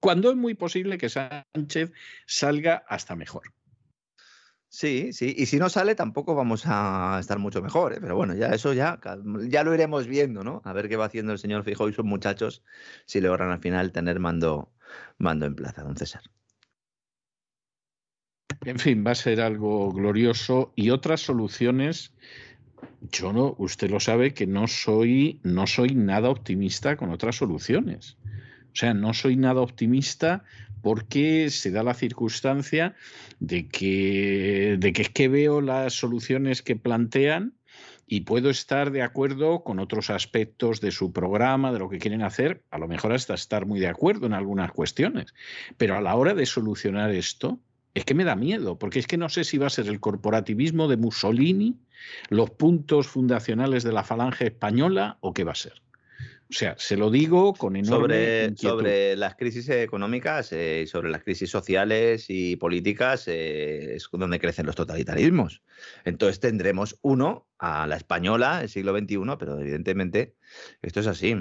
Cuando 0.00 0.30
es 0.30 0.36
muy 0.36 0.54
posible 0.54 0.98
que 0.98 1.08
Sánchez 1.08 1.92
salga 2.26 2.84
hasta 2.88 3.16
mejor. 3.16 3.54
Sí, 4.68 5.12
sí, 5.12 5.34
y 5.36 5.46
si 5.46 5.58
no 5.58 5.68
sale 5.68 5.94
tampoco 5.94 6.34
vamos 6.34 6.62
a 6.64 7.18
estar 7.20 7.38
mucho 7.38 7.60
mejor, 7.60 7.92
¿eh? 7.92 7.98
pero 8.00 8.16
bueno, 8.16 8.34
ya 8.34 8.48
eso 8.48 8.72
ya, 8.72 8.98
ya 9.48 9.64
lo 9.64 9.74
iremos 9.74 10.06
viendo, 10.06 10.42
¿no? 10.42 10.62
A 10.64 10.72
ver 10.72 10.88
qué 10.88 10.96
va 10.96 11.04
haciendo 11.04 11.32
el 11.32 11.38
señor 11.38 11.62
Fijo 11.62 11.90
y 11.90 11.92
sus 11.92 12.06
muchachos 12.06 12.64
si 13.04 13.20
logran 13.20 13.50
al 13.50 13.60
final 13.60 13.92
tener 13.92 14.18
mando, 14.18 14.72
mando 15.18 15.44
en 15.44 15.54
plaza, 15.56 15.82
don 15.82 15.94
César. 15.94 16.22
En 18.64 18.78
fin, 18.78 19.04
va 19.04 19.10
a 19.10 19.16
ser 19.16 19.40
algo 19.40 19.90
glorioso 19.92 20.72
y 20.76 20.90
otras 20.90 21.20
soluciones. 21.20 22.12
Yo 23.10 23.32
no, 23.32 23.56
usted 23.58 23.90
lo 23.90 23.98
sabe 23.98 24.34
que 24.34 24.46
no 24.46 24.68
soy, 24.68 25.40
no 25.42 25.66
soy 25.66 25.94
nada 25.94 26.30
optimista 26.30 26.96
con 26.96 27.10
otras 27.10 27.36
soluciones. 27.36 28.16
O 28.72 28.74
sea, 28.76 28.94
no 28.94 29.14
soy 29.14 29.36
nada 29.36 29.60
optimista 29.60 30.44
porque 30.80 31.50
se 31.50 31.70
da 31.70 31.82
la 31.82 31.94
circunstancia 31.94 32.94
de 33.40 33.68
que, 33.68 34.76
de 34.78 34.92
que 34.92 35.02
es 35.02 35.10
que 35.10 35.28
veo 35.28 35.60
las 35.60 35.94
soluciones 35.94 36.62
que 36.62 36.76
plantean 36.76 37.54
y 38.06 38.20
puedo 38.20 38.50
estar 38.50 38.90
de 38.90 39.02
acuerdo 39.02 39.64
con 39.64 39.78
otros 39.78 40.10
aspectos 40.10 40.80
de 40.80 40.90
su 40.90 41.12
programa, 41.12 41.72
de 41.72 41.78
lo 41.78 41.88
que 41.88 41.98
quieren 41.98 42.22
hacer, 42.22 42.62
a 42.70 42.78
lo 42.78 42.86
mejor 42.86 43.12
hasta 43.12 43.34
estar 43.34 43.66
muy 43.66 43.80
de 43.80 43.88
acuerdo 43.88 44.26
en 44.26 44.34
algunas 44.34 44.70
cuestiones, 44.72 45.34
pero 45.76 45.96
a 45.96 46.00
la 46.00 46.14
hora 46.14 46.34
de 46.34 46.46
solucionar 46.46 47.10
esto, 47.10 47.60
es 47.94 48.04
que 48.04 48.14
me 48.14 48.24
da 48.24 48.36
miedo, 48.36 48.78
porque 48.78 48.98
es 48.98 49.06
que 49.06 49.18
no 49.18 49.28
sé 49.28 49.44
si 49.44 49.58
va 49.58 49.66
a 49.66 49.70
ser 49.70 49.86
el 49.88 50.00
corporativismo 50.00 50.88
de 50.88 50.96
Mussolini, 50.96 51.78
los 52.30 52.50
puntos 52.50 53.06
fundacionales 53.06 53.82
de 53.82 53.92
la 53.92 54.04
falange 54.04 54.46
española 54.46 55.18
o 55.20 55.32
qué 55.34 55.44
va 55.44 55.52
a 55.52 55.56
ser. 55.56 55.82
O 56.52 56.54
sea, 56.54 56.74
se 56.76 56.98
lo 56.98 57.10
digo 57.10 57.54
con 57.54 57.76
enorme 57.76 58.52
sobre, 58.56 58.56
sobre 58.56 59.16
las 59.16 59.36
crisis 59.36 59.70
económicas 59.70 60.52
eh, 60.52 60.82
y 60.84 60.86
sobre 60.86 61.10
las 61.10 61.22
crisis 61.22 61.48
sociales 61.48 62.26
y 62.28 62.56
políticas 62.56 63.26
eh, 63.26 63.94
es 63.94 64.06
donde 64.12 64.38
crecen 64.38 64.66
los 64.66 64.74
totalitarismos. 64.74 65.62
Entonces 66.04 66.40
tendremos 66.40 66.98
uno 67.00 67.48
a 67.58 67.86
la 67.86 67.96
española, 67.96 68.60
el 68.60 68.68
siglo 68.68 68.94
XXI, 68.94 69.36
pero 69.38 69.58
evidentemente 69.58 70.34
esto 70.82 71.00
es 71.00 71.06
así. 71.06 71.34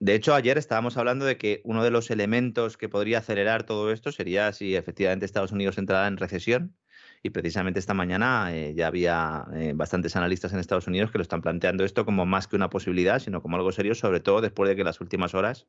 De 0.00 0.14
hecho, 0.14 0.34
ayer 0.34 0.56
estábamos 0.56 0.96
hablando 0.96 1.26
de 1.26 1.36
que 1.36 1.60
uno 1.62 1.84
de 1.84 1.90
los 1.90 2.10
elementos 2.10 2.78
que 2.78 2.88
podría 2.88 3.18
acelerar 3.18 3.64
todo 3.64 3.92
esto 3.92 4.12
sería 4.12 4.50
si 4.52 4.74
efectivamente 4.74 5.26
Estados 5.26 5.52
Unidos 5.52 5.76
entrara 5.76 6.08
en 6.08 6.16
recesión. 6.16 6.74
Y 7.22 7.30
precisamente 7.30 7.78
esta 7.80 7.92
mañana 7.92 8.54
eh, 8.54 8.72
ya 8.74 8.86
había 8.86 9.44
eh, 9.54 9.72
bastantes 9.74 10.16
analistas 10.16 10.54
en 10.54 10.58
Estados 10.58 10.86
Unidos 10.86 11.10
que 11.10 11.18
lo 11.18 11.22
están 11.22 11.42
planteando 11.42 11.84
esto 11.84 12.06
como 12.06 12.24
más 12.24 12.48
que 12.48 12.56
una 12.56 12.70
posibilidad, 12.70 13.18
sino 13.18 13.42
como 13.42 13.56
algo 13.56 13.72
serio, 13.72 13.94
sobre 13.94 14.20
todo 14.20 14.40
después 14.40 14.68
de 14.70 14.74
que 14.74 14.80
en 14.82 14.86
las 14.86 15.02
últimas 15.02 15.34
horas 15.34 15.68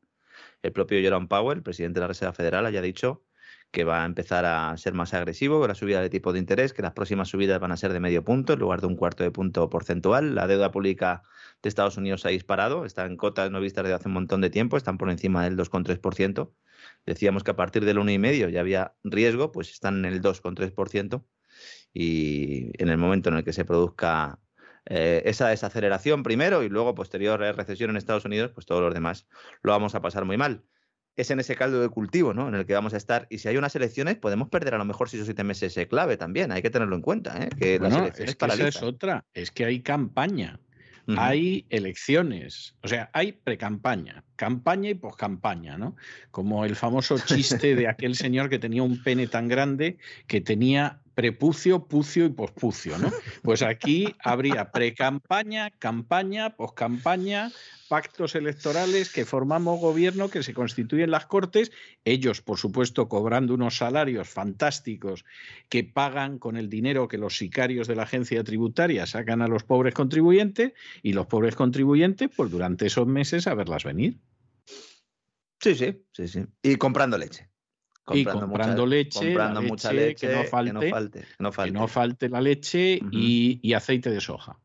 el 0.62 0.72
propio 0.72 1.00
Jerome 1.02 1.28
Powell, 1.28 1.58
el 1.58 1.64
presidente 1.64 2.00
de 2.00 2.02
la 2.02 2.08
Reserva 2.08 2.34
Federal, 2.34 2.66
haya 2.66 2.82
dicho 2.82 3.26
que 3.72 3.86
va 3.86 4.04
a 4.04 4.06
empezar 4.06 4.46
a 4.46 4.76
ser 4.78 4.94
más 4.94 5.14
agresivo 5.14 5.60
con 5.60 5.70
la 5.70 5.76
subida 5.76 6.02
de 6.02 6.10
tipo 6.10 6.34
de 6.34 6.40
interés, 6.40 6.74
que 6.74 6.82
las 6.82 6.92
próximas 6.92 7.30
subidas 7.30 7.60
van 7.60 7.72
a 7.72 7.78
ser 7.78 7.94
de 7.94 8.02
medio 8.02 8.24
punto 8.24 8.54
en 8.54 8.60
lugar 8.60 8.82
de 8.82 8.88
un 8.88 8.98
cuarto 8.98 9.24
de 9.24 9.32
punto 9.32 9.70
porcentual. 9.70 10.36
La 10.36 10.46
deuda 10.48 10.72
pública 10.72 11.24
de 11.64 11.70
Estados 11.70 11.98
Unidos 11.98 12.26
ha 12.26 12.30
disparado, 12.30 12.86
está 12.86 13.06
en 13.06 13.16
cotas 13.16 13.50
no 13.50 13.62
vistas 13.62 13.86
desde 13.86 13.96
hace 13.96 14.10
un 14.10 14.16
montón 14.16 14.42
de 14.42 14.50
tiempo, 14.50 14.76
están 14.76 14.98
por 14.98 15.10
encima 15.10 15.44
del 15.44 15.58
2,3%. 15.58 16.52
Decíamos 17.06 17.44
que 17.44 17.52
a 17.52 17.56
partir 17.56 17.86
del 17.86 17.98
1,5% 17.98 18.50
ya 18.50 18.60
había 18.60 18.96
riesgo, 19.04 19.52
pues 19.52 19.72
están 19.72 20.06
en 20.06 20.14
el 20.14 20.22
2,3% 20.22 21.24
y 21.94 22.72
en 22.82 22.90
el 22.90 22.98
momento 22.98 23.30
en 23.30 23.38
el 23.38 23.44
que 23.44 23.54
se 23.54 23.66
produzca 23.66 24.40
eh, 24.86 25.22
esa 25.26 25.48
desaceleración 25.50 26.24
primero 26.24 26.64
y 26.64 26.70
luego 26.70 26.96
posterior 26.96 27.40
recesión 27.40 27.92
en 27.92 27.98
Estados 27.98 28.26
Unidos, 28.26 28.52
pues 28.54 28.66
todos 28.66 28.82
los 28.82 28.94
demás 28.94 29.28
lo 29.62 29.72
vamos 29.72 29.96
a 29.96 30.02
pasar 30.02 30.26
muy 30.26 30.38
mal. 30.38 30.66
Es 31.16 31.30
en 31.30 31.40
ese 31.40 31.56
caldo 31.56 31.82
de 31.82 31.90
cultivo 31.90 32.34
¿no? 32.34 32.48
en 32.48 32.56
el 32.56 32.66
que 32.66 32.74
vamos 32.74 32.94
a 32.94 32.98
estar. 32.98 33.28
Y 33.30 33.40
si 33.40 33.48
hay 33.48 33.58
unas 33.58 33.76
elecciones, 33.76 34.16
podemos 34.16 34.50
perder 34.50 34.76
a 34.76 34.78
lo 34.78 34.86
mejor 34.86 35.10
6 35.10 35.24
o 35.24 35.26
7 35.26 35.44
meses 35.44 35.78
clave 35.90 36.18
también. 36.18 36.52
Hay 36.52 36.62
que 36.62 36.70
tenerlo 36.70 36.96
en 36.96 37.02
cuenta. 37.02 37.44
¿eh? 37.44 37.50
Que 37.58 37.80
las 37.80 37.94
elecciones 37.94 38.32
es 38.32 38.36
que 38.36 38.46
esa 38.46 38.68
es 38.68 38.82
otra. 38.82 39.26
Es 39.34 39.52
que 39.52 39.66
hay 39.66 39.82
campaña. 39.82 40.60
Hay 41.18 41.66
elecciones, 41.70 42.76
o 42.84 42.88
sea, 42.88 43.10
hay 43.14 43.34
precampaña, 43.34 44.24
campaña 44.36 44.92
y 44.92 44.94
poscampaña, 44.94 45.78
¿no? 45.78 45.96
Como 46.30 46.64
el 46.64 46.76
famoso 46.76 47.18
chiste 47.26 47.76
de 47.76 47.88
aquel 47.88 48.16
señor 48.16 48.50
que 48.50 48.60
tenía 48.60 48.84
un 48.84 49.02
pene 49.04 49.28
tan 49.28 49.48
grande 49.48 49.98
que 50.28 50.42
tenía 50.42 51.02
prepucio, 51.22 51.86
pucio 51.86 52.26
y 52.26 52.30
pospucio, 52.30 52.98
¿no? 52.98 53.12
Pues 53.44 53.62
aquí 53.62 54.16
habría 54.24 54.72
precampaña, 54.72 55.70
campaña, 55.70 56.56
poscampaña, 56.56 57.52
pactos 57.88 58.34
electorales 58.34 59.12
que 59.14 59.24
formamos 59.24 59.80
gobierno, 59.80 60.32
que 60.32 60.42
se 60.42 60.56
constituyen 60.56 61.12
las 61.12 61.28
Cortes, 61.28 61.72
ellos, 62.06 62.42
por 62.42 62.58
supuesto, 62.58 63.08
cobrando 63.08 63.54
unos 63.54 63.78
salarios 63.78 64.30
fantásticos 64.30 65.24
que 65.70 65.84
pagan 65.84 66.40
con 66.40 66.58
el 66.58 66.72
dinero 66.72 67.08
que 67.08 67.20
los 67.20 67.38
sicarios 67.38 67.88
de 67.88 67.98
la 67.98 68.04
agencia 68.04 68.44
tributaria 68.44 69.06
sacan 69.06 69.44
a 69.44 69.48
los 69.48 69.64
pobres 69.64 69.94
contribuyentes 69.94 70.74
y 71.04 71.14
los 71.14 71.28
pobres 71.28 71.56
contribuyentes, 71.56 72.32
pues 72.36 72.50
durante 72.50 72.88
esos 72.88 73.06
meses 73.06 73.46
a 73.46 73.54
verlas 73.54 73.84
venir. 73.84 74.18
Sí, 75.60 75.76
sí, 75.76 76.04
sí, 76.14 76.28
sí. 76.28 76.46
Y 76.64 76.78
comprando 76.78 77.20
leche 77.20 77.51
y 78.10 78.26
comprando 78.26 78.86
leche, 78.86 79.20
comprando 79.20 79.62
mucha 79.62 79.94
leche, 79.94 80.28
que 80.28 80.36
no 80.36 80.44
falte, 80.46 81.26
que 81.64 81.72
no 81.72 81.88
falte, 81.88 82.30
la 82.30 82.42
leche 82.42 83.00
y, 83.12 83.74
aceite 83.74 84.10
de 84.10 84.22
soja. 84.22 84.58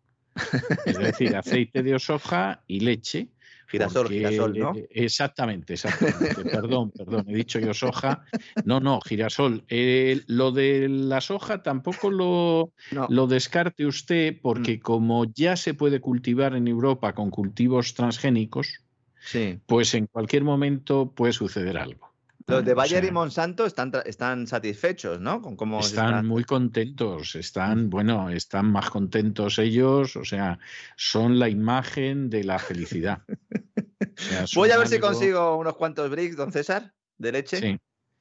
es 0.85 0.99
decir, 0.99 1.37
aceite 1.37 1.83
de 1.83 1.99
soja 1.99 2.63
y 2.67 2.81
leche. 2.81 3.29
Girasol, 3.69 4.09
girasol, 4.09 4.57
¿no? 4.57 4.75
Exactamente, 4.91 5.73
exactamente. 5.75 6.45
perdón, 6.45 6.93
perdón, 6.93 7.25
he 7.29 7.35
dicho 7.35 7.59
yo 7.59 7.75
soja. 7.75 8.25
No, 8.65 8.79
no, 8.79 9.01
girasol. 9.01 9.65
Eh, 9.69 10.23
lo 10.29 10.53
de 10.53 10.89
la 10.89 11.21
soja 11.21 11.65
tampoco 11.65 12.11
lo, 12.11 12.73
lo 13.09 13.27
descarte 13.27 13.85
usted 13.85 14.39
porque 14.41 14.77
mm. 14.77 14.81
como 14.81 15.25
ya 15.25 15.57
se 15.57 15.75
puede 15.75 16.01
cultivar 16.01 16.55
en 16.55 16.69
Europa 16.69 17.13
con 17.13 17.31
cultivos 17.31 17.95
transgénicos, 17.95 18.85
sí. 19.19 19.59
pues 19.67 19.95
en 19.95 20.07
cualquier 20.07 20.45
momento 20.45 21.11
puede 21.13 21.33
suceder 21.33 21.77
algo. 21.77 22.06
Los 22.49 22.65
de 22.65 22.75
Bayer 22.75 23.05
y 23.05 23.11
Monsanto 23.11 23.67
están, 23.67 23.93
están 24.05 24.47
satisfechos, 24.47 25.21
¿no? 25.21 25.43
Con 25.43 25.57
cómo 25.57 25.81
están 25.81 26.27
muy 26.27 26.45
contentos, 26.45 27.35
están, 27.35 27.91
bueno, 27.91 28.31
están 28.31 28.71
más 28.71 28.89
contentos 28.89 29.59
ellos, 29.59 30.15
o 30.15 30.25
sea, 30.25 30.61
son 30.97 31.41
la 31.41 31.49
imagen 31.49 32.31
de 32.31 32.45
la 32.45 32.61
felicidad. 32.61 33.23
Voy 34.55 34.71
a 34.71 34.79
ver 34.79 34.87
si 34.87 35.01
consigo 35.01 35.57
unos 35.57 35.77
cuantos 35.77 36.09
bricks, 36.09 36.37
don 36.37 36.53
César, 36.53 36.93
de 37.19 37.33
leche. 37.33 37.81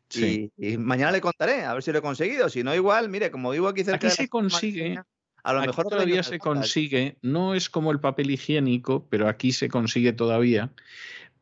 Sí. 0.10 0.52
Y, 0.58 0.78
mañana 0.78 1.12
le 1.12 1.22
contaré, 1.22 1.64
a 1.64 1.74
ver 1.74 1.84
si 1.84 1.92
lo 1.92 2.00
he 2.00 2.02
conseguido. 2.02 2.50
Si 2.50 2.64
no, 2.64 2.74
igual, 2.74 3.10
mire, 3.10 3.30
como 3.30 3.52
vivo 3.52 3.68
aquí 3.68 3.84
cerca. 3.84 4.08
Aquí 4.08 4.16
se 4.16 4.28
consigue. 4.28 5.00
A 5.44 5.54
lo 5.54 5.62
mejor 5.62 5.88
todavía 5.88 6.24
se 6.24 6.40
consigue, 6.40 7.20
no 7.22 7.54
es 7.54 7.70
como 7.70 7.92
el 7.92 8.00
papel 8.00 8.32
higiénico, 8.32 9.06
pero 9.10 9.28
aquí 9.28 9.52
se 9.52 9.70
consigue 9.70 10.12
todavía. 10.12 10.72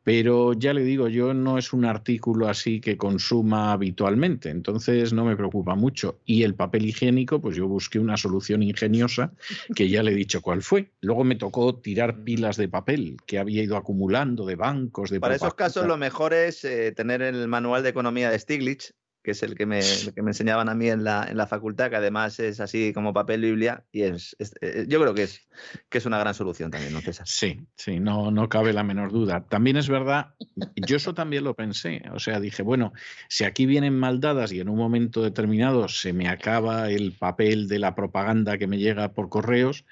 Pero 0.04 0.52
ya 0.52 0.74
le 0.74 0.84
digo, 0.84 1.08
yo 1.08 1.32
no 1.32 1.56
es 1.56 1.72
un 1.72 1.86
artículo 1.86 2.48
así 2.48 2.80
que 2.80 2.98
consuma 2.98 3.72
habitualmente, 3.72 4.50
entonces 4.50 5.14
no 5.14 5.24
me 5.24 5.34
preocupa 5.34 5.74
mucho. 5.74 6.20
Y 6.26 6.42
el 6.42 6.54
papel 6.54 6.84
higiénico, 6.86 7.40
pues 7.40 7.56
yo 7.56 7.66
busqué 7.66 7.98
una 7.98 8.18
solución 8.18 8.62
ingeniosa 8.62 9.32
que 9.74 9.88
ya 9.88 10.02
le 10.02 10.12
he 10.12 10.14
dicho 10.14 10.42
cuál 10.42 10.62
fue. 10.62 10.90
Luego 11.00 11.24
me 11.24 11.36
tocó 11.36 11.74
tirar 11.76 12.22
pilas 12.22 12.58
de 12.58 12.68
papel 12.68 13.16
que 13.26 13.38
había 13.38 13.62
ido 13.62 13.76
acumulando 13.78 14.44
de 14.44 14.56
bancos, 14.56 15.10
de... 15.10 15.20
Para 15.20 15.36
esos 15.36 15.54
casos 15.54 15.86
lo 15.86 15.96
mejor 15.96 16.34
es 16.34 16.64
eh, 16.64 16.92
tener 16.92 17.22
el 17.22 17.48
manual 17.48 17.82
de 17.82 17.88
economía 17.88 18.30
de 18.30 18.38
Stiglitz, 18.38 18.92
que 19.24 19.30
es 19.30 19.42
el 19.42 19.54
que 19.54 19.64
me, 19.64 19.80
que 20.14 20.22
me 20.22 20.30
enseñaban 20.30 20.68
a 20.68 20.74
mí 20.74 20.90
en 20.90 21.02
la, 21.02 21.26
en 21.28 21.38
la, 21.38 21.46
facultad, 21.46 21.88
que 21.88 21.96
además 21.96 22.38
es 22.40 22.60
así 22.60 22.92
como 22.92 23.14
papel 23.14 23.40
Biblia, 23.40 23.82
y 23.90 24.02
es, 24.02 24.36
eh, 24.60 24.84
yo 24.86 25.00
creo 25.00 25.14
que 25.14 25.22
es, 25.22 25.48
que 25.88 25.96
es 25.96 26.04
una 26.04 26.18
gran 26.18 26.34
solución 26.34 26.70
también, 26.70 26.92
¿no, 26.92 27.00
César? 27.00 27.26
Sí, 27.26 27.66
sí, 27.74 28.00
no, 28.00 28.30
no 28.30 28.50
cabe 28.50 28.74
la 28.74 28.84
menor 28.84 29.12
duda. 29.12 29.46
También 29.48 29.78
es 29.78 29.88
verdad, 29.88 30.34
yo 30.76 30.96
eso 30.96 31.14
también 31.14 31.42
lo 31.42 31.54
pensé, 31.54 32.02
o 32.12 32.18
sea, 32.18 32.38
dije, 32.38 32.62
bueno, 32.62 32.92
si 33.28 33.44
aquí 33.44 33.64
vienen 33.64 33.98
maldadas 33.98 34.52
y 34.52 34.60
en 34.60 34.68
un 34.68 34.76
momento 34.76 35.22
determinado 35.22 35.88
se 35.88 36.12
me 36.12 36.28
acaba 36.28 36.90
el 36.90 37.12
papel 37.12 37.66
de 37.66 37.78
la 37.78 37.94
propaganda 37.94 38.58
que 38.58 38.66
me 38.66 38.76
llega 38.76 39.14
por 39.14 39.30
correos, 39.30 39.86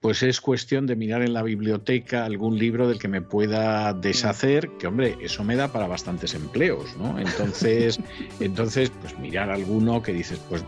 pues 0.00 0.24
es 0.24 0.40
cuestión 0.40 0.86
de 0.86 0.96
mirar 0.96 1.22
en 1.22 1.32
la 1.32 1.44
biblioteca 1.44 2.24
algún 2.24 2.58
libro 2.58 2.88
del 2.88 2.98
que 2.98 3.06
me 3.06 3.22
pueda 3.22 3.92
deshacer, 3.92 4.68
que 4.80 4.88
hombre, 4.88 5.16
eso 5.20 5.44
me 5.44 5.54
da 5.54 5.70
para 5.70 5.86
bastantes 5.86 6.34
empleos, 6.34 6.96
¿no? 6.96 7.20
Entonces, 7.20 8.00
entonces 8.40 8.63
entonces, 8.64 8.90
pues 9.02 9.18
mirar 9.18 9.50
alguno 9.50 10.02
que 10.02 10.14
dices, 10.14 10.40
pues 10.48 10.64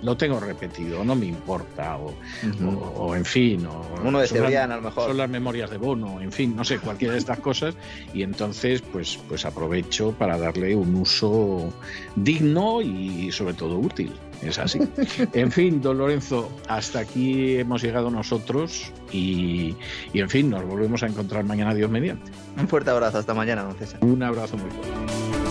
lo 0.00 0.16
tengo 0.16 0.38
repetido, 0.38 1.04
no 1.04 1.16
me 1.16 1.26
importa, 1.26 1.96
o, 1.96 3.16
en 3.16 3.24
fin, 3.24 3.66
o 3.66 3.84
uno 4.04 4.20
de 4.20 4.28
Cebrián 4.28 4.70
a 4.70 4.76
lo 4.76 4.82
mejor. 4.82 5.08
Son 5.08 5.16
las 5.16 5.28
memorias 5.28 5.70
de 5.70 5.78
Bono, 5.78 6.20
en 6.20 6.30
fin, 6.30 6.54
no 6.54 6.64
sé, 6.64 6.78
cualquiera 6.78 7.14
de 7.14 7.18
estas 7.18 7.38
cosas, 7.40 7.74
y 8.14 8.22
entonces 8.22 8.80
pues, 8.80 9.18
pues 9.28 9.44
aprovecho 9.44 10.12
para 10.12 10.38
darle 10.38 10.76
un 10.76 10.94
uso 10.94 11.72
digno 12.14 12.80
y 12.80 13.32
sobre 13.32 13.54
todo 13.54 13.78
útil. 13.78 14.12
Es 14.40 14.58
así. 14.58 14.80
En 15.32 15.50
fin, 15.50 15.80
don 15.80 15.98
Lorenzo, 15.98 16.50
hasta 16.68 17.00
aquí 17.00 17.56
hemos 17.56 17.82
llegado 17.82 18.10
nosotros 18.10 18.92
y, 19.12 19.74
y 20.12 20.20
en 20.20 20.28
fin, 20.28 20.50
nos 20.50 20.64
volvemos 20.64 21.02
a 21.02 21.06
encontrar 21.06 21.44
mañana, 21.44 21.74
Dios 21.74 21.90
mediante. 21.90 22.30
Un 22.56 22.68
fuerte 22.68 22.90
abrazo, 22.90 23.18
hasta 23.18 23.34
mañana, 23.34 23.62
don 23.62 23.76
César. 23.76 23.98
Un 24.02 24.22
abrazo 24.22 24.56
muy 24.56 24.70
fuerte. 24.70 25.41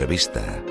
Entrevista. 0.00 0.69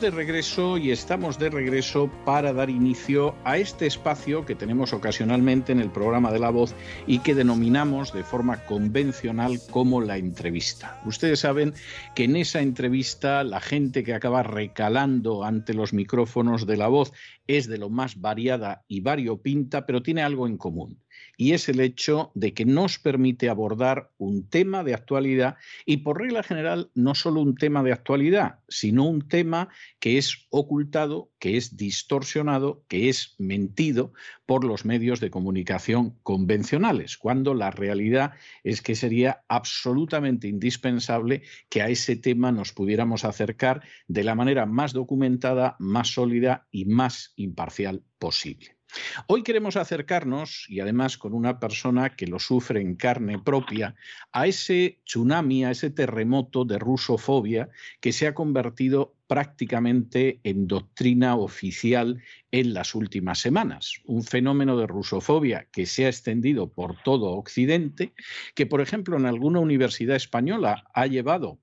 De 0.00 0.10
regreso 0.12 0.78
y 0.78 0.92
estamos 0.92 1.40
de 1.40 1.50
regreso 1.50 2.08
para 2.24 2.52
dar 2.52 2.70
inicio 2.70 3.34
a 3.42 3.56
este 3.56 3.86
espacio 3.86 4.46
que 4.46 4.54
tenemos 4.54 4.92
ocasionalmente 4.92 5.72
en 5.72 5.80
el 5.80 5.90
programa 5.90 6.30
de 6.30 6.38
La 6.38 6.50
Voz 6.50 6.72
y 7.08 7.18
que 7.18 7.34
denominamos 7.34 8.12
de 8.12 8.22
forma 8.22 8.64
convencional 8.64 9.58
como 9.72 10.00
la 10.00 10.16
entrevista. 10.16 11.02
Ustedes 11.04 11.40
saben 11.40 11.74
que 12.14 12.24
en 12.24 12.36
esa 12.36 12.60
entrevista 12.60 13.42
la 13.42 13.60
gente 13.60 14.04
que 14.04 14.14
acaba 14.14 14.44
recalando 14.44 15.42
ante 15.42 15.74
los 15.74 15.92
micrófonos 15.92 16.64
de 16.64 16.76
La 16.76 16.86
Voz 16.86 17.12
es 17.48 17.66
de 17.66 17.78
lo 17.78 17.90
más 17.90 18.20
variada 18.20 18.84
y 18.86 19.00
variopinta, 19.00 19.84
pero 19.84 20.00
tiene 20.00 20.22
algo 20.22 20.46
en 20.46 20.58
común 20.58 21.00
y 21.38 21.52
es 21.52 21.68
el 21.68 21.80
hecho 21.80 22.32
de 22.34 22.52
que 22.52 22.66
nos 22.66 22.98
permite 22.98 23.48
abordar 23.48 24.10
un 24.18 24.48
tema 24.48 24.82
de 24.82 24.92
actualidad 24.92 25.56
y 25.86 25.98
por 25.98 26.18
regla 26.18 26.42
general 26.42 26.90
no 26.94 27.14
solo 27.14 27.40
un 27.40 27.54
tema 27.54 27.84
de 27.84 27.92
actualidad, 27.92 28.58
sino 28.68 29.04
un 29.04 29.28
tema 29.28 29.68
que 30.00 30.18
es 30.18 30.48
ocultado, 30.50 31.30
que 31.38 31.56
es 31.56 31.76
distorsionado, 31.76 32.84
que 32.88 33.08
es 33.08 33.36
mentido 33.38 34.12
por 34.46 34.64
los 34.64 34.84
medios 34.84 35.20
de 35.20 35.30
comunicación 35.30 36.18
convencionales, 36.24 37.16
cuando 37.16 37.54
la 37.54 37.70
realidad 37.70 38.32
es 38.64 38.82
que 38.82 38.96
sería 38.96 39.44
absolutamente 39.48 40.48
indispensable 40.48 41.42
que 41.68 41.82
a 41.82 41.88
ese 41.88 42.16
tema 42.16 42.50
nos 42.50 42.72
pudiéramos 42.72 43.24
acercar 43.24 43.84
de 44.08 44.24
la 44.24 44.34
manera 44.34 44.66
más 44.66 44.92
documentada, 44.92 45.76
más 45.78 46.08
sólida 46.08 46.66
y 46.72 46.86
más 46.86 47.32
imparcial 47.36 48.02
posible. 48.18 48.77
Hoy 49.26 49.42
queremos 49.42 49.76
acercarnos, 49.76 50.66
y 50.68 50.80
además 50.80 51.18
con 51.18 51.34
una 51.34 51.60
persona 51.60 52.16
que 52.16 52.26
lo 52.26 52.38
sufre 52.38 52.80
en 52.80 52.96
carne 52.96 53.38
propia, 53.38 53.94
a 54.32 54.46
ese 54.46 55.00
tsunami, 55.04 55.64
a 55.64 55.70
ese 55.70 55.90
terremoto 55.90 56.64
de 56.64 56.78
rusofobia 56.78 57.68
que 58.00 58.12
se 58.12 58.26
ha 58.26 58.34
convertido 58.34 59.14
prácticamente 59.26 60.40
en 60.42 60.66
doctrina 60.66 61.36
oficial 61.36 62.22
en 62.50 62.72
las 62.72 62.94
últimas 62.94 63.38
semanas. 63.38 64.00
Un 64.06 64.24
fenómeno 64.24 64.76
de 64.78 64.86
rusofobia 64.86 65.68
que 65.70 65.84
se 65.84 66.06
ha 66.06 66.08
extendido 66.08 66.72
por 66.72 67.02
todo 67.02 67.32
Occidente, 67.32 68.14
que 68.54 68.66
por 68.66 68.80
ejemplo 68.80 69.16
en 69.16 69.26
alguna 69.26 69.60
universidad 69.60 70.16
española 70.16 70.84
ha 70.94 71.06
llevado 71.06 71.60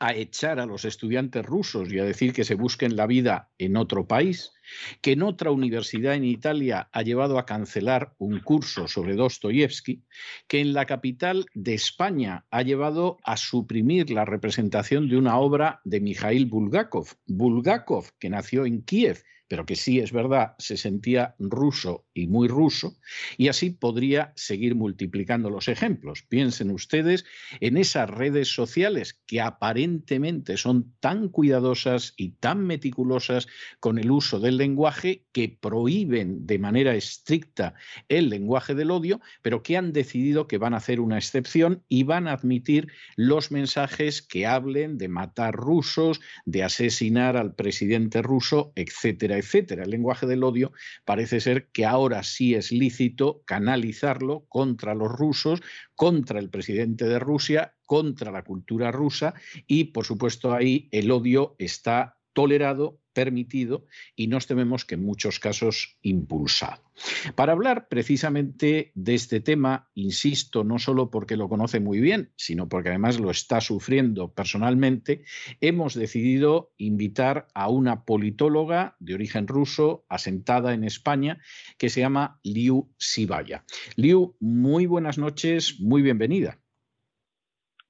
a 0.00 0.14
echar 0.14 0.60
a 0.60 0.66
los 0.66 0.84
estudiantes 0.84 1.44
rusos 1.44 1.92
y 1.92 1.98
a 1.98 2.04
decir 2.04 2.32
que 2.32 2.44
se 2.44 2.54
busquen 2.54 2.96
la 2.96 3.06
vida 3.06 3.50
en 3.58 3.76
otro 3.76 4.06
país, 4.06 4.52
que 5.02 5.12
en 5.12 5.22
otra 5.22 5.50
universidad 5.50 6.14
en 6.14 6.24
Italia 6.24 6.88
ha 6.92 7.02
llevado 7.02 7.38
a 7.38 7.46
cancelar 7.46 8.14
un 8.18 8.40
curso 8.40 8.88
sobre 8.88 9.14
Dostoyevsky, 9.14 10.02
que 10.48 10.60
en 10.60 10.72
la 10.72 10.86
capital 10.86 11.46
de 11.54 11.74
España 11.74 12.46
ha 12.50 12.62
llevado 12.62 13.18
a 13.24 13.36
suprimir 13.36 14.10
la 14.10 14.24
representación 14.24 15.08
de 15.08 15.18
una 15.18 15.38
obra 15.38 15.80
de 15.84 16.00
Mikhail 16.00 16.46
Bulgakov. 16.46 17.08
Bulgakov, 17.26 18.10
que 18.18 18.30
nació 18.30 18.64
en 18.64 18.82
Kiev 18.82 19.22
pero 19.48 19.66
que 19.66 19.76
sí 19.76 20.00
es 20.00 20.12
verdad, 20.12 20.54
se 20.58 20.76
sentía 20.76 21.34
ruso 21.38 22.06
y 22.14 22.26
muy 22.26 22.48
ruso, 22.48 22.96
y 23.36 23.48
así 23.48 23.70
podría 23.70 24.32
seguir 24.36 24.74
multiplicando 24.74 25.50
los 25.50 25.68
ejemplos. 25.68 26.22
Piensen 26.22 26.70
ustedes 26.70 27.24
en 27.60 27.76
esas 27.76 28.08
redes 28.08 28.48
sociales 28.48 29.20
que 29.26 29.40
aparentemente 29.40 30.56
son 30.56 30.94
tan 31.00 31.28
cuidadosas 31.28 32.14
y 32.16 32.30
tan 32.30 32.66
meticulosas 32.66 33.46
con 33.80 33.98
el 33.98 34.10
uso 34.10 34.40
del 34.40 34.56
lenguaje 34.56 35.24
que 35.32 35.48
prohíben 35.60 36.46
de 36.46 36.58
manera 36.58 36.94
estricta 36.94 37.74
el 38.08 38.30
lenguaje 38.30 38.74
del 38.74 38.90
odio, 38.90 39.20
pero 39.42 39.62
que 39.62 39.76
han 39.76 39.92
decidido 39.92 40.46
que 40.46 40.58
van 40.58 40.74
a 40.74 40.78
hacer 40.78 41.00
una 41.00 41.18
excepción 41.18 41.82
y 41.88 42.04
van 42.04 42.28
a 42.28 42.32
admitir 42.32 42.88
los 43.16 43.50
mensajes 43.50 44.22
que 44.22 44.46
hablen 44.46 44.98
de 44.98 45.08
matar 45.08 45.54
rusos, 45.54 46.20
de 46.44 46.62
asesinar 46.62 47.36
al 47.36 47.54
presidente 47.54 48.22
ruso, 48.22 48.72
etcétera 48.74 49.34
etcétera, 49.44 49.84
El 49.84 49.90
lenguaje 49.90 50.26
del 50.26 50.42
odio 50.42 50.72
parece 51.04 51.40
ser 51.40 51.68
que 51.68 51.84
ahora 51.84 52.22
sí 52.22 52.54
es 52.54 52.72
lícito 52.72 53.42
canalizarlo 53.44 54.46
contra 54.48 54.94
los 54.94 55.12
rusos, 55.12 55.60
contra 55.94 56.38
el 56.40 56.50
presidente 56.50 57.04
de 57.06 57.18
Rusia, 57.18 57.74
contra 57.86 58.32
la 58.32 58.42
cultura 58.42 58.90
rusa 58.90 59.34
y, 59.66 59.84
por 59.84 60.04
supuesto, 60.04 60.52
ahí 60.54 60.88
el 60.90 61.10
odio 61.10 61.54
está 61.58 62.16
tolerado, 62.32 63.00
permitido 63.14 63.86
y 64.14 64.26
nos 64.26 64.46
tememos 64.46 64.84
que 64.84 64.96
en 64.96 65.04
muchos 65.04 65.38
casos 65.40 65.98
impulsado. 66.02 66.82
Para 67.34 67.52
hablar 67.52 67.88
precisamente 67.88 68.92
de 68.94 69.14
este 69.14 69.40
tema, 69.40 69.88
insisto, 69.94 70.62
no 70.62 70.78
solo 70.78 71.10
porque 71.10 71.36
lo 71.36 71.48
conoce 71.48 71.80
muy 71.80 72.00
bien, 72.00 72.32
sino 72.36 72.68
porque 72.68 72.90
además 72.90 73.18
lo 73.18 73.30
está 73.30 73.60
sufriendo 73.60 74.32
personalmente, 74.32 75.24
hemos 75.60 75.94
decidido 75.94 76.72
invitar 76.76 77.48
a 77.54 77.68
una 77.68 78.04
politóloga 78.04 78.96
de 79.00 79.14
origen 79.14 79.48
ruso, 79.48 80.04
asentada 80.08 80.74
en 80.74 80.84
España, 80.84 81.38
que 81.78 81.88
se 81.88 82.00
llama 82.00 82.38
Liu 82.44 82.92
Sibaya. 82.98 83.64
Liu, 83.96 84.36
muy 84.40 84.86
buenas 84.86 85.18
noches, 85.18 85.80
muy 85.80 86.02
bienvenida. 86.02 86.58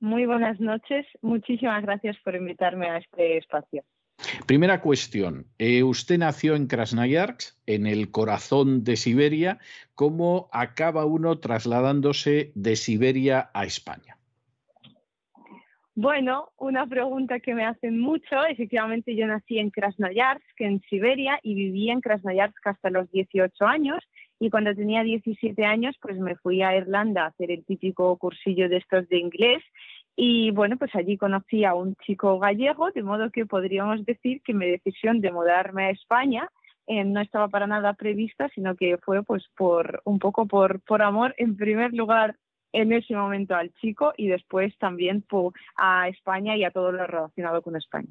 Muy 0.00 0.26
buenas 0.26 0.60
noches, 0.60 1.06
muchísimas 1.22 1.82
gracias 1.82 2.16
por 2.24 2.34
invitarme 2.34 2.90
a 2.90 2.98
este 2.98 3.38
espacio. 3.38 3.84
Primera 4.46 4.80
cuestión. 4.80 5.46
Eh, 5.58 5.82
usted 5.82 6.18
nació 6.18 6.54
en 6.54 6.66
Krasnoyarsk, 6.66 7.56
en 7.66 7.86
el 7.86 8.10
corazón 8.10 8.84
de 8.84 8.96
Siberia. 8.96 9.58
¿Cómo 9.94 10.48
acaba 10.52 11.04
uno 11.04 11.38
trasladándose 11.38 12.52
de 12.54 12.76
Siberia 12.76 13.50
a 13.54 13.64
España? 13.64 14.18
Bueno, 15.96 16.50
una 16.58 16.86
pregunta 16.86 17.38
que 17.38 17.54
me 17.54 17.64
hacen 17.64 18.00
mucho. 18.00 18.44
Efectivamente, 18.48 19.14
yo 19.14 19.28
nací 19.28 19.58
en 19.58 19.70
Krasnoyarsk, 19.70 20.60
en 20.60 20.80
Siberia, 20.90 21.38
y 21.42 21.54
viví 21.54 21.88
en 21.88 22.00
Krasnoyarsk 22.00 22.66
hasta 22.66 22.90
los 22.90 23.08
18 23.12 23.64
años. 23.64 24.02
Y 24.40 24.50
cuando 24.50 24.74
tenía 24.74 25.04
17 25.04 25.64
años, 25.64 25.96
pues 26.02 26.18
me 26.18 26.34
fui 26.34 26.62
a 26.62 26.76
Irlanda 26.76 27.22
a 27.22 27.28
hacer 27.28 27.52
el 27.52 27.64
típico 27.64 28.16
cursillo 28.18 28.68
de 28.68 28.78
estos 28.78 29.08
de 29.08 29.18
inglés 29.18 29.62
y 30.16 30.50
bueno, 30.52 30.76
pues 30.76 30.94
allí 30.94 31.16
conocí 31.16 31.64
a 31.64 31.74
un 31.74 31.96
chico 31.96 32.38
gallego, 32.38 32.90
de 32.92 33.02
modo 33.02 33.30
que 33.30 33.46
podríamos 33.46 34.04
decir 34.04 34.42
que 34.42 34.54
mi 34.54 34.66
decisión 34.66 35.20
de 35.20 35.32
mudarme 35.32 35.86
a 35.86 35.90
España 35.90 36.48
eh, 36.86 37.04
no 37.04 37.20
estaba 37.20 37.48
para 37.48 37.66
nada 37.66 37.94
prevista, 37.94 38.48
sino 38.54 38.76
que 38.76 38.98
fue 38.98 39.24
pues 39.24 39.44
por 39.56 40.02
un 40.04 40.18
poco 40.18 40.46
por, 40.46 40.80
por 40.80 41.02
amor, 41.02 41.34
en 41.38 41.56
primer 41.56 41.92
lugar 41.92 42.36
en 42.72 42.92
ese 42.92 43.14
momento 43.14 43.54
al 43.54 43.72
chico 43.74 44.12
y 44.16 44.28
después 44.28 44.76
también 44.78 45.22
por, 45.22 45.52
a 45.76 46.08
España 46.08 46.56
y 46.56 46.64
a 46.64 46.70
todo 46.70 46.92
lo 46.92 47.06
relacionado 47.06 47.62
con 47.62 47.76
España. 47.76 48.08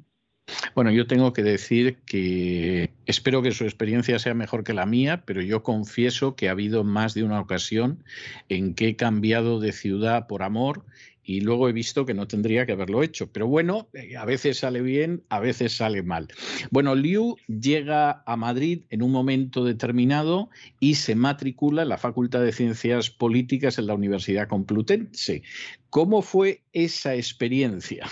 Bueno, 0.74 0.90
yo 0.90 1.06
tengo 1.06 1.32
que 1.32 1.42
decir 1.42 1.98
que 2.06 2.90
espero 3.06 3.42
que 3.42 3.52
su 3.52 3.64
experiencia 3.64 4.18
sea 4.18 4.34
mejor 4.34 4.64
que 4.64 4.74
la 4.74 4.86
mía, 4.86 5.22
pero 5.24 5.40
yo 5.40 5.62
confieso 5.62 6.34
que 6.34 6.48
ha 6.48 6.52
habido 6.52 6.84
más 6.84 7.14
de 7.14 7.22
una 7.22 7.40
ocasión 7.40 8.02
en 8.48 8.74
que 8.74 8.88
he 8.88 8.96
cambiado 8.96 9.60
de 9.60 9.72
ciudad 9.72 10.26
por 10.26 10.42
amor 10.42 10.84
y 11.24 11.40
luego 11.40 11.68
he 11.68 11.72
visto 11.72 12.04
que 12.04 12.14
no 12.14 12.28
tendría 12.28 12.66
que 12.66 12.72
haberlo 12.72 13.02
hecho. 13.02 13.30
Pero 13.32 13.46
bueno, 13.46 13.88
eh, 13.94 14.16
a 14.16 14.24
veces 14.24 14.58
sale 14.58 14.82
bien, 14.82 15.24
a 15.28 15.40
veces 15.40 15.76
sale 15.76 16.02
mal. 16.02 16.28
Bueno, 16.70 16.94
Liu 16.94 17.36
llega 17.48 18.22
a 18.26 18.36
Madrid 18.36 18.82
en 18.90 19.02
un 19.02 19.10
momento 19.10 19.64
determinado 19.64 20.50
y 20.80 20.96
se 20.96 21.14
matricula 21.14 21.82
en 21.82 21.88
la 21.88 21.98
Facultad 21.98 22.42
de 22.42 22.52
Ciencias 22.52 23.10
Políticas 23.10 23.78
en 23.78 23.86
la 23.86 23.94
Universidad 23.94 24.48
Complutense. 24.48 25.42
¿Cómo 25.90 26.22
fue 26.22 26.62
esa 26.72 27.14
experiencia? 27.14 28.06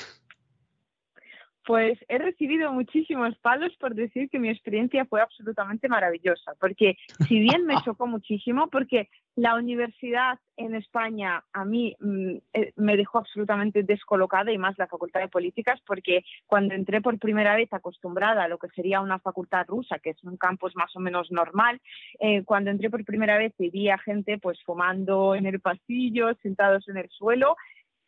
Pues 1.65 1.99
he 2.08 2.18
recibido 2.18 2.73
muchísimos 2.73 3.36
palos 3.39 3.73
por 3.78 3.94
decir 3.94 4.28
que 4.31 4.41
mi 4.41 4.49
experiencia 4.49 5.05
fue 5.05 5.20
absolutamente 5.20 5.89
maravillosa, 5.89 6.55
porque 6.58 6.97
si 7.28 7.39
bien 7.39 7.66
me 7.66 7.74
chocó 7.84 8.07
muchísimo, 8.07 8.68
porque 8.68 9.08
la 9.36 9.55
universidad 9.55 10.39
en 10.57 10.74
España 10.74 11.42
a 11.52 11.65
mí 11.65 11.97
mm, 12.00 12.36
eh, 12.52 12.73
me 12.76 12.97
dejó 12.97 13.18
absolutamente 13.18 13.82
descolocada 13.82 14.52
y 14.52 14.58
más 14.58 14.76
la 14.76 14.86
Facultad 14.86 15.20
de 15.20 15.28
Políticas, 15.28 15.81
porque 15.86 16.24
cuando 16.47 16.74
entré 16.74 17.00
por 17.00 17.18
primera 17.18 17.57
vez 17.57 17.73
acostumbrada 17.73 18.44
a 18.44 18.49
lo 18.49 18.58
que 18.58 18.68
sería 18.68 19.00
una 19.00 19.18
facultad 19.18 19.66
rusa, 19.66 19.99
que 19.99 20.10
es 20.10 20.24
un 20.24 20.36
campus 20.36 20.74
más 20.76 20.94
o 20.97 21.00
menos 21.00 21.31
normal, 21.31 21.81
eh, 22.20 22.42
cuando 22.44 22.70
entré 22.70 22.91
por 22.91 23.05
primera 23.05 23.39
vez 23.39 23.55
y 23.58 23.70
vi 23.70 23.89
a 23.89 23.99
gente 23.99 24.39
pues 24.39 24.58
fumando 24.65 25.34
en 25.34 25.47
el 25.47 25.60
pasillo, 25.60 26.34
sentados 26.42 26.89
en 26.89 26.99
el 26.99 27.08
suelo, 27.08 27.57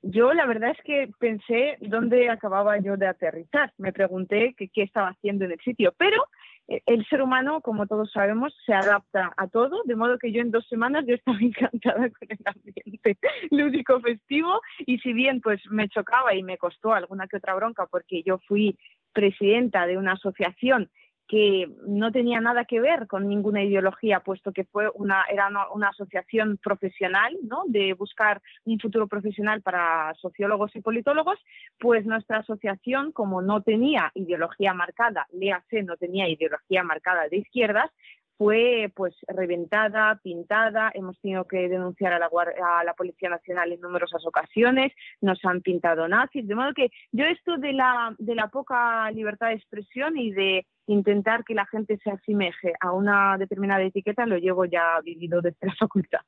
yo 0.06 0.34
la 0.34 0.46
verdad 0.46 0.70
es 0.70 0.82
que 0.84 1.10
pensé 1.18 1.78
dónde 1.80 2.28
acababa 2.28 2.78
yo 2.78 2.96
de 2.96 3.06
aterrizar. 3.06 3.72
Me 3.78 3.92
pregunté 3.92 4.54
qué 4.56 4.82
estaba 4.82 5.08
haciendo 5.08 5.44
en 5.44 5.52
el 5.52 5.60
sitio, 5.60 5.94
pero 5.96 6.24
eh, 6.68 6.82
el 6.86 7.06
ser 7.06 7.22
humano, 7.22 7.60
como 7.60 7.86
todos 7.86 8.10
sabemos, 8.12 8.54
se 8.64 8.72
adapta 8.72 9.32
a 9.36 9.48
todo, 9.48 9.82
de 9.84 9.96
modo 9.96 10.18
que 10.18 10.32
yo 10.32 10.40
en 10.40 10.50
dos 10.50 10.66
semanas 10.68 11.04
yo 11.06 11.14
estaba 11.14 11.38
encantada 11.40 12.10
con 12.10 12.28
el 12.28 12.38
ambiente 12.44 13.18
lúdico 13.50 14.00
festivo 14.00 14.60
y 14.78 14.98
si 14.98 15.12
bien 15.12 15.40
pues 15.40 15.60
me 15.70 15.88
chocaba 15.88 16.34
y 16.34 16.42
me 16.42 16.58
costó 16.58 16.92
alguna 16.92 17.26
que 17.26 17.36
otra 17.36 17.54
bronca 17.54 17.86
porque 17.86 18.22
yo 18.22 18.38
fui 18.46 18.78
presidenta 19.12 19.86
de 19.86 19.96
una 19.96 20.12
asociación 20.12 20.90
que 21.26 21.70
no 21.86 22.12
tenía 22.12 22.40
nada 22.40 22.64
que 22.64 22.80
ver 22.80 23.06
con 23.06 23.28
ninguna 23.28 23.62
ideología, 23.62 24.20
puesto 24.20 24.52
que 24.52 24.64
fue 24.64 24.90
una, 24.94 25.24
era 25.30 25.48
una, 25.72 25.88
asociación 25.88 26.58
profesional, 26.58 27.36
¿no? 27.42 27.62
de 27.66 27.94
buscar 27.94 28.42
un 28.64 28.78
futuro 28.78 29.06
profesional 29.06 29.62
para 29.62 30.12
sociólogos 30.20 30.74
y 30.76 30.80
politólogos, 30.80 31.38
pues 31.78 32.04
nuestra 32.04 32.38
asociación, 32.38 33.12
como 33.12 33.40
no 33.40 33.62
tenía 33.62 34.10
ideología 34.14 34.74
marcada, 34.74 35.26
léase, 35.32 35.82
no 35.82 35.96
tenía 35.96 36.28
ideología 36.28 36.82
marcada 36.82 37.28
de 37.28 37.38
izquierdas, 37.38 37.90
fue 38.36 38.92
pues 38.94 39.14
reventada, 39.28 40.20
pintada, 40.22 40.90
hemos 40.94 41.18
tenido 41.20 41.46
que 41.46 41.68
denunciar 41.68 42.12
a 42.12 42.18
la, 42.18 42.26
a 42.26 42.84
la 42.84 42.94
Policía 42.94 43.28
Nacional 43.28 43.72
en 43.72 43.80
numerosas 43.80 44.24
ocasiones, 44.26 44.92
nos 45.20 45.44
han 45.44 45.60
pintado 45.60 46.08
nazis, 46.08 46.46
de 46.46 46.54
modo 46.54 46.74
que 46.74 46.90
yo 47.12 47.24
esto 47.24 47.56
de 47.56 47.72
la, 47.72 48.14
de 48.18 48.34
la 48.34 48.48
poca 48.48 49.10
libertad 49.10 49.48
de 49.48 49.54
expresión 49.54 50.16
y 50.16 50.32
de 50.32 50.66
intentar 50.86 51.44
que 51.44 51.54
la 51.54 51.66
gente 51.66 51.98
se 52.02 52.10
asemeje 52.10 52.72
a 52.80 52.92
una 52.92 53.38
determinada 53.38 53.82
etiqueta 53.82 54.26
lo 54.26 54.36
llevo 54.36 54.64
ya 54.64 55.00
vivido 55.02 55.40
desde 55.40 55.66
la 55.66 55.74
facultad. 55.74 56.20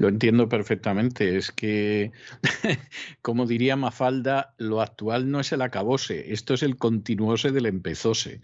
Lo 0.00 0.08
entiendo 0.08 0.48
perfectamente. 0.48 1.36
Es 1.36 1.52
que, 1.52 2.12
como 3.20 3.44
diría 3.44 3.76
Mafalda, 3.76 4.54
lo 4.56 4.80
actual 4.80 5.30
no 5.30 5.40
es 5.40 5.52
el 5.52 5.60
acabose, 5.60 6.32
esto 6.32 6.54
es 6.54 6.62
el 6.62 6.78
continuose 6.78 7.52
del 7.52 7.66
empezose. 7.66 8.40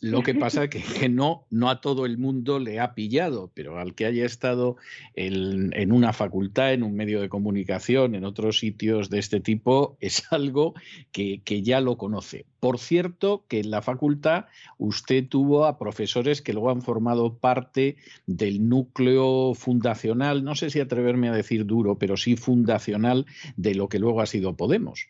Lo 0.00 0.22
que 0.22 0.34
pasa 0.34 0.64
es 0.64 0.70
que, 0.70 1.08
no, 1.08 1.46
no 1.50 1.70
a 1.70 1.80
todo 1.80 2.06
el 2.06 2.18
mundo 2.18 2.58
le 2.58 2.80
ha 2.80 2.94
pillado, 2.94 3.50
pero 3.54 3.78
al 3.78 3.94
que 3.94 4.06
haya 4.06 4.24
estado 4.24 4.76
en, 5.14 5.92
una 5.92 6.12
facultad, 6.12 6.72
en 6.72 6.82
un 6.82 6.94
medio 6.94 7.20
de 7.20 7.28
comunicación, 7.28 8.14
en 8.14 8.24
otros 8.24 8.58
sitios 8.58 9.10
de 9.10 9.18
este 9.18 9.40
tipo, 9.40 9.96
es 10.00 10.32
algo 10.32 10.74
que, 11.12 11.42
que 11.44 11.62
ya 11.62 11.80
lo 11.80 11.96
conoce. 11.96 12.46
Por 12.60 12.78
cierto, 12.78 13.44
que 13.48 13.60
en 13.60 13.70
la 13.70 13.82
facultad 13.82 14.46
usted 14.78 15.26
tuvo 15.28 15.64
a 15.64 15.78
profesores 15.78 16.42
que 16.42 16.52
luego 16.52 16.70
han 16.70 16.82
formado 16.82 17.38
parte 17.38 17.96
del 18.26 18.68
núcleo 18.68 19.54
fundacional, 19.54 20.44
no 20.44 20.54
sé 20.54 20.70
si 20.70 20.80
atreverme 20.80 21.28
a 21.28 21.32
decir 21.32 21.66
duro, 21.66 21.98
pero 21.98 22.16
sí 22.16 22.36
fundacional 22.36 23.26
de 23.56 23.74
lo 23.74 23.88
que 23.88 23.98
luego 23.98 24.20
ha 24.20 24.26
sido 24.26 24.56
Podemos. 24.56 25.08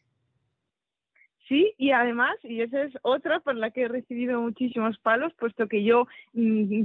Sí, 1.49 1.73
y 1.79 1.93
además, 1.93 2.37
y 2.43 2.61
esa 2.61 2.83
es 2.83 2.93
otra 3.01 3.41
por 3.41 3.57
la 3.57 3.71
que 3.71 3.83
he 3.83 3.89
recibido 3.89 4.39
muchísimos 4.39 4.99
palos, 4.99 5.33
puesto 5.39 5.67
que 5.67 5.83
yo 5.83 6.07
mm, 6.35 6.83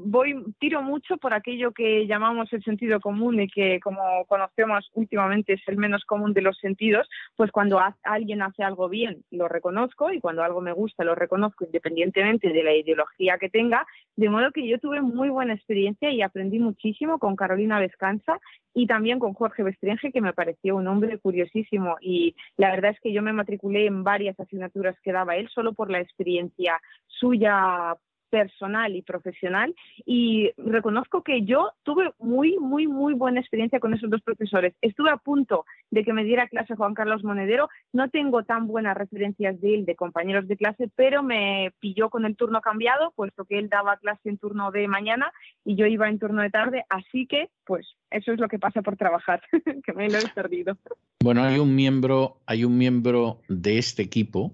voy 0.00 0.34
tiro 0.58 0.82
mucho 0.82 1.16
por 1.16 1.32
aquello 1.32 1.70
que 1.70 2.08
llamamos 2.08 2.52
el 2.52 2.64
sentido 2.64 2.98
común 2.98 3.40
y 3.40 3.46
que, 3.48 3.78
como 3.78 4.24
conocemos 4.26 4.90
últimamente, 4.94 5.52
es 5.52 5.60
el 5.68 5.76
menos 5.76 6.04
común 6.04 6.32
de 6.32 6.42
los 6.42 6.58
sentidos, 6.58 7.08
pues 7.36 7.52
cuando 7.52 7.80
alguien 8.02 8.42
hace 8.42 8.64
algo 8.64 8.88
bien, 8.88 9.22
lo 9.30 9.46
reconozco, 9.46 10.12
y 10.12 10.18
cuando 10.18 10.42
algo 10.42 10.60
me 10.60 10.72
gusta, 10.72 11.04
lo 11.04 11.14
reconozco 11.14 11.64
independientemente 11.64 12.48
de 12.48 12.64
la 12.64 12.74
ideología 12.74 13.38
que 13.38 13.48
tenga, 13.48 13.86
de 14.16 14.28
modo 14.28 14.50
que 14.50 14.66
yo 14.66 14.80
tuve 14.80 15.00
muy 15.02 15.28
buena 15.28 15.54
experiencia 15.54 16.10
y 16.10 16.22
aprendí 16.22 16.58
muchísimo 16.58 17.20
con 17.20 17.36
Carolina 17.36 17.78
Vescanza 17.78 18.40
y 18.74 18.86
también 18.86 19.18
con 19.18 19.34
Jorge 19.34 19.62
Bestringe, 19.62 20.12
que 20.12 20.20
me 20.20 20.32
pareció 20.32 20.76
un 20.76 20.86
hombre 20.86 21.18
curiosísimo. 21.18 21.96
Y 22.00 22.36
la 22.56 22.70
verdad 22.70 22.92
es 22.92 23.00
que 23.00 23.12
yo 23.12 23.22
me 23.22 23.32
matriculé 23.32 23.86
en 23.86 23.99
varias 24.02 24.38
asignaturas 24.38 24.96
que 25.02 25.12
daba 25.12 25.36
él 25.36 25.48
solo 25.48 25.72
por 25.72 25.90
la 25.90 26.00
experiencia 26.00 26.80
suya 27.06 27.96
personal 28.30 28.96
y 28.96 29.02
profesional 29.02 29.74
y 30.06 30.50
reconozco 30.56 31.22
que 31.22 31.42
yo 31.44 31.72
tuve 31.82 32.12
muy, 32.18 32.58
muy, 32.58 32.86
muy 32.86 33.14
buena 33.14 33.40
experiencia 33.40 33.80
con 33.80 33.92
esos 33.92 34.08
dos 34.08 34.22
profesores. 34.22 34.74
Estuve 34.80 35.10
a 35.10 35.16
punto 35.16 35.66
de 35.90 36.04
que 36.04 36.12
me 36.12 36.24
diera 36.24 36.48
clase 36.48 36.76
Juan 36.76 36.94
Carlos 36.94 37.24
Monedero, 37.24 37.68
no 37.92 38.08
tengo 38.08 38.44
tan 38.44 38.66
buenas 38.66 38.96
referencias 38.96 39.60
de 39.60 39.74
él, 39.74 39.84
de 39.84 39.96
compañeros 39.96 40.48
de 40.48 40.56
clase, 40.56 40.90
pero 40.94 41.22
me 41.22 41.72
pilló 41.80 42.08
con 42.08 42.24
el 42.24 42.36
turno 42.36 42.60
cambiado, 42.60 43.12
puesto 43.16 43.44
que 43.44 43.58
él 43.58 43.68
daba 43.68 43.96
clase 43.98 44.28
en 44.28 44.38
turno 44.38 44.70
de 44.70 44.88
mañana 44.88 45.32
y 45.64 45.76
yo 45.76 45.86
iba 45.86 46.08
en 46.08 46.18
turno 46.18 46.42
de 46.42 46.50
tarde, 46.50 46.84
así 46.88 47.26
que 47.26 47.50
pues 47.64 47.86
eso 48.10 48.32
es 48.32 48.40
lo 48.40 48.48
que 48.48 48.58
pasa 48.58 48.82
por 48.82 48.96
trabajar, 48.96 49.42
que 49.84 49.92
me 49.92 50.08
lo 50.08 50.18
he 50.18 50.28
perdido. 50.28 50.76
Bueno, 51.22 51.42
hay 51.42 51.58
un 51.58 51.74
miembro, 51.74 52.38
hay 52.46 52.64
un 52.64 52.78
miembro 52.78 53.40
de 53.48 53.78
este 53.78 54.02
equipo 54.02 54.52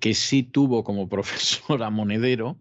que 0.00 0.14
sí 0.14 0.42
tuvo 0.42 0.82
como 0.82 1.08
profesor 1.08 1.82
a 1.84 1.90
Monedero 1.90 2.56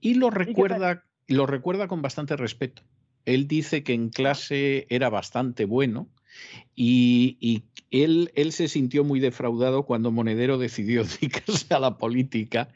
y 0.00 0.14
lo 0.14 0.30
recuerda, 0.30 1.04
lo 1.26 1.46
recuerda 1.46 1.88
con 1.88 2.02
bastante 2.02 2.36
respeto. 2.36 2.82
Él 3.24 3.48
dice 3.48 3.82
que 3.82 3.92
en 3.92 4.10
clase 4.10 4.86
era 4.88 5.10
bastante 5.10 5.64
bueno 5.64 6.08
y, 6.78 7.64
él, 7.90 8.30
él, 8.34 8.52
se 8.52 8.68
sintió 8.68 9.04
muy 9.04 9.20
defraudado 9.20 9.84
cuando 9.84 10.10
Monedero 10.10 10.58
decidió 10.58 11.04
dedicarse 11.20 11.72
a 11.72 11.78
la 11.78 11.96
política 11.96 12.68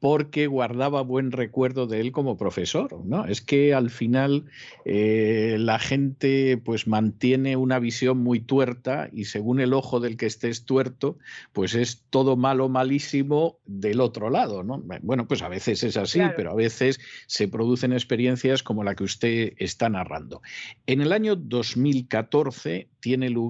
porque 0.00 0.48
guardaba 0.48 1.02
buen 1.02 1.30
recuerdo 1.30 1.86
de 1.86 2.00
él 2.00 2.10
como 2.10 2.36
profesor. 2.36 2.98
¿no? 3.04 3.26
Es 3.26 3.40
que 3.40 3.74
al 3.74 3.90
final 3.90 4.46
eh, 4.84 5.56
la 5.60 5.78
gente 5.78 6.56
pues 6.56 6.88
mantiene 6.88 7.56
una 7.56 7.78
visión 7.78 8.18
muy 8.18 8.40
tuerta 8.40 9.08
y 9.12 9.26
según 9.26 9.60
el 9.60 9.72
ojo 9.72 10.00
del 10.00 10.16
que 10.16 10.26
estés 10.26 10.64
tuerto, 10.64 11.18
pues 11.52 11.74
es 11.74 12.02
todo 12.10 12.36
malo, 12.36 12.68
malísimo 12.68 13.58
del 13.66 14.00
otro 14.00 14.30
lado. 14.30 14.64
¿no? 14.64 14.82
Bueno, 15.02 15.28
pues 15.28 15.42
a 15.42 15.48
veces 15.48 15.84
es 15.84 15.96
así, 15.96 16.20
pero 16.34 16.50
a 16.50 16.54
veces 16.54 16.98
se 17.26 17.46
producen 17.46 17.92
experiencias 17.92 18.64
como 18.64 18.82
la 18.82 18.96
que 18.96 19.04
usted 19.04 19.52
está 19.58 19.88
narrando. 19.88 20.42
En 20.86 21.02
el 21.02 21.12
año 21.12 21.36
2014 21.36 22.88
tiene 22.98 23.30
lugar 23.30 23.43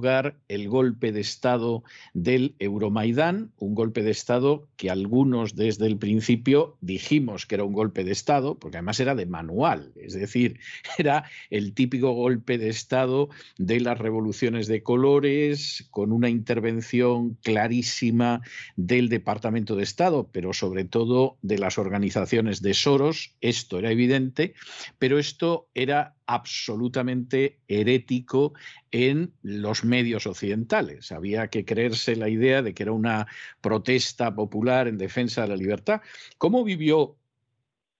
el 0.48 0.68
golpe 0.68 1.12
de 1.12 1.20
Estado 1.20 1.84
del 2.14 2.54
Euromaidán, 2.58 3.52
un 3.58 3.74
golpe 3.74 4.02
de 4.02 4.10
Estado 4.10 4.66
que 4.76 4.90
algunos 4.90 5.54
desde 5.54 5.86
el 5.86 5.98
principio 5.98 6.76
dijimos 6.80 7.46
que 7.46 7.54
era 7.54 7.64
un 7.64 7.72
golpe 7.72 8.02
de 8.02 8.12
Estado, 8.12 8.58
porque 8.58 8.78
además 8.78 9.00
era 9.00 9.14
de 9.14 9.26
manual, 9.26 9.92
es 9.96 10.14
decir, 10.14 10.58
era 10.98 11.24
el 11.50 11.74
típico 11.74 12.12
golpe 12.12 12.58
de 12.58 12.68
Estado 12.68 13.28
de 13.56 13.80
las 13.80 13.98
revoluciones 13.98 14.66
de 14.66 14.82
colores, 14.82 15.86
con 15.90 16.12
una 16.12 16.28
intervención 16.28 17.38
clarísima 17.42 18.40
del 18.76 19.08
Departamento 19.08 19.76
de 19.76 19.84
Estado, 19.84 20.28
pero 20.32 20.52
sobre 20.52 20.84
todo 20.84 21.36
de 21.42 21.58
las 21.58 21.78
organizaciones 21.78 22.62
de 22.62 22.74
Soros, 22.74 23.34
esto 23.40 23.78
era 23.78 23.90
evidente, 23.90 24.54
pero 24.98 25.18
esto 25.18 25.68
era 25.74 26.14
absolutamente 26.26 27.60
herético 27.68 28.54
en 28.90 29.32
los 29.42 29.84
medios 29.84 30.26
occidentales. 30.26 31.12
Había 31.12 31.48
que 31.48 31.64
creerse 31.64 32.16
la 32.16 32.28
idea 32.28 32.62
de 32.62 32.74
que 32.74 32.84
era 32.84 32.92
una 32.92 33.26
protesta 33.60 34.34
popular 34.34 34.88
en 34.88 34.98
defensa 34.98 35.42
de 35.42 35.48
la 35.48 35.56
libertad. 35.56 36.00
¿Cómo 36.38 36.64
vivió 36.64 37.16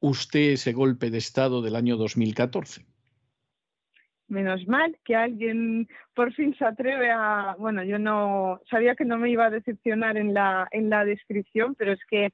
usted 0.00 0.52
ese 0.52 0.72
golpe 0.72 1.10
de 1.10 1.18
Estado 1.18 1.62
del 1.62 1.76
año 1.76 1.96
2014? 1.96 2.86
Menos 4.34 4.66
mal 4.66 4.96
que 5.04 5.14
alguien 5.14 5.86
por 6.12 6.32
fin 6.32 6.56
se 6.58 6.64
atreve 6.64 7.08
a, 7.08 7.54
bueno, 7.56 7.84
yo 7.84 8.00
no 8.00 8.60
sabía 8.68 8.96
que 8.96 9.04
no 9.04 9.16
me 9.16 9.30
iba 9.30 9.46
a 9.46 9.50
decepcionar 9.50 10.16
en 10.16 10.34
la 10.34 10.66
en 10.72 10.90
la 10.90 11.04
descripción, 11.04 11.76
pero 11.76 11.92
es 11.92 12.00
que 12.10 12.32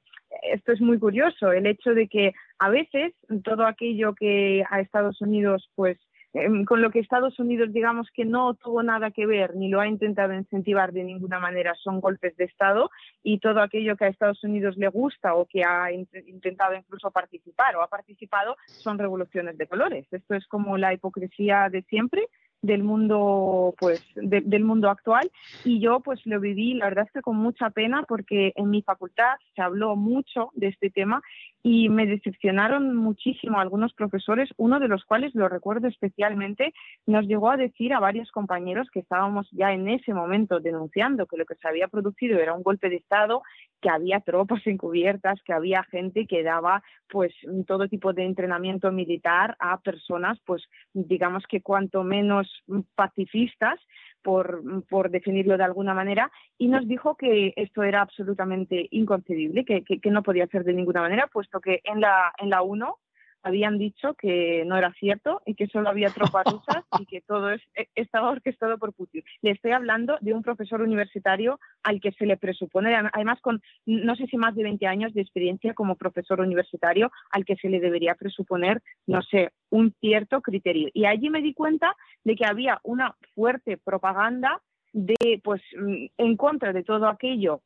esto 0.51 0.71
es 0.71 0.81
muy 0.81 0.97
curioso, 0.97 1.51
el 1.51 1.67
hecho 1.67 1.93
de 1.93 2.07
que 2.07 2.33
a 2.57 2.69
veces 2.69 3.13
todo 3.43 3.67
aquello 3.67 4.15
que 4.15 4.63
a 4.71 4.79
Estados 4.79 5.21
Unidos 5.21 5.69
pues 5.75 5.99
Em, 6.33 6.63
con 6.63 6.81
lo 6.81 6.91
que 6.91 6.99
Estados 6.99 7.37
Unidos, 7.39 7.73
digamos 7.73 8.09
que 8.13 8.23
no 8.23 8.53
tuvo 8.53 8.83
nada 8.83 9.11
que 9.11 9.25
ver 9.25 9.53
ni 9.55 9.67
lo 9.67 9.81
ha 9.81 9.87
intentado 9.87 10.33
incentivar 10.33 10.93
de 10.93 11.03
ninguna 11.03 11.39
manera, 11.39 11.75
son 11.75 11.99
golpes 11.99 12.37
de 12.37 12.45
Estado 12.45 12.89
y 13.21 13.39
todo 13.39 13.61
aquello 13.61 13.97
que 13.97 14.05
a 14.05 14.07
Estados 14.07 14.41
Unidos 14.43 14.77
le 14.77 14.87
gusta 14.87 15.35
o 15.35 15.45
que 15.45 15.65
ha 15.65 15.91
intentado 15.91 16.73
incluso 16.75 17.11
participar 17.11 17.75
o 17.75 17.81
ha 17.81 17.87
participado 17.87 18.55
son 18.65 18.97
revoluciones 18.97 19.57
de 19.57 19.67
colores. 19.67 20.07
Esto 20.09 20.35
es 20.35 20.47
como 20.47 20.77
la 20.77 20.93
hipocresía 20.93 21.67
de 21.69 21.81
siempre 21.83 22.29
del 22.61 22.83
mundo 22.83 23.73
pues 23.79 24.03
del 24.15 24.63
mundo 24.63 24.89
actual. 24.89 25.31
Y 25.63 25.79
yo 25.79 25.99
pues 25.99 26.19
lo 26.25 26.39
viví 26.39 26.73
la 26.75 26.85
verdad 26.85 27.05
es 27.05 27.11
que 27.11 27.21
con 27.21 27.37
mucha 27.37 27.69
pena 27.69 28.03
porque 28.07 28.53
en 28.55 28.69
mi 28.69 28.81
facultad 28.81 29.35
se 29.55 29.61
habló 29.61 29.95
mucho 29.95 30.49
de 30.53 30.67
este 30.67 30.89
tema 30.89 31.21
y 31.63 31.89
me 31.89 32.05
decepcionaron 32.05 32.95
muchísimo 32.95 33.59
algunos 33.59 33.93
profesores, 33.93 34.49
uno 34.57 34.79
de 34.79 34.87
los 34.87 35.05
cuales 35.05 35.35
lo 35.35 35.47
recuerdo 35.47 35.87
especialmente, 35.87 36.73
nos 37.05 37.27
llegó 37.27 37.51
a 37.51 37.57
decir 37.57 37.93
a 37.93 37.99
varios 37.99 38.31
compañeros 38.31 38.89
que 38.91 38.99
estábamos 38.99 39.47
ya 39.51 39.71
en 39.71 39.87
ese 39.87 40.13
momento 40.13 40.59
denunciando 40.59 41.27
que 41.27 41.37
lo 41.37 41.45
que 41.45 41.55
se 41.55 41.67
había 41.67 41.87
producido 41.87 42.39
era 42.39 42.53
un 42.53 42.63
golpe 42.63 42.89
de 42.89 42.95
Estado, 42.95 43.43
que 43.79 43.89
había 43.89 44.21
tropas 44.21 44.65
encubiertas, 44.65 45.39
que 45.43 45.53
había 45.53 45.83
gente 45.83 46.25
que 46.25 46.43
daba 46.43 46.81
pues 47.09 47.33
todo 47.67 47.87
tipo 47.87 48.13
de 48.13 48.25
entrenamiento 48.25 48.91
militar 48.91 49.55
a 49.59 49.79
personas 49.81 50.39
pues 50.45 50.63
digamos 50.93 51.43
que 51.47 51.61
cuanto 51.61 52.03
menos 52.03 52.50
pacifistas 52.95 53.79
por, 54.21 54.61
por, 54.87 55.09
definirlo 55.09 55.57
de 55.57 55.63
alguna 55.63 55.93
manera, 55.93 56.31
y 56.57 56.67
nos 56.67 56.87
dijo 56.87 57.15
que 57.15 57.53
esto 57.55 57.83
era 57.83 58.01
absolutamente 58.01 58.87
inconcebible, 58.91 59.65
que, 59.65 59.83
que, 59.83 60.11
no 60.11 60.21
podía 60.21 60.47
ser 60.47 60.63
de 60.63 60.73
ninguna 60.73 61.01
manera, 61.01 61.27
puesto 61.27 61.59
que 61.59 61.81
en 61.83 62.01
la, 62.01 62.33
en 62.37 62.49
la 62.49 62.61
1 62.61 62.97
habían 63.43 63.77
dicho 63.77 64.13
que 64.15 64.63
no 64.65 64.77
era 64.77 64.93
cierto 64.93 65.41
y 65.45 65.55
que 65.55 65.67
solo 65.67 65.89
había 65.89 66.09
tropas 66.09 66.45
rusas 66.51 66.83
y 66.99 67.05
que 67.05 67.21
todo 67.21 67.51
es, 67.51 67.61
e, 67.75 67.87
estaba 67.95 68.29
orquestado 68.29 68.77
por 68.77 68.93
Putin. 68.93 69.23
Le 69.41 69.51
estoy 69.51 69.71
hablando 69.71 70.17
de 70.21 70.33
un 70.33 70.41
profesor 70.41 70.81
universitario 70.81 71.59
al 71.83 71.99
que 71.99 72.11
se 72.13 72.25
le 72.25 72.37
presupone, 72.37 72.95
además 73.13 73.39
con 73.41 73.61
no 73.85 74.15
sé 74.15 74.27
si 74.27 74.37
más 74.37 74.55
de 74.55 74.63
20 74.63 74.87
años 74.87 75.13
de 75.13 75.21
experiencia 75.21 75.73
como 75.73 75.95
profesor 75.95 76.41
universitario, 76.41 77.11
al 77.31 77.45
que 77.45 77.55
se 77.55 77.69
le 77.69 77.79
debería 77.79 78.15
presuponer, 78.15 78.81
no 79.07 79.21
sé, 79.21 79.51
un 79.69 79.93
cierto 79.99 80.41
criterio. 80.41 80.89
Y 80.93 81.05
allí 81.05 81.29
me 81.29 81.41
di 81.41 81.53
cuenta 81.53 81.95
de 82.23 82.35
que 82.35 82.45
había 82.45 82.79
una 82.83 83.15
fuerte 83.35 83.77
propaganda 83.77 84.61
de, 84.93 85.41
pues, 85.43 85.61
mm, 85.77 86.05
en 86.17 86.37
contra 86.37 86.73
de 86.73 86.83
todo 86.83 87.07
aquello 87.07 87.61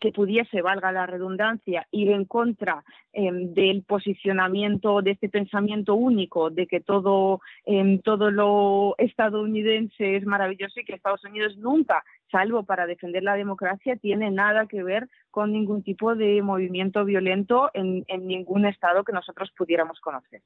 que 0.00 0.12
pudiese, 0.12 0.62
valga 0.62 0.92
la 0.92 1.06
redundancia, 1.06 1.86
ir 1.90 2.10
en 2.10 2.24
contra 2.24 2.84
em, 3.12 3.54
del 3.54 3.82
posicionamiento 3.82 5.02
de 5.02 5.12
este 5.12 5.28
pensamiento 5.28 5.94
único 5.94 6.50
de 6.50 6.66
que 6.66 6.80
todo, 6.80 7.40
em, 7.64 8.00
todo 8.00 8.30
lo 8.30 8.94
estadounidense 8.98 10.16
es 10.16 10.26
maravilloso 10.26 10.80
y 10.80 10.84
que 10.84 10.94
Estados 10.94 11.24
Unidos 11.24 11.56
nunca, 11.56 12.04
salvo 12.30 12.64
para 12.64 12.86
defender 12.86 13.22
la 13.22 13.34
democracia, 13.34 13.96
tiene 13.96 14.30
nada 14.30 14.66
que 14.66 14.82
ver 14.82 15.08
con 15.30 15.52
ningún 15.52 15.82
tipo 15.82 16.14
de 16.14 16.42
movimiento 16.42 17.04
violento 17.04 17.70
en, 17.74 18.04
en 18.08 18.26
ningún 18.26 18.66
estado 18.66 19.04
que 19.04 19.12
nosotros 19.12 19.50
pudiéramos 19.56 20.00
conocer. 20.00 20.42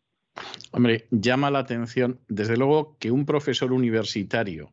Hombre, 0.73 1.07
llama 1.10 1.51
la 1.51 1.60
atención, 1.60 2.20
desde 2.28 2.57
luego, 2.57 2.97
que 2.99 3.10
un 3.10 3.27
profesor 3.27 3.73
universitario 3.73 4.70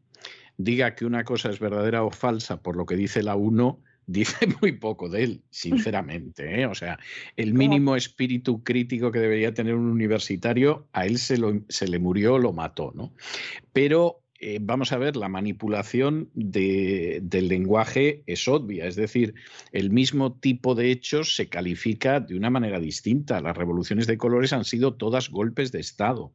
diga 0.57 0.95
que 0.95 1.05
una 1.05 1.23
cosa 1.23 1.49
es 1.49 1.59
verdadera 1.59 2.03
o 2.03 2.11
falsa 2.11 2.61
por 2.61 2.75
lo 2.75 2.85
que 2.85 2.95
dice 2.95 3.23
la 3.23 3.35
UNO, 3.35 3.79
dice 4.07 4.47
muy 4.61 4.71
poco 4.71 5.09
de 5.09 5.23
él, 5.23 5.43
sinceramente. 5.51 6.61
¿eh? 6.61 6.65
O 6.65 6.73
sea, 6.73 6.97
el 7.35 7.53
mínimo 7.53 7.95
espíritu 7.95 8.63
crítico 8.63 9.11
que 9.11 9.19
debería 9.19 9.53
tener 9.53 9.75
un 9.75 9.91
universitario, 9.91 10.87
a 10.93 11.05
él 11.05 11.19
se, 11.19 11.37
lo, 11.37 11.61
se 11.69 11.87
le 11.87 11.99
murió, 11.99 12.39
lo 12.39 12.53
mató, 12.53 12.91
¿no? 12.95 13.13
Pero 13.73 14.23
eh, 14.39 14.59
vamos 14.61 14.91
a 14.91 14.97
ver, 14.97 15.15
la 15.15 15.29
manipulación 15.29 16.29
del 16.35 17.47
lenguaje 17.47 18.23
es 18.27 18.47
obvia, 18.47 18.85
es 18.85 18.95
decir, 18.95 19.33
el 19.71 19.89
mismo 19.89 20.33
tipo 20.33 20.75
de 20.75 20.91
hechos 20.91 21.35
se 21.35 21.49
califica 21.49 22.19
de 22.19 22.35
una 22.35 22.51
manera 22.51 22.79
distinta. 22.79 23.41
Las 23.41 23.57
revoluciones 23.57 24.05
de 24.05 24.17
colores 24.17 24.53
han 24.53 24.63
sido 24.63 24.93
todas 24.93 25.29
golpes 25.29 25.71
de 25.71 25.79
Estado. 25.79 26.33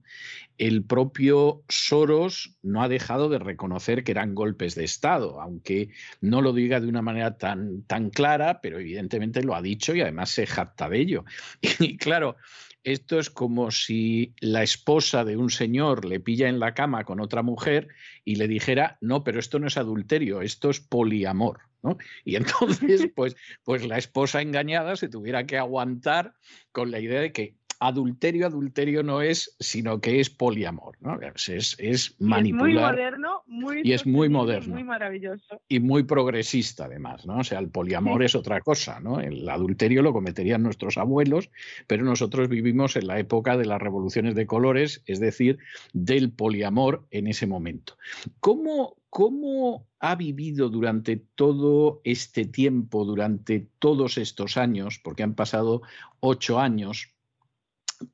El 0.59 0.85
propio 0.85 1.63
Soros 1.69 2.57
no 2.63 2.83
ha 2.83 2.89
dejado 2.89 3.29
de 3.29 3.39
reconocer 3.39 4.03
que 4.03 4.13
eran 4.13 4.35
golpes 4.35 4.75
de 4.75 4.85
Estado, 4.85 5.41
aunque 5.41 5.91
no 6.21 6.43
lo 6.43 6.53
diga 6.53 6.81
de 6.81 6.89
una 6.89 7.03
manera 7.03 7.39
tan, 7.39 7.83
tan 7.83 8.11
clara, 8.11 8.61
pero 8.61 8.81
evidentemente 8.81 9.43
lo 9.45 9.55
ha 9.55 9.63
dicho 9.63 9.95
y 9.95 10.01
además 10.01 10.31
se 10.31 10.47
jacta 10.47 10.89
de 10.89 11.01
ello. 11.01 11.25
Y 11.79 11.97
claro, 11.97 12.37
esto 12.85 13.19
es 13.19 13.31
como 13.31 13.71
si 13.71 14.35
la 14.41 14.63
esposa 14.63 15.25
de 15.25 15.37
un 15.37 15.51
señor 15.51 16.05
le 16.05 16.21
pilla 16.21 16.49
en 16.49 16.61
la 16.61 16.75
cama 16.75 17.05
con 17.05 17.21
otra 17.21 17.43
mujer 17.43 17.89
y 18.25 18.37
le 18.37 18.49
dijera, 18.49 18.99
no, 19.01 19.25
pero 19.25 19.39
esto 19.39 19.59
no 19.59 19.67
es 19.67 19.77
adulterio, 19.77 20.43
esto 20.43 20.71
es 20.71 20.81
poliamor. 20.81 21.61
¿no? 21.83 21.99
Y 22.25 22.37
entonces, 22.37 23.09
pues, 23.15 23.37
pues 23.65 23.87
la 23.87 23.99
esposa 23.99 24.41
engañada 24.41 24.97
se 24.97 25.09
tuviera 25.09 25.47
que 25.47 25.59
aguantar 25.59 26.35
con 26.71 26.91
la 26.91 27.01
idea 27.01 27.21
de 27.21 27.33
que 27.33 27.57
adulterio, 27.83 28.47
adulterio 28.47 29.03
no 29.03 29.21
es, 29.23 29.57
sino 29.59 30.01
que 30.01 30.21
es 30.21 30.31
poliamor, 30.31 30.97
¿no? 31.01 31.19
Es, 31.21 31.77
es 31.79 32.15
manipular. 32.21 32.65
muy 32.65 32.75
moderno, 32.75 33.43
muy 33.47 33.81
y 33.83 33.93
es 33.93 34.07
muy 34.07 34.29
moderno. 34.29 34.75
Muy 34.75 34.85
maravilloso. 34.85 35.61
Y 35.69 35.81
muy 35.81 36.05
progresista, 36.05 36.85
además, 36.85 37.27
¿no? 37.27 37.39
O 37.39 37.45
sea, 37.45 37.59
el 37.59 37.71
poliamor 37.71 38.23
es 38.23 38.37
otra 38.37 38.61
cosa, 38.61 39.01
¿no? 39.01 39.21
El 39.21 39.49
adulterio 39.49 40.03
lo 40.03 40.13
cometerían 40.13 40.63
nuestros 40.63 40.97
abuelos, 40.97 41.51
pero 41.89 42.05
nosotros 42.05 42.49
vivimos 42.49 42.95
en 42.95 43.09
la 43.09 43.19
época 43.19 43.57
de 43.57 43.67
las 43.67 43.83
revoluciones 43.83 44.37
de 44.37 44.47
colores, 44.47 45.03
es 45.07 45.19
decir, 45.19 45.59
del 45.93 46.31
poliamor 46.31 47.05
en 47.11 47.27
ese 47.27 47.49
momento. 47.49 47.97
¿Cómo, 48.39 48.97
¿Cómo 49.11 49.89
ha 49.99 50.15
vivido 50.15 50.69
durante 50.69 51.17
todo 51.17 52.01
este 52.05 52.45
tiempo, 52.45 53.05
durante 53.05 53.69
todos 53.79 54.19
estos 54.19 54.57
años, 54.57 55.01
porque 55.03 55.23
han 55.23 55.35
pasado 55.35 55.83
ocho 56.21 56.59
años, 56.59 57.12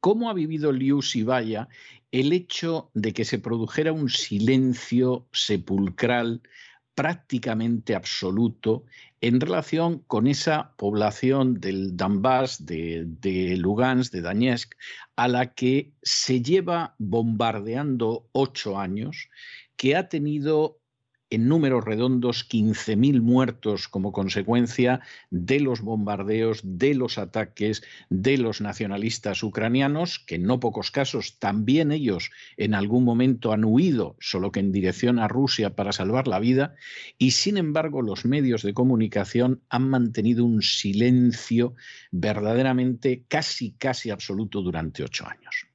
¿Cómo 0.00 0.30
ha 0.30 0.34
vivido 0.34 0.72
Liu 0.72 1.02
Sibaya 1.02 1.68
el 2.10 2.32
hecho 2.32 2.90
de 2.94 3.12
que 3.12 3.24
se 3.24 3.38
produjera 3.38 3.92
un 3.92 4.08
silencio 4.08 5.26
sepulcral 5.32 6.42
prácticamente 6.94 7.94
absoluto 7.94 8.84
en 9.20 9.40
relación 9.40 10.00
con 10.00 10.26
esa 10.26 10.74
población 10.76 11.60
del 11.60 11.96
Donbass, 11.96 12.66
de, 12.66 13.04
de 13.06 13.56
Lugansk, 13.56 14.12
de 14.12 14.20
Donetsk, 14.20 14.74
a 15.14 15.28
la 15.28 15.54
que 15.54 15.92
se 16.02 16.42
lleva 16.42 16.96
bombardeando 16.98 18.28
ocho 18.32 18.78
años, 18.78 19.28
que 19.76 19.94
ha 19.94 20.08
tenido 20.08 20.77
en 21.30 21.48
números 21.48 21.84
redondos 21.84 22.48
15.000 22.48 23.20
muertos 23.20 23.88
como 23.88 24.12
consecuencia 24.12 25.00
de 25.30 25.60
los 25.60 25.82
bombardeos, 25.82 26.60
de 26.64 26.94
los 26.94 27.18
ataques 27.18 27.82
de 28.08 28.38
los 28.38 28.60
nacionalistas 28.60 29.42
ucranianos, 29.42 30.18
que 30.18 30.36
en 30.36 30.44
no 30.44 30.60
pocos 30.60 30.90
casos 30.90 31.38
también 31.38 31.92
ellos 31.92 32.30
en 32.56 32.74
algún 32.74 33.04
momento 33.04 33.52
han 33.52 33.64
huido, 33.64 34.16
solo 34.20 34.52
que 34.52 34.60
en 34.60 34.72
dirección 34.72 35.18
a 35.18 35.28
Rusia 35.28 35.76
para 35.76 35.92
salvar 35.92 36.28
la 36.28 36.38
vida, 36.38 36.74
y 37.18 37.32
sin 37.32 37.56
embargo 37.56 38.02
los 38.02 38.24
medios 38.24 38.62
de 38.62 38.74
comunicación 38.74 39.62
han 39.68 39.88
mantenido 39.88 40.44
un 40.44 40.62
silencio 40.62 41.74
verdaderamente 42.10 43.24
casi, 43.28 43.72
casi 43.72 44.10
absoluto 44.10 44.62
durante 44.62 45.02
ocho 45.02 45.26
años. 45.26 45.67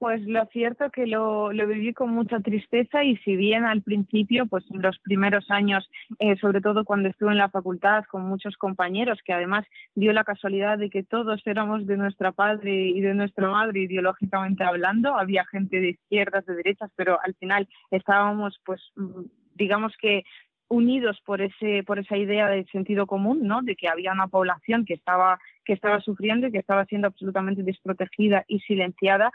Pues 0.00 0.22
lo 0.22 0.46
cierto 0.46 0.88
que 0.90 1.06
lo, 1.06 1.52
lo, 1.52 1.66
viví 1.66 1.92
con 1.92 2.08
mucha 2.08 2.40
tristeza 2.40 3.04
y 3.04 3.18
si 3.18 3.36
bien 3.36 3.66
al 3.66 3.82
principio, 3.82 4.46
pues 4.46 4.64
en 4.70 4.80
los 4.80 4.98
primeros 5.00 5.50
años, 5.50 5.90
eh, 6.18 6.38
sobre 6.38 6.62
todo 6.62 6.86
cuando 6.86 7.10
estuve 7.10 7.32
en 7.32 7.36
la 7.36 7.50
facultad 7.50 8.04
con 8.10 8.22
muchos 8.22 8.56
compañeros, 8.56 9.18
que 9.22 9.34
además 9.34 9.66
dio 9.94 10.14
la 10.14 10.24
casualidad 10.24 10.78
de 10.78 10.88
que 10.88 11.02
todos 11.02 11.42
éramos 11.44 11.86
de 11.86 11.98
nuestra 11.98 12.32
padre 12.32 12.88
y 12.88 13.02
de 13.02 13.12
nuestra 13.12 13.50
madre 13.50 13.80
ideológicamente 13.80 14.64
hablando, 14.64 15.18
había 15.18 15.44
gente 15.44 15.78
de 15.78 15.90
izquierdas, 15.90 16.46
de 16.46 16.54
derechas, 16.54 16.90
pero 16.96 17.18
al 17.22 17.34
final 17.34 17.68
estábamos 17.90 18.58
pues 18.64 18.80
mm, 18.96 19.24
digamos 19.54 19.92
que 20.00 20.24
unidos 20.70 21.20
por 21.26 21.42
ese 21.42 21.82
por 21.82 21.98
esa 21.98 22.16
idea 22.16 22.48
de 22.48 22.64
sentido 22.72 23.06
común, 23.06 23.40
¿no? 23.42 23.60
De 23.60 23.76
que 23.76 23.88
había 23.88 24.12
una 24.12 24.28
población 24.28 24.86
que 24.86 24.94
estaba 24.94 25.38
que 25.64 25.72
estaba 25.72 26.00
sufriendo 26.00 26.46
y 26.46 26.52
que 26.52 26.58
estaba 26.58 26.84
siendo 26.86 27.08
absolutamente 27.08 27.62
desprotegida 27.62 28.44
y 28.48 28.60
silenciada 28.60 29.32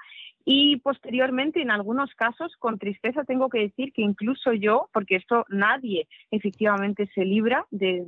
y 0.47 0.77
posteriormente, 0.77 1.59
en 1.59 1.71
algunos 1.71 2.13
casos, 2.13 2.55
con 2.59 2.77
tristeza 2.77 3.23
tengo 3.23 3.49
que 3.49 3.61
decir 3.61 3.91
que 3.91 4.03
incluso 4.03 4.53
yo, 4.53 4.89
porque 4.93 5.15
esto 5.15 5.43
nadie 5.49 6.07
efectivamente 6.29 7.09
se 7.15 7.25
libra 7.25 7.65
de, 7.71 8.05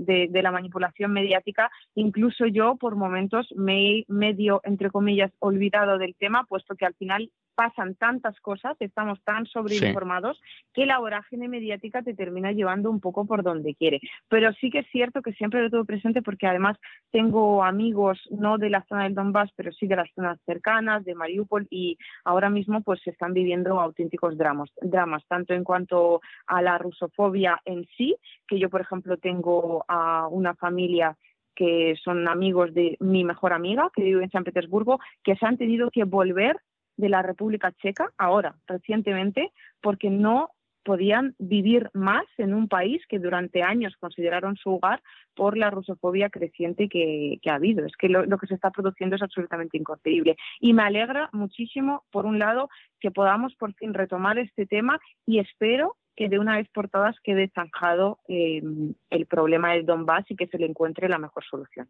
de, 0.00 0.42
la 0.42 0.50
manipulación 0.50 1.12
mediática, 1.12 1.70
incluso 1.94 2.46
yo 2.46 2.74
por 2.74 2.96
momentos 2.96 3.46
me 3.54 3.90
he 3.90 4.04
medio, 4.08 4.60
entre 4.64 4.90
comillas, 4.90 5.30
olvidado 5.38 5.96
del 5.96 6.16
tema, 6.16 6.44
puesto 6.44 6.74
que 6.74 6.86
al 6.86 6.94
final 6.94 7.30
pasan 7.54 7.94
tantas 7.94 8.38
cosas, 8.40 8.76
estamos 8.80 9.20
tan 9.22 9.46
sobreinformados, 9.46 10.40
que 10.74 10.86
la 10.86 10.98
vorágine 10.98 11.48
mediática 11.48 12.02
te 12.02 12.14
termina 12.14 12.52
llevando 12.52 12.90
un 12.90 13.00
poco 13.00 13.26
por 13.26 13.42
donde 13.42 13.74
quiere. 13.74 14.00
Pero 14.28 14.52
sí 14.60 14.70
que 14.70 14.80
es 14.80 14.86
cierto 14.92 15.22
que 15.22 15.32
siempre 15.32 15.62
lo 15.62 15.70
tuve 15.70 15.84
presente 15.84 16.20
porque 16.20 16.46
además 16.46 16.76
tengo 17.10 17.64
amigos, 17.66 18.18
no 18.30 18.58
de 18.58 18.70
la 18.70 18.84
zona 18.88 19.04
del 19.04 19.14
Donbass, 19.14 19.50
pero 19.56 19.72
sí 19.72 19.86
de 19.86 19.96
las 19.96 20.10
zonas 20.14 20.38
cercanas, 20.46 21.04
de 21.04 21.14
Mariupol, 21.14 21.66
y 21.70 21.98
ahora 22.24 22.50
mismo 22.50 22.82
pues 22.82 23.00
se 23.02 23.10
están 23.10 23.34
viviendo 23.34 23.80
auténticos 23.80 24.36
dramas, 24.36 24.70
dramas, 24.80 25.24
tanto 25.28 25.54
en 25.54 25.64
cuanto 25.64 26.20
a 26.46 26.62
la 26.62 26.78
rusofobia 26.78 27.60
en 27.64 27.86
sí, 27.96 28.16
que 28.46 28.58
yo 28.58 28.70
por 28.70 28.80
ejemplo 28.80 29.16
tengo 29.16 29.84
a 29.88 30.28
una 30.28 30.54
familia 30.54 31.16
que 31.54 31.96
son 32.04 32.28
amigos 32.28 32.72
de 32.74 32.96
mi 33.00 33.24
mejor 33.24 33.52
amiga, 33.52 33.90
que 33.94 34.02
vive 34.02 34.24
en 34.24 34.30
San 34.30 34.44
Petersburgo, 34.44 35.00
que 35.24 35.36
se 35.36 35.46
han 35.46 35.56
tenido 35.56 35.90
que 35.90 36.04
volver 36.04 36.56
de 36.96 37.08
la 37.08 37.22
República 37.22 37.72
Checa, 37.72 38.12
ahora, 38.16 38.56
recientemente, 38.66 39.52
porque 39.80 40.10
no 40.10 40.50
podían 40.86 41.34
vivir 41.40 41.90
más 41.94 42.24
en 42.38 42.54
un 42.54 42.68
país 42.68 43.02
que 43.08 43.18
durante 43.18 43.64
años 43.64 43.96
consideraron 43.98 44.56
su 44.56 44.70
hogar 44.70 45.02
por 45.34 45.58
la 45.58 45.68
rusofobia 45.68 46.30
creciente 46.30 46.88
que, 46.88 47.40
ha 47.50 47.54
habido. 47.54 47.84
Es 47.84 47.96
que 47.96 48.08
lo, 48.08 48.24
que 48.38 48.46
se 48.46 48.54
está 48.54 48.70
produciendo 48.70 49.16
es 49.16 49.22
absolutamente 49.22 49.76
inconcebible. 49.76 50.36
Y 50.60 50.72
me 50.74 50.84
alegra 50.84 51.28
muchísimo, 51.32 52.04
por 52.12 52.24
un 52.24 52.38
lado, 52.38 52.68
que 53.00 53.10
podamos 53.10 53.56
por 53.56 53.74
fin 53.74 53.94
retomar 53.94 54.38
este 54.38 54.64
tema 54.64 55.00
y 55.26 55.40
espero 55.40 55.96
que 56.14 56.28
de 56.28 56.38
una 56.38 56.56
vez 56.56 56.68
por 56.68 56.88
todas 56.88 57.18
quede 57.20 57.50
zanjado 57.52 58.20
eh, 58.28 58.62
el 59.10 59.26
problema 59.26 59.72
del 59.72 59.86
Donbass 59.86 60.30
y 60.30 60.36
que 60.36 60.46
se 60.46 60.58
le 60.58 60.66
encuentre 60.66 61.08
la 61.08 61.18
mejor 61.18 61.44
solución. 61.44 61.88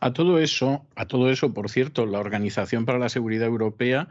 A 0.00 0.12
todo 0.12 0.38
eso, 0.38 0.84
a 0.96 1.06
todo 1.06 1.30
eso, 1.30 1.54
por 1.54 1.70
cierto, 1.70 2.06
la 2.06 2.18
Organización 2.18 2.84
para 2.84 2.98
la 2.98 3.08
Seguridad 3.08 3.46
Europea, 3.46 4.08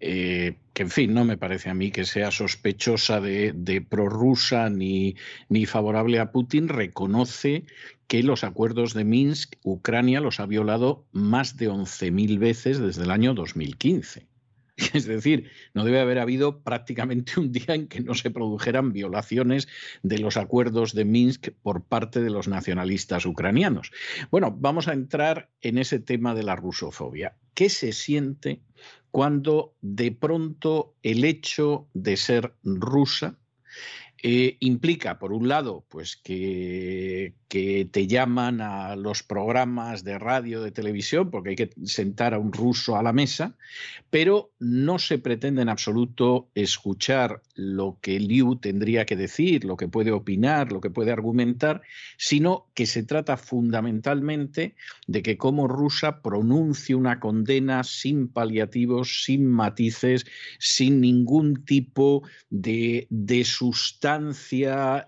eh, 0.00 0.56
que 0.72 0.82
en 0.84 0.90
fin, 0.90 1.14
no 1.14 1.24
me 1.24 1.36
parece 1.36 1.70
a 1.70 1.74
mí 1.74 1.90
que 1.90 2.04
sea 2.04 2.30
sospechosa 2.30 3.20
de, 3.20 3.52
de 3.52 3.80
prorrusa 3.80 4.70
ni, 4.70 5.16
ni 5.48 5.66
favorable 5.66 6.20
a 6.20 6.32
Putin, 6.32 6.68
reconoce 6.68 7.64
que 8.06 8.22
los 8.22 8.44
acuerdos 8.44 8.94
de 8.94 9.04
Minsk, 9.04 9.54
Ucrania 9.62 10.20
los 10.20 10.40
ha 10.40 10.46
violado 10.46 11.04
más 11.12 11.56
de 11.56 11.70
11.000 11.70 12.38
veces 12.38 12.78
desde 12.78 13.02
el 13.02 13.10
año 13.10 13.34
2015. 13.34 14.26
Es 14.94 15.06
decir, 15.06 15.50
no 15.72 15.84
debe 15.84 16.00
haber 16.00 16.18
habido 16.18 16.62
prácticamente 16.62 17.38
un 17.38 17.52
día 17.52 17.74
en 17.74 17.88
que 17.88 18.00
no 18.00 18.14
se 18.14 18.30
produjeran 18.30 18.92
violaciones 18.92 19.68
de 20.02 20.18
los 20.18 20.36
acuerdos 20.36 20.94
de 20.94 21.04
Minsk 21.04 21.50
por 21.62 21.84
parte 21.84 22.20
de 22.20 22.30
los 22.30 22.48
nacionalistas 22.48 23.26
ucranianos. 23.26 23.92
Bueno, 24.30 24.54
vamos 24.56 24.88
a 24.88 24.92
entrar 24.92 25.50
en 25.60 25.78
ese 25.78 25.98
tema 25.98 26.34
de 26.34 26.42
la 26.42 26.56
rusofobia. 26.56 27.36
¿Qué 27.54 27.68
se 27.68 27.92
siente 27.92 28.62
cuando 29.10 29.76
de 29.80 30.10
pronto 30.10 30.96
el 31.02 31.24
hecho 31.24 31.88
de 31.94 32.16
ser 32.16 32.54
rusa 32.64 33.38
eh, 34.22 34.56
implica, 34.60 35.18
por 35.18 35.32
un 35.32 35.48
lado, 35.48 35.84
pues 35.88 36.16
que, 36.16 37.34
te 37.48 38.08
llaman 38.08 38.60
a 38.60 38.96
los 38.96 39.22
programas 39.22 40.02
de 40.02 40.18
radio, 40.18 40.60
de 40.60 40.72
televisión, 40.72 41.30
porque 41.30 41.50
hay 41.50 41.56
que 41.56 41.70
sentar 41.84 42.34
a 42.34 42.40
un 42.40 42.52
ruso 42.52 42.96
a 42.96 43.02
la 43.04 43.12
mesa, 43.12 43.56
pero 44.10 44.50
no 44.58 44.98
se 44.98 45.18
pretende 45.18 45.62
en 45.62 45.68
absoluto 45.68 46.48
escuchar 46.56 47.42
lo 47.54 47.98
que 48.00 48.18
Liu 48.18 48.56
tendría 48.56 49.06
que 49.06 49.14
decir, 49.14 49.64
lo 49.64 49.76
que 49.76 49.86
puede 49.86 50.10
opinar, 50.10 50.72
lo 50.72 50.80
que 50.80 50.90
puede 50.90 51.12
argumentar, 51.12 51.82
sino 52.16 52.66
que 52.74 52.86
se 52.86 53.04
trata 53.04 53.36
fundamentalmente 53.36 54.74
de 55.06 55.22
que 55.22 55.38
como 55.38 55.68
rusa 55.68 56.22
pronuncie 56.22 56.96
una 56.96 57.20
condena 57.20 57.84
sin 57.84 58.26
paliativos, 58.26 59.22
sin 59.22 59.46
matices, 59.46 60.26
sin 60.58 61.00
ningún 61.00 61.64
tipo 61.64 62.24
de, 62.50 63.06
de 63.10 63.44
sustancia 63.44 64.13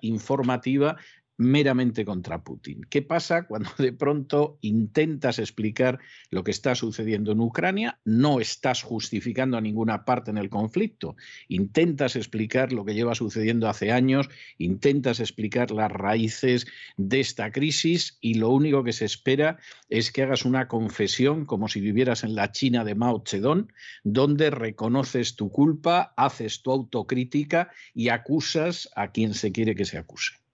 informativa 0.02 0.97
meramente 1.39 2.05
contra 2.05 2.42
Putin. 2.42 2.86
¿Qué 2.89 3.02
pasa 3.02 3.47
cuando 3.47 3.70
de 3.78 3.92
pronto 3.92 4.58
intentas 4.62 5.39
explicar 5.39 5.98
lo 6.31 6.44
que 6.44 6.50
está 6.50 6.74
sucediendo 6.74 7.32
en 7.32 7.40
Ucrania? 7.40 7.98
No 8.05 8.40
estás 8.40 8.82
justificando 8.82 9.56
a 9.56 9.60
ninguna 9.60 10.05
parte 10.05 10.31
en 10.31 10.39
el 10.39 10.48
conflicto. 10.48 11.16
Intentas 11.48 12.16
explicar 12.16 12.73
lo 12.73 12.84
que 12.84 12.94
lleva 12.94 13.15
sucediendo 13.15 13.68
hace 13.68 13.92
años, 13.92 14.28
intentas 14.58 15.20
explicar 15.20 15.70
las 15.70 15.90
raíces 15.90 16.66
de 16.97 17.20
esta 17.20 17.52
crisis 17.52 18.18
y 18.20 18.34
lo 18.34 18.50
único 18.50 18.82
que 18.82 18.92
se 18.92 19.05
espera 19.05 19.58
es 19.89 20.10
que 20.12 20.23
hagas 20.23 20.44
una 20.44 20.68
confesión 20.68 21.44
como 21.44 21.68
si 21.68 21.81
vivieras 21.81 22.24
en 22.24 22.34
la 22.34 22.52
China 22.52 22.84
de 22.84 22.94
Mao 22.94 23.23
Zedong, 23.26 23.73
donde 24.05 24.50
reconoces 24.50 25.36
tu 25.36 25.50
culpa, 25.50 26.15
haces 26.16 26.62
tu 26.62 26.70
autocrítica 26.70 27.70
y 27.94 28.08
acusas 28.08 28.89
a 28.97 29.12
quien 29.12 29.34
se 29.34 29.52
quiere 29.52 29.74
que 29.74 29.84
se 29.84 29.98
acuse. 29.98 30.45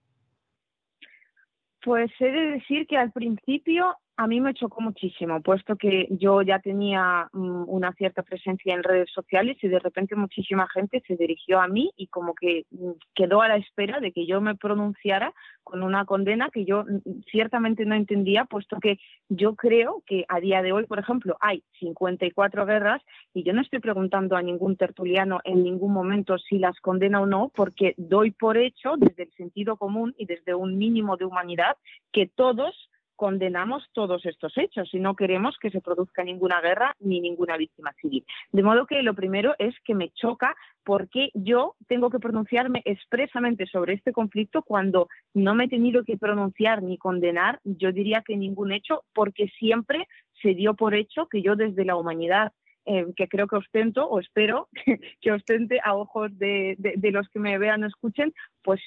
Pues 1.83 2.11
he 2.19 2.31
de 2.31 2.51
decir 2.51 2.87
que 2.87 2.97
al 2.97 3.11
principio 3.11 3.97
a 4.23 4.27
mí 4.27 4.39
me 4.39 4.53
chocó 4.53 4.79
muchísimo, 4.79 5.41
puesto 5.41 5.75
que 5.75 6.07
yo 6.09 6.41
ya 6.41 6.59
tenía 6.59 7.27
mm, 7.33 7.65
una 7.67 7.91
cierta 7.91 8.23
presencia 8.23 8.73
en 8.73 8.81
redes 8.81 9.11
sociales 9.11 9.57
y 9.61 9.67
de 9.67 9.79
repente 9.79 10.15
muchísima 10.15 10.65
gente 10.69 11.03
se 11.05 11.17
dirigió 11.17 11.59
a 11.59 11.67
mí 11.67 11.91
y 11.97 12.07
como 12.07 12.33
que 12.33 12.65
mm, 12.71 12.91
quedó 13.13 13.41
a 13.41 13.49
la 13.49 13.57
espera 13.57 13.99
de 13.99 14.13
que 14.13 14.25
yo 14.25 14.39
me 14.39 14.55
pronunciara 14.55 15.33
con 15.63 15.83
una 15.83 16.05
condena 16.05 16.49
que 16.53 16.63
yo 16.63 16.85
mm, 16.85 17.23
ciertamente 17.29 17.83
no 17.83 17.95
entendía, 17.95 18.45
puesto 18.45 18.79
que 18.79 18.97
yo 19.27 19.55
creo 19.55 20.01
que 20.05 20.23
a 20.29 20.39
día 20.39 20.61
de 20.61 20.71
hoy, 20.71 20.85
por 20.85 20.99
ejemplo, 20.99 21.35
hay 21.41 21.61
54 21.79 22.65
guerras 22.65 23.01
y 23.33 23.43
yo 23.43 23.51
no 23.51 23.61
estoy 23.61 23.79
preguntando 23.79 24.37
a 24.37 24.41
ningún 24.41 24.77
tertuliano 24.77 25.41
en 25.43 25.63
ningún 25.63 25.91
momento 25.91 26.37
si 26.37 26.59
las 26.59 26.79
condena 26.79 27.19
o 27.19 27.25
no, 27.25 27.51
porque 27.53 27.93
doy 27.97 28.31
por 28.31 28.55
hecho 28.55 28.93
desde 28.95 29.23
el 29.23 29.33
sentido 29.33 29.75
común 29.75 30.15
y 30.17 30.27
desde 30.27 30.55
un 30.55 30.77
mínimo 30.77 31.17
de 31.17 31.25
humanidad 31.25 31.75
que 32.13 32.25
todos 32.27 32.89
condenamos 33.15 33.87
todos 33.93 34.25
estos 34.25 34.57
hechos 34.57 34.93
y 34.93 34.99
no 34.99 35.15
queremos 35.15 35.57
que 35.59 35.69
se 35.69 35.81
produzca 35.81 36.23
ninguna 36.23 36.61
guerra 36.61 36.95
ni 36.99 37.19
ninguna 37.19 37.57
víctima 37.57 37.93
civil. 38.01 38.25
De 38.51 38.63
modo 38.63 38.85
que 38.85 39.01
lo 39.01 39.13
primero 39.13 39.55
es 39.59 39.75
que 39.85 39.95
me 39.95 40.09
choca 40.09 40.55
porque 40.83 41.29
yo 41.33 41.75
tengo 41.87 42.09
que 42.09 42.19
pronunciarme 42.19 42.81
expresamente 42.85 43.65
sobre 43.67 43.93
este 43.93 44.11
conflicto 44.11 44.63
cuando 44.63 45.07
no 45.33 45.55
me 45.55 45.65
he 45.65 45.69
tenido 45.69 46.03
que 46.03 46.17
pronunciar 46.17 46.83
ni 46.83 46.97
condenar, 46.97 47.59
yo 47.63 47.91
diría 47.91 48.23
que 48.25 48.35
ningún 48.35 48.71
hecho, 48.71 49.03
porque 49.13 49.47
siempre 49.59 50.07
se 50.41 50.53
dio 50.53 50.73
por 50.73 50.93
hecho 50.93 51.27
que 51.27 51.41
yo 51.41 51.55
desde 51.55 51.85
la 51.85 51.95
humanidad 51.95 52.51
eh, 52.85 53.05
que 53.15 53.29
creo 53.29 53.47
que 53.47 53.55
ostento 53.55 54.05
o 54.05 54.19
espero 54.19 54.67
que, 55.21 55.31
ostente 55.31 55.79
a 55.83 55.95
ojos 55.95 56.37
de, 56.37 56.75
de, 56.77 57.11
los 57.11 57.29
que 57.29 57.39
me 57.39 57.57
vean 57.57 57.83
o 57.83 57.87
escuchen, 57.87 58.33
pues 58.61 58.81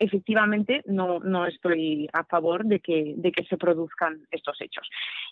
efectivamente 0.00 0.82
no, 0.86 1.20
no 1.20 1.46
estoy 1.46 2.08
a 2.12 2.24
favor 2.24 2.64
de 2.64 2.80
que, 2.80 3.14
de 3.16 3.30
que 3.30 3.44
se 3.44 3.58
produzcan 3.58 4.26
estos 4.30 4.60
hechos. 4.60 4.88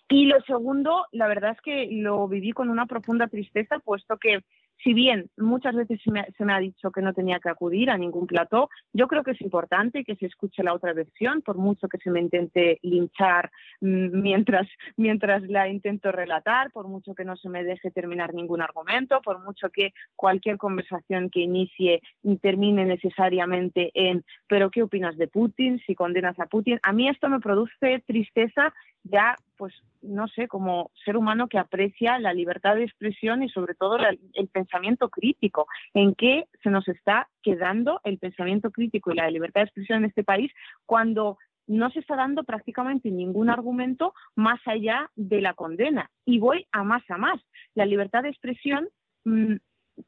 Y 0.07 0.25
lo 0.25 0.39
segundo, 0.41 1.07
la 1.11 1.27
verdad 1.27 1.51
es 1.51 1.61
que 1.61 1.87
lo 1.91 2.27
viví 2.27 2.51
con 2.51 2.69
una 2.69 2.85
profunda 2.85 3.27
tristeza, 3.27 3.79
puesto 3.79 4.17
que 4.17 4.43
si 4.83 4.93
bien 4.93 5.29
muchas 5.37 5.75
veces 5.75 5.99
se 6.03 6.11
me, 6.45 6.53
ha 6.53 6.59
dicho 6.59 6.91
que 6.91 7.01
no 7.01 7.13
tenía 7.13 7.39
que 7.39 7.49
acudir 7.49 7.89
a 7.89 7.97
ningún 7.97 8.27
plató, 8.27 8.69
yo 8.93 9.07
creo 9.07 9.23
que 9.23 9.31
es 9.31 9.41
importante 9.41 10.03
que 10.03 10.15
se 10.15 10.25
escuche 10.25 10.63
la 10.63 10.73
otra 10.73 10.93
versión, 10.93 11.41
por 11.41 11.57
mucho 11.57 11.87
que 11.87 11.97
se 11.97 12.09
me 12.09 12.19
intente 12.19 12.79
linchar 12.81 13.51
mm, 13.81 14.21
mientras, 14.21 14.67
mientras 14.95 15.43
la 15.43 15.67
intento 15.67 16.11
relatar, 16.11 16.71
por 16.71 16.87
mucho 16.87 17.13
que 17.13 17.25
no 17.25 17.35
se 17.35 17.49
me 17.49 17.63
deje 17.63 17.91
terminar 17.91 18.33
ningún 18.33 18.61
argumento, 18.61 19.21
por 19.21 19.43
mucho 19.43 19.69
que 19.69 19.93
cualquier 20.15 20.57
conversación 20.57 21.29
que 21.29 21.41
inicie 21.41 22.01
termine 22.41 22.85
necesariamente 22.85 23.91
en 23.93 24.23
¿pero 24.47 24.71
qué 24.71 24.83
opinas 24.83 25.17
de 25.17 25.27
Putin? 25.27 25.79
Si 25.85 25.95
condenas 25.95 26.39
a 26.39 26.45
Putin. 26.45 26.79
A 26.83 26.93
mí 26.93 27.09
esto 27.09 27.29
me 27.29 27.39
produce 27.39 28.03
tristeza 28.07 28.73
ya, 29.11 29.35
pues, 29.57 29.73
no 30.01 30.27
sé, 30.27 30.47
como 30.47 30.91
ser 31.03 31.17
humano 31.17 31.47
que 31.47 31.57
aprecia 31.57 32.19
la 32.19 32.33
libertad 32.33 32.75
de 32.75 32.83
expresión 32.83 33.43
y 33.43 33.49
sobre 33.49 33.75
todo 33.75 33.97
el 33.97 34.47
pensamiento 34.47 35.09
crítico, 35.09 35.67
en 35.93 36.15
qué 36.15 36.45
se 36.63 36.69
nos 36.69 36.87
está 36.87 37.27
quedando 37.41 37.99
el 38.03 38.17
pensamiento 38.17 38.71
crítico 38.71 39.11
y 39.11 39.15
la 39.15 39.29
libertad 39.29 39.61
de 39.61 39.65
expresión 39.65 39.99
en 39.99 40.05
este 40.05 40.23
país 40.23 40.51
cuando 40.85 41.37
no 41.69 41.91
se 41.91 41.99
está 41.99 42.15
dando 42.15 42.43
prácticamente 42.43 43.11
ningún 43.11 43.49
argumento 43.49 44.13
más 44.35 44.59
allá 44.65 45.11
de 45.15 45.39
la 45.39 45.53
condena. 45.53 46.09
Y 46.25 46.39
voy 46.39 46.65
a 46.71 46.83
más 46.83 47.03
a 47.09 47.17
más. 47.17 47.39
La 47.75 47.85
libertad 47.85 48.23
de 48.23 48.29
expresión, 48.29 48.89
mm, 49.25 49.55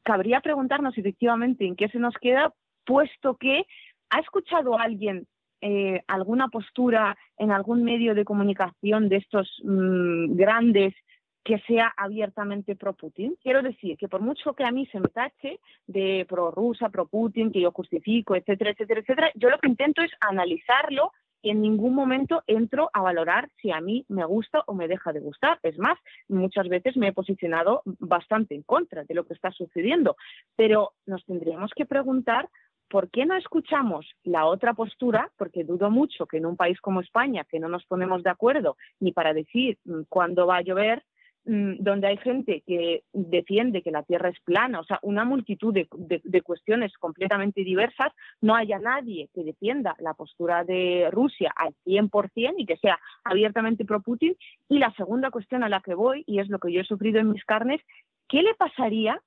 cabría 0.02 0.40
preguntarnos 0.40 0.98
efectivamente 0.98 1.64
en 1.64 1.76
qué 1.76 1.88
se 1.88 2.00
nos 2.00 2.14
queda, 2.14 2.52
puesto 2.84 3.36
que 3.36 3.64
ha 4.10 4.18
escuchado 4.18 4.76
alguien 4.76 5.28
eh, 5.62 6.02
alguna 6.08 6.48
postura 6.48 7.16
en 7.38 7.52
algún 7.52 7.84
medio 7.84 8.14
de 8.14 8.24
comunicación 8.24 9.08
de 9.08 9.16
estos 9.16 9.48
mm, 9.64 10.34
grandes 10.34 10.94
que 11.44 11.58
sea 11.60 11.92
abiertamente 11.96 12.76
pro-Putin. 12.76 13.36
Quiero 13.40 13.62
decir 13.62 13.96
que 13.96 14.08
por 14.08 14.20
mucho 14.20 14.54
que 14.54 14.64
a 14.64 14.70
mí 14.70 14.86
se 14.86 15.00
me 15.00 15.08
tache 15.08 15.60
de 15.86 16.26
pro-rusa, 16.28 16.88
pro-Putin, 16.88 17.52
que 17.52 17.60
yo 17.60 17.72
justifico, 17.72 18.36
etcétera, 18.36 18.70
etcétera, 18.72 19.00
etcétera, 19.00 19.30
yo 19.34 19.50
lo 19.50 19.58
que 19.58 19.68
intento 19.68 20.02
es 20.02 20.10
analizarlo 20.20 21.12
y 21.42 21.50
en 21.50 21.60
ningún 21.60 21.94
momento 21.94 22.42
entro 22.46 22.88
a 22.92 23.02
valorar 23.02 23.48
si 23.60 23.72
a 23.72 23.80
mí 23.80 24.04
me 24.08 24.24
gusta 24.24 24.62
o 24.66 24.74
me 24.74 24.86
deja 24.86 25.12
de 25.12 25.20
gustar. 25.20 25.58
Es 25.62 25.76
más, 25.78 25.98
muchas 26.28 26.68
veces 26.68 26.96
me 26.96 27.08
he 27.08 27.12
posicionado 27.12 27.82
bastante 27.84 28.54
en 28.54 28.62
contra 28.62 29.04
de 29.04 29.14
lo 29.14 29.24
que 29.24 29.34
está 29.34 29.50
sucediendo, 29.50 30.16
pero 30.54 30.92
nos 31.06 31.24
tendríamos 31.24 31.72
que 31.74 31.86
preguntar 31.86 32.48
¿por 32.92 33.08
qué 33.08 33.24
no 33.24 33.34
escuchamos 33.34 34.06
la 34.22 34.44
otra 34.44 34.74
postura? 34.74 35.30
Porque 35.38 35.64
dudo 35.64 35.90
mucho 35.90 36.26
que 36.26 36.36
en 36.36 36.44
un 36.44 36.58
país 36.58 36.78
como 36.78 37.00
España, 37.00 37.46
que 37.50 37.58
no 37.58 37.70
nos 37.70 37.86
ponemos 37.86 38.22
de 38.22 38.28
acuerdo 38.28 38.76
ni 39.00 39.12
para 39.12 39.32
decir 39.32 39.78
mm, 39.86 40.02
cuándo 40.10 40.46
va 40.46 40.58
a 40.58 40.60
llover, 40.60 41.02
mm, 41.46 41.76
donde 41.78 42.08
hay 42.08 42.18
gente 42.18 42.62
que 42.66 43.04
defiende 43.14 43.80
que 43.80 43.90
la 43.90 44.02
Tierra 44.02 44.28
es 44.28 44.38
plana, 44.40 44.80
o 44.80 44.84
sea, 44.84 44.98
una 45.00 45.24
multitud 45.24 45.72
de, 45.72 46.42
cuestiones 46.42 46.92
completamente 46.98 47.64
diversas, 47.64 48.12
no 48.42 48.54
haya 48.54 48.78
nadie 48.78 49.30
que 49.32 49.42
defienda 49.42 49.96
la 49.98 50.12
postura 50.12 50.62
de 50.62 51.08
Rusia 51.10 51.50
al 51.56 51.74
100% 51.86 52.56
y 52.58 52.66
que 52.66 52.76
sea 52.76 52.98
abiertamente 53.24 53.86
pro-Putin. 53.86 54.36
Y 54.68 54.78
la 54.78 54.92
segunda 54.96 55.30
cuestión 55.30 55.64
a 55.64 55.70
la 55.70 55.80
que 55.80 55.94
voy, 55.94 56.24
y 56.26 56.40
es 56.40 56.48
lo 56.50 56.58
que 56.58 56.70
yo 56.70 56.82
he 56.82 56.84
sufrido 56.84 57.20
en 57.20 57.32
mis 57.32 57.44
carnes, 57.46 57.80
¿qué 58.28 58.42
le 58.42 58.52
pasaría 58.54 59.18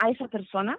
a 0.00 0.10
esa 0.10 0.26
persona 0.26 0.76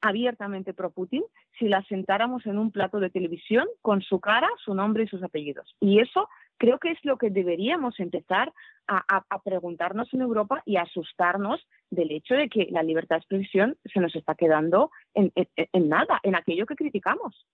abiertamente 0.00 0.74
pro-Putin 0.74 1.22
si 1.58 1.68
la 1.68 1.82
sentáramos 1.84 2.46
en 2.46 2.58
un 2.58 2.70
plato 2.70 3.00
de 3.00 3.10
televisión 3.10 3.66
con 3.82 4.02
su 4.02 4.20
cara, 4.20 4.48
su 4.64 4.74
nombre 4.74 5.04
y 5.04 5.08
sus 5.08 5.22
apellidos. 5.22 5.74
Y 5.80 6.00
eso 6.00 6.28
creo 6.58 6.78
que 6.78 6.90
es 6.90 6.98
lo 7.04 7.16
que 7.16 7.30
deberíamos 7.30 7.98
empezar 8.00 8.52
a, 8.86 9.24
preguntarnos 9.44 10.12
en 10.12 10.20
Europa 10.20 10.62
y 10.66 10.76
asustarnos 10.76 11.66
del 11.90 12.10
hecho 12.10 12.34
de 12.34 12.48
que 12.48 12.68
la 12.70 12.82
libertad 12.82 13.16
de 13.16 13.20
expresión 13.20 13.76
se 13.84 14.00
nos 14.00 14.14
está 14.16 14.34
quedando 14.34 14.90
en, 15.14 15.32
nada, 15.88 16.20
en 16.22 16.34
aquello 16.34 16.66
que 16.66 16.74
criticamos. 16.74 17.46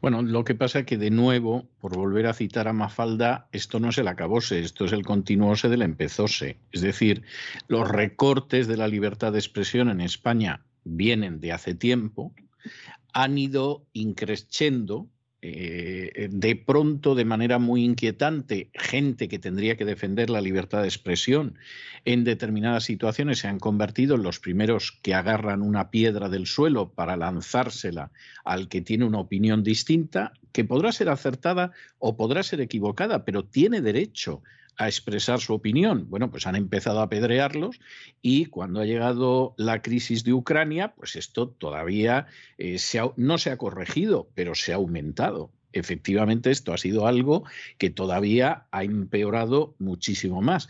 Bueno, 0.00 0.20
lo 0.20 0.44
que 0.44 0.54
pasa 0.54 0.80
es 0.80 0.86
que 0.86 0.98
de 0.98 1.10
nuevo, 1.10 1.68
por 1.80 1.96
volver 1.96 2.26
a 2.26 2.34
citar 2.34 2.68
a 2.68 2.72
Mafalda, 2.72 3.48
esto 3.52 3.80
no 3.80 3.88
es 3.88 3.98
el 3.98 4.08
acabose, 4.08 4.58
esto 4.58 4.84
es 4.84 4.92
el 4.92 5.04
continuose 5.04 5.68
del 5.68 5.82
empezose. 5.82 6.58
Es 6.72 6.82
decir, 6.82 7.22
los 7.68 7.88
recortes 7.88 8.66
de 8.66 8.76
la 8.76 8.88
libertad 8.88 9.32
de 9.32 9.38
expresión 9.38 9.88
en 9.88 10.00
España 10.00 10.60
vienen 10.84 11.40
de 11.40 11.52
hace 11.52 11.74
tiempo, 11.74 12.34
han 13.12 13.38
ido 13.38 13.86
increciendo 13.92 15.08
eh, 15.46 16.28
de 16.30 16.56
pronto, 16.56 17.14
de 17.14 17.26
manera 17.26 17.58
muy 17.58 17.84
inquietante, 17.84 18.70
gente 18.72 19.28
que 19.28 19.38
tendría 19.38 19.76
que 19.76 19.84
defender 19.84 20.30
la 20.30 20.40
libertad 20.40 20.80
de 20.80 20.88
expresión 20.88 21.58
en 22.06 22.24
determinadas 22.24 22.84
situaciones 22.84 23.40
se 23.40 23.48
han 23.48 23.58
convertido 23.58 24.14
en 24.14 24.22
los 24.22 24.40
primeros 24.40 24.98
que 25.02 25.12
agarran 25.12 25.60
una 25.60 25.90
piedra 25.90 26.30
del 26.30 26.46
suelo 26.46 26.94
para 26.94 27.18
lanzársela 27.18 28.10
al 28.42 28.68
que 28.68 28.80
tiene 28.80 29.04
una 29.04 29.18
opinión 29.18 29.62
distinta, 29.62 30.32
que 30.50 30.64
podrá 30.64 30.92
ser 30.92 31.10
acertada 31.10 31.72
o 31.98 32.16
podrá 32.16 32.42
ser 32.42 32.62
equivocada, 32.62 33.26
pero 33.26 33.44
tiene 33.44 33.82
derecho 33.82 34.42
a 34.76 34.86
expresar 34.88 35.40
su 35.40 35.54
opinión. 35.54 36.08
Bueno, 36.08 36.30
pues 36.30 36.46
han 36.46 36.56
empezado 36.56 37.00
a 37.00 37.04
apedrearlos 37.04 37.80
y 38.22 38.46
cuando 38.46 38.80
ha 38.80 38.84
llegado 38.84 39.54
la 39.56 39.82
crisis 39.82 40.24
de 40.24 40.32
Ucrania, 40.32 40.94
pues 40.94 41.16
esto 41.16 41.48
todavía 41.48 42.26
eh, 42.58 42.78
no 43.16 43.38
se 43.38 43.50
ha 43.50 43.56
corregido, 43.56 44.28
pero 44.34 44.54
se 44.54 44.72
ha 44.72 44.76
aumentado. 44.76 45.50
Efectivamente, 45.72 46.50
esto 46.50 46.72
ha 46.72 46.78
sido 46.78 47.06
algo 47.06 47.44
que 47.78 47.90
todavía 47.90 48.66
ha 48.70 48.84
empeorado 48.84 49.74
muchísimo 49.78 50.40
más. 50.40 50.68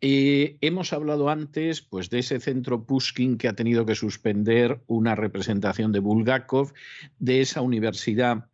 Eh, 0.00 0.58
hemos 0.60 0.92
hablado 0.92 1.28
antes 1.28 1.82
pues, 1.82 2.08
de 2.08 2.20
ese 2.20 2.38
centro 2.38 2.84
Pushkin 2.84 3.36
que 3.36 3.48
ha 3.48 3.54
tenido 3.54 3.84
que 3.84 3.96
suspender 3.96 4.80
una 4.86 5.14
representación 5.16 5.90
de 5.92 5.98
Bulgakov, 5.98 6.72
de 7.18 7.40
esa 7.40 7.62
universidad 7.62 8.46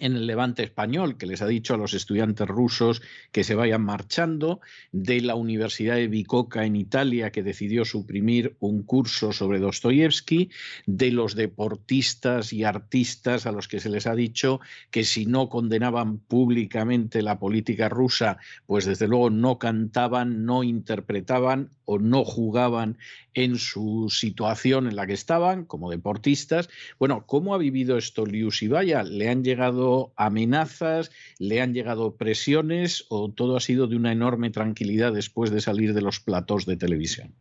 en 0.00 0.16
el 0.16 0.26
levante 0.26 0.62
español, 0.62 1.16
que 1.16 1.26
les 1.26 1.42
ha 1.42 1.46
dicho 1.46 1.74
a 1.74 1.76
los 1.76 1.94
estudiantes 1.94 2.46
rusos 2.46 3.02
que 3.32 3.44
se 3.44 3.54
vayan 3.54 3.82
marchando, 3.82 4.60
de 4.92 5.20
la 5.20 5.34
Universidad 5.34 5.96
de 5.96 6.08
Bicocca 6.08 6.64
en 6.64 6.76
Italia, 6.76 7.32
que 7.32 7.42
decidió 7.42 7.84
suprimir 7.84 8.56
un 8.60 8.82
curso 8.82 9.32
sobre 9.32 9.58
Dostoyevsky, 9.58 10.50
de 10.86 11.10
los 11.10 11.34
deportistas 11.34 12.52
y 12.52 12.64
artistas 12.64 13.46
a 13.46 13.52
los 13.52 13.68
que 13.68 13.80
se 13.80 13.88
les 13.88 14.06
ha 14.06 14.14
dicho 14.14 14.60
que 14.90 15.04
si 15.04 15.26
no 15.26 15.48
condenaban 15.48 16.18
públicamente 16.18 17.22
la 17.22 17.38
política 17.38 17.88
rusa, 17.88 18.38
pues 18.66 18.84
desde 18.84 19.08
luego 19.08 19.30
no 19.30 19.58
cantaban, 19.58 20.44
no 20.44 20.62
interpretaban 20.62 21.70
o 21.84 21.98
no 21.98 22.24
jugaban 22.24 22.98
en 23.34 23.58
su 23.58 24.08
situación 24.10 24.86
en 24.86 24.96
la 24.96 25.06
que 25.06 25.12
estaban 25.12 25.64
como 25.64 25.90
deportistas. 25.90 26.68
Bueno, 26.98 27.24
¿cómo 27.26 27.54
ha 27.54 27.58
vivido 27.58 27.98
esto 27.98 28.24
Liu 28.24 28.50
Sibaya? 28.50 29.02
¿Le 29.02 29.28
han 29.28 29.44
llegado 29.44 29.85
amenazas? 30.16 31.10
¿Le 31.38 31.60
han 31.60 31.74
llegado 31.74 32.16
presiones? 32.16 33.06
¿O 33.08 33.30
todo 33.30 33.56
ha 33.56 33.60
sido 33.60 33.86
de 33.86 33.96
una 33.96 34.12
enorme 34.12 34.50
tranquilidad 34.50 35.12
después 35.12 35.50
de 35.50 35.60
salir 35.60 35.94
de 35.94 36.02
los 36.02 36.20
platos 36.20 36.66
de 36.66 36.76
televisión? 36.76 37.34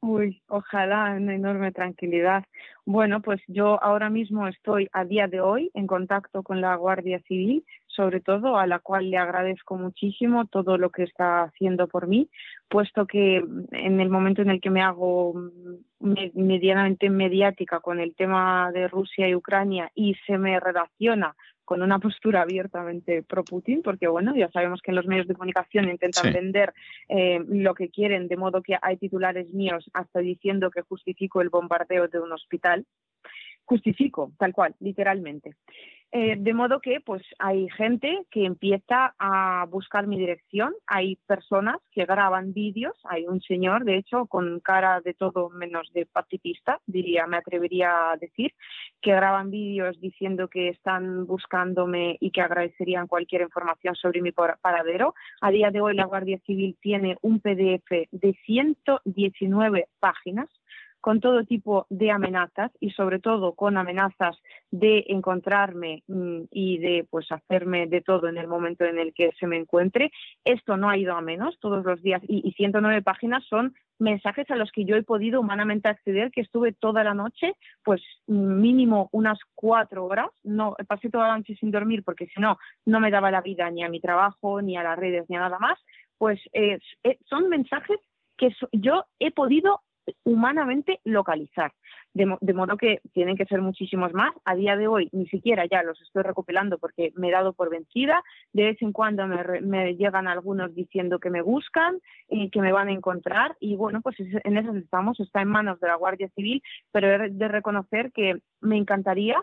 Uy, 0.00 0.42
ojalá 0.46 1.14
una 1.16 1.34
enorme 1.34 1.72
tranquilidad. 1.72 2.44
Bueno, 2.84 3.22
pues 3.22 3.40
yo 3.48 3.82
ahora 3.82 4.08
mismo 4.08 4.46
estoy 4.46 4.88
a 4.92 5.04
día 5.04 5.26
de 5.26 5.40
hoy 5.40 5.70
en 5.74 5.88
contacto 5.88 6.44
con 6.44 6.60
la 6.60 6.76
Guardia 6.76 7.20
Civil, 7.26 7.64
sobre 7.96 8.20
todo 8.20 8.58
a 8.58 8.66
la 8.66 8.78
cual 8.78 9.10
le 9.10 9.16
agradezco 9.16 9.76
muchísimo 9.76 10.46
todo 10.46 10.76
lo 10.76 10.90
que 10.90 11.02
está 11.02 11.42
haciendo 11.42 11.88
por 11.88 12.06
mí, 12.06 12.28
puesto 12.68 13.06
que 13.06 13.42
en 13.72 14.00
el 14.00 14.10
momento 14.10 14.42
en 14.42 14.50
el 14.50 14.60
que 14.60 14.70
me 14.70 14.82
hago 14.82 15.34
medianamente 15.98 17.08
mediática 17.08 17.80
con 17.80 17.98
el 17.98 18.14
tema 18.14 18.70
de 18.72 18.86
Rusia 18.86 19.28
y 19.28 19.34
Ucrania 19.34 19.90
y 19.94 20.14
se 20.26 20.36
me 20.36 20.60
relaciona 20.60 21.34
con 21.64 21.82
una 21.82 21.98
postura 21.98 22.42
abiertamente 22.42 23.24
pro-Putin, 23.24 23.82
porque 23.82 24.06
bueno, 24.06 24.36
ya 24.36 24.48
sabemos 24.50 24.80
que 24.80 24.92
en 24.92 24.96
los 24.96 25.06
medios 25.06 25.26
de 25.26 25.34
comunicación 25.34 25.88
intentan 25.88 26.32
vender 26.32 26.72
eh, 27.08 27.40
lo 27.48 27.74
que 27.74 27.88
quieren, 27.88 28.28
de 28.28 28.36
modo 28.36 28.62
que 28.62 28.76
hay 28.80 28.96
titulares 28.98 29.52
míos 29.52 29.90
hasta 29.92 30.20
diciendo 30.20 30.70
que 30.70 30.82
justifico 30.82 31.40
el 31.40 31.48
bombardeo 31.48 32.06
de 32.06 32.20
un 32.20 32.32
hospital. 32.32 32.86
Justifico, 33.64 34.30
tal 34.38 34.52
cual, 34.52 34.76
literalmente. 34.78 35.56
Eh, 36.18 36.36
de 36.38 36.54
modo 36.54 36.80
que 36.80 37.00
pues 37.02 37.22
hay 37.38 37.68
gente 37.68 38.22
que 38.30 38.46
empieza 38.46 39.14
a 39.18 39.66
buscar 39.68 40.06
mi 40.06 40.18
dirección, 40.18 40.72
hay 40.86 41.16
personas 41.26 41.76
que 41.92 42.06
graban 42.06 42.54
vídeos, 42.54 42.96
hay 43.04 43.26
un 43.26 43.42
señor 43.42 43.84
de 43.84 43.98
hecho 43.98 44.24
con 44.24 44.60
cara 44.60 45.02
de 45.02 45.12
todo 45.12 45.50
menos 45.50 45.92
de 45.92 46.06
pacifista, 46.06 46.80
diría, 46.86 47.26
me 47.26 47.36
atrevería 47.36 48.12
a 48.12 48.16
decir, 48.16 48.54
que 49.02 49.12
graban 49.12 49.50
vídeos 49.50 50.00
diciendo 50.00 50.48
que 50.48 50.70
están 50.70 51.26
buscándome 51.26 52.16
y 52.18 52.30
que 52.30 52.40
agradecerían 52.40 53.08
cualquier 53.08 53.42
información 53.42 53.94
sobre 53.94 54.22
mi 54.22 54.32
paradero. 54.32 55.14
A 55.42 55.50
día 55.50 55.70
de 55.70 55.82
hoy 55.82 55.94
la 55.94 56.06
Guardia 56.06 56.38
Civil 56.46 56.78
tiene 56.80 57.18
un 57.20 57.40
PDF 57.40 58.08
de 58.10 58.38
119 58.46 59.88
páginas 60.00 60.48
con 61.06 61.20
todo 61.20 61.44
tipo 61.44 61.86
de 61.88 62.10
amenazas 62.10 62.72
y 62.80 62.90
sobre 62.90 63.20
todo 63.20 63.54
con 63.54 63.78
amenazas 63.78 64.36
de 64.72 65.04
encontrarme 65.06 66.02
mm, 66.08 66.46
y 66.50 66.78
de 66.78 67.06
pues 67.08 67.30
hacerme 67.30 67.86
de 67.86 68.00
todo 68.00 68.26
en 68.26 68.38
el 68.38 68.48
momento 68.48 68.84
en 68.84 68.98
el 68.98 69.14
que 69.14 69.30
se 69.38 69.46
me 69.46 69.56
encuentre. 69.56 70.10
Esto 70.44 70.76
no 70.76 70.90
ha 70.90 70.96
ido 70.96 71.14
a 71.14 71.20
menos 71.20 71.60
todos 71.60 71.84
los 71.84 72.02
días 72.02 72.20
y, 72.26 72.50
109 72.56 73.02
páginas 73.02 73.44
son 73.44 73.72
mensajes 74.00 74.50
a 74.50 74.56
los 74.56 74.72
que 74.72 74.84
yo 74.84 74.96
he 74.96 75.04
podido 75.04 75.40
humanamente 75.40 75.88
acceder, 75.88 76.32
que 76.32 76.40
estuve 76.40 76.72
toda 76.72 77.04
la 77.04 77.14
noche, 77.14 77.54
pues 77.84 78.02
mínimo 78.26 79.08
unas 79.12 79.38
cuatro 79.54 80.06
horas, 80.06 80.30
no 80.42 80.74
pasé 80.88 81.08
toda 81.08 81.28
la 81.28 81.36
noche 81.36 81.54
sin 81.60 81.70
dormir 81.70 82.02
porque 82.02 82.26
si 82.26 82.40
no, 82.40 82.58
no 82.84 82.98
me 82.98 83.12
daba 83.12 83.30
la 83.30 83.42
vida 83.42 83.70
ni 83.70 83.84
a 83.84 83.88
mi 83.88 84.00
trabajo, 84.00 84.60
ni 84.60 84.76
a 84.76 84.82
las 84.82 84.98
redes, 84.98 85.26
ni 85.28 85.36
a 85.36 85.40
nada 85.40 85.60
más, 85.60 85.78
pues 86.18 86.40
eh, 86.52 86.80
son 87.26 87.48
mensajes 87.48 88.00
que 88.36 88.54
yo 88.72 89.04
he 89.18 89.30
podido 89.30 89.80
humanamente 90.24 91.00
localizar. 91.04 91.72
De, 92.14 92.54
modo 92.54 92.78
que 92.78 93.00
tienen 93.12 93.36
que 93.36 93.44
ser 93.44 93.60
muchísimos 93.60 94.14
más. 94.14 94.32
A 94.46 94.54
día 94.54 94.74
de 94.76 94.88
hoy 94.88 95.10
ni 95.12 95.26
siquiera 95.26 95.66
ya 95.66 95.82
los 95.82 96.00
estoy 96.00 96.22
recopilando 96.22 96.78
porque 96.78 97.12
me 97.14 97.28
he 97.28 97.30
dado 97.32 97.52
por 97.52 97.68
vencida. 97.68 98.22
De 98.54 98.64
vez 98.64 98.80
en 98.80 98.92
cuando 98.92 99.26
me, 99.26 99.96
llegan 99.96 100.26
algunos 100.26 100.74
diciendo 100.74 101.18
que 101.18 101.28
me 101.28 101.42
buscan 101.42 101.98
y 102.30 102.48
que 102.48 102.62
me 102.62 102.72
van 102.72 102.88
a 102.88 102.92
encontrar. 102.92 103.56
Y 103.60 103.76
bueno, 103.76 104.00
pues 104.00 104.16
en 104.18 104.56
eso 104.56 104.74
estamos. 104.76 105.20
Está 105.20 105.42
en 105.42 105.48
manos 105.48 105.78
de 105.80 105.88
la 105.88 105.96
Guardia 105.96 106.30
Civil, 106.30 106.62
pero 106.90 107.28
de 107.30 107.48
reconocer 107.48 108.12
que 108.12 108.38
me 108.62 108.78
encantaría 108.78 109.36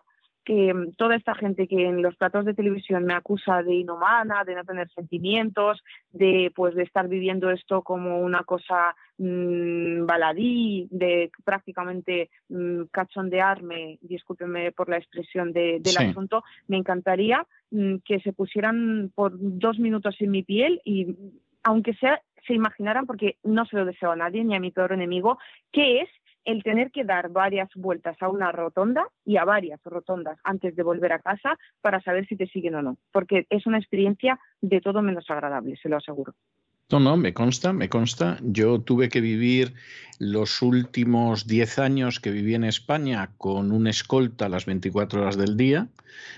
que 0.43 0.73
mm, 0.73 0.93
toda 0.93 1.15
esta 1.15 1.35
gente 1.35 1.67
que 1.67 1.87
en 1.87 2.01
los 2.01 2.15
platos 2.15 2.45
de 2.45 2.53
televisión 2.53 3.05
me 3.05 3.13
acusa 3.13 3.63
de 3.63 3.75
inhumana, 3.75 4.43
de 4.43 4.55
no 4.55 4.63
tener 4.63 4.89
sentimientos, 4.89 5.83
de 6.11 6.51
pues 6.55 6.75
de 6.75 6.83
estar 6.83 7.07
viviendo 7.07 7.49
esto 7.49 7.81
como 7.81 8.19
una 8.19 8.43
cosa 8.43 8.95
mmm, 9.17 10.05
baladí, 10.05 10.87
de 10.91 11.31
prácticamente 11.43 12.29
mmm, 12.49 12.83
cachondearme, 12.91 13.99
discúlpenme 14.01 14.71
por 14.71 14.89
la 14.89 14.97
expresión 14.97 15.53
del 15.53 15.81
asunto, 15.97 16.43
me 16.67 16.77
encantaría 16.77 17.45
mm, 17.71 17.97
que 18.05 18.19
se 18.19 18.33
pusieran 18.33 19.11
por 19.15 19.33
dos 19.35 19.79
minutos 19.79 20.15
en 20.19 20.31
mi 20.31 20.43
piel 20.43 20.81
y 20.83 21.15
aunque 21.63 21.93
sea 21.93 22.21
se 22.45 22.53
imaginaran, 22.53 23.05
porque 23.05 23.37
no 23.43 23.65
se 23.65 23.77
lo 23.77 23.85
deseo 23.85 24.11
a 24.11 24.15
nadie 24.15 24.43
ni 24.43 24.55
a 24.55 24.59
mi 24.59 24.71
peor 24.71 24.91
enemigo, 24.91 25.37
qué 25.71 26.01
es 26.01 26.09
el 26.45 26.63
tener 26.63 26.91
que 26.91 27.03
dar 27.03 27.29
varias 27.29 27.69
vueltas 27.75 28.17
a 28.21 28.29
una 28.29 28.51
rotonda 28.51 29.07
y 29.25 29.37
a 29.37 29.45
varias 29.45 29.81
rotondas 29.83 30.37
antes 30.43 30.75
de 30.75 30.83
volver 30.83 31.13
a 31.13 31.19
casa 31.19 31.57
para 31.81 32.01
saber 32.01 32.27
si 32.27 32.35
te 32.35 32.47
siguen 32.47 32.75
o 32.75 32.81
no, 32.81 32.97
porque 33.11 33.45
es 33.49 33.65
una 33.65 33.77
experiencia 33.77 34.39
de 34.61 34.81
todo 34.81 35.01
menos 35.01 35.29
agradable, 35.29 35.75
se 35.77 35.89
lo 35.89 35.97
aseguro. 35.97 36.33
No, 36.91 36.99
no, 36.99 37.17
me 37.17 37.33
consta, 37.33 37.73
me 37.73 37.89
consta. 37.89 38.37
Yo 38.43 38.81
tuve 38.81 39.09
que 39.09 39.21
vivir 39.21 39.73
los 40.19 40.61
últimos 40.61 41.47
10 41.47 41.79
años 41.79 42.19
que 42.19 42.31
viví 42.31 42.55
en 42.55 42.63
España 42.63 43.31
con 43.37 43.71
un 43.71 43.87
escolta 43.87 44.45
a 44.45 44.49
las 44.49 44.65
24 44.65 45.21
horas 45.21 45.37
del 45.37 45.57
día, 45.57 45.89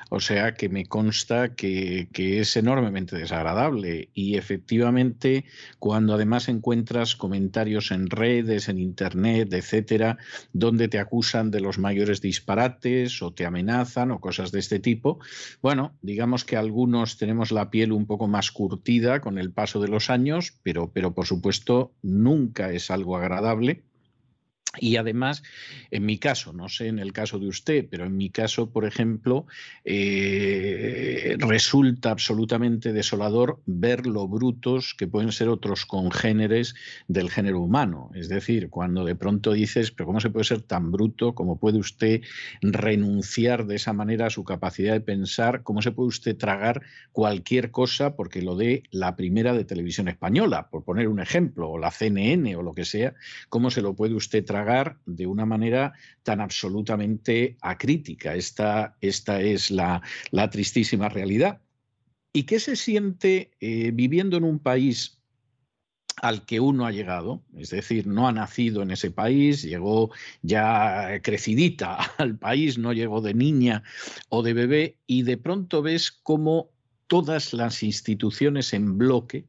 o 0.09 0.19
sea 0.19 0.53
que 0.53 0.69
me 0.69 0.85
consta 0.85 1.55
que, 1.55 2.07
es 2.15 2.55
enormemente 2.55 3.17
desagradable 3.17 4.09
y 4.13 4.37
efectivamente 4.37 5.45
cuando 5.79 6.13
además 6.13 6.47
encuentras 6.47 7.15
comentarios 7.15 7.91
en 7.91 8.09
redes, 8.09 8.69
en 8.69 8.79
internet, 8.79 9.53
etcétera, 9.53 10.17
donde 10.53 10.87
te 10.87 10.99
acusan 10.99 11.51
de 11.51 11.59
los 11.59 11.77
mayores 11.77 12.21
disparates 12.21 13.21
o 13.21 13.33
te 13.33 13.45
amenazan 13.45 14.11
o 14.11 14.19
cosas 14.19 14.51
de 14.51 14.59
este 14.59 14.79
tipo, 14.79 15.19
bueno, 15.61 15.93
digamos 16.01 16.45
que 16.45 16.57
algunos 16.57 17.17
tenemos 17.17 17.51
la 17.51 17.69
piel 17.69 17.91
un 17.91 18.05
poco 18.05 18.27
más 18.27 18.51
curtida 18.51 19.21
con 19.21 19.37
el 19.37 19.51
paso 19.51 19.79
de 19.79 19.89
los 19.89 20.09
años, 20.09 20.34
pero, 20.63 20.91
pero 20.91 21.13
por 21.13 21.25
supuesto 21.25 21.91
nunca 22.01 22.71
es 22.71 22.91
algo 22.91 23.17
agradable 23.17 23.83
Y 24.79 24.97
además, 24.97 25.43
en 25.91 26.05
mi 26.05 26.17
caso, 26.17 26.53
no 26.53 26.69
sé 26.69 26.87
en 26.87 26.99
el 26.99 27.13
caso 27.13 27.39
de 27.39 27.47
usted, 27.47 27.87
pero 27.89 28.05
en 28.05 28.17
mi 28.17 28.29
caso, 28.29 28.69
por 28.69 28.85
ejemplo, 28.85 29.45
eh, 29.83 31.35
resulta 31.39 32.11
absolutamente 32.11 32.93
desolador 32.93 33.61
ver 33.65 34.05
lo 34.07 34.27
brutos 34.27 34.95
que 34.97 35.07
pueden 35.07 35.31
ser 35.31 35.49
otros 35.49 35.85
congéneres 35.85 36.75
del 37.07 37.29
género 37.29 37.61
humano. 37.61 38.11
Es 38.15 38.29
decir, 38.29 38.69
cuando 38.69 39.05
de 39.05 39.15
pronto 39.15 39.53
dices, 39.53 39.91
pero 39.91 40.07
¿cómo 40.07 40.19
se 40.19 40.29
puede 40.29 40.45
ser 40.45 40.61
tan 40.61 40.91
bruto? 40.91 41.35
¿Cómo 41.35 41.59
puede 41.59 41.77
usted 41.77 42.21
renunciar 42.61 43.65
de 43.65 43.75
esa 43.75 43.93
manera 43.93 44.27
a 44.27 44.29
su 44.29 44.43
capacidad 44.43 44.93
de 44.93 45.01
pensar? 45.01 45.63
¿Cómo 45.63 45.81
se 45.81 45.91
puede 45.91 46.09
usted 46.09 46.37
tragar 46.37 46.81
cualquier 47.11 47.71
cosa 47.71 48.15
porque 48.15 48.41
lo 48.41 48.55
dé 48.55 48.83
la 48.91 49.15
primera 49.15 49.53
de 49.53 49.65
televisión 49.65 50.07
española, 50.07 50.69
por 50.69 50.83
poner 50.83 51.07
un 51.07 51.19
ejemplo, 51.19 51.69
o 51.69 51.77
la 51.77 51.91
CNN 51.91 52.55
o 52.55 52.63
lo 52.63 52.73
que 52.73 52.85
sea? 52.85 53.13
¿Cómo 53.49 53.69
se 53.69 53.81
lo 53.81 53.95
puede 53.95 54.13
usted 54.13 54.43
tragar? 54.43 54.64
De 55.05 55.27
una 55.27 55.45
manera 55.45 55.93
tan 56.23 56.41
absolutamente 56.41 57.57
acrítica. 57.61 58.35
Esta, 58.35 58.97
esta 59.01 59.41
es 59.41 59.71
la, 59.71 60.01
tristísima 60.51 61.09
realidad. 61.09 61.61
¿Y 62.33 62.43
qué 62.43 62.59
se 62.59 62.75
siente 62.75 63.51
eh, 63.59 63.91
viviendo 63.93 64.37
en 64.37 64.43
un 64.43 64.59
país 64.59 65.21
al 66.21 66.45
que 66.45 66.59
uno 66.59 66.85
ha 66.85 66.91
llegado, 66.91 67.43
es 67.57 67.69
decir, 67.69 68.07
no 68.07 68.27
ha 68.27 68.31
nacido 68.31 68.81
en 68.81 68.91
ese 68.91 69.11
país, 69.11 69.63
llegó 69.63 70.11
ya 70.41 71.19
crecidita 71.21 71.95
al 72.17 72.37
país, 72.37 72.77
no 72.77 72.93
llegó 72.93 73.21
de 73.21 73.33
niña 73.33 73.83
o 74.29 74.41
de 74.41 74.53
bebé, 74.53 74.97
y 75.05 75.23
de 75.23 75.37
pronto 75.37 75.81
ves 75.81 76.11
cómo 76.11 76.71
todas 77.07 77.53
las 77.53 77.83
instituciones 77.83 78.73
en 78.73 78.97
bloque 78.97 79.45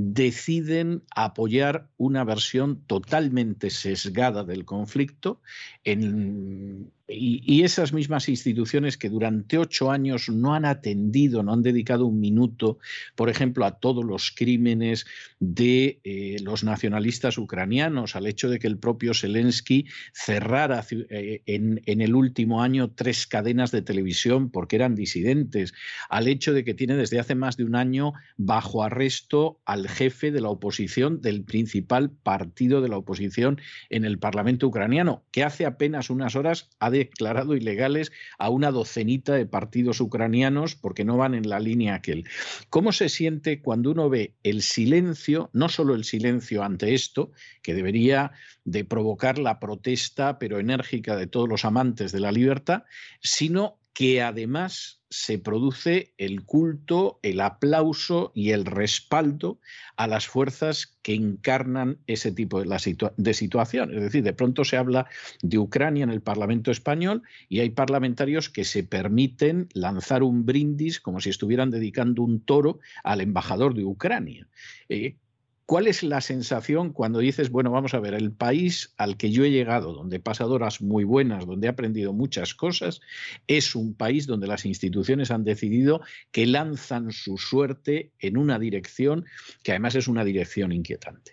deciden 0.00 1.02
apoyar 1.16 1.88
una 1.96 2.22
versión 2.22 2.84
totalmente 2.86 3.68
sesgada 3.68 4.44
del 4.44 4.64
conflicto 4.64 5.40
en, 5.82 6.92
y, 7.08 7.62
esas 7.62 7.92
mismas 7.94 8.28
instituciones 8.28 8.98
que 8.98 9.08
durante 9.08 9.56
ocho 9.56 9.90
años 9.90 10.28
no 10.28 10.54
han 10.54 10.66
atendido, 10.66 11.42
no 11.42 11.54
han 11.54 11.62
dedicado 11.62 12.06
un 12.06 12.20
minuto, 12.20 12.78
por 13.14 13.30
ejemplo, 13.30 13.64
a 13.64 13.78
todos 13.78 14.04
los 14.04 14.30
crímenes 14.30 15.06
de 15.40 16.00
eh, 16.04 16.36
los 16.42 16.64
nacionalistas 16.64 17.38
ucranianos, 17.38 18.14
al 18.14 18.26
hecho 18.26 18.50
de 18.50 18.58
que 18.58 18.66
el 18.66 18.78
propio 18.78 19.14
Zelensky 19.14 19.86
cerrara 20.12 20.84
eh, 20.90 21.42
en, 21.46 21.80
el 21.86 22.14
último 22.14 22.62
año 22.62 22.90
tres 22.90 23.26
cadenas 23.26 23.70
de 23.70 23.82
televisión 23.82 24.50
porque 24.50 24.76
eran 24.76 24.94
disidentes, 24.94 25.72
al 26.10 26.28
hecho 26.28 26.52
de 26.52 26.62
que 26.62 26.74
tiene 26.74 26.96
desde 26.96 27.18
hace 27.18 27.34
más 27.34 27.56
de 27.56 27.64
un 27.64 27.74
año 27.74 28.12
bajo 28.36 28.82
arresto 28.82 29.60
al 29.64 29.88
jefe 29.88 30.30
de 30.30 30.42
la 30.42 30.50
oposición 30.50 31.22
del 31.22 31.42
principal 31.42 32.10
partido 32.10 32.82
de 32.82 32.88
la 32.88 32.98
oposición 32.98 33.60
en 33.88 34.04
el 34.04 34.18
Parlamento 34.18 34.66
ucraniano, 34.66 35.24
que 35.30 35.42
hace 35.42 35.64
apenas 35.64 36.10
unas 36.10 36.36
horas 36.36 36.68
ha 36.80 36.90
declarado 36.98 37.54
ilegales 37.54 38.12
a 38.38 38.50
una 38.50 38.70
docenita 38.70 39.34
de 39.34 39.46
partidos 39.46 40.00
ucranianos 40.00 40.74
porque 40.74 41.04
no 41.04 41.16
van 41.16 41.34
en 41.34 41.48
la 41.48 41.60
línea 41.60 41.94
aquel. 41.94 42.24
¿Cómo 42.70 42.92
se 42.92 43.08
siente 43.08 43.60
cuando 43.62 43.90
uno 43.90 44.08
ve 44.08 44.34
el 44.42 44.62
silencio, 44.62 45.50
no 45.52 45.68
solo 45.68 45.94
el 45.94 46.04
silencio 46.04 46.62
ante 46.62 46.94
esto, 46.94 47.32
que 47.62 47.74
debería 47.74 48.32
de 48.64 48.84
provocar 48.84 49.38
la 49.38 49.58
protesta 49.60 50.38
pero 50.38 50.58
enérgica 50.58 51.16
de 51.16 51.26
todos 51.26 51.48
los 51.48 51.64
amantes 51.64 52.12
de 52.12 52.20
la 52.20 52.32
libertad, 52.32 52.82
sino 53.20 53.78
que 53.98 54.22
además 54.22 55.02
se 55.10 55.40
produce 55.40 56.14
el 56.18 56.44
culto, 56.44 57.18
el 57.24 57.40
aplauso 57.40 58.30
y 58.32 58.52
el 58.52 58.64
respaldo 58.64 59.58
a 59.96 60.06
las 60.06 60.28
fuerzas 60.28 60.96
que 61.02 61.14
encarnan 61.14 61.98
ese 62.06 62.30
tipo 62.30 62.62
de, 62.62 63.34
situación. 63.34 63.92
Es 63.92 64.00
decir, 64.00 64.22
de 64.22 64.32
pronto 64.34 64.64
se 64.64 64.76
habla 64.76 65.08
de 65.42 65.58
Ucrania 65.58 66.04
en 66.04 66.10
el 66.10 66.22
Parlamento 66.22 66.70
español 66.70 67.24
y 67.48 67.58
hay 67.58 67.70
parlamentarios 67.70 68.48
que 68.48 68.62
se 68.62 68.84
permiten 68.84 69.68
lanzar 69.74 70.22
un 70.22 70.46
brindis 70.46 71.00
como 71.00 71.20
si 71.20 71.30
estuvieran 71.30 71.72
dedicando 71.72 72.22
un 72.22 72.38
toro 72.38 72.78
al 73.02 73.20
embajador 73.20 73.74
de 73.74 73.84
Ucrania. 73.84 74.46
Eh, 74.88 75.16
¿Cuál 75.68 75.86
es 75.86 76.02
la 76.02 76.22
sensación 76.22 76.94
cuando 76.94 77.18
dices, 77.18 77.50
bueno, 77.52 77.70
vamos 77.70 77.92
a 77.92 78.00
ver, 78.00 78.14
el 78.14 78.32
país 78.32 78.94
al 78.96 79.18
que 79.18 79.30
yo 79.30 79.44
he 79.44 79.50
llegado, 79.50 79.92
donde 79.92 80.16
he 80.16 80.18
pasado 80.20 80.54
horas 80.54 80.80
muy 80.80 81.04
buenas, 81.04 81.46
donde 81.46 81.66
he 81.66 81.70
aprendido 81.70 82.14
muchas 82.14 82.54
cosas, 82.54 83.02
es 83.48 83.74
un 83.74 83.94
país 83.94 84.26
donde 84.26 84.46
las 84.46 84.64
instituciones 84.64 85.30
han 85.30 85.44
decidido 85.44 86.00
que 86.32 86.46
lanzan 86.46 87.12
su 87.12 87.36
suerte 87.36 88.12
en 88.18 88.38
una 88.38 88.58
dirección 88.58 89.26
que 89.62 89.72
además 89.72 89.94
es 89.94 90.08
una 90.08 90.24
dirección 90.24 90.72
inquietante? 90.72 91.32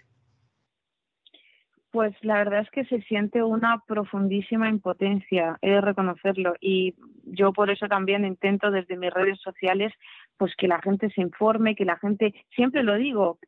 Pues 1.91 2.13
la 2.21 2.39
verdad 2.39 2.59
es 2.59 2.69
que 2.71 2.83
se 2.83 3.01
siente 3.03 3.41
una 3.41 3.83
profundísima 3.87 4.67
impotencia, 4.67 5.57
he 5.61 5.69
de 5.69 5.79
reconocerlo, 5.79 6.55
y 6.59 6.93
yo 7.23 7.53
por 7.53 7.69
eso 7.71 7.87
también 7.87 8.25
intento 8.25 8.69
desde 8.69 8.97
mis 8.97 9.13
redes 9.13 9.39
sociales 9.39 9.93
pues 10.37 10.53
que 10.55 10.67
la 10.67 10.81
gente 10.81 11.09
se 11.11 11.21
informe, 11.21 11.75
que 11.75 11.85
la 11.85 11.97
gente, 11.97 12.33
siempre 12.55 12.83
lo 12.83 12.95
digo, 12.95 13.39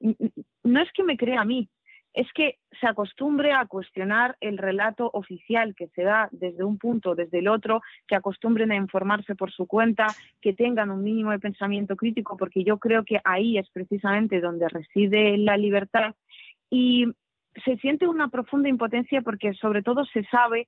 no 0.64 0.82
es 0.82 0.92
que 0.94 1.04
me 1.04 1.18
crea 1.18 1.42
a 1.42 1.46
mí, 1.46 1.70
es 2.18 2.28
que 2.34 2.58
se 2.82 2.88
acostumbre 2.88 3.54
a 3.54 3.68
cuestionar 3.68 4.38
el 4.42 4.58
relato 4.58 5.10
oficial 5.14 5.76
que 5.76 5.88
se 5.90 6.02
da 6.02 6.30
desde 6.32 6.64
un 6.64 6.80
punto, 6.80 7.14
desde 7.14 7.40
el 7.40 7.48
otro, 7.48 7.82
que 8.08 8.16
acostumbren 8.16 8.72
a 8.72 8.76
informarse 8.76 9.36
por 9.36 9.52
su 9.52 9.68
cuenta, 9.68 10.08
que 10.42 10.54
tengan 10.54 10.90
un 10.90 11.04
mínimo 11.04 11.30
de 11.30 11.38
pensamiento 11.38 11.96
crítico, 11.96 12.36
porque 12.36 12.64
yo 12.64 12.80
creo 12.80 13.04
que 13.04 13.22
ahí 13.24 13.60
es 13.60 13.70
precisamente 13.70 14.42
donde 14.42 14.68
reside 14.68 15.38
la 15.38 15.58
libertad. 15.58 16.16
Y 16.72 17.06
se 17.64 17.78
siente 17.78 18.08
una 18.08 18.30
profunda 18.30 18.68
impotencia 18.68 19.22
porque 19.22 19.54
sobre 19.54 19.84
todo 19.84 20.04
se 20.06 20.24
sabe 20.26 20.68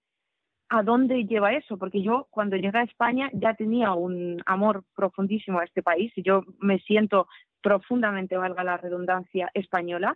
a 0.70 0.84
dónde 0.84 1.26
lleva 1.26 1.54
eso, 1.54 1.78
porque 1.78 2.02
yo 2.02 2.28
cuando 2.30 2.56
llegué 2.56 2.78
a 2.78 2.84
España 2.84 3.30
ya 3.34 3.56
tenía 3.56 3.94
un 3.94 4.42
amor 4.46 4.84
profundísimo 4.96 5.60
a 5.60 5.66
este 5.66 5.82
país 5.82 6.12
y 6.16 6.22
yo 6.22 6.44
me 6.60 6.80
siento 6.80 7.28
profundamente, 7.62 8.38
valga 8.38 8.64
la 8.64 8.78
redundancia, 8.78 9.50
española. 9.54 10.16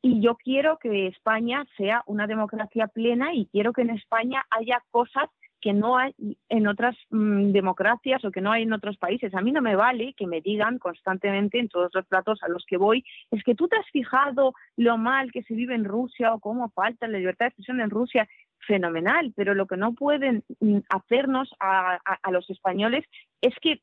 Y 0.00 0.20
yo 0.20 0.36
quiero 0.36 0.78
que 0.78 1.08
España 1.08 1.66
sea 1.76 2.02
una 2.06 2.28
democracia 2.28 2.86
plena 2.86 3.34
y 3.34 3.46
quiero 3.46 3.72
que 3.72 3.82
en 3.82 3.90
España 3.90 4.46
haya 4.50 4.82
cosas 4.90 5.28
que 5.60 5.72
no 5.72 5.98
hay 5.98 6.14
en 6.48 6.68
otras 6.68 6.96
mm, 7.10 7.50
democracias 7.50 8.24
o 8.24 8.30
que 8.30 8.40
no 8.40 8.52
hay 8.52 8.62
en 8.62 8.72
otros 8.72 8.96
países. 8.96 9.34
A 9.34 9.40
mí 9.40 9.50
no 9.50 9.60
me 9.60 9.76
vale 9.76 10.14
que 10.14 10.26
me 10.26 10.40
digan 10.40 10.78
constantemente 10.78 11.58
en 11.58 11.68
todos 11.68 11.90
los 11.92 12.06
platos 12.06 12.40
a 12.42 12.48
los 12.48 12.64
que 12.64 12.76
voy, 12.76 13.04
es 13.30 13.42
que 13.42 13.54
tú 13.54 13.66
te 13.68 13.76
has 13.76 13.86
fijado 13.90 14.54
lo 14.76 14.96
mal 14.98 15.32
que 15.32 15.42
se 15.42 15.54
vive 15.54 15.74
en 15.74 15.84
Rusia 15.84 16.32
o 16.32 16.40
cómo 16.40 16.70
falta 16.70 17.08
la 17.08 17.18
libertad 17.18 17.46
de 17.46 17.48
expresión 17.48 17.80
en 17.80 17.90
Rusia 17.90 18.28
fenomenal, 18.68 19.32
pero 19.34 19.54
lo 19.54 19.66
que 19.66 19.76
no 19.76 19.94
pueden 19.94 20.44
mm, 20.60 20.78
hacernos 20.90 21.50
a, 21.58 21.98
los 22.30 22.48
españoles 22.50 23.04
es 23.40 23.54
que 23.60 23.80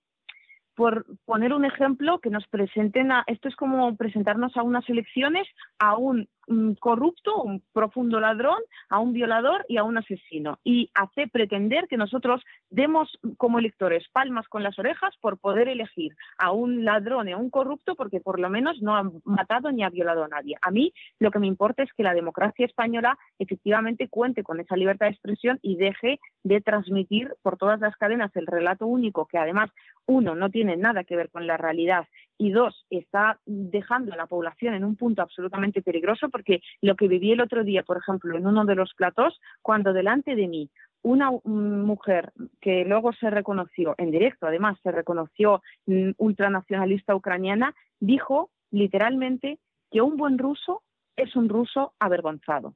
por 0.76 1.06
poner 1.24 1.54
un 1.54 1.64
ejemplo, 1.64 2.20
que 2.20 2.30
nos 2.30 2.46
presenten 2.48 3.10
a, 3.12 3.24
esto 3.28 3.48
es 3.48 3.56
como 3.56 3.96
presentarnos 3.96 4.58
a 4.58 4.64
unas 4.64 4.88
elecciones 4.90 5.48
a 5.80 5.98
un 5.98 6.28
corrupto, 6.80 7.42
un 7.42 7.62
profundo 7.74 8.20
ladrón, 8.20 8.60
a 8.90 9.00
un 9.00 9.14
violador 9.14 9.66
y 9.68 9.78
a 9.78 9.84
un 9.84 9.98
asesino. 9.98 10.60
Y 10.64 10.90
hace 10.94 11.28
pretender 11.28 11.88
que 11.88 11.98
nosotros 11.98 12.44
demos 12.70 13.20
como 13.38 13.60
electores 13.60 14.06
palmas 14.12 14.48
con 14.48 14.64
las 14.64 14.78
orejas 14.80 15.16
por 15.22 15.38
poder 15.38 15.68
elegir 15.68 16.16
a 16.38 16.52
un 16.52 16.86
ladrón 16.86 17.30
y 17.30 17.32
a 17.32 17.38
un 17.38 17.50
corrupto 17.50 17.96
porque 17.96 18.20
por 18.20 18.40
lo 18.40 18.50
menos 18.50 18.82
no 18.82 18.96
han 18.96 19.12
matado 19.24 19.72
ni 19.72 19.84
ha 19.84 19.90
violado 19.90 20.24
a 20.24 20.28
nadie. 20.28 20.56
A 20.62 20.72
mí 20.72 20.94
lo 21.20 21.32
que 21.32 21.40
me 21.40 21.48
importa 21.48 21.84
es 21.84 21.94
que 21.94 22.04
la 22.04 22.14
democracia 22.14 22.66
española 22.66 23.18
efectivamente 23.40 24.08
cuente 24.10 24.44
con 24.44 24.60
esa 24.60 24.76
libertad 24.76 25.08
de 25.08 25.14
expresión 25.14 25.60
y 25.62 25.76
deje 25.76 26.20
de 26.44 26.62
transmitir 26.62 27.34
por 27.42 27.58
todas 27.58 27.80
las 27.80 27.96
cadenas 27.96 28.36
el 28.36 28.48
relato 28.48 28.86
único 28.86 29.26
que 29.26 29.38
además 29.38 29.72
uno 30.06 30.36
no 30.36 30.50
tiene 30.50 30.78
nada 30.78 31.04
que 31.04 31.16
ver 31.16 31.30
con 31.30 31.48
la 31.48 31.58
realidad 31.58 32.08
y 32.38 32.52
dos, 32.52 32.86
está 32.90 33.40
dejando 33.46 34.14
a 34.14 34.18
la 34.18 34.28
población 34.28 34.74
en 34.74 34.84
un 34.84 34.96
punto 34.96 35.22
absolutamente 35.22 35.82
peligroso 35.82 36.30
porque 36.30 36.62
lo 36.82 36.96
que 36.96 37.08
viví 37.08 37.32
el 37.32 37.42
otro 37.42 37.64
día, 37.64 37.84
por 37.84 37.98
ejemplo, 37.98 38.38
en 38.38 38.46
uno 38.46 38.66
de 38.66 38.76
los 38.76 38.94
platós, 38.94 39.40
cuando 39.62 39.94
delante 39.94 40.36
de 40.36 40.48
mí 40.48 40.70
una 41.02 41.30
mujer 41.44 42.34
que 42.60 42.84
luego 42.84 43.14
se 43.14 43.30
reconoció 43.30 43.94
en 43.98 44.10
directo, 44.10 44.48
además 44.48 44.78
se 44.82 44.92
reconoció 44.92 45.62
mm, 45.86 46.12
ultranacionalista 46.18 47.16
ucraniana, 47.16 47.76
dijo 48.00 48.50
literalmente 48.72 49.60
que 49.92 50.02
un 50.02 50.18
buen 50.18 50.38
ruso 50.38 50.82
es 51.16 51.36
un 51.36 51.48
ruso 51.48 51.94
avergonzado. 52.00 52.74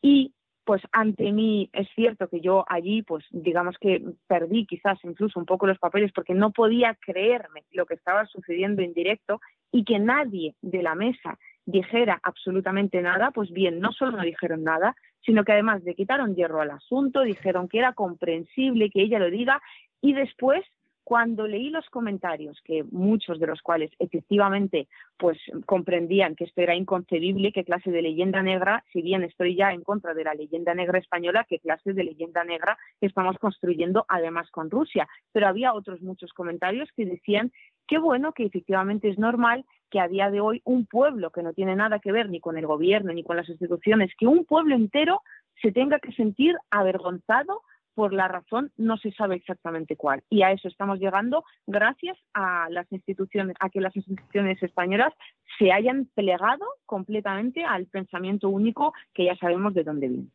Y 0.00 0.32
pues 0.66 0.82
ante 0.90 1.30
mí 1.30 1.70
es 1.72 1.88
cierto 1.94 2.28
que 2.28 2.40
yo 2.40 2.64
allí, 2.68 3.02
pues 3.02 3.24
digamos 3.30 3.76
que 3.80 4.02
perdí 4.26 4.66
quizás 4.66 4.98
incluso 5.04 5.38
un 5.38 5.46
poco 5.46 5.68
los 5.68 5.78
papeles 5.78 6.10
porque 6.12 6.34
no 6.34 6.50
podía 6.50 6.96
creerme 7.00 7.62
lo 7.70 7.86
que 7.86 7.94
estaba 7.94 8.26
sucediendo 8.26 8.82
en 8.82 8.92
directo 8.92 9.40
y 9.70 9.84
que 9.84 10.00
nadie 10.00 10.56
de 10.62 10.82
la 10.82 10.96
mesa 10.96 11.38
dijera 11.66 12.18
absolutamente 12.20 13.00
nada, 13.00 13.30
pues 13.30 13.52
bien, 13.52 13.78
no 13.78 13.92
solo 13.92 14.16
no 14.16 14.24
dijeron 14.24 14.64
nada, 14.64 14.96
sino 15.24 15.44
que 15.44 15.52
además 15.52 15.84
le 15.84 15.94
quitaron 15.94 16.34
hierro 16.34 16.60
al 16.60 16.72
asunto, 16.72 17.22
dijeron 17.22 17.68
que 17.68 17.78
era 17.78 17.92
comprensible 17.92 18.90
que 18.90 19.02
ella 19.02 19.20
lo 19.20 19.30
diga 19.30 19.62
y 20.00 20.14
después 20.14 20.64
cuando 21.06 21.46
leí 21.46 21.70
los 21.70 21.88
comentarios, 21.88 22.60
que 22.64 22.82
muchos 22.90 23.38
de 23.38 23.46
los 23.46 23.62
cuales 23.62 23.92
efectivamente 24.00 24.88
pues 25.16 25.38
comprendían 25.64 26.34
que 26.34 26.42
esto 26.42 26.62
era 26.62 26.74
inconcebible, 26.74 27.52
qué 27.52 27.62
clase 27.62 27.92
de 27.92 28.02
leyenda 28.02 28.42
negra, 28.42 28.82
si 28.92 29.02
bien 29.02 29.22
estoy 29.22 29.54
ya 29.54 29.70
en 29.70 29.84
contra 29.84 30.14
de 30.14 30.24
la 30.24 30.34
leyenda 30.34 30.74
negra 30.74 30.98
española, 30.98 31.46
qué 31.48 31.60
clase 31.60 31.92
de 31.92 32.02
leyenda 32.02 32.42
negra 32.42 32.76
estamos 33.00 33.38
construyendo 33.38 34.04
además 34.08 34.50
con 34.50 34.68
Rusia. 34.68 35.06
Pero 35.30 35.46
había 35.46 35.74
otros 35.74 36.02
muchos 36.02 36.32
comentarios 36.32 36.88
que 36.96 37.04
decían 37.04 37.52
qué 37.86 37.98
bueno 37.98 38.32
que 38.32 38.44
efectivamente 38.44 39.08
es 39.08 39.16
normal 39.16 39.64
que 39.92 40.00
a 40.00 40.08
día 40.08 40.32
de 40.32 40.40
hoy 40.40 40.60
un 40.64 40.86
pueblo 40.86 41.30
que 41.30 41.44
no 41.44 41.52
tiene 41.52 41.76
nada 41.76 42.00
que 42.00 42.10
ver 42.10 42.28
ni 42.30 42.40
con 42.40 42.58
el 42.58 42.66
gobierno 42.66 43.12
ni 43.12 43.22
con 43.22 43.36
las 43.36 43.48
instituciones, 43.48 44.10
que 44.18 44.26
un 44.26 44.44
pueblo 44.44 44.74
entero 44.74 45.22
se 45.62 45.70
tenga 45.70 46.00
que 46.00 46.10
sentir 46.14 46.56
avergonzado 46.68 47.62
por 47.96 48.12
la 48.12 48.28
razón 48.28 48.70
no 48.76 48.98
se 48.98 49.10
sabe 49.12 49.36
exactamente 49.36 49.96
cuál. 49.96 50.22
Y 50.28 50.42
a 50.42 50.52
eso 50.52 50.68
estamos 50.68 51.00
llegando 51.00 51.44
gracias 51.66 52.18
a 52.34 52.68
las 52.70 52.86
instituciones, 52.92 53.56
a 53.58 53.70
que 53.70 53.80
las 53.80 53.96
instituciones 53.96 54.62
españolas 54.62 55.14
se 55.58 55.72
hayan 55.72 56.06
plegado 56.14 56.66
completamente 56.84 57.64
al 57.64 57.86
pensamiento 57.86 58.50
único 58.50 58.92
que 59.14 59.24
ya 59.24 59.36
sabemos 59.36 59.72
de 59.72 59.82
dónde 59.82 60.08
viene. 60.08 60.28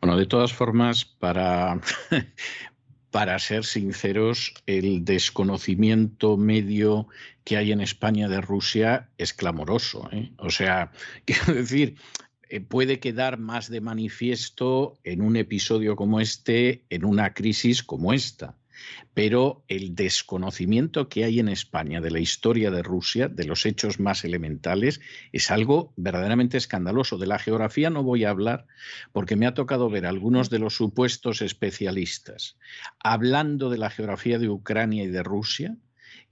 Bueno, 0.00 0.16
de 0.16 0.24
todas 0.24 0.54
formas, 0.54 1.04
para, 1.04 1.78
para 3.10 3.38
ser 3.38 3.64
sinceros, 3.64 4.54
el 4.64 5.04
desconocimiento 5.04 6.38
medio 6.38 7.06
que 7.44 7.58
hay 7.58 7.70
en 7.72 7.82
España 7.82 8.28
de 8.28 8.40
Rusia 8.40 9.10
es 9.18 9.34
clamoroso. 9.34 10.08
¿eh? 10.10 10.32
O 10.38 10.48
sea, 10.48 10.90
quiero 11.26 11.52
decir, 11.52 11.96
puede 12.60 13.00
quedar 13.00 13.38
más 13.38 13.68
de 13.70 13.80
manifiesto 13.80 14.98
en 15.04 15.22
un 15.22 15.36
episodio 15.36 15.96
como 15.96 16.20
este, 16.20 16.84
en 16.90 17.04
una 17.04 17.34
crisis 17.34 17.82
como 17.82 18.12
esta. 18.12 18.56
Pero 19.14 19.64
el 19.68 19.94
desconocimiento 19.94 21.08
que 21.08 21.24
hay 21.24 21.38
en 21.38 21.48
España 21.48 22.00
de 22.00 22.10
la 22.10 22.18
historia 22.18 22.70
de 22.70 22.82
Rusia, 22.82 23.28
de 23.28 23.44
los 23.44 23.64
hechos 23.66 24.00
más 24.00 24.24
elementales, 24.24 25.00
es 25.32 25.50
algo 25.50 25.92
verdaderamente 25.96 26.58
escandaloso. 26.58 27.16
De 27.16 27.26
la 27.26 27.38
geografía 27.38 27.90
no 27.90 28.02
voy 28.02 28.24
a 28.24 28.30
hablar 28.30 28.66
porque 29.12 29.36
me 29.36 29.46
ha 29.46 29.54
tocado 29.54 29.88
ver 29.88 30.06
algunos 30.06 30.50
de 30.50 30.58
los 30.58 30.74
supuestos 30.74 31.40
especialistas 31.40 32.56
hablando 32.98 33.70
de 33.70 33.78
la 33.78 33.90
geografía 33.90 34.38
de 34.38 34.48
Ucrania 34.48 35.04
y 35.04 35.08
de 35.08 35.22
Rusia 35.22 35.76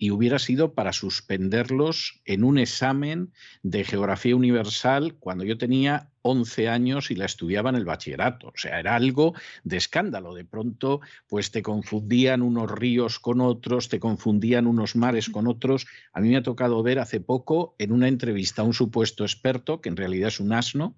y 0.02 0.10
hubiera 0.10 0.40
sido 0.40 0.74
para 0.74 0.92
suspenderlos 0.92 2.20
en 2.24 2.42
un 2.42 2.58
examen 2.58 3.30
de 3.62 3.84
geografía 3.84 4.34
universal 4.34 5.14
cuando 5.20 5.44
yo 5.44 5.56
tenía 5.58 6.10
11 6.22 6.68
años 6.68 7.12
y 7.12 7.14
la 7.14 7.26
estudiaba 7.26 7.70
en 7.70 7.76
el 7.76 7.84
bachillerato. 7.84 8.48
O 8.48 8.56
sea, 8.56 8.80
era 8.80 8.96
algo 8.96 9.34
de 9.62 9.76
escándalo. 9.76 10.34
De 10.34 10.44
pronto, 10.44 11.02
pues 11.28 11.52
te 11.52 11.62
confundían 11.62 12.42
unos 12.42 12.68
ríos 12.68 13.20
con 13.20 13.40
otros, 13.40 13.88
te 13.88 14.00
confundían 14.00 14.66
unos 14.66 14.96
mares 14.96 15.28
con 15.28 15.46
otros. 15.46 15.86
A 16.12 16.20
mí 16.20 16.30
me 16.30 16.38
ha 16.38 16.42
tocado 16.42 16.82
ver 16.82 16.98
hace 16.98 17.20
poco 17.20 17.76
en 17.78 17.92
una 17.92 18.08
entrevista 18.08 18.62
a 18.62 18.64
un 18.64 18.74
supuesto 18.74 19.22
experto, 19.22 19.80
que 19.80 19.88
en 19.88 19.96
realidad 19.96 20.30
es 20.30 20.40
un 20.40 20.52
asno, 20.52 20.96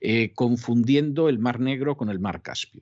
eh, 0.00 0.32
confundiendo 0.34 1.28
el 1.28 1.38
Mar 1.38 1.60
Negro 1.60 1.98
con 1.98 2.08
el 2.08 2.20
Mar 2.20 2.40
Caspio. 2.40 2.80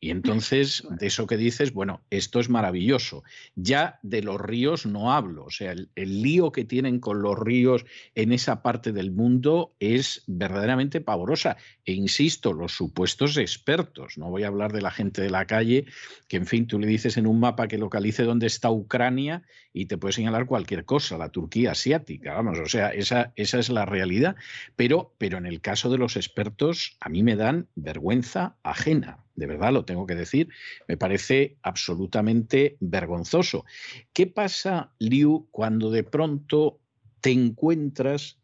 Y 0.00 0.10
entonces, 0.10 0.84
de 0.88 1.08
eso 1.08 1.26
que 1.26 1.36
dices, 1.36 1.72
bueno, 1.72 2.02
esto 2.10 2.38
es 2.38 2.48
maravilloso. 2.48 3.24
Ya 3.56 3.98
de 4.02 4.22
los 4.22 4.40
ríos 4.40 4.86
no 4.86 5.12
hablo, 5.12 5.46
o 5.46 5.50
sea, 5.50 5.72
el, 5.72 6.22
lío 6.22 6.52
que 6.52 6.64
tienen 6.64 7.00
con 7.00 7.20
los 7.20 7.36
ríos 7.36 7.84
en 8.14 8.32
esa 8.32 8.62
parte 8.62 8.92
del 8.92 9.10
mundo 9.10 9.74
es 9.80 10.22
verdaderamente 10.28 11.00
pavorosa. 11.00 11.56
E 11.84 11.92
insisto, 11.92 12.52
los 12.52 12.72
supuestos 12.72 13.36
expertos, 13.38 14.18
no 14.18 14.30
voy 14.30 14.44
a 14.44 14.48
hablar 14.48 14.72
de 14.72 14.82
la 14.82 14.92
gente 14.92 15.20
de 15.20 15.30
la 15.30 15.46
calle, 15.46 15.86
que 16.28 16.36
en 16.36 16.46
fin, 16.46 16.68
tú 16.68 16.78
le 16.78 16.86
dices 16.86 17.16
en 17.16 17.26
un 17.26 17.40
mapa 17.40 17.66
que 17.66 17.78
localice 17.78 18.22
dónde 18.22 18.46
está 18.46 18.70
Ucrania 18.70 19.42
y 19.72 19.86
te 19.86 19.98
puede 19.98 20.12
señalar 20.12 20.46
cualquier 20.46 20.84
cosa, 20.84 21.18
la 21.18 21.30
Turquía 21.30 21.72
asiática, 21.72 22.34
vamos, 22.34 22.60
o 22.60 22.66
sea, 22.66 22.90
esa, 22.90 23.32
esa 23.34 23.58
es 23.58 23.68
la 23.68 23.84
realidad. 23.84 24.36
Pero, 24.76 25.14
pero 25.18 25.38
en 25.38 25.46
el 25.46 25.60
caso 25.60 25.90
de 25.90 25.98
los 25.98 26.16
expertos, 26.16 26.96
a 27.00 27.08
mí 27.08 27.24
me 27.24 27.34
dan 27.34 27.66
vergüenza 27.74 28.56
ajena 28.62 29.24
de 29.38 29.46
verdad 29.46 29.72
lo 29.72 29.84
tengo 29.84 30.04
que 30.04 30.16
decir, 30.16 30.48
me 30.88 30.96
parece 30.96 31.56
absolutamente 31.62 32.76
vergonzoso. 32.80 33.64
¿Qué 34.12 34.26
pasa, 34.26 34.92
Liu, 34.98 35.46
cuando 35.52 35.90
de 35.90 36.02
pronto 36.02 36.80
te 37.20 37.30
encuentras 37.30 38.38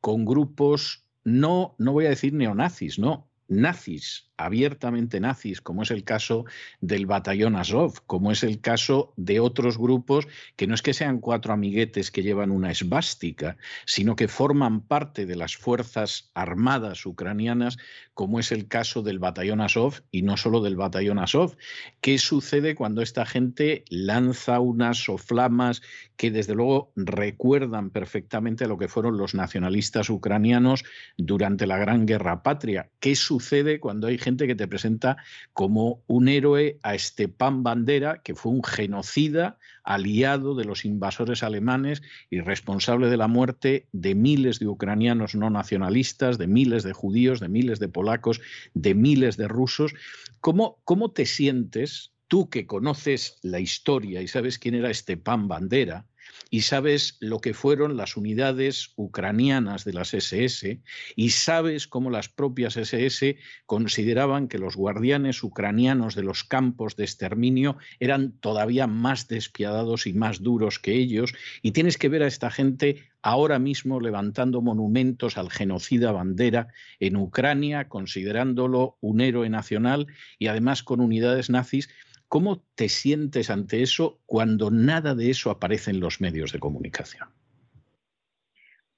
con 0.00 0.24
grupos, 0.24 1.04
no, 1.24 1.74
no 1.78 1.92
voy 1.92 2.06
a 2.06 2.10
decir 2.10 2.32
neonazis, 2.32 2.98
no, 2.98 3.25
nazis, 3.48 4.28
abiertamente 4.36 5.20
nazis, 5.20 5.60
como 5.60 5.82
es 5.82 5.90
el 5.90 6.04
caso 6.04 6.44
del 6.80 7.06
batallón 7.06 7.56
Azov, 7.56 8.02
como 8.06 8.32
es 8.32 8.42
el 8.42 8.60
caso 8.60 9.12
de 9.16 9.40
otros 9.40 9.78
grupos 9.78 10.26
que 10.56 10.66
no 10.66 10.74
es 10.74 10.82
que 10.82 10.94
sean 10.94 11.20
cuatro 11.20 11.52
amiguetes 11.52 12.10
que 12.10 12.22
llevan 12.22 12.50
una 12.50 12.70
esvástica, 12.70 13.56
sino 13.86 14.16
que 14.16 14.28
forman 14.28 14.80
parte 14.80 15.26
de 15.26 15.36
las 15.36 15.56
fuerzas 15.56 16.30
armadas 16.34 17.06
ucranianas, 17.06 17.78
como 18.14 18.40
es 18.40 18.52
el 18.52 18.66
caso 18.68 19.02
del 19.02 19.18
batallón 19.18 19.60
Azov 19.60 20.02
y 20.10 20.22
no 20.22 20.36
solo 20.36 20.60
del 20.60 20.76
batallón 20.76 21.18
Azov. 21.18 21.56
¿Qué 22.00 22.18
sucede 22.18 22.74
cuando 22.74 23.02
esta 23.02 23.26
gente 23.26 23.84
lanza 23.88 24.60
unas 24.60 24.98
soflamas 25.04 25.82
que 26.16 26.30
desde 26.30 26.54
luego 26.54 26.92
recuerdan 26.96 27.90
perfectamente 27.90 28.64
a 28.64 28.68
lo 28.68 28.78
que 28.78 28.88
fueron 28.88 29.18
los 29.18 29.34
nacionalistas 29.34 30.10
ucranianos 30.10 30.84
durante 31.16 31.66
la 31.66 31.78
Gran 31.78 32.06
Guerra 32.06 32.42
Patria? 32.42 32.90
¿Qué 33.00 33.14
sucede 33.14 33.35
cuando 33.80 34.06
hay 34.06 34.18
gente 34.18 34.46
que 34.46 34.54
te 34.54 34.68
presenta 34.68 35.16
como 35.52 36.02
un 36.06 36.28
héroe 36.28 36.78
a 36.82 36.98
Stepan 36.98 37.62
Bandera, 37.62 38.22
que 38.22 38.34
fue 38.34 38.52
un 38.52 38.62
genocida 38.62 39.58
aliado 39.84 40.54
de 40.54 40.64
los 40.64 40.84
invasores 40.84 41.42
alemanes 41.42 42.02
y 42.30 42.40
responsable 42.40 43.08
de 43.08 43.16
la 43.16 43.28
muerte 43.28 43.86
de 43.92 44.14
miles 44.14 44.58
de 44.58 44.66
ucranianos 44.66 45.34
no 45.34 45.50
nacionalistas, 45.50 46.38
de 46.38 46.46
miles 46.46 46.82
de 46.82 46.92
judíos, 46.92 47.40
de 47.40 47.48
miles 47.48 47.78
de 47.78 47.88
polacos, 47.88 48.40
de 48.74 48.94
miles 48.94 49.36
de 49.36 49.48
rusos. 49.48 49.94
¿Cómo, 50.40 50.78
cómo 50.84 51.10
te 51.12 51.26
sientes 51.26 52.12
tú 52.28 52.50
que 52.50 52.66
conoces 52.66 53.38
la 53.42 53.60
historia 53.60 54.22
y 54.22 54.28
sabes 54.28 54.58
quién 54.58 54.74
era 54.74 54.92
Stepan 54.92 55.48
Bandera? 55.48 56.06
Y 56.50 56.62
sabes 56.62 57.16
lo 57.20 57.40
que 57.40 57.54
fueron 57.54 57.96
las 57.96 58.16
unidades 58.16 58.92
ucranianas 58.96 59.84
de 59.84 59.92
las 59.92 60.14
SS 60.14 60.80
y 61.16 61.30
sabes 61.30 61.86
cómo 61.86 62.10
las 62.10 62.28
propias 62.28 62.76
SS 62.76 63.36
consideraban 63.66 64.48
que 64.48 64.58
los 64.58 64.76
guardianes 64.76 65.42
ucranianos 65.42 66.14
de 66.14 66.22
los 66.22 66.44
campos 66.44 66.96
de 66.96 67.04
exterminio 67.04 67.76
eran 68.00 68.32
todavía 68.38 68.86
más 68.86 69.28
despiadados 69.28 70.06
y 70.06 70.12
más 70.12 70.42
duros 70.42 70.78
que 70.78 70.94
ellos 70.94 71.34
y 71.62 71.72
tienes 71.72 71.98
que 71.98 72.08
ver 72.08 72.22
a 72.22 72.26
esta 72.26 72.50
gente 72.50 73.04
ahora 73.22 73.58
mismo 73.58 74.00
levantando 74.00 74.62
monumentos 74.62 75.36
al 75.36 75.50
genocida 75.50 76.12
bandera 76.12 76.68
en 77.00 77.16
Ucrania, 77.16 77.88
considerándolo 77.88 78.98
un 79.00 79.20
héroe 79.20 79.48
nacional 79.50 80.06
y 80.38 80.46
además 80.46 80.84
con 80.84 81.00
unidades 81.00 81.50
nazis 81.50 81.88
¿Cómo 82.28 82.62
te 82.74 82.88
sientes 82.88 83.50
ante 83.50 83.82
eso 83.82 84.20
cuando 84.26 84.70
nada 84.70 85.14
de 85.14 85.30
eso 85.30 85.50
aparece 85.50 85.90
en 85.90 86.00
los 86.00 86.20
medios 86.20 86.52
de 86.52 86.58
comunicación? 86.58 87.28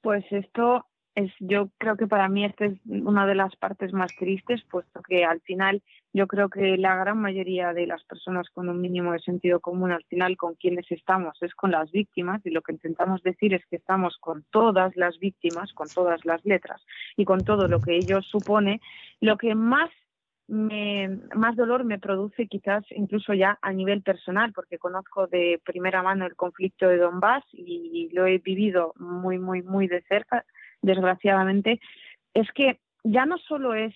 Pues 0.01 0.25
esto 0.31 0.87
es, 1.15 1.31
yo 1.41 1.69
creo 1.79 1.97
que 1.97 2.07
para 2.07 2.29
mí 2.29 2.45
esta 2.45 2.67
es 2.67 2.79
una 2.87 3.27
de 3.27 3.35
las 3.35 3.55
partes 3.57 3.93
más 3.93 4.15
tristes, 4.17 4.63
puesto 4.71 5.03
que 5.03 5.25
al 5.25 5.41
final 5.43 5.83
yo 6.13 6.27
creo 6.27 6.49
que 6.49 6.79
la 6.79 6.97
gran 6.97 7.21
mayoría 7.21 7.75
de 7.75 7.87
las 7.87 8.03
personas 8.05 8.49
con 8.51 8.69
un 8.69 8.81
mínimo 8.81 9.13
de 9.13 9.19
sentido 9.19 9.61
común, 9.61 9.93
al 9.93 10.05
final 10.05 10.37
con 10.37 10.55
quienes 10.55 10.91
estamos 10.91 11.37
es 11.43 11.55
con 11.55 11.71
las 11.71 11.91
víctimas 11.91 12.41
y 12.47 12.51
lo 12.51 12.63
que 12.63 12.73
intentamos 12.73 13.23
decir 13.23 13.53
es 13.53 13.67
que 13.67 13.77
estamos 13.77 14.17
con 14.21 14.45
todas 14.51 14.97
las 14.97 15.19
víctimas, 15.19 15.73
con 15.75 15.89
todas 15.89 16.25
las 16.25 16.45
letras 16.47 16.81
y 17.17 17.25
con 17.25 17.45
todo 17.45 17.69
lo 17.69 17.81
que 17.81 17.97
ello 17.97 18.23
supone. 18.23 18.81
Lo 19.21 19.37
que 19.37 19.55
más 19.55 19.91
me, 20.49 21.09
más 21.35 21.55
dolor 21.57 21.85
me 21.85 21.99
produce 21.99 22.47
quizás 22.49 22.85
incluso 22.91 23.35
ya 23.35 23.59
a 23.63 23.73
nivel 23.73 24.03
personal, 24.03 24.53
porque 24.53 24.79
conozco 24.79 25.27
de 25.27 25.61
primera 25.65 26.03
mano 26.03 26.27
el 26.27 26.37
conflicto 26.37 26.89
de 26.89 26.97
Donbass 26.97 27.45
y 27.53 28.09
lo 28.13 28.27
he 28.27 28.39
vivido 28.39 28.95
muy, 28.99 29.39
muy, 29.39 29.63
muy 29.63 29.87
de 29.87 30.03
cerca, 30.03 30.45
desgraciadamente, 30.83 31.81
es 32.35 32.51
que 32.53 32.81
ya 33.05 33.27
no 33.27 33.39
solo 33.39 33.75
es 33.75 33.95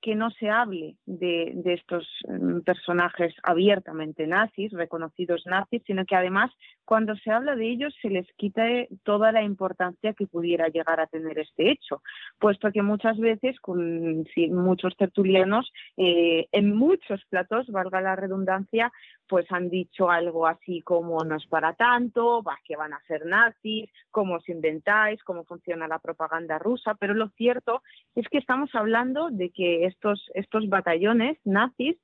que 0.00 0.14
no 0.14 0.30
se 0.30 0.48
hable 0.48 0.96
de, 1.06 1.60
estos 1.64 2.08
mm, 2.28 2.60
personajes 2.60 3.34
abiertamente 3.42 4.26
nazis, 4.26 4.72
reconocidos 4.72 5.42
nazis, 5.46 5.82
sino 5.86 6.04
que 6.04 6.16
además 6.16 6.50
cuando 6.84 7.16
se 7.16 7.30
habla 7.30 7.56
de 7.56 7.68
ellos 7.68 7.94
se 8.00 8.08
les 8.08 8.26
quita 8.36 8.64
toda 9.02 9.32
la 9.32 9.42
importancia 9.42 10.14
que 10.14 10.26
pudiera 10.26 10.68
llegar 10.68 11.00
a 11.00 11.06
tener 11.06 11.38
este 11.38 11.70
hecho, 11.70 12.02
puesto 12.38 12.70
que 12.72 12.82
muchas 12.82 13.18
veces 13.18 13.58
con 13.60 14.24
muchos 14.50 14.96
tertulianos 14.96 15.70
eh, 15.96 16.46
en 16.52 16.74
muchos 16.74 17.24
platos, 17.28 17.66
valga 17.68 18.00
la 18.00 18.16
redundancia, 18.16 18.92
pues 19.28 19.46
han 19.50 19.68
dicho 19.68 20.10
algo 20.10 20.46
así 20.46 20.82
como 20.82 21.22
no 21.24 21.36
es 21.36 21.46
para 21.46 21.74
tanto, 21.74 22.42
va 22.42 22.58
que 22.64 22.76
van 22.76 22.92
a 22.92 23.02
ser 23.06 23.26
nazis, 23.26 23.90
cómo 24.10 24.36
os 24.36 24.48
inventáis, 24.48 25.22
cómo 25.22 25.44
funciona 25.44 25.86
la 25.86 25.98
propaganda 25.98 26.58
rusa, 26.58 26.94
pero 26.94 27.14
lo 27.14 27.28
cierto 27.30 27.82
es 28.14 28.28
que 28.28 28.38
estamos 28.38 28.74
hablando 28.74 29.30
de 29.30 29.50
que 29.50 29.84
estos, 29.84 30.30
estos 30.34 30.68
batallones 30.68 31.38
nazis 31.44 31.96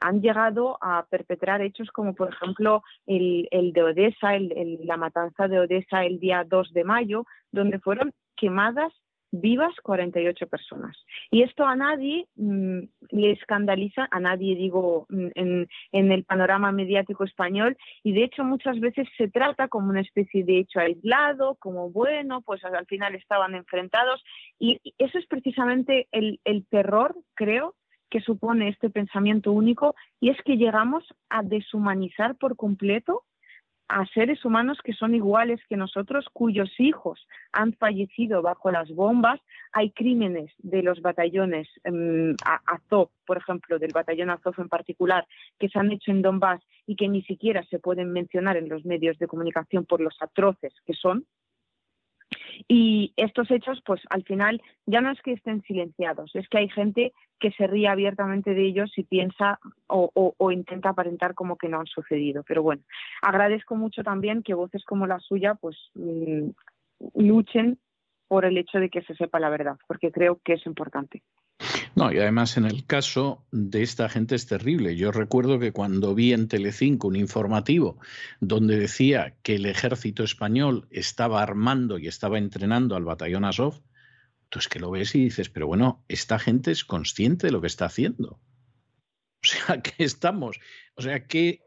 han 0.00 0.20
llegado 0.20 0.76
a 0.80 1.06
perpetrar 1.08 1.62
hechos 1.62 1.90
como, 1.90 2.14
por 2.14 2.28
ejemplo, 2.28 2.82
el, 3.06 3.48
de 3.72 3.82
Odessa, 3.82 4.32
la 4.38 4.96
matanza 4.96 5.48
de 5.48 5.60
Odessa 5.60 6.04
el 6.04 6.20
día 6.20 6.44
2 6.46 6.72
de 6.72 6.84
mayo, 6.84 7.24
donde 7.50 7.78
fueron 7.78 8.12
quemadas 8.36 8.92
vivas 9.32 9.74
48 9.82 10.46
personas. 10.46 10.96
Y 11.30 11.42
esto 11.42 11.64
a 11.64 11.74
nadie 11.74 12.26
mm, 12.36 12.80
le 13.10 13.32
escandaliza, 13.32 14.06
a 14.10 14.20
nadie 14.20 14.54
digo 14.54 15.06
mm, 15.08 15.28
en, 15.34 15.68
en, 15.90 16.12
el 16.12 16.24
panorama 16.24 16.70
mediático 16.70 17.24
español, 17.24 17.76
y 18.04 18.12
de 18.12 18.24
hecho 18.24 18.44
muchas 18.44 18.78
veces 18.78 19.08
se 19.16 19.28
trata 19.28 19.68
como 19.68 19.88
una 19.88 20.02
especie 20.02 20.44
de 20.44 20.58
hecho 20.58 20.80
aislado, 20.80 21.56
como 21.56 21.90
bueno, 21.90 22.42
pues 22.42 22.62
al 22.64 22.86
final 22.86 23.14
estaban 23.14 23.54
enfrentados, 23.54 24.22
y 24.58 24.80
eso 24.98 25.18
es 25.18 25.26
precisamente 25.26 26.08
el, 26.12 26.38
el 26.44 26.66
terror, 26.66 27.16
creo, 27.34 27.74
que 28.10 28.20
supone 28.20 28.68
este 28.68 28.90
pensamiento 28.90 29.52
único, 29.52 29.94
y 30.20 30.28
es 30.28 30.36
que 30.44 30.58
llegamos 30.58 31.02
a 31.30 31.42
deshumanizar 31.42 32.36
por 32.36 32.56
completo 32.56 33.22
a 33.92 34.06
seres 34.06 34.42
humanos 34.44 34.78
que 34.82 34.94
son 34.94 35.14
iguales 35.14 35.60
que 35.68 35.76
nosotros, 35.76 36.26
cuyos 36.32 36.70
hijos 36.78 37.28
han 37.52 37.74
fallecido 37.74 38.40
bajo 38.40 38.70
las 38.70 38.90
bombas. 38.90 39.38
Hay 39.72 39.90
crímenes 39.90 40.50
de 40.58 40.82
los 40.82 41.02
batallones 41.02 41.68
um, 41.84 42.34
Azov, 42.66 43.10
por 43.26 43.36
ejemplo, 43.36 43.78
del 43.78 43.92
batallón 43.92 44.30
Azov 44.30 44.54
en 44.58 44.68
particular, 44.68 45.26
que 45.58 45.68
se 45.68 45.78
han 45.78 45.92
hecho 45.92 46.10
en 46.10 46.22
Donbass 46.22 46.62
y 46.86 46.96
que 46.96 47.08
ni 47.08 47.22
siquiera 47.22 47.62
se 47.64 47.78
pueden 47.78 48.12
mencionar 48.12 48.56
en 48.56 48.70
los 48.70 48.84
medios 48.86 49.18
de 49.18 49.26
comunicación 49.26 49.84
por 49.84 50.00
los 50.00 50.16
atroces 50.20 50.72
que 50.86 50.94
son. 50.94 51.26
Y 52.68 53.12
estos 53.16 53.50
hechos, 53.50 53.82
pues 53.84 54.00
al 54.10 54.24
final, 54.24 54.60
ya 54.86 55.00
no 55.00 55.10
es 55.10 55.20
que 55.22 55.32
estén 55.32 55.62
silenciados, 55.62 56.34
es 56.34 56.48
que 56.48 56.58
hay 56.58 56.68
gente 56.68 57.12
que 57.40 57.50
se 57.52 57.66
ríe 57.66 57.88
abiertamente 57.88 58.54
de 58.54 58.64
ellos 58.64 58.92
y 58.96 59.02
piensa 59.02 59.58
o, 59.88 60.50
intenta 60.52 60.90
aparentar 60.90 61.34
como 61.34 61.56
que 61.56 61.68
no 61.68 61.80
han 61.80 61.86
sucedido. 61.86 62.44
Pero 62.46 62.62
bueno, 62.62 62.82
agradezco 63.20 63.74
mucho 63.74 64.02
también 64.04 64.42
que 64.42 64.54
voces 64.54 64.84
como 64.84 65.06
la 65.06 65.18
suya, 65.18 65.54
pues 65.56 65.76
mm, 65.94 66.50
luchen 67.16 67.78
por 68.28 68.44
el 68.44 68.56
hecho 68.56 68.78
de 68.78 68.88
que 68.88 69.02
se 69.02 69.14
sepa 69.14 69.40
la 69.40 69.50
verdad, 69.50 69.76
porque 69.88 70.12
creo 70.12 70.40
que 70.44 70.54
es 70.54 70.64
importante. 70.66 71.22
No, 71.94 72.10
y 72.10 72.18
además 72.18 72.56
en 72.56 72.64
el 72.64 72.86
caso 72.86 73.44
de 73.50 73.82
esta 73.82 74.08
gente 74.08 74.34
es 74.34 74.46
terrible. 74.46 74.96
Yo 74.96 75.12
recuerdo 75.12 75.58
que 75.58 75.72
cuando 75.72 76.14
vi 76.14 76.32
en 76.32 76.48
Telecinco 76.48 77.08
un 77.08 77.16
informativo 77.16 77.98
donde 78.40 78.78
decía 78.78 79.36
que 79.42 79.56
el 79.56 79.66
ejército 79.66 80.24
español 80.24 80.88
estaba 80.90 81.42
armando 81.42 81.98
y 81.98 82.08
estaba 82.08 82.38
entrenando 82.38 82.96
al 82.96 83.04
batallón 83.04 83.44
Azov, 83.44 83.82
tú 84.48 84.58
es 84.58 84.68
que 84.68 84.80
lo 84.80 84.90
ves 84.90 85.14
y 85.14 85.24
dices, 85.24 85.50
pero 85.50 85.66
bueno, 85.66 86.02
esta 86.08 86.38
gente 86.38 86.70
es 86.70 86.84
consciente 86.84 87.48
de 87.48 87.52
lo 87.52 87.60
que 87.60 87.66
está 87.66 87.86
haciendo. 87.86 88.40
O 89.44 89.44
sea, 89.44 89.82
¿qué 89.82 90.04
estamos? 90.04 90.60
O 90.94 91.02
sea, 91.02 91.26
¿qué, 91.26 91.62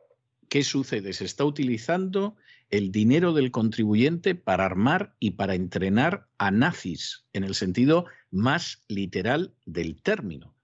qué 0.48 0.64
sucede? 0.64 1.12
Se 1.12 1.26
está 1.26 1.44
utilizando 1.44 2.38
el 2.70 2.92
dinero 2.92 3.34
del 3.34 3.52
contribuyente 3.52 4.34
para 4.34 4.66
armar 4.66 5.16
y 5.20 5.32
para 5.32 5.56
entrenar 5.56 6.28
a 6.38 6.52
nazis, 6.52 7.26
en 7.34 7.44
el 7.44 7.54
sentido 7.54 8.06
más 8.36 8.84
literal 8.88 9.54
del 9.66 10.02
término. 10.02 10.56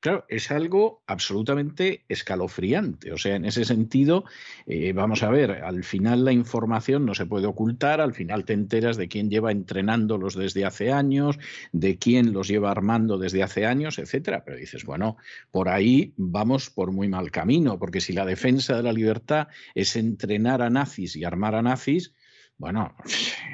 Claro, 0.00 0.24
es 0.28 0.52
algo 0.52 1.02
absolutamente 1.08 2.04
escalofriante. 2.08 3.12
O 3.12 3.18
sea, 3.18 3.34
en 3.34 3.44
ese 3.44 3.64
sentido, 3.64 4.24
eh, 4.66 4.92
vamos 4.92 5.24
a 5.24 5.30
ver, 5.30 5.50
al 5.50 5.82
final 5.82 6.24
la 6.24 6.30
información 6.30 7.04
no 7.04 7.16
se 7.16 7.26
puede 7.26 7.48
ocultar, 7.48 8.00
al 8.00 8.14
final 8.14 8.44
te 8.44 8.52
enteras 8.52 8.96
de 8.96 9.08
quién 9.08 9.28
lleva 9.28 9.50
entrenándolos 9.50 10.36
desde 10.36 10.64
hace 10.64 10.92
años, 10.92 11.40
de 11.72 11.98
quién 11.98 12.32
los 12.32 12.46
lleva 12.46 12.70
armando 12.70 13.18
desde 13.18 13.42
hace 13.42 13.66
años, 13.66 13.98
etcétera. 13.98 14.44
Pero 14.44 14.56
dices, 14.56 14.84
bueno, 14.84 15.16
por 15.50 15.68
ahí 15.68 16.12
vamos 16.16 16.70
por 16.70 16.92
muy 16.92 17.08
mal 17.08 17.32
camino, 17.32 17.80
porque 17.80 18.00
si 18.00 18.12
la 18.12 18.24
defensa 18.24 18.76
de 18.76 18.84
la 18.84 18.92
libertad 18.92 19.48
es 19.74 19.96
entrenar 19.96 20.62
a 20.62 20.70
nazis 20.70 21.16
y 21.16 21.24
armar 21.24 21.56
a 21.56 21.62
nazis, 21.62 22.14
bueno, 22.58 22.92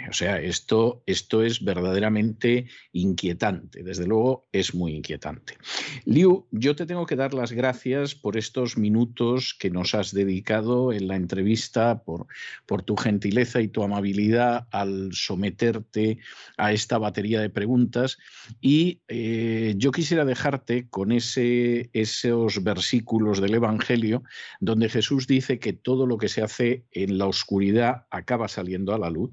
o 0.08 0.12
sea, 0.15 0.41
esto, 0.41 1.02
esto 1.05 1.42
es 1.42 1.62
verdaderamente 1.62 2.68
inquietante, 2.92 3.83
desde 3.83 4.07
luego 4.07 4.47
es 4.50 4.74
muy 4.74 4.94
inquietante. 4.94 5.58
Liu, 6.07 6.47
yo 6.50 6.74
te 6.74 6.86
tengo 6.86 7.05
que 7.05 7.15
dar 7.15 7.34
las 7.34 7.52
gracias 7.52 8.15
por 8.15 8.39
estos 8.39 8.78
minutos 8.78 9.55
que 9.58 9.68
nos 9.68 9.94
has 9.94 10.12
dedicado 10.12 10.91
en 10.91 11.08
la 11.08 11.16
entrevista, 11.16 12.02
por, 12.02 12.28
por 12.65 12.83
tu 12.83 12.97
gentileza 12.97 13.60
y 13.60 13.68
tu 13.68 13.83
amabilidad 13.83 14.68
al 14.70 15.12
someterte 15.12 16.16
a 16.57 16.73
esta 16.73 16.97
batería 16.97 17.42
de 17.42 17.50
preguntas. 17.50 18.16
Y 18.62 19.02
eh, 19.08 19.74
yo 19.76 19.92
quisiera 19.92 20.24
dejarte 20.24 20.89
con 20.89 21.12
ese, 21.12 21.91
esos 21.92 22.65
versículos 22.65 23.42
del 23.42 23.55
Evangelio 23.55 24.23
donde 24.60 24.89
Jesús 24.89 25.26
dice 25.26 25.58
que 25.58 25.74
todo 25.74 26.07
lo 26.07 26.16
que 26.16 26.28
se 26.28 26.42
hace 26.42 26.84
en 26.91 27.18
la 27.18 27.26
oscuridad 27.26 28.07
acaba 28.10 28.49
saliendo 28.49 28.93
la 28.98 29.10
luz 29.10 29.31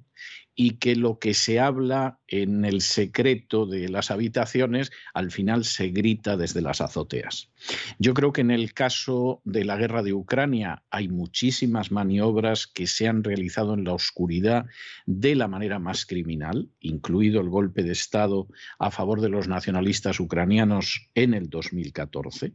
y 0.61 0.77
que 0.77 0.95
lo 0.95 1.17
que 1.17 1.33
se 1.33 1.59
habla 1.59 2.19
en 2.27 2.65
el 2.65 2.81
secreto 2.81 3.65
de 3.65 3.89
las 3.89 4.11
habitaciones 4.11 4.91
al 5.11 5.31
final 5.31 5.65
se 5.65 5.87
grita 5.87 6.37
desde 6.37 6.61
las 6.61 6.81
azoteas. 6.81 7.49
Yo 7.97 8.13
creo 8.13 8.31
que 8.31 8.41
en 8.41 8.51
el 8.51 8.71
caso 8.75 9.41
de 9.43 9.65
la 9.65 9.75
guerra 9.75 10.03
de 10.03 10.13
Ucrania 10.13 10.83
hay 10.91 11.07
muchísimas 11.07 11.91
maniobras 11.91 12.67
que 12.67 12.85
se 12.85 13.07
han 13.07 13.23
realizado 13.23 13.73
en 13.73 13.85
la 13.85 13.93
oscuridad 13.93 14.67
de 15.07 15.33
la 15.33 15.47
manera 15.47 15.79
más 15.79 16.05
criminal, 16.05 16.69
incluido 16.79 17.41
el 17.41 17.49
golpe 17.49 17.81
de 17.81 17.93
Estado 17.93 18.47
a 18.77 18.91
favor 18.91 19.19
de 19.19 19.29
los 19.29 19.47
nacionalistas 19.47 20.19
ucranianos 20.19 21.09
en 21.15 21.33
el 21.33 21.49
2014. 21.49 22.53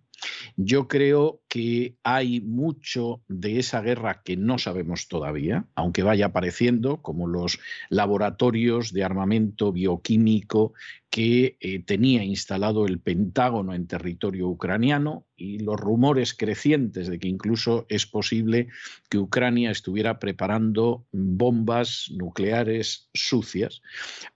Yo 0.57 0.89
creo 0.89 1.43
que 1.49 1.97
hay 2.03 2.41
mucho 2.41 3.23
de 3.29 3.59
esa 3.59 3.81
guerra 3.81 4.23
que 4.25 4.37
no 4.37 4.59
sabemos 4.59 5.09
todavía, 5.09 5.67
aunque 5.75 6.03
vaya 6.03 6.27
apareciendo, 6.27 7.03
como 7.03 7.27
los 7.27 7.59
laboratorios 7.97 8.93
de 8.93 9.03
armamento 9.03 9.73
bioquímico 9.73 10.75
que 11.11 11.57
eh, 11.61 11.83
tenía 11.83 12.25
instalado 12.25 12.87
el 12.87 13.01
Pentágono 13.01 13.75
en 13.75 13.87
territorio 13.87 14.49
ucraniano 14.49 15.27
y 15.37 15.59
los 15.61 15.79
rumores 15.79 16.35
crecientes 16.35 17.09
de 17.09 17.19
que 17.19 17.29
incluso 17.29 17.87
es 17.89 18.07
posible 18.07 18.69
que 19.09 19.19
Ucrania 19.19 19.71
estuviera 19.71 20.19
preparando 20.19 21.07
bombas 21.13 22.11
nucleares 22.15 23.09
sucias. 23.15 23.83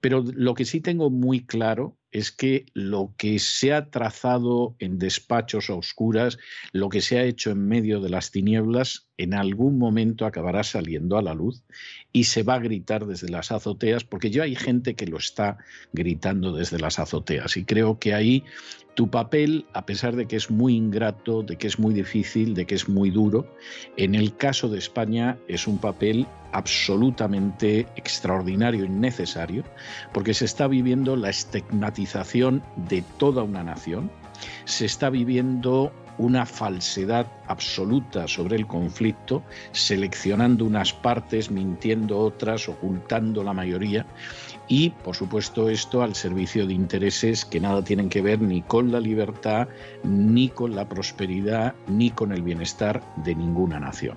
Pero 0.01 0.23
lo 0.35 0.55
que 0.55 0.65
sí 0.65 0.81
tengo 0.81 1.11
muy 1.11 1.45
claro 1.45 1.97
es 2.13 2.33
que 2.33 2.67
lo 2.75 3.15
que 3.17 3.39
se 3.39 3.73
ha 3.73 3.91
trazado 3.91 4.75
en 4.79 4.99
despachos 4.99 5.71
a 5.71 5.75
oscuras, 5.75 6.39
lo 6.73 6.89
que 6.89 7.01
se 7.01 7.19
ha 7.19 7.25
hecho 7.25 7.51
en 7.51 7.67
medio 7.69 8.01
de 8.01 8.11
las 8.11 8.31
tinieblas, 8.31 9.07
en 9.17 9.35
algún 9.35 9.79
momento 9.79 10.27
acabará 10.27 10.65
saliendo 10.65 11.19
a 11.19 11.23
la 11.23 11.35
luz 11.35 11.63
y 12.13 12.25
se 12.25 12.43
va 12.43 12.55
a 12.55 12.59
gritar 12.59 13.07
desde 13.07 13.29
las 13.29 13.53
azoteas, 13.53 14.03
porque 14.03 14.31
ya 14.31 14.43
hay 14.43 14.57
gente 14.57 14.97
que 14.97 15.07
lo 15.07 15.19
está 15.19 15.59
gritando 15.93 16.53
desde 16.61 16.79
las 16.79 16.99
azoteas. 16.99 17.57
Y 17.57 17.65
creo 17.65 17.99
que 17.99 18.13
ahí 18.13 18.45
tu 18.95 19.09
papel, 19.09 19.65
a 19.73 19.87
pesar 19.87 20.15
de 20.15 20.27
que 20.27 20.37
es 20.37 20.51
muy 20.51 20.77
ingrato, 20.77 21.43
de 21.43 21.57
que 21.57 21.67
es 21.67 21.79
muy 21.79 21.95
difícil, 21.95 22.53
de 22.53 22.67
que 22.67 22.75
es 22.75 22.87
muy 22.87 23.11
duro, 23.11 23.47
en 23.97 24.15
el 24.15 24.37
caso 24.37 24.69
de 24.69 24.79
España 24.79 25.39
es 25.49 25.67
un 25.67 25.79
papel 25.79 26.27
absolutamente 26.53 27.87
extraordinario 27.97 28.85
y 28.85 28.91
necesario, 28.91 29.65
porque 30.13 30.35
se 30.35 30.45
está 30.45 30.67
viviendo 30.67 31.17
la 31.17 31.31
estigmatización 31.31 32.63
de 32.89 33.03
toda 33.17 33.43
una 33.43 33.65
nación, 33.65 34.11
se 34.67 34.85
está 34.85 35.09
viviendo 35.09 35.91
una 36.19 36.45
falsedad 36.45 37.27
absoluta 37.47 38.29
sobre 38.29 38.57
el 38.57 38.67
conflicto, 38.67 39.43
seleccionando 39.73 40.67
unas 40.67 40.93
partes, 40.93 41.51
mintiendo 41.51 42.19
otras, 42.19 42.69
ocultando 42.69 43.43
la 43.43 43.55
mayoría, 43.55 44.05
y, 44.71 44.91
por 44.91 45.17
supuesto, 45.17 45.69
esto 45.69 46.01
al 46.01 46.15
servicio 46.15 46.65
de 46.65 46.75
intereses 46.75 47.45
que 47.45 47.59
nada 47.59 47.83
tienen 47.83 48.09
que 48.09 48.23
ver 48.23 48.41
ni 48.41 48.63
con 48.63 48.93
la 48.93 49.01
libertad, 49.01 49.67
ni 50.05 50.49
con 50.49 50.77
la 50.77 50.89
prosperidad, 50.89 51.75
ni 51.89 52.11
con 52.11 52.31
el 52.31 52.43
bienestar 52.43 53.03
de 53.25 53.35
ninguna 53.35 53.81
nación. 53.81 54.17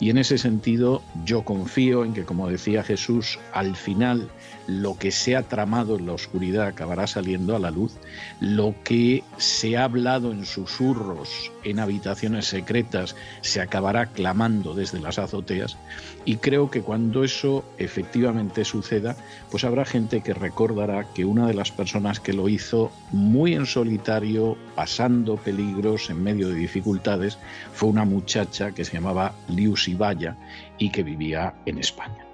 Y 0.00 0.10
en 0.10 0.18
ese 0.18 0.38
sentido, 0.38 1.02
yo 1.24 1.44
confío 1.44 2.04
en 2.04 2.14
que, 2.14 2.24
como 2.24 2.48
decía 2.48 2.82
Jesús, 2.82 3.38
al 3.52 3.76
final 3.76 4.28
lo 4.66 4.96
que 4.96 5.10
se 5.10 5.36
ha 5.36 5.42
tramado 5.42 5.96
en 5.96 6.06
la 6.06 6.12
oscuridad 6.12 6.66
acabará 6.66 7.06
saliendo 7.06 7.56
a 7.56 7.58
la 7.58 7.70
luz, 7.70 7.92
lo 8.40 8.74
que 8.84 9.24
se 9.36 9.76
ha 9.76 9.84
hablado 9.84 10.32
en 10.32 10.46
susurros 10.46 11.50
en 11.64 11.78
habitaciones 11.78 12.46
secretas 12.46 13.14
se 13.40 13.60
acabará 13.60 14.06
clamando 14.06 14.74
desde 14.74 15.00
las 15.00 15.18
azoteas 15.18 15.76
y 16.24 16.36
creo 16.36 16.70
que 16.70 16.82
cuando 16.82 17.24
eso 17.24 17.64
efectivamente 17.78 18.64
suceda, 18.64 19.16
pues 19.50 19.64
habrá 19.64 19.84
gente 19.84 20.20
que 20.20 20.34
recordará 20.34 21.04
que 21.12 21.24
una 21.24 21.46
de 21.46 21.54
las 21.54 21.72
personas 21.72 22.20
que 22.20 22.32
lo 22.32 22.48
hizo 22.48 22.92
muy 23.10 23.54
en 23.54 23.66
solitario, 23.66 24.56
pasando 24.74 25.36
peligros 25.36 26.10
en 26.10 26.22
medio 26.22 26.48
de 26.48 26.54
dificultades, 26.54 27.38
fue 27.72 27.88
una 27.88 28.04
muchacha 28.04 28.72
que 28.72 28.84
se 28.84 28.94
llamaba 28.94 29.34
Liu 29.48 29.76
Sibaya 29.76 30.36
y 30.78 30.90
que 30.90 31.02
vivía 31.02 31.54
en 31.66 31.78
España. 31.78 32.31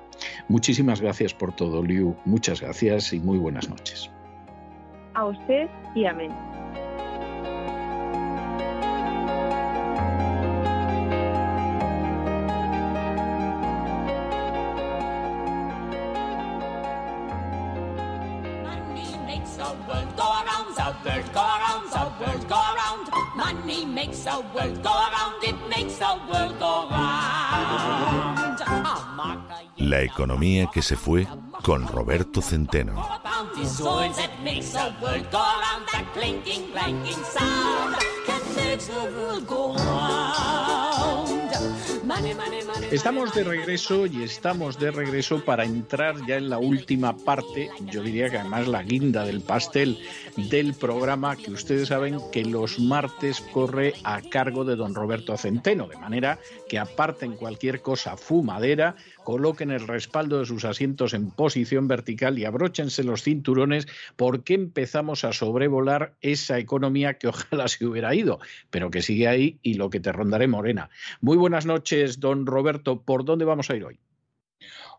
Muchísimas 0.49 1.01
gracias 1.01 1.35
por 1.35 1.55
todo, 1.55 1.83
Liu. 1.83 2.17
Muchas 2.25 2.61
gracias 2.61 3.13
y 3.13 3.21
muy 3.21 3.39
buenas 3.39 3.69
noches. 3.69 4.11
A 5.15 5.25
usted 5.25 5.69
y 5.95 6.07
amén. 6.07 6.33
makes 23.99 24.23
the 24.23 24.41
world 24.55 24.83
go 24.83 24.91
around, 24.91 25.45
it 25.45 25.69
makes 25.69 25.99
the 25.99 26.19
world 26.31 26.59
go 26.61 26.89
round. 26.91 27.28
La 29.79 30.03
economía 30.03 30.69
que 30.73 30.83
se 30.83 30.97
fue 30.97 31.27
con 31.63 31.87
Roberto 31.87 32.43
Centeno. 32.43 33.07
Estamos 42.91 43.35
de 43.35 43.45
regreso 43.45 44.07
y 44.07 44.23
estamos 44.23 44.79
de 44.79 44.91
regreso 44.91 45.45
para 45.45 45.65
entrar 45.65 46.17
ya 46.27 46.37
en 46.37 46.49
la 46.49 46.59
última 46.59 47.17
parte, 47.17 47.71
yo 47.87 48.03
diría 48.03 48.31
que 48.31 48.39
además 48.39 48.67
la 48.67 48.83
guinda 48.83 49.25
del 49.25 49.41
pastel 49.41 49.99
del 50.37 50.75
programa 50.75 51.37
que 51.37 51.51
ustedes 51.51 51.89
saben 51.89 52.19
que 52.33 52.45
los 52.45 52.79
martes 52.79 53.41
corre 53.53 53.95
a 54.05 54.23
cargo 54.23 54.65
de 54.65 54.77
don 54.77 54.95
Roberto 54.95 55.37
Centeno, 55.37 55.87
de 55.87 55.97
manera 55.97 56.39
que 56.69 56.79
aparten 56.79 57.37
cualquier 57.37 57.81
cosa 57.83 58.17
fumadera, 58.17 58.95
coloquen 59.25 59.71
el 59.71 59.87
respaldo 59.87 60.39
de 60.39 60.47
sus 60.47 60.65
asientos 60.65 61.15
en 61.15 61.31
posición 61.31 61.89
vertical 61.89 62.39
y 62.39 62.45
abróchense 62.45 63.03
los 63.03 63.23
cinturones 63.23 63.87
porque 64.17 64.55
empezamos 64.55 65.25
a 65.25 65.33
sobrevolar 65.33 66.15
esa 66.21 66.59
economía 66.59 67.15
que 67.15 67.29
ojalá 67.29 67.69
se 67.69 67.87
hubiera 67.87 68.15
ido, 68.15 68.39
pero 68.71 68.91
que 68.91 69.03
sigue 69.03 69.27
ahí 69.27 69.59
y 69.63 69.75
lo 69.75 69.91
que 69.91 70.01
te 70.01 70.13
rondaré 70.13 70.47
morena. 70.47 70.91
Muy 71.21 71.37
buenas 71.37 71.67
noches, 71.67 72.21
don 72.21 72.47
Roberto. 72.47 73.03
¿Por 73.03 73.25
dónde 73.25 73.45
vamos 73.45 73.71
a 73.71 73.77
ir 73.77 73.85
hoy? 73.85 73.99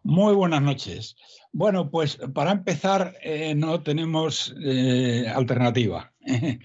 Muy 0.03 0.33
buenas 0.33 0.61
noches. 0.61 1.17
Bueno, 1.51 1.89
pues 1.89 2.17
para 2.33 2.51
empezar, 2.51 3.15
eh, 3.22 3.53
no 3.53 3.81
tenemos 3.81 4.56
eh, 4.64 5.25
alternativa. 5.33 6.14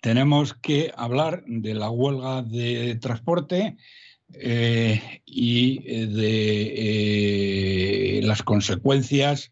tenemos 0.00 0.54
que 0.54 0.92
hablar 0.96 1.44
de 1.46 1.74
la 1.74 1.90
huelga 1.90 2.42
de 2.42 2.96
transporte 2.96 3.76
eh, 4.34 5.20
y 5.26 5.82
eh, 5.86 6.06
de 6.06 8.18
eh, 8.18 8.22
las 8.22 8.42
consecuencias 8.42 9.50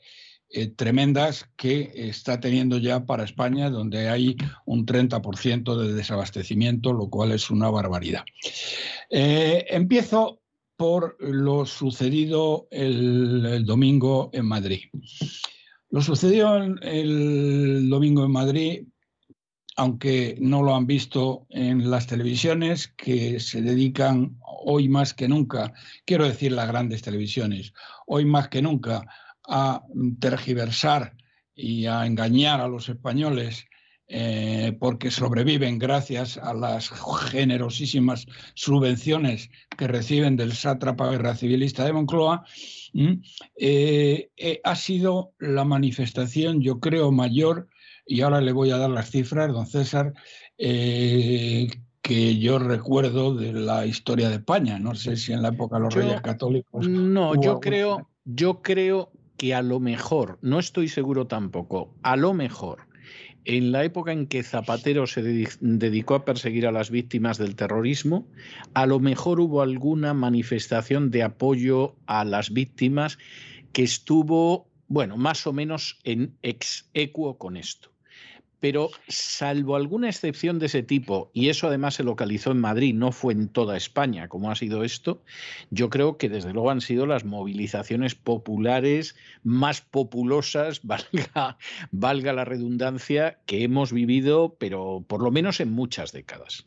tremendas 0.76 1.46
que 1.56 1.90
está 1.94 2.40
teniendo 2.40 2.78
ya 2.78 3.04
para 3.04 3.24
España, 3.24 3.68
donde 3.68 4.08
hay 4.08 4.34
un 4.64 4.86
30% 4.86 5.76
de 5.76 5.92
desabastecimiento, 5.92 6.94
lo 6.94 7.10
cual 7.10 7.32
es 7.32 7.50
una 7.50 7.68
barbaridad. 7.68 8.24
Empiezo 9.10 10.40
por 10.78 11.16
lo 11.20 11.66
sucedido 11.66 12.66
el, 12.70 13.44
el 13.44 13.66
domingo 13.66 14.30
en 14.32 14.46
Madrid. 14.46 14.80
Lo 15.90 16.00
sucedió 16.00 16.56
en- 16.62 16.78
el 16.82 17.90
domingo 17.90 18.24
en 18.24 18.30
Madrid, 18.30 18.82
aunque 19.78 20.36
no 20.40 20.64
lo 20.64 20.74
han 20.74 20.88
visto 20.88 21.46
en 21.50 21.88
las 21.88 22.08
televisiones 22.08 22.88
que 22.88 23.38
se 23.38 23.62
dedican 23.62 24.36
hoy 24.40 24.88
más 24.88 25.14
que 25.14 25.28
nunca, 25.28 25.72
quiero 26.04 26.26
decir 26.26 26.50
las 26.50 26.66
grandes 26.66 27.00
televisiones, 27.00 27.72
hoy 28.04 28.24
más 28.24 28.48
que 28.48 28.60
nunca 28.60 29.06
a 29.48 29.84
tergiversar 30.18 31.14
y 31.54 31.86
a 31.86 32.04
engañar 32.06 32.60
a 32.60 32.66
los 32.66 32.88
españoles 32.88 33.66
eh, 34.08 34.76
porque 34.80 35.12
sobreviven 35.12 35.78
gracias 35.78 36.38
a 36.38 36.54
las 36.54 36.90
generosísimas 37.30 38.26
subvenciones 38.54 39.48
que 39.76 39.86
reciben 39.86 40.36
del 40.36 40.54
sátrapa 40.54 41.08
guerra 41.08 41.36
civilista 41.36 41.84
de 41.84 41.92
Moncloa, 41.92 42.44
eh, 42.94 44.30
eh, 44.36 44.60
ha 44.64 44.74
sido 44.74 45.34
la 45.38 45.64
manifestación, 45.64 46.62
yo 46.62 46.80
creo, 46.80 47.12
mayor, 47.12 47.68
y 48.08 48.22
ahora 48.22 48.40
le 48.40 48.52
voy 48.52 48.70
a 48.70 48.78
dar 48.78 48.90
las 48.90 49.10
cifras, 49.10 49.52
don 49.52 49.66
César, 49.66 50.14
eh, 50.56 51.68
que 52.02 52.38
yo 52.38 52.58
recuerdo 52.58 53.34
de 53.34 53.52
la 53.52 53.86
historia 53.86 54.28
de 54.28 54.36
España. 54.36 54.78
No 54.78 54.94
sé 54.94 55.16
si 55.16 55.32
en 55.32 55.42
la 55.42 55.48
época 55.48 55.76
de 55.76 55.82
los 55.82 55.94
Yo- 55.94 56.00
Reyes 56.00 56.20
Católicos. 56.22 56.88
No, 56.88 57.40
yo 57.40 57.60
creo, 57.60 58.08
yo 58.24 58.62
creo 58.62 59.10
que 59.36 59.54
a 59.54 59.62
lo 59.62 59.78
mejor, 59.78 60.38
no 60.42 60.58
estoy 60.58 60.88
seguro 60.88 61.26
tampoco, 61.26 61.94
a 62.02 62.16
lo 62.16 62.34
mejor, 62.34 62.88
en 63.44 63.72
la 63.72 63.84
época 63.84 64.12
en 64.12 64.26
que 64.26 64.42
Zapatero 64.42 65.06
se 65.06 65.22
dedi- 65.22 65.56
dedicó 65.60 66.14
a 66.14 66.24
perseguir 66.24 66.66
a 66.66 66.72
las 66.72 66.90
víctimas 66.90 67.38
del 67.38 67.54
terrorismo, 67.56 68.26
a 68.74 68.84
lo 68.86 68.98
mejor 69.00 69.38
hubo 69.40 69.62
alguna 69.62 70.12
manifestación 70.12 71.10
de 71.10 71.22
apoyo 71.22 71.94
a 72.06 72.24
las 72.24 72.50
víctimas 72.52 73.18
que 73.72 73.84
estuvo, 73.84 74.66
bueno, 74.88 75.16
más 75.16 75.46
o 75.46 75.52
menos 75.52 75.98
en 76.04 76.36
ex 76.42 76.88
equo 76.94 77.38
con 77.38 77.56
esto. 77.56 77.90
Pero 78.60 78.90
salvo 79.06 79.76
alguna 79.76 80.08
excepción 80.08 80.58
de 80.58 80.66
ese 80.66 80.82
tipo, 80.82 81.30
y 81.32 81.48
eso 81.48 81.68
además 81.68 81.94
se 81.94 82.02
localizó 82.02 82.50
en 82.50 82.60
Madrid, 82.60 82.94
no 82.94 83.12
fue 83.12 83.32
en 83.32 83.48
toda 83.48 83.76
España 83.76 84.28
como 84.28 84.50
ha 84.50 84.56
sido 84.56 84.84
esto, 84.84 85.22
yo 85.70 85.90
creo 85.90 86.16
que 86.16 86.28
desde 86.28 86.52
luego 86.52 86.70
han 86.70 86.80
sido 86.80 87.06
las 87.06 87.24
movilizaciones 87.24 88.14
populares 88.14 89.16
más 89.42 89.80
populosas, 89.80 90.80
valga, 91.90 92.32
la 92.32 92.44
redundancia, 92.44 93.38
que 93.46 93.62
hemos 93.62 93.92
vivido, 93.92 94.56
pero 94.58 95.04
por 95.06 95.22
lo 95.22 95.30
menos 95.30 95.60
en 95.60 95.72
muchas 95.72 96.12
décadas. 96.12 96.66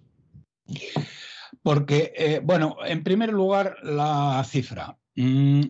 Porque, 1.63 2.13
eh, 2.15 2.41
bueno, 2.43 2.77
en 2.85 3.03
primer 3.03 3.33
lugar, 3.33 3.75
la 3.83 4.43
cifra. 4.47 4.97
Mm, 5.15 5.61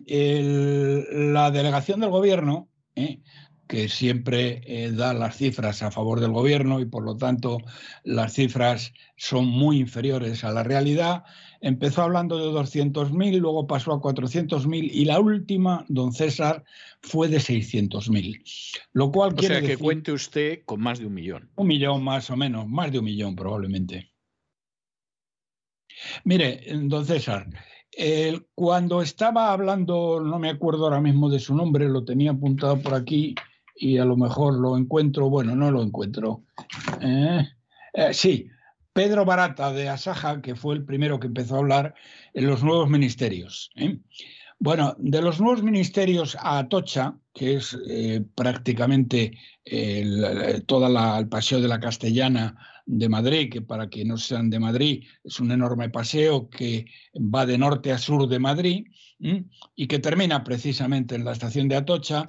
la 1.32 1.50
delegación 1.50 2.00
del 2.00 2.10
gobierno, 2.10 2.68
eh, 2.94 3.20
que 3.72 3.88
siempre 3.88 4.60
eh, 4.66 4.92
da 4.92 5.14
las 5.14 5.38
cifras 5.38 5.82
a 5.82 5.90
favor 5.90 6.20
del 6.20 6.32
gobierno 6.32 6.78
y 6.78 6.84
por 6.84 7.02
lo 7.04 7.16
tanto 7.16 7.56
las 8.04 8.34
cifras 8.34 8.92
son 9.16 9.46
muy 9.46 9.78
inferiores 9.78 10.44
a 10.44 10.50
la 10.50 10.62
realidad, 10.62 11.24
empezó 11.62 12.02
hablando 12.02 12.36
de 12.36 12.52
200.000, 12.52 13.38
luego 13.38 13.66
pasó 13.66 13.94
a 13.94 14.02
400.000 14.02 14.90
y 14.92 15.06
la 15.06 15.20
última, 15.20 15.86
don 15.88 16.12
César, 16.12 16.64
fue 17.00 17.28
de 17.28 17.38
600.000. 17.38 18.42
Lo 18.92 19.10
cual 19.10 19.32
O 19.32 19.36
quiere 19.36 19.54
sea 19.54 19.62
que 19.62 19.68
decir 19.68 19.82
cuente 19.82 20.12
usted 20.12 20.58
con 20.66 20.82
más 20.82 20.98
de 20.98 21.06
un 21.06 21.14
millón. 21.14 21.50
un 21.56 21.66
millón 21.66 22.04
más 22.04 22.28
o 22.28 22.36
menos, 22.36 22.68
más 22.68 22.92
de 22.92 22.98
un 22.98 23.06
millón 23.06 23.34
probablemente. 23.34 24.12
Mire, 26.24 26.60
don 26.74 27.06
César, 27.06 27.48
eh, 27.96 28.38
cuando 28.54 29.00
estaba 29.00 29.50
hablando, 29.50 30.20
no 30.20 30.38
me 30.38 30.50
acuerdo 30.50 30.84
ahora 30.84 31.00
mismo 31.00 31.30
de 31.30 31.40
su 31.40 31.54
nombre, 31.54 31.88
lo 31.88 32.04
tenía 32.04 32.32
apuntado 32.32 32.78
por 32.78 32.92
aquí 32.92 33.34
y 33.74 33.98
a 33.98 34.04
lo 34.04 34.16
mejor 34.16 34.54
lo 34.54 34.76
encuentro, 34.76 35.30
bueno, 35.30 35.56
no 35.56 35.70
lo 35.70 35.82
encuentro. 35.82 36.44
Eh, 37.00 37.46
eh, 37.94 38.14
sí, 38.14 38.48
Pedro 38.92 39.24
Barata 39.24 39.72
de 39.72 39.88
Asaja, 39.88 40.42
que 40.42 40.54
fue 40.54 40.74
el 40.74 40.84
primero 40.84 41.18
que 41.18 41.26
empezó 41.26 41.56
a 41.56 41.58
hablar 41.58 41.94
en 42.34 42.46
los 42.46 42.62
nuevos 42.62 42.90
ministerios. 42.90 43.70
¿eh? 43.76 43.98
Bueno, 44.58 44.94
de 44.98 45.22
los 45.22 45.40
nuevos 45.40 45.62
ministerios 45.62 46.36
a 46.36 46.58
Atocha, 46.58 47.16
que 47.34 47.54
es 47.54 47.76
eh, 47.88 48.22
prácticamente 48.34 49.36
el, 49.64 50.64
toda 50.66 50.88
la, 50.88 51.18
el 51.18 51.28
paseo 51.28 51.60
de 51.60 51.68
la 51.68 51.80
Castellana 51.80 52.56
de 52.86 53.08
Madrid, 53.08 53.50
que 53.50 53.62
para 53.62 53.88
que 53.88 54.04
no 54.04 54.18
sean 54.18 54.50
de 54.50 54.58
Madrid 54.58 55.04
es 55.24 55.40
un 55.40 55.50
enorme 55.50 55.88
paseo 55.88 56.48
que 56.48 56.86
va 57.16 57.46
de 57.46 57.58
norte 57.58 57.92
a 57.92 57.98
sur 57.98 58.28
de 58.28 58.38
Madrid 58.38 58.86
y 59.76 59.86
que 59.86 60.00
termina 60.00 60.42
precisamente 60.42 61.14
en 61.14 61.24
la 61.24 61.32
estación 61.32 61.68
de 61.68 61.76
Atocha. 61.76 62.28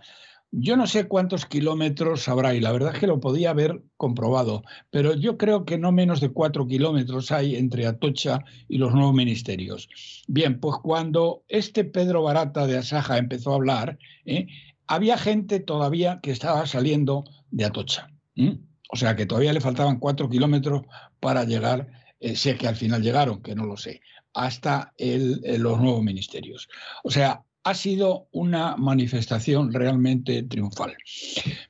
Yo 0.55 0.77
no 0.77 0.85
sé 0.85 1.07
cuántos 1.07 1.47
kilómetros 1.47 2.27
habrá 2.27 2.53
y 2.53 2.59
la 2.59 2.71
verdad 2.71 2.93
es 2.93 2.99
que 2.99 3.07
lo 3.07 3.19
podía 3.19 3.49
haber 3.49 3.81
comprobado, 3.97 4.61
pero 4.91 5.15
yo 5.15 5.35
creo 5.35 5.65
que 5.65 5.79
no 5.79 5.91
menos 5.91 6.21
de 6.21 6.29
cuatro 6.29 6.67
kilómetros 6.67 7.31
hay 7.31 7.55
entre 7.55 7.87
Atocha 7.87 8.45
y 8.67 8.77
los 8.77 8.93
nuevos 8.93 9.15
ministerios. 9.15 9.89
Bien, 10.27 10.59
pues 10.59 10.75
cuando 10.83 11.43
este 11.47 11.85
Pedro 11.85 12.21
Barata 12.21 12.67
de 12.67 12.77
Asaja 12.77 13.17
empezó 13.17 13.51
a 13.51 13.55
hablar, 13.55 13.97
¿eh? 14.25 14.45
había 14.85 15.17
gente 15.17 15.59
todavía 15.59 16.19
que 16.21 16.29
estaba 16.29 16.67
saliendo 16.67 17.23
de 17.49 17.65
Atocha. 17.65 18.11
¿eh? 18.35 18.59
O 18.91 18.95
sea 18.95 19.15
que 19.15 19.25
todavía 19.25 19.53
le 19.53 19.61
faltaban 19.61 19.97
cuatro 19.97 20.29
kilómetros 20.29 20.83
para 21.19 21.45
llegar, 21.45 21.87
eh, 22.19 22.35
sé 22.35 22.57
que 22.57 22.67
al 22.67 22.75
final 22.75 23.01
llegaron, 23.01 23.41
que 23.41 23.55
no 23.55 23.65
lo 23.65 23.75
sé, 23.75 24.01
hasta 24.35 24.93
los 24.99 25.81
nuevos 25.81 26.03
ministerios. 26.03 26.69
O 27.03 27.09
sea, 27.09 27.43
ha 27.63 27.73
sido 27.73 28.27
una 28.31 28.75
manifestación 28.75 29.71
realmente 29.73 30.43
triunfal. 30.43 30.95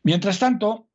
Mientras 0.04 0.40
tanto, 0.40 0.90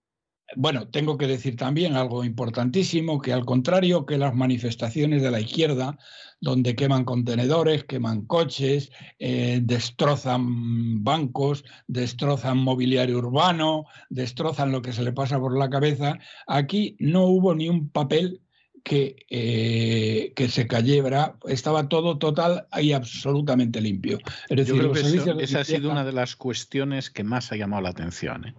bueno, 0.57 0.89
tengo 0.89 1.18
que 1.18 1.27
decir 1.27 1.57
también 1.57 1.94
algo 1.94 2.25
importantísimo, 2.25 3.20
que 3.20 3.33
al 3.33 3.44
contrario 3.44 4.07
que 4.07 4.18
las 4.18 4.35
manifestaciones 4.35 5.23
de 5.23 5.31
la 5.31 5.41
izquierda, 5.41 5.99
donde 6.41 6.75
queman 6.75 7.05
contenedores, 7.05 7.85
queman 7.85 8.25
coches, 8.27 8.91
eh, 9.18 9.60
destrozan 9.62 11.05
bancos, 11.05 11.65
destrozan 11.86 12.59
mobiliario 12.59 13.18
urbano, 13.18 13.85
destrozan 14.09 14.73
lo 14.73 14.81
que 14.81 14.93
se 14.93 15.02
le 15.02 15.12
pasa 15.12 15.39
por 15.39 15.59
la 15.59 15.68
cabeza, 15.68 16.18
aquí 16.47 16.97
no 16.99 17.27
hubo 17.27 17.55
ni 17.55 17.68
un 17.68 17.91
papel 17.91 18.41
que, 18.84 19.26
eh, 19.31 20.32
que 20.34 20.48
se 20.48 20.66
cayera, 20.66 21.36
estaba 21.47 21.89
todo 21.89 22.18
total 22.18 22.66
y 22.81 22.92
absolutamente 22.92 23.81
limpio. 23.81 24.18
Es 24.48 24.57
decir, 24.57 24.74
Yo 24.74 24.78
creo 24.81 24.89
los 24.89 24.97
que 24.98 25.05
servicios 25.05 25.26
eso- 25.28 25.36
de 25.39 25.44
esa 25.44 25.60
ha 25.60 25.65
sido 25.65 25.90
una 25.90 26.05
de 26.05 26.12
las 26.12 26.36
cuestiones 26.36 27.10
que 27.10 27.24
más 27.24 27.52
ha 27.52 27.57
llamado 27.57 27.82
la 27.82 27.90
atención. 27.90 28.47
¿eh? 28.48 28.55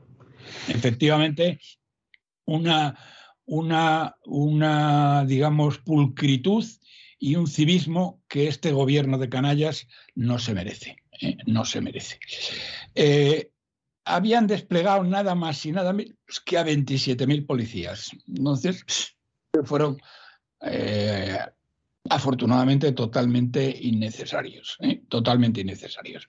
Efectivamente, 0.68 1.60
una, 2.46 2.98
una, 3.46 4.16
una, 4.26 5.26
digamos, 5.26 5.78
pulcritud 5.80 6.66
y 7.20 7.36
un 7.36 7.48
civismo 7.48 8.22
que 8.28 8.48
este 8.48 8.72
gobierno 8.72 9.18
de 9.18 9.30
canallas 9.30 9.88
no 10.16 10.40
se 10.40 10.54
merece. 10.54 10.98
¿eh? 11.22 11.38
No 11.46 11.66
se 11.66 11.82
merece. 11.82 12.20
Eh, 12.96 13.52
habían 14.06 14.48
desplegado 14.48 15.04
nada 15.04 15.36
más 15.36 15.66
y 15.66 15.72
nada 15.72 15.94
menos 15.94 16.16
que 16.46 16.58
a 16.58 16.64
27.000 16.64 17.46
policías. 17.46 18.12
Entonces, 18.28 18.84
fueron 19.64 19.98
eh, 20.62 21.38
afortunadamente 22.10 22.92
totalmente 22.92 23.76
innecesarios, 23.82 24.78
¿eh? 24.82 25.02
totalmente 25.10 25.62
innecesarios. 25.62 26.28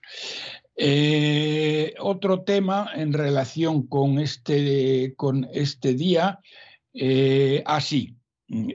Eh, 0.75 1.93
otro 1.99 2.41
tema 2.41 2.91
en 2.95 3.13
relación 3.13 3.87
con 3.87 4.19
este, 4.19 5.13
con 5.15 5.47
este 5.53 5.93
día, 5.93 6.39
así, 7.65 8.17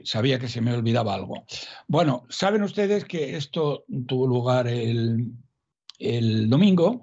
sabía 0.03 0.39
que 0.39 0.47
se 0.47 0.61
me 0.61 0.73
olvidaba 0.73 1.13
algo. 1.13 1.45
Bueno, 1.87 2.25
saben 2.29 2.63
ustedes 2.63 3.05
que 3.05 3.35
esto 3.35 3.85
tuvo 4.07 4.27
lugar 4.27 4.67
el, 4.67 5.33
el 5.99 6.49
domingo, 6.49 7.01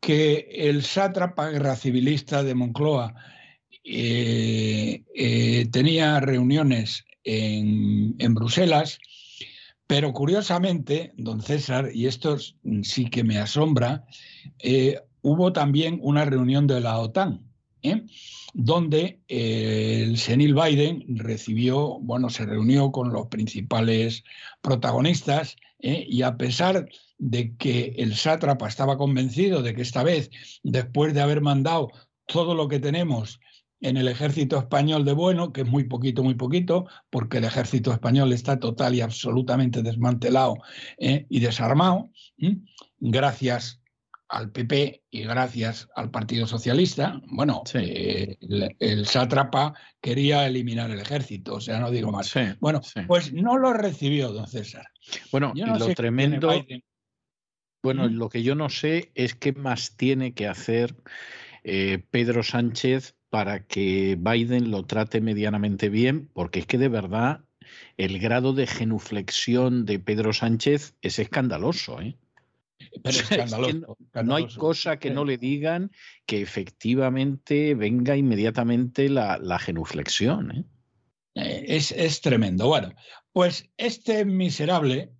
que 0.00 0.48
el 0.50 0.82
sátrapa 0.82 1.48
guerra 1.48 1.76
civilista 1.76 2.42
de 2.42 2.54
Moncloa 2.54 3.14
tenía 5.70 6.20
reuniones 6.20 7.04
en, 7.24 8.34
Bruselas 8.34 8.98
pero 9.92 10.14
curiosamente, 10.14 11.12
don 11.18 11.42
César, 11.42 11.90
y 11.92 12.06
esto 12.06 12.38
sí 12.82 13.10
que 13.10 13.24
me 13.24 13.36
asombra, 13.36 14.06
eh, 14.58 14.98
hubo 15.20 15.52
también 15.52 15.98
una 16.00 16.24
reunión 16.24 16.66
de 16.66 16.80
la 16.80 16.98
OTAN, 16.98 17.46
¿eh? 17.82 18.06
donde 18.54 19.20
eh, 19.28 20.04
el 20.04 20.16
senil 20.16 20.54
Biden 20.54 21.04
recibió, 21.18 21.98
bueno, 22.00 22.30
se 22.30 22.46
reunió 22.46 22.90
con 22.90 23.12
los 23.12 23.26
principales 23.26 24.24
protagonistas 24.62 25.56
y 25.78 26.22
a 26.22 26.38
pesar 26.38 26.88
de 27.18 27.54
que 27.56 27.94
el 27.98 28.14
sátrapa 28.14 28.68
estaba 28.68 28.96
convencido 28.96 29.60
de 29.60 29.74
que 29.74 29.82
esta 29.82 30.02
vez, 30.02 30.30
después 30.62 31.12
de 31.12 31.20
haber 31.20 31.42
mandado 31.42 31.90
todo 32.26 32.54
lo 32.54 32.68
que 32.68 32.78
tenemos 32.78 33.40
en 33.82 33.96
el 33.96 34.08
ejército 34.08 34.58
español 34.58 35.04
de 35.04 35.12
bueno, 35.12 35.52
que 35.52 35.62
es 35.62 35.68
muy 35.68 35.84
poquito, 35.84 36.22
muy 36.22 36.34
poquito, 36.34 36.86
porque 37.10 37.38
el 37.38 37.44
ejército 37.44 37.92
español 37.92 38.32
está 38.32 38.58
total 38.58 38.94
y 38.94 39.00
absolutamente 39.00 39.82
desmantelado 39.82 40.56
¿eh? 40.98 41.26
y 41.28 41.40
desarmado, 41.40 42.10
gracias 42.98 43.80
al 44.28 44.50
PP 44.50 45.02
y 45.10 45.24
gracias 45.24 45.88
al 45.94 46.10
Partido 46.10 46.46
Socialista. 46.46 47.20
Bueno, 47.26 47.62
eh, 47.74 48.38
el, 48.78 49.04
sátrapa 49.04 49.74
quería 50.00 50.46
eliminar 50.46 50.90
el 50.90 51.00
ejército, 51.00 51.56
o 51.56 51.60
sea, 51.60 51.80
no 51.80 51.90
digo 51.90 52.10
más. 52.10 52.32
bueno, 52.60 52.80
pues 53.08 53.32
no 53.32 53.58
lo 53.58 53.74
recibió, 53.74 54.32
don 54.32 54.46
César. 54.46 54.86
Bueno, 55.30 55.52
y 55.54 55.60
lo 55.62 55.92
tremendo... 55.94 56.50
Bueno, 57.84 58.06
lo 58.06 58.28
que 58.28 58.44
yo 58.44 58.54
no 58.54 58.68
sé 58.68 59.10
es 59.16 59.34
qué 59.34 59.52
más 59.52 59.96
tiene 59.96 60.34
que 60.34 60.46
hacer 60.46 60.94
eh, 61.64 62.04
Pedro 62.12 62.44
Sánchez 62.44 63.16
para 63.32 63.64
que 63.64 64.18
Biden 64.20 64.70
lo 64.70 64.84
trate 64.84 65.22
medianamente 65.22 65.88
bien, 65.88 66.28
porque 66.34 66.58
es 66.58 66.66
que 66.66 66.76
de 66.76 66.88
verdad 66.90 67.40
el 67.96 68.18
grado 68.18 68.52
de 68.52 68.66
genuflexión 68.66 69.86
de 69.86 69.98
Pedro 69.98 70.34
Sánchez 70.34 70.96
es 71.00 71.18
escandaloso. 71.18 71.98
¿eh? 72.02 72.18
Pero 73.02 73.16
escandaloso, 73.16 73.96
no, 74.22 74.34
hay 74.36 74.48
cosa 74.48 74.98
que 74.98 75.10
no 75.10 75.24
le 75.24 75.38
digan 75.38 75.92
que 76.26 76.42
efectivamente 76.42 77.74
venga 77.74 78.18
inmediatamente 78.18 79.08
la, 79.08 79.58
genuflexión. 79.58 80.50
¿eh? 80.50 80.64
Eh, 81.36 81.64
es, 81.68 81.90
es, 81.90 82.20
tremendo. 82.20 82.66
Bueno, 82.66 82.92
pues 83.32 83.66
este 83.78 84.26
miserable 84.26 85.10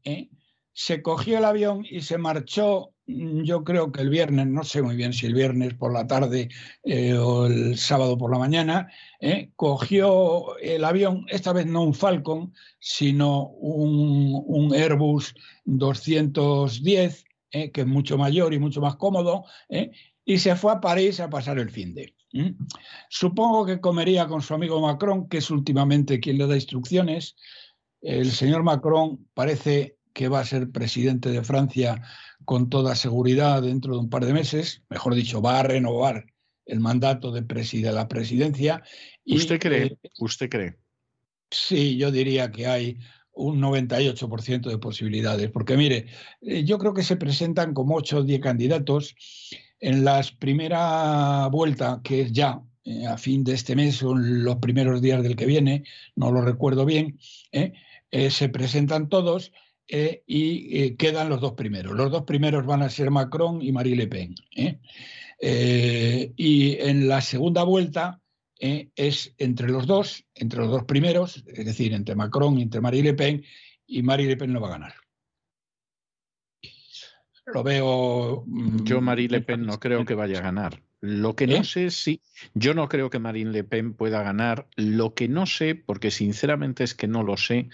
se 0.75 1.01
cogió 1.01 1.39
el 1.39 1.47
avión 1.47 1.87
y 1.89 2.03
se 2.03 2.19
marchó 2.19 2.92
yo 3.07 3.65
creo 3.65 3.91
que 3.91 4.01
el 4.01 4.11
viernes, 4.11 4.47
no 4.47 4.65
sé 4.65 4.83
muy 4.83 4.97
bien 4.97 5.13
si 5.13 5.27
el 5.27 5.35
viernes 5.35 5.75
por 5.75 5.93
la 5.93 6.07
tarde 6.07 6.49
eh, 6.85 7.15
o 7.15 7.47
el 7.47 7.77
sábado 7.77 8.17
por 8.17 8.31
la 8.31 8.39
mañana, 8.39 8.89
eh, 9.21 9.51
cogió 9.57 10.57
el 10.59 10.85
avión, 10.85 11.25
esta 11.29 11.53
vez 11.53 11.67
no 11.67 11.83
un 11.83 11.95
Falcon, 11.95 12.55
sino 12.79 13.49
un, 13.49 14.73
Airbus 14.75 15.35
210, 15.65 17.25
eh, 17.51 17.71
que 17.71 17.81
es 17.83 17.87
mucho 17.87 18.17
mayor 18.17 18.55
y 18.55 18.59
mucho 18.59 18.81
más 18.81 18.97
cómodo, 18.97 19.45
y 20.25 20.39
se 20.39 20.55
fue 20.55 20.73
a 20.73 20.81
París 20.81 21.21
a 21.21 21.29
pasar 21.29 21.59
el 21.59 21.71
fin 21.71 21.95
de. 21.95 22.15
Supongo 23.11 23.67
que 23.67 23.81
comería 23.81 24.27
con 24.27 24.41
su 24.41 24.55
amigo 24.55 24.81
Macron, 24.81 25.29
que 25.29 25.39
es 25.39 25.51
últimamente 25.51 26.21
quien 26.21 26.39
le 26.39 26.47
da 26.47 26.55
instrucciones. 26.55 27.37
El 28.01 28.31
señor 28.31 28.63
Macron 28.63 29.29
parece 29.35 29.99
que 30.13 30.29
va 30.29 30.41
a 30.41 30.45
ser 30.45 30.71
presidente 30.71 31.31
de 31.31 31.43
Francia 31.43 32.03
con 32.45 32.69
toda 32.69 32.95
seguridad 32.95 33.63
dentro 33.63 33.95
de 33.95 34.01
un 34.01 34.11
par 34.11 34.25
de 34.27 34.33
meses, 34.33 34.83
mejor 34.89 35.15
dicho, 35.15 35.41
va 35.41 35.61
a 35.61 35.63
renovar 35.63 36.27
el 36.67 36.81
mandato 36.81 37.33
de, 37.33 37.43
la 37.93 38.09
presidencia. 38.09 38.83
¿Usted 39.27 39.61
cree? 39.61 39.85
Eh, 39.87 39.99
¿Usted 40.19 40.49
cree? 40.49 40.77
Sí, 41.51 41.97
yo 41.97 42.11
diría 42.11 42.51
que 42.51 42.67
hay 42.67 42.99
un 43.33 43.61
98% 43.61 44.69
de 44.69 44.79
posibilidades, 44.79 45.51
porque 45.51 45.77
mire, 45.77 46.07
eh, 46.41 46.65
yo 46.65 46.79
creo 46.79 46.95
que 46.95 47.03
se 47.03 47.17
presentan 47.17 47.75
como 47.75 47.97
8 47.97 48.19
o 48.19 48.23
10 48.23 48.41
candidatos. 48.41 49.15
En 49.81 50.05
la 50.05 50.23
primera 50.39 51.49
vuelta, 51.49 52.01
que 52.05 52.23
es 52.23 52.33
ya 52.33 52.63
eh, 52.85 53.07
a 53.07 53.19
fin 53.19 53.43
de 53.43 53.55
este 53.55 53.75
mes 53.75 54.01
o 54.03 54.15
los 54.15 54.57
primeros 54.57 55.03
días 55.03 55.23
del 55.23 55.35
que 55.35 55.47
viene, 55.47 55.85
no 56.15 56.31
lo 56.31 56.43
recuerdo 56.43 56.85
bien, 56.85 57.19
se 58.13 58.49
presentan 58.51 59.09
todos 59.09 59.53
eh, 59.89 60.23
y 60.27 60.83
eh, 60.83 60.97
quedan 60.97 61.29
los 61.29 61.41
dos 61.41 61.53
primeros. 61.53 61.95
Los 61.95 62.11
dos 62.11 62.23
primeros 62.23 62.65
van 62.67 62.83
a 62.83 62.91
ser 62.91 63.11
Macron 63.11 63.63
y 63.63 63.73
Marie 63.73 63.97
Le 63.97 64.07
Pen. 64.07 64.35
¿eh? 64.57 64.79
y 66.37 66.77
en 66.79 67.09
la 67.09 67.21
segunda 67.21 67.65
vuelta 67.65 68.21
es 68.61 69.35
entre 69.39 69.69
los 69.69 69.89
dos, 69.89 70.25
entre 70.37 70.61
los 70.61 70.71
dos 70.71 70.85
primeros, 70.85 71.43
es 71.49 71.67
decir, 71.67 71.93
entre 71.95 72.15
Macron 72.15 72.59
y 72.59 72.63
entre 72.63 72.81
Marie 72.81 73.03
Le 73.03 73.15
Pen, 73.15 73.45
y 73.85 74.03
Marie 74.05 74.29
Le 74.29 74.37
Pen 74.37 74.53
no 74.53 74.61
va 74.61 74.69
a 74.69 74.79
ganar. 74.79 74.95
Lo 77.47 77.65
veo. 77.65 78.45
Mm, 78.47 78.85
yo, 78.85 79.01
Marie 79.01 79.29
Le 79.29 79.41
Pen, 79.41 79.67
no 79.67 79.81
creo 79.81 80.05
que 80.05 80.15
vaya 80.15 80.39
a 80.39 80.43
ganar. 80.43 80.81
Lo 81.03 81.35
que 81.35 81.49
no 81.49 81.65
sé 81.65 81.91
si. 81.91 82.23
Yo 82.55 82.75
no 82.75 82.89
creo 82.89 83.11
que 83.11 83.19
Marine 83.19 83.51
Le 83.51 83.65
Pen 83.65 83.93
pueda 83.93 84.23
ganar. 84.23 84.69
Lo 84.77 85.15
que 85.15 85.27
no 85.27 85.47
sé, 85.47 85.75
porque 85.75 86.13
sinceramente 86.13 86.85
es 86.85 86.95
que 86.95 87.09
no 87.09 87.25
lo 87.25 87.37
sé, 87.37 87.71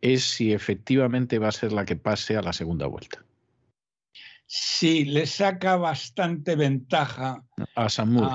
es 0.00 0.24
si 0.24 0.52
efectivamente 0.52 1.38
va 1.38 1.48
a 1.48 1.52
ser 1.52 1.72
la 1.72 1.84
que 1.84 1.96
pase 1.96 2.36
a 2.36 2.42
la 2.42 2.52
segunda 2.52 2.86
vuelta. 2.86 3.24
Sí, 4.46 5.04
le 5.04 5.26
saca 5.26 5.76
bastante 5.76 6.54
ventaja 6.54 7.44
a 7.74 7.88
Samur. 7.88 8.30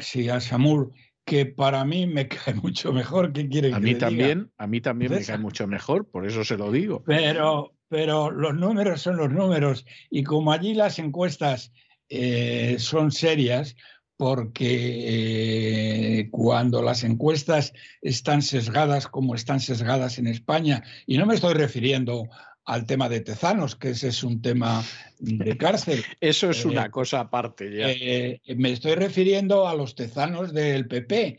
sí, 0.00 0.28
a 0.28 0.40
Samur, 0.40 0.92
que 1.24 1.46
para 1.46 1.84
mí 1.84 2.06
me 2.06 2.28
cae 2.28 2.54
mucho 2.54 2.92
mejor. 2.92 3.32
¿Qué 3.32 3.48
quiere 3.48 3.72
a 3.72 3.80
mí 3.80 3.94
también, 3.94 4.50
A 4.58 4.66
mí 4.66 4.80
también 4.80 5.12
me 5.12 5.24
cae 5.24 5.38
mucho 5.38 5.66
mejor, 5.66 6.10
por 6.10 6.26
eso 6.26 6.44
se 6.44 6.56
lo 6.56 6.70
digo. 6.70 7.02
Pero, 7.06 7.74
pero 7.88 8.30
los 8.30 8.54
números 8.54 9.00
son 9.00 9.16
los 9.16 9.30
números 9.30 9.86
y 10.10 10.22
como 10.22 10.52
allí 10.52 10.74
las 10.74 10.98
encuestas 10.98 11.72
eh, 12.10 12.76
son 12.78 13.10
serias, 13.10 13.76
porque 14.16 16.20
eh, 16.20 16.28
cuando 16.30 16.82
las 16.82 17.04
encuestas 17.04 17.72
están 18.00 18.42
sesgadas 18.42 19.08
como 19.08 19.34
están 19.34 19.60
sesgadas 19.60 20.18
en 20.18 20.26
España, 20.26 20.82
y 21.06 21.18
no 21.18 21.26
me 21.26 21.34
estoy 21.34 21.54
refiriendo 21.54 22.28
al 22.66 22.86
tema 22.86 23.08
de 23.08 23.20
Tezanos, 23.20 23.76
que 23.76 23.90
ese 23.90 24.08
es 24.08 24.24
un 24.24 24.40
tema 24.40 24.82
de 25.18 25.56
cárcel. 25.58 26.02
Eso 26.20 26.48
es 26.48 26.64
una 26.64 26.86
eh, 26.86 26.90
cosa 26.90 27.20
aparte 27.20 27.76
ya. 27.76 27.90
Eh, 27.90 28.40
me 28.56 28.72
estoy 28.72 28.94
refiriendo 28.94 29.68
a 29.68 29.74
los 29.74 29.94
tezanos 29.94 30.54
del 30.54 30.88
PP, 30.88 31.38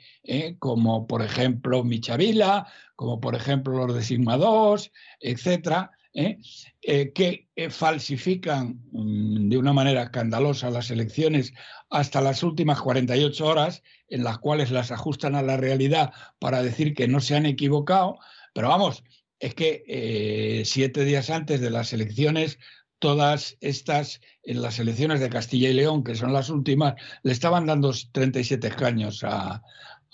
como 0.60 1.08
por 1.08 1.24
ejemplo 1.24 1.84
Michavila, 1.84 2.68
como 2.96 3.20
por 3.20 3.36
ejemplo 3.36 3.88
los 3.88 3.96
de 3.96 4.04
Sigma 4.04 4.38
2, 4.38 4.92
etcétera, 5.20 5.92
¿eh? 6.16 6.40
Eh, 6.82 7.12
que 7.14 7.48
eh, 7.56 7.70
falsifican 7.70 8.82
mm, 8.92 9.50
de 9.50 9.58
una 9.58 9.74
manera 9.74 10.04
escandalosa 10.04 10.70
las 10.70 10.90
elecciones 10.90 11.54
hasta 11.90 12.22
las 12.22 12.42
últimas 12.42 12.82
48 12.82 13.46
horas, 13.46 13.84
en 14.08 14.24
las 14.24 14.40
cuales 14.40 14.72
las 14.72 14.92
ajustan 14.92 15.36
a 15.36 15.44
la 15.44 15.58
realidad 15.58 16.12
para 16.40 16.64
decir 16.64 16.96
que 16.96 17.08
no 17.08 17.20
se 17.20 17.36
han 17.36 17.46
equivocado. 17.46 18.18
Pero 18.54 18.70
vamos, 18.70 19.04
es 19.40 19.54
que 19.54 20.64
siete 20.66 21.04
días 21.04 21.30
antes 21.30 21.60
de 21.60 21.70
las 21.70 21.92
elecciones 21.94 22.58
todas 23.00 23.58
estas, 23.62 24.22
en 24.44 24.62
las 24.62 24.80
elecciones 24.80 25.20
de 25.20 25.30
Castilla 25.30 25.70
y 25.70 25.74
León, 25.74 26.04
que 26.04 26.16
son 26.16 26.34
las 26.34 26.50
últimas, 26.50 26.96
le 27.24 27.34
estaban 27.34 27.66
dando 27.66 27.94
37 28.12 28.68
escaños 28.68 29.24
a, 29.24 29.62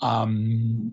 al 0.02 0.90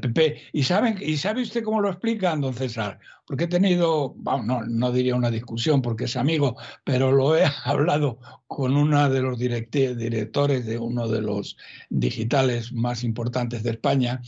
PP. 0.00 0.36
¿Y, 0.52 0.62
saben, 0.64 0.98
¿Y 1.00 1.16
sabe 1.16 1.42
usted 1.42 1.62
cómo 1.62 1.80
lo 1.80 1.90
explican, 1.90 2.40
don 2.40 2.54
César? 2.54 2.98
Porque 3.26 3.44
he 3.44 3.48
tenido, 3.48 4.14
bueno, 4.16 4.42
no, 4.42 4.60
no 4.66 4.92
diría 4.92 5.14
una 5.14 5.30
discusión 5.30 5.80
porque 5.80 6.04
es 6.04 6.16
amigo, 6.16 6.56
pero 6.84 7.12
lo 7.12 7.36
he 7.36 7.44
hablado 7.64 8.18
con 8.46 8.76
uno 8.76 9.08
de 9.08 9.22
los 9.22 9.38
directores 9.38 10.66
de 10.66 10.78
uno 10.78 11.08
de 11.08 11.22
los 11.22 11.56
digitales 11.88 12.72
más 12.72 13.04
importantes 13.04 13.62
de 13.62 13.70
España 13.70 14.20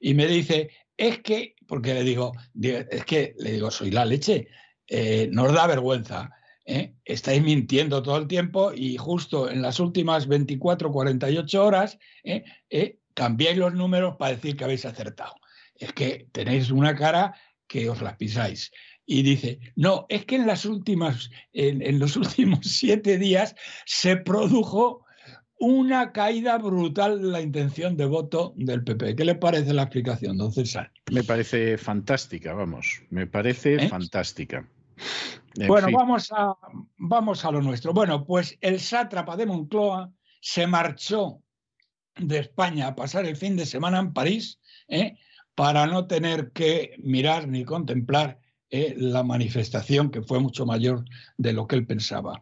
y 0.00 0.14
me 0.14 0.26
dice, 0.26 0.70
es 0.96 1.20
que, 1.20 1.54
porque 1.66 1.94
le 1.94 2.02
digo, 2.02 2.32
di- 2.52 2.70
es 2.90 3.04
que 3.04 3.34
le 3.38 3.52
digo, 3.52 3.70
soy 3.70 3.90
la 3.90 4.04
leche, 4.04 4.48
eh, 4.88 5.28
nos 5.32 5.52
da 5.54 5.66
vergüenza. 5.66 6.30
¿Eh? 6.64 6.94
Estáis 7.04 7.42
mintiendo 7.42 8.02
todo 8.02 8.16
el 8.18 8.26
tiempo 8.26 8.72
y 8.72 8.96
justo 8.96 9.50
en 9.50 9.62
las 9.62 9.80
últimas 9.80 10.26
24, 10.26 10.90
48 10.90 11.64
horas 11.64 11.98
¿eh? 12.24 12.44
¿eh? 12.70 12.98
cambiáis 13.14 13.58
los 13.58 13.74
números 13.74 14.16
para 14.18 14.34
decir 14.34 14.56
que 14.56 14.64
habéis 14.64 14.84
acertado. 14.84 15.34
Es 15.74 15.92
que 15.92 16.28
tenéis 16.32 16.70
una 16.70 16.94
cara 16.94 17.34
que 17.66 17.88
os 17.88 18.02
la 18.02 18.16
pisáis. 18.16 18.70
Y 19.04 19.22
dice, 19.22 19.58
no, 19.74 20.06
es 20.08 20.24
que 20.24 20.36
en 20.36 20.46
las 20.46 20.64
últimas, 20.64 21.30
en, 21.52 21.82
en 21.82 21.98
los 21.98 22.16
últimos 22.16 22.60
siete 22.62 23.18
días 23.18 23.54
se 23.84 24.16
produjo 24.16 25.04
una 25.62 26.10
caída 26.10 26.58
brutal 26.58 27.22
de 27.22 27.28
la 27.28 27.40
intención 27.40 27.96
de 27.96 28.04
voto 28.06 28.52
del 28.56 28.82
PP. 28.82 29.14
¿Qué 29.14 29.24
le 29.24 29.36
parece 29.36 29.72
la 29.72 29.82
explicación, 29.82 30.36
don 30.36 30.52
César? 30.52 30.90
Me 31.12 31.22
parece 31.22 31.78
fantástica, 31.78 32.52
vamos. 32.52 33.02
Me 33.10 33.28
parece 33.28 33.76
¿Eh? 33.76 33.88
fantástica. 33.88 34.68
En 35.56 35.68
Bueno, 35.68 35.88
fin. 35.88 35.96
vamos 35.96 36.32
a, 36.32 36.54
vamos 36.96 37.44
a 37.44 37.50
lo 37.50 37.60
nuestro. 37.60 37.92
Bueno, 37.92 38.24
pues 38.24 38.56
el 38.60 38.80
sátrapa 38.80 39.36
de 39.36 39.46
Moncloa 39.46 40.10
se 40.40 40.66
marchó 40.66 41.40
de 42.16 42.38
España 42.38 42.88
a 42.88 42.94
pasar 42.94 43.26
el 43.26 43.36
fin 43.36 43.56
de 43.56 43.66
semana 43.66 43.98
en 43.98 44.12
París 44.12 44.58
¿eh? 44.88 45.16
para 45.54 45.86
no 45.86 46.06
tener 46.06 46.52
que 46.52 46.94
mirar 46.98 47.48
ni 47.48 47.64
contemplar 47.64 48.38
eh, 48.70 48.94
la 48.96 49.22
manifestación 49.22 50.10
que 50.10 50.22
fue 50.22 50.40
mucho 50.40 50.64
mayor 50.64 51.04
de 51.36 51.52
lo 51.52 51.66
que 51.66 51.76
él 51.76 51.86
pensaba. 51.86 52.40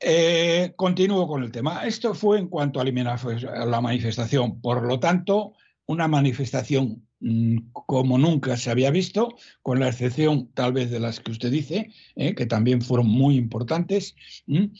Eh, 0.00 0.72
continúo 0.76 1.26
con 1.26 1.42
el 1.42 1.50
tema. 1.52 1.86
Esto 1.86 2.14
fue 2.14 2.38
en 2.38 2.48
cuanto 2.48 2.80
a 2.80 2.84
la 2.84 3.80
manifestación. 3.80 4.60
Por 4.60 4.82
lo 4.82 5.00
tanto, 5.00 5.54
una 5.86 6.06
manifestación 6.08 7.05
como 7.72 8.18
nunca 8.18 8.56
se 8.56 8.70
había 8.70 8.90
visto, 8.90 9.36
con 9.62 9.80
la 9.80 9.88
excepción 9.88 10.50
tal 10.54 10.72
vez 10.72 10.90
de 10.90 11.00
las 11.00 11.20
que 11.20 11.32
usted 11.32 11.50
dice, 11.50 11.90
eh, 12.14 12.34
que 12.34 12.46
también 12.46 12.82
fueron 12.82 13.08
muy 13.08 13.36
importantes. 13.36 14.14
¿m? 14.46 14.70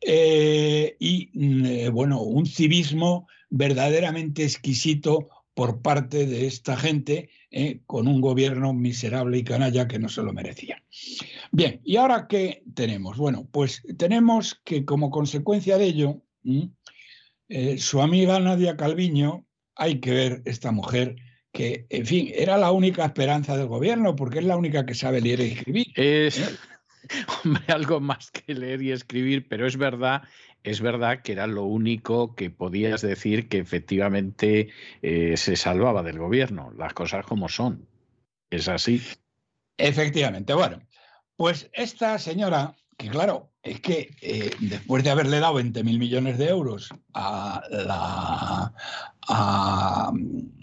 Eh, 0.00 0.96
y 1.00 1.30
mm, 1.32 1.64
eh, 1.64 1.88
bueno, 1.88 2.20
un 2.22 2.46
civismo 2.46 3.26
verdaderamente 3.48 4.44
exquisito 4.44 5.28
por 5.54 5.80
parte 5.80 6.26
de 6.26 6.46
esta 6.46 6.76
gente, 6.76 7.30
con 7.86 8.08
un 8.08 8.20
gobierno 8.20 8.74
miserable 8.74 9.38
y 9.38 9.44
canalla 9.44 9.88
que 9.88 9.98
no 9.98 10.10
se 10.10 10.22
lo 10.22 10.34
merecía. 10.34 10.84
Bien, 11.50 11.80
¿y 11.82 11.96
ahora 11.96 12.26
qué 12.28 12.62
tenemos? 12.74 13.16
Bueno, 13.16 13.48
pues 13.50 13.80
tenemos 13.96 14.60
que 14.64 14.84
como 14.84 15.08
consecuencia 15.08 15.78
de 15.78 15.86
ello, 15.86 16.22
su 17.78 18.02
amiga 18.02 18.38
Nadia 18.38 18.76
Calviño, 18.76 19.46
hay 19.74 20.00
que 20.00 20.10
ver 20.10 20.42
esta 20.44 20.72
mujer 20.72 21.16
que, 21.56 21.86
en 21.88 22.04
fin, 22.04 22.30
era 22.34 22.58
la 22.58 22.70
única 22.70 23.06
esperanza 23.06 23.56
del 23.56 23.66
gobierno, 23.66 24.14
porque 24.14 24.40
es 24.40 24.44
la 24.44 24.58
única 24.58 24.84
que 24.84 24.94
sabe 24.94 25.22
leer 25.22 25.40
y 25.40 25.52
escribir. 25.52 25.86
Es, 25.94 26.38
¿eh? 26.38 26.56
hombre, 27.44 27.64
algo 27.68 27.98
más 27.98 28.30
que 28.30 28.54
leer 28.54 28.82
y 28.82 28.92
escribir, 28.92 29.48
pero 29.48 29.66
es 29.66 29.78
verdad, 29.78 30.22
es 30.64 30.82
verdad 30.82 31.22
que 31.22 31.32
era 31.32 31.46
lo 31.46 31.64
único 31.64 32.34
que 32.34 32.50
podías 32.50 33.00
decir 33.00 33.48
que 33.48 33.56
efectivamente 33.56 34.68
eh, 35.00 35.38
se 35.38 35.56
salvaba 35.56 36.02
del 36.02 36.18
gobierno, 36.18 36.72
las 36.76 36.92
cosas 36.92 37.24
como 37.24 37.48
son. 37.48 37.88
Es 38.50 38.68
así. 38.68 39.00
Efectivamente, 39.78 40.52
bueno, 40.52 40.82
pues 41.36 41.70
esta 41.72 42.18
señora, 42.18 42.76
que 42.96 43.08
claro, 43.08 43.52
es 43.62 43.80
que 43.80 44.10
eh, 44.22 44.50
después 44.60 45.04
de 45.04 45.10
haberle 45.10 45.38
dado 45.40 45.54
20 45.54 45.84
mil 45.84 45.98
millones 45.98 46.38
de 46.38 46.48
euros 46.48 46.88
a 47.12 47.62
la, 47.70 48.72
a, 49.28 50.12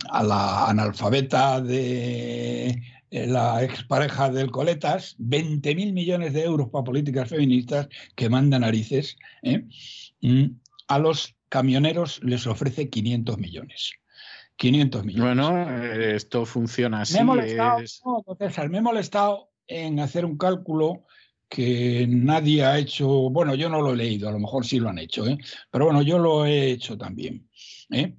a 0.10 0.24
la 0.24 0.68
analfabeta 0.70 1.62
de 1.62 2.70
eh, 3.12 3.28
la 3.28 3.64
expareja 3.64 4.32
del 4.32 4.50
Coletas, 4.52 5.16
20 5.20 5.76
mil 5.76 5.94
millones 5.94 6.34
de 6.34 6.44
euros 6.44 6.70
para 6.70 6.84
políticas 6.84 7.30
feministas 7.30 7.88
que 8.16 8.30
manda 8.30 8.58
narices, 8.58 9.18
¿eh? 9.44 9.66
Mm, 10.22 10.45
a 10.88 11.00
los 11.00 11.36
camioneros 11.50 12.20
les 12.24 12.48
ofrece 12.48 12.90
500 12.90 13.38
millones. 13.38 13.92
500 14.56 15.06
millones. 15.06 15.36
Bueno, 15.48 15.84
esto 15.94 16.45
funciona 16.45 17.02
así. 17.02 17.14
Me 17.16 17.20
he 17.20 17.24
molestado, 17.24 17.80
es- 17.80 18.02
no, 18.06 18.24
don 18.26 18.38
César, 18.38 18.70
me 18.70 18.80
he 18.80 18.82
molestado 18.82 19.52
en 19.68 20.00
hacer 20.00 20.26
un 20.26 20.38
cálculo 20.38 21.06
que 21.50 22.08
nadie 22.10 22.64
ha 22.64 22.80
hecho, 22.80 23.08
bueno, 23.30 23.54
yo 23.56 23.70
no 23.70 23.82
lo 23.82 23.94
he 23.94 23.98
leído, 23.98 24.28
a 24.28 24.32
lo 24.32 24.40
mejor 24.40 24.66
sí 24.66 24.80
lo 24.80 24.90
han 24.90 24.98
hecho, 24.98 25.28
¿eh? 25.28 25.38
pero 25.70 25.86
bueno, 25.86 26.02
yo 26.02 26.18
lo 26.18 26.46
he 26.46 26.72
hecho 26.72 26.98
también. 26.98 27.48
¿eh? 27.92 28.16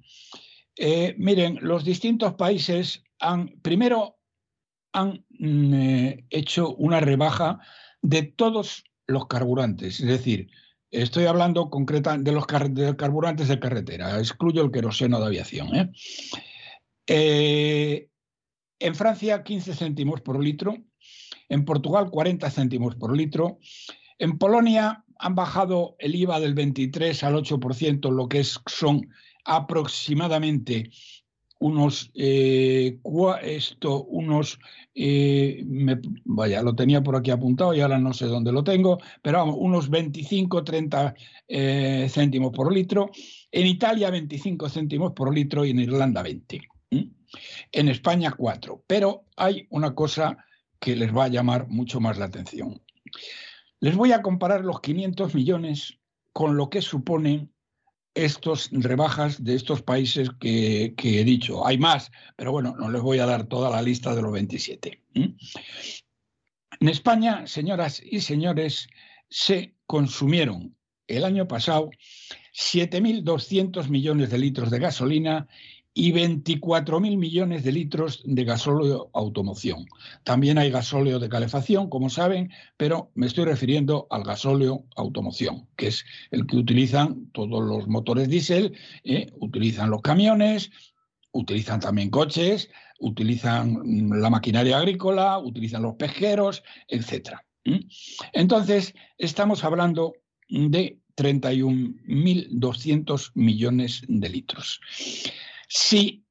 Eh, 0.77 1.15
miren, 1.17 1.59
los 1.61 1.83
distintos 1.83 2.35
países 2.35 3.03
han, 3.19 3.59
primero, 3.61 4.19
han 4.93 5.25
mm, 5.29 6.27
hecho 6.29 6.75
una 6.75 7.01
rebaja 7.01 7.59
de 8.01 8.23
todos 8.23 8.85
los 9.07 9.27
carburantes, 9.27 9.99
es 9.99 10.07
decir, 10.07 10.49
estoy 10.89 11.25
hablando 11.25 11.69
concreta 11.69 12.17
de 12.17 12.31
los 12.31 12.45
carburantes 12.45 13.49
de 13.49 13.59
carretera, 13.59 14.17
excluyo 14.17 14.63
el 14.63 14.71
queroseno 14.71 15.19
de 15.19 15.25
aviación. 15.25 15.91
en 17.07 18.95
Francia, 18.95 19.43
15 19.43 19.73
céntimos 19.73 20.21
por 20.21 20.41
litro. 20.41 20.77
En 21.49 21.65
Portugal, 21.65 22.09
40 22.09 22.49
céntimos 22.49 22.95
por 22.95 23.15
litro. 23.15 23.59
En 24.19 24.37
Polonia 24.37 25.03
han 25.17 25.35
bajado 25.35 25.95
el 25.99 26.15
IVA 26.15 26.39
del 26.39 26.53
23 26.53 27.23
al 27.23 27.35
8%, 27.35 28.11
lo 28.11 28.27
que 28.27 28.39
es, 28.39 28.59
son 28.65 29.09
aproximadamente 29.45 30.89
unos, 31.59 32.11
eh, 32.13 32.99
esto, 33.43 34.03
unos, 34.03 34.59
eh, 34.93 35.63
vaya, 36.25 36.61
lo 36.61 36.75
tenía 36.75 37.01
por 37.01 37.15
aquí 37.15 37.31
apuntado 37.31 37.73
y 37.73 37.81
ahora 37.81 37.97
no 37.97 38.13
sé 38.13 38.25
dónde 38.25 38.51
lo 38.51 38.63
tengo, 38.63 38.99
pero 39.21 39.39
vamos, 39.39 39.55
unos 39.57 39.89
25, 39.89 40.63
30 40.63 41.15
eh, 41.47 42.07
céntimos 42.09 42.51
por 42.51 42.73
litro. 42.73 43.09
En 43.51 43.67
Italia, 43.67 44.09
25 44.11 44.69
céntimos 44.69 45.13
por 45.13 45.33
litro 45.33 45.65
y 45.65 45.71
en 45.71 45.79
Irlanda, 45.79 46.21
20. 46.21 46.61
¿m? 46.91 47.09
En 47.71 47.87
España, 47.87 48.33
4. 48.35 48.83
Pero 48.85 49.25
hay 49.37 49.65
una 49.69 49.95
cosa 49.95 50.37
que 50.79 50.95
les 50.95 51.15
va 51.15 51.25
a 51.25 51.29
llamar 51.29 51.67
mucho 51.67 51.99
más 51.99 52.17
la 52.17 52.25
atención. 52.25 52.81
Les 53.79 53.95
voy 53.95 54.11
a 54.11 54.21
comparar 54.21 54.63
los 54.63 54.81
500 54.81 55.35
millones 55.35 55.97
con 56.33 56.57
lo 56.57 56.69
que 56.69 56.81
suponen 56.81 57.51
estos 58.15 58.69
rebajas 58.71 59.43
de 59.43 59.55
estos 59.55 59.81
países 59.81 60.29
que, 60.39 60.95
he 60.97 61.23
dicho. 61.23 61.67
Hay 61.67 61.77
más, 61.77 62.11
pero 62.35 62.51
bueno, 62.51 62.75
no 62.77 62.89
les 62.89 63.01
voy 63.01 63.19
a 63.19 63.25
dar 63.25 63.45
toda 63.45 63.69
la 63.69 63.81
lista 63.81 64.15
de 64.15 64.21
los 64.21 64.31
27. 64.31 65.01
¿m? 65.13 65.35
En 66.79 66.89
España, 66.89 67.45
señoras 67.45 68.01
y 68.03 68.21
señores, 68.21 68.87
se 69.29 69.75
consumieron 69.85 70.75
el 71.07 71.25
año 71.25 71.47
pasado 71.47 71.89
7.200 72.53 73.89
millones 73.89 74.29
de 74.29 74.37
litros 74.37 74.71
de 74.71 74.79
gasolina 74.79 75.47
y 75.97 76.11
24.000 76.11 77.17
millones 77.17 77.63
de 77.63 77.71
litros 77.71 78.21
de 78.25 78.43
gasóleo 78.43 79.09
automoción. 79.13 79.85
También 80.25 80.57
hay 80.57 80.69
gasóleo 80.69 81.19
de 81.19 81.29
calefacción, 81.29 81.89
como 81.89 82.09
saben, 82.09 82.51
pero 82.75 83.11
me 83.15 83.27
estoy 83.27 83.45
refiriendo 83.45 84.05
al 84.09 84.25
gasóleo 84.25 84.83
automoción, 84.97 85.69
que 85.77 85.87
es 85.87 86.03
el 86.31 86.45
que 86.47 86.57
utilizan 86.57 87.31
todos 87.31 87.63
los 87.63 87.87
motores 87.87 88.27
diésel, 88.27 88.77
¿eh? 89.05 89.31
utilizan 89.39 89.89
los 89.89 90.01
camiones, 90.01 90.69
utilizan 91.31 91.79
también 91.79 92.09
coches, 92.09 92.69
utilizan 92.99 94.11
la 94.21 94.29
maquinaria 94.29 94.77
agrícola, 94.77 95.39
utilizan 95.39 95.83
los 95.83 95.95
pesqueros, 95.95 96.61
etc. 96.89 97.37
Entonces, 98.33 98.93
estamos 99.17 99.63
hablando 99.63 100.11
de 100.49 100.99
31.200 101.15 103.31
millones 103.33 104.03
de 104.09 104.27
litros. 104.27 104.81
Si 105.67 106.25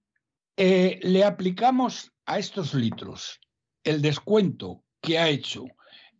eh, 0.57 1.01
le 1.03 1.25
aplicamos 1.25 2.13
a 2.27 2.39
estos 2.39 2.75
litros 2.75 3.41
el 3.83 4.01
descuento 4.01 4.85
que 5.01 5.19
ha 5.19 5.29
hecho, 5.29 5.65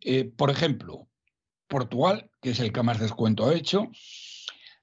eh, 0.01 0.25
por 0.25 0.49
ejemplo, 0.49 1.07
Portugal, 1.67 2.29
que 2.41 2.51
es 2.51 2.59
el 2.59 2.71
que 2.71 2.83
más 2.83 2.99
descuento 2.99 3.47
ha 3.47 3.55
hecho, 3.55 3.89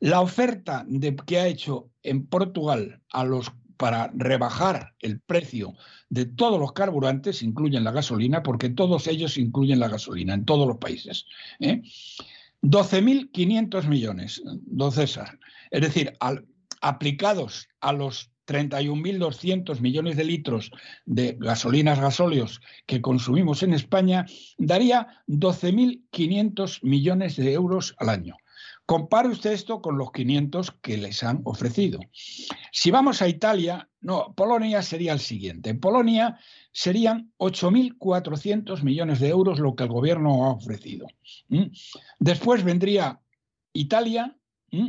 la 0.00 0.20
oferta 0.20 0.84
que 1.26 1.38
ha 1.38 1.46
hecho 1.46 1.90
en 2.02 2.26
Portugal 2.26 3.00
para 3.76 4.10
rebajar 4.14 4.94
el 4.98 5.20
precio 5.20 5.74
de 6.08 6.24
todos 6.24 6.58
los 6.58 6.72
carburantes, 6.72 7.42
incluyen 7.42 7.84
la 7.84 7.92
gasolina, 7.92 8.42
porque 8.42 8.70
todos 8.70 9.06
ellos 9.06 9.38
incluyen 9.38 9.78
la 9.78 9.88
gasolina 9.88 10.34
en 10.34 10.44
todos 10.44 10.66
los 10.66 10.78
países. 10.78 11.26
¿eh? 11.60 11.82
12.500 12.62 13.86
millones, 13.86 14.42
don 14.44 14.90
César. 14.90 15.38
Es 15.70 15.82
decir, 15.82 16.14
al, 16.18 16.46
aplicados 16.82 17.68
a 17.80 17.92
los 17.92 18.30
31.200 18.46 19.80
millones 19.80 20.16
de 20.16 20.24
litros 20.24 20.70
de 21.06 21.36
gasolinas 21.38 22.00
gasóleos 22.00 22.60
que 22.86 23.00
consumimos 23.00 23.62
en 23.62 23.72
España, 23.72 24.26
daría 24.58 25.22
12.500 25.28 26.80
millones 26.82 27.36
de 27.36 27.52
euros 27.52 27.94
al 27.98 28.08
año. 28.10 28.36
Compare 28.84 29.28
usted 29.28 29.52
esto 29.52 29.80
con 29.80 29.96
los 29.96 30.10
500 30.10 30.72
que 30.82 30.98
les 30.98 31.22
han 31.22 31.40
ofrecido. 31.44 32.00
Si 32.72 32.90
vamos 32.90 33.22
a 33.22 33.28
Italia, 33.28 33.88
no, 34.00 34.34
Polonia 34.34 34.82
sería 34.82 35.12
el 35.12 35.20
siguiente. 35.20 35.70
En 35.70 35.78
Polonia 35.78 36.36
serían 36.72 37.32
8.400 37.38 38.82
millones 38.82 39.20
de 39.20 39.28
euros 39.28 39.60
lo 39.60 39.76
que 39.76 39.84
el 39.84 39.88
gobierno 39.88 40.46
ha 40.46 40.52
ofrecido. 40.52 41.06
¿Mm? 41.48 41.66
Después 42.18 42.64
vendría 42.64 43.20
Italia 43.72 44.36
¿Mm? 44.72 44.88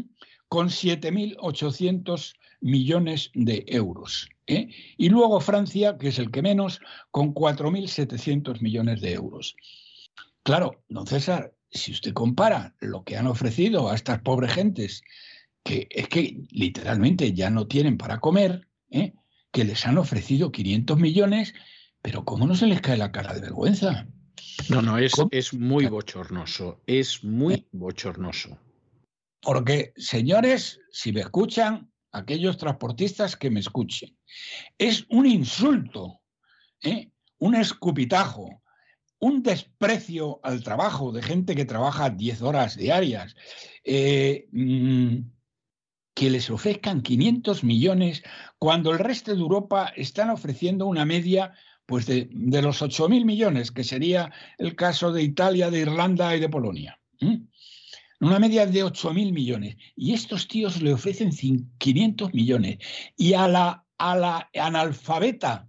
Con 0.54 0.70
7.800 0.70 2.36
millones 2.62 3.32
de 3.34 3.66
euros. 3.70 4.30
¿eh? 4.46 4.70
Y 4.98 5.10
luego 5.10 5.40
Francia, 5.42 5.98
que 5.98 6.10
es 6.10 6.20
el 6.20 6.30
que 6.30 6.44
menos, 6.44 6.80
con 7.10 7.34
4.700 7.34 8.62
millones 8.62 9.02
de 9.02 9.14
euros. 9.14 9.56
Claro, 10.44 10.84
don 10.90 11.08
César, 11.08 11.56
si 11.72 11.92
usted 11.92 12.14
compara 12.14 12.76
lo 12.82 13.04
que 13.04 13.18
han 13.18 13.26
ofrecido 13.26 13.90
a 13.90 13.96
estas 13.96 14.22
pobres 14.22 14.54
gentes, 14.54 15.02
que 15.64 15.88
es 15.90 16.08
que 16.08 16.44
literalmente 16.52 17.34
ya 17.34 17.50
no 17.50 17.66
tienen 17.66 17.98
para 17.98 18.20
comer, 18.20 18.68
¿eh? 18.92 19.16
que 19.52 19.64
les 19.64 19.88
han 19.88 19.98
ofrecido 19.98 20.52
500 20.52 21.00
millones, 21.00 21.56
pero 22.04 22.26
¿cómo 22.26 22.46
no 22.46 22.54
se 22.54 22.68
les 22.68 22.80
cae 22.80 22.98
la 22.98 23.12
cara 23.12 23.34
de 23.34 23.42
vergüenza? 23.42 24.06
No, 24.70 24.84
no, 24.84 25.00
es, 25.00 25.14
es 25.32 25.52
muy 25.56 25.88
bochornoso, 25.88 26.80
es 26.86 27.24
muy 27.24 27.66
bochornoso. 27.72 28.60
Porque, 29.44 29.94
señores, 29.98 30.80
si 30.92 31.12
me 31.12 31.22
escuchan, 31.22 31.92
aquellos 32.12 32.58
transportistas 32.58 33.36
que 33.36 33.50
me 33.50 33.60
escuchen, 33.60 34.18
es 34.78 35.06
un 35.10 35.26
insulto, 35.26 36.22
¿eh? 36.82 37.12
un 37.40 37.56
escupitajo, 37.56 38.62
un 39.20 39.44
desprecio 39.44 40.40
al 40.44 40.64
trabajo 40.64 41.12
de 41.12 41.22
gente 41.22 41.56
que 41.56 41.66
trabaja 41.66 42.10
10 42.10 42.42
horas 42.42 42.78
diarias, 42.78 43.36
eh, 43.84 44.48
mm, 44.52 45.18
que 46.14 46.30
les 46.30 46.50
ofrezcan 46.50 47.02
500 47.02 47.64
millones 47.64 48.24
cuando 48.60 48.92
el 48.92 49.00
resto 49.00 49.34
de 49.34 49.42
Europa 49.42 49.92
están 49.96 50.30
ofreciendo 50.30 50.86
una 50.86 51.06
media 51.06 51.54
pues 51.86 52.06
de, 52.06 52.30
de 52.32 52.62
los 52.62 52.82
8.000 52.82 53.26
millones, 53.26 53.72
que 53.72 53.84
sería 53.84 54.32
el 54.58 54.76
caso 54.76 55.12
de 55.12 55.24
Italia, 55.24 55.70
de 55.70 55.80
Irlanda 55.80 56.34
y 56.36 56.40
de 56.40 56.48
Polonia. 56.48 57.00
Una 58.24 58.40
media 58.40 58.66
de 58.66 58.86
8.000 58.86 59.34
millones. 59.34 59.76
Y 59.98 60.14
estos 60.14 60.48
tíos 60.48 60.82
le 60.82 60.94
ofrecen 60.94 61.32
500 61.78 62.34
millones. 62.34 62.78
Y 63.18 63.34
a 63.34 63.50
la, 63.50 63.86
a 63.98 64.16
la 64.16 64.50
analfabeta 64.56 65.68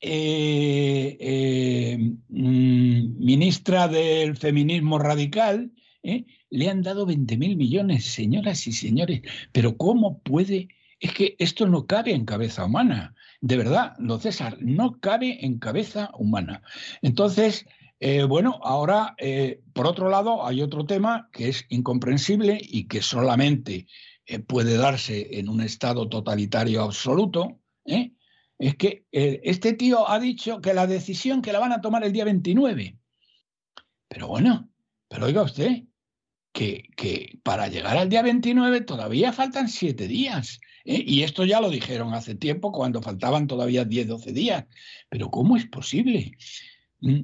eh, 0.00 1.16
eh, 1.20 1.98
mm, 2.28 3.24
ministra 3.24 3.86
del 3.86 4.36
feminismo 4.36 4.98
radical, 4.98 5.70
¿eh? 6.02 6.24
le 6.50 6.68
han 6.68 6.82
dado 6.82 7.06
20.000 7.06 7.56
millones, 7.56 8.06
señoras 8.06 8.66
y 8.66 8.72
señores. 8.72 9.22
Pero 9.52 9.76
¿cómo 9.76 10.18
puede? 10.22 10.66
Es 10.98 11.14
que 11.14 11.36
esto 11.38 11.68
no 11.68 11.86
cabe 11.86 12.12
en 12.12 12.24
cabeza 12.24 12.64
humana. 12.64 13.14
De 13.40 13.56
verdad, 13.56 13.94
don 14.00 14.20
César, 14.20 14.58
no 14.60 14.98
cabe 14.98 15.44
en 15.46 15.60
cabeza 15.60 16.10
humana. 16.14 16.62
Entonces, 17.02 17.66
eh, 18.02 18.24
bueno, 18.24 18.58
ahora, 18.62 19.14
eh, 19.18 19.60
por 19.74 19.86
otro 19.86 20.08
lado, 20.08 20.46
hay 20.46 20.62
otro 20.62 20.86
tema 20.86 21.28
que 21.32 21.50
es 21.50 21.66
incomprensible 21.68 22.58
y 22.60 22.88
que 22.88 23.02
solamente 23.02 23.86
eh, 24.24 24.38
puede 24.38 24.78
darse 24.78 25.38
en 25.38 25.50
un 25.50 25.60
Estado 25.60 26.08
totalitario 26.08 26.82
absoluto. 26.82 27.60
Es 27.84 28.76
que 28.76 29.04
este 29.10 29.74
tío 29.74 30.08
ha 30.08 30.18
dicho 30.18 30.60
que 30.60 30.72
la 30.72 30.86
decisión 30.86 31.42
que 31.42 31.52
la 31.52 31.58
van 31.58 31.72
a 31.72 31.80
tomar 31.80 32.04
el 32.04 32.12
día 32.12 32.24
29. 32.24 32.96
Pero 34.08 34.28
bueno, 34.28 34.70
pero 35.08 35.26
oiga 35.26 35.42
usted, 35.42 35.84
que, 36.52 37.38
para 37.42 37.68
llegar 37.68 37.96
al 37.96 38.08
día 38.08 38.22
29 38.22 38.80
todavía 38.82 39.32
faltan 39.32 39.68
siete 39.68 40.08
días. 40.08 40.60
Y 40.84 41.22
esto 41.22 41.44
ya 41.44 41.60
lo 41.60 41.68
dijeron 41.68 42.14
hace 42.14 42.34
tiempo, 42.34 42.72
cuando 42.72 43.02
faltaban 43.02 43.46
todavía 43.46 43.84
10, 43.84 44.08
12 44.08 44.32
días. 44.32 44.64
Pero 45.08 45.30
¿cómo 45.30 45.56
es 45.56 45.66
posible? 45.66 46.36
Mm, 47.00 47.20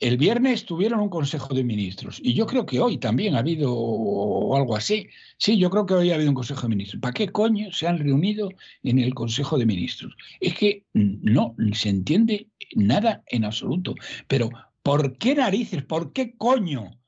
el 0.00 0.16
viernes 0.16 0.64
tuvieron 0.64 1.00
un 1.00 1.08
Consejo 1.08 1.54
de 1.54 1.64
Ministros 1.64 2.20
y 2.22 2.34
yo 2.34 2.46
creo 2.46 2.66
que 2.66 2.80
hoy 2.80 2.98
también 2.98 3.34
ha 3.34 3.40
habido 3.40 4.54
algo 4.54 4.76
así. 4.76 5.08
Sí, 5.38 5.58
yo 5.58 5.70
creo 5.70 5.86
que 5.86 5.94
hoy 5.94 6.10
ha 6.10 6.14
habido 6.14 6.30
un 6.30 6.34
Consejo 6.34 6.62
de 6.62 6.68
Ministros. 6.68 7.00
¿Para 7.00 7.12
qué 7.12 7.28
coño 7.28 7.70
se 7.72 7.86
han 7.86 7.98
reunido 7.98 8.50
en 8.82 8.98
el 8.98 9.14
Consejo 9.14 9.58
de 9.58 9.66
Ministros? 9.66 10.16
Es 10.40 10.54
que 10.54 10.84
no 10.92 11.54
se 11.72 11.88
entiende 11.88 12.48
nada 12.74 13.22
en 13.26 13.44
absoluto. 13.44 13.94
Pero 14.28 14.50
¿por 14.82 15.18
qué 15.18 15.34
narices? 15.34 15.84
¿Por 15.84 16.12
qué 16.12 16.36
coño? 16.36 16.98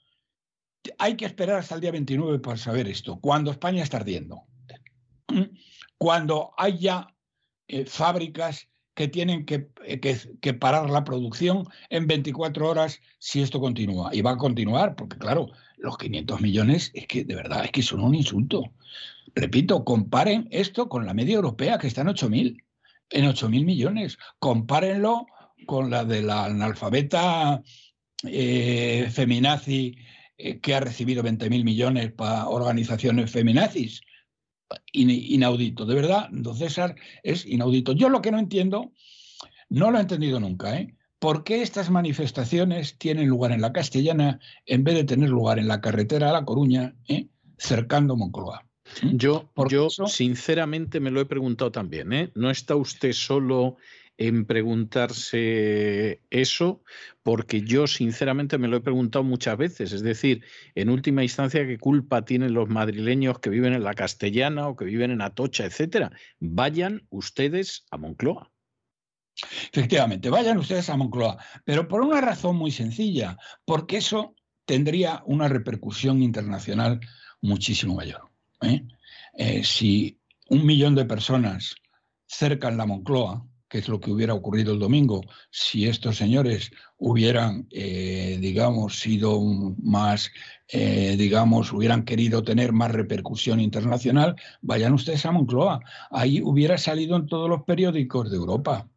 Hay 0.99 1.17
que 1.17 1.27
esperar 1.27 1.57
hasta 1.57 1.75
el 1.75 1.81
día 1.81 1.93
29 1.93 2.39
para 2.39 2.57
saber 2.57 2.89
esto, 2.89 3.19
cuando 3.21 3.51
España 3.51 3.83
está 3.83 3.99
ardiendo. 3.99 4.45
Cuando 5.99 6.53
haya 6.57 7.09
eh, 7.67 7.85
fábricas 7.85 8.68
que 8.99 9.07
tienen 9.07 9.47
eh, 9.49 10.01
que, 10.41 10.55
parar 10.55 10.91
la 10.91 11.05
producción 11.05 11.69
en 11.89 12.09
24 12.09 12.69
horas 12.69 13.01
si 13.21 13.41
esto 13.41 13.61
continúa. 13.61 14.13
Y 14.13 14.23
va 14.23 14.33
a 14.33 14.37
continuar, 14.37 14.97
porque 14.97 15.17
claro, 15.17 15.53
los 15.77 15.97
500 15.97 16.41
millones 16.41 16.91
es 16.95 17.07
que 17.07 17.23
de 17.23 17.37
verdad 17.37 17.65
es 17.65 17.71
que 17.71 17.83
son 17.83 18.01
un 18.01 18.17
insulto. 18.17 18.65
Repito, 19.37 19.85
comparen 19.85 20.49
esto 20.51 20.89
con 20.89 21.07
la 21.07 21.15
media 21.15 21.37
europea, 21.37 21.79
que 21.79 21.87
está 21.87 22.01
en 22.01 22.09
8.000, 22.09 22.61
en 23.11 23.25
8.000 23.25 23.65
millones. 23.65 24.19
Compárenlo 24.41 25.27
con 25.67 25.91
la 25.91 26.05
de 26.05 26.23
la 26.23 26.47
analfabeta 26.47 27.63
eh, 28.25 29.09
feminazi 29.13 29.97
eh, 30.39 30.59
que 30.59 30.75
ha 30.75 30.81
recibido 30.81 31.23
20.000 31.23 31.63
millones 31.63 32.11
para 32.11 32.49
organizaciones 32.49 33.31
feminazis 33.31 34.01
inaudito, 34.93 35.87
de 35.87 35.95
verdad, 35.95 36.29
don 36.31 36.57
César, 36.57 36.97
es 37.23 37.47
inaudito. 37.47 37.93
Yo 37.93 38.09
lo 38.09 38.21
que 38.21 38.31
no 38.31 38.39
entiendo, 38.39 38.93
no 39.69 39.91
lo 39.91 39.99
he 39.99 40.03
entendido 40.03 40.41
nunca, 40.41 40.79
¿eh? 40.79 40.95
¿Por 41.19 41.43
qué 41.43 41.63
estas 41.63 41.91
manifestaciones 41.91 42.97
tienen 42.97 43.27
lugar 43.29 43.51
en 43.51 43.61
la 43.61 43.73
Castellana 43.73 44.39
en 44.67 44.85
vez 44.85 44.95
de 44.95 45.05
tener 45.05 45.31
lugar 45.31 45.59
en 45.59 45.67
la 45.67 45.81
carretera 45.81 46.31
a 46.31 46.33
La 46.33 46.45
Coruña, 46.45 46.95
¿eh? 47.09 47.27
cercando 47.57 48.17
Moncloa? 48.17 48.65
¿Mm? 49.03 49.17
Yo, 49.17 49.51
yo 49.69 49.89
sinceramente 49.91 51.01
me 51.01 51.11
lo 51.11 51.21
he 51.21 51.27
preguntado 51.27 51.73
también. 51.73 52.13
¿eh? 52.13 52.31
No 52.37 52.51
está 52.51 52.77
usted 52.77 53.13
solo 53.13 53.77
en 54.19 54.45
preguntarse 54.45 56.21
eso, 56.29 56.83
porque 57.23 57.63
yo 57.63 57.87
sinceramente 57.87 58.59
me 58.59 58.67
lo 58.67 58.77
he 58.77 58.81
preguntado 58.81 59.23
muchas 59.23 59.57
veces. 59.57 59.93
Es 59.93 60.03
decir, 60.03 60.45
en 60.75 60.91
última 60.91 61.23
instancia, 61.23 61.67
¿qué 61.67 61.79
culpa 61.79 62.25
tienen 62.25 62.53
los 62.53 62.69
madrileños 62.69 63.39
que 63.39 63.49
viven 63.49 63.73
en 63.73 63.85
la 63.85 63.95
Castellana 63.95 64.67
o 64.67 64.77
que 64.77 64.85
viven 64.85 65.13
en 65.13 65.23
Atocha, 65.23 65.65
etcétera? 65.65 66.11
Vayan 66.41 67.07
ustedes 67.11 67.87
a 67.93 67.97
Moncloa. 67.97 68.51
Efectivamente, 69.73 70.31
vayan 70.31 70.59
ustedes 70.59 70.91
a 70.91 70.97
Moncloa, 70.97 71.39
pero 71.65 71.87
por 71.87 72.01
una 72.01 72.21
razón 72.21 72.57
muy 72.57 72.73
sencilla, 72.73 73.39
porque 73.65 73.99
eso 73.99 74.35
tendría 74.65 75.23
una 75.27 75.47
repercusión 75.47 76.25
internacional 76.25 76.99
muchísimo 77.41 77.95
mayor. 77.95 78.29
¿eh? 78.63 78.83
Eh, 79.35 79.63
si 79.63 80.21
un 80.49 80.67
millón 80.67 80.97
de 80.97 81.05
personas 81.05 81.77
cercan 82.27 82.77
la 82.77 82.85
Moncloa, 82.85 83.47
que 83.69 83.79
es 83.79 83.89
lo 83.89 84.01
que 84.01 84.11
hubiera 84.11 84.35
ocurrido 84.35 84.73
el 84.73 84.79
domingo 84.79 85.23
si 85.51 85.87
estos 85.87 86.17
señores 86.17 86.71
hubieran, 86.97 87.67
eh, 87.71 88.39
digamos, 88.41 88.99
sido 88.99 89.41
más, 89.83 90.31
eh, 90.69 91.17
digamos, 91.19 91.73
hubieran 91.73 92.05
querido 92.05 92.43
tener 92.43 92.73
más 92.73 92.93
repercusión 92.93 93.61
internacional, 93.61 94.37
vayan 94.63 94.95
ustedes 94.95 95.25
a 95.27 95.33
Moncloa. 95.33 95.81
Ahí 96.11 96.41
hubiera 96.43 96.79
salido 96.79 97.17
en 97.17 97.27
todos 97.27 97.49
los 97.49 97.63
periódicos 97.65 98.31
de 98.31 98.37
Europa 98.37 98.89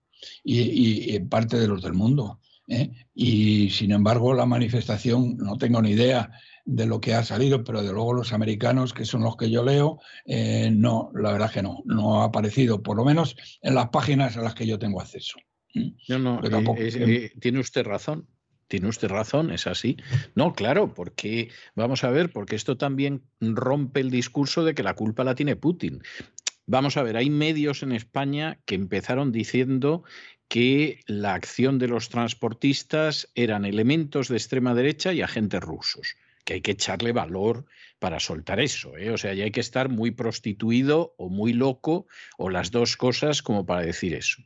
y, 0.44 1.16
en 1.16 1.30
parte 1.30 1.60
de 1.60 1.68
los 1.68 1.82
del 1.82 1.94
mundo. 1.94 2.40
¿eh? 2.68 2.92
Y 3.14 3.70
sin 3.70 3.92
embargo, 3.92 4.34
la 4.34 4.46
manifestación, 4.46 5.38
no 5.38 5.58
tengo 5.58 5.82
ni 5.82 5.92
idea 5.92 6.32
de 6.66 6.86
lo 6.86 7.02
que 7.02 7.14
ha 7.14 7.24
salido, 7.24 7.64
pero 7.64 7.82
de 7.82 7.92
luego 7.92 8.14
los 8.14 8.34
americanos, 8.34 8.94
que 8.94 9.06
son 9.06 9.22
los 9.22 9.38
que 9.38 9.50
yo 9.50 9.64
leo, 9.64 10.00
eh, 10.26 10.70
no, 10.72 11.12
la 11.16 11.32
verdad 11.32 11.52
que 11.52 11.64
no, 11.64 11.82
no 11.86 12.22
ha 12.22 12.26
aparecido, 12.26 12.82
por 12.84 12.98
lo 12.98 13.06
menos 13.06 13.36
en 13.62 13.76
las 13.76 13.90
páginas 13.90 14.38
a 14.38 14.42
las 14.42 14.56
que 14.56 14.68
yo 14.68 14.80
tengo 14.80 15.02
acceso. 15.02 15.38
¿Mm? 15.74 15.90
No, 16.10 16.20
no, 16.20 16.76
eh, 16.78 16.92
eh, 16.96 17.32
tiene 17.40 17.60
usted 17.60 17.84
razón. 17.84 18.28
Tiene 18.68 18.88
usted 18.88 19.10
razón, 19.10 19.52
es 19.52 19.68
así. 19.68 19.98
No, 20.34 20.54
claro, 20.54 20.94
porque 20.94 21.50
vamos 21.76 22.06
a 22.06 22.10
ver, 22.10 22.32
porque 22.32 22.56
esto 22.56 22.78
también 22.78 23.22
rompe 23.42 24.00
el 24.00 24.10
discurso 24.10 24.64
de 24.64 24.74
que 24.74 24.82
la 24.82 24.94
culpa 24.94 25.26
la 25.26 25.36
tiene 25.36 25.58
Putin. 25.58 26.02
Vamos 26.68 26.96
a 26.96 27.04
ver, 27.04 27.18
hay 27.18 27.30
medios 27.30 27.84
en 27.84 27.92
España 27.92 28.62
que 28.64 28.76
empezaron 28.76 29.34
diciendo 29.34 30.04
que 30.48 31.02
la 31.06 31.34
acción 31.34 31.80
de 31.80 31.90
los 31.90 32.08
transportistas 32.08 33.30
eran 33.36 33.66
elementos 33.66 34.30
de 34.30 34.38
extrema 34.38 34.74
derecha 34.74 35.12
y 35.12 35.22
agentes 35.22 35.60
rusos 35.60 36.16
que 36.44 36.54
hay 36.54 36.62
que 36.62 36.72
echarle 36.72 37.12
valor 37.12 37.66
para 38.00 38.20
soltar 38.20 38.60
eso. 38.60 38.98
¿eh? 38.98 39.12
O 39.12 39.18
sea, 39.18 39.34
ya 39.34 39.44
hay 39.44 39.52
que 39.52 39.60
estar 39.60 39.90
muy 39.90 40.12
prostituido 40.12 41.14
o 41.18 41.30
muy 41.30 41.54
loco 41.54 42.08
o 42.38 42.50
las 42.50 42.72
dos 42.72 42.98
cosas 42.98 43.42
como 43.42 43.66
para 43.66 43.82
decir 43.82 44.14
eso. 44.14 44.42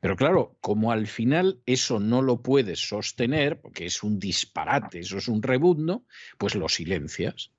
Pero 0.00 0.16
claro, 0.16 0.56
como 0.60 0.92
al 0.92 1.06
final 1.06 1.60
eso 1.66 2.00
no 2.00 2.22
lo 2.22 2.42
puedes 2.42 2.80
sostener, 2.80 3.60
porque 3.60 3.86
es 3.86 4.02
un 4.02 4.18
disparate, 4.18 5.00
eso 5.00 5.18
es 5.18 5.28
un 5.28 5.42
rebundo, 5.42 6.04
pues 6.36 6.54
lo 6.54 6.68
silencias. 6.68 7.52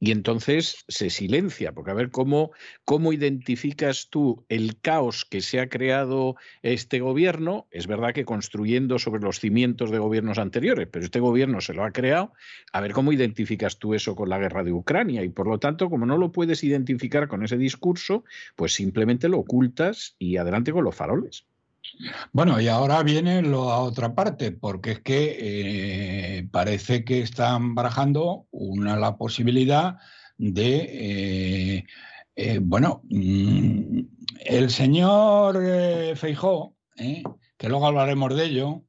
Y 0.00 0.12
entonces 0.12 0.84
se 0.86 1.10
silencia, 1.10 1.72
porque 1.72 1.90
a 1.90 1.94
ver 1.94 2.10
cómo, 2.10 2.52
cómo 2.84 3.12
identificas 3.12 4.08
tú 4.10 4.44
el 4.48 4.80
caos 4.80 5.24
que 5.24 5.40
se 5.40 5.58
ha 5.58 5.68
creado 5.68 6.36
este 6.62 7.00
gobierno. 7.00 7.66
Es 7.72 7.88
verdad 7.88 8.12
que 8.14 8.24
construyendo 8.24 9.00
sobre 9.00 9.22
los 9.22 9.40
cimientos 9.40 9.90
de 9.90 9.98
gobiernos 9.98 10.38
anteriores, 10.38 10.86
pero 10.90 11.04
este 11.04 11.18
gobierno 11.18 11.60
se 11.60 11.74
lo 11.74 11.82
ha 11.82 11.90
creado. 11.90 12.32
A 12.72 12.80
ver 12.80 12.92
cómo 12.92 13.12
identificas 13.12 13.78
tú 13.80 13.94
eso 13.94 14.14
con 14.14 14.28
la 14.28 14.38
guerra 14.38 14.62
de 14.62 14.72
Ucrania. 14.72 15.24
Y 15.24 15.30
por 15.30 15.48
lo 15.48 15.58
tanto, 15.58 15.90
como 15.90 16.06
no 16.06 16.16
lo 16.16 16.30
puedes 16.30 16.62
identificar 16.62 17.26
con 17.26 17.42
ese 17.42 17.56
discurso, 17.56 18.24
pues 18.54 18.74
simplemente 18.74 19.28
lo 19.28 19.38
ocultas 19.38 20.14
y 20.18 20.36
adelante 20.36 20.70
con 20.72 20.84
los 20.84 20.94
faroles. 20.94 21.47
Bueno, 22.32 22.60
y 22.60 22.68
ahora 22.68 23.02
viene 23.02 23.42
la 23.42 23.58
otra 23.58 24.14
parte, 24.14 24.52
porque 24.52 24.92
es 24.92 25.00
que 25.00 25.36
eh, 26.38 26.48
parece 26.50 27.04
que 27.04 27.20
están 27.20 27.74
barajando 27.74 28.46
una 28.50 28.96
la 28.96 29.16
posibilidad 29.16 29.96
de, 30.36 31.78
eh, 31.78 31.84
eh, 32.36 32.58
bueno, 32.62 33.02
mm, 33.04 34.00
el 34.44 34.70
señor 34.70 35.58
Feijó, 36.16 36.76
que 36.96 37.68
luego 37.68 37.86
hablaremos 37.86 38.34
de 38.34 38.44
ello, 38.44 38.84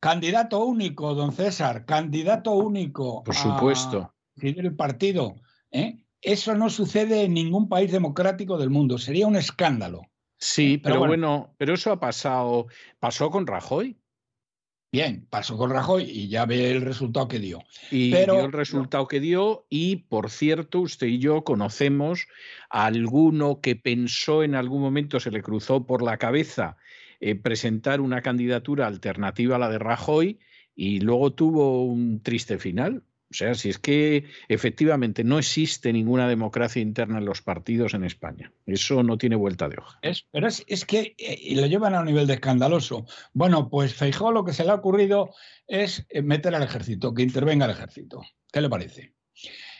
candidato 0.00 0.64
único, 0.64 1.14
don 1.14 1.32
César, 1.32 1.84
candidato 1.84 2.52
único. 2.52 3.22
Por 3.24 3.34
supuesto. 3.34 4.14
el 4.40 4.76
partido. 4.76 5.36
Eso 6.20 6.54
no 6.54 6.68
sucede 6.68 7.24
en 7.24 7.34
ningún 7.34 7.68
país 7.68 7.92
democrático 7.92 8.58
del 8.58 8.70
mundo. 8.70 8.98
Sería 8.98 9.26
un 9.26 9.36
escándalo. 9.36 10.02
Sí, 10.38 10.78
pero, 10.78 11.00
bueno. 11.00 11.54
pero 11.58 11.74
eso 11.74 11.90
ha 11.92 12.00
pasado, 12.00 12.66
pasó 13.00 13.30
con 13.30 13.46
Rajoy. 13.46 13.96
Bien, 14.90 15.26
pasó 15.28 15.58
con 15.58 15.70
Rajoy 15.70 16.04
y 16.04 16.28
ya 16.28 16.46
ve 16.46 16.70
el 16.70 16.80
resultado 16.80 17.28
que 17.28 17.38
dio. 17.38 17.62
Y 17.90 18.10
dio 18.10 18.46
el 18.46 18.52
resultado 18.52 19.06
que 19.06 19.20
dio 19.20 19.66
y, 19.68 19.96
por 19.96 20.30
cierto, 20.30 20.80
usted 20.80 21.08
y 21.08 21.18
yo 21.18 21.44
conocemos 21.44 22.26
a 22.70 22.86
alguno 22.86 23.60
que 23.60 23.76
pensó 23.76 24.42
en 24.42 24.54
algún 24.54 24.80
momento, 24.80 25.20
se 25.20 25.30
le 25.30 25.42
cruzó 25.42 25.84
por 25.84 26.02
la 26.02 26.16
cabeza 26.16 26.78
eh, 27.20 27.34
presentar 27.34 28.00
una 28.00 28.22
candidatura 28.22 28.86
alternativa 28.86 29.56
a 29.56 29.58
la 29.58 29.68
de 29.68 29.78
Rajoy 29.78 30.38
y 30.74 31.00
luego 31.00 31.34
tuvo 31.34 31.84
un 31.84 32.22
triste 32.22 32.58
final. 32.58 33.02
O 33.30 33.34
sea, 33.34 33.54
si 33.54 33.68
es 33.68 33.78
que 33.78 34.24
efectivamente 34.48 35.22
no 35.22 35.38
existe 35.38 35.92
ninguna 35.92 36.28
democracia 36.28 36.80
interna 36.80 37.18
en 37.18 37.26
los 37.26 37.42
partidos 37.42 37.92
en 37.92 38.04
España. 38.04 38.52
Eso 38.64 39.02
no 39.02 39.18
tiene 39.18 39.36
vuelta 39.36 39.68
de 39.68 39.76
hoja. 39.76 39.98
Es, 40.00 40.26
pero 40.30 40.46
es, 40.46 40.84
que 40.86 41.14
y 41.18 41.54
lo 41.56 41.66
llevan 41.66 41.94
a 41.94 42.00
un 42.00 42.06
nivel 42.06 42.26
de 42.26 42.34
escandaloso. 42.34 43.04
Bueno, 43.34 43.68
pues 43.68 43.94
Feijó 43.94 44.32
lo 44.32 44.44
que 44.44 44.54
se 44.54 44.64
le 44.64 44.70
ha 44.70 44.74
ocurrido 44.74 45.34
es 45.66 46.06
eh, 46.08 46.22
meter 46.22 46.54
al 46.54 46.62
ejército, 46.62 47.12
que 47.12 47.22
intervenga 47.22 47.66
el 47.66 47.72
ejército. 47.72 48.22
¿Qué 48.50 48.62
le 48.62 48.70
parece? 48.70 49.12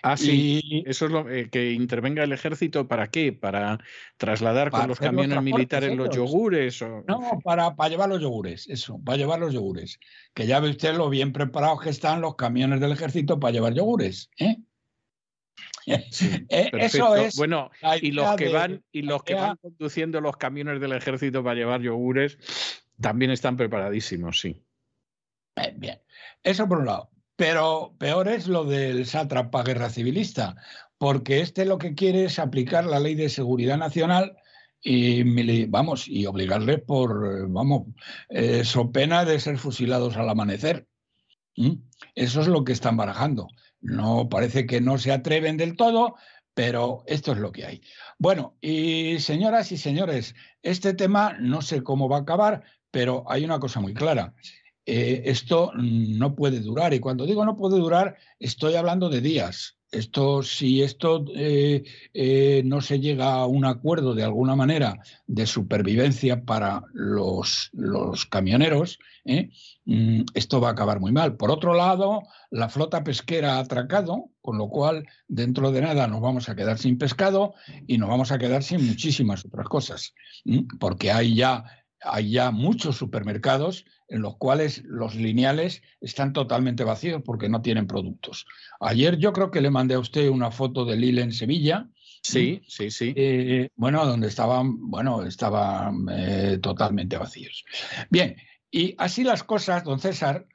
Ah, 0.03 0.17
sí. 0.17 0.85
Eso 0.87 1.07
es 1.07 1.13
lo 1.13 1.29
eh, 1.29 1.49
que 1.51 1.73
intervenga 1.73 2.23
el 2.23 2.33
ejército. 2.33 2.89
¿Para 2.89 3.09
qué? 3.09 3.33
¿Para 3.33 3.79
trasladar 4.17 4.71
con 4.71 4.89
los 4.89 4.99
camiones 4.99 5.43
militares 5.43 5.97
los 5.97 6.15
yogures? 6.15 6.83
No, 7.07 7.39
para, 7.43 7.75
para 7.75 7.91
llevar 7.91 8.09
los 8.09 8.21
yogures, 8.21 8.69
eso, 8.69 9.01
para 9.05 9.19
llevar 9.19 9.41
los 9.41 9.53
yogures. 9.53 9.99
Que 10.35 10.47
ya 10.47 10.61
ve 10.61 10.71
usted 10.71 10.95
lo 10.95 11.09
bien 11.09 11.33
preparados 11.33 11.81
que 11.81 11.91
están 11.91 12.21
los 12.21 12.37
camiones 12.37 12.81
del 12.81 12.93
ejército 12.93 13.39
para 13.41 13.53
llevar 13.53 13.75
yogures. 13.75 14.31
¿eh? 14.39 14.57
Eh, 15.89 16.71
eso 16.75 17.17
es. 17.17 17.37
Bueno, 17.37 17.71
y 18.03 18.13
los 18.13 18.37
que 18.37 18.51
van 18.51 18.85
y 18.93 19.03
los 19.03 19.23
que 19.23 19.35
van 19.35 19.57
conduciendo 19.57 20.21
los 20.21 20.37
camiones 20.37 20.81
del 20.81 20.93
ejército 20.93 21.43
para 21.43 21.57
llevar 21.57 21.81
yogures 21.81 22.39
también 23.01 23.31
están 23.31 23.57
preparadísimos, 23.57 24.39
sí. 24.41 24.63
Bien, 25.77 26.01
eso 26.43 26.69
por 26.69 26.79
un 26.79 26.87
lado. 26.87 27.11
Pero 27.39 27.95
peor 27.99 28.27
es 28.27 28.49
lo 28.49 28.65
del 28.65 29.07
sátrapa 29.07 29.63
guerra 29.63 29.91
civilista, 29.91 30.57
porque 30.99 31.41
este 31.41 31.65
lo 31.67 31.79
que 31.79 31.95
quiere 31.95 32.25
es 32.25 32.41
aplicar 32.41 32.85
la 32.85 32.99
ley 32.99 33.15
de 33.15 33.29
seguridad 33.29 33.79
nacional 33.79 34.37
y 34.83 35.67
vamos 35.67 36.09
y 36.09 36.27
obligarle 36.27 36.79
por 36.79 37.49
vamos 37.49 37.95
eh, 38.29 38.65
so 38.65 38.91
pena 38.91 39.25
de 39.25 39.39
ser 39.39 39.57
fusilados 39.57 40.17
al 40.17 40.29
amanecer. 40.29 40.89
¿Mm? 41.57 41.75
Eso 42.17 42.41
es 42.41 42.49
lo 42.49 42.65
que 42.65 42.73
están 42.73 42.97
barajando. 42.97 43.47
No 43.81 44.29
parece 44.29 44.67
que 44.67 44.81
no 44.81 44.99
se 44.99 45.13
atreven 45.13 45.57
del 45.57 45.77
todo, 45.77 46.17
pero 46.55 47.05
esto 47.07 47.31
es 47.31 47.39
lo 47.39 47.53
que 47.53 47.67
hay. 47.67 47.83
Bueno, 48.19 48.57
y 48.61 49.21
señoras 49.21 49.71
y 49.71 49.77
señores, 49.77 50.35
este 50.63 50.93
tema 50.93 51.37
no 51.39 51.63
sé 51.63 51.85
cómo 51.85 52.09
va 52.09 52.17
a 52.17 52.23
acabar, 52.23 52.65
pero 52.91 53.23
hay 53.29 53.45
una 53.45 53.61
cosa 53.61 53.79
muy 53.79 53.95
clara. 53.95 54.35
Eh, 54.91 55.31
esto 55.31 55.71
no 55.75 56.35
puede 56.35 56.61
durar. 56.61 56.95
Y 56.95 56.99
cuando 56.99 57.27
digo 57.27 57.45
no 57.45 57.59
puede 57.59 57.77
durar, 57.79 58.17
estoy 58.41 58.75
hablando 58.75 59.11
de 59.11 59.21
días. 59.21 59.77
Esto, 59.91 60.43
si 60.43 60.83
esto 60.83 61.27
eh, 61.35 61.85
eh, 62.15 62.63
no 62.65 62.81
se 62.81 62.99
llega 62.99 63.35
a 63.35 63.47
un 63.47 63.67
acuerdo 63.67 64.15
de 64.15 64.25
alguna 64.25 64.57
manera 64.57 64.99
de 65.27 65.45
supervivencia 65.45 66.43
para 66.43 66.85
los, 66.95 67.69
los 67.75 68.25
camioneros, 68.25 68.99
mm, 69.85 70.23
esto 70.33 70.59
va 70.59 70.69
a 70.69 70.73
acabar 70.73 71.01
muy 71.01 71.13
mal. 71.13 71.37
Por 71.37 71.51
otro 71.51 71.75
lado, 71.75 72.23
la 72.51 72.71
flota 72.71 73.05
pesquera 73.05 73.57
ha 73.57 73.61
atracado, 73.61 74.31
con 74.41 74.57
lo 74.57 74.71
cual 74.71 75.07
dentro 75.27 75.71
de 75.71 75.83
nada 75.83 76.07
nos 76.07 76.23
vamos 76.23 76.49
a 76.49 76.57
quedar 76.57 76.79
sin 76.79 76.97
pescado 76.97 77.53
y 77.87 77.99
nos 77.99 78.09
vamos 78.09 78.33
a 78.33 78.39
quedar 78.39 78.63
sin 78.63 78.87
muchísimas 78.87 79.45
otras 79.45 79.69
cosas, 79.69 80.15
porque 80.81 81.13
hay 81.13 81.35
ya, 81.35 81.65
hay 82.01 82.31
ya 82.31 82.51
muchos 82.51 82.97
supermercados 82.97 83.85
en 84.09 84.23
los 84.23 84.37
cuales 84.37 84.83
los 84.85 85.15
lineales 85.15 85.83
están 86.01 86.33
totalmente 86.33 86.85
vacíos 86.85 87.23
porque 87.25 87.49
no 87.49 87.63
tienen 87.63 87.87
productos. 87.87 88.47
Ayer 88.81 89.19
yo 89.19 89.33
creo 89.33 89.51
que 89.51 89.61
le 89.61 89.71
mandé 89.71 89.95
a 89.95 89.99
usted 89.99 90.29
una 90.29 90.51
foto 90.51 90.85
de 90.85 90.97
Lille 90.97 91.23
en 91.23 91.33
Sevilla. 91.33 91.89
Sí, 92.23 92.61
sí, 92.67 92.91
sí. 92.91 93.13
Eh, 93.17 93.71
bueno, 93.77 94.05
donde 94.05 94.29
estaban, 94.29 94.91
bueno, 94.91 95.25
estaban 95.25 96.07
eh, 96.11 96.59
totalmente 96.61 97.17
vacíos. 97.17 97.65
Bien, 98.11 98.37
y 98.71 98.95
así 98.99 99.25
las 99.25 99.45
cosas, 99.45 99.85
don 99.85 100.01
César, 100.01 100.47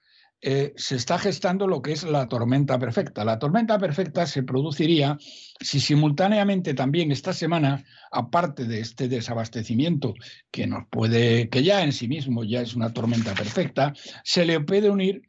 eh, 0.46 0.74
se 0.76 0.98
está 0.98 1.18
gestando 1.18 1.68
lo 1.68 1.82
que 1.82 1.94
es 1.94 2.04
la 2.04 2.28
tormenta 2.28 2.78
perfecta. 2.78 3.24
La 3.24 3.40
tormenta 3.40 3.80
perfecta 3.80 4.28
se 4.28 4.44
produciría 4.44 5.18
si 5.62 5.80
simultáneamente 5.80 6.74
también 6.74 7.14
esta 7.14 7.32
semana, 7.32 7.86
aparte 8.12 8.66
de 8.66 8.82
este 8.82 9.08
desabastecimiento 9.08 10.14
que 10.52 10.68
nos 10.68 10.86
puede, 10.90 11.48
que 11.48 11.64
ya 11.64 11.82
en 11.82 11.94
sí 11.94 12.10
mismo 12.10 12.44
ya 12.44 12.60
es 12.60 12.76
una 12.76 12.92
tormenta 12.92 13.34
perfecta, 13.34 13.94
se 14.26 14.46
le 14.46 14.60
puede 14.60 14.90
unir 14.90 15.22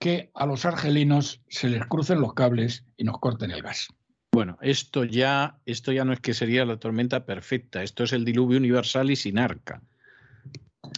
que 0.00 0.32
a 0.34 0.46
los 0.46 0.64
argelinos 0.64 1.40
se 1.48 1.68
les 1.68 1.86
crucen 1.86 2.20
los 2.20 2.34
cables 2.34 2.84
y 2.96 3.04
nos 3.04 3.20
corten 3.20 3.52
el 3.52 3.62
gas. 3.62 3.86
Bueno, 4.32 4.58
esto 4.62 5.04
ya, 5.04 5.60
esto 5.64 5.92
ya 5.92 6.04
no 6.04 6.12
es 6.12 6.18
que 6.18 6.34
sería 6.34 6.64
la 6.64 6.78
tormenta 6.78 7.24
perfecta, 7.24 7.84
esto 7.84 8.02
es 8.02 8.12
el 8.12 8.24
diluvio 8.24 8.58
universal 8.58 9.12
y 9.12 9.16
sin 9.16 9.38
arca. 9.38 9.80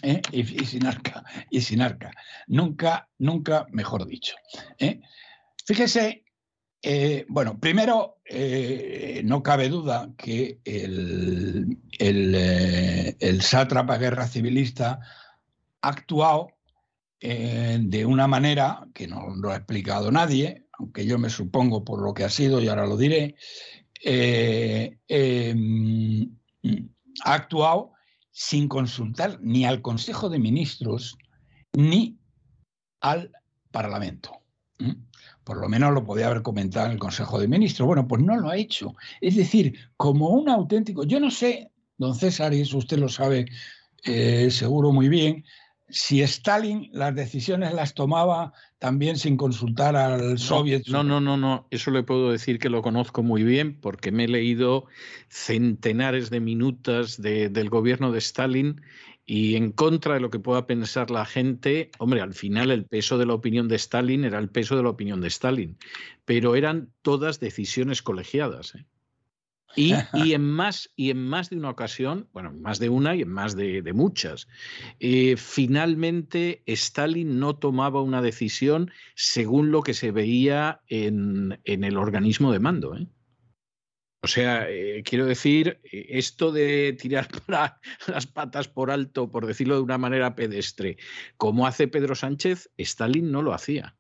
¿Eh? 0.03 0.21
y, 0.33 0.45
sin 0.45 0.87
arca, 0.87 1.25
y 1.51 1.61
sin 1.61 1.81
arca. 1.81 2.11
Nunca, 2.49 3.09
nunca 3.19 3.67
mejor 3.71 4.07
dicho. 4.07 4.35
¿eh? 4.79 5.01
Fíjese, 5.65 6.25
eh, 6.83 7.25
bueno, 7.29 7.59
primero, 7.59 8.19
no 9.25 9.43
cabe 9.43 9.69
duda 9.69 10.11
que 10.17 10.59
el, 10.65 11.79
el, 11.99 13.43
sátrapa 13.43 13.99
guerra 13.99 14.27
civilista 14.27 15.01
ha 15.81 15.89
actuado 15.89 16.49
de 17.21 18.05
una 18.05 18.27
manera 18.27 18.85
que 18.93 19.07
no 19.07 19.29
lo 19.37 19.53
ha 19.53 19.57
explicado 19.57 20.11
nadie, 20.11 20.67
aunque 20.73 21.07
yo 21.07 21.19
me 21.19 21.31
supongo 21.31 21.85
por 21.85 22.03
lo 22.03 22.15
que 22.15 22.25
ha 22.25 22.31
sido 22.31 22.61
y 22.61 22.67
ahora 22.67 22.87
lo 22.87 22.97
diré, 22.97 23.37
em, 24.03 26.29
ha 27.25 27.35
actuado 27.35 27.93
sin 28.33 28.67
consultar 28.67 29.39
ni 29.41 29.65
al 29.65 29.83
Consejo 29.83 30.29
de 30.29 30.39
Ministros 30.39 31.17
ni 31.75 32.19
al 33.01 33.31
Parlamento. 33.71 34.41
Por 35.45 35.59
lo 35.59 35.69
menos 35.69 35.93
lo 35.93 36.05
podía 36.05 36.27
haber 36.27 36.43
comentado 36.43 36.87
en 36.87 36.93
el 36.93 36.99
Consejo 36.99 37.39
de 37.39 37.47
Ministros. 37.47 37.87
Bueno, 37.87 38.09
pues 38.09 38.23
no 38.23 38.37
lo 38.37 38.49
ha 38.49 38.57
hecho. 38.57 38.95
Es 39.21 39.37
decir, 39.37 39.79
como 39.97 40.31
un 40.31 40.49
auténtico, 40.49 41.05
yo 41.05 41.21
no 41.21 41.31
sé, 41.31 41.71
don 41.99 42.15
César, 42.15 42.55
y 42.55 42.61
eso 42.63 42.79
usted 42.79 42.99
lo 42.99 43.09
sabe 43.09 43.47
eh, 44.05 44.51
seguro 44.51 44.93
muy 44.93 45.09
bien, 45.09 45.45
si 45.93 46.23
Stalin 46.23 46.89
las 46.93 47.15
decisiones 47.15 47.75
las 47.75 47.95
tomaba 47.95 48.55
también 48.79 49.19
sin 49.19 49.37
consultar 49.37 49.95
al 49.95 50.39
soviet. 50.39 50.85
No, 50.89 51.05
no, 51.05 51.21
no, 51.21 51.37
no, 51.37 51.67
eso 51.71 51.91
le 51.91 52.03
puedo 52.03 52.33
decir 52.33 52.59
que 52.59 52.71
lo 52.71 52.81
conozco 52.81 53.23
muy 53.23 53.43
bien 53.43 53.79
porque 53.79 54.11
me 54.11 54.25
he 54.25 54.29
leído 54.29 54.87
centenares 55.29 56.31
de 56.31 56.41
minutos 56.41 57.21
del 57.21 57.69
gobierno 57.69 58.11
de 58.11 58.19
Stalin 58.19 58.81
y 59.27 59.55
en 59.57 59.71
contra 59.71 60.15
de 60.15 60.21
lo 60.21 60.31
que 60.31 60.41
pueda 60.41 60.67
pensar 60.67 61.11
la 61.11 61.27
gente, 61.27 61.91
hombre, 61.99 62.23
al 62.23 62.35
final 62.35 62.71
el 62.71 62.87
peso 62.87 63.19
de 63.19 63.27
la 63.27 63.35
opinión 63.35 63.69
de 63.69 63.77
Stalin 63.77 64.25
era 64.25 64.39
el 64.39 64.49
peso 64.49 64.77
de 64.77 64.83
la 64.83 64.89
opinión 64.89 65.21
de 65.21 65.29
Stalin, 65.29 65.77
pero 66.25 66.57
eran 66.57 66.91
todas 67.03 67.39
decisiones 67.39 68.03
colegiadas. 68.03 68.75
¿eh? 68.75 68.85
Y, 69.75 69.95
y, 70.13 70.35
en 70.35 70.43
más, 70.43 70.91
y 70.97 71.11
en 71.11 71.27
más 71.27 71.51
de 71.51 71.57
una 71.57 71.71
ocasión, 71.71 72.29
bueno, 72.33 72.53
más 72.53 72.79
de 72.79 72.89
una 72.89 73.15
y 73.17 73.23
en 73.23 73.31
más 73.31 73.57
de, 73.57 73.83
de 73.83 73.93
muchas, 73.93 74.49
eh, 75.01 75.37
finalmente 75.37 76.63
Stalin 76.67 77.39
no 77.39 77.57
tomaba 77.57 78.03
una 78.03 78.23
decisión 78.23 78.91
según 79.15 79.71
lo 79.71 79.83
que 79.83 79.95
se 79.95 80.11
veía 80.11 80.81
en, 80.89 81.61
en 81.65 81.85
el 81.85 81.97
organismo 81.97 82.53
de 82.53 82.61
mando. 82.61 82.97
¿eh? 82.97 83.07
O 84.25 84.29
sea, 84.29 84.71
eh, 84.71 85.03
quiero 85.05 85.27
decir, 85.27 85.81
esto 85.83 86.53
de 86.53 86.93
tirar 86.93 87.29
para 87.47 87.81
las 88.07 88.27
patas 88.27 88.69
por 88.69 88.91
alto, 88.91 89.31
por 89.31 89.47
decirlo 89.47 89.75
de 89.75 89.83
una 89.83 89.99
manera 89.99 90.37
pedestre, 90.37 90.97
como 91.37 91.67
hace 91.67 91.89
Pedro 91.89 92.15
Sánchez, 92.15 92.71
Stalin 92.77 93.33
no 93.33 93.43
lo 93.43 93.53
hacía. 93.53 93.97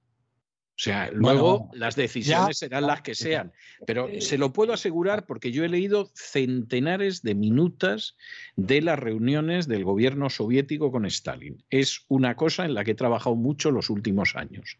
O 0.82 0.84
sea, 0.84 1.12
luego 1.12 1.58
Bueno, 1.60 1.70
las 1.74 1.94
decisiones 1.94 2.58
ya- 2.58 2.66
serán 2.66 2.88
las 2.88 3.02
que 3.02 3.14
sean, 3.46 3.52
pero 3.86 4.08
eh, 4.08 4.20
se 4.20 4.36
lo 4.36 4.52
puedo 4.52 4.72
asegurar 4.72 5.26
porque 5.26 5.52
yo 5.52 5.62
he 5.64 5.68
leído 5.68 6.10
centenares 6.16 7.22
de 7.22 7.36
minutas 7.36 8.16
de 8.56 8.82
las 8.82 8.98
reuniones 8.98 9.68
del 9.68 9.84
gobierno 9.84 10.28
soviético 10.28 10.90
con 10.90 11.06
Stalin. 11.06 11.62
Es 11.70 12.04
una 12.08 12.34
cosa 12.34 12.64
en 12.64 12.74
la 12.74 12.82
que 12.82 12.90
he 12.90 12.94
trabajado 12.96 13.36
mucho 13.36 13.70
los 13.70 13.90
últimos 13.90 14.34
años. 14.34 14.78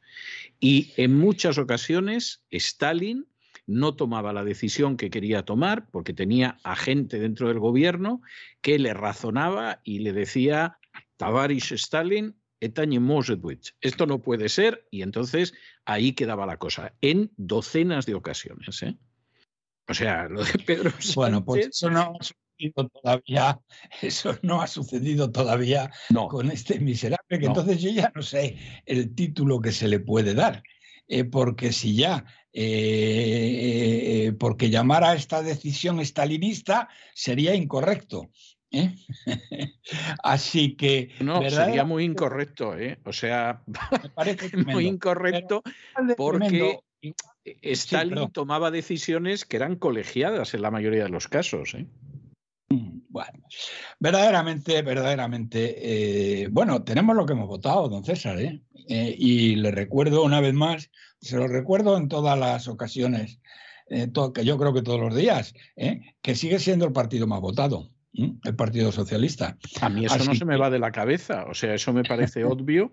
Y 0.58 0.92
en 0.96 1.16
muchas 1.16 1.56
ocasiones 1.58 2.42
Stalin 2.50 3.28
no 3.68 3.94
tomaba 3.94 4.32
la 4.32 4.42
decisión 4.42 4.96
que 4.96 5.08
quería 5.08 5.44
tomar 5.44 5.88
porque 5.92 6.12
tenía 6.12 6.58
a 6.64 6.74
gente 6.74 7.20
dentro 7.20 7.46
del 7.46 7.60
gobierno 7.60 8.22
que 8.60 8.80
le 8.80 8.92
razonaba 8.92 9.80
y 9.84 10.00
le 10.00 10.12
decía, 10.12 10.78
Tavarish 11.16 11.74
Stalin, 11.74 12.34
это 12.61 12.85
не 12.85 12.99
может 12.99 13.39
быть. 13.39 13.75
Esto 13.81 14.05
no 14.05 14.19
puede 14.19 14.49
ser 14.49 14.87
y 14.91 15.01
entonces 15.01 15.53
ahí 15.85 16.13
quedaba 16.13 16.45
la 16.45 16.57
cosa, 16.57 16.93
en 17.01 17.31
docenas 17.37 18.05
de 18.05 18.15
ocasiones. 18.15 18.81
¿eh? 18.83 18.97
O 19.87 19.93
sea, 19.93 20.27
lo 20.27 20.43
de 20.43 20.53
Pedro 20.65 20.91
Sánchez, 20.91 21.15
Bueno, 21.15 21.45
pues 21.45 21.67
eso 21.67 21.89
no 21.89 22.13
ha 22.19 22.23
sucedido 22.23 22.89
todavía, 22.89 23.59
eso 24.01 24.37
no 24.41 24.61
ha 24.61 24.67
sucedido 24.67 25.31
todavía 25.31 25.91
no, 26.09 26.27
con 26.27 26.51
este 26.51 26.79
miserable, 26.79 27.39
que 27.39 27.45
No. 27.45 27.47
entonces 27.47 27.81
yo 27.81 27.91
ya 27.91 28.11
no 28.13 28.21
sé 28.21 28.57
el 28.85 29.13
título 29.15 29.61
que 29.61 29.71
se 29.71 29.87
le 29.87 29.99
puede 29.99 30.33
dar, 30.33 30.63
eh, 31.07 31.23
porque 31.23 31.71
si 31.71 31.95
ya, 31.95 32.25
eh, 32.51 34.25
eh, 34.27 34.33
porque 34.33 34.69
llamar 34.69 35.03
a 35.03 35.13
esta 35.13 35.41
decisión 35.41 35.99
estalinista 35.99 36.89
sería 37.13 37.55
incorrecto. 37.55 38.29
¿Eh? 38.72 38.94
Así 40.22 40.74
que 40.74 41.10
no, 41.20 41.48
sería 41.48 41.84
muy 41.84 42.04
incorrecto. 42.04 42.76
¿eh? 42.76 42.98
O 43.04 43.12
sea, 43.12 43.62
me 43.66 44.08
parece 44.10 44.56
muy 44.56 44.86
incorrecto 44.86 45.62
porque 46.16 46.80
y- 47.00 47.14
Stalin 47.44 48.30
tomaba 48.30 48.70
decisiones 48.70 49.44
que 49.44 49.56
eran 49.56 49.76
colegiadas 49.76 50.54
en 50.54 50.62
la 50.62 50.70
mayoría 50.70 51.04
de 51.04 51.08
los 51.08 51.28
casos. 51.28 51.74
¿eh? 51.74 51.86
Bueno, 53.12 53.44
verdaderamente, 54.00 54.80
verdaderamente, 54.80 56.42
eh, 56.44 56.48
bueno, 56.50 56.82
tenemos 56.82 57.14
lo 57.14 57.26
que 57.26 57.34
hemos 57.34 57.48
votado, 57.48 57.88
don 57.88 58.04
César, 58.04 58.40
¿eh? 58.40 58.62
Eh, 58.88 59.14
y 59.18 59.56
le 59.56 59.70
recuerdo 59.70 60.24
una 60.24 60.40
vez 60.40 60.54
más, 60.54 60.90
se 61.20 61.36
lo 61.36 61.46
recuerdo 61.46 61.98
en 61.98 62.08
todas 62.08 62.38
las 62.38 62.68
ocasiones, 62.68 63.38
eh, 63.88 64.08
que 64.34 64.44
yo 64.44 64.56
creo 64.56 64.72
que 64.72 64.80
todos 64.80 64.98
los 64.98 65.14
días, 65.14 65.54
que 66.22 66.34
sigue 66.34 66.58
siendo 66.58 66.86
el 66.86 66.92
partido 66.92 67.26
más 67.26 67.40
votado. 67.40 67.90
El 68.14 68.54
Partido 68.56 68.92
Socialista. 68.92 69.56
A 69.80 69.88
mí 69.88 70.04
eso 70.04 70.22
no 70.24 70.34
se 70.34 70.44
me 70.44 70.56
va 70.56 70.68
de 70.68 70.78
la 70.78 70.92
cabeza, 70.92 71.46
o 71.48 71.54
sea, 71.54 71.74
eso 71.74 71.92
me 71.92 72.04
parece 72.04 72.44
obvio. 72.44 72.92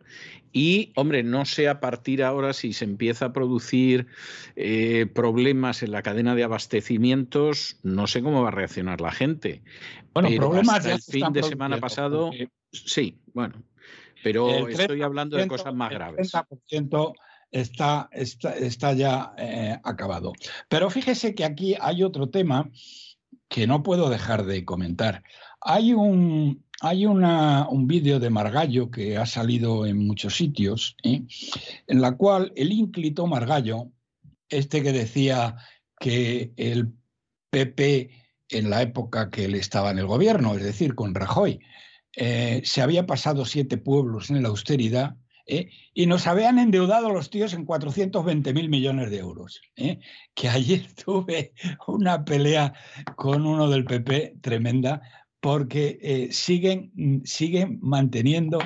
Y, 0.54 0.92
hombre, 0.96 1.24
no 1.24 1.46
sé 1.46 1.68
a 1.68 1.80
partir 1.80 2.24
ahora 2.24 2.54
si 2.54 2.74
se 2.74 2.86
empieza 2.86 3.26
a 3.26 3.34
producir 3.34 4.08
eh, 4.56 5.08
problemas 5.14 5.84
en 5.84 5.92
la 5.92 6.02
cadena 6.02 6.36
de 6.36 6.44
abastecimientos, 6.44 7.78
no 7.84 8.08
sé 8.08 8.22
cómo 8.22 8.42
va 8.44 8.48
a 8.48 8.52
reaccionar 8.52 9.02
la 9.02 9.12
gente. 9.12 9.62
Bueno, 10.14 10.30
Pero 10.30 10.42
problemas 10.42 10.78
hasta 10.78 10.90
ya 10.90 10.96
el 10.96 11.02
fin 11.02 11.34
de 11.34 11.44
semana 11.44 11.78
pasado, 11.80 12.32
sí, 12.72 13.20
bueno, 13.34 13.64
pero 14.24 14.68
el 14.68 14.80
estoy 14.80 15.02
hablando 15.02 15.38
de 15.38 15.46
30%, 15.46 15.48
cosas 15.48 15.74
más 15.74 15.92
el 15.92 15.98
graves. 15.98 16.34
30% 16.34 17.14
está, 17.52 18.10
está, 18.12 18.56
está 18.56 18.94
ya 18.94 19.34
eh, 19.38 19.78
acabado. 19.84 20.34
Pero 20.68 20.90
fíjese 20.90 21.36
que 21.36 21.46
aquí 21.46 21.76
hay 21.80 22.04
otro 22.04 22.30
tema 22.30 22.70
que 23.50 23.68
no 23.68 23.84
puedo 23.84 24.10
dejar 24.10 24.46
de 24.46 24.64
comentar. 24.64 25.24
Hay 25.60 25.94
un, 25.94 26.64
hay 26.82 27.06
una, 27.06 27.68
un 27.68 27.88
vídeo 27.88 28.20
de 28.20 28.30
Margallo 28.30 28.90
que 28.90 29.18
ha 29.18 29.26
salido 29.26 29.86
en 29.86 30.08
muchos 30.08 30.36
sitios, 30.36 30.96
¿eh? 31.04 31.24
en 31.88 32.02
la 32.02 32.16
cual 32.16 32.54
el 32.56 32.72
ínclito 32.72 33.28
Margallo, 33.28 33.92
este 34.48 34.82
que 34.82 34.94
decía 34.94 35.58
que 36.00 36.54
el 36.56 36.94
PP 37.50 38.12
en 38.50 38.70
la 38.70 38.82
época 38.82 39.30
que 39.30 39.46
él 39.46 39.56
estaba 39.56 39.92
en 39.92 40.00
el 40.00 40.06
gobierno, 40.06 40.56
es 40.56 40.64
decir, 40.64 40.96
con 40.96 41.14
Rajoy, 41.14 41.60
eh, 42.16 42.62
se 42.64 42.82
había 42.82 43.06
pasado 43.06 43.46
siete 43.46 43.78
pueblos 43.78 44.30
en 44.30 44.42
la 44.42 44.50
austeridad 44.50 45.16
¿eh? 45.50 45.70
y 45.94 46.06
nos 46.06 46.28
habían 46.28 46.60
endeudado 46.60 47.10
los 47.10 47.30
tíos 47.30 47.54
en 47.54 47.66
420 47.66 48.54
mil 48.54 48.70
millones 48.70 49.10
de 49.10 49.18
euros. 49.18 49.62
¿eh? 49.76 50.00
Que 50.34 50.48
ayer 50.48 50.86
tuve 51.04 51.54
una 51.88 52.24
pelea 52.24 52.74
con 53.16 53.46
uno 53.46 53.70
del 53.70 53.84
PP 53.84 54.38
tremenda 54.42 55.02
porque 55.42 56.00
eh, 56.02 56.30
siguen, 56.32 56.92
mm, 56.94 57.24
siguen 57.24 57.80
manteniendo 57.82 58.60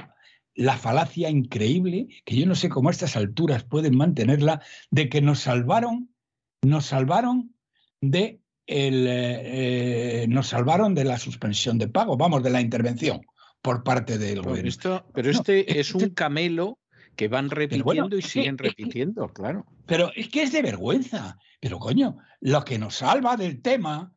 la 0.55 0.77
falacia 0.77 1.29
increíble, 1.29 2.07
que 2.25 2.35
yo 2.35 2.45
no 2.45 2.53
sé 2.53 2.69
cómo 2.69 2.89
a 2.89 2.91
estas 2.91 3.15
alturas 3.15 3.63
pueden 3.63 3.97
mantenerla, 3.97 4.61
de 4.91 5.09
que 5.09 5.19
nos 5.19 5.39
salvaron, 5.39 6.13
nos 6.61 6.85
salvaron 6.85 7.55
de 8.01 8.39
el, 8.67 10.29
nos 10.29 10.47
salvaron 10.47 10.93
de 10.93 11.05
la 11.05 11.17
suspensión 11.17 11.79
de 11.79 11.87
pago, 11.87 12.17
vamos, 12.17 12.43
de 12.43 12.51
la 12.51 12.61
intervención 12.61 13.21
por 13.63 13.83
parte 13.83 14.17
del 14.19 14.35
Pero, 14.35 14.43
gobierno. 14.43 14.69
esto- 14.69 15.05
pero 15.13 15.31
No, 15.31 15.39
este 15.39 15.79
es 15.79 15.95
un 15.95 16.09
camelo 16.09 16.79
que 17.15 17.27
van 17.29 17.49
repitiendo 17.49 17.85
bueno, 17.85 18.09
y 18.15 18.21
siguen 18.21 18.55
es 18.55 18.61
repitiendo, 18.61 19.27
claro. 19.29 19.65
Pero 19.87 20.11
es 20.15 20.27
que 20.29 20.43
es 20.43 20.51
de 20.51 20.61
vergüenza. 20.61 21.37
Pero 21.61 21.79
coño, 21.79 22.17
lo 22.41 22.63
que 22.65 22.77
nos 22.77 22.95
salva 22.95 23.37
del 23.37 23.61
tema 23.61 24.13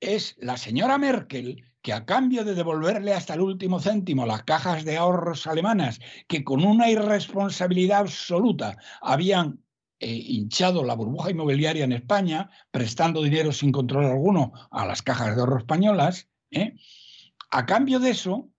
es 0.00 0.36
la 0.38 0.56
señora 0.58 0.98
Merkel, 0.98 1.64
que 1.82 1.94
a 1.94 2.04
cambio 2.04 2.44
de 2.44 2.54
devolverle 2.54 3.14
hasta 3.14 3.32
el 3.34 3.40
último 3.40 3.80
céntimo 3.80 4.26
las 4.26 4.42
cajas 4.42 4.84
de 4.84 4.98
ahorros 4.98 5.46
alemanas, 5.46 5.98
que 6.28 6.44
con 6.44 6.62
una 6.62 6.90
irresponsabilidad 6.90 8.00
absoluta 8.00 8.76
habían 9.00 9.64
eh, 9.98 10.12
hinchado 10.12 10.84
la 10.84 10.94
burbuja 10.94 11.30
inmobiliaria 11.30 11.84
en 11.84 11.92
España, 11.92 12.50
prestando 12.70 13.22
dinero 13.22 13.52
sin 13.52 13.72
control 13.72 14.04
alguno 14.06 14.52
a 14.70 14.84
las 14.84 15.00
cajas 15.00 15.34
de 15.34 15.40
ahorro 15.40 15.58
españolas, 15.58 16.28
¿eh? 16.50 16.74
a 17.50 17.64
cambio 17.64 17.98
de 17.98 18.10
eso. 18.10 18.49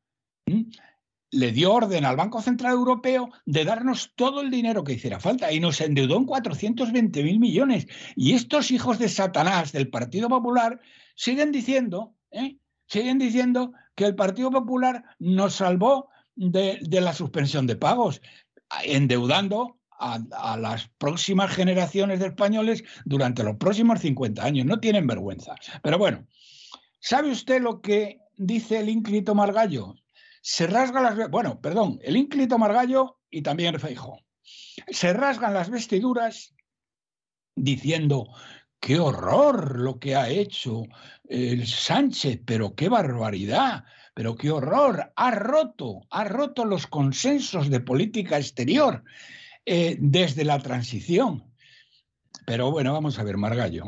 Le 1.32 1.52
dio 1.54 1.74
orden 1.74 2.06
al 2.06 2.18
Banco 2.18 2.42
Central 2.42 2.74
Europeo 2.74 3.30
de 3.46 3.64
darnos 3.64 4.14
todo 4.16 4.42
el 4.42 4.52
dinero 4.52 4.84
que 4.84 4.94
hiciera 4.94 5.20
falta 5.20 5.52
y 5.52 5.60
nos 5.60 5.80
endeudó 5.80 6.18
en 6.18 6.26
420 6.26 7.24
mil 7.24 7.40
millones. 7.40 7.88
Y 8.16 8.34
estos 8.34 8.70
hijos 8.72 9.00
de 9.00 9.10
Satanás 9.10 9.72
del 9.72 9.90
Partido 9.90 10.28
Popular 10.28 10.82
siguen 11.16 11.52
diciendo, 11.52 12.14
¿eh? 12.32 12.58
siguen 12.88 13.18
diciendo 13.18 13.72
que 13.96 14.06
el 14.06 14.16
Partido 14.16 14.52
Popular 14.52 15.04
nos 15.20 15.56
salvó 15.56 16.10
de, 16.36 16.80
de 16.82 17.02
la 17.02 17.14
suspensión 17.14 17.66
de 17.66 17.78
pagos, 17.78 18.22
endeudando 18.84 19.80
a, 19.90 20.20
a 20.34 20.58
las 20.58 20.90
próximas 20.98 21.54
generaciones 21.54 22.20
de 22.20 22.28
españoles 22.28 22.84
durante 23.06 23.44
los 23.44 23.56
próximos 23.56 24.02
50 24.02 24.44
años. 24.44 24.66
No 24.66 24.80
tienen 24.80 25.08
vergüenza. 25.08 25.56
Pero 25.82 25.98
bueno, 25.98 26.28
¿sabe 27.00 27.32
usted 27.32 27.62
lo 27.62 27.82
que 27.82 28.20
dice 28.36 28.80
el 28.80 28.90
ínclito 28.90 29.34
Margallo? 29.34 29.96
Se 30.42 30.68
rasgan 30.68 31.04
las... 31.04 31.30
Bueno, 31.30 31.62
perdón, 31.62 32.00
el 32.02 32.18
ínclito 32.18 32.58
Margallo 32.58 33.20
y 33.30 33.42
también 33.42 33.80
Feijóo. 33.80 34.20
Se 34.88 35.14
rasgan 35.14 35.54
las 35.54 35.70
vestiduras 35.70 36.54
diciendo, 37.56 38.28
qué 38.80 39.00
horror 39.00 39.80
lo 39.80 40.00
que 40.00 40.16
ha 40.16 40.30
hecho 40.30 40.84
el 41.26 41.68
Sánchez, 41.68 42.42
pero 42.46 42.76
qué 42.76 42.90
barbaridad, 42.90 43.86
pero 44.14 44.36
qué 44.36 44.50
horror, 44.50 45.14
ha 45.16 45.32
roto, 45.32 46.02
ha 46.10 46.24
roto 46.24 46.66
los 46.66 46.88
consensos 46.88 47.70
de 47.70 47.80
política 47.80 48.38
exterior 48.38 49.04
eh, 49.66 49.96
desde 50.00 50.44
la 50.44 50.60
transición. 50.60 51.54
Pero 52.46 52.72
bueno, 52.72 52.94
vamos 52.94 53.20
a 53.20 53.24
ver, 53.24 53.38
Margallo. 53.38 53.86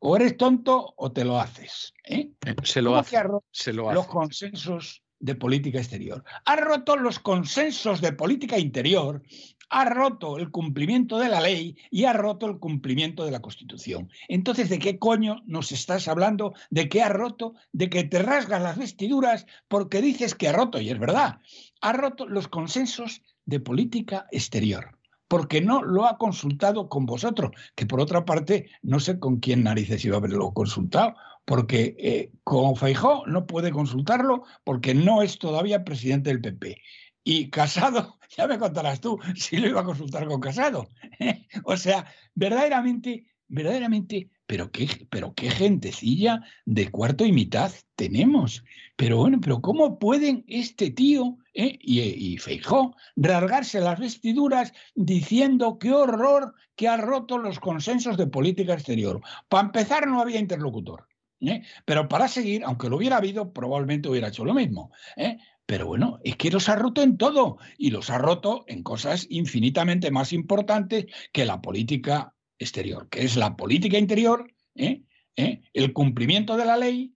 O 0.00 0.16
eres 0.16 0.36
tonto 0.36 0.94
o 0.96 1.12
te 1.12 1.24
lo 1.24 1.38
haces. 1.38 1.94
¿eh? 2.04 2.30
Se 2.64 2.82
lo 2.82 2.90
¿Cómo 2.90 3.00
hace, 3.00 3.18
se 3.52 3.72
lo 3.72 3.92
los 3.92 4.06
consensos 4.06 5.02
de 5.20 5.34
política 5.34 5.78
exterior. 5.78 6.24
Ha 6.44 6.56
roto 6.56 6.96
los 6.96 7.18
consensos 7.18 8.00
de 8.00 8.12
política 8.12 8.58
interior 8.58 9.22
ha 9.70 9.84
roto 9.84 10.36
el 10.36 10.50
cumplimiento 10.50 11.18
de 11.18 11.28
la 11.28 11.40
ley 11.40 11.76
y 11.90 12.04
ha 12.04 12.12
roto 12.12 12.46
el 12.46 12.58
cumplimiento 12.58 13.24
de 13.24 13.30
la 13.30 13.40
Constitución. 13.40 14.10
Entonces, 14.28 14.68
¿de 14.68 14.80
qué 14.80 14.98
coño 14.98 15.42
nos 15.46 15.70
estás 15.70 16.08
hablando? 16.08 16.54
¿De 16.70 16.88
qué 16.88 17.02
ha 17.02 17.08
roto? 17.08 17.54
¿De 17.72 17.88
que 17.88 18.02
te 18.02 18.20
rasgas 18.20 18.60
las 18.60 18.76
vestiduras 18.76 19.46
porque 19.68 20.02
dices 20.02 20.34
que 20.34 20.48
ha 20.48 20.52
roto? 20.52 20.80
Y 20.80 20.90
es 20.90 20.98
verdad, 20.98 21.38
ha 21.80 21.92
roto 21.92 22.26
los 22.26 22.48
consensos 22.48 23.22
de 23.46 23.60
política 23.60 24.26
exterior 24.32 24.98
porque 25.28 25.60
no 25.60 25.84
lo 25.84 26.06
ha 26.06 26.18
consultado 26.18 26.88
con 26.88 27.06
vosotros, 27.06 27.52
que 27.76 27.86
por 27.86 28.00
otra 28.00 28.24
parte 28.24 28.68
no 28.82 28.98
sé 28.98 29.20
con 29.20 29.38
quién 29.38 29.62
narices 29.62 30.04
iba 30.04 30.16
a 30.16 30.18
haberlo 30.18 30.52
consultado, 30.52 31.14
porque 31.50 31.96
eh, 31.98 32.30
con 32.44 32.76
Feijó 32.76 33.26
no 33.26 33.44
puede 33.44 33.72
consultarlo 33.72 34.44
porque 34.62 34.94
no 34.94 35.20
es 35.20 35.36
todavía 35.36 35.82
presidente 35.82 36.30
del 36.30 36.40
PP. 36.40 36.80
Y 37.24 37.50
Casado, 37.50 38.20
ya 38.36 38.46
me 38.46 38.56
contarás 38.56 39.00
tú 39.00 39.18
si 39.34 39.56
lo 39.56 39.66
iba 39.66 39.80
a 39.80 39.84
consultar 39.84 40.28
con 40.28 40.40
Casado. 40.40 40.86
o 41.64 41.76
sea, 41.76 42.06
verdaderamente, 42.36 43.26
verdaderamente, 43.48 44.30
pero 44.46 44.70
qué, 44.70 45.08
pero 45.10 45.34
qué 45.34 45.50
gentecilla 45.50 46.40
de 46.66 46.88
cuarto 46.88 47.26
y 47.26 47.32
mitad 47.32 47.72
tenemos. 47.96 48.62
Pero 48.94 49.16
bueno, 49.16 49.40
pero 49.40 49.60
¿cómo 49.60 49.98
pueden 49.98 50.44
este 50.46 50.92
tío 50.92 51.36
eh, 51.52 51.76
y, 51.82 52.00
y 52.00 52.38
Feijó 52.38 52.94
rasgarse 53.16 53.80
las 53.80 53.98
vestiduras 53.98 54.72
diciendo 54.94 55.80
qué 55.80 55.90
horror 55.90 56.54
que 56.76 56.86
ha 56.86 56.96
roto 56.96 57.38
los 57.38 57.58
consensos 57.58 58.16
de 58.16 58.28
política 58.28 58.74
exterior? 58.74 59.20
Para 59.48 59.66
empezar, 59.66 60.06
no 60.06 60.20
había 60.20 60.38
interlocutor. 60.38 61.09
¿Eh? 61.40 61.62
Pero 61.84 62.08
para 62.08 62.28
seguir, 62.28 62.62
aunque 62.64 62.88
lo 62.88 62.96
hubiera 62.96 63.16
habido, 63.16 63.52
probablemente 63.52 64.08
hubiera 64.08 64.28
hecho 64.28 64.44
lo 64.44 64.54
mismo. 64.54 64.92
¿eh? 65.16 65.38
Pero 65.66 65.86
bueno, 65.86 66.18
es 66.24 66.36
que 66.36 66.50
los 66.50 66.68
ha 66.68 66.76
roto 66.76 67.02
en 67.02 67.16
todo 67.16 67.58
y 67.78 67.90
los 67.90 68.10
ha 68.10 68.18
roto 68.18 68.64
en 68.66 68.82
cosas 68.82 69.26
infinitamente 69.30 70.10
más 70.10 70.32
importantes 70.32 71.06
que 71.32 71.44
la 71.44 71.60
política 71.60 72.34
exterior, 72.58 73.08
que 73.08 73.24
es 73.24 73.36
la 73.36 73.56
política 73.56 73.98
interior, 73.98 74.52
¿eh? 74.74 75.02
el 75.36 75.92
cumplimiento 75.92 76.56
de 76.56 76.64
la 76.66 76.76
ley, 76.76 77.14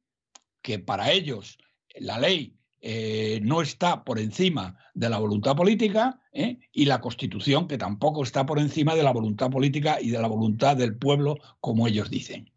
que 0.62 0.78
para 0.78 1.10
ellos 1.12 1.58
la 1.96 2.18
ley 2.18 2.56
eh, 2.86 3.40
no 3.42 3.62
está 3.62 4.04
por 4.04 4.18
encima 4.18 4.76
de 4.92 5.08
la 5.08 5.16
voluntad 5.16 5.56
política 5.56 6.20
¿eh? 6.34 6.58
y 6.70 6.84
la 6.84 7.00
Constitución, 7.00 7.66
que 7.66 7.78
tampoco 7.78 8.22
está 8.22 8.44
por 8.44 8.58
encima 8.58 8.94
de 8.94 9.02
la 9.02 9.10
voluntad 9.10 9.48
política 9.50 9.96
y 10.02 10.10
de 10.10 10.20
la 10.20 10.28
voluntad 10.28 10.76
del 10.76 10.94
pueblo, 10.94 11.38
como 11.60 11.88
ellos 11.88 12.10
dicen. 12.10 12.50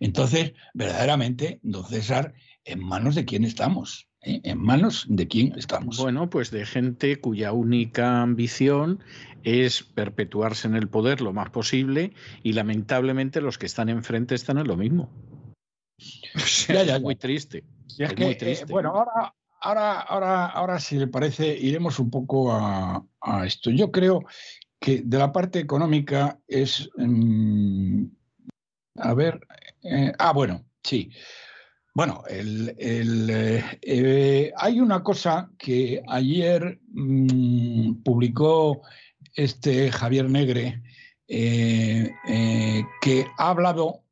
Entonces, 0.00 0.54
verdaderamente, 0.72 1.60
don 1.62 1.84
César, 1.84 2.32
¿en 2.64 2.82
manos 2.82 3.14
de 3.14 3.26
quién 3.26 3.44
estamos? 3.44 4.08
¿Eh? 4.22 4.40
¿En 4.44 4.56
manos 4.56 5.04
de 5.10 5.28
quién 5.28 5.52
estamos? 5.58 5.98
Bueno, 5.98 6.30
pues 6.30 6.50
de 6.50 6.64
gente 6.64 7.20
cuya 7.20 7.52
única 7.52 8.22
ambición 8.22 9.00
es 9.42 9.82
perpetuarse 9.82 10.68
en 10.68 10.74
el 10.74 10.88
poder 10.88 11.20
lo 11.20 11.34
más 11.34 11.50
posible 11.50 12.14
y 12.42 12.54
lamentablemente 12.54 13.42
los 13.42 13.58
que 13.58 13.66
están 13.66 13.90
enfrente 13.90 14.34
están 14.34 14.56
en 14.56 14.68
lo 14.68 14.78
mismo. 14.78 15.10
Es 16.34 17.02
muy 17.02 17.16
triste. 17.16 17.62
es, 17.98 18.18
muy 18.18 18.34
triste. 18.36 18.64
bueno, 18.72 18.90
ahora, 18.90 19.34
ahora, 19.60 20.00
ahora, 20.00 20.46
ahora, 20.46 20.80
si 20.80 20.96
le 20.96 21.06
parece, 21.06 21.46
iremos 21.46 21.98
un 21.98 22.10
poco 22.10 22.52
a, 22.52 23.04
esto. 23.44 23.70
Yo 23.70 23.92
creo 23.92 24.24
que 24.80 25.02
de 25.04 25.18
la 25.18 25.32
parte 25.32 25.58
económica 25.58 26.38
es. 26.48 26.88
Mm, 26.96 28.06
a 28.96 29.14
ver. 29.14 29.40
Eh, 29.82 30.12
ah, 30.18 30.32
bueno, 30.32 30.64
sí. 30.82 31.10
Bueno, 31.94 32.22
el, 32.28 32.74
eh, 32.78 33.64
eh, 33.82 34.52
hay 34.56 34.80
una 34.80 35.02
cosa 35.02 35.50
que 35.58 36.02
ayer 36.08 36.80
mm, 36.92 38.02
publicó 38.02 38.82
este 39.34 39.90
Javier 39.90 40.30
Negre 40.30 40.82
que 41.26 43.26
ha 43.38 43.50
hablado, 43.50 44.02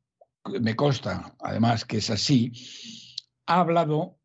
me 0.61 0.75
consta 0.77 1.35
además 1.39 1.83
que 1.83 1.97
es 1.97 2.09
así, 2.09 2.53
ha 3.45 3.59
hablado 3.59 4.18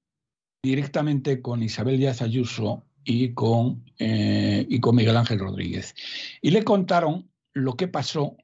directamente 0.65 1.43
con 1.43 1.63
Isabel 1.63 1.99
Díaz 1.99 2.23
Ayuso 2.23 2.87
y 3.05 3.35
con, 3.35 3.85
eh, 3.99 4.67
y 4.67 4.81
con 4.81 4.97
Miguel 4.97 5.19
Ángel 5.19 5.39
Rodríguez. 5.39 5.95
Y 6.41 6.53
le 6.53 6.65
contaron 6.65 7.31
lo 7.53 7.77
que 7.77 7.87
pasó 7.87 8.39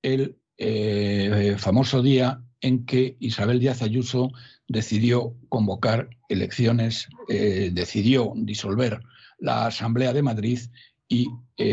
el 0.00 0.38
eh, 0.56 1.56
famoso 1.58 2.00
día 2.00 2.40
en 2.60 2.86
que 2.86 3.16
Isabel 3.18 3.58
Díaz 3.58 3.82
Ayuso 3.82 4.30
decidió 4.68 5.34
convocar 5.48 6.10
elecciones, 6.28 7.08
eh, 7.28 7.70
decidió 7.72 8.32
disolver 8.36 9.00
la 9.38 9.66
Asamblea 9.66 10.12
de 10.12 10.22
Madrid 10.22 10.60
y 11.08 11.26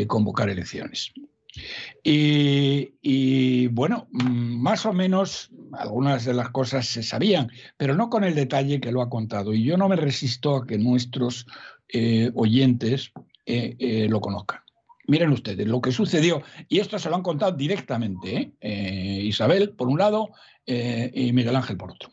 convocar 0.08 0.50
elecciones. 0.50 1.14
Y, 2.04 3.68
bueno, 3.68 4.08
mm, 4.12 4.62
más 4.62 4.86
o 4.86 4.94
menos 4.94 5.52
algunas 5.74 6.26
de 6.26 6.34
las 6.34 6.50
cosas 6.50 6.88
se 6.88 7.04
sabían, 7.04 7.52
pero 7.78 7.96
no 7.96 8.10
con 8.10 8.24
el 8.24 8.36
detalle 8.36 8.80
que 8.80 8.92
lo 8.92 9.02
ha 9.02 9.10
contado. 9.10 9.54
Y 9.54 9.64
yo 9.64 9.78
no 9.78 9.90
me 9.90 9.96
resisto 9.96 10.56
a 10.56 10.66
que 10.66 10.78
nuestros 10.78 11.46
eh, 11.90 12.32
oyentes 12.36 13.12
eh, 13.46 13.76
eh, 13.80 14.08
lo 14.10 14.22
conozcan. 14.22 14.62
Miren 15.08 15.32
ustedes 15.32 15.68
lo 15.68 15.82
que 15.82 15.92
sucedió, 15.92 16.42
y 16.70 16.80
esto 16.80 16.98
se 16.98 17.10
lo 17.10 17.16
han 17.16 17.24
contado 17.24 17.52
directamente 17.52 18.54
Isabel, 18.62 19.72
por 19.72 19.90
un 19.90 19.98
lado, 19.98 20.30
y 20.66 21.34
Miguel 21.34 21.56
Ángel, 21.56 21.76
por 21.76 21.92
otro. 21.92 22.10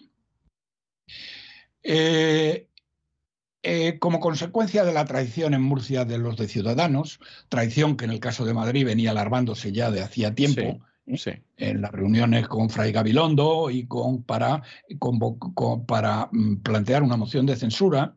Como 3.98 4.20
consecuencia 4.20 4.84
de 4.84 4.92
la 4.92 5.04
traición 5.04 5.54
en 5.54 5.62
Murcia 5.62 6.04
de 6.04 6.18
los 6.18 6.36
de 6.36 6.48
Ciudadanos, 6.48 7.20
traición 7.48 7.96
que 7.96 8.06
en 8.06 8.12
el 8.12 8.20
caso 8.20 8.44
de 8.44 8.54
Madrid 8.54 8.86
venía 8.86 9.10
alarmándose 9.10 9.72
ya 9.72 9.90
de 9.90 10.00
hacía 10.00 10.34
tiempo, 10.34 10.80
¿eh? 11.06 11.42
en 11.56 11.80
las 11.80 11.92
reuniones 11.92 12.48
con 12.48 12.70
Fray 12.70 12.92
Gabilondo 12.92 13.70
y 13.70 13.86
con, 13.86 14.22
para, 14.22 14.62
para 15.86 16.28
mm, 16.32 16.56
plantear 16.56 17.02
una 17.02 17.16
moción 17.16 17.46
de 17.46 17.56
censura, 17.56 18.14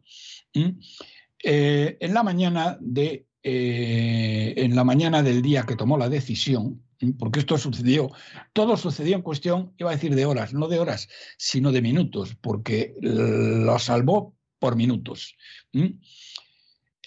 eh, 0.53 1.97
en, 1.99 2.13
la 2.13 2.23
mañana 2.23 2.77
de, 2.79 3.25
en 3.43 4.75
la 4.75 4.83
mañana 4.83 5.23
del 5.23 5.41
día 5.41 5.63
que 5.63 5.75
tomó 5.75 5.97
la 5.97 6.09
decisión, 6.09 6.81
porque 7.17 7.39
esto 7.39 7.57
sucedió, 7.57 8.11
todo 8.53 8.77
sucedió 8.77 9.15
en 9.15 9.21
cuestión, 9.21 9.73
iba 9.77 9.89
a 9.89 9.93
decir 9.93 10.13
de 10.13 10.25
horas, 10.25 10.53
no 10.53 10.67
de 10.67 10.79
horas, 10.79 11.09
sino 11.37 11.71
de 11.71 11.81
minutos, 11.81 12.35
porque 12.39 12.93
lo 13.01 13.79
salvó 13.79 14.35
por 14.61 14.75
minutos. 14.75 15.35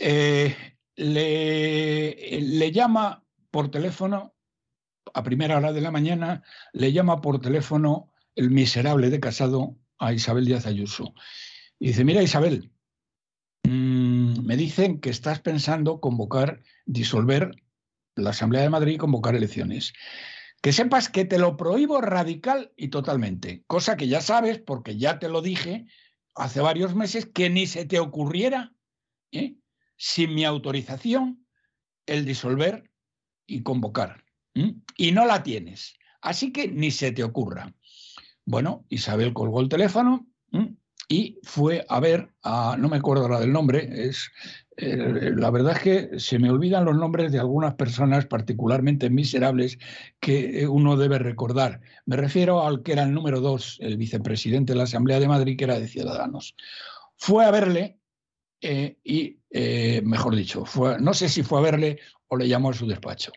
Eh, 0.00 0.56
le, 0.96 2.72
llama 2.72 3.24
por 3.52 3.70
teléfono, 3.70 4.34
a 5.14 5.22
primera 5.22 5.56
hora 5.56 5.72
de 5.72 5.80
la 5.80 5.92
mañana, 5.92 6.42
le 6.72 6.92
llama 6.92 7.20
por 7.20 7.40
teléfono 7.40 8.10
el 8.34 8.50
miserable 8.50 9.08
de 9.08 9.20
casado 9.20 9.76
a 9.98 10.12
Isabel 10.12 10.46
Díaz 10.46 10.66
Ayuso. 10.66 11.14
Y 11.78 11.88
dice, 11.88 12.04
mira 12.04 12.24
Isabel, 12.24 12.72
mm, 13.62 14.44
me 14.44 14.56
dicen 14.56 15.00
que 15.00 15.10
estás 15.10 15.38
pensando 15.38 16.00
convocar, 16.00 16.60
disolver 16.86 17.52
la 18.16 18.30
Asamblea 18.30 18.62
de 18.62 18.70
Madrid 18.70 18.94
y 18.94 18.98
convocar 18.98 19.36
elecciones. 19.36 19.92
Que 20.60 20.72
sepas 20.72 21.08
que 21.08 21.24
te 21.24 21.38
lo 21.38 21.56
prohíbo 21.56 22.00
radical 22.00 22.72
y 22.76 22.88
totalmente, 22.88 23.62
cosa 23.68 23.96
que 23.96 24.08
ya 24.08 24.20
sabes 24.20 24.58
porque 24.58 24.98
ya 24.98 25.20
te 25.20 25.28
lo 25.28 25.40
dije 25.40 25.86
hace 26.34 26.60
varios 26.60 26.94
meses 26.94 27.26
que 27.26 27.50
ni 27.50 27.66
se 27.66 27.84
te 27.84 27.98
ocurriera, 27.98 28.72
¿eh? 29.32 29.56
sin 29.96 30.34
mi 30.34 30.44
autorización, 30.44 31.46
el 32.06 32.24
disolver 32.24 32.90
y 33.46 33.62
convocar. 33.62 34.24
Y 34.96 35.12
no 35.12 35.26
la 35.26 35.42
tienes. 35.42 35.94
Así 36.20 36.52
que 36.52 36.68
ni 36.68 36.90
se 36.90 37.12
te 37.12 37.24
ocurra. 37.24 37.74
Bueno, 38.44 38.84
Isabel 38.88 39.32
colgó 39.32 39.60
el 39.60 39.68
teléfono 39.68 40.26
y 41.08 41.38
fue 41.42 41.84
a 41.88 42.00
ver 42.00 42.32
a, 42.42 42.76
no 42.78 42.88
me 42.88 42.98
acuerdo 42.98 43.24
ahora 43.24 43.40
del 43.40 43.52
nombre, 43.52 44.08
es, 44.08 44.30
eh, 44.76 45.32
la 45.36 45.50
verdad 45.50 45.76
es 45.76 45.82
que 45.82 46.20
se 46.20 46.38
me 46.38 46.50
olvidan 46.50 46.84
los 46.84 46.96
nombres 46.96 47.30
de 47.30 47.38
algunas 47.38 47.74
personas 47.74 48.26
particularmente 48.26 49.08
miserables 49.10 49.78
que 50.20 50.62
eh, 50.62 50.68
uno 50.68 50.96
debe 50.96 51.18
recordar. 51.18 51.80
Me 52.06 52.16
refiero 52.16 52.66
al 52.66 52.82
que 52.82 52.92
era 52.92 53.04
el 53.04 53.12
número 53.12 53.40
dos, 53.40 53.78
el 53.80 53.96
vicepresidente 53.96 54.72
de 54.72 54.78
la 54.78 54.84
Asamblea 54.84 55.20
de 55.20 55.28
Madrid, 55.28 55.56
que 55.56 55.64
era 55.64 55.78
de 55.78 55.88
Ciudadanos. 55.88 56.56
Fue 57.16 57.44
a 57.44 57.50
verle 57.50 57.98
eh, 58.60 58.98
y, 59.04 59.38
mejor 60.02 60.34
dicho, 60.34 60.64
no 61.00 61.14
sé 61.14 61.28
si 61.28 61.42
fue 61.42 61.58
a 61.60 61.62
verle 61.62 62.00
o 62.28 62.36
le 62.36 62.48
llamó 62.48 62.70
a 62.70 62.74
su 62.74 62.86
despacho, 62.86 63.30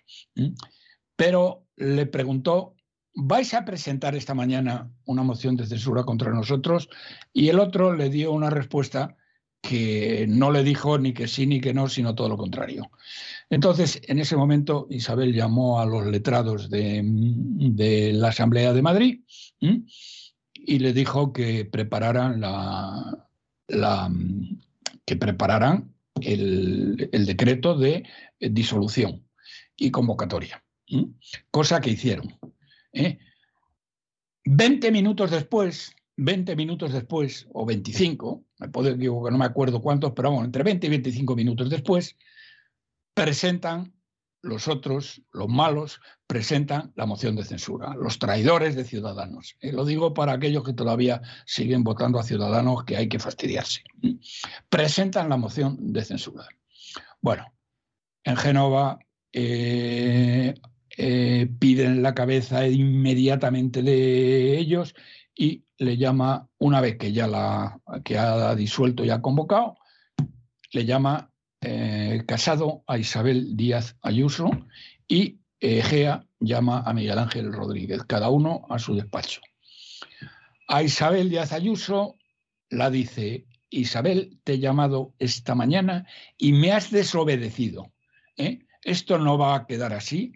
pero 1.16 1.68
le 1.76 2.08
preguntó 2.08 2.78
vais 3.20 3.54
a 3.56 3.66
presentar 3.66 4.16
esta 4.16 4.36
mañana 4.36 4.92
una 5.06 5.24
moción 5.24 5.56
de 5.56 5.66
censura 5.66 6.04
contra 6.04 6.32
nosotros 6.32 6.88
y 7.34 7.50
el 7.50 7.60
otro 7.60 7.94
le 7.94 8.10
dio 8.10 8.32
una 8.32 8.52
respuesta 8.52 9.18
que 9.62 10.26
no 10.28 10.52
le 10.52 10.64
dijo 10.64 10.98
ni 10.98 11.14
que 11.14 11.28
sí 11.28 11.46
ni 11.46 11.60
que 11.60 11.74
no, 11.74 11.90
sino 11.90 12.16
todo 12.16 12.30
lo 12.30 12.38
contrario. 12.38 12.90
Entonces, 13.50 14.02
en 14.08 14.20
ese 14.20 14.36
momento, 14.36 14.88
Isabel 14.90 15.34
llamó 15.34 15.80
a 15.80 15.86
los 15.86 16.06
letrados 16.06 16.70
de, 16.70 18.12
la 18.14 18.30
Asamblea 18.30 18.74
de 18.74 18.82
Madrid 18.82 19.22
y 19.60 20.80
le 20.80 20.94
dijo 20.94 21.32
que 21.34 21.66
prepararan 21.66 22.42
la, 22.42 23.22
que 25.06 25.16
prepararan 25.16 25.94
el, 26.22 27.10
decreto 27.26 27.78
de 27.78 28.04
disolución. 28.40 29.24
y 29.80 29.92
convocatoria. 29.92 30.64
Cosa 31.52 31.80
que 31.82 31.92
hicieron. 31.92 32.36
¿eh? 32.94 33.20
20 34.46 34.92
minutos 34.92 35.30
después, 35.30 35.94
20 36.16 36.56
minutos 36.56 36.94
después, 36.94 37.48
o 37.54 37.66
25, 37.66 38.47
me 38.60 38.70
puedo 38.70 38.90
equivocar, 38.90 39.32
no 39.32 39.38
me 39.38 39.46
acuerdo 39.46 39.82
cuántos, 39.82 40.14
pero 40.14 40.30
vamos, 40.30 40.46
entre 40.46 40.64
20 40.64 40.88
y 40.88 40.90
25 40.90 41.36
minutos 41.36 41.70
después, 41.70 42.16
presentan 43.14 43.94
los 44.42 44.68
otros, 44.68 45.22
los 45.32 45.48
malos, 45.48 46.00
presentan 46.26 46.92
la 46.96 47.06
moción 47.06 47.36
de 47.36 47.44
censura, 47.44 47.96
los 47.96 48.20
traidores 48.20 48.76
de 48.76 48.84
Ciudadanos. 48.84 49.56
Y 49.62 49.72
lo 49.72 49.86
digo 49.86 50.14
para 50.14 50.34
aquellos 50.34 50.64
que 50.64 50.74
todavía 50.74 51.22
siguen 51.46 51.84
votando 51.84 52.20
a 52.20 52.24
Ciudadanos 52.24 52.84
que 52.86 52.98
hay 52.98 53.10
que 53.10 53.20
fastidiarse. 53.20 53.84
Presentan 54.70 55.30
la 55.30 55.38
moción 55.38 55.94
de 55.94 56.04
censura. 56.04 56.48
Bueno, 57.22 57.46
en 58.24 58.38
Génova 58.38 59.00
eh, 59.34 60.54
eh, 60.98 61.50
piden 61.60 62.02
la 62.02 62.14
cabeza 62.14 62.68
inmediatamente 62.68 63.82
de 63.82 64.58
ellos 64.58 64.96
y 65.38 65.64
le 65.78 65.98
llama, 65.98 66.50
una 66.58 66.82
vez 66.82 66.98
que 66.98 67.14
ya 67.14 67.28
la 67.28 67.80
que 68.04 68.18
ha 68.18 68.56
disuelto 68.56 69.06
y 69.06 69.12
ha 69.12 69.22
convocado, 69.22 69.78
le 70.72 70.86
llama 70.86 71.32
eh, 71.62 72.24
Casado 72.28 72.84
a 72.88 72.98
Isabel 72.98 73.56
Díaz 73.56 73.96
Ayuso 74.02 74.50
y 75.08 75.40
eh, 75.60 75.80
Egea 75.80 76.26
llama 76.40 76.82
a 76.86 76.94
Miguel 76.94 77.20
Ángel 77.20 77.54
Rodríguez, 77.54 78.04
cada 78.06 78.30
uno 78.30 78.66
a 78.70 78.80
su 78.80 78.96
despacho. 78.96 79.42
A 80.68 80.82
Isabel 80.82 81.30
Díaz 81.30 81.54
Ayuso 81.54 82.16
la 82.70 82.90
dice, 82.90 83.46
Isabel, 83.70 84.40
te 84.44 84.54
he 84.54 84.60
llamado 84.60 85.14
esta 85.20 85.54
mañana 85.54 86.08
y 86.38 86.54
me 86.54 86.72
has 86.72 86.90
desobedecido. 86.90 87.92
¿eh? 88.38 88.66
Esto 88.84 89.20
no 89.20 89.38
va 89.38 89.56
a 89.56 89.68
quedar 89.68 89.94
así 89.94 90.34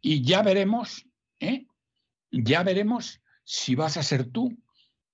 y 0.00 0.22
ya 0.22 0.42
veremos, 0.42 1.06
¿eh? 1.40 1.66
ya 2.30 2.62
veremos 2.62 3.20
si 3.50 3.74
vas 3.74 3.96
a 3.96 4.02
ser 4.02 4.26
tú 4.26 4.58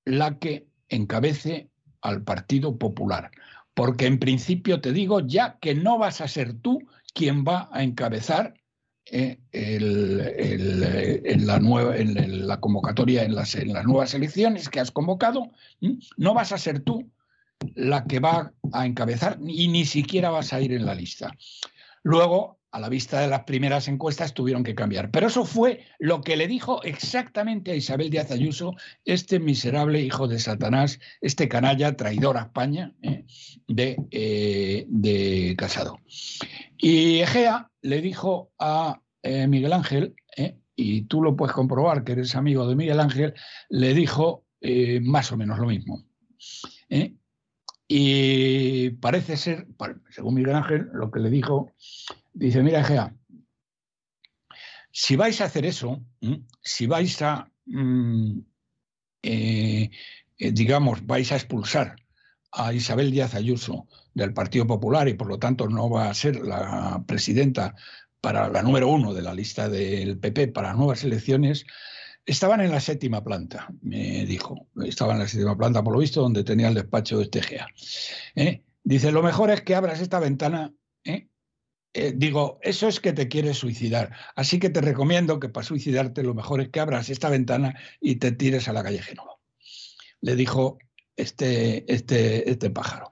la 0.04 0.40
que 0.40 0.66
encabece 0.88 1.68
al 2.00 2.24
Partido 2.24 2.76
Popular. 2.76 3.30
Porque 3.74 4.06
en 4.06 4.18
principio 4.18 4.80
te 4.80 4.92
digo 4.92 5.20
ya 5.20 5.56
que 5.60 5.76
no 5.76 5.98
vas 5.98 6.20
a 6.20 6.26
ser 6.26 6.54
tú 6.54 6.80
quien 7.14 7.44
va 7.44 7.68
a 7.72 7.84
encabezar 7.84 8.54
eh, 9.06 9.38
el- 9.52 10.20
en, 11.24 11.46
la 11.46 11.60
nueva, 11.60 11.94
la 11.96 12.58
convocatoria, 12.58 13.22
en 13.22 13.36
las, 13.36 13.54
en 13.54 13.72
las 13.72 13.84
nuevas 13.84 14.14
elecciones 14.14 14.68
que 14.68 14.80
has 14.80 14.90
convocado, 14.90 15.52
no 16.16 16.34
vas 16.34 16.50
a 16.50 16.58
ser 16.58 16.80
tú 16.80 17.08
la 17.76 18.04
que 18.04 18.18
va 18.18 18.52
a 18.72 18.84
encabezar 18.84 19.38
y 19.46 19.68
ni 19.68 19.84
siquiera 19.84 20.30
vas 20.30 20.52
a 20.52 20.60
ir 20.60 20.72
en 20.72 20.86
la 20.86 20.96
lista. 20.96 21.30
Luego, 22.02 22.58
a 22.74 22.80
la 22.80 22.88
vista 22.88 23.20
de 23.20 23.28
las 23.28 23.44
primeras 23.44 23.86
encuestas, 23.86 24.34
tuvieron 24.34 24.64
que 24.64 24.74
cambiar. 24.74 25.12
Pero 25.12 25.28
eso 25.28 25.44
fue 25.44 25.84
lo 26.00 26.22
que 26.22 26.36
le 26.36 26.48
dijo 26.48 26.82
exactamente 26.82 27.70
a 27.70 27.76
Isabel 27.76 28.10
Díaz 28.10 28.32
Ayuso, 28.32 28.74
este 29.04 29.38
miserable 29.38 30.00
hijo 30.00 30.26
de 30.26 30.40
Satanás, 30.40 30.98
este 31.20 31.48
canalla 31.48 31.96
traidor 31.96 32.36
a 32.36 32.42
España 32.42 32.92
¿eh? 33.00 33.24
de, 33.68 33.96
eh, 34.10 34.86
de 34.88 35.54
Casado. 35.56 36.00
Y 36.76 37.20
Egea 37.20 37.70
le 37.80 38.00
dijo 38.00 38.50
a 38.58 39.00
eh, 39.22 39.46
Miguel 39.46 39.72
Ángel, 39.72 40.16
y 40.74 41.02
tú 41.02 41.22
lo 41.22 41.36
puedes 41.36 41.54
comprobar 41.54 42.02
que 42.02 42.10
eres 42.10 42.34
amigo 42.34 42.66
de 42.66 42.74
Miguel 42.74 42.98
Ángel, 42.98 43.34
le 43.68 43.94
dijo 43.94 44.46
más 45.02 45.30
o 45.30 45.36
menos 45.36 45.60
lo 45.60 45.66
mismo. 45.66 46.04
Y 47.86 48.90
parece 48.90 49.36
ser, 49.36 49.68
según 50.10 50.34
Miguel 50.34 50.56
Ángel, 50.56 50.88
lo 50.92 51.12
que 51.12 51.20
le 51.20 51.30
dijo, 51.30 51.72
dice, 52.34 52.62
mira 52.62 52.80
Egea, 52.80 53.14
si 54.90 55.16
vais 55.16 55.40
a 55.40 55.46
hacer 55.46 55.64
eso, 55.64 56.02
si 56.62 56.86
vais 56.86 57.22
a, 57.22 57.50
mm, 57.66 58.38
eh, 59.22 59.90
digamos, 60.38 61.04
vais 61.06 61.32
a 61.32 61.36
expulsar 61.36 61.96
a 62.52 62.72
Isabel 62.72 63.10
Díaz 63.10 63.34
Ayuso 63.34 63.88
del 64.14 64.32
Partido 64.32 64.66
Popular 64.66 65.08
y 65.08 65.14
por 65.14 65.28
lo 65.28 65.38
tanto 65.38 65.68
no 65.68 65.90
va 65.90 66.10
a 66.10 66.14
ser 66.14 66.36
la 66.36 67.02
presidenta 67.06 67.74
para 68.20 68.48
la 68.48 68.62
número 68.62 68.88
uno 68.88 69.12
de 69.12 69.22
la 69.22 69.34
lista 69.34 69.68
del 69.68 70.18
PP 70.18 70.48
para 70.48 70.72
nuevas 70.72 71.04
elecciones, 71.04 71.66
estaban 72.24 72.60
en 72.60 72.70
la 72.70 72.80
séptima 72.80 73.22
planta, 73.22 73.68
me 73.82 74.24
dijo. 74.24 74.68
Estaban 74.82 75.16
en 75.16 75.22
la 75.22 75.28
séptima 75.28 75.56
planta, 75.56 75.82
por 75.82 75.92
lo 75.92 75.98
visto, 75.98 76.22
donde 76.22 76.44
tenía 76.44 76.68
el 76.68 76.74
despacho 76.74 77.18
de 77.18 77.24
este 77.24 77.42
GEA. 77.42 77.66
¿eh? 78.36 78.62
Dice, 78.82 79.12
lo 79.12 79.22
mejor 79.22 79.50
es 79.50 79.62
que 79.62 79.74
abras 79.74 80.00
esta 80.00 80.20
ventana. 80.20 80.72
¿eh? 81.04 81.28
Eh, 81.94 82.12
digo, 82.14 82.58
eso 82.60 82.88
es 82.88 82.98
que 82.98 83.12
te 83.12 83.28
quieres 83.28 83.58
suicidar. 83.58 84.10
Así 84.34 84.58
que 84.58 84.68
te 84.68 84.80
recomiendo 84.80 85.38
que 85.38 85.48
para 85.48 85.64
suicidarte 85.64 86.24
lo 86.24 86.34
mejor 86.34 86.60
es 86.60 86.68
que 86.68 86.80
abras 86.80 87.08
esta 87.08 87.30
ventana 87.30 87.78
y 88.00 88.16
te 88.16 88.32
tires 88.32 88.68
a 88.68 88.72
la 88.72 88.82
calle 88.82 89.00
Génova. 89.00 89.36
Le 90.20 90.34
dijo 90.34 90.78
este, 91.16 91.90
este, 91.92 92.50
este 92.50 92.70
pájaro. 92.70 93.08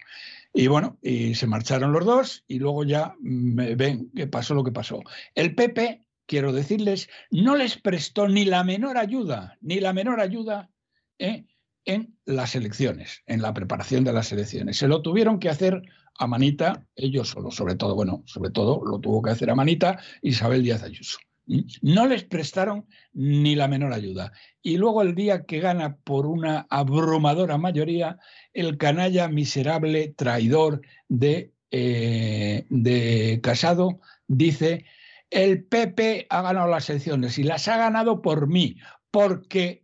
Y 0.52 0.66
bueno, 0.66 0.98
y 1.00 1.36
se 1.36 1.46
marcharon 1.46 1.92
los 1.92 2.04
dos 2.04 2.44
y 2.48 2.58
luego 2.58 2.84
ya 2.84 3.14
mm, 3.20 3.76
ven 3.76 4.10
que 4.14 4.26
pasó 4.26 4.54
lo 4.54 4.64
que 4.64 4.72
pasó. 4.72 5.00
El 5.36 5.54
PP, 5.54 6.04
quiero 6.26 6.52
decirles, 6.52 7.08
no 7.30 7.54
les 7.54 7.78
prestó 7.78 8.28
ni 8.28 8.44
la 8.44 8.64
menor 8.64 8.98
ayuda, 8.98 9.58
ni 9.60 9.78
la 9.78 9.92
menor 9.92 10.20
ayuda 10.20 10.70
¿eh? 11.20 11.44
en 11.84 12.18
las 12.24 12.56
elecciones, 12.56 13.22
en 13.26 13.42
la 13.42 13.54
preparación 13.54 14.02
de 14.02 14.12
las 14.12 14.32
elecciones. 14.32 14.76
Se 14.76 14.88
lo 14.88 15.02
tuvieron 15.02 15.38
que 15.38 15.48
hacer 15.48 15.82
a 16.18 16.26
manita, 16.26 16.86
ellos 16.94 17.28
solos, 17.28 17.54
sobre 17.54 17.74
todo, 17.74 17.94
bueno, 17.94 18.22
sobre 18.26 18.50
todo 18.50 18.82
lo 18.84 18.98
tuvo 18.98 19.22
que 19.22 19.30
hacer 19.30 19.50
a 19.50 19.54
manita 19.54 19.98
Isabel 20.20 20.62
Díaz 20.62 20.82
Ayuso. 20.82 21.18
¿m? 21.48 21.64
No 21.80 22.06
les 22.06 22.24
prestaron 22.24 22.86
ni 23.12 23.54
la 23.54 23.68
menor 23.68 23.92
ayuda. 23.92 24.32
Y 24.62 24.76
luego 24.76 25.02
el 25.02 25.14
día 25.14 25.44
que 25.44 25.60
gana 25.60 25.96
por 25.96 26.26
una 26.26 26.66
abrumadora 26.70 27.58
mayoría, 27.58 28.18
el 28.52 28.76
canalla 28.78 29.28
miserable 29.28 30.14
traidor 30.16 30.82
de, 31.08 31.52
eh, 31.70 32.66
de 32.68 33.40
Casado 33.42 34.00
dice, 34.28 34.84
el 35.30 35.64
PP 35.64 36.26
ha 36.28 36.42
ganado 36.42 36.68
las 36.68 36.88
elecciones 36.90 37.38
y 37.38 37.42
las 37.42 37.66
ha 37.68 37.76
ganado 37.78 38.22
por 38.22 38.48
mí, 38.48 38.76
porque 39.10 39.82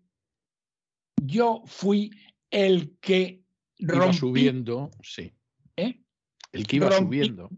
yo 1.23 1.63
fui 1.67 2.11
el 2.51 2.97
que 3.01 3.43
rompí 3.79 4.17
subiendo, 4.17 4.91
sí. 5.03 5.33
El 6.53 6.67
que 6.67 6.77
iba 6.77 6.91
subiendo. 6.93 7.51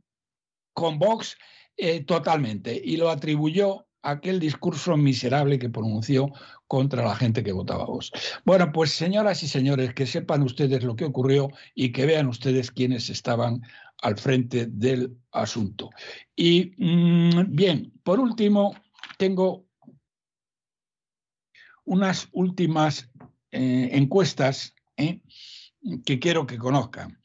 con 0.72 0.98
Vox 0.98 1.36
eh, 1.76 2.04
totalmente 2.04 2.80
y 2.82 2.96
lo 2.96 3.10
atribuyó 3.10 3.86
a 4.02 4.12
aquel 4.12 4.40
discurso 4.40 4.96
miserable 4.96 5.58
que 5.58 5.68
pronunció 5.68 6.32
contra 6.66 7.04
la 7.04 7.14
gente 7.14 7.42
que 7.42 7.52
votaba 7.52 7.84
Vox. 7.84 8.10
Bueno, 8.44 8.72
pues 8.72 8.92
señoras 8.92 9.42
y 9.42 9.48
señores, 9.48 9.94
que 9.94 10.06
sepan 10.06 10.42
ustedes 10.42 10.82
lo 10.84 10.96
que 10.96 11.04
ocurrió 11.04 11.50
y 11.74 11.92
que 11.92 12.06
vean 12.06 12.26
ustedes 12.26 12.70
quiénes 12.70 13.10
estaban 13.10 13.62
al 14.02 14.16
frente 14.16 14.66
del 14.66 15.16
asunto. 15.32 15.90
Y 16.34 16.72
mm, 16.78 17.54
bien, 17.54 17.92
por 18.02 18.20
último, 18.20 18.74
tengo 19.18 19.66
unas 21.84 22.28
últimas 22.32 23.10
eh, 23.50 23.90
encuestas 23.92 24.74
eh, 24.96 25.20
que 26.04 26.18
quiero 26.18 26.46
que 26.46 26.56
conozcan. 26.56 27.18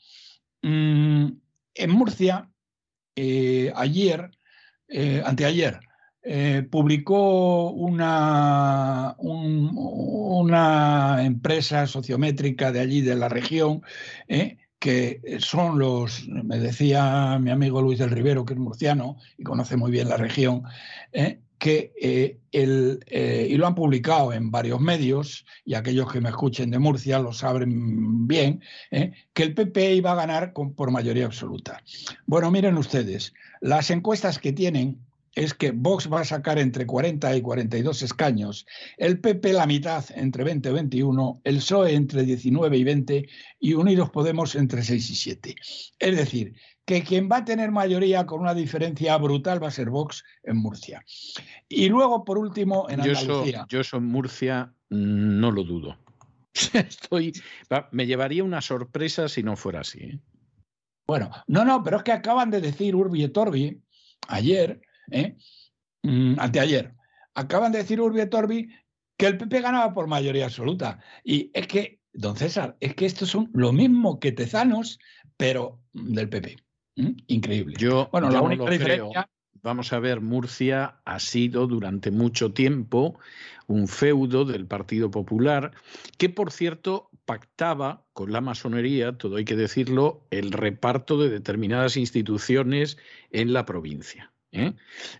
Mm, 0.61 1.27
en 1.75 1.91
Murcia, 1.91 2.49
eh, 3.15 3.71
ayer, 3.75 4.31
eh, 4.87 5.21
anteayer, 5.25 5.79
eh, 6.23 6.67
publicó 6.71 7.71
una, 7.71 9.15
un- 9.19 9.71
una 9.75 11.23
empresa 11.25 11.87
sociométrica 11.87 12.71
de 12.71 12.79
allí, 12.79 13.01
de 13.01 13.15
la 13.15 13.29
región, 13.29 13.81
que 14.79 15.21
son 15.39 15.79
los, 15.79 16.27
me 16.27 16.59
decía 16.59 17.39
mi 17.39 17.49
amigo 17.51 17.81
Luis 17.81 17.99
del 17.99 18.11
Rivero, 18.11 18.45
que 18.45 18.53
es 18.53 18.59
murciano 18.59 19.17
y 19.37 19.43
conoce 19.43 19.77
muy 19.77 19.91
bien 19.91 20.09
la 20.09 20.17
región, 20.17 20.63
eh, 21.11 21.41
que 21.65 21.91
eh, 21.99 22.37
el, 22.51 22.99
eh, 23.07 23.47
y 23.49 23.55
lo 23.55 23.65
han 23.65 23.73
publicado 23.73 24.31
en 24.33 24.51
varios 24.51 24.79
medios, 24.79 25.47
y 25.65 25.73
aquellos 25.73 26.11
que 26.11 26.21
me 26.21 26.29
escuchen 26.29 26.69
de 26.69 26.77
Murcia 26.77 27.17
lo 27.17 27.33
saben 27.33 28.27
bien, 28.27 28.61
eh, 28.91 29.13
que 29.33 29.41
el 29.41 29.55
PP 29.55 29.95
iba 29.95 30.11
a 30.11 30.15
ganar 30.15 30.53
con- 30.53 30.75
por 30.75 30.91
mayoría 30.91 31.25
absoluta. 31.25 31.81
Bueno, 32.27 32.51
miren 32.51 32.77
ustedes, 32.77 33.33
las 33.61 33.89
encuestas 33.89 34.37
que 34.37 34.53
tienen 34.53 34.99
es 35.33 35.55
que 35.55 35.71
Vox 35.71 36.07
va 36.07 36.21
a 36.21 36.23
sacar 36.25 36.59
entre 36.59 36.85
40 36.85 37.35
y 37.35 37.41
42 37.41 38.03
escaños, 38.03 38.67
el 38.97 39.19
PP 39.19 39.51
la 39.51 39.65
mitad 39.65 40.05
entre 40.15 40.43
20 40.43 40.69
y 40.69 40.71
21, 40.71 41.41
el 41.43 41.55
PSOE 41.55 41.95
entre 41.95 42.23
19 42.25 42.77
y 42.77 42.83
20 42.83 43.27
y 43.59 43.73
Unidos 43.73 44.11
Podemos 44.11 44.53
entre 44.53 44.83
6 44.83 45.09
y 45.09 45.15
7. 45.15 45.55
Es 45.97 46.15
decir, 46.15 46.53
que 46.85 47.03
quien 47.03 47.29
va 47.29 47.37
a 47.37 47.45
tener 47.45 47.71
mayoría 47.71 48.25
con 48.25 48.41
una 48.41 48.53
diferencia 48.53 49.17
brutal 49.17 49.61
va 49.61 49.67
a 49.67 49.71
ser 49.71 49.89
Vox 49.89 50.23
en 50.43 50.57
Murcia. 50.57 51.03
Y 51.67 51.89
luego, 51.89 52.23
por 52.23 52.37
último, 52.37 52.87
en 52.89 53.01
Andalucía. 53.01 53.65
yo 53.67 53.81
en 53.91 54.05
Murcia 54.05 54.73
no 54.89 55.51
lo 55.51 55.63
dudo. 55.63 55.97
Estoy, 56.73 57.33
me 57.91 58.05
llevaría 58.05 58.43
una 58.43 58.61
sorpresa 58.61 59.27
si 59.27 59.43
no 59.43 59.55
fuera 59.55 59.81
así. 59.81 59.99
¿eh? 59.99 60.19
Bueno, 61.07 61.31
no, 61.47 61.65
no, 61.65 61.83
pero 61.83 61.97
es 61.97 62.03
que 62.03 62.11
acaban 62.11 62.51
de 62.51 62.61
decir 62.61 62.95
Urbi 62.95 63.23
et 63.23 63.37
Orbi 63.37 63.81
ayer 64.27 64.81
¿eh? 65.11 65.35
mm, 66.03 66.39
anteayer, 66.39 66.93
acaban 67.33 67.71
de 67.71 67.79
decir 67.79 67.99
Urbi 67.99 68.21
et 68.21 68.33
Orbi 68.33 68.69
que 69.17 69.27
el 69.27 69.37
PP 69.37 69.61
ganaba 69.61 69.93
por 69.93 70.07
mayoría 70.07 70.45
absoluta. 70.45 70.99
Y 71.23 71.51
es 71.53 71.67
que, 71.67 71.99
don 72.13 72.35
César, 72.35 72.77
es 72.79 72.95
que 72.95 73.05
estos 73.05 73.29
son 73.29 73.49
lo 73.53 73.71
mismo 73.71 74.19
que 74.19 74.31
Tezanos, 74.31 74.99
pero 75.37 75.81
del 75.93 76.29
PP. 76.29 76.64
¿Mm? 76.95 77.11
Increíble. 77.27 77.75
Yo, 77.77 78.09
bueno, 78.11 78.27
yo 78.27 78.33
la 78.33 78.39
no 78.39 78.45
única 78.45 78.63
lo 78.63 78.77
creo. 78.77 79.11
Vamos 79.61 79.93
a 79.93 79.99
ver, 79.99 80.21
Murcia 80.21 80.97
ha 81.05 81.19
sido 81.19 81.65
durante 81.65 82.11
mucho 82.11 82.53
tiempo 82.53 83.17
un 83.65 83.87
feudo 83.87 84.45
del 84.45 84.67
Partido 84.67 85.09
Popular, 85.09 85.71
que 86.19 86.29
por 86.29 86.51
cierto 86.51 87.09
pactaba 87.25 88.05
con 88.13 88.31
la 88.31 88.41
masonería, 88.41 89.17
todo 89.17 89.37
hay 89.37 89.45
que 89.45 89.55
decirlo, 89.55 90.27
el 90.29 90.51
reparto 90.51 91.19
de 91.19 91.29
determinadas 91.29 91.97
instituciones 91.97 92.99
en 93.31 93.53
la 93.53 93.65
provincia. 93.65 94.31
¿eh? 94.51 94.73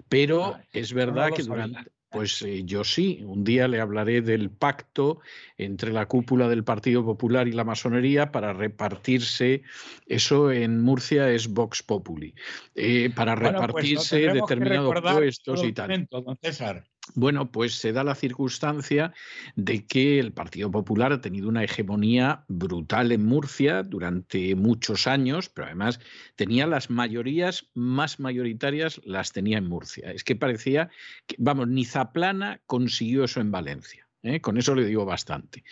Pero 0.09 0.59
es 0.73 0.93
verdad 0.93 1.31
que 1.35 1.41
durante, 1.41 1.91
pues 2.15 2.41
eh, 2.41 2.63
yo 2.63 2.83
sí, 2.83 3.21
un 3.25 3.43
día 3.43 3.67
le 3.67 3.81
hablaré 3.81 4.21
del 4.21 4.49
pacto 4.49 5.19
entre 5.57 5.91
la 5.91 6.05
cúpula 6.05 6.47
del 6.47 6.63
Partido 6.63 7.03
Popular 7.03 7.47
y 7.47 7.51
la 7.51 7.63
masonería 7.63 8.31
para 8.31 8.53
repartirse, 8.53 9.63
eso 10.07 10.51
en 10.51 10.81
Murcia 10.81 11.29
es 11.29 11.49
Vox 11.49 11.83
Populi, 11.83 12.33
eh, 12.73 13.11
para 13.13 13.35
Bueno, 13.35 13.59
pues 13.59 13.67
repartirse 13.67 14.19
determinados 14.31 15.01
puestos 15.01 15.63
y 15.63 15.73
tal. 15.73 15.89
momento, 15.89 16.21
don 16.21 16.37
César. 16.37 16.85
Bueno, 17.13 17.51
pues 17.51 17.75
se 17.75 17.93
da 17.93 18.03
la 18.03 18.15
circunstancia 18.15 19.13
de 19.55 19.85
que 19.85 20.19
el 20.19 20.33
Partido 20.33 20.71
Popular 20.71 21.13
ha 21.13 21.21
tenido 21.21 21.47
una 21.47 21.63
hegemonía 21.63 22.43
brutal 22.47 23.11
en 23.11 23.25
Murcia 23.25 23.83
durante 23.83 24.55
muchos 24.55 25.05
años, 25.05 25.49
pero 25.49 25.67
además 25.67 25.99
tenía 26.35 26.65
las 26.65 26.89
mayorías 26.89 27.67
más 27.75 28.19
mayoritarias, 28.19 28.99
las 29.05 29.31
tenía 29.31 29.59
en 29.59 29.67
Murcia. 29.67 30.11
Es 30.11 30.23
que 30.23 30.35
parecía 30.35 30.89
que, 31.27 31.35
vamos, 31.37 31.67
ni 31.67 31.85
Zaplana 31.85 32.61
consiguió 32.65 33.25
eso 33.25 33.39
en 33.39 33.51
Valencia. 33.51 34.04
¿Eh? 34.27 34.41
Con 34.41 34.57
eso 34.57 34.75
le 34.75 34.85
digo 34.85 35.05
bastante. 35.05 35.63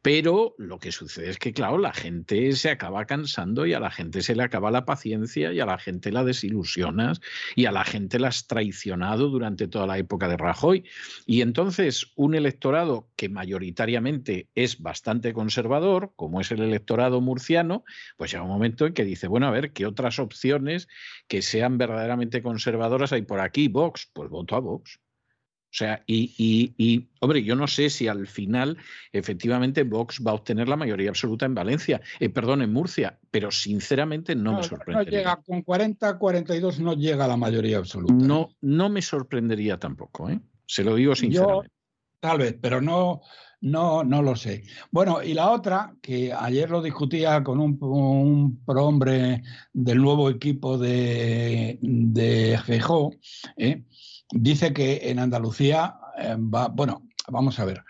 Pero 0.00 0.54
lo 0.58 0.78
que 0.78 0.92
sucede 0.92 1.30
es 1.30 1.38
que, 1.38 1.52
claro, 1.52 1.78
la 1.78 1.92
gente 1.92 2.52
se 2.52 2.70
acaba 2.70 3.04
cansando 3.06 3.66
y 3.66 3.74
a 3.74 3.80
la 3.80 3.90
gente 3.90 4.22
se 4.22 4.34
le 4.34 4.42
acaba 4.42 4.70
la 4.70 4.84
paciencia 4.84 5.52
y 5.52 5.60
a 5.60 5.66
la 5.66 5.78
gente 5.78 6.12
la 6.12 6.24
desilusionas 6.24 7.20
y 7.54 7.66
a 7.66 7.72
la 7.72 7.84
gente 7.84 8.18
la 8.18 8.28
has 8.28 8.46
traicionado 8.46 9.28
durante 9.28 9.68
toda 9.68 9.86
la 9.86 9.98
época 9.98 10.28
de 10.28 10.36
Rajoy. 10.36 10.84
Y 11.26 11.40
entonces 11.40 12.12
un 12.16 12.34
electorado 12.34 13.08
que 13.16 13.28
mayoritariamente 13.28 14.48
es 14.54 14.80
bastante 14.80 15.32
conservador, 15.32 16.12
como 16.16 16.40
es 16.40 16.50
el 16.50 16.62
electorado 16.62 17.20
murciano, 17.20 17.84
pues 18.16 18.32
llega 18.32 18.44
un 18.44 18.50
momento 18.50 18.86
en 18.86 18.94
que 18.94 19.04
dice, 19.04 19.28
bueno, 19.28 19.46
a 19.46 19.50
ver, 19.50 19.72
¿qué 19.72 19.86
otras 19.86 20.18
opciones 20.18 20.88
que 21.28 21.42
sean 21.42 21.78
verdaderamente 21.78 22.42
conservadoras 22.42 23.12
hay 23.12 23.22
por 23.22 23.40
aquí? 23.40 23.68
Vox, 23.68 24.10
pues 24.12 24.28
voto 24.30 24.56
a 24.56 24.60
Vox. 24.60 25.00
O 25.72 25.74
sea, 25.74 26.02
y, 26.06 26.34
y, 26.36 26.74
y, 26.76 27.08
hombre, 27.20 27.42
yo 27.42 27.56
no 27.56 27.66
sé 27.66 27.88
si 27.88 28.06
al 28.06 28.26
final 28.26 28.76
efectivamente 29.10 29.84
Vox 29.84 30.22
va 30.24 30.32
a 30.32 30.34
obtener 30.34 30.68
la 30.68 30.76
mayoría 30.76 31.08
absoluta 31.08 31.46
en 31.46 31.54
Valencia, 31.54 32.02
eh, 32.20 32.28
perdón, 32.28 32.60
en 32.60 32.74
Murcia, 32.74 33.18
pero 33.30 33.50
sinceramente 33.50 34.34
no, 34.36 34.52
me 34.52 34.56
no 34.58 34.62
sorprendería. 34.64 35.18
llega 35.20 35.36
con 35.36 35.62
40, 35.62 36.18
42, 36.18 36.78
no 36.80 36.92
llega 36.92 37.24
a 37.24 37.28
la 37.28 37.38
mayoría 37.38 37.78
absoluta. 37.78 38.12
No, 38.12 38.50
no 38.60 38.90
me 38.90 39.00
sorprendería 39.00 39.78
tampoco, 39.78 40.28
¿eh? 40.28 40.40
Se 40.66 40.84
lo 40.84 40.94
digo 40.94 41.12
Yo, 41.12 41.16
sinceramente. 41.16 41.70
tal 42.20 42.36
vez, 42.38 42.54
pero 42.60 42.82
no, 42.82 43.22
no, 43.62 44.04
no 44.04 44.20
lo 44.20 44.36
sé. 44.36 44.64
Bueno, 44.90 45.22
y 45.22 45.32
la 45.32 45.50
otra, 45.52 45.94
que 46.02 46.32
ayer 46.34 46.68
lo 46.68 46.82
discutía 46.82 47.42
con 47.42 47.60
un, 47.60 47.78
un 47.80 48.62
prohombre 48.64 49.42
del 49.72 49.98
nuevo 49.98 50.28
equipo 50.28 50.76
de, 50.76 51.78
de 51.80 52.58
¿eh? 53.56 53.84
Dice 54.32 54.72
que 54.72 55.10
en 55.10 55.18
Andalucía 55.18 55.94
eh, 56.18 56.36
va, 56.38 56.68
bueno, 56.68 57.06
vamos 57.28 57.58
a 57.58 57.64
ver. 57.64 57.82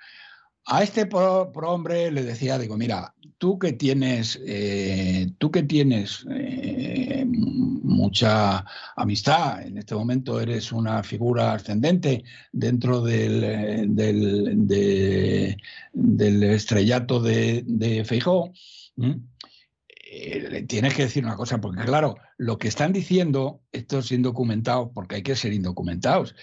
A 0.66 0.82
este 0.82 1.06
pro- 1.06 1.50
prohombre 1.52 2.10
le 2.12 2.22
decía, 2.22 2.56
digo, 2.58 2.76
mira, 2.76 3.14
tú 3.38 3.58
que 3.58 3.72
tienes, 3.72 4.38
eh, 4.46 5.32
tú 5.38 5.50
que 5.50 5.64
tienes 5.64 6.24
eh, 6.30 7.24
mucha 7.26 8.64
amistad, 8.94 9.62
en 9.62 9.78
este 9.78 9.94
momento 9.96 10.40
eres 10.40 10.70
una 10.70 11.02
figura 11.02 11.54
ascendente 11.54 12.22
dentro 12.52 13.00
del, 13.00 13.94
del, 13.96 14.66
de- 14.68 15.56
del 15.92 16.42
estrellato 16.44 17.20
de, 17.20 17.64
¿m? 18.96 19.20
Eh, 20.14 20.46
le 20.50 20.62
tienes 20.64 20.92
que 20.92 21.04
decir 21.04 21.24
una 21.24 21.36
cosa, 21.36 21.58
porque 21.58 21.86
claro, 21.86 22.16
lo 22.36 22.58
que 22.58 22.68
están 22.68 22.92
diciendo 22.92 23.62
estos 23.72 24.12
indocumentados, 24.12 24.90
porque 24.92 25.14
hay 25.14 25.22
que 25.22 25.34
ser 25.34 25.54
indocumentados, 25.54 26.36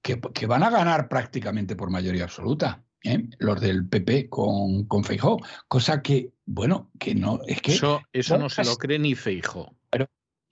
que, 0.00 0.20
que 0.32 0.46
van 0.46 0.62
a 0.62 0.70
ganar 0.70 1.08
prácticamente 1.08 1.74
por 1.74 1.90
mayoría 1.90 2.22
absoluta. 2.22 2.84
¿eh? 3.02 3.28
Los 3.38 3.60
del 3.60 3.88
PP 3.88 4.28
con, 4.28 4.84
con 4.84 5.02
Feijóo, 5.02 5.38
cosa 5.66 6.02
que, 6.02 6.30
bueno, 6.44 6.92
que 7.00 7.16
no, 7.16 7.40
es 7.48 7.60
que 7.60 7.72
Eso, 7.72 8.00
eso 8.12 8.38
no 8.38 8.48
se 8.48 8.62
lo 8.62 8.76
cree 8.76 9.00
ni 9.00 9.16
Feijo. 9.16 9.74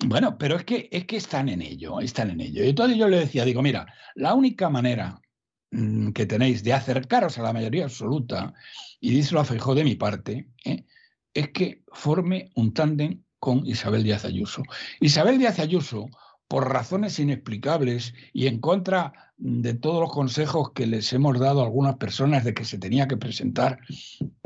bueno, 0.04 0.36
pero 0.36 0.56
es 0.56 0.64
que, 0.64 0.88
es 0.90 1.04
que 1.04 1.18
están 1.18 1.48
en 1.48 1.62
ello, 1.62 2.00
están 2.00 2.30
en 2.30 2.40
ello. 2.40 2.64
Y 2.64 2.70
entonces 2.70 2.98
yo 2.98 3.06
le 3.06 3.20
decía, 3.20 3.44
digo, 3.44 3.62
mira, 3.62 3.86
la 4.16 4.34
única 4.34 4.68
manera 4.68 5.22
mm, 5.70 6.10
que 6.10 6.26
tenéis 6.26 6.64
de 6.64 6.72
acercaros 6.72 7.38
a 7.38 7.42
la 7.42 7.52
mayoría 7.52 7.84
absoluta, 7.84 8.52
y 8.98 9.12
díselo 9.12 9.38
a 9.38 9.44
Feijóo 9.44 9.76
de 9.76 9.84
mi 9.84 9.94
parte, 9.94 10.48
¿eh? 10.64 10.84
Es 11.34 11.50
que 11.50 11.82
forme 11.92 12.50
un 12.54 12.72
tándem 12.72 13.22
con 13.38 13.66
Isabel 13.66 14.04
Díaz 14.04 14.24
Ayuso. 14.24 14.62
Isabel 15.00 15.38
Díaz 15.38 15.58
Ayuso, 15.58 16.06
por 16.48 16.70
razones 16.72 17.18
inexplicables 17.18 18.14
y 18.32 18.46
en 18.46 18.60
contra 18.60 19.12
de 19.36 19.74
todos 19.74 20.00
los 20.00 20.12
consejos 20.12 20.72
que 20.72 20.86
les 20.86 21.12
hemos 21.12 21.38
dado 21.38 21.60
a 21.60 21.64
algunas 21.64 21.96
personas 21.96 22.44
de 22.44 22.54
que 22.54 22.64
se 22.64 22.78
tenía 22.78 23.08
que 23.08 23.16
presentar 23.16 23.80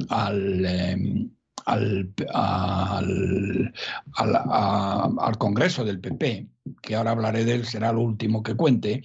al, 0.08 0.65
em, 0.65 1.31
al, 1.67 2.12
al, 2.33 3.73
al, 4.15 5.39
Congreso 5.39 5.84
del 5.84 6.00
PP, 6.00 6.49
que 6.83 6.97
ahora 6.97 7.10
hablaré 7.10 7.44
de 7.44 7.55
él, 7.55 7.67
será 7.67 7.92
lo 7.92 8.00
último 8.00 8.42
que 8.42 8.57
cuente, 8.57 9.02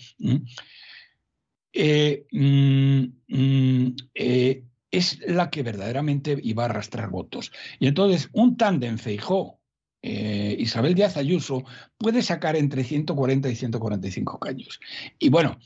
eh, 1.74 2.26
mm, 2.32 3.04
mm, 3.28 3.96
eh, 4.16 4.64
es 4.94 5.20
la 5.28 5.50
que 5.50 5.64
verdaderamente 5.64 6.38
iba 6.44 6.64
a 6.64 6.66
arrastrar 6.68 7.10
votos. 7.10 7.52
Y 7.80 7.88
entonces 7.88 8.30
un 8.32 8.56
tándem 8.58 9.00
Feijó, 9.00 9.60
eh, 10.04 10.56
Isabel 10.60 10.94
Díaz 10.94 11.18
Ayuso, 11.18 11.64
puede 11.98 12.22
sacar 12.22 12.56
entre 12.56 12.84
140 12.84 13.50
y 13.50 13.56
145 13.56 14.40
caños. 14.40 14.80
Y 15.18 15.30
bueno, 15.30 15.58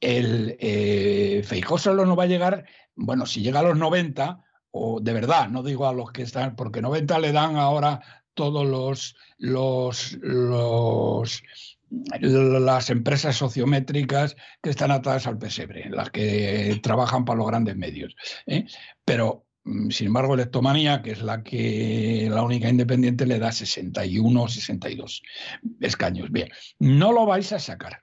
el 0.00 0.56
eh, 0.58 1.42
Feijó 1.44 1.76
solo 1.76 2.06
no 2.06 2.16
va 2.16 2.24
a 2.24 2.28
llegar, 2.28 2.64
bueno, 2.94 3.26
si 3.26 3.42
llega 3.42 3.60
a 3.60 3.64
los 3.64 3.76
90, 3.76 4.42
o 4.70 5.00
de 5.00 5.12
verdad, 5.12 5.50
no 5.50 5.62
digo 5.62 5.86
a 5.86 5.92
los 5.92 6.10
que 6.10 6.22
están, 6.22 6.56
porque 6.56 6.80
90 6.80 7.18
le 7.18 7.32
dan 7.32 7.56
ahora 7.56 8.00
todos 8.32 8.66
los, 8.66 9.14
los, 9.36 10.14
los 10.22 11.42
las 12.20 12.90
empresas 12.90 13.36
sociométricas 13.36 14.36
que 14.62 14.70
están 14.70 14.90
atadas 14.90 15.26
al 15.26 15.38
pesebre, 15.38 15.90
las 15.90 16.10
que 16.10 16.78
trabajan 16.82 17.24
para 17.24 17.38
los 17.38 17.46
grandes 17.46 17.76
medios. 17.76 18.14
¿eh? 18.46 18.64
Pero, 19.04 19.46
mm, 19.64 19.90
sin 19.90 20.06
embargo, 20.08 20.34
Electomanía, 20.34 21.02
que 21.02 21.12
es 21.12 21.22
la 21.22 21.42
que 21.42 22.28
la 22.30 22.42
única 22.42 22.68
independiente, 22.68 23.26
le 23.26 23.38
da 23.38 23.52
61 23.52 24.42
o 24.42 24.48
62 24.48 25.22
escaños. 25.80 26.30
Bien, 26.30 26.48
no 26.78 27.12
lo 27.12 27.26
vais 27.26 27.52
a 27.52 27.58
sacar. 27.58 28.02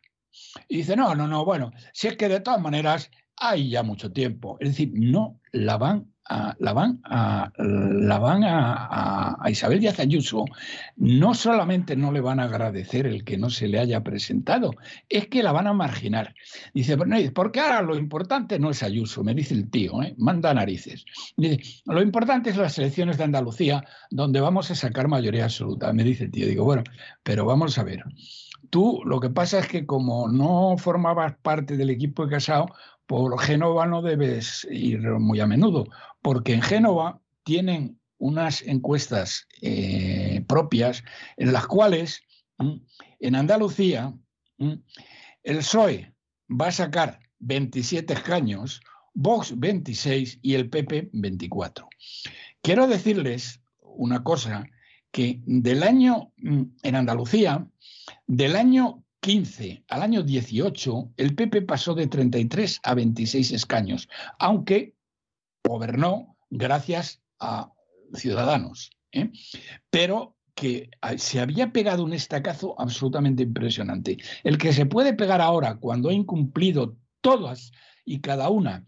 Y 0.67 0.77
dice, 0.77 0.95
no, 0.95 1.15
no, 1.15 1.27
no, 1.27 1.45
bueno, 1.45 1.71
si 1.93 2.07
es 2.07 2.17
que 2.17 2.29
de 2.29 2.39
todas 2.39 2.61
maneras 2.61 3.09
hay 3.39 3.69
ya 3.69 3.83
mucho 3.83 4.11
tiempo. 4.11 4.57
Es 4.59 4.69
decir, 4.69 4.91
no 4.93 5.39
la 5.51 5.77
van 5.77 6.13
a, 6.30 6.56
la 6.59 6.74
van 6.74 7.01
a, 7.03 7.51
la 7.58 8.19
van 8.19 8.43
a, 8.43 9.35
a- 9.43 9.49
Isabel 9.49 9.80
Díaz 9.80 9.99
Ayuso, 9.99 10.45
no 10.98 11.33
solamente 11.33 11.95
no 11.95 12.11
le 12.11 12.22
van 12.22 12.40
a 12.40 12.43
agradecer 12.43 13.08
el 13.08 13.24
que 13.24 13.38
no 13.38 13.49
se 13.49 13.67
le 13.67 13.80
haya 13.80 14.03
presentado, 14.03 14.72
es 15.09 15.27
que 15.27 15.43
la 15.43 15.51
van 15.51 15.67
a 15.67 15.74
marginar. 15.74 16.35
Dice, 16.74 16.95
"Bueno, 16.95 17.17
porque 17.33 17.59
ahora 17.59 17.82
lo 17.82 17.98
importante 17.98 18.59
no 18.59 18.69
es 18.69 18.83
Ayuso, 18.83 19.24
me 19.24 19.33
dice 19.33 19.53
el 19.56 19.69
tío, 19.69 20.01
¿eh? 20.03 20.16
manda 20.17 20.53
narices. 20.53 21.06
Lo 21.85 22.01
importante 22.01 22.49
es 22.51 22.58
las 22.58 22.77
elecciones 22.77 23.17
de 23.17 23.24
Andalucía, 23.24 23.83
donde 24.09 24.40
vamos 24.40 24.69
a 24.72 24.75
sacar 24.75 25.08
mayoría 25.08 25.45
absoluta, 25.45 25.91
me 25.93 26.03
dice 26.03 26.25
el 26.25 26.32
tío. 26.32 26.48
Digo, 26.48 26.64
bueno, 26.64 26.83
pero 27.24 27.45
vamos 27.45 27.77
a 27.77 27.83
ver. 27.83 28.03
Tú 28.69 29.01
lo 29.06 29.19
que 29.19 29.30
pasa 29.32 29.59
es 29.59 29.67
que 29.67 29.85
como 29.85 30.27
no 30.27 30.77
formabas 30.77 31.35
parte 31.41 31.75
del 31.75 31.90
equipo 31.90 32.25
de 32.25 32.32
Casado, 32.33 32.67
por 33.09 33.39
Génova 33.41 33.88
no 33.88 34.03
debes 34.03 34.67
ir 34.69 35.01
muy 35.01 35.39
a 35.39 35.47
menudo, 35.47 35.88
porque 36.21 36.53
en 36.53 36.61
Génova 36.61 37.19
tienen 37.43 37.99
unas 38.19 38.61
encuestas 38.61 39.47
eh, 39.63 40.45
propias 40.47 41.03
en 41.35 41.51
las 41.51 41.65
cuales 41.65 42.21
en 43.19 43.35
Andalucía 43.35 44.13
el 44.59 45.57
PSOE 45.57 46.13
va 46.51 46.67
a 46.67 46.71
sacar 46.71 47.19
27 47.39 48.13
escaños, 48.13 48.79
Vox 49.15 49.57
26 49.57 50.38
y 50.43 50.53
el 50.53 50.69
PP 50.69 51.09
24. 51.11 51.89
Quiero 52.61 52.85
decirles 52.85 53.59
una 53.81 54.23
cosa, 54.23 54.67
que 55.11 55.41
del 55.47 55.81
año 55.81 56.31
en 56.38 56.95
Andalucía, 56.95 57.67
del 58.27 58.55
año 58.55 59.03
15 59.22 59.83
al 59.89 60.01
año 60.01 60.23
18, 60.23 61.14
el 61.17 61.35
PP 61.35 61.64
pasó 61.64 61.93
de 61.93 62.07
33 62.07 62.80
a 62.83 62.93
26 62.93 63.51
escaños, 63.51 64.07
aunque 64.39 64.95
gobernó 65.64 66.38
gracias 66.49 67.22
a 67.39 67.73
Ciudadanos. 68.14 68.91
¿eh? 69.11 69.31
Pero 69.89 70.38
que 70.56 70.89
se 71.17 71.39
había 71.39 71.72
pegado 71.72 72.03
un 72.03 72.14
estacazo 72.14 72.75
absolutamente 72.80 73.43
impresionante. 73.43 74.17
El 74.43 74.57
que 74.57 74.73
se 74.73 74.85
puede 74.85 75.14
pegar 75.14 75.41
ahora 75.41 75.75
cuando 75.75 76.09
ha 76.09 76.14
incumplido 76.14 76.98
todas 77.22 77.72
y 78.03 78.19
cada 78.19 78.49
una 78.49 78.85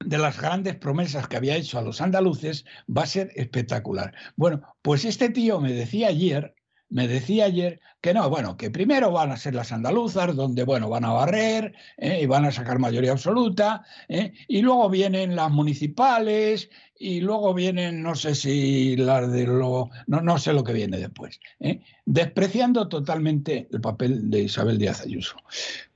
de 0.00 0.18
las 0.18 0.40
grandes 0.40 0.76
promesas 0.76 1.28
que 1.28 1.36
había 1.36 1.56
hecho 1.56 1.78
a 1.78 1.82
los 1.82 2.00
andaluces 2.00 2.64
va 2.88 3.02
a 3.02 3.06
ser 3.06 3.30
espectacular. 3.36 4.14
Bueno, 4.34 4.62
pues 4.82 5.04
este 5.04 5.28
tío 5.28 5.60
me 5.60 5.72
decía 5.72 6.08
ayer 6.08 6.54
me 6.90 7.08
decía 7.08 7.46
ayer 7.46 7.80
que 8.00 8.12
no, 8.12 8.28
bueno, 8.28 8.56
que 8.56 8.70
primero 8.70 9.10
van 9.10 9.30
a 9.30 9.36
ser 9.36 9.54
las 9.54 9.72
andaluzas, 9.72 10.34
donde, 10.34 10.64
bueno, 10.64 10.88
van 10.88 11.04
a 11.04 11.12
barrer 11.12 11.74
¿eh? 11.96 12.20
y 12.22 12.26
van 12.26 12.44
a 12.44 12.52
sacar 12.52 12.78
mayoría 12.78 13.12
absoluta, 13.12 13.84
¿eh? 14.08 14.32
y 14.48 14.62
luego 14.62 14.90
vienen 14.90 15.36
las 15.36 15.50
municipales, 15.50 16.68
y 17.00 17.22
luego 17.22 17.54
vienen, 17.54 18.02
no 18.02 18.14
sé 18.14 18.34
si 18.34 18.94
las 18.94 19.32
de 19.32 19.46
lo, 19.46 19.88
no, 20.06 20.20
no 20.20 20.38
sé 20.38 20.52
lo 20.52 20.62
que 20.62 20.74
viene 20.74 20.98
después, 20.98 21.40
¿eh? 21.58 21.80
despreciando 22.04 22.88
totalmente 22.88 23.68
el 23.72 23.80
papel 23.80 24.28
de 24.28 24.42
Isabel 24.42 24.78
Díaz 24.78 25.00
Ayuso, 25.00 25.36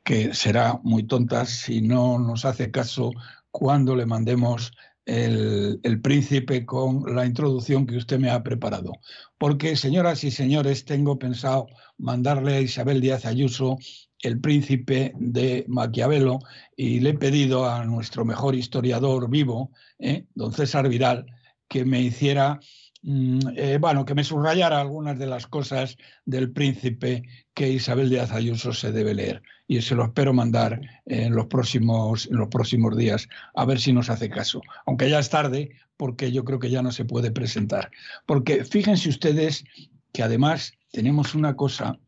que 0.03 0.33
será 0.33 0.81
muy 0.83 1.03
tonta 1.03 1.45
si 1.45 1.83
no 1.83 2.19
nos 2.19 2.47
hace 2.47 2.71
caso 2.71 3.13
cuando 3.51 3.95
le 3.95 4.07
mandemos 4.07 4.73
el, 5.07 6.01
príncipe 6.03 6.65
con 6.65 7.15
la 7.15 7.27
introducción 7.27 7.87
que 7.87 7.97
usted 7.97 8.19
me 8.19 8.31
ha 8.31 8.43
preparado. 8.43 8.93
Porque, 9.39 9.77
señoras 9.77 10.25
y 10.25 10.31
señores, 10.31 10.85
tengo 10.85 11.19
pensado 11.19 11.67
mandarle 11.99 12.55
a 12.55 12.61
Isabel 12.61 13.01
Díaz 13.01 13.27
Ayuso 13.27 13.79
el 14.23 14.41
príncipe 14.41 15.13
de 15.19 15.65
Maquiavelo 15.69 16.39
y 16.77 17.01
le 17.01 17.11
he 17.11 17.15
pedido 17.15 17.69
a 17.69 17.85
nuestro 17.85 18.25
mejor 18.25 18.55
historiador 18.55 19.29
vivo, 19.29 19.71
¿eh? 19.99 20.25
don 20.35 20.53
César 20.53 20.89
Viral, 20.89 21.27
que 21.69 21.85
me 21.85 22.01
hiciera 22.01 22.59
eh, 23.07 23.79
bueno, 23.81 24.05
que 24.05 24.15
me 24.15 24.25
subrayara 24.25 24.81
algunas 24.81 25.19
de 25.19 25.27
las 25.27 25.47
cosas 25.47 25.99
del 26.25 26.53
príncipe 26.53 27.23
que 27.53 27.69
Isabel 27.69 28.09
de 28.09 28.21
Ayuso 28.21 28.73
se 28.73 28.93
debe 28.93 29.15
leer. 29.15 29.43
Y 29.67 29.83
se 29.83 29.95
lo 29.95 30.05
espero 30.05 30.33
mandar 30.33 30.81
en 31.05 31.35
los, 31.35 31.47
próximos, 31.47 32.27
en 32.31 32.37
los 32.37 32.49
próximos 32.49 32.97
días, 32.97 33.29
a 33.55 33.65
ver 33.65 33.81
si 33.81 33.93
nos 33.93 34.09
hace 34.09 34.31
caso. 34.31 34.63
Aunque 34.87 35.11
ya 35.11 35.19
es 35.19 35.29
tarde, 35.29 35.73
porque 35.97 36.33
yo 36.33 36.45
creo 36.45 36.59
que 36.59 36.71
ya 36.71 36.83
no 36.83 36.93
se 36.93 37.05
puede 37.05 37.31
presentar. 37.31 37.91
Porque 38.27 38.65
fíjense 38.65 39.09
ustedes 39.09 39.65
que 40.13 40.23
además 40.23 40.73
tenemos 40.91 41.35
una 41.35 41.57
cosa 41.57 41.99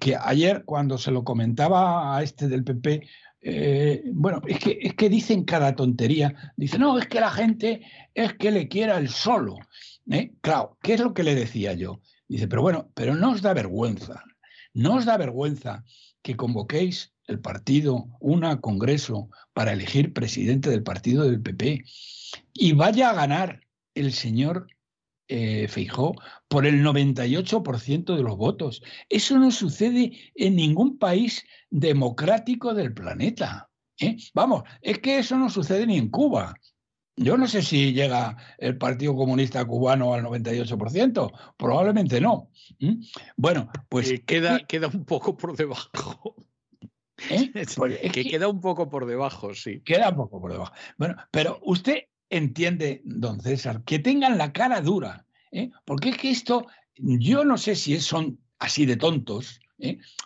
que 0.00 0.16
ayer 0.16 0.64
cuando 0.64 0.96
se 0.96 1.10
lo 1.10 1.24
comentaba 1.24 2.16
a 2.16 2.22
este 2.22 2.48
del 2.48 2.64
PP, 2.64 3.06
eh, 3.46 4.02
bueno, 4.14 4.40
es 4.46 4.58
que, 4.58 4.78
es 4.80 4.94
que 4.94 5.10
dicen 5.10 5.44
cada 5.44 5.74
tontería. 5.74 6.52
Dicen, 6.56 6.80
no, 6.80 6.98
es 6.98 7.06
que 7.06 7.20
la 7.20 7.30
gente 7.30 7.82
es 8.14 8.32
que 8.34 8.50
le 8.50 8.68
quiera 8.68 8.96
el 8.96 9.10
solo. 9.10 9.56
¿Eh? 10.10 10.34
Claro, 10.40 10.78
¿qué 10.82 10.94
es 10.94 11.00
lo 11.00 11.14
que 11.14 11.22
le 11.22 11.34
decía 11.34 11.72
yo? 11.72 12.00
Dice, 12.28 12.48
pero 12.48 12.62
bueno, 12.62 12.90
pero 12.94 13.14
no 13.14 13.32
os 13.32 13.42
da 13.42 13.54
vergüenza, 13.54 14.22
no 14.72 14.96
os 14.96 15.04
da 15.04 15.16
vergüenza 15.16 15.84
que 16.22 16.36
convoquéis 16.36 17.14
el 17.26 17.40
partido, 17.40 18.06
una 18.20 18.60
congreso 18.60 19.30
para 19.52 19.72
elegir 19.72 20.12
presidente 20.12 20.70
del 20.70 20.82
partido 20.82 21.24
del 21.24 21.40
PP 21.40 21.84
y 22.52 22.72
vaya 22.72 23.10
a 23.10 23.14
ganar 23.14 23.60
el 23.94 24.12
señor 24.12 24.66
eh, 25.28 25.68
Feijó 25.68 26.14
por 26.48 26.66
el 26.66 26.84
98% 26.84 28.16
de 28.16 28.22
los 28.22 28.36
votos. 28.36 28.82
Eso 29.08 29.38
no 29.38 29.50
sucede 29.50 30.12
en 30.34 30.56
ningún 30.56 30.98
país 30.98 31.44
democrático 31.70 32.74
del 32.74 32.92
planeta. 32.92 33.70
¿eh? 33.98 34.16
Vamos, 34.34 34.64
es 34.82 34.98
que 34.98 35.18
eso 35.18 35.38
no 35.38 35.48
sucede 35.48 35.86
ni 35.86 35.96
en 35.96 36.10
Cuba. 36.10 36.54
Yo 37.16 37.36
no 37.36 37.46
sé 37.46 37.62
si 37.62 37.92
llega 37.92 38.36
el 38.58 38.76
Partido 38.76 39.14
Comunista 39.14 39.64
Cubano 39.64 40.14
al 40.14 40.24
98%, 40.24 41.32
probablemente 41.56 42.20
no. 42.20 42.50
Bueno, 43.36 43.70
pues... 43.88 44.10
Eh, 44.10 44.24
queda, 44.24 44.60
queda 44.66 44.88
un 44.88 45.04
poco 45.04 45.36
por 45.36 45.56
debajo. 45.56 46.36
¿Eh? 47.30 47.52
Pues 47.76 47.98
que, 48.10 48.24
queda 48.24 48.48
un 48.48 48.60
poco 48.60 48.90
por 48.90 49.06
debajo, 49.06 49.54
sí. 49.54 49.80
Queda 49.80 50.10
un 50.10 50.16
poco 50.16 50.40
por 50.40 50.52
debajo. 50.52 50.72
Bueno, 50.98 51.14
pero 51.30 51.60
usted 51.62 52.04
entiende, 52.30 53.00
don 53.04 53.40
César, 53.40 53.84
que 53.84 54.00
tengan 54.00 54.36
la 54.36 54.52
cara 54.52 54.80
dura, 54.80 55.24
¿eh? 55.52 55.70
porque 55.84 56.10
es 56.10 56.18
que 56.18 56.30
esto, 56.30 56.66
yo 56.96 57.44
no 57.44 57.56
sé 57.56 57.76
si 57.76 58.00
son 58.00 58.40
así 58.58 58.86
de 58.86 58.96
tontos, 58.96 59.60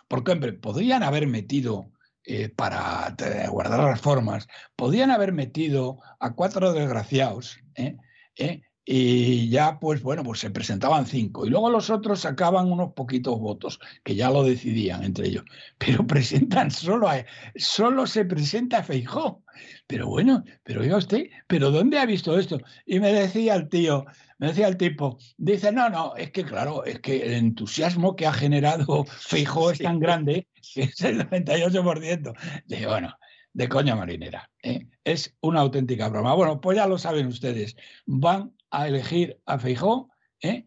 porque, 0.07 0.31
hombre, 0.31 0.53
podrían 0.53 1.03
haber 1.03 1.27
metido 1.27 1.91
eh, 2.29 2.47
para 2.47 3.15
guardar 3.49 3.79
las 3.79 4.01
formas, 4.01 4.47
podían 4.75 5.09
haber 5.09 5.33
metido 5.33 5.97
a 6.19 6.35
cuatro 6.35 6.73
desgraciados, 6.73 7.59
¿eh? 7.73 7.97
¿Eh? 8.37 8.61
y 8.85 9.49
ya, 9.49 9.79
pues 9.79 10.03
bueno, 10.03 10.23
pues 10.23 10.39
se 10.39 10.51
presentaban 10.51 11.07
cinco. 11.07 11.45
Y 11.45 11.49
luego 11.49 11.71
los 11.71 11.89
otros 11.89 12.21
sacaban 12.21 12.71
unos 12.71 12.93
poquitos 12.93 13.39
votos, 13.39 13.79
que 14.03 14.15
ya 14.15 14.29
lo 14.29 14.43
decidían 14.43 15.03
entre 15.03 15.27
ellos. 15.27 15.43
Pero 15.79 16.05
presentan 16.07 16.69
solo 16.69 17.07
a, 17.07 17.25
solo 17.55 18.05
se 18.05 18.25
presenta 18.25 18.83
Feijó. 18.83 19.43
Pero 19.87 20.07
bueno, 20.07 20.43
pero 20.63 20.81
oiga 20.81 20.97
usted, 20.97 21.29
¿pero 21.47 21.71
dónde 21.71 21.97
ha 21.97 22.05
visto 22.05 22.37
esto? 22.37 22.59
Y 22.85 22.99
me 22.99 23.11
decía 23.11 23.55
el 23.55 23.69
tío, 23.69 24.05
me 24.39 24.47
decía 24.47 24.67
el 24.67 24.77
tipo, 24.77 25.19
dice, 25.37 25.71
no, 25.71 25.89
no, 25.89 26.15
es 26.15 26.31
que 26.31 26.45
claro, 26.45 26.85
es 26.85 26.99
que 27.01 27.23
el 27.23 27.33
entusiasmo 27.33 28.15
que 28.15 28.25
ha 28.25 28.33
generado 28.33 29.05
Feijó 29.19 29.69
es 29.69 29.79
tan 29.79 29.99
grande 29.99 30.47
que 30.73 30.83
es 30.83 31.01
el 31.01 31.29
98%. 31.29 32.33
Dice, 32.65 32.87
bueno, 32.87 33.13
de 33.53 33.67
coña 33.67 33.95
marinera. 33.95 34.49
¿eh? 34.63 34.87
Es 35.03 35.35
una 35.41 35.59
auténtica 35.59 36.07
broma. 36.07 36.33
Bueno, 36.33 36.61
pues 36.61 36.77
ya 36.77 36.87
lo 36.87 36.97
saben 36.97 37.27
ustedes. 37.27 37.75
Van 38.05 38.55
a 38.71 38.87
elegir 38.87 39.39
a 39.45 39.59
Feijó 39.59 40.09
¿eh? 40.41 40.65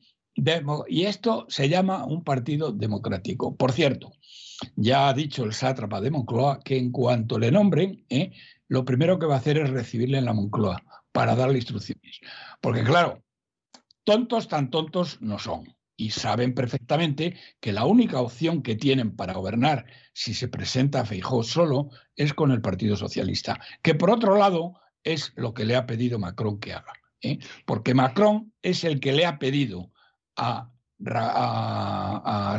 y 0.88 1.04
esto 1.04 1.46
se 1.48 1.68
llama 1.70 2.04
un 2.04 2.24
partido 2.24 2.72
democrático. 2.72 3.56
Por 3.56 3.72
cierto, 3.72 4.12
ya 4.76 5.08
ha 5.08 5.14
dicho 5.14 5.44
el 5.44 5.54
sátrapa 5.54 6.02
de 6.02 6.10
Moncloa 6.10 6.60
que 6.60 6.76
en 6.76 6.92
cuanto 6.92 7.38
le 7.38 7.50
nombren, 7.50 8.04
¿eh? 8.10 8.32
lo 8.68 8.84
primero 8.84 9.18
que 9.18 9.26
va 9.26 9.36
a 9.36 9.38
hacer 9.38 9.56
es 9.56 9.70
recibirle 9.70 10.18
en 10.18 10.26
la 10.26 10.34
Moncloa 10.34 10.82
para 11.10 11.34
darle 11.34 11.56
instrucciones. 11.56 12.20
Porque 12.60 12.82
claro, 12.82 13.22
tontos 14.04 14.48
tan 14.48 14.70
tontos 14.70 15.20
no 15.20 15.38
son 15.38 15.74
y 15.96 16.10
saben 16.10 16.54
perfectamente 16.54 17.36
que 17.60 17.72
la 17.72 17.84
única 17.84 18.20
opción 18.20 18.62
que 18.62 18.74
tienen 18.74 19.14
para 19.14 19.34
gobernar 19.34 19.86
si 20.12 20.34
se 20.34 20.48
presenta 20.48 21.04
Feijó 21.04 21.42
solo 21.42 21.90
es 22.16 22.34
con 22.34 22.50
el 22.50 22.60
Partido 22.60 22.96
Socialista, 22.96 23.60
que 23.82 23.94
por 23.94 24.10
otro 24.10 24.36
lado 24.36 24.80
es 25.04 25.32
lo 25.36 25.54
que 25.54 25.64
le 25.64 25.76
ha 25.76 25.86
pedido 25.86 26.18
Macron 26.18 26.58
que 26.58 26.72
haga. 26.72 26.92
¿eh? 27.20 27.38
Porque 27.66 27.94
Macron 27.94 28.52
es 28.62 28.84
el 28.84 29.00
que 29.00 29.12
le 29.12 29.26
ha 29.26 29.38
pedido 29.38 29.92
a, 30.36 30.71
a, 31.06 32.58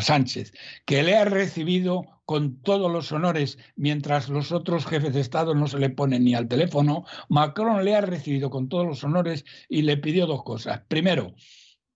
Sánchez 0.00 0.52
que 0.84 1.02
le 1.02 1.16
ha 1.16 1.24
recibido 1.24 2.04
con 2.24 2.60
todos 2.62 2.90
los 2.90 3.12
honores, 3.12 3.58
mientras 3.76 4.28
los 4.28 4.52
otros 4.52 4.86
jefes 4.86 5.12
de 5.12 5.20
Estado 5.20 5.54
no 5.54 5.66
se 5.66 5.78
le 5.78 5.90
ponen 5.90 6.24
ni 6.24 6.34
al 6.34 6.48
teléfono, 6.48 7.04
Macron 7.28 7.84
le 7.84 7.94
ha 7.94 8.00
recibido 8.00 8.50
con 8.50 8.68
todos 8.68 8.86
los 8.86 9.04
honores 9.04 9.44
y 9.68 9.82
le 9.82 9.96
pidió 9.96 10.26
dos 10.26 10.42
cosas. 10.42 10.82
Primero, 10.88 11.34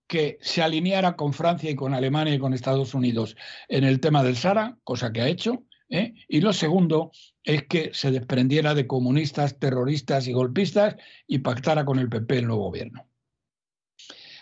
que 0.07 0.37
se 0.41 0.61
alineara 0.61 1.15
con 1.15 1.33
Francia 1.33 1.69
y 1.69 1.75
con 1.75 1.93
Alemania 1.93 2.35
y 2.35 2.39
con 2.39 2.53
Estados 2.53 2.93
Unidos 2.93 3.35
en 3.67 3.83
el 3.83 3.99
tema 3.99 4.23
del 4.23 4.37
Sara, 4.37 4.77
cosa 4.83 5.11
que 5.11 5.21
ha 5.21 5.27
hecho. 5.27 5.63
¿eh? 5.89 6.13
Y 6.27 6.41
lo 6.41 6.53
segundo 6.53 7.11
es 7.43 7.63
que 7.67 7.91
se 7.93 8.11
desprendiera 8.11 8.73
de 8.73 8.87
comunistas, 8.87 9.59
terroristas 9.59 10.27
y 10.27 10.33
golpistas 10.33 10.95
y 11.27 11.39
pactara 11.39 11.85
con 11.85 11.99
el 11.99 12.09
PP 12.09 12.39
el 12.39 12.47
nuevo 12.47 12.65
gobierno. 12.65 13.07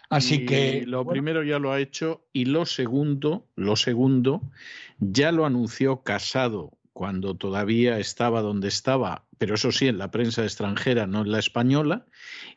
Así 0.10 0.46
que 0.46 0.84
lo 0.86 1.06
primero 1.06 1.44
ya 1.44 1.60
lo 1.60 1.72
ha 1.72 1.80
hecho 1.80 2.26
y 2.32 2.46
lo 2.46 2.66
segundo, 2.66 3.48
lo 3.56 3.76
segundo 3.76 4.42
ya 5.00 5.32
lo 5.32 5.46
anunció 5.46 6.04
Casado 6.04 6.72
cuando 6.94 7.36
todavía 7.36 8.00
estaba 8.00 8.42
donde 8.42 8.70
estaba, 8.70 9.26
pero 9.38 9.56
eso 9.56 9.74
sí 9.74 9.90
en 9.90 9.98
la 9.98 10.12
prensa 10.12 10.44
extranjera, 10.44 11.08
no 11.08 11.24
en 11.24 11.32
la 11.32 11.40
española, 11.40 12.06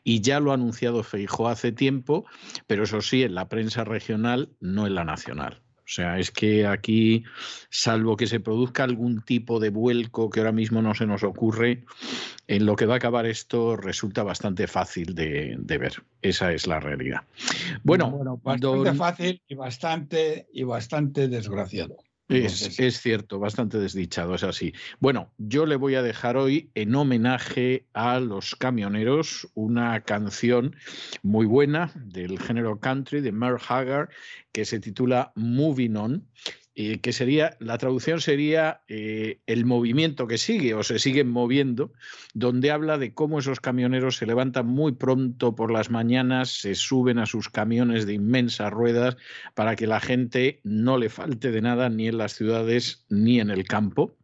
y 0.05 0.21
ya 0.21 0.39
lo 0.39 0.51
ha 0.51 0.53
anunciado 0.53 1.03
Feijóo 1.03 1.49
hace 1.49 1.73
tiempo, 1.73 2.25
pero 2.65 2.83
eso 2.83 3.01
sí 3.01 3.23
en 3.23 3.35
la 3.35 3.49
prensa 3.49 3.83
regional, 3.83 4.49
no 4.61 4.87
en 4.87 4.95
la 4.95 5.03
nacional. 5.03 5.61
O 5.89 5.91
sea, 5.91 6.19
es 6.19 6.29
que 6.29 6.67
aquí, 6.67 7.23
salvo 7.71 8.15
que 8.15 8.27
se 8.27 8.39
produzca 8.39 8.83
algún 8.83 9.23
tipo 9.23 9.59
de 9.59 9.71
vuelco 9.71 10.29
que 10.29 10.39
ahora 10.39 10.51
mismo 10.51 10.83
no 10.83 10.93
se 10.93 11.07
nos 11.07 11.23
ocurre, 11.23 11.83
en 12.47 12.67
lo 12.67 12.75
que 12.75 12.85
va 12.85 12.93
a 12.93 12.97
acabar 12.97 13.25
esto 13.25 13.75
resulta 13.75 14.21
bastante 14.21 14.67
fácil 14.67 15.15
de, 15.15 15.57
ver. 15.79 16.03
Esa 16.21 16.53
es 16.53 16.67
la 16.67 16.79
realidad. 16.79 17.21
Bueno, 17.83 18.39
bastante 18.43 18.93
fácil 18.93 19.41
y 19.47 19.55
bastante, 19.55 20.47
y 20.53 20.61
bastante 20.61 21.27
desgraciado. 21.27 21.97
Es, 22.29 23.01
cierto, 23.01 23.39
bastante 23.39 23.79
desdichado, 23.79 24.35
es 24.35 24.43
así. 24.43 24.71
Bueno, 24.99 25.31
yo 25.39 25.65
le 25.65 25.75
voy 25.75 25.95
a 25.95 26.03
dejar 26.03 26.37
hoy 26.37 26.69
en 26.75 26.93
homenaje 26.93 27.85
a 27.93 28.19
los 28.19 28.55
camioneros 28.55 29.47
una 29.55 29.99
canción 30.01 30.75
muy 31.23 31.47
buena 31.47 31.91
del 31.95 32.37
género 32.39 32.79
country 32.79 33.21
de 33.21 33.31
Merle 33.31 33.61
Haggard 33.67 34.09
que 34.51 34.65
se 34.65 34.79
titula 34.79 35.31
Moving 35.35 35.95
On 35.97 36.27
eh, 36.81 37.01
que 37.01 37.11
sería, 37.11 37.57
la 37.59 37.77
traducción 37.77 38.21
sería 38.21 38.79
eh, 38.87 39.41
el 39.47 39.65
movimiento 39.65 40.27
que 40.27 40.37
sigue 40.37 40.73
o 40.75 40.81
se 40.81 40.97
siguen 40.97 41.29
moviendo, 41.29 41.91
donde 42.33 42.71
habla 42.71 42.97
de 42.97 43.13
cómo 43.13 43.39
esos 43.39 43.59
camioneros 43.59 44.15
se 44.15 44.25
levantan 44.25 44.67
muy 44.67 44.93
pronto 44.93 45.55
por 45.55 45.71
las 45.71 45.89
mañanas, 45.89 46.51
se 46.51 46.75
suben 46.75 47.19
a 47.19 47.25
sus 47.25 47.49
camiones 47.49 48.05
de 48.05 48.13
inmensas 48.13 48.71
ruedas 48.71 49.17
para 49.55 49.75
que 49.75 49.87
la 49.87 49.99
gente 49.99 50.61
no 50.63 50.97
le 50.97 51.09
falte 51.09 51.51
de 51.51 51.61
nada 51.61 51.89
ni 51.89 52.07
en 52.07 52.17
las 52.17 52.35
ciudades 52.35 53.05
ni 53.09 53.41
en 53.41 53.49
el 53.49 53.65
campo. 53.65 54.15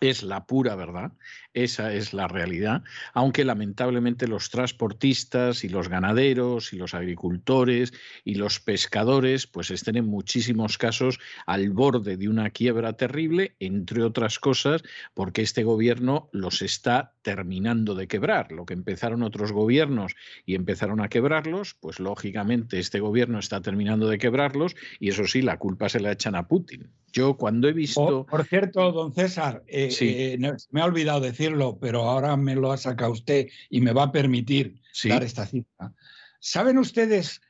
Es 0.00 0.22
la 0.22 0.46
pura 0.46 0.76
verdad, 0.76 1.10
esa 1.54 1.92
es 1.94 2.12
la 2.12 2.28
realidad, 2.28 2.82
aunque 3.12 3.44
lamentablemente 3.44 4.26
los 4.26 4.50
transportistas 4.50 5.64
y 5.64 5.68
los 5.68 5.88
ganaderos 5.88 6.72
y 6.72 6.76
los 6.76 6.94
agricultores 6.94 7.92
y 8.24 8.34
los 8.34 8.60
pescadores 8.60 9.46
pues 9.46 9.70
estén 9.70 9.96
en 9.96 10.06
muchísimos 10.06 10.78
casos 10.78 11.18
al 11.46 11.70
borde 11.70 12.16
de 12.16 12.28
una 12.28 12.50
quiebra 12.50 12.94
terrible, 12.94 13.54
entre 13.60 14.02
otras 14.02 14.38
cosas 14.38 14.82
porque 15.14 15.42
este 15.42 15.62
gobierno 15.62 16.28
los 16.32 16.60
está 16.60 17.14
terminando 17.22 17.94
de 17.94 18.08
quebrar. 18.08 18.52
Lo 18.52 18.66
que 18.66 18.74
empezaron 18.74 19.22
otros 19.22 19.52
gobiernos 19.52 20.14
y 20.44 20.56
empezaron 20.56 21.00
a 21.00 21.08
quebrarlos, 21.08 21.74
pues 21.80 22.00
lógicamente 22.00 22.78
este 22.78 23.00
gobierno 23.00 23.38
está 23.38 23.60
terminando 23.60 24.08
de 24.08 24.18
quebrarlos 24.18 24.74
y 24.98 25.10
eso 25.10 25.26
sí, 25.26 25.40
la 25.40 25.58
culpa 25.58 25.88
se 25.88 26.00
la 26.00 26.12
echan 26.12 26.34
a 26.34 26.48
Putin. 26.48 26.90
Yo 27.12 27.36
cuando 27.36 27.68
he 27.68 27.72
visto... 27.72 28.26
Por, 28.28 28.44
cierto, 28.44 28.90
don 28.90 29.14
César, 29.14 29.62
eh, 29.68 29.88
eh, 30.00 30.38
me 30.70 30.80
ha 30.80 30.84
olvidado 30.84 31.20
decirlo, 31.44 31.78
pero 31.78 32.02
ahora 32.02 32.36
me 32.36 32.54
lo 32.54 32.72
ha 32.72 32.76
sacado 32.76 33.12
usted 33.12 33.48
y 33.70 33.80
me 33.80 33.92
va 33.92 34.04
a 34.04 34.12
permitir 34.12 34.80
dar 35.04 35.22
esta 35.22 35.46
cifra. 35.46 35.92
¿Saben 36.40 36.78
ustedes 36.78 37.40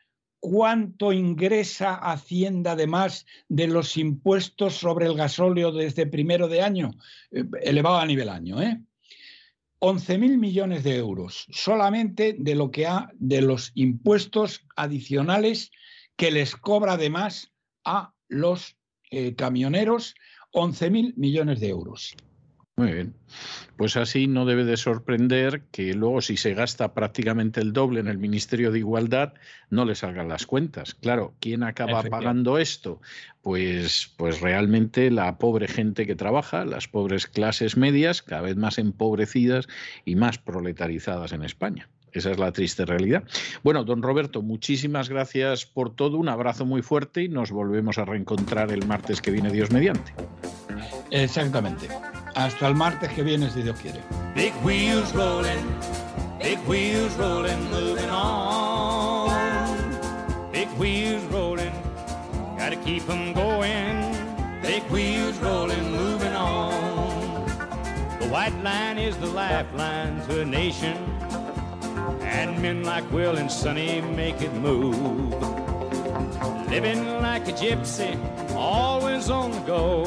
cuánto 0.41 1.13
ingresa 1.13 1.95
Hacienda 1.95 2.73
además 2.73 3.27
de 3.49 3.69
los 3.69 3.97
impuestos 3.97 4.75
sobre 4.75 5.07
el 5.07 5.15
gasóleo 5.15 5.73
desde 5.73 6.07
primero 6.07 6.49
de 6.49 6.63
año? 6.63 6.91
Eh, 7.31 7.45
elevado 7.63 7.99
a 7.99 8.07
nivel 8.07 8.29
año, 8.29 8.61
¿eh? 8.61 8.81
11.000 9.81 10.39
millones 10.39 10.83
de 10.83 10.97
euros 10.97 11.47
solamente 11.51 12.35
de 12.39 12.55
lo 12.55 12.71
que 12.71 12.87
ha 12.87 13.11
de 13.15 13.43
los 13.43 13.71
impuestos 13.75 14.65
adicionales 14.77 15.71
que 16.17 16.31
les 16.31 16.57
cobra 16.57 16.93
además 16.93 17.53
a 17.85 18.15
los 18.29 18.77
eh, 19.11 19.35
camioneros 19.35 20.15
11.000 20.53 21.15
millones 21.17 21.61
de 21.61 21.69
euros. 21.69 22.15
Muy 22.77 22.93
bien. 22.93 23.15
Pues 23.77 23.97
así 23.97 24.27
no 24.27 24.47
debe 24.47 24.65
de 24.65 24.77
sorprender 24.77 25.63
que 25.71 25.95
luego 25.95 26.21
si 26.21 26.37
se 26.37 26.55
gasta 26.55 26.93
prácticamente 26.93 27.61
el 27.61 27.73
doble 27.73 28.01
en 28.01 28.09
el 28.09 28.19
Ministerio 28.19 28.73
de 28.73 28.81
Igualdad 28.81 29.35
no 29.71 29.85
le 29.85 29.95
salgan 29.95 30.29
las 30.29 30.47
cuentas. 30.47 30.95
Claro, 30.95 31.35
¿quién 31.39 31.63
acaba 31.63 32.03
pagando 32.03 32.59
esto? 32.59 33.01
Pues, 33.43 34.13
pues 34.17 34.41
realmente 34.41 35.11
la 35.13 35.39
pobre 35.39 35.69
gente 35.69 36.05
que 36.07 36.17
trabaja, 36.17 36.65
las 36.65 36.89
pobres 36.89 37.29
clases 37.29 37.77
medias, 37.77 38.23
cada 38.23 38.43
vez 38.43 38.57
más 38.57 38.79
empobrecidas 38.79 39.69
y 40.05 40.17
más 40.17 40.39
proletarizadas 40.39 41.33
en 41.33 41.45
España. 41.45 41.89
Esa 42.13 42.31
es 42.31 42.39
la 42.39 42.53
triste 42.53 42.85
realidad. 42.87 43.25
Bueno, 43.65 43.85
don 43.85 44.03
Roberto, 44.03 44.41
muchísimas 44.41 45.09
gracias 45.09 45.67
por 45.67 45.95
todo. 45.95 46.17
Un 46.17 46.29
abrazo 46.29 46.65
muy 46.65 46.83
fuerte 46.83 47.23
y 47.23 47.29
nos 47.29 47.51
volvemos 47.51 47.99
a 47.99 48.05
reencontrar 48.05 48.71
el 48.71 48.87
martes 48.87 49.21
que 49.21 49.33
viene, 49.33 49.51
Dios 49.51 49.73
mediante. 49.73 50.13
Exactamente. 51.11 51.89
Hasta 52.35 52.67
el 52.67 52.75
martes 52.75 53.11
que 53.13 53.23
viene, 53.23 53.49
si 53.49 53.63
Dios 53.63 53.79
quiere. 53.81 54.01
Big 54.35 54.53
wheels 54.65 55.13
rolling, 55.15 55.65
big 56.41 56.59
wheels 56.67 57.15
rolling, 57.15 57.71
moving 57.71 58.11
on. 58.11 59.31
Big 60.51 60.69
wheels 60.77 61.23
rolling, 61.33 61.73
gotta 62.59 62.77
keep 62.85 63.07
them 63.07 63.33
going. 63.35 64.17
Big 64.63 64.83
wheels 64.91 65.39
rolling, 65.39 65.93
moving 65.93 66.33
on. 66.35 66.73
The 68.19 68.27
white 68.29 68.57
line 68.65 68.99
is 68.99 69.17
the 69.19 69.27
lifeline 69.27 70.21
to 70.27 70.41
a 70.41 70.45
nation. 70.45 70.97
And 72.23 72.61
men 72.61 72.83
like 72.83 73.09
Will 73.13 73.37
and 73.37 73.51
Sonny 73.51 74.01
make 74.01 74.41
it 74.43 74.53
move. 74.55 75.64
Living 76.75 77.07
like 77.23 77.47
a 77.47 77.53
gypsy, 77.53 78.19
always 78.57 79.31
on 79.31 79.53
the 79.53 79.61
go, 79.61 80.05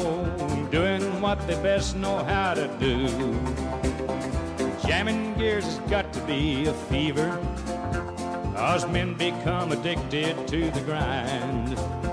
doing 0.70 1.22
what 1.22 1.38
they 1.46 1.54
best 1.62 1.96
know 1.96 2.22
how 2.24 2.52
to 2.52 2.68
do. 2.78 3.08
Jamming 4.86 5.32
gears 5.38 5.64
has 5.64 5.78
got 5.88 6.12
to 6.12 6.20
be 6.26 6.66
a 6.66 6.74
fever, 6.74 7.30
cause 8.54 8.86
men 8.86 9.14
become 9.14 9.72
addicted 9.72 10.46
to 10.46 10.70
the 10.72 10.82
grind. 10.82 12.07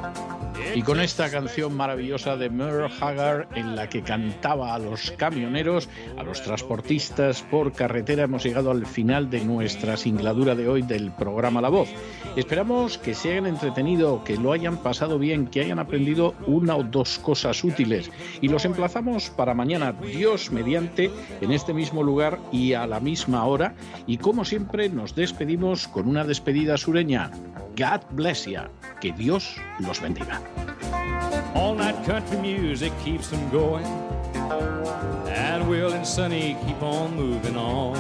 Y 0.76 0.82
con 0.82 1.00
esta 1.00 1.32
canción 1.32 1.74
maravillosa 1.74 2.36
de 2.36 2.50
Merle 2.50 2.90
Haggard 3.00 3.48
en 3.56 3.78
la 3.78 3.88
que 3.88 4.04
cantaba 4.04 4.76
a 4.76 4.80
los 4.80 5.12
camioneros, 5.12 5.88
a 6.18 6.24
los 6.24 6.44
transportistas 6.44 7.44
por 7.44 7.72
carretera, 7.72 8.24
hemos 8.24 8.44
llegado 8.44 8.72
al 8.72 8.86
final 8.86 9.30
de 9.30 9.45
nuestra 9.45 9.95
singladura 9.95 10.54
de 10.54 10.68
hoy 10.68 10.82
del 10.82 11.14
programa 11.14 11.62
La 11.62 11.70
Voz. 11.70 11.88
Esperamos 12.36 12.98
que 12.98 13.14
se 13.16 13.32
hayan 13.32 13.45
entretenido, 13.45 14.26
que 14.26 14.36
lo 14.36 14.52
hayan 14.52 14.76
pasado 14.76 15.18
bien, 15.18 15.48
que 15.48 15.62
hayan 15.62 15.80
aprendido 15.80 16.36
una 16.45 16.76
o 16.76 16.84
dos 16.84 17.20
cosas 17.20 17.64
útiles 17.64 18.12
y 18.42 18.50
los 18.50 18.66
emplazamos 18.66 19.30
para 19.30 19.54
mañana, 19.54 19.94
Dios 19.94 20.52
mediante, 20.52 21.10
en 21.40 21.54
este 21.54 21.74
mismo 21.74 22.04
lugar 22.04 22.38
y 22.52 22.74
a 22.74 22.86
la 22.86 23.00
misma 23.00 23.45
hora. 23.45 23.76
Y 24.08 24.18
como 24.18 24.44
siempre 24.44 24.90
nos 24.90 25.16
despedimos 25.16 25.88
con 25.88 26.10
una 26.10 26.26
despedida 26.26 26.76
sureña. 26.76 27.32
God 27.76 28.06
bless 28.12 28.48
you. 28.48 28.62
Que 29.02 29.12
Dios 29.12 29.58
los 29.82 30.00
bendiga. 30.00 30.40
All 31.56 31.76
night 31.76 32.06
country 32.06 32.38
music 32.38 32.94
keeps 33.04 33.30
them 33.30 33.50
going. 33.50 33.86
And 35.28 35.68
Will 35.68 35.92
and 35.92 36.08
Sonny 36.08 36.56
keep 36.66 36.82
on 36.82 37.16
moving 37.16 37.58
on. 37.58 37.98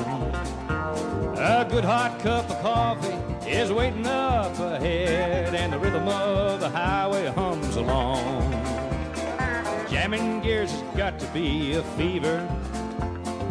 A 1.37 1.67
good 1.69 1.83
hot 1.83 2.19
cup 2.19 2.49
of 2.49 2.61
coffee 2.61 3.49
is 3.49 3.71
waiting 3.71 4.07
up 4.07 4.57
ahead, 4.59 5.53
and 5.53 5.73
the 5.73 5.79
rhythm 5.79 6.07
of 6.07 6.61
the 6.61 6.69
highway 6.69 7.27
hums 7.27 7.75
along. 7.75 8.51
Jamming 9.89 10.41
gears 10.41 10.71
has 10.71 10.97
got 10.97 11.19
to 11.19 11.27
be 11.27 11.73
a 11.73 11.83
fever. 11.97 12.47